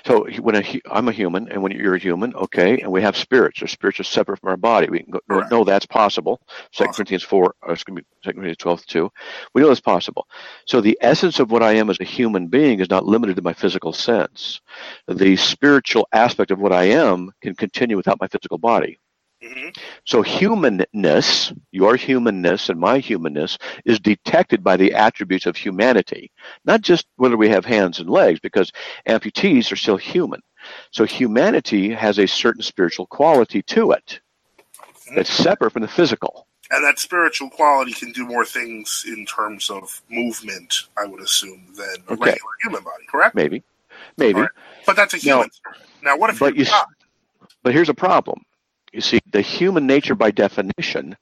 so 0.06 0.28
when 0.43 0.56
I'm 0.90 1.09
a 1.09 1.12
human, 1.12 1.48
and 1.51 1.62
when 1.62 1.73
you're 1.73 1.97
a 1.97 2.01
human, 2.01 2.35
okay, 2.36 2.81
and 2.81 2.93
we 2.93 3.02
have 3.02 3.16
spirits. 3.16 3.62
Our 3.62 3.68
spirits 3.68 4.01
are 4.01 4.05
separate 4.05 4.40
from 4.40 4.51
our 4.51 4.59
body. 4.59 4.89
We 4.90 5.05
go, 5.10 5.20
know 5.51 5.64
that's 5.64 5.86
possible. 5.86 6.40
Second 6.73 6.90
Awesome. 6.90 6.97
Corinthians 6.97 7.24
four, 7.24 7.55
or 7.62 7.74
excuse 7.74 7.97
me, 7.97 8.02
Second 8.24 8.40
Corinthians 8.43 8.59
twelve 8.59 8.86
two. 8.86 9.10
We 9.55 9.62
know 9.62 9.68
that's 9.68 9.81
possible. 9.81 10.28
So 10.66 10.81
the 10.82 10.98
essence 11.02 11.40
of 11.40 11.51
what 11.52 11.64
I 11.64 11.74
am 11.74 11.90
as 11.90 12.01
a 12.01 12.05
human 12.05 12.48
being 12.48 12.81
is 12.81 12.90
not 12.90 13.06
limited 13.06 13.36
to 13.36 13.43
my 13.43 13.55
physical 13.55 13.93
sense. 13.94 14.60
The 15.09 15.36
spiritual 15.36 16.09
aspect 16.12 16.52
of 16.52 16.60
what 16.60 16.73
I 16.73 16.85
am 16.85 17.32
can 17.43 17.56
continue 17.56 17.97
without 17.98 18.20
my 18.20 18.28
physical 18.28 18.59
body. 18.59 19.01
Hmm 19.42 19.68
So 20.04 20.22
humanness, 20.22 21.52
your 21.70 21.96
humanness 21.96 22.68
and 22.68 22.80
my 22.80 22.98
humanness, 22.98 23.58
is 23.84 24.00
detected 24.00 24.64
by 24.64 24.76
the 24.76 24.94
attributes 24.94 25.46
of 25.46 25.56
humanity, 25.56 26.30
not 26.64 26.80
just 26.80 27.06
whether 27.16 27.36
we 27.36 27.48
have 27.48 27.64
hands 27.64 27.98
and 27.98 28.08
legs, 28.08 28.40
because 28.40 28.72
amputees 29.08 29.70
are 29.72 29.76
still 29.76 29.96
human. 29.96 30.40
So 30.90 31.04
humanity 31.04 31.90
has 31.92 32.18
a 32.18 32.26
certain 32.26 32.62
spiritual 32.62 33.06
quality 33.06 33.62
to 33.62 33.92
it 33.92 34.20
that's 35.14 35.30
separate 35.30 35.72
from 35.72 35.82
the 35.82 35.88
physical. 35.88 36.46
And 36.70 36.82
that 36.84 36.98
spiritual 36.98 37.48
quality 37.50 37.92
can 37.92 38.10
do 38.10 38.26
more 38.26 38.44
things 38.44 39.04
in 39.06 39.24
terms 39.26 39.70
of 39.70 40.02
movement, 40.10 40.74
I 40.96 41.06
would 41.06 41.20
assume, 41.20 41.64
than 41.76 41.86
a 42.08 42.12
Okay. 42.14 42.30
regular 42.30 42.50
human 42.62 42.82
body, 42.82 43.04
correct? 43.08 43.36
Maybe, 43.36 43.62
maybe. 44.16 44.40
Right. 44.40 44.50
But 44.84 44.96
that's 44.96 45.14
a 45.14 45.18
human. 45.18 45.48
now, 46.02 46.16
what 46.16 46.30
if 46.30 46.40
but 46.40 46.56
you, 46.56 46.66
but 47.62 47.72
here's 47.72 47.88
a 47.88 47.94
problem. 47.94 48.42
You 48.92 49.00
see, 49.00 49.20
the 49.30 49.40
human 49.40 49.86
nature, 49.86 50.14
by 50.14 50.30
definition, 50.30 51.16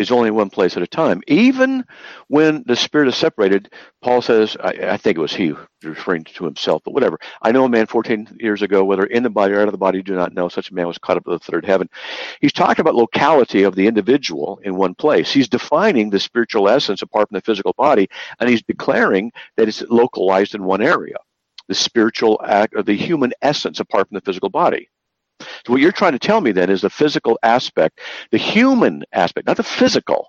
is 0.00 0.10
only 0.10 0.30
one 0.30 0.48
place 0.48 0.76
at 0.76 0.82
a 0.82 0.86
time. 0.86 1.22
Even 1.26 1.84
when 2.28 2.62
the 2.66 2.74
spirit 2.74 3.08
is 3.08 3.16
separated, 3.16 3.70
Paul 4.02 4.22
says, 4.22 4.56
I, 4.58 4.92
I 4.92 4.96
think 4.96 5.18
it 5.18 5.20
was 5.20 5.34
he 5.34 5.52
referring 5.82 6.24
to 6.24 6.44
himself, 6.44 6.82
but 6.84 6.94
whatever. 6.94 7.18
I 7.42 7.52
know 7.52 7.64
a 7.64 7.68
man 7.68 7.86
14 7.86 8.38
years 8.40 8.62
ago, 8.62 8.82
whether 8.82 9.04
in 9.04 9.22
the 9.22 9.30
body 9.30 9.52
or 9.52 9.60
out 9.60 9.68
of 9.68 9.72
the 9.72 9.78
body, 9.78 10.02
do 10.02 10.14
not 10.14 10.32
know. 10.32 10.48
Such 10.48 10.70
a 10.70 10.74
man 10.74 10.86
was 10.86 10.96
caught 10.98 11.18
up 11.18 11.24
to 11.24 11.30
the 11.32 11.38
third 11.38 11.66
heaven. 11.66 11.88
He's 12.40 12.52
talking 12.52 12.80
about 12.80 12.94
locality 12.94 13.62
of 13.64 13.74
the 13.74 13.86
individual 13.86 14.58
in 14.64 14.76
one 14.76 14.94
place. 14.94 15.30
He's 15.30 15.48
defining 15.48 16.08
the 16.08 16.18
spiritual 16.18 16.68
essence 16.68 17.02
apart 17.02 17.28
from 17.28 17.36
the 17.36 17.42
physical 17.42 17.74
body, 17.76 18.08
and 18.40 18.48
he's 18.48 18.62
declaring 18.62 19.32
that 19.56 19.68
it's 19.68 19.82
localized 19.82 20.54
in 20.54 20.64
one 20.64 20.80
area. 20.80 21.16
The 21.68 21.74
spiritual 21.74 22.40
act, 22.46 22.74
or 22.74 22.82
the 22.82 22.96
human 22.96 23.32
essence 23.42 23.80
apart 23.80 24.08
from 24.08 24.14
the 24.16 24.22
physical 24.22 24.48
body. 24.48 24.88
So 25.40 25.72
what 25.72 25.80
you're 25.80 25.92
trying 25.92 26.12
to 26.12 26.18
tell 26.18 26.40
me 26.40 26.52
then 26.52 26.70
is 26.70 26.82
the 26.82 26.90
physical 26.90 27.38
aspect, 27.42 28.00
the 28.30 28.38
human 28.38 29.04
aspect, 29.12 29.46
not 29.46 29.56
the 29.56 29.62
physical, 29.62 30.28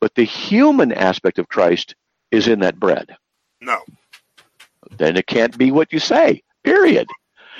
but 0.00 0.14
the 0.14 0.24
human 0.24 0.92
aspect 0.92 1.38
of 1.38 1.48
Christ 1.48 1.94
is 2.30 2.48
in 2.48 2.60
that 2.60 2.78
bread. 2.78 3.16
No. 3.60 3.80
Then 4.98 5.16
it 5.16 5.26
can't 5.26 5.56
be 5.56 5.70
what 5.70 5.92
you 5.92 5.98
say. 5.98 6.42
Period. 6.64 7.08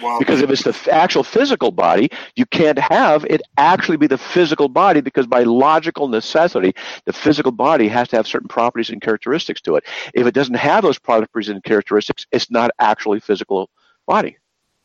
Well, 0.00 0.18
Because 0.18 0.40
if 0.40 0.50
it's 0.50 0.64
the 0.64 0.70
f- 0.70 0.88
actual 0.88 1.22
physical 1.22 1.70
body, 1.70 2.10
you 2.34 2.46
can't 2.46 2.78
have 2.78 3.24
it 3.26 3.42
actually 3.56 3.98
be 3.98 4.06
the 4.06 4.18
physical 4.18 4.68
body 4.68 5.00
because 5.00 5.26
by 5.26 5.42
logical 5.42 6.08
necessity, 6.08 6.72
the 7.04 7.12
physical 7.12 7.52
body 7.52 7.88
has 7.88 8.08
to 8.08 8.16
have 8.16 8.26
certain 8.26 8.48
properties 8.48 8.90
and 8.90 9.00
characteristics 9.00 9.60
to 9.62 9.76
it. 9.76 9.84
If 10.14 10.26
it 10.26 10.34
doesn't 10.34 10.54
have 10.56 10.82
those 10.82 10.98
properties 10.98 11.50
and 11.50 11.62
characteristics, 11.62 12.26
it's 12.32 12.50
not 12.50 12.70
actually 12.80 13.20
physical 13.20 13.70
body. 14.06 14.38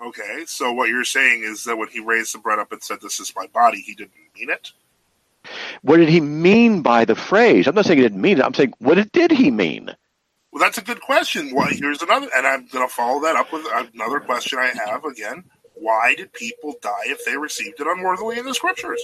Okay, 0.06 0.44
so 0.48 0.72
what 0.74 0.90
you're 0.90 1.04
saying 1.04 1.44
is 1.44 1.64
that 1.66 1.78
when 1.78 1.90
he 1.90 2.00
raised 2.00 2.34
the 2.34 2.40
bread 2.40 2.60
up 2.60 2.72
and 2.72 2.84
said, 2.84 3.00
"This 3.02 3.20
is 3.20 3.34
my 3.36 3.48
body," 3.48 3.82
he 3.82 3.96
didn't 3.96 4.14
mean 4.38 4.50
it. 4.50 4.72
What 5.82 5.98
did 5.98 6.10
he 6.10 6.22
mean 6.22 6.82
by 6.82 7.06
the 7.06 7.16
phrase? 7.16 7.68
I'm 7.68 7.76
not 7.76 7.86
saying 7.86 8.00
he 8.00 8.04
didn't 8.04 8.22
mean 8.22 8.40
it. 8.40 8.44
I'm 8.44 8.54
saying 8.54 8.74
what 8.80 9.12
did 9.12 9.32
he 9.32 9.52
mean? 9.52 9.96
Well, 10.52 10.64
that's 10.64 10.78
a 10.78 10.84
good 10.84 11.02
question. 11.02 11.54
Well, 11.54 11.68
here's 11.70 12.02
another, 12.02 12.28
and 12.36 12.48
I'm 12.48 12.68
going 12.68 12.88
to 12.88 12.94
follow 12.94 13.22
that 13.22 13.36
up 13.36 13.54
with 13.54 13.66
another 13.94 14.20
question 14.20 14.60
I 14.60 14.72
have 14.88 15.06
again. 15.06 15.44
Why 15.80 16.16
did 16.16 16.34
people 16.34 16.76
die 16.82 16.92
if 17.06 17.24
they 17.26 17.38
received 17.38 17.80
it 17.80 17.88
unworthily 17.88 18.38
in 18.40 18.46
the 18.46 18.54
scriptures? 18.54 19.02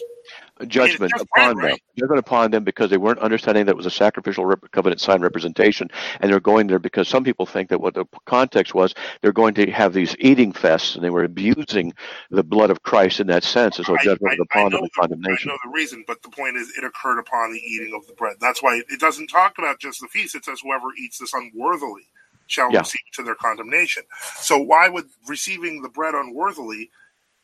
A 0.57 0.65
judgment 0.65 1.11
upon 1.19 1.55
them. 1.55 1.65
right? 1.65 1.81
Judgment 1.97 2.19
upon 2.19 2.51
them 2.51 2.63
because 2.63 2.89
they 2.89 2.97
weren't 2.97 3.19
understanding 3.19 3.65
that 3.65 3.71
it 3.71 3.77
was 3.77 3.85
a 3.85 3.91
sacrificial 3.91 4.45
rep- 4.45 4.71
covenant 4.71 5.02
sign 5.02 5.21
representation, 5.21 5.89
and 6.19 6.31
they're 6.31 6.39
going 6.39 6.68
there 6.68 6.79
because 6.79 7.07
some 7.07 7.23
people 7.23 7.45
think 7.45 7.69
that 7.69 7.81
what 7.81 7.93
the 7.93 8.05
context 8.26 8.73
was 8.73 8.93
they're 9.21 9.34
going 9.34 9.53
to 9.55 9.69
have 9.71 9.93
these 9.93 10.15
eating 10.19 10.53
fests, 10.53 10.95
and 10.95 11.03
they 11.03 11.10
were 11.10 11.23
abusing 11.23 11.93
the 12.31 12.43
blood 12.43 12.69
of 12.69 12.84
Christ 12.84 13.19
in 13.19 13.27
that 13.27 13.43
sense, 13.43 13.77
and 13.77 13.85
so 13.85 13.95
I- 13.97 14.03
judgment 14.03 14.39
I- 14.39 14.43
upon 14.43 14.71
them 14.71 14.81
the- 14.81 14.89
condemnation. 14.99 15.49
I 15.49 15.53
know 15.53 15.60
the 15.63 15.71
reason, 15.76 16.03
but 16.07 16.21
the 16.21 16.29
point 16.29 16.57
is, 16.57 16.71
it 16.77 16.84
occurred 16.84 17.19
upon 17.19 17.52
the 17.53 17.60
eating 17.60 17.93
of 17.95 18.05
the 18.07 18.13
bread. 18.13 18.37
That's 18.39 18.61
why 18.63 18.81
it 18.89 18.99
doesn't 18.99 19.27
talk 19.27 19.57
about 19.57 19.79
just 19.79 19.99
the 20.02 20.07
feast. 20.07 20.35
It 20.35 20.45
says, 20.45 20.61
"Whoever 20.61 20.87
eats 20.97 21.18
this 21.19 21.34
unworthily 21.34 22.07
shall 22.47 22.72
Yeah. 22.72 22.76
receive 22.76 23.02
to 23.15 23.23
their 23.23 23.36
condemnation." 23.36 24.04
So, 24.41 24.57
why 24.60 24.89
would 24.89 25.07
receiving 25.28 25.81
the 25.84 25.89
bread 25.89 26.15
unworthily, 26.15 26.91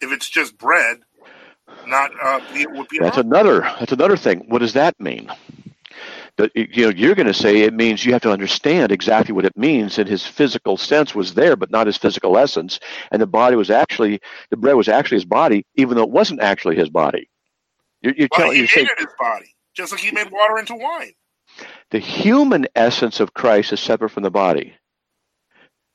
if 0.02 0.11
it's 0.11 0.30
just 0.30 0.58
bread, 0.58 1.00
not 1.86 2.11
uh, 2.24 2.42
be, 2.53 2.64
it 2.64 2.72
would 2.72 2.90
be 2.90 3.00
That's 3.00 3.18
an 3.18 3.18
another. 3.18 3.61
That's 3.80 3.94
another 3.94 4.18
thing. 4.18 4.45
What 4.50 4.60
does 4.60 4.74
that 4.74 5.00
mean? 5.00 5.32
That 6.38 6.52
you 6.56 6.86
know, 6.86 6.90
you're 6.90 7.16
going 7.16 7.28
to 7.28 7.34
say 7.34 7.61
it 7.61 7.74
means 7.74 8.06
you 8.06 8.14
have 8.14 8.24
to 8.24 8.32
understand 8.32 8.92
exactly 8.92 9.34
what 9.34 9.45
it 9.45 9.58
means. 9.58 10.00
And 10.00 10.10
his 10.10 10.26
physical 10.26 10.78
sense 10.78 11.16
was 11.16 11.34
there, 11.36 11.56
but 11.56 11.72
not 11.72 11.88
his 11.88 11.98
physical 11.98 12.38
essence. 12.38 12.80
And 13.11 13.22
the 13.22 13.28
body 13.28 13.56
was 13.56 13.72
actually 13.72 14.22
the 14.52 14.58
bread 14.58 14.76
was 14.76 14.90
actually 14.90 15.18
his 15.18 15.26
body, 15.26 15.66
even 15.76 15.98
though 15.98 16.03
it 16.03 16.10
wasn't 16.11 16.42
actually 16.42 16.78
his 16.78 16.90
body. 16.90 17.30
You're, 18.02 18.16
you're 18.18 18.30
well, 18.32 18.42
telling 18.42 18.53
he 18.53 18.60
you're 18.60 18.68
saying 18.68 18.88
his 19.00 19.08
body, 19.19 19.56
just 19.76 19.92
like 19.94 20.02
he 20.02 20.11
made 20.11 20.32
water 20.32 20.60
into 20.60 20.76
wine. 20.76 21.14
the 21.92 22.00
human 22.00 22.68
essence 22.76 23.19
of 23.22 23.34
Christ 23.34 23.74
is 23.74 23.82
separate 23.82 24.11
from 24.11 24.24
the 24.24 24.32
body 24.32 24.76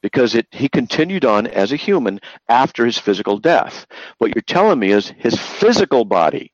because 0.05 0.35
it 0.35 0.47
he 0.51 0.69
continued 0.69 1.25
on 1.25 1.47
as 1.47 1.73
a 1.73 1.77
human 1.77 2.21
after 2.51 2.85
his 2.85 2.99
physical 2.99 3.39
death. 3.39 3.87
What 4.19 4.35
you're 4.35 4.43
telling 4.43 4.79
me 4.79 4.91
is 4.91 5.09
his 5.17 5.35
physical 5.35 6.05
body, 6.05 6.53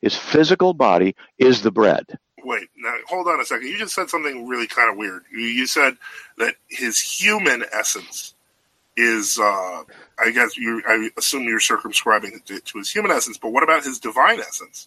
his 0.00 0.14
physical 0.14 0.72
body 0.72 1.16
is 1.36 1.62
the 1.62 1.72
bread. 1.72 2.06
Wait, 2.44 2.68
now 2.76 2.94
hold 3.08 3.26
on 3.26 3.40
a 3.40 3.44
second. 3.44 3.66
You 3.66 3.76
just 3.76 3.96
said 3.96 4.08
something 4.08 4.46
really 4.46 4.68
kind 4.68 4.88
of 4.88 4.96
weird. 4.96 5.24
You, 5.32 5.40
you 5.40 5.66
said 5.66 5.96
that 6.38 6.54
his 6.68 7.00
human 7.00 7.64
essence 7.72 8.34
is, 8.96 9.36
uh, 9.36 9.82
I 10.24 10.30
guess 10.32 10.56
you, 10.56 10.80
I 10.86 11.10
assume 11.18 11.42
you're 11.42 11.58
circumscribing 11.58 12.34
it 12.34 12.46
to, 12.46 12.60
to 12.60 12.78
his 12.78 12.92
human 12.92 13.10
essence, 13.10 13.36
but 13.36 13.50
what 13.50 13.64
about 13.64 13.82
his 13.82 13.98
divine 13.98 14.38
essence? 14.38 14.86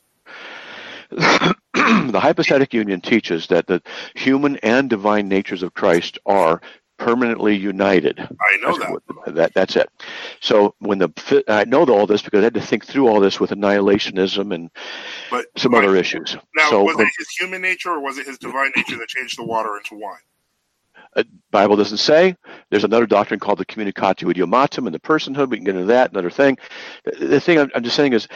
the 1.11 2.19
hypostatic 2.21 2.73
union 2.73 3.01
teaches 3.01 3.47
that 3.47 3.67
the 3.67 3.81
human 4.15 4.55
and 4.57 4.89
divine 4.89 5.27
natures 5.27 5.63
of 5.63 5.73
Christ 5.73 6.17
are 6.25 6.61
permanently 6.97 7.55
united. 7.55 8.19
I 8.19 8.57
know 8.61 8.67
That's 8.67 8.79
that. 8.79 8.91
what- 8.91 9.35
that- 9.35 9.53
that's 9.53 9.75
it. 9.75 9.89
So 10.41 10.75
when 10.79 10.99
the 10.99 11.43
I 11.47 11.65
know 11.65 11.83
all 11.85 12.07
this 12.07 12.21
because 12.21 12.41
I 12.41 12.45
had 12.45 12.53
to 12.55 12.61
think 12.61 12.85
through 12.85 13.07
all 13.07 13.19
this 13.19 13.39
with 13.39 13.51
annihilationism 13.51 14.53
and 14.53 14.69
But 15.31 15.45
some 15.57 15.73
right. 15.73 15.83
other 15.83 15.95
issues. 15.95 16.37
Now, 16.55 16.69
so 16.69 16.83
was 16.83 16.99
it 16.99 17.07
his 17.17 17.29
human 17.29 17.61
nature 17.61 17.91
or 17.91 17.99
was 17.99 18.17
it 18.17 18.27
his 18.27 18.37
divine 18.37 18.71
nature 18.75 18.97
that 18.97 19.07
changed 19.07 19.37
the 19.37 19.43
water 19.43 19.77
into 19.77 19.95
wine? 19.95 20.19
The 21.15 21.25
Bible 21.51 21.77
doesn't 21.77 21.97
say. 21.97 22.35
There's 22.69 22.83
another 22.83 23.05
doctrine 23.07 23.39
called 23.39 23.59
the 23.59 23.65
communicatio 23.65 24.33
idiomatum 24.33 24.85
and 24.85 24.93
the 24.93 24.99
personhood. 24.99 25.49
We 25.49 25.57
can 25.57 25.65
get 25.65 25.75
into 25.75 25.87
that. 25.87 26.11
Another 26.11 26.29
thing. 26.29 26.57
The 27.05 27.27
the 27.27 27.39
thing 27.39 27.57
I'm, 27.59 27.71
I'm 27.73 27.83
just 27.83 27.95
saying 27.95 28.13
is 28.13 28.27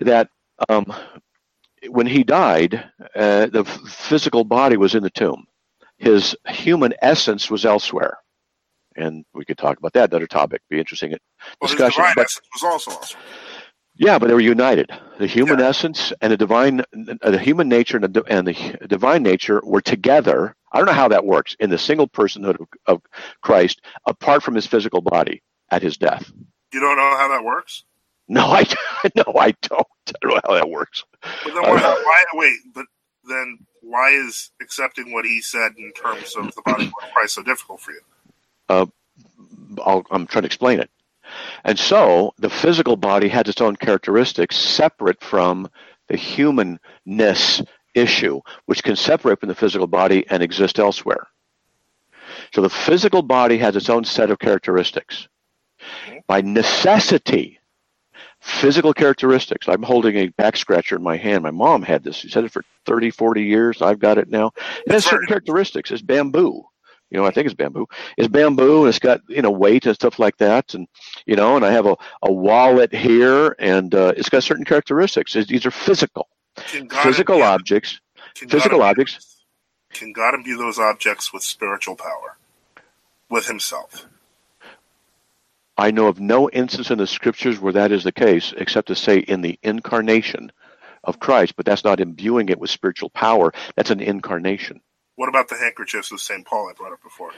that 0.00 0.28
um, 0.68 0.86
when 1.88 2.06
he 2.06 2.24
died, 2.24 2.90
uh, 3.14 3.46
the 3.46 3.64
physical 3.64 4.44
body 4.44 4.76
was 4.76 4.94
in 4.94 5.02
the 5.02 5.10
tomb. 5.10 5.46
His 6.04 6.36
human 6.48 6.94
essence 7.02 7.50
was 7.50 7.66
elsewhere, 7.66 8.18
and 8.96 9.24
we 9.34 9.44
could 9.44 9.58
talk 9.58 9.78
about 9.78 9.94
that. 9.94 10.10
Another 10.12 10.26
topic. 10.28 10.62
Be 10.70 10.78
interesting 10.80 11.14
Well, 11.60 11.70
his 11.70 11.78
discussion. 11.78 12.02
divine 12.02 12.14
But 12.14 12.26
essence 12.26 12.46
was 12.54 12.64
also 12.64 12.92
elsewhere. 12.92 13.22
yeah, 13.96 14.18
but 14.18 14.28
they 14.28 14.34
were 14.34 14.40
united. 14.40 14.90
The 15.18 15.26
human 15.28 15.60
essence 15.60 16.12
and 16.20 16.32
the 16.32 16.38
divine, 16.38 16.80
uh, 16.82 17.30
the 17.32 17.38
human 17.38 17.68
nature 17.68 17.98
and 17.98 18.14
the, 18.14 18.24
and 18.28 18.46
the 18.48 18.86
divine 18.88 19.22
nature 19.22 19.60
were 19.64 19.82
together. 19.82 20.56
I 20.72 20.78
don't 20.78 20.86
know 20.86 20.92
how 20.92 21.08
that 21.08 21.26
works 21.26 21.56
in 21.60 21.70
the 21.70 21.78
single 21.78 22.08
personhood 22.08 22.60
of, 22.60 22.68
of 22.86 23.02
Christ, 23.42 23.82
apart 24.06 24.42
from 24.42 24.56
his 24.56 24.66
physical 24.66 25.02
body 25.02 25.42
at 25.70 25.82
his 25.82 25.98
death. 25.98 26.32
You 26.72 26.80
don't 26.80 26.96
know 26.96 27.16
how 27.16 27.28
that 27.28 27.44
works? 27.44 27.84
No, 28.28 28.42
I 28.46 28.64
no, 29.16 29.24
I 29.38 29.52
don't. 29.62 29.86
I 30.08 30.12
don't 30.22 30.34
know 30.34 30.40
how 30.46 30.54
that 30.54 30.68
works. 30.70 31.04
But 31.44 31.54
then 31.54 31.64
why, 31.64 31.80
why, 32.04 32.24
wait, 32.34 32.56
but 32.74 32.86
then 33.28 33.58
why 33.82 34.10
is 34.10 34.50
accepting 34.60 35.12
what 35.12 35.24
he 35.24 35.40
said 35.40 35.72
in 35.76 35.92
terms 35.92 36.34
of 36.36 36.54
the 36.54 36.62
body 36.62 36.90
Christ 37.12 37.34
so 37.34 37.42
difficult 37.42 37.80
for 37.80 37.92
you? 37.92 38.00
Uh, 38.68 38.86
I'll, 39.84 40.04
I'm 40.10 40.26
trying 40.26 40.42
to 40.42 40.46
explain 40.46 40.80
it. 40.80 40.90
And 41.64 41.78
so 41.78 42.34
the 42.38 42.50
physical 42.50 42.96
body 42.96 43.28
has 43.28 43.48
its 43.48 43.60
own 43.60 43.76
characteristics 43.76 44.56
separate 44.56 45.22
from 45.22 45.68
the 46.08 46.16
humanness 46.16 47.62
issue, 47.94 48.40
which 48.66 48.82
can 48.82 48.96
separate 48.96 49.40
from 49.40 49.48
the 49.48 49.54
physical 49.54 49.86
body 49.86 50.26
and 50.28 50.42
exist 50.42 50.78
elsewhere. 50.78 51.26
So 52.52 52.60
the 52.60 52.70
physical 52.70 53.22
body 53.22 53.58
has 53.58 53.76
its 53.76 53.88
own 53.88 54.04
set 54.04 54.30
of 54.30 54.38
characteristics. 54.38 55.28
By 56.26 56.40
necessity, 56.40 57.58
physical 58.44 58.92
characteristics. 58.92 59.68
I'm 59.68 59.82
holding 59.82 60.16
a 60.16 60.28
back 60.28 60.56
scratcher 60.58 60.96
in 60.96 61.02
my 61.02 61.16
hand. 61.16 61.42
My 61.42 61.50
mom 61.50 61.82
had 61.82 62.04
this. 62.04 62.16
She 62.16 62.28
had 62.28 62.44
it 62.44 62.52
for 62.52 62.62
30, 62.84 63.10
40 63.10 63.42
years. 63.42 63.80
I've 63.80 63.98
got 63.98 64.18
it 64.18 64.28
now. 64.28 64.52
It 64.86 64.92
has 64.92 65.06
certain 65.06 65.26
characteristics. 65.26 65.90
It's 65.90 66.02
bamboo. 66.02 66.62
You 67.10 67.18
know, 67.18 67.24
I 67.24 67.30
think 67.30 67.46
it's 67.46 67.54
bamboo. 67.54 67.86
It's 68.18 68.28
bamboo 68.28 68.80
and 68.80 68.88
it's 68.90 68.98
got, 68.98 69.20
you 69.28 69.40
know, 69.40 69.50
weight 69.50 69.86
and 69.86 69.94
stuff 69.94 70.18
like 70.18 70.36
that. 70.38 70.74
And, 70.74 70.86
you 71.24 71.36
know, 71.36 71.56
and 71.56 71.64
I 71.64 71.70
have 71.70 71.86
a, 71.86 71.96
a 72.22 72.30
wallet 72.30 72.92
here 72.92 73.56
and 73.58 73.94
uh, 73.94 74.12
it's 74.16 74.28
got 74.28 74.42
certain 74.42 74.64
characteristics. 74.64 75.34
It's, 75.36 75.48
these 75.48 75.64
are 75.64 75.70
physical. 75.70 76.28
Physical 76.56 77.42
objects. 77.42 77.98
Physical 78.36 78.82
objects. 78.82 79.42
Can 79.92 80.12
God 80.12 80.34
imbue 80.34 80.58
those 80.58 80.78
objects 80.78 81.32
with 81.32 81.42
spiritual 81.42 81.96
power? 81.96 82.36
With 83.30 83.46
himself? 83.46 84.06
I 85.76 85.90
know 85.90 86.06
of 86.06 86.20
no 86.20 86.48
instance 86.50 86.90
in 86.90 86.98
the 86.98 87.06
scriptures 87.06 87.58
where 87.58 87.72
that 87.72 87.92
is 87.92 88.04
the 88.04 88.12
case, 88.12 88.54
except 88.56 88.88
to 88.88 88.94
say 88.94 89.18
in 89.18 89.40
the 89.40 89.58
incarnation 89.62 90.52
of 91.02 91.18
Christ, 91.18 91.56
but 91.56 91.66
that's 91.66 91.84
not 91.84 92.00
imbuing 92.00 92.48
it 92.48 92.58
with 92.58 92.70
spiritual 92.70 93.10
power. 93.10 93.52
That's 93.76 93.90
an 93.90 94.00
incarnation. 94.00 94.80
What 95.16 95.28
about 95.28 95.48
the 95.48 95.56
handkerchiefs 95.56 96.10
of 96.10 96.20
St. 96.20 96.44
Paul 96.44 96.68
I 96.68 96.72
brought 96.72 96.92
up 96.92 97.02
before? 97.02 97.30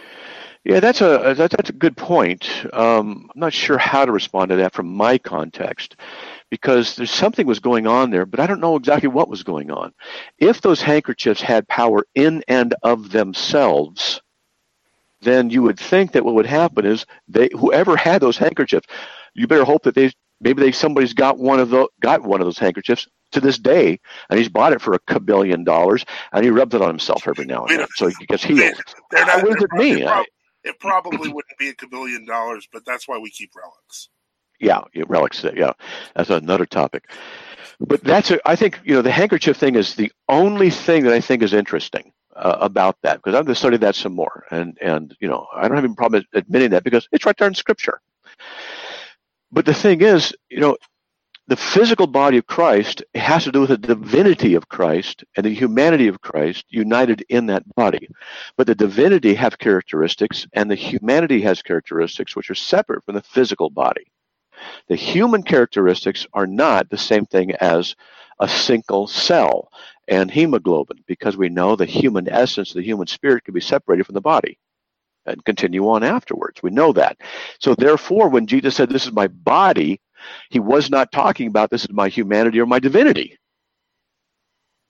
Yeah, 0.64 0.80
that's 0.80 1.02
a 1.02 1.34
that, 1.36 1.50
that's 1.50 1.70
a 1.70 1.74
good 1.74 1.96
point. 1.96 2.48
Um, 2.72 3.30
I'm 3.34 3.40
not 3.40 3.52
sure 3.52 3.76
how 3.76 4.06
to 4.06 4.12
respond 4.12 4.48
to 4.48 4.56
that 4.56 4.72
from 4.72 4.94
my 4.94 5.18
context, 5.18 5.96
because 6.50 6.96
there's 6.96 7.10
something 7.10 7.46
was 7.46 7.60
going 7.60 7.86
on 7.86 8.10
there, 8.10 8.24
but 8.24 8.40
I 8.40 8.46
don't 8.46 8.60
know 8.60 8.76
exactly 8.76 9.08
what 9.08 9.28
was 9.28 9.42
going 9.42 9.70
on. 9.70 9.92
If 10.38 10.62
those 10.62 10.80
handkerchiefs 10.80 11.42
had 11.42 11.68
power 11.68 12.06
in 12.14 12.42
and 12.48 12.74
of 12.82 13.10
themselves, 13.10 14.22
then 15.26 15.50
you 15.50 15.62
would 15.62 15.78
think 15.78 16.12
that 16.12 16.24
what 16.24 16.34
would 16.34 16.46
happen 16.46 16.86
is 16.86 17.04
they 17.28 17.50
whoever 17.52 17.96
had 17.96 18.22
those 18.22 18.38
handkerchiefs, 18.38 18.86
you 19.34 19.46
better 19.46 19.64
hope 19.64 19.82
that 19.82 19.94
they 19.94 20.12
maybe 20.40 20.62
they 20.62 20.72
somebody's 20.72 21.12
got 21.12 21.38
one 21.38 21.60
of 21.60 21.70
the 21.70 21.88
got 22.00 22.22
one 22.22 22.40
of 22.40 22.46
those 22.46 22.58
handkerchiefs 22.58 23.08
to 23.32 23.40
this 23.40 23.58
day, 23.58 23.98
and 24.30 24.38
he's 24.38 24.48
bought 24.48 24.72
it 24.72 24.80
for 24.80 24.94
a 24.94 25.00
kabillion 25.00 25.64
dollars, 25.64 26.04
and 26.32 26.44
he 26.44 26.50
rubs 26.50 26.74
it 26.74 26.80
on 26.80 26.88
himself 26.88 27.26
every 27.28 27.44
now 27.44 27.66
and 27.66 27.80
then, 27.80 27.86
so 27.96 28.06
he 28.06 28.26
gets 28.26 28.44
healed. 28.44 28.80
They're 29.10 29.26
not, 29.26 29.42
what 29.42 29.54
does 29.54 29.64
it 29.64 29.72
mean? 29.72 30.06
prob- 30.06 30.26
it 30.64 30.80
probably 30.80 31.28
wouldn't 31.28 31.58
be 31.58 31.68
a 31.68 31.74
kabillion 31.74 32.26
dollars, 32.26 32.68
but 32.72 32.84
that's 32.86 33.06
why 33.08 33.18
we 33.18 33.30
keep 33.30 33.50
relics. 33.56 34.08
yeah, 34.60 34.82
yeah, 34.94 35.04
relics. 35.08 35.44
Yeah, 35.54 35.72
that's 36.14 36.30
another 36.30 36.66
topic. 36.66 37.10
But 37.80 38.02
that's 38.02 38.30
a, 38.30 38.40
I 38.48 38.56
think 38.56 38.80
you 38.84 38.94
know 38.94 39.02
the 39.02 39.10
handkerchief 39.10 39.56
thing 39.56 39.74
is 39.74 39.94
the 39.94 40.12
only 40.28 40.70
thing 40.70 41.04
that 41.04 41.12
I 41.12 41.20
think 41.20 41.42
is 41.42 41.52
interesting 41.52 42.12
uh, 42.36 42.58
about 42.60 42.96
that 43.02 43.16
because 43.16 43.34
I'm 43.34 43.44
going 43.44 43.54
to 43.54 43.58
study 43.58 43.76
that 43.78 43.94
some 43.94 44.14
more, 44.14 44.44
and 44.50 44.76
and 44.80 45.16
you 45.20 45.28
know 45.28 45.46
I 45.54 45.66
don't 45.66 45.76
have 45.76 45.84
any 45.84 45.94
problem 45.94 46.24
admitting 46.32 46.70
that 46.70 46.84
because 46.84 47.08
it's 47.12 47.26
right 47.26 47.36
there 47.36 47.48
in 47.48 47.54
Scripture. 47.54 48.00
But 49.50 49.64
the 49.64 49.74
thing 49.74 50.02
is, 50.02 50.34
you 50.50 50.60
know, 50.60 50.76
the 51.48 51.56
physical 51.56 52.06
body 52.08 52.38
of 52.38 52.46
Christ 52.46 53.04
has 53.14 53.44
to 53.44 53.52
do 53.52 53.60
with 53.60 53.70
the 53.70 53.78
divinity 53.78 54.54
of 54.54 54.68
Christ 54.68 55.24
and 55.36 55.46
the 55.46 55.54
humanity 55.54 56.08
of 56.08 56.20
Christ 56.20 56.64
united 56.68 57.24
in 57.28 57.46
that 57.46 57.62
body. 57.76 58.08
But 58.56 58.66
the 58.66 58.74
divinity 58.74 59.34
have 59.34 59.58
characteristics 59.58 60.46
and 60.54 60.68
the 60.70 60.74
humanity 60.74 61.40
has 61.42 61.62
characteristics 61.62 62.34
which 62.34 62.50
are 62.50 62.56
separate 62.56 63.04
from 63.04 63.14
the 63.14 63.22
physical 63.22 63.70
body. 63.70 64.10
The 64.88 64.96
human 64.96 65.42
characteristics 65.42 66.26
are 66.32 66.46
not 66.46 66.88
the 66.90 66.98
same 66.98 67.26
thing 67.26 67.52
as 67.52 67.94
a 68.38 68.48
single 68.48 69.06
cell 69.06 69.70
and 70.08 70.30
hemoglobin 70.30 71.02
because 71.06 71.36
we 71.36 71.48
know 71.48 71.74
the 71.76 71.86
human 71.86 72.28
essence, 72.28 72.72
the 72.72 72.82
human 72.82 73.06
spirit 73.06 73.44
can 73.44 73.54
be 73.54 73.60
separated 73.60 74.04
from 74.04 74.14
the 74.14 74.20
body 74.20 74.58
and 75.24 75.44
continue 75.44 75.88
on 75.88 76.04
afterwards. 76.04 76.62
We 76.62 76.70
know 76.70 76.92
that. 76.92 77.16
So 77.58 77.74
therefore, 77.74 78.28
when 78.28 78.46
Jesus 78.46 78.76
said, 78.76 78.88
this 78.90 79.06
is 79.06 79.12
my 79.12 79.26
body, 79.26 80.00
he 80.50 80.60
was 80.60 80.90
not 80.90 81.10
talking 81.12 81.48
about 81.48 81.70
this 81.70 81.82
is 81.84 81.90
my 81.90 82.08
humanity 82.08 82.60
or 82.60 82.66
my 82.66 82.78
divinity. 82.78 83.36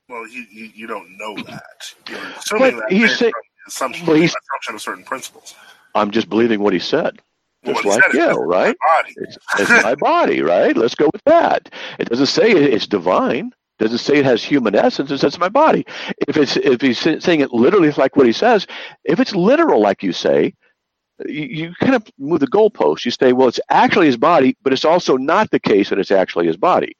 Well, 0.08 0.28
you, 0.28 0.44
you, 0.52 0.70
you 0.74 0.86
don't 0.86 1.16
know 1.18 1.34
that. 1.44 1.94
You're 2.08 2.18
assuming 2.18 2.76
But 2.76 2.88
that 2.88 2.92
he's 2.92 3.16
saying- 3.16 3.32
assumption, 3.66 4.06
well, 4.06 4.16
he's- 4.16 4.34
assumption 4.34 4.74
of 4.74 4.82
certain 4.82 5.04
principles. 5.04 5.54
I'm 5.94 6.10
just 6.10 6.28
believing 6.28 6.60
what 6.60 6.72
he 6.74 6.78
said. 6.78 7.20
Well, 7.66 7.82
Just 7.82 7.84
he 7.84 7.90
like 7.90 8.04
you, 8.12 8.20
"This 8.26 8.38
is 8.38 8.38
my 8.38 8.38
right? 8.46 8.76
It's, 9.16 9.38
it's 9.58 9.76
my 9.76 9.94
body, 9.96 10.42
right? 10.42 10.76
Let's 10.76 10.96
go 10.96 11.10
with 11.12 11.24
that. 11.26 11.70
It 11.98 12.08
doesn't 12.08 12.26
say 12.26 12.52
it's 12.52 12.86
divine. 12.88 13.52
It 13.80 13.84
doesn't 13.84 13.98
say 13.98 14.18
it 14.18 14.26
has 14.26 14.44
human 14.44 14.74
essence. 14.76 15.10
It 15.10 15.18
says 15.18 15.38
my 15.38 15.50
body. 15.50 15.86
If 16.28 16.36
it's 16.36 16.56
if 16.56 16.80
he's 16.80 17.00
saying 17.00 17.40
it 17.40 17.52
literally 17.52 17.88
it's 17.88 17.98
like 17.98 18.16
what 18.16 18.26
he 18.26 18.32
says, 18.32 18.66
if 19.04 19.20
it's 19.20 19.34
literal 19.34 19.80
like 19.82 20.02
you 20.02 20.12
say, 20.12 20.54
you, 21.26 21.44
you 21.44 21.74
kind 21.80 21.94
of 21.94 22.06
move 22.18 22.40
the 22.40 22.48
goalpost. 22.48 23.04
You 23.04 23.10
say, 23.10 23.32
well, 23.32 23.48
it's 23.48 23.60
actually 23.70 24.06
his 24.06 24.16
body, 24.18 24.56
but 24.62 24.72
it's 24.72 24.84
also 24.84 25.16
not 25.16 25.50
the 25.50 25.60
case 25.60 25.90
that 25.90 25.98
it's 25.98 26.10
actually 26.10 26.46
his 26.46 26.56
body. 26.56 26.96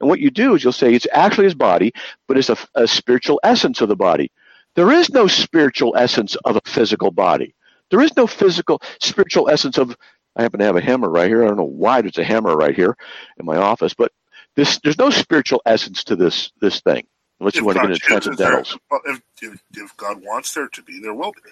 And 0.00 0.08
what 0.08 0.20
you 0.20 0.30
do 0.30 0.54
is 0.54 0.64
you'll 0.64 0.72
say 0.72 0.94
it's 0.94 1.06
actually 1.12 1.44
his 1.44 1.54
body, 1.54 1.92
but 2.28 2.38
it's 2.38 2.50
a, 2.50 2.58
a 2.74 2.88
spiritual 2.88 3.40
essence 3.44 3.80
of 3.80 3.88
the 3.88 3.96
body. 3.96 4.30
There 4.76 4.92
is 4.92 5.10
no 5.10 5.26
spiritual 5.26 5.96
essence 5.96 6.36
of 6.44 6.56
a 6.56 6.62
physical 6.66 7.10
body. 7.10 7.54
There 7.90 8.00
is 8.00 8.16
no 8.16 8.26
physical 8.26 8.80
spiritual 9.00 9.48
essence 9.50 9.78
of. 9.78 9.96
I 10.36 10.42
happen 10.42 10.60
to 10.60 10.66
have 10.66 10.76
a 10.76 10.80
hammer 10.80 11.08
right 11.10 11.28
here. 11.28 11.42
I 11.44 11.48
don't 11.48 11.56
know 11.56 11.64
why 11.64 12.00
there's 12.00 12.18
a 12.18 12.24
hammer 12.24 12.56
right 12.56 12.74
here 12.74 12.96
in 13.38 13.46
my 13.46 13.56
office, 13.56 13.94
but 13.94 14.12
this 14.54 14.78
there's 14.80 14.98
no 14.98 15.10
spiritual 15.10 15.62
essence 15.66 16.04
to 16.04 16.16
this 16.16 16.52
this 16.60 16.80
thing 16.80 17.06
unless 17.40 17.54
you 17.56 17.60
If 17.68 17.76
want 17.76 17.76
to 17.78 17.98
get 18.00 18.10
into 18.12 18.30
chooses 18.30 18.38
there- 18.38 18.62
if, 19.06 19.20
if, 19.42 19.62
if 19.76 19.96
God 19.96 20.22
wants 20.22 20.54
there 20.54 20.68
to 20.68 20.82
be, 20.82 21.00
there 21.00 21.14
will 21.14 21.32
be. 21.32 21.50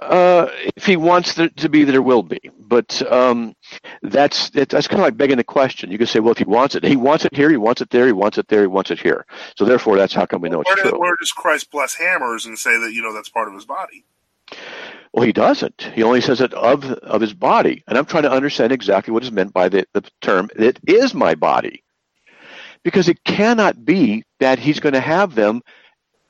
Uh, 0.00 0.48
if 0.76 0.86
he 0.86 0.96
wants 0.96 1.34
there 1.34 1.50
to 1.50 1.68
be, 1.68 1.84
there 1.84 2.00
will 2.00 2.22
be. 2.22 2.40
But 2.58 3.02
um, 3.12 3.54
that's 4.02 4.48
that, 4.50 4.70
that's 4.70 4.88
kind 4.88 5.00
of 5.00 5.04
like 5.04 5.18
begging 5.18 5.36
the 5.36 5.44
question. 5.44 5.90
You 5.90 5.98
can 5.98 6.06
say, 6.06 6.18
well, 6.18 6.32
if 6.32 6.38
he 6.38 6.44
wants 6.44 6.74
it, 6.74 6.82
he 6.82 6.96
wants 6.96 7.26
it 7.26 7.36
here, 7.36 7.50
he 7.50 7.58
wants 7.58 7.82
it 7.82 7.90
there, 7.90 8.06
he 8.06 8.12
wants 8.12 8.38
it 8.38 8.48
there, 8.48 8.62
he 8.62 8.66
wants 8.66 8.90
it 8.90 8.98
here. 8.98 9.26
So 9.56 9.66
therefore, 9.66 9.96
that's 9.98 10.14
how 10.14 10.24
come 10.24 10.40
we 10.40 10.48
know 10.48 10.62
it's 10.62 10.68
Where, 10.70 10.76
did, 10.76 10.90
true. 10.90 10.98
where 10.98 11.16
does 11.16 11.30
Christ 11.30 11.70
bless 11.70 11.94
hammers 11.94 12.46
and 12.46 12.58
say 12.58 12.78
that 12.80 12.92
you 12.94 13.02
know 13.02 13.12
that's 13.12 13.28
part 13.28 13.48
of 13.48 13.54
his 13.54 13.66
body? 13.66 14.04
Well, 15.12 15.26
he 15.26 15.32
doesn't. 15.32 15.82
He 15.94 16.04
only 16.04 16.22
says 16.22 16.40
it 16.40 16.54
of 16.54 16.84
of 16.86 17.20
his 17.22 17.34
body, 17.34 17.84
and 17.88 17.98
I'm 17.98 18.06
trying 18.06 18.24
to 18.24 18.32
understand 18.32 18.72
exactly 18.72 19.12
what 19.12 19.24
is 19.24 19.32
meant 19.32 19.52
by 19.54 19.68
the, 19.70 19.86
the 19.94 20.04
term 20.22 20.50
"it 20.56 20.80
is 20.86 21.14
my 21.14 21.34
body," 21.34 21.84
because 22.84 23.08
it 23.08 23.24
cannot 23.24 23.84
be 23.84 24.24
that 24.40 24.58
he's 24.58 24.80
going 24.80 24.94
to 24.94 25.00
have 25.00 25.34
them 25.34 25.62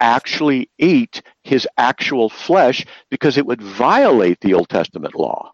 actually 0.01 0.71
eat 0.79 1.23
his 1.45 1.69
actual 1.79 2.29
flesh, 2.31 2.87
because 3.11 3.39
it 3.39 3.47
would 3.47 3.63
violate 3.63 4.41
the 4.41 4.55
Old 4.55 4.69
Testament 4.69 5.15
law. 5.17 5.53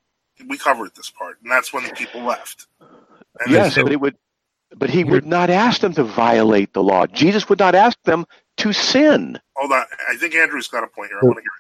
We 0.48 0.58
covered 0.58 0.94
this 0.96 1.10
part, 1.10 1.38
and 1.42 1.50
that's 1.52 1.72
when 1.72 1.84
the 1.84 1.90
people 1.92 2.22
left. 2.22 2.66
And 3.40 3.52
yes, 3.52 3.76
then- 3.76 3.84
but 3.84 3.92
it 3.92 4.00
would, 4.00 4.16
but 4.76 4.90
he 4.90 5.04
would 5.04 5.26
not 5.26 5.50
ask 5.50 5.80
them 5.80 5.94
to 5.94 6.04
violate 6.04 6.72
the 6.74 6.82
law. 6.82 7.06
Jesus 7.06 7.48
would 7.48 7.60
not 7.60 7.74
ask 7.74 7.98
them 8.04 8.26
to 8.58 8.72
sin. 8.72 9.38
hold 9.56 9.72
on. 9.72 9.86
I 10.10 10.16
think 10.16 10.34
Andrew's 10.34 10.68
got 10.68 10.84
a 10.84 10.88
point 10.88 11.10
here. 11.10 11.20
I 11.20 11.24
want 11.26 11.38
to 11.38 11.42
hear 11.42 11.50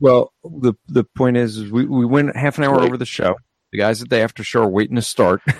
Well, 0.00 0.32
the 0.44 0.74
the 0.88 1.04
point 1.04 1.36
is, 1.36 1.56
is 1.56 1.70
we, 1.70 1.86
we 1.86 2.04
went 2.04 2.36
half 2.36 2.58
an 2.58 2.64
hour 2.64 2.80
over 2.82 2.96
the 2.96 3.06
show. 3.06 3.36
The 3.72 3.78
guys 3.78 4.02
at 4.02 4.10
the 4.10 4.18
after 4.20 4.44
show 4.44 4.62
are 4.62 4.68
waiting 4.68 4.96
to 4.96 5.02
start. 5.02 5.42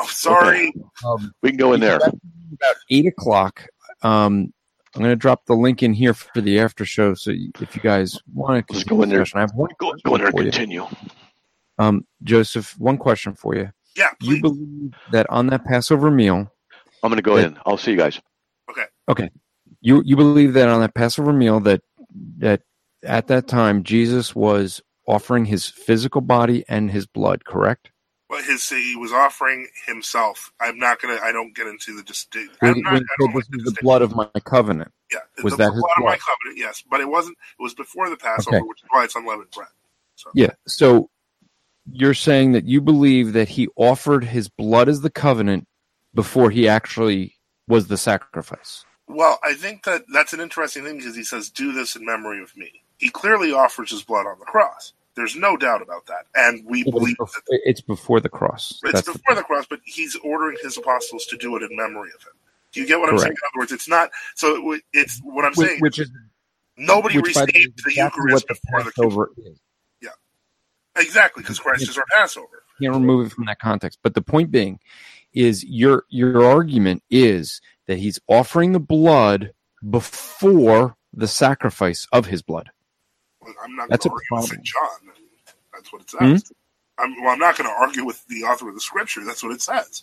Oh, 0.00 0.06
sorry. 0.06 0.72
Um, 1.04 1.32
We 1.42 1.48
can 1.50 1.56
go 1.58 1.72
in 1.72 1.80
there. 1.80 1.96
about 1.96 2.76
eight 2.88 3.06
o'clock. 3.06 3.66
Um, 4.02 4.52
I'm 4.94 5.02
going 5.02 5.10
to 5.10 5.16
drop 5.16 5.44
the 5.46 5.54
link 5.56 5.82
in 5.82 5.92
here 5.92 6.14
for 6.14 6.40
the 6.40 6.60
after 6.60 6.84
show. 6.84 7.14
So 7.14 7.32
if 7.32 7.74
you 7.74 7.82
guys 7.82 8.16
want 8.32 8.64
to 8.68 8.72
Let's 8.72 8.84
go 8.84 9.02
in 9.02 9.08
there. 9.08 9.24
I 9.34 9.40
have 9.40 9.50
one 9.56 9.70
Go, 9.80 9.92
go 10.04 10.14
in 10.14 10.20
there 10.20 10.28
and 10.28 10.38
you. 10.38 10.44
continue. 10.44 10.86
Um, 11.80 12.06
Joseph, 12.22 12.78
one 12.78 12.96
question 12.96 13.34
for 13.34 13.56
you. 13.56 13.72
Yeah, 13.96 14.10
You 14.20 14.40
believe 14.40 14.92
that 15.10 15.28
on 15.30 15.48
that 15.48 15.64
Passover 15.64 16.12
meal, 16.12 16.48
I'm 17.02 17.10
going 17.10 17.16
to 17.16 17.22
go 17.22 17.34
That- 17.34 17.46
in. 17.46 17.58
I'll 17.66 17.76
see 17.76 17.90
you 17.90 17.96
guys. 17.96 18.20
Okay. 18.70 18.84
Okay, 19.08 19.30
you 19.80 20.00
you 20.04 20.14
believe 20.14 20.52
that 20.52 20.68
on 20.68 20.80
that 20.82 20.94
Passover 20.94 21.32
meal 21.32 21.58
that 21.60 21.82
that 22.36 22.62
at 23.04 23.28
that 23.28 23.48
time 23.48 23.82
Jesus 23.82 24.34
was 24.34 24.82
offering 25.06 25.46
his 25.46 25.66
physical 25.66 26.20
body 26.20 26.64
and 26.68 26.90
his 26.90 27.06
blood, 27.06 27.44
correct? 27.44 27.90
Well, 28.30 28.42
his 28.42 28.68
he 28.68 28.94
was 28.96 29.12
offering 29.12 29.68
himself. 29.86 30.52
I'm 30.60 30.78
not 30.78 31.00
gonna. 31.00 31.18
I 31.22 31.32
don't 31.32 31.54
get 31.56 31.66
into 31.66 31.96
the 31.96 32.02
distinct. 32.02 32.56
When, 32.60 32.74
I'm 32.74 32.82
not, 32.82 32.92
when 32.92 33.02
he 33.02 33.06
I 33.06 33.16
don't 33.18 33.28
said, 33.30 33.34
like 33.36 33.44
this 33.50 33.62
is 33.66 33.72
the 33.74 33.82
blood 33.82 34.02
of 34.02 34.14
my 34.14 34.28
covenant. 34.44 34.92
Yeah, 35.10 35.20
Was 35.42 35.54
the 35.54 35.58
that 35.58 35.72
his 35.72 35.80
blood 35.80 35.92
of 35.98 36.04
my 36.04 36.18
covenant? 36.18 36.58
Yes, 36.58 36.84
but 36.90 37.00
it 37.00 37.08
wasn't. 37.08 37.38
It 37.58 37.62
was 37.62 37.74
before 37.74 38.10
the 38.10 38.16
Passover, 38.18 38.58
Okay. 38.58 38.66
which 38.66 38.82
is 38.82 38.88
why 38.90 39.04
it's 39.04 39.16
unleavened 39.16 39.50
bread. 39.52 39.68
So 40.16 40.30
Yeah. 40.34 40.50
So 40.66 41.08
you're 41.90 42.14
saying 42.14 42.52
that 42.52 42.66
you 42.66 42.80
believe 42.82 43.32
that 43.32 43.48
he 43.48 43.68
offered 43.76 44.24
his 44.24 44.48
blood 44.50 44.88
as 44.90 45.00
the 45.00 45.10
covenant 45.10 45.66
before 46.14 46.50
he 46.50 46.68
actually 46.68 47.34
was 47.66 47.88
the 47.88 47.96
sacrifice. 47.96 48.84
Well, 49.06 49.38
I 49.42 49.54
think 49.54 49.84
that 49.84 50.02
that's 50.12 50.34
an 50.34 50.40
interesting 50.40 50.84
thing 50.84 50.98
because 50.98 51.16
he 51.16 51.24
says, 51.24 51.48
"Do 51.50 51.72
this 51.72 51.96
in 51.96 52.04
memory 52.04 52.42
of 52.42 52.54
me." 52.56 52.82
He 52.98 53.08
clearly 53.10 53.52
offers 53.52 53.90
his 53.90 54.02
blood 54.02 54.26
on 54.26 54.38
the 54.38 54.44
cross. 54.44 54.92
There's 55.14 55.34
no 55.34 55.56
doubt 55.56 55.82
about 55.82 56.06
that, 56.06 56.26
and 56.36 56.64
we 56.64 56.82
It's 56.82 56.90
believe 56.90 57.16
that 57.18 57.42
it's 57.64 57.80
before 57.80 58.20
the 58.20 58.28
cross. 58.28 58.78
it's 58.84 58.92
That's 58.92 59.06
before 59.18 59.34
the 59.34 59.42
cross. 59.42 59.66
But 59.68 59.80
he's 59.84 60.14
ordering 60.22 60.56
his 60.62 60.76
apostles 60.76 61.26
to 61.26 61.36
do 61.36 61.56
it 61.56 61.62
in 61.62 61.74
memory 61.76 62.10
of 62.14 62.22
him. 62.22 62.32
Do 62.72 62.80
you 62.80 62.86
get 62.86 63.00
what 63.00 63.10
I'm 63.10 63.18
saying? 63.18 63.32
In 63.32 63.36
other 63.52 63.60
words, 63.62 63.72
it's 63.72 63.88
not. 63.88 64.10
So 64.36 64.72
it, 64.74 64.82
it's 64.92 65.18
what 65.24 65.44
I'm 65.44 65.54
Which, 65.54 65.68
saying. 65.68 65.80
which 65.80 65.98
is 65.98 66.10
nobody 66.76 67.18
which, 67.18 67.34
by 67.34 67.46
the 67.46 67.52
the 67.52 67.60
exactly 67.88 67.94
Eucharist 67.96 68.46
what 68.46 68.46
the 68.48 68.60
before 68.62 68.82
the 68.84 68.92
Passover 68.92 69.30
is. 69.38 69.60
Yeah, 70.00 70.10
exactly 70.96 71.42
because 71.42 71.58
Christ 71.58 71.88
is 71.88 71.98
our 71.98 72.04
Passover. 72.16 72.62
can't 72.80 72.94
remove 72.94 73.26
it 73.26 73.32
from 73.32 73.46
that 73.46 73.58
context. 73.58 73.98
But 74.02 74.14
the 74.14 74.22
point 74.22 74.50
being 74.52 74.78
is 75.32 75.64
your 75.64 76.04
your 76.10 76.44
argument 76.44 77.02
is 77.10 77.60
that 77.88 77.98
he's 77.98 78.20
offering 78.28 78.72
the 78.72 78.78
blood 78.80 79.52
before 79.90 80.96
the 81.12 81.26
sacrifice 81.26 82.06
of 82.12 82.26
his 82.26 82.42
blood. 82.42 82.70
I'm 83.62 83.76
not 83.76 83.90
That's 83.90 84.04
going 84.04 84.06
a 84.06 84.10
to 84.10 84.14
argue 84.14 84.34
with 84.34 84.44
problem. 84.44 84.44
St. 84.44 84.64
John. 84.64 85.14
That's 85.74 85.92
what 85.92 86.02
it 86.02 86.10
Hmm? 86.20 86.36
says. 86.36 86.52
I'm, 86.98 87.14
well, 87.22 87.32
I'm 87.32 87.38
not 87.38 87.56
going 87.56 87.68
to 87.70 87.76
argue 87.76 88.04
with 88.04 88.26
the 88.28 88.44
author 88.44 88.68
of 88.68 88.74
the 88.74 88.80
scripture. 88.80 89.24
That's 89.24 89.42
what 89.42 89.52
it 89.52 89.62
says. 89.62 90.02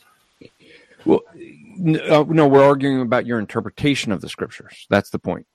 Well, 1.06 1.22
uh, 1.34 2.26
no, 2.28 2.48
we're 2.48 2.64
arguing 2.64 3.02
about 3.02 3.26
your 3.26 3.40
interpretation 3.40 4.12
of 4.12 4.22
the 4.22 4.30
scriptures. 4.30 4.88
That's 4.90 5.10
the 5.12 5.20
point. 5.20 5.46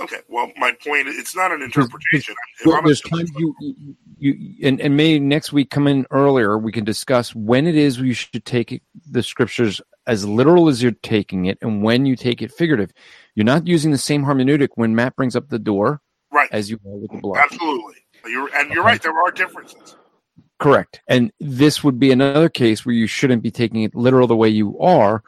Okay. 0.00 0.18
Well, 0.28 0.50
my 0.56 0.72
point. 0.72 1.08
It's 1.08 1.36
not 1.36 1.52
an 1.52 1.62
interpretation. 1.62 2.34
Well, 2.64 2.82
there's 2.82 3.00
times 3.02 3.30
you, 3.36 3.54
you, 3.60 3.74
you 4.18 4.68
and, 4.68 4.80
and 4.80 4.96
maybe 4.96 5.20
next 5.20 5.52
week 5.52 5.70
come 5.70 5.86
in 5.88 6.06
earlier. 6.10 6.58
We 6.58 6.72
can 6.72 6.84
discuss 6.84 7.34
when 7.34 7.66
it 7.66 7.76
is 7.76 7.98
you 7.98 8.12
should 8.14 8.44
take 8.44 8.82
the 9.10 9.22
scriptures 9.22 9.80
as 10.06 10.26
literal 10.26 10.68
as 10.68 10.82
you're 10.82 10.92
taking 11.02 11.46
it, 11.46 11.58
and 11.62 11.82
when 11.82 12.06
you 12.06 12.16
take 12.16 12.42
it 12.42 12.52
figurative. 12.52 12.92
You're 13.34 13.44
not 13.44 13.66
using 13.66 13.92
the 13.92 13.98
same 13.98 14.24
hermeneutic 14.24 14.68
when 14.76 14.94
Matt 14.96 15.16
brings 15.16 15.36
up 15.36 15.48
the 15.48 15.58
door, 15.60 16.00
right? 16.32 16.48
As 16.52 16.70
you 16.70 16.78
are 16.86 16.96
with 16.96 17.10
the 17.10 17.18
blood. 17.18 17.38
Absolutely. 17.42 17.94
You're, 18.26 18.54
and 18.54 18.70
you're 18.70 18.84
right. 18.84 19.00
There 19.00 19.18
are 19.20 19.30
differences. 19.30 19.96
Correct. 20.58 21.00
And 21.08 21.32
this 21.40 21.84
would 21.84 21.98
be 22.00 22.10
another 22.10 22.48
case 22.48 22.84
where 22.84 22.94
you 22.94 23.06
shouldn't 23.06 23.42
be 23.42 23.50
taking 23.50 23.82
it 23.82 23.94
literal 23.94 24.26
the 24.26 24.36
way 24.36 24.48
you 24.48 24.78
are, 24.80 25.22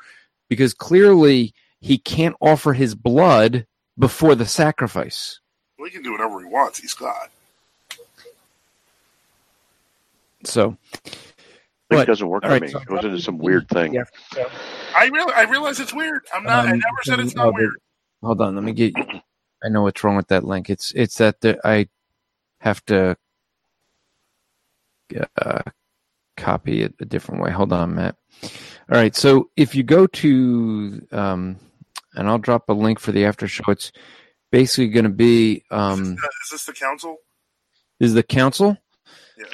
because 0.49 0.75
clearly 0.75 1.55
he 1.81 1.99
can't 1.99 2.35
offer 2.41 2.73
his 2.73 2.95
blood 2.95 3.67
before 3.99 4.35
the 4.35 4.47
sacrifice. 4.47 5.39
Well, 5.79 5.87
he 5.87 5.93
can 5.93 6.03
do 6.03 6.12
whatever 6.12 6.41
he 6.41 6.47
wants. 6.47 6.79
He's 6.81 6.95
God. 6.95 7.29
So, 10.45 10.77
It 11.91 12.07
doesn't 12.07 12.27
work 12.27 12.43
for 12.43 12.51
right, 12.51 12.62
me. 12.62 12.69
so- 12.69 12.79
It 12.81 12.87
goes 12.87 13.05
into 13.05 13.20
some 13.20 13.39
weird 13.39 13.69
thing. 13.69 14.03
I 14.97 15.07
really, 15.12 15.33
I 15.35 15.43
realize 15.43 15.81
it's 15.81 15.93
weird. 15.95 16.23
I'm 16.35 16.45
not. 16.45 16.67
I 16.67 16.73
Um, 16.73 16.79
never 16.79 17.03
said 17.05 17.20
it's 17.20 17.35
not 17.35 17.55
weird. 17.55 17.75
Hold 18.23 18.41
on, 18.41 18.55
let 18.55 18.65
me 18.65 18.73
get. 18.73 18.95
I 19.65 19.69
know 19.69 19.83
what's 19.83 20.03
wrong 20.03 20.17
with 20.17 20.29
that 20.29 20.45
link. 20.45 20.71
It's 20.71 20.93
it's 20.95 21.17
that 21.19 21.41
the, 21.41 21.59
I 21.65 21.89
have 22.61 22.85
to 22.87 23.17
uh, 25.41 25.63
copy 26.37 26.83
it 26.83 26.95
a 27.01 27.05
different 27.05 27.43
way. 27.43 27.51
Hold 27.51 27.73
on, 27.73 27.95
Matt. 27.95 28.17
All 28.43 28.99
right, 28.99 29.15
so 29.15 29.51
if 29.57 29.75
you 29.75 29.83
go 29.83 30.07
to, 30.07 31.07
um, 31.13 31.57
and 32.15 32.29
I'll 32.29 32.39
drop 32.39 32.69
a 32.69 32.73
link 32.73 32.99
for 32.99 33.13
the 33.13 33.25
after 33.25 33.47
show. 33.49 33.65
It's 33.69 33.93
basically 34.51 34.89
going 34.89 35.05
to 35.05 35.11
be 35.11 35.63
um, 35.71 36.17
Uh, 36.23 36.29
Is 36.45 36.51
this 36.53 36.65
the 36.67 36.73
council? 36.73 37.17
is 38.01 38.15
the 38.15 38.23
council. 38.23 38.77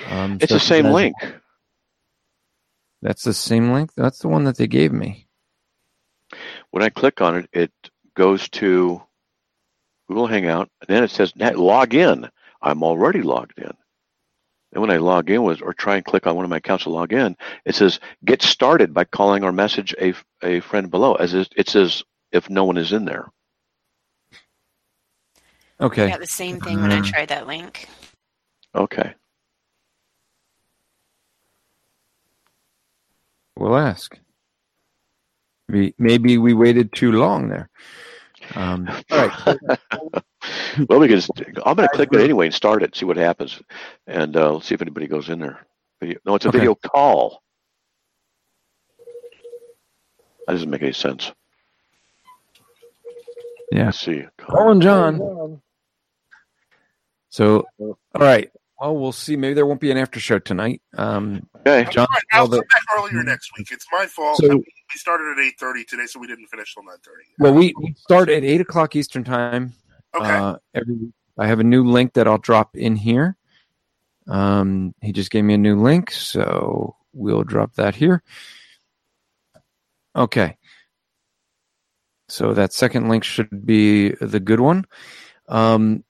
Um, 0.09 0.39
It's 0.41 0.51
so 0.51 0.55
the 0.55 0.61
same 0.61 0.85
that's- 0.85 0.95
link. 0.95 1.15
That's 3.03 3.23
the 3.25 3.35
same 3.35 3.73
link. 3.73 3.91
That's 3.95 4.21
the 4.21 4.29
one 4.29 4.45
that 4.45 4.57
they 4.57 4.67
gave 4.67 4.91
me. 4.93 5.29
When 6.71 6.83
I 6.83 6.89
click 6.89 7.21
on 7.21 7.37
it, 7.37 7.49
it 7.53 7.73
goes 8.15 8.49
to 8.51 9.03
Google 10.09 10.27
Hangout, 10.27 10.71
and 10.81 10.95
then 10.95 11.05
it 11.05 11.11
says 11.11 11.35
"Net- 11.37 11.59
log 11.59 11.95
in. 11.95 12.29
I'm 12.63 12.83
already 12.83 13.23
logged 13.23 13.59
in. 13.59 13.73
And 14.73 14.81
when 14.81 14.91
I 14.91 14.99
log 14.99 15.31
in 15.31 15.43
with 15.43 15.63
or 15.63 15.73
try 15.73 15.97
and 15.97 16.05
click 16.05 16.27
on 16.27 16.37
one 16.37 16.45
of 16.45 16.51
my 16.51 16.59
accounts 16.59 16.85
to 16.85 16.91
log 16.91 17.13
in, 17.13 17.37
it 17.65 17.75
says 17.75 18.01
get 18.25 18.43
started 18.43 18.93
by 18.93 19.05
calling 19.05 19.45
or 19.45 19.53
message 19.53 19.95
a, 20.01 20.15
a 20.43 20.61
friend 20.61 20.91
below. 20.91 21.15
As 21.15 21.35
it 21.35 21.49
it 21.57 21.69
says 21.69 22.03
if 22.33 22.51
no 22.51 22.65
one 22.65 22.77
is 22.77 22.93
in 22.93 23.05
there. 23.05 23.31
Okay. 25.81 26.05
I 26.05 26.11
got 26.11 26.21
the 26.21 26.27
same 26.27 26.61
thing 26.61 26.81
when 26.81 26.93
I 26.93 27.01
tried 27.01 27.29
that 27.29 27.47
link. 27.47 27.89
Okay. 28.75 29.15
We'll 33.57 33.77
ask. 33.77 34.19
Maybe, 35.69 35.95
maybe 35.99 36.39
we 36.39 36.55
waited 36.55 36.93
too 36.93 37.13
long 37.13 37.49
there. 37.49 37.69
Um, 38.55 38.89
all 39.11 39.19
right. 39.19 39.33
well, 40.89 41.01
we 41.01 41.09
can. 41.09 41.17
Just, 41.17 41.31
I'm 41.65 41.77
going 41.77 41.89
to 41.89 41.95
click 41.95 42.11
it 42.13 42.21
anyway 42.21 42.47
and 42.47 42.55
start 42.55 42.83
it. 42.83 42.95
See 42.95 43.05
what 43.05 43.17
happens, 43.17 43.61
and 44.07 44.37
uh, 44.37 44.53
let's 44.55 44.67
see 44.67 44.75
if 44.75 44.83
anybody 44.83 45.07
goes 45.07 45.29
in 45.29 45.39
there. 45.39 45.67
Video, 46.01 46.19
no, 46.25 46.35
it's 46.35 46.45
a 46.45 46.49
Okay. 46.49 46.59
video 46.59 46.75
call. 46.75 47.43
That 50.47 50.53
doesn't 50.53 50.71
make 50.71 50.83
any 50.83 50.93
sense. 50.93 51.33
Yeah. 53.73 53.87
Let's 53.87 54.01
see. 54.01 54.25
Colin 54.39 54.81
John. 54.81 55.61
So, 57.31 57.67
all 57.81 57.97
right. 58.15 58.51
Well, 58.81 58.97
we'll 58.97 59.13
see. 59.13 59.37
Maybe 59.37 59.55
there 59.55 59.65
won't 59.67 59.81
be 59.81 59.91
an 59.91 59.97
after 59.97 60.21
show 60.21 60.39
tonight. 60.39 60.83
Um, 60.99 61.49
okay. 61.67 61.89
John, 61.91 62.07
Right, 62.11 62.23
I'll 62.33 62.47
the- 62.47 62.59
come 62.59 62.67
back 62.69 62.83
earlier 62.99 63.23
next 63.23 63.51
week. 63.57 63.69
It's 63.73 63.87
my 63.93 64.07
fault. 64.07 64.39
So- 64.39 64.49
we 64.49 64.99
started 64.99 65.37
at 65.37 65.45
eight 65.45 65.55
thirty 65.59 65.83
today, 65.85 66.07
so 66.07 66.21
we 66.21 66.27
didn't 66.27 66.47
finish 66.47 66.73
till 66.75 66.85
nine 66.85 66.97
thirty. 67.05 67.25
well, 67.39 67.53
we, 67.53 67.75
we 67.81 67.95
start 67.99 68.29
at 68.29 68.45
eight 68.45 68.61
o'clock 68.61 68.95
Eastern 68.95 69.25
time. 69.25 69.73
Okay. 70.15 70.31
Uh, 70.31 70.57
every. 70.75 71.13
I 71.39 71.47
have 71.49 71.59
a 71.61 71.65
new 71.65 71.85
link 71.85 72.15
that 72.15 72.27
I'll 72.29 72.39
drop 72.39 72.77
in 72.77 72.97
here. 72.97 73.37
Um, 74.29 74.95
he 75.03 75.13
just 75.13 75.31
gave 75.31 75.45
me 75.45 75.55
a 75.55 75.59
new 75.59 75.77
link, 75.81 76.11
so 76.13 76.97
we'll 77.13 77.43
drop 77.45 77.75
that 77.75 77.95
here. 77.97 78.23
Okay. 80.15 80.57
So 82.29 82.55
that 82.55 82.73
second 82.73 83.09
link 83.09 83.23
should 83.25 83.67
be 83.67 84.11
the 84.11 84.41
good 84.41 84.61
one. 84.61 84.87
Um, 85.49 86.05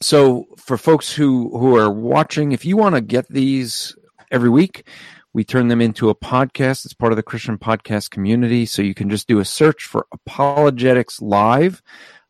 so 0.00 0.46
for 0.56 0.76
folks 0.76 1.12
who 1.12 1.56
who 1.58 1.76
are 1.76 1.90
watching, 1.90 2.52
if 2.52 2.64
you 2.64 2.76
want 2.76 2.94
to 2.94 3.00
get 3.00 3.28
these 3.28 3.94
every 4.30 4.50
week, 4.50 4.86
we 5.32 5.44
turn 5.44 5.68
them 5.68 5.80
into 5.80 6.08
a 6.08 6.14
podcast. 6.14 6.84
It's 6.84 6.94
part 6.94 7.12
of 7.12 7.16
the 7.16 7.22
Christian 7.22 7.58
podcast 7.58 8.10
community. 8.10 8.66
So 8.66 8.82
you 8.82 8.94
can 8.94 9.10
just 9.10 9.28
do 9.28 9.38
a 9.38 9.44
search 9.44 9.84
for 9.84 10.06
Apologetics 10.12 11.20
Live. 11.20 11.82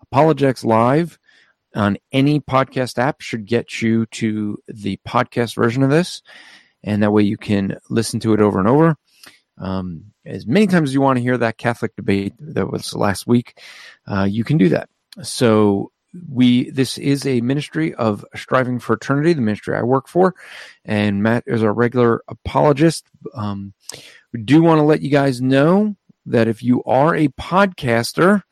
Apologetics 0.02 0.64
Live 0.64 1.18
on 1.74 1.96
any 2.12 2.40
podcast 2.40 2.98
app 2.98 3.20
should 3.20 3.46
get 3.46 3.80
you 3.80 4.06
to 4.06 4.58
the 4.66 4.98
podcast 5.06 5.54
version 5.54 5.82
of 5.82 5.90
this. 5.90 6.22
And 6.82 7.02
that 7.02 7.12
way 7.12 7.22
you 7.22 7.36
can 7.36 7.78
listen 7.88 8.20
to 8.20 8.34
it 8.34 8.40
over 8.40 8.58
and 8.58 8.68
over. 8.68 8.96
Um, 9.58 10.06
as 10.24 10.46
many 10.46 10.66
times 10.66 10.90
as 10.90 10.94
you 10.94 11.00
want 11.00 11.18
to 11.18 11.22
hear 11.22 11.38
that 11.38 11.58
Catholic 11.58 11.94
debate 11.94 12.34
that 12.38 12.70
was 12.70 12.94
last 12.94 13.26
week, 13.26 13.60
uh, 14.06 14.24
you 14.24 14.42
can 14.42 14.56
do 14.58 14.70
that. 14.70 14.88
So 15.22 15.92
we 16.28 16.70
this 16.70 16.98
is 16.98 17.26
a 17.26 17.40
ministry 17.40 17.94
of 17.94 18.24
striving 18.34 18.78
for 18.78 18.94
eternity, 18.94 19.32
the 19.32 19.40
ministry 19.40 19.76
I 19.76 19.82
work 19.82 20.08
for, 20.08 20.34
and 20.84 21.22
Matt 21.22 21.44
is 21.46 21.62
our 21.62 21.72
regular 21.72 22.22
apologist. 22.28 23.06
Um, 23.34 23.74
we 24.32 24.42
do 24.42 24.62
want 24.62 24.78
to 24.78 24.84
let 24.84 25.02
you 25.02 25.10
guys 25.10 25.40
know 25.40 25.96
that 26.26 26.48
if 26.48 26.62
you 26.62 26.82
are 26.84 27.14
a 27.14 27.28
podcaster, 27.28 28.42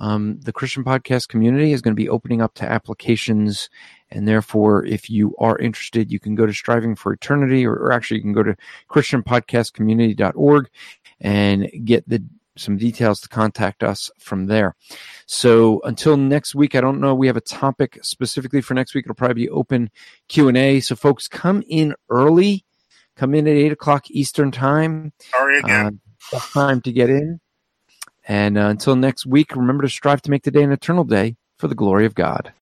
um, 0.00 0.38
the 0.40 0.52
Christian 0.52 0.84
podcast 0.84 1.28
community 1.28 1.72
is 1.72 1.82
going 1.82 1.94
to 1.94 2.00
be 2.00 2.08
opening 2.08 2.40
up 2.40 2.54
to 2.54 2.70
applications. 2.70 3.68
And 4.10 4.26
therefore, 4.26 4.84
if 4.86 5.10
you 5.10 5.34
are 5.38 5.58
interested, 5.58 6.10
you 6.12 6.20
can 6.20 6.34
go 6.34 6.46
to 6.46 6.52
Striving 6.52 6.94
for 6.94 7.12
Eternity, 7.12 7.66
or, 7.66 7.74
or 7.74 7.92
actually, 7.92 8.18
you 8.18 8.22
can 8.22 8.32
go 8.32 8.42
to 8.42 8.56
ChristianPodcastCommunity.org 8.90 10.70
and 11.20 11.70
get 11.84 12.08
the 12.08 12.24
some 12.58 12.76
details 12.76 13.20
to 13.20 13.28
contact 13.28 13.82
us 13.82 14.10
from 14.18 14.46
there. 14.46 14.74
So 15.26 15.80
until 15.84 16.16
next 16.16 16.54
week, 16.54 16.74
I 16.74 16.80
don't 16.80 17.00
know. 17.00 17.14
We 17.14 17.26
have 17.26 17.36
a 17.36 17.40
topic 17.40 17.98
specifically 18.02 18.60
for 18.60 18.74
next 18.74 18.94
week. 18.94 19.04
It'll 19.06 19.14
probably 19.14 19.46
be 19.46 19.50
open 19.50 19.90
Q 20.28 20.48
and 20.48 20.56
A. 20.56 20.80
So 20.80 20.96
folks, 20.96 21.28
come 21.28 21.62
in 21.68 21.94
early. 22.10 22.64
Come 23.16 23.34
in 23.34 23.48
at 23.48 23.54
eight 23.54 23.72
o'clock 23.72 24.10
Eastern 24.10 24.50
time. 24.52 25.12
Sorry 25.18 25.58
again. 25.58 26.00
Uh, 26.32 26.38
time 26.52 26.80
to 26.82 26.92
get 26.92 27.10
in. 27.10 27.40
And 28.28 28.58
uh, 28.58 28.68
until 28.68 28.94
next 28.94 29.26
week, 29.26 29.56
remember 29.56 29.82
to 29.82 29.88
strive 29.88 30.22
to 30.22 30.30
make 30.30 30.44
the 30.44 30.50
day 30.50 30.62
an 30.62 30.70
eternal 30.70 31.04
day 31.04 31.36
for 31.56 31.66
the 31.66 31.74
glory 31.74 32.06
of 32.06 32.14
God. 32.14 32.52